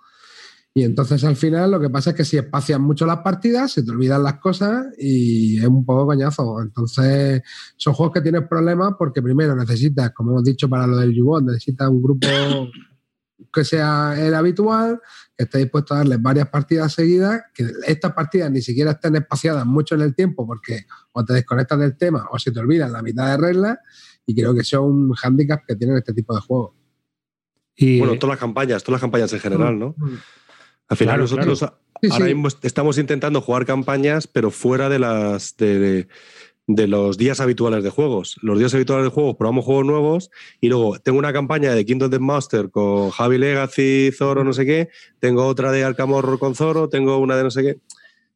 Y 0.73 0.85
entonces 0.85 1.25
al 1.25 1.37
final 1.37 1.71
lo 1.71 1.81
que 1.81 1.89
pasa 1.89 2.11
es 2.11 2.17
que 2.17 2.25
si 2.25 2.37
espacian 2.37 2.83
mucho 2.83 3.07
las 3.07 3.21
partidas, 3.21 3.73
se 3.73 3.83
te 3.83 3.91
olvidan 3.91 4.23
las 4.23 4.39
cosas 4.39 4.87
y 4.99 5.57
es 5.59 5.67
un 5.67 5.87
poco 5.87 6.07
coñazo. 6.07 6.61
Entonces 6.61 7.43
son 7.77 7.95
juegos 7.95 8.13
que 8.13 8.21
tienes 8.21 8.47
problemas 8.47 8.93
porque 8.99 9.23
primero 9.23 9.57
necesitas, 9.57 10.13
como 10.13 10.33
hemos 10.33 10.45
dicho 10.45 10.69
para 10.69 10.87
lo 10.87 10.99
del 10.99 11.15
Yubon, 11.15 11.47
necesitas 11.47 11.89
un 11.89 12.03
grupo 12.03 12.29
que 13.53 13.65
sea 13.65 14.15
el 14.19 14.35
habitual, 14.35 15.01
que 15.37 15.45
esté 15.45 15.59
dispuesto 15.59 15.95
a 15.95 15.99
darles 15.99 16.21
varias 16.23 16.49
partidas 16.49 16.93
seguidas, 16.93 17.43
que 17.55 17.67
estas 17.87 18.13
partidas 18.15 18.51
ni 18.51 18.63
siquiera 18.63 18.93
estén 18.93 19.17
espaciadas 19.17 19.67
mucho 19.67 19.95
en 19.95 20.01
el 20.01 20.15
tiempo 20.15 20.47
porque 20.47 20.87
o 21.13 21.25
te 21.25 21.35
desconectas 21.35 21.79
del 21.79 21.97
tema 21.97 22.27
o 22.31 22.39
se 22.39 22.51
te 22.53 22.61
olvidan 22.61 22.93
la 22.93 23.03
mitad 23.03 23.31
de 23.31 23.37
reglas 23.37 23.79
y 24.25 24.35
creo 24.35 24.55
que 24.55 24.61
es 24.61 24.73
un 24.73 25.13
hándicap 25.13 25.65
que 25.67 25.77
tienen 25.77 25.99
este 25.99 26.15
tipo 26.15 26.35
de 26.35 26.41
juegos. 26.41 26.75
Y, 27.77 27.99
bueno, 27.99 28.19
todas 28.19 28.35
las 28.35 28.41
campañas, 28.41 28.83
todas 28.83 28.95
las 28.95 29.01
campañas 29.03 29.33
en 29.35 29.41
general, 29.41 29.79
¿no? 29.79 29.95
Al 30.89 30.97
final 30.97 31.17
Claro, 31.17 31.23
nosotros 31.23 31.59
claro. 31.59 32.15
ahora 32.15 32.25
mismo 32.27 32.49
estamos 32.63 32.97
intentando 32.97 33.41
jugar 33.41 33.67
campañas, 33.67 34.27
pero 34.27 34.51
fuera 34.51 34.89
de 34.89 34.99
las 34.99 35.57
de, 35.57 36.09
de 36.67 36.89
los 36.89 37.17
días 37.17 37.41
habituales 37.41 37.85
de 37.85 37.91
juegos. 37.91 38.39
Los 38.43 38.59
días 38.59 38.75
habituales 38.75 39.05
de 39.05 39.11
juegos 39.11 39.37
probamos 39.37 39.65
juegos 39.65 39.87
nuevos 39.87 40.31
y 40.61 40.69
luego 40.69 40.99
tengo 40.99 41.19
una 41.19 41.33
campaña 41.33 41.73
de 41.73 41.85
Kingdom 41.85 42.11
Death 42.11 42.21
Master 42.21 42.71
con 42.71 43.11
Javi 43.11 43.39
Legacy, 43.39 44.11
Zoro, 44.13 44.43
no 44.45 44.53
sé 44.53 44.67
qué, 44.67 44.89
tengo 45.21 45.47
otra 45.47 45.71
de 45.71 45.85
Arkham 45.85 46.13
Horror 46.13 46.39
con 46.39 46.55
Zoro, 46.55 46.89
tengo 46.89 47.19
una 47.19 47.37
de 47.37 47.45
no 47.45 47.51
sé 47.51 47.63
qué. 47.63 47.77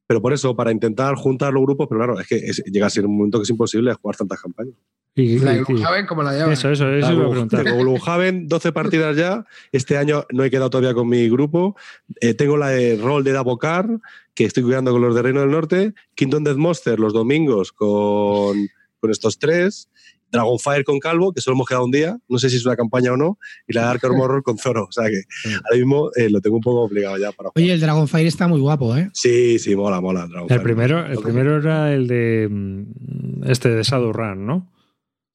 Pero 0.06 0.20
por 0.20 0.32
eso, 0.32 0.56
para 0.56 0.72
intentar 0.72 1.14
juntar 1.14 1.52
los 1.52 1.62
grupos, 1.62 1.86
pero 1.88 2.00
claro, 2.00 2.18
es 2.18 2.26
que 2.26 2.40
llega 2.70 2.86
a 2.86 2.90
ser 2.90 3.06
un 3.06 3.16
momento 3.16 3.38
que 3.38 3.44
es 3.44 3.50
imposible 3.50 3.94
jugar 3.94 4.16
tantas 4.16 4.40
campañas. 4.40 4.74
Y- 5.14 5.38
La 5.40 5.52
de 5.54 5.64
Gloomhaven, 5.64 6.06
¿cómo 6.06 6.22
la 6.22 6.32
llaman? 6.32 6.52
eso, 6.52 6.70
eso, 6.70 6.88
eso 6.88 7.12
iba 7.12 7.26
a 7.26 7.30
preguntar. 7.30 7.64
Tengo 7.64 7.78
Gloomhaven, 7.78 8.46
12 8.48 8.72
partidas 8.72 9.16
ya. 9.16 9.44
Este 9.72 9.96
año 9.96 10.24
no 10.32 10.44
he 10.44 10.50
quedado 10.50 10.70
todavía 10.70 10.94
con 10.94 11.08
mi 11.08 11.28
grupo. 11.28 11.76
Eh, 12.20 12.34
tengo 12.34 12.56
la 12.56 12.68
de 12.68 12.96
rol 12.96 13.24
de 13.24 13.32
Davocar, 13.32 13.88
que 14.34 14.44
estoy 14.44 14.62
cuidando 14.62 14.92
con 14.92 15.02
los 15.02 15.14
de 15.14 15.22
Reino 15.22 15.40
del 15.40 15.50
Norte. 15.50 15.94
Kingdom 16.14 16.44
Death 16.44 16.56
Monster 16.56 16.98
los 17.00 17.12
domingos 17.12 17.72
con, 17.72 18.56
con 19.00 19.10
estos 19.10 19.38
tres. 19.38 19.88
Dragonfire 20.32 20.84
con 20.84 21.00
Calvo, 21.00 21.32
que 21.32 21.40
solo 21.40 21.56
hemos 21.56 21.66
quedado 21.66 21.84
un 21.86 21.90
día. 21.90 22.16
No 22.28 22.38
sé 22.38 22.48
si 22.48 22.56
es 22.56 22.64
una 22.64 22.76
campaña 22.76 23.12
o 23.12 23.16
no. 23.16 23.36
Y 23.66 23.72
la 23.72 23.82
de 23.82 23.86
Arkham 23.88 24.12
Horror 24.20 24.44
con 24.44 24.58
Zoro. 24.58 24.84
O 24.84 24.92
sea 24.92 25.08
que 25.08 25.22
ahora 25.64 25.76
mismo 25.76 26.10
eh, 26.14 26.30
lo 26.30 26.40
tengo 26.40 26.54
un 26.54 26.62
poco 26.62 26.82
obligado 26.82 27.16
ya 27.18 27.32
para 27.32 27.50
jugar. 27.50 27.54
Oye, 27.64 27.72
el 27.72 27.80
Dragonfire 27.80 28.28
está 28.28 28.46
muy 28.46 28.60
guapo, 28.60 28.96
¿eh? 28.96 29.10
Sí, 29.12 29.58
sí, 29.58 29.74
mola, 29.74 30.00
mola. 30.00 30.28
Dragonfire. 30.28 30.54
El 30.56 30.62
primero, 30.62 31.04
el 31.04 31.18
primero 31.18 31.56
era 31.56 31.92
el 31.92 32.06
de 32.06 32.46
mm, 32.48 33.42
este 33.50 33.70
de 33.70 33.82
Shadowrun, 33.82 34.46
¿no? 34.46 34.70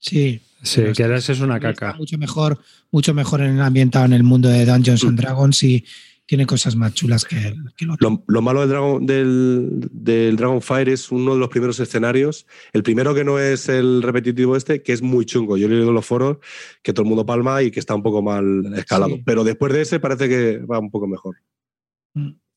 Sí. 0.05 0.41
Sí, 0.63 0.81
que 0.95 1.03
ahora 1.03 1.17
ese 1.17 1.33
es 1.33 1.41
una 1.41 1.57
Está 1.57 1.73
caca. 1.73 1.93
mucho 1.97 2.17
mejor, 2.17 2.59
mucho 2.91 3.13
mejor 3.13 3.41
en 3.41 3.59
ambientado 3.59 4.05
en 4.05 4.13
el 4.13 4.23
mundo 4.23 4.49
de 4.49 4.65
Dungeons 4.65 5.03
and 5.03 5.19
Dragons 5.19 5.61
y 5.61 5.85
tiene 6.25 6.47
cosas 6.47 6.75
más 6.75 6.91
chulas 6.95 7.23
que 7.23 7.37
el, 7.37 7.55
que 7.77 7.85
el 7.85 7.91
otro. 7.91 8.09
Lo, 8.09 8.23
lo 8.25 8.41
malo 8.41 8.61
del, 8.61 8.69
Dragon, 8.69 9.05
del, 9.05 9.69
del 9.91 10.35
Dragonfire 10.37 10.91
es 10.91 11.11
uno 11.11 11.33
de 11.35 11.39
los 11.39 11.49
primeros 11.49 11.79
escenarios. 11.79 12.47
El 12.73 12.81
primero 12.81 13.13
que 13.13 13.23
no 13.23 13.37
es 13.37 13.69
el 13.69 14.01
repetitivo 14.01 14.55
este, 14.55 14.81
que 14.81 14.93
es 14.93 15.03
muy 15.03 15.25
chungo. 15.25 15.55
Yo 15.55 15.67
he 15.67 15.69
leído 15.69 15.89
en 15.89 15.93
los 15.93 16.05
foros 16.05 16.37
que 16.81 16.93
todo 16.93 17.03
el 17.03 17.09
mundo 17.09 17.27
palma 17.27 17.61
y 17.61 17.69
que 17.69 17.79
está 17.79 17.93
un 17.93 18.01
poco 18.01 18.23
mal 18.23 18.73
escalado. 18.75 19.17
Sí. 19.17 19.23
Pero 19.23 19.43
después 19.43 19.71
de 19.71 19.81
ese 19.81 19.99
parece 19.99 20.27
que 20.27 20.57
va 20.59 20.79
un 20.79 20.89
poco 20.89 21.05
mejor. 21.05 21.35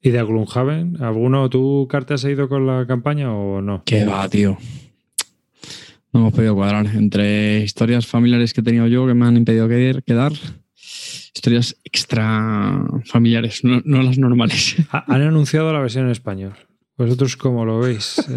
¿Y 0.01 0.11
de 0.11 0.23
Gloomhaven? 0.23 1.03
¿Alguno, 1.03 1.51
tú, 1.51 1.87
Carte, 1.91 2.15
has 2.15 2.25
ido 2.25 2.49
con 2.49 2.67
la 2.67 2.87
campaña 2.87 3.35
o 3.35 3.61
no? 3.61 3.83
¿Qué 3.85 4.07
va, 4.07 4.27
tío? 4.31 4.57
No 6.13 6.21
hemos 6.21 6.33
podido 6.33 6.55
cuadrar. 6.55 6.87
Entre 6.95 7.61
historias 7.61 8.07
familiares 8.07 8.53
que 8.55 8.61
he 8.61 8.65
tenido 8.65 8.87
yo 8.87 9.07
que 9.07 9.15
me 9.15 9.27
han 9.27 9.37
impedido 9.37 9.69
quedar, 9.69 10.33
historias 11.35 11.77
extra 11.85 12.83
familiares, 13.05 13.63
no, 13.65 13.83
no 13.85 14.03
las 14.03 14.19
normales. 14.19 14.77
Ha- 14.91 15.05
Han 15.15 15.23
anunciado 15.23 15.73
la 15.73 15.81
versión 15.81 16.07
en 16.07 16.13
español. 16.13 16.55
¿Vosotros 16.97 17.37
cómo 17.37 17.65
lo 17.65 17.81
veis? 17.81 18.17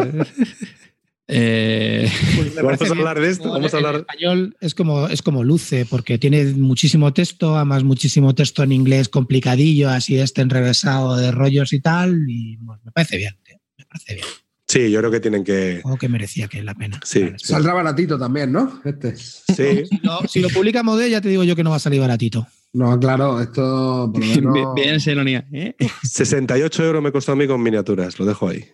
Eh, 1.34 2.08
Eh, 2.08 2.12
Pues 2.36 2.56
Vamos 2.56 2.82
a 2.82 2.88
hablar 2.94 3.20
de 3.22 3.30
esto, 3.30 3.50
vamos 3.52 3.74
a 3.74 3.80
En 3.80 3.96
español 3.96 4.58
es 4.60 4.76
como, 4.76 5.08
es 5.08 5.22
como 5.22 5.46
luce, 5.46 5.86
porque 5.86 6.18
tiene 6.18 6.44
muchísimo 6.46 7.14
texto, 7.14 7.56
además 7.56 7.86
muchísimo 7.86 8.36
texto 8.36 8.64
en 8.64 8.74
inglés 8.74 9.08
complicadillo, 9.08 9.90
así 9.90 10.18
este 10.20 10.42
enrevesado 10.42 11.16
de 11.16 11.32
rollos 11.32 11.72
y 11.72 11.80
tal, 11.80 12.26
y 12.28 12.58
pues, 12.58 12.80
me 12.84 12.92
parece 12.92 13.16
bien, 13.16 13.38
tío, 13.46 13.56
me 13.78 13.86
parece 13.86 14.16
bien. 14.16 14.26
Sí, 14.72 14.90
yo 14.90 15.00
creo 15.00 15.12
que 15.12 15.20
tienen 15.20 15.44
que. 15.44 15.82
Juego 15.84 15.98
que 15.98 16.08
merecía 16.08 16.48
que 16.48 16.64
la 16.64 16.74
pena. 16.76 16.98
Sí. 17.04 17.24
Vale. 17.24 17.40
Saldrá 17.40 17.74
baratito 17.74 18.18
también, 18.18 18.54
¿no? 18.54 18.82
Este. 18.86 19.16
Sí, 19.18 19.84
Si 19.90 19.98
lo, 20.02 20.20
si 20.30 20.40
lo 20.40 20.48
publica 20.50 20.82
Modé, 20.82 21.10
ya 21.10 21.20
te 21.20 21.28
digo 21.28 21.44
yo 21.44 21.56
que 21.58 21.64
no 21.64 21.72
va 21.72 21.76
a 21.76 21.80
salir 21.80 22.00
baratito. 22.00 22.48
No, 22.74 22.98
claro, 22.98 23.42
esto 23.42 24.10
por 24.14 24.24
lo 24.26 24.36
menos- 24.54 24.74
bien 24.76 24.96
esa 24.96 25.12
ironía. 25.12 25.46
¿eh? 25.52 25.76
68 26.04 26.86
euros 26.86 27.04
me 27.04 27.12
costó 27.12 27.34
a 27.34 27.36
mí 27.36 27.48
con 27.48 27.62
miniaturas, 27.62 28.18
lo 28.18 28.26
dejo 28.26 28.48
ahí. 28.48 28.66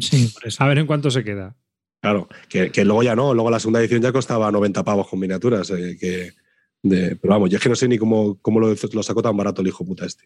Sí, 0.00 0.30
por 0.34 0.46
eso. 0.46 0.62
a 0.62 0.68
ver 0.68 0.78
en 0.78 0.86
cuánto 0.86 1.10
se 1.10 1.24
queda. 1.24 1.56
Claro, 2.02 2.28
que, 2.48 2.70
que 2.70 2.84
luego 2.84 3.02
ya 3.02 3.16
no, 3.16 3.32
luego 3.32 3.50
la 3.50 3.58
segunda 3.58 3.80
edición 3.80 4.02
ya 4.02 4.12
costaba 4.12 4.52
90 4.52 4.84
pavos 4.84 5.08
con 5.08 5.18
miniaturas. 5.18 5.70
eh, 5.70 5.96
que, 5.98 6.32
de- 6.82 7.16
pero 7.16 7.32
vamos, 7.34 7.48
yo 7.48 7.56
es 7.56 7.62
que 7.62 7.68
no 7.70 7.74
sé 7.74 7.88
ni 7.88 7.96
cómo, 7.96 8.38
cómo 8.42 8.60
lo, 8.60 8.68
lo 8.92 9.02
sacó 9.02 9.22
tan 9.22 9.36
barato 9.36 9.62
el 9.62 9.68
hijo 9.68 9.84
puta 9.86 10.04
este. 10.04 10.24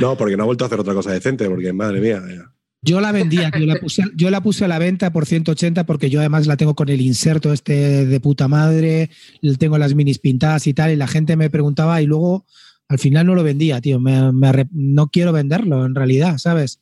No, 0.00 0.16
porque 0.16 0.36
no 0.36 0.42
ha 0.42 0.46
vuelto 0.46 0.64
a 0.64 0.66
hacer 0.66 0.80
otra 0.80 0.94
cosa 0.94 1.12
decente, 1.12 1.48
porque 1.48 1.72
madre 1.72 2.00
mía. 2.00 2.22
eh. 2.28 2.40
Yo 2.82 3.00
la 3.00 3.10
vendía, 3.10 3.50
tío, 3.50 3.66
la 3.66 3.76
puse, 3.80 4.04
yo 4.14 4.30
la 4.30 4.40
puse 4.40 4.64
a 4.64 4.68
la 4.68 4.78
venta 4.78 5.12
por 5.12 5.26
180 5.26 5.86
porque 5.86 6.08
yo 6.08 6.20
además 6.20 6.46
la 6.46 6.56
tengo 6.56 6.74
con 6.76 6.88
el 6.88 7.00
inserto 7.00 7.52
este 7.52 8.06
de 8.06 8.20
puta 8.20 8.46
madre, 8.46 9.10
tengo 9.58 9.76
las 9.76 9.94
minis 9.94 10.20
pintadas 10.20 10.66
y 10.68 10.74
tal, 10.74 10.92
y 10.92 10.96
la 10.96 11.08
gente 11.08 11.36
me 11.36 11.50
preguntaba 11.50 12.00
y 12.00 12.06
luego 12.06 12.46
al 12.88 13.00
final 13.00 13.26
no 13.26 13.34
lo 13.34 13.42
vendía, 13.42 13.80
tío. 13.80 13.98
Me, 13.98 14.30
no 14.70 15.08
quiero 15.08 15.32
venderlo 15.32 15.84
en 15.84 15.96
realidad, 15.96 16.38
¿sabes? 16.38 16.78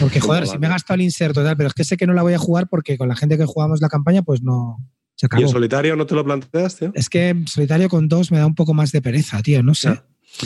Porque, 0.00 0.20
joder, 0.20 0.46
si 0.46 0.58
me 0.58 0.68
he 0.68 0.70
gastado 0.70 0.96
el 0.96 1.02
inserto 1.02 1.40
y 1.40 1.44
tal, 1.44 1.56
pero 1.56 1.68
es 1.68 1.74
que 1.74 1.82
sé 1.84 1.96
que 1.96 2.06
no 2.06 2.12
la 2.12 2.22
voy 2.22 2.34
a 2.34 2.38
jugar 2.38 2.68
porque 2.68 2.96
con 2.96 3.08
la 3.08 3.16
gente 3.16 3.36
que 3.36 3.44
jugamos 3.46 3.80
la 3.80 3.88
campaña, 3.88 4.22
pues 4.22 4.42
no. 4.42 4.76
Se 5.16 5.26
¿Y 5.26 5.28
en 5.32 5.36
acabó. 5.38 5.52
solitario 5.52 5.96
no 5.96 6.06
te 6.06 6.14
lo 6.14 6.24
planteas, 6.24 6.76
tío? 6.76 6.92
Es 6.94 7.08
que 7.08 7.30
en 7.30 7.48
solitario 7.48 7.88
con 7.88 8.08
dos 8.08 8.30
me 8.30 8.38
da 8.38 8.46
un 8.46 8.54
poco 8.54 8.72
más 8.72 8.92
de 8.92 9.02
pereza, 9.02 9.42
tío, 9.42 9.62
no 9.64 9.74
sé. 9.74 9.88
Ya. 9.88 10.04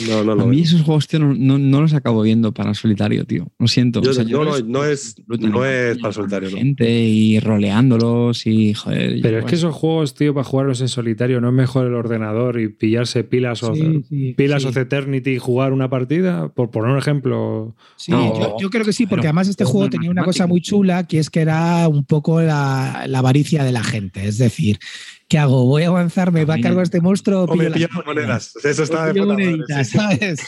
No, 0.09 0.23
no, 0.25 0.33
A 0.33 0.35
no. 0.35 0.47
mí 0.47 0.59
esos 0.61 0.81
juegos, 0.81 1.07
tío, 1.07 1.19
no, 1.19 1.33
no, 1.33 1.57
no 1.57 1.81
los 1.81 1.93
acabo 1.93 2.21
viendo 2.21 2.53
para 2.53 2.73
solitario, 2.73 3.23
tío. 3.25 3.47
Lo 3.57 3.67
siento. 3.67 4.01
Yo- 4.01 4.11
O 4.11 4.13
sea, 4.13 4.23
no, 4.25 4.29
yo 4.29 4.37
no, 4.39 4.43
los- 4.45 4.65
no 4.65 4.83
es, 4.83 5.15
no 5.27 5.63
es 5.65 5.97
para 5.99 6.13
solitario, 6.13 6.49
no. 6.49 6.57
Gente 6.57 6.89
y 7.05 7.39
roleándolos 7.39 8.45
y 8.45 8.73
joder. 8.73 9.19
Pero 9.21 9.39
yo, 9.39 9.39
es 9.39 9.45
que 9.45 9.55
esos 9.55 9.73
juegos, 9.73 10.13
tío, 10.13 10.33
para 10.33 10.43
jugarlos 10.43 10.81
en 10.81 10.89
solitario, 10.89 11.39
¿no 11.39 11.47
es 11.47 11.53
mejor 11.53 11.87
el 11.87 11.93
ordenador 11.93 12.59
y 12.59 12.67
pillarse 12.67 13.23
pilas 13.23 13.63
o 13.63 13.73
Sí, 13.73 14.03
sí, 14.09 14.33
pilas 14.35 14.63
sí. 14.63 14.67
of 14.67 14.75
Eternity 14.77 15.31
y 15.31 15.37
jugar 15.39 15.71
una 15.71 15.89
partida? 15.89 16.49
Por 16.49 16.71
poner 16.71 16.91
un 16.91 16.97
ejemplo. 16.97 17.75
Sí, 17.95 18.11
No, 18.11 18.37
yo, 18.37 18.55
yo 18.59 18.69
creo 18.69 18.83
que 18.83 18.91
sí, 18.93 19.05
porque 19.05 19.21
pero 19.21 19.29
además 19.29 19.47
este 19.47 19.63
es 19.63 19.69
juego 19.69 19.85
una 19.85 19.91
tenía 19.91 20.11
una 20.11 20.25
cosa 20.25 20.45
muy 20.45 20.59
chula, 20.61 21.07
que 21.07 21.19
es 21.19 21.29
que 21.29 21.39
era 21.39 21.87
un 21.87 22.03
poco 22.03 22.41
la, 22.41 23.05
la 23.07 23.19
avaricia 23.19 23.63
de 23.63 23.71
la 23.71 23.83
gente. 23.83 24.27
Es 24.27 24.37
decir, 24.39 24.77
¿qué 25.27 25.37
hago? 25.39 25.65
¿Voy 25.65 25.83
a 25.83 25.87
avanzar? 25.87 26.31
¿Me 26.31 26.45
va 26.45 26.55
a 26.55 26.61
cargar 26.61 26.83
este 26.83 27.01
monstruo? 27.01 27.43
O 27.43 27.55
me 27.55 27.71
pillo 27.71 27.87
las 27.95 28.05
monedas. 28.05 28.55
Eso 28.63 28.83
está 28.83 29.07
de 29.07 29.13
puta 29.13 29.25
madre, 29.33 29.45
moneditas, 29.47 29.87
sí. 29.89 29.97
¿sabes? 29.97 30.39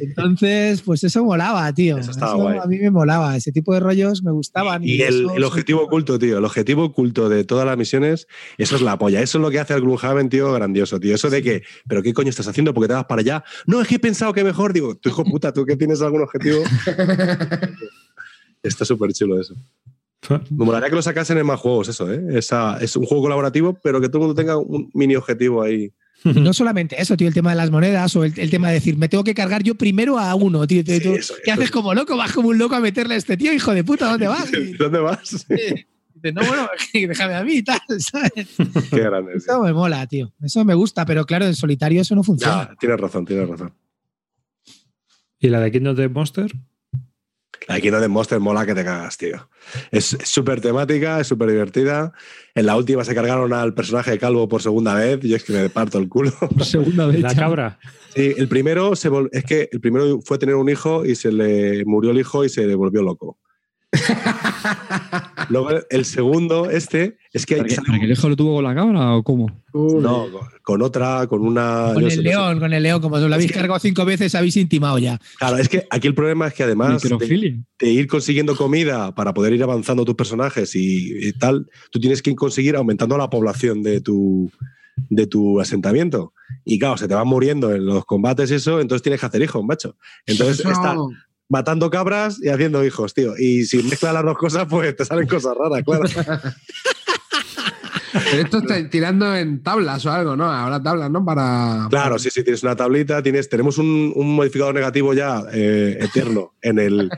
Entonces, 0.00 0.82
pues 0.82 1.04
eso 1.04 1.24
molaba, 1.24 1.72
tío. 1.72 1.98
Eso 1.98 2.10
estaba 2.10 2.34
guay. 2.34 2.58
a 2.62 2.66
mí 2.66 2.78
me 2.78 2.90
molaba. 2.90 3.36
Ese 3.36 3.52
tipo 3.52 3.72
de 3.74 3.80
rollos 3.80 4.22
me 4.22 4.32
gustaban. 4.32 4.84
Y 4.84 5.00
el, 5.02 5.24
eso- 5.24 5.34
el 5.34 5.44
objetivo 5.44 5.82
oculto, 5.82 6.18
tío, 6.18 6.38
el 6.38 6.44
objetivo 6.44 6.84
oculto 6.84 7.28
de 7.28 7.44
todas 7.44 7.66
las 7.66 7.76
misiones, 7.78 8.26
eso 8.58 8.76
es 8.76 8.82
la 8.82 8.98
polla. 8.98 9.20
Eso 9.22 9.38
es 9.38 9.42
lo 9.42 9.50
que 9.50 9.60
hace 9.60 9.74
al 9.74 9.80
Gloomhaven, 9.80 10.28
tío, 10.28 10.52
grandioso, 10.52 11.00
tío. 11.00 11.14
Eso 11.14 11.30
de 11.30 11.42
que, 11.42 11.62
¿pero 11.88 12.02
qué 12.02 12.12
coño 12.12 12.30
estás 12.30 12.48
haciendo? 12.48 12.74
porque 12.74 12.88
te 12.88 12.94
vas 12.94 13.04
para 13.06 13.20
allá? 13.20 13.44
No, 13.66 13.80
es 13.80 13.88
que 13.88 13.96
he 13.96 13.98
pensado 13.98 14.32
que 14.32 14.44
mejor. 14.44 14.72
Digo, 14.72 14.96
tu 14.96 15.08
hijo 15.08 15.24
puta, 15.24 15.52
¿tú 15.52 15.64
que 15.64 15.76
tienes 15.76 16.02
algún 16.02 16.22
objetivo? 16.22 16.62
Está 18.62 18.84
súper 18.84 19.12
chulo 19.12 19.40
eso. 19.40 19.54
Me 20.50 20.64
molaría 20.64 20.88
que 20.90 20.96
lo 20.96 21.02
sacasen 21.02 21.38
en 21.38 21.46
más 21.46 21.60
juegos, 21.60 21.88
eso, 21.88 22.12
¿eh? 22.12 22.20
Esa, 22.32 22.78
es 22.78 22.96
un 22.96 23.04
juego 23.06 23.22
colaborativo, 23.24 23.78
pero 23.82 24.00
que 24.00 24.08
todo 24.08 24.18
el 24.18 24.26
mundo 24.26 24.34
tenga 24.34 24.56
un 24.58 24.90
mini 24.94 25.16
objetivo 25.16 25.62
ahí. 25.62 25.92
No 26.24 26.52
solamente 26.52 27.00
eso, 27.00 27.16
tío, 27.16 27.28
el 27.28 27.34
tema 27.34 27.50
de 27.50 27.56
las 27.56 27.70
monedas 27.70 28.16
o 28.16 28.24
el, 28.24 28.32
el 28.36 28.50
tema 28.50 28.68
de 28.68 28.74
decir, 28.74 28.96
me 28.98 29.08
tengo 29.08 29.22
que 29.22 29.34
cargar 29.34 29.62
yo 29.62 29.76
primero 29.76 30.18
a 30.18 30.34
uno, 30.34 30.66
tío. 30.66 30.82
Sí, 30.84 31.00
tú- 31.00 31.12
eso, 31.14 31.34
¿Qué 31.44 31.52
eso. 31.52 31.60
haces 31.60 31.70
como 31.70 31.94
loco? 31.94 32.16
Vas 32.16 32.32
como 32.32 32.48
un 32.48 32.58
loco 32.58 32.74
a 32.74 32.80
meterle 32.80 33.14
a 33.14 33.18
este 33.18 33.36
tío, 33.36 33.52
hijo 33.52 33.72
de 33.72 33.84
puta, 33.84 34.10
¿dónde 34.10 34.26
vas? 34.28 34.50
¿Dónde 34.78 34.98
vas? 34.98 35.46
Dice, 36.18 36.32
no, 36.32 36.40
bueno, 36.44 36.68
déjame 36.92 37.34
a 37.36 37.44
mí 37.44 37.58
y 37.58 37.62
tal, 37.62 37.78
¿sabes? 37.98 38.32
Qué 38.90 38.98
grande. 39.00 39.34
tío. 39.34 39.38
Eso 39.54 39.62
me 39.62 39.72
mola, 39.72 40.04
tío. 40.08 40.32
Eso 40.42 40.64
me 40.64 40.74
gusta, 40.74 41.06
pero 41.06 41.24
claro, 41.24 41.46
en 41.46 41.54
solitario 41.54 42.00
eso 42.00 42.16
no 42.16 42.24
funciona. 42.24 42.70
Ya, 42.70 42.74
tienes 42.80 42.98
razón, 42.98 43.24
tienes 43.24 43.48
razón. 43.48 43.72
¿Y 45.38 45.48
la 45.50 45.60
de 45.60 45.70
Kingdom 45.70 45.94
Death 45.94 46.10
Monster? 46.10 46.52
La 47.68 47.80
Kingdom 47.80 48.00
de 48.00 48.08
Monster 48.08 48.40
mola 48.40 48.64
que 48.66 48.74
te 48.74 48.82
cagas, 48.82 49.16
tío. 49.18 49.48
Es 49.90 50.16
súper 50.24 50.60
temática, 50.60 51.20
es 51.20 51.26
súper 51.26 51.50
divertida. 51.50 52.12
En 52.54 52.64
la 52.66 52.76
última 52.76 53.04
se 53.04 53.14
cargaron 53.14 53.52
al 53.52 53.74
personaje 53.74 54.10
de 54.12 54.18
Calvo 54.18 54.48
por 54.48 54.62
segunda 54.62 54.94
vez. 54.94 55.20
Yo 55.20 55.36
es 55.36 55.44
que 55.44 55.52
me 55.52 55.68
parto 55.68 55.98
el 55.98 56.08
culo. 56.08 56.32
Por 56.40 56.64
segunda 56.64 57.06
vez. 57.06 57.20
La 57.20 57.34
cabra. 57.34 57.78
Sí, 58.14 58.34
el 58.36 58.48
primero 58.48 58.96
se 58.96 59.10
vol- 59.10 59.28
es 59.32 59.44
que 59.44 59.68
el 59.70 59.80
primero 59.80 60.20
fue 60.24 60.38
tener 60.38 60.54
un 60.54 60.68
hijo 60.70 61.04
y 61.04 61.14
se 61.14 61.30
le 61.30 61.84
murió 61.84 62.10
el 62.10 62.18
hijo 62.18 62.42
y 62.44 62.48
se 62.48 62.66
le 62.66 62.74
volvió 62.74 63.02
loco. 63.02 63.38
Luego 65.48 65.70
el 65.90 66.04
segundo, 66.04 66.70
este, 66.70 67.16
es 67.32 67.46
que 67.46 67.56
¿Para 67.56 67.68
qué, 67.68 67.74
sale- 67.74 67.86
para 67.86 67.98
qué 68.00 68.04
el 68.06 68.12
hijo 68.12 68.28
lo 68.28 68.36
tuvo 68.36 68.54
con 68.56 68.64
la 68.64 68.74
cabra 68.74 69.14
o 69.16 69.22
cómo? 69.22 69.46
Uy. 69.72 70.02
no, 70.02 70.26
con 70.62 70.82
otra, 70.82 71.26
con 71.26 71.40
una. 71.42 71.90
Con 71.94 72.02
no 72.02 72.08
el 72.08 72.10
sé, 72.10 72.16
no 72.18 72.22
sé. 72.22 72.28
león, 72.28 72.58
con 72.60 72.72
el 72.72 72.82
león, 72.82 73.00
como 73.00 73.16
os 73.16 73.22
lo 73.22 73.26
habéis 73.34 73.46
Es 73.50 73.52
que- 73.52 73.58
cargado 73.60 73.80
cinco 73.80 74.04
veces, 74.04 74.34
habéis 74.34 74.56
intimado 74.56 74.98
ya. 74.98 75.18
Claro, 75.38 75.56
es 75.58 75.68
que 75.68 75.86
aquí 75.90 76.06
el 76.06 76.14
problema 76.14 76.48
es 76.48 76.54
que 76.54 76.64
además 76.64 77.02
de, 77.02 77.90
ir 77.90 78.06
consiguiendo 78.06 78.56
comida 78.56 79.14
para 79.14 79.32
poder 79.32 79.52
ir 79.54 79.62
avanzando 79.62 80.04
tus 80.04 80.14
personajes 80.14 80.74
y, 80.74 81.28
y 81.28 81.32
tal, 81.32 81.66
tú 81.90 81.98
tienes 82.00 82.20
que 82.22 82.34
conseguir 82.34 82.76
aumentando 82.76 83.16
la 83.16 83.30
población 83.30 83.82
de 83.82 84.00
tu, 84.00 84.50
de 85.08 85.26
tu 85.26 85.60
asentamiento. 85.60 86.32
Y 86.64 86.78
claro, 86.78 86.96
se 86.96 87.08
te 87.08 87.14
van 87.14 87.28
muriendo 87.28 87.72
en 87.74 87.86
los 87.86 88.04
combates 88.04 88.50
y 88.50 88.54
eso, 88.54 88.80
entonces 88.80 89.02
tienes 89.02 89.20
que 89.20 89.26
hacer 89.26 89.42
hijos, 89.42 89.64
macho. 89.64 89.96
Entonces 90.26 90.60
está 90.66 90.96
matando 91.48 91.90
cabras 91.90 92.38
y 92.42 92.48
haciendo 92.48 92.84
hijos, 92.84 93.14
tío. 93.14 93.34
Y 93.38 93.64
si 93.64 93.82
mezclas 93.82 94.14
las 94.14 94.24
dos 94.24 94.36
cosas, 94.36 94.66
pues 94.68 94.94
te 94.96 95.04
salen 95.04 95.26
cosas 95.26 95.54
raras, 95.56 95.82
claro. 95.84 96.04
Pero 98.12 98.42
esto 98.42 98.58
está 98.58 98.88
tirando 98.88 99.36
en 99.36 99.62
tablas 99.62 100.04
o 100.06 100.10
algo, 100.10 100.34
¿no? 100.34 100.50
Habrá 100.50 100.82
tablas, 100.82 101.10
¿no? 101.10 101.24
Para. 101.24 101.86
Claro, 101.90 102.18
sí, 102.18 102.30
sí, 102.30 102.42
tienes 102.42 102.62
una 102.62 102.74
tablita, 102.74 103.22
tienes, 103.22 103.48
tenemos 103.48 103.78
un, 103.78 104.12
un 104.14 104.34
modificador 104.34 104.74
negativo 104.74 105.12
ya 105.12 105.42
eh, 105.52 105.98
eterno 106.00 106.54
en, 106.62 106.78
el, 106.78 107.10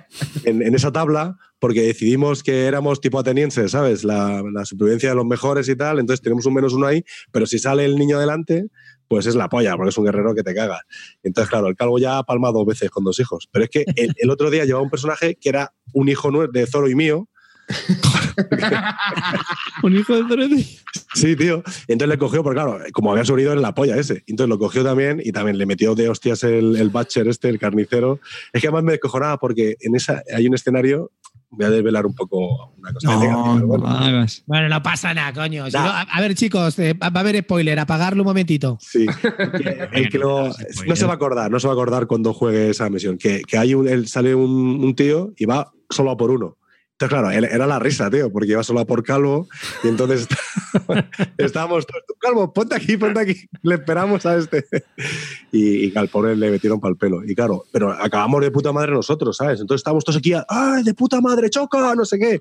en, 0.44 0.62
en 0.62 0.74
esa 0.74 0.90
tabla 0.90 1.38
porque 1.60 1.82
decidimos 1.82 2.42
que 2.42 2.64
éramos 2.64 3.00
tipo 3.00 3.20
atenienses, 3.20 3.72
¿sabes? 3.72 4.02
La, 4.02 4.42
la 4.50 4.64
supervivencia 4.64 5.10
de 5.10 5.14
los 5.14 5.26
mejores 5.26 5.68
y 5.68 5.76
tal, 5.76 5.98
entonces 5.98 6.22
tenemos 6.22 6.46
un 6.46 6.54
menos 6.54 6.72
uno 6.72 6.86
ahí, 6.86 7.04
pero 7.30 7.46
si 7.46 7.58
sale 7.58 7.84
el 7.84 7.96
niño 7.96 8.16
adelante, 8.16 8.66
pues 9.10 9.26
es 9.26 9.34
la 9.34 9.48
polla, 9.48 9.76
porque 9.76 9.88
es 9.88 9.98
un 9.98 10.04
guerrero 10.04 10.36
que 10.36 10.44
te 10.44 10.54
caga. 10.54 10.82
Entonces, 11.24 11.50
claro, 11.50 11.66
el 11.66 11.74
calvo 11.74 11.98
ya 11.98 12.18
ha 12.18 12.22
palmado 12.22 12.60
dos 12.60 12.66
veces 12.66 12.90
con 12.90 13.02
dos 13.02 13.18
hijos. 13.18 13.48
Pero 13.50 13.64
es 13.64 13.70
que 13.70 13.84
el, 13.96 14.14
el 14.16 14.30
otro 14.30 14.50
día 14.50 14.64
llevaba 14.64 14.84
un 14.84 14.90
personaje 14.90 15.34
que 15.34 15.48
era 15.48 15.74
un 15.92 16.08
hijo 16.08 16.30
de 16.46 16.66
Zoro 16.68 16.88
y 16.88 16.94
mío. 16.94 17.28
Un 19.82 19.96
hijo 19.96 20.14
de 20.14 20.28
Zorete. 20.28 20.66
Sí, 21.14 21.36
tío. 21.36 21.62
Entonces 21.88 22.08
le 22.08 22.18
cogió, 22.18 22.42
porque 22.42 22.60
claro, 22.60 22.78
como 22.92 23.10
había 23.10 23.24
sobrevivido 23.24 23.54
en 23.54 23.62
la 23.62 23.74
polla 23.74 23.96
ese. 23.96 24.22
Entonces 24.26 24.48
lo 24.48 24.58
cogió 24.58 24.84
también 24.84 25.20
y 25.24 25.32
también 25.32 25.58
le 25.58 25.66
metió 25.66 25.94
de 25.94 26.08
hostias 26.08 26.44
el, 26.44 26.76
el 26.76 26.90
Butcher 26.90 27.26
este, 27.28 27.48
el 27.48 27.58
carnicero. 27.58 28.20
Es 28.52 28.60
que 28.60 28.68
además 28.68 28.84
me 28.84 28.92
descojonaba 28.92 29.38
porque 29.38 29.76
en 29.80 29.96
esa 29.96 30.22
hay 30.34 30.46
un 30.46 30.54
escenario, 30.54 31.10
voy 31.50 31.66
a 31.66 31.70
desvelar 31.70 32.06
un 32.06 32.14
poco 32.14 32.72
una 32.78 32.92
cosa 32.92 33.08
negativa, 33.16 33.32
No, 33.32 33.58
no 33.58 33.66
bueno. 33.66 34.68
no 34.68 34.82
pasa 34.82 35.12
nada, 35.14 35.32
coño. 35.32 35.66
Si 35.66 35.72
Nah. 35.76 35.82
no- 35.84 35.90
a, 35.90 36.00
a 36.02 36.20
ver, 36.20 36.34
chicos, 36.34 36.78
eh, 36.78 36.94
va 36.94 37.08
a 37.12 37.20
haber 37.20 37.38
spoiler, 37.42 37.78
apagarlo 37.78 38.22
un 38.22 38.26
momentito. 38.28 38.78
Sí. 38.80 39.06
El 39.92 40.08
que 40.08 40.18
lo- 40.18 40.48
no 40.86 40.96
se 40.96 41.04
va 41.06 41.12
a 41.12 41.16
acordar, 41.16 41.50
no 41.50 41.58
se 41.60 41.66
va 41.66 41.72
a 41.72 41.76
acordar 41.76 42.06
cuando 42.06 42.32
juegue 42.32 42.70
esa 42.70 42.88
misión. 42.88 43.18
Que, 43.18 43.42
que 43.46 43.58
hay 43.58 43.74
un, 43.74 43.88
él 43.88 44.06
sale 44.08 44.34
un, 44.34 44.50
un 44.84 44.94
tío 44.94 45.32
y 45.36 45.44
va 45.46 45.70
solo 45.88 46.10
a 46.12 46.16
por 46.16 46.30
uno. 46.30 46.56
Entonces, 47.00 47.18
claro, 47.18 47.30
era 47.30 47.66
la 47.66 47.78
risa, 47.78 48.10
tío, 48.10 48.30
porque 48.30 48.50
iba 48.50 48.62
solo 48.62 48.80
a 48.80 48.84
por 48.84 49.02
Calvo 49.02 49.48
y 49.82 49.88
entonces 49.88 50.28
estábamos 51.38 51.86
todos, 51.86 52.04
"Tú, 52.06 52.12
Calvo, 52.18 52.52
ponte 52.52 52.74
aquí, 52.74 52.98
ponte 52.98 53.20
aquí, 53.20 53.48
le 53.62 53.76
esperamos 53.76 54.26
a 54.26 54.36
este. 54.36 54.66
Y, 55.52 55.86
y 55.86 55.98
al 55.98 56.08
pobre 56.08 56.36
le 56.36 56.48
metieron 56.50 56.78
para 56.78 56.92
el 56.92 56.96
pelo. 56.98 57.24
Y 57.24 57.34
claro, 57.34 57.64
pero 57.72 57.90
acabamos 57.90 58.42
de 58.42 58.52
puta 58.52 58.70
madre 58.70 58.92
nosotros, 58.92 59.36
¿sabes? 59.36 59.60
Entonces 59.60 59.80
estábamos 59.80 60.04
todos 60.04 60.18
aquí, 60.18 60.32
¡ay, 60.46 60.84
de 60.84 60.94
puta 60.94 61.20
madre, 61.20 61.50
choca! 61.50 61.94
No 61.96 62.04
sé 62.04 62.18
qué. 62.20 62.40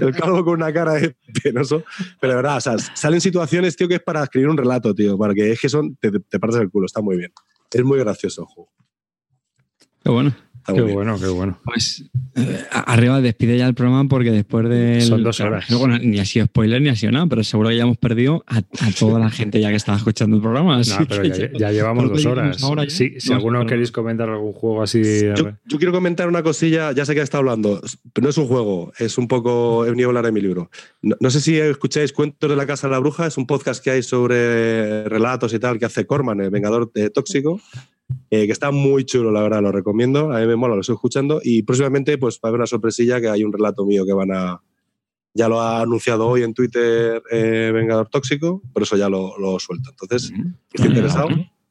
El 0.00 0.14
calvo 0.14 0.44
con 0.44 0.54
una 0.54 0.72
cara 0.72 0.92
de 0.92 1.16
penoso. 1.42 1.82
Pero 2.20 2.32
de 2.32 2.36
verdad, 2.36 2.58
o 2.58 2.60
sea, 2.60 2.78
salen 2.78 3.20
situaciones, 3.20 3.74
tío, 3.74 3.88
que 3.88 3.96
es 3.96 4.02
para 4.02 4.22
escribir 4.22 4.50
un 4.50 4.56
relato, 4.56 4.94
tío, 4.94 5.18
para 5.18 5.34
que 5.34 5.50
es 5.50 5.60
que 5.60 5.68
son, 5.68 5.96
te, 5.96 6.12
te 6.12 6.38
partes 6.38 6.60
el 6.60 6.70
culo, 6.70 6.86
está 6.86 7.00
muy 7.00 7.16
bien. 7.16 7.32
Es 7.72 7.82
muy 7.82 7.98
gracioso 7.98 8.42
el 8.42 8.46
juego. 8.46 8.70
Qué 10.04 10.10
bueno. 10.10 10.36
Está 10.68 10.74
Qué 10.74 10.82
bien. 10.82 10.94
bueno, 10.96 11.18
qué 11.18 11.26
bueno. 11.28 11.58
Pues 11.64 12.04
eh, 12.36 12.64
arriba 12.70 13.22
despide 13.22 13.56
ya 13.56 13.66
el 13.66 13.72
programa 13.74 14.06
porque 14.06 14.30
después 14.30 14.68
de. 14.68 15.00
Son 15.00 15.22
dos 15.22 15.40
horas. 15.40 15.64
Bueno, 15.70 15.98
ni 15.98 16.18
ha 16.18 16.26
sido 16.26 16.44
spoiler 16.44 16.82
ni 16.82 16.90
ha 16.90 16.94
sido 16.96 17.10
nada, 17.12 17.26
pero 17.26 17.42
seguro 17.42 17.70
que 17.70 17.76
ya 17.76 17.84
hemos 17.84 17.96
perdido 17.96 18.44
a, 18.46 18.58
a 18.58 18.92
toda 18.98 19.18
la 19.18 19.30
gente 19.30 19.60
ya 19.60 19.70
que 19.70 19.76
estaba 19.76 19.96
escuchando 19.96 20.36
el 20.36 20.42
programa. 20.42 20.76
No, 20.78 20.84
pero 21.08 21.22
que 21.22 21.30
ya, 21.30 21.50
ya 21.58 21.72
llevamos 21.72 22.10
dos 22.10 22.26
horas. 22.26 22.62
ahora 22.62 22.84
ya. 22.84 22.90
Sí, 22.90 23.14
si 23.18 23.30
No, 23.30 23.36
alguno 23.36 23.60
pero- 23.60 23.68
queréis 23.70 23.90
comentar 23.90 24.28
algún 24.28 24.52
juego 24.52 24.82
así. 24.82 25.00
Yo, 25.36 25.52
yo 25.64 25.78
quiero 25.78 25.92
comentar 25.92 26.28
una 26.28 26.42
cosilla, 26.42 26.92
ya 26.92 27.06
sé 27.06 27.14
que 27.14 27.22
está 27.22 27.38
hablando, 27.38 27.80
pero 28.12 28.24
no 28.26 28.28
es 28.30 28.36
un 28.36 28.46
juego, 28.46 28.92
es 28.98 29.16
un 29.16 29.26
poco, 29.26 29.86
he 29.86 29.90
venido 29.90 30.08
a 30.08 30.10
hablar 30.10 30.26
de 30.26 30.32
mi 30.32 30.42
libro. 30.42 30.70
No, 31.00 31.16
no 31.18 31.30
sé 31.30 31.40
si 31.40 31.56
escucháis 31.58 32.12
Cuentos 32.12 32.50
de 32.50 32.56
la 32.56 32.66
Casa 32.66 32.88
de 32.88 32.92
la 32.92 32.98
Bruja, 32.98 33.26
es 33.26 33.38
un 33.38 33.46
podcast 33.46 33.82
que 33.82 33.90
hay 33.90 34.02
sobre 34.02 35.04
relatos 35.08 35.54
y 35.54 35.58
tal 35.58 35.78
que 35.78 35.86
hace 35.86 36.04
Corman, 36.06 36.40
el 36.42 36.50
Vengador 36.50 36.90
eh, 36.94 37.08
Tóxico, 37.08 37.60
eh, 38.30 38.46
que 38.46 38.52
está 38.52 38.70
muy 38.70 39.04
chulo, 39.04 39.30
la 39.30 39.42
verdad, 39.42 39.62
lo 39.62 39.72
recomiendo, 39.72 40.32
a 40.32 40.40
mí 40.40 40.46
me 40.46 40.56
mola, 40.56 40.74
lo 40.74 40.80
estoy 40.80 40.94
escuchando 40.94 41.40
y 41.42 41.62
próximamente 41.62 42.18
pues 42.18 42.36
va 42.36 42.40
a 42.44 42.48
haber 42.48 42.60
una 42.60 42.66
sorpresilla 42.66 43.20
que 43.20 43.28
hay 43.28 43.44
un 43.44 43.52
relato 43.52 43.84
mío 43.84 44.04
que 44.06 44.12
van 44.12 44.32
a... 44.32 44.60
Ya 45.34 45.48
lo 45.48 45.60
ha 45.60 45.82
anunciado 45.82 46.26
hoy 46.26 46.42
en 46.42 46.52
Twitter 46.54 47.22
eh, 47.30 47.70
Vengador 47.72 48.08
Tóxico, 48.08 48.62
por 48.72 48.82
eso 48.82 48.96
ya 48.96 49.08
lo, 49.08 49.38
lo 49.38 49.58
suelto. 49.58 49.90
Entonces, 49.90 50.32
Mm. 50.32 50.54
¿estás 50.72 50.86
interesado? 50.86 51.28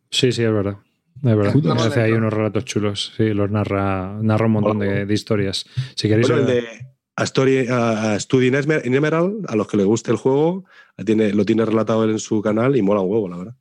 Sí, 0.09 0.31
sí, 0.31 0.43
es 0.43 0.53
verdad. 0.53 0.77
Es 1.18 1.35
verdad. 1.35 1.53
Nos 1.55 1.85
hace 1.85 2.01
ahí 2.01 2.11
no. 2.11 2.18
unos 2.18 2.34
relatos 2.34 2.64
chulos. 2.65 3.14
Sí, 3.18 3.34
los 3.34 3.49
narra, 3.49 4.19
narra 4.22 4.45
un 4.45 4.51
montón 4.53 4.80
de, 4.80 5.05
de 5.05 5.14
historias. 5.14 5.65
Si 5.95 6.07
queréis. 6.07 6.27
Bueno, 6.30 6.43
el 6.43 6.47
de 6.47 6.64
a 7.18 7.23
Story, 7.23 7.68
a 7.68 8.14
a 8.14 8.19
Study 8.19 8.47
in 8.47 8.93
Emerald, 8.93 9.45
a 9.49 9.55
los 9.55 9.68
que 9.68 9.76
les 9.76 9.88
guste 9.88 10.11
el 10.11 10.18
juego, 10.18 10.65
tiene, 11.03 11.34
lo 11.34 11.43
tiene 11.45 11.65
relatado 11.65 12.03
él 12.03 12.11
en 12.11 12.19
su 12.19 12.41
canal 12.43 12.76
y 12.76 12.84
mola 12.84 13.01
un 13.01 13.11
huevo, 13.11 13.27
la 13.27 13.38
verdad. 13.38 13.55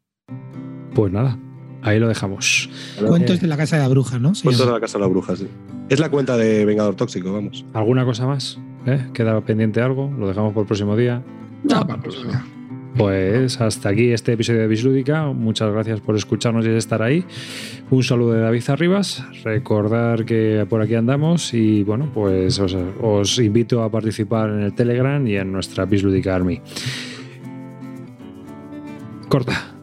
Pues 0.94 1.10
nada, 1.10 1.38
ahí 1.82 1.98
lo 1.98 2.08
dejamos. 2.08 2.68
Cuentos 3.06 3.40
de 3.40 3.46
la 3.46 3.56
casa 3.56 3.76
de 3.76 3.82
la 3.82 3.88
bruja, 3.88 4.18
¿no? 4.18 4.32
Cuentos 4.42 4.66
de 4.66 4.72
la 4.72 4.80
Casa 4.80 4.98
de 4.98 5.02
la 5.02 5.08
Bruja, 5.08 5.36
sí. 5.36 5.46
Es 5.88 6.00
la 6.00 6.10
cuenta 6.10 6.36
de 6.36 6.64
Vengador 6.64 6.94
Tóxico, 6.96 7.32
vamos. 7.32 7.64
¿Alguna 7.72 8.04
cosa 8.04 8.26
más? 8.26 8.58
¿Eh? 8.86 9.06
¿Queda 9.12 9.40
pendiente 9.40 9.80
algo? 9.80 10.12
¿Lo 10.18 10.28
dejamos 10.28 10.52
por 10.52 10.62
el 10.62 10.66
próximo 10.66 10.96
día? 10.96 11.22
Para 11.68 11.86
la 11.86 12.00
próxima. 12.00 12.46
Pues 12.96 13.60
hasta 13.60 13.90
aquí 13.90 14.10
este 14.10 14.32
episodio 14.32 14.60
de 14.60 14.68
Bislúdica. 14.68 15.26
Muchas 15.26 15.70
gracias 15.70 16.00
por 16.00 16.16
escucharnos 16.16 16.64
y 16.64 16.70
estar 16.70 17.02
ahí. 17.02 17.24
Un 17.90 18.02
saludo 18.02 18.32
de 18.32 18.40
David 18.40 18.62
Arribas. 18.68 19.22
Recordar 19.44 20.24
que 20.24 20.66
por 20.68 20.80
aquí 20.80 20.94
andamos 20.94 21.52
y 21.52 21.82
bueno, 21.82 22.10
pues 22.14 22.58
os, 22.58 22.74
os 23.02 23.38
invito 23.38 23.82
a 23.82 23.90
participar 23.90 24.48
en 24.50 24.62
el 24.62 24.74
Telegram 24.74 25.24
y 25.26 25.36
en 25.36 25.52
nuestra 25.52 25.84
Bislúdica 25.84 26.34
Army. 26.34 26.62
Corta. 29.28 29.75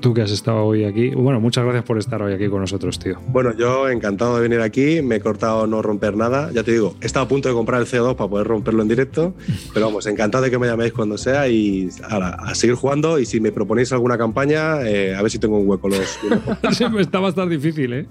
Tú 0.00 0.14
que 0.14 0.22
has 0.22 0.30
estado 0.30 0.64
hoy 0.64 0.84
aquí. 0.84 1.10
Bueno, 1.10 1.40
muchas 1.40 1.62
gracias 1.64 1.84
por 1.84 1.98
estar 1.98 2.22
hoy 2.22 2.32
aquí 2.32 2.48
con 2.48 2.60
nosotros, 2.60 2.98
tío. 2.98 3.18
Bueno, 3.28 3.54
yo 3.54 3.88
encantado 3.90 4.36
de 4.36 4.42
venir 4.42 4.60
aquí, 4.62 5.02
me 5.02 5.16
he 5.16 5.20
cortado 5.20 5.66
no 5.66 5.82
romper 5.82 6.16
nada. 6.16 6.50
Ya 6.52 6.62
te 6.62 6.72
digo, 6.72 6.96
he 7.02 7.06
estado 7.06 7.26
a 7.26 7.28
punto 7.28 7.48
de 7.48 7.54
comprar 7.54 7.82
el 7.82 7.86
CO2 7.86 8.16
para 8.16 8.30
poder 8.30 8.46
romperlo 8.46 8.80
en 8.80 8.88
directo, 8.88 9.34
pero 9.74 9.86
vamos, 9.86 10.06
encantado 10.06 10.42
de 10.44 10.50
que 10.50 10.58
me 10.58 10.66
llaméis 10.66 10.94
cuando 10.94 11.18
sea 11.18 11.48
y 11.48 11.90
ala, 12.08 12.30
a 12.30 12.54
seguir 12.54 12.76
jugando. 12.76 13.18
Y 13.18 13.26
si 13.26 13.40
me 13.40 13.52
proponéis 13.52 13.92
alguna 13.92 14.16
campaña, 14.16 14.82
eh, 14.82 15.14
a 15.14 15.20
ver 15.20 15.30
si 15.30 15.38
tengo 15.38 15.58
un 15.58 15.68
hueco 15.68 15.88
los. 15.88 16.18
Siempre 16.72 17.02
está 17.02 17.20
bastante 17.20 17.56
difícil, 17.56 17.92
¿eh? 17.92 18.06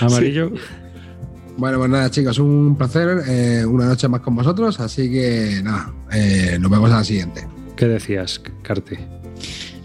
Amarillo. 0.00 0.50
Bueno, 1.56 1.78
pues 1.78 1.90
nada, 1.90 2.10
chicos, 2.10 2.38
un 2.38 2.76
placer. 2.76 3.22
eh, 3.28 3.64
una 3.64 3.86
noche 3.86 4.08
más 4.08 4.22
con 4.22 4.34
vosotros. 4.34 4.80
Así 4.80 5.08
que 5.10 5.60
nada, 5.62 5.92
eh, 6.12 6.58
nos 6.60 6.70
vemos 6.70 6.90
a 6.90 6.96
la 6.96 7.04
siguiente. 7.04 7.46
¿Qué 7.76 7.86
decías, 7.86 8.42
Carte? 8.62 9.21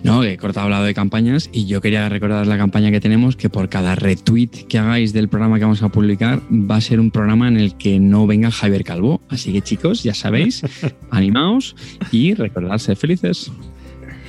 No, 0.07 0.21
que 0.21 0.37
Corta 0.37 0.61
ha 0.61 0.63
hablado 0.63 0.85
de 0.85 0.93
campañas 0.93 1.49
y 1.51 1.65
yo 1.65 1.81
quería 1.81 2.07
recordar 2.07 2.47
la 2.47 2.57
campaña 2.57 2.91
que 2.91 3.01
tenemos, 3.01 3.35
que 3.35 3.49
por 3.49 3.67
cada 3.67 3.93
retweet 3.93 4.67
que 4.69 4.77
hagáis 4.77 5.11
del 5.11 5.27
programa 5.27 5.57
que 5.57 5.65
vamos 5.65 5.83
a 5.83 5.89
publicar 5.89 6.41
va 6.49 6.77
a 6.77 6.81
ser 6.81 7.01
un 7.01 7.11
programa 7.11 7.49
en 7.49 7.57
el 7.57 7.75
que 7.75 7.99
no 7.99 8.25
venga 8.25 8.49
Javier 8.49 8.85
Calvo. 8.85 9.21
Así 9.27 9.51
que 9.51 9.61
chicos, 9.61 10.03
ya 10.03 10.13
sabéis, 10.13 10.61
animaos 11.11 11.75
y 12.09 12.33
recordad 12.35 12.77
ser 12.77 12.95
felices. 12.95 13.51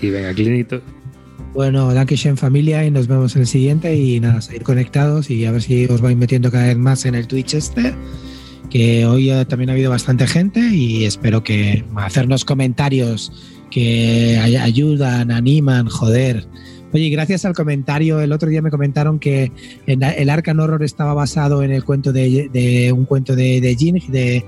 Y 0.03 0.11
venga, 0.11 0.35
Clinito. 0.35 0.83
Bueno, 1.55 1.95
Dankeschön 1.95 2.37
familia 2.37 2.85
y 2.85 2.91
nos 2.91 3.07
vemos 3.07 3.37
en 3.37 3.43
el 3.43 3.47
siguiente 3.47 3.97
y 3.97 4.19
nada, 4.19 4.41
seguir 4.41 4.65
conectados 4.65 5.31
y 5.31 5.45
a 5.45 5.53
ver 5.53 5.63
si 5.63 5.87
os 5.87 6.01
vais 6.01 6.17
metiendo 6.17 6.51
cada 6.51 6.67
vez 6.67 6.77
más 6.77 7.05
en 7.05 7.15
el 7.15 7.29
Twitch 7.29 7.55
este, 7.55 7.95
que 8.71 9.07
hoy 9.07 9.31
también 9.49 9.71
ha 9.71 9.73
habido 9.73 9.91
bastante 9.91 10.27
gente 10.27 10.61
y 10.61 11.05
espero 11.05 11.43
que 11.43 11.85
hacernos 11.97 12.45
comentarios 12.45 13.33
que 13.71 14.39
ay- 14.41 14.57
ayudan, 14.57 15.31
animan, 15.31 15.89
joder. 15.89 16.47
Oye, 16.93 17.11
gracias 17.11 17.45
al 17.45 17.53
comentario, 17.55 18.21
el 18.21 18.33
otro 18.33 18.49
día 18.49 18.63
me 18.63 18.71
comentaron 18.71 19.19
que 19.19 19.53
el 19.87 20.31
Arcan 20.31 20.59
Horror 20.59 20.83
estaba 20.83 21.13
basado 21.13 21.63
en 21.63 21.71
el 21.71 21.85
cuento 21.85 22.13
de, 22.13 22.49
de- 22.53 22.93
un 22.93 23.05
cuento 23.05 23.37
de, 23.37 23.61
de 23.61 23.77
Jin, 23.77 24.03
de, 24.09 24.43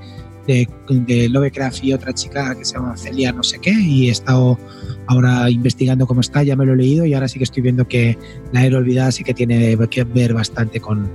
de, 0.46 0.68
de 1.06 1.28
Lovecraft 1.28 1.84
y 1.84 1.92
otra 1.92 2.14
chica 2.14 2.54
que 2.56 2.64
se 2.64 2.74
llama 2.74 2.96
Celia 2.96 3.30
no 3.32 3.42
sé 3.42 3.58
qué 3.60 3.72
y 3.72 4.08
he 4.08 4.10
estado 4.10 4.58
ahora 5.06 5.50
investigando 5.50 6.06
cómo 6.06 6.22
está, 6.22 6.42
ya 6.42 6.56
me 6.56 6.64
lo 6.64 6.72
he 6.72 6.76
leído 6.76 7.04
y 7.04 7.12
ahora 7.12 7.28
sí 7.28 7.38
que 7.38 7.44
estoy 7.44 7.62
viendo 7.62 7.86
que 7.86 8.16
la 8.52 8.64
era 8.64 8.78
olvidada 8.78 9.12
sí 9.12 9.22
que 9.22 9.34
tiene 9.34 9.76
que 9.90 10.04
ver 10.04 10.32
bastante 10.32 10.80
con, 10.80 11.10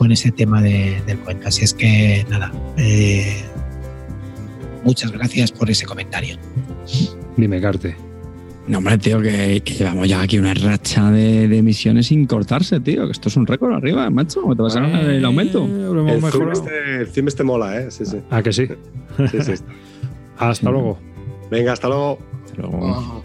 con 0.00 0.10
ese 0.12 0.32
tema 0.32 0.62
de- 0.62 1.02
del 1.06 1.18
cuento. 1.18 1.46
Así 1.48 1.62
es 1.62 1.74
que 1.74 2.24
nada, 2.30 2.50
eh, 2.78 3.42
muchas 4.82 5.12
gracias 5.12 5.52
por 5.52 5.68
ese 5.70 5.84
comentario. 5.84 6.38
Dime, 7.36 7.60
Carte. 7.60 7.94
No, 8.66 8.78
hombre, 8.78 8.96
tío, 8.96 9.20
que, 9.20 9.60
que 9.62 9.74
llevamos 9.74 10.08
ya 10.08 10.22
aquí 10.22 10.38
una 10.38 10.54
racha 10.54 11.10
de, 11.10 11.48
de 11.48 11.58
emisiones 11.58 12.06
sin 12.06 12.26
cortarse, 12.26 12.80
tío. 12.80 13.04
Que 13.04 13.12
esto 13.12 13.28
es 13.28 13.36
un 13.36 13.46
récord 13.46 13.74
arriba, 13.74 14.08
macho. 14.08 14.40
¿Te 14.56 14.62
vas 14.62 14.74
a 14.76 14.80
ganar 14.80 15.04
el 15.04 15.22
aumento? 15.22 15.64
El 15.66 16.22
zoom, 16.30 16.50
este, 16.50 16.96
el 17.00 17.06
zoom 17.08 17.28
este 17.28 17.42
mola, 17.44 17.78
¿eh? 17.78 17.90
Sí, 17.90 18.06
sí. 18.06 18.16
Ah, 18.30 18.42
que 18.42 18.54
sí. 18.54 18.68
sí, 19.30 19.38
sí. 19.42 19.52
Hasta 20.38 20.70
luego. 20.70 20.98
Venga, 21.50 21.72
hasta 21.74 21.88
luego. 21.88 22.18
Hasta 22.46 22.62
luego. 22.62 22.78
Oh. 22.80 23.22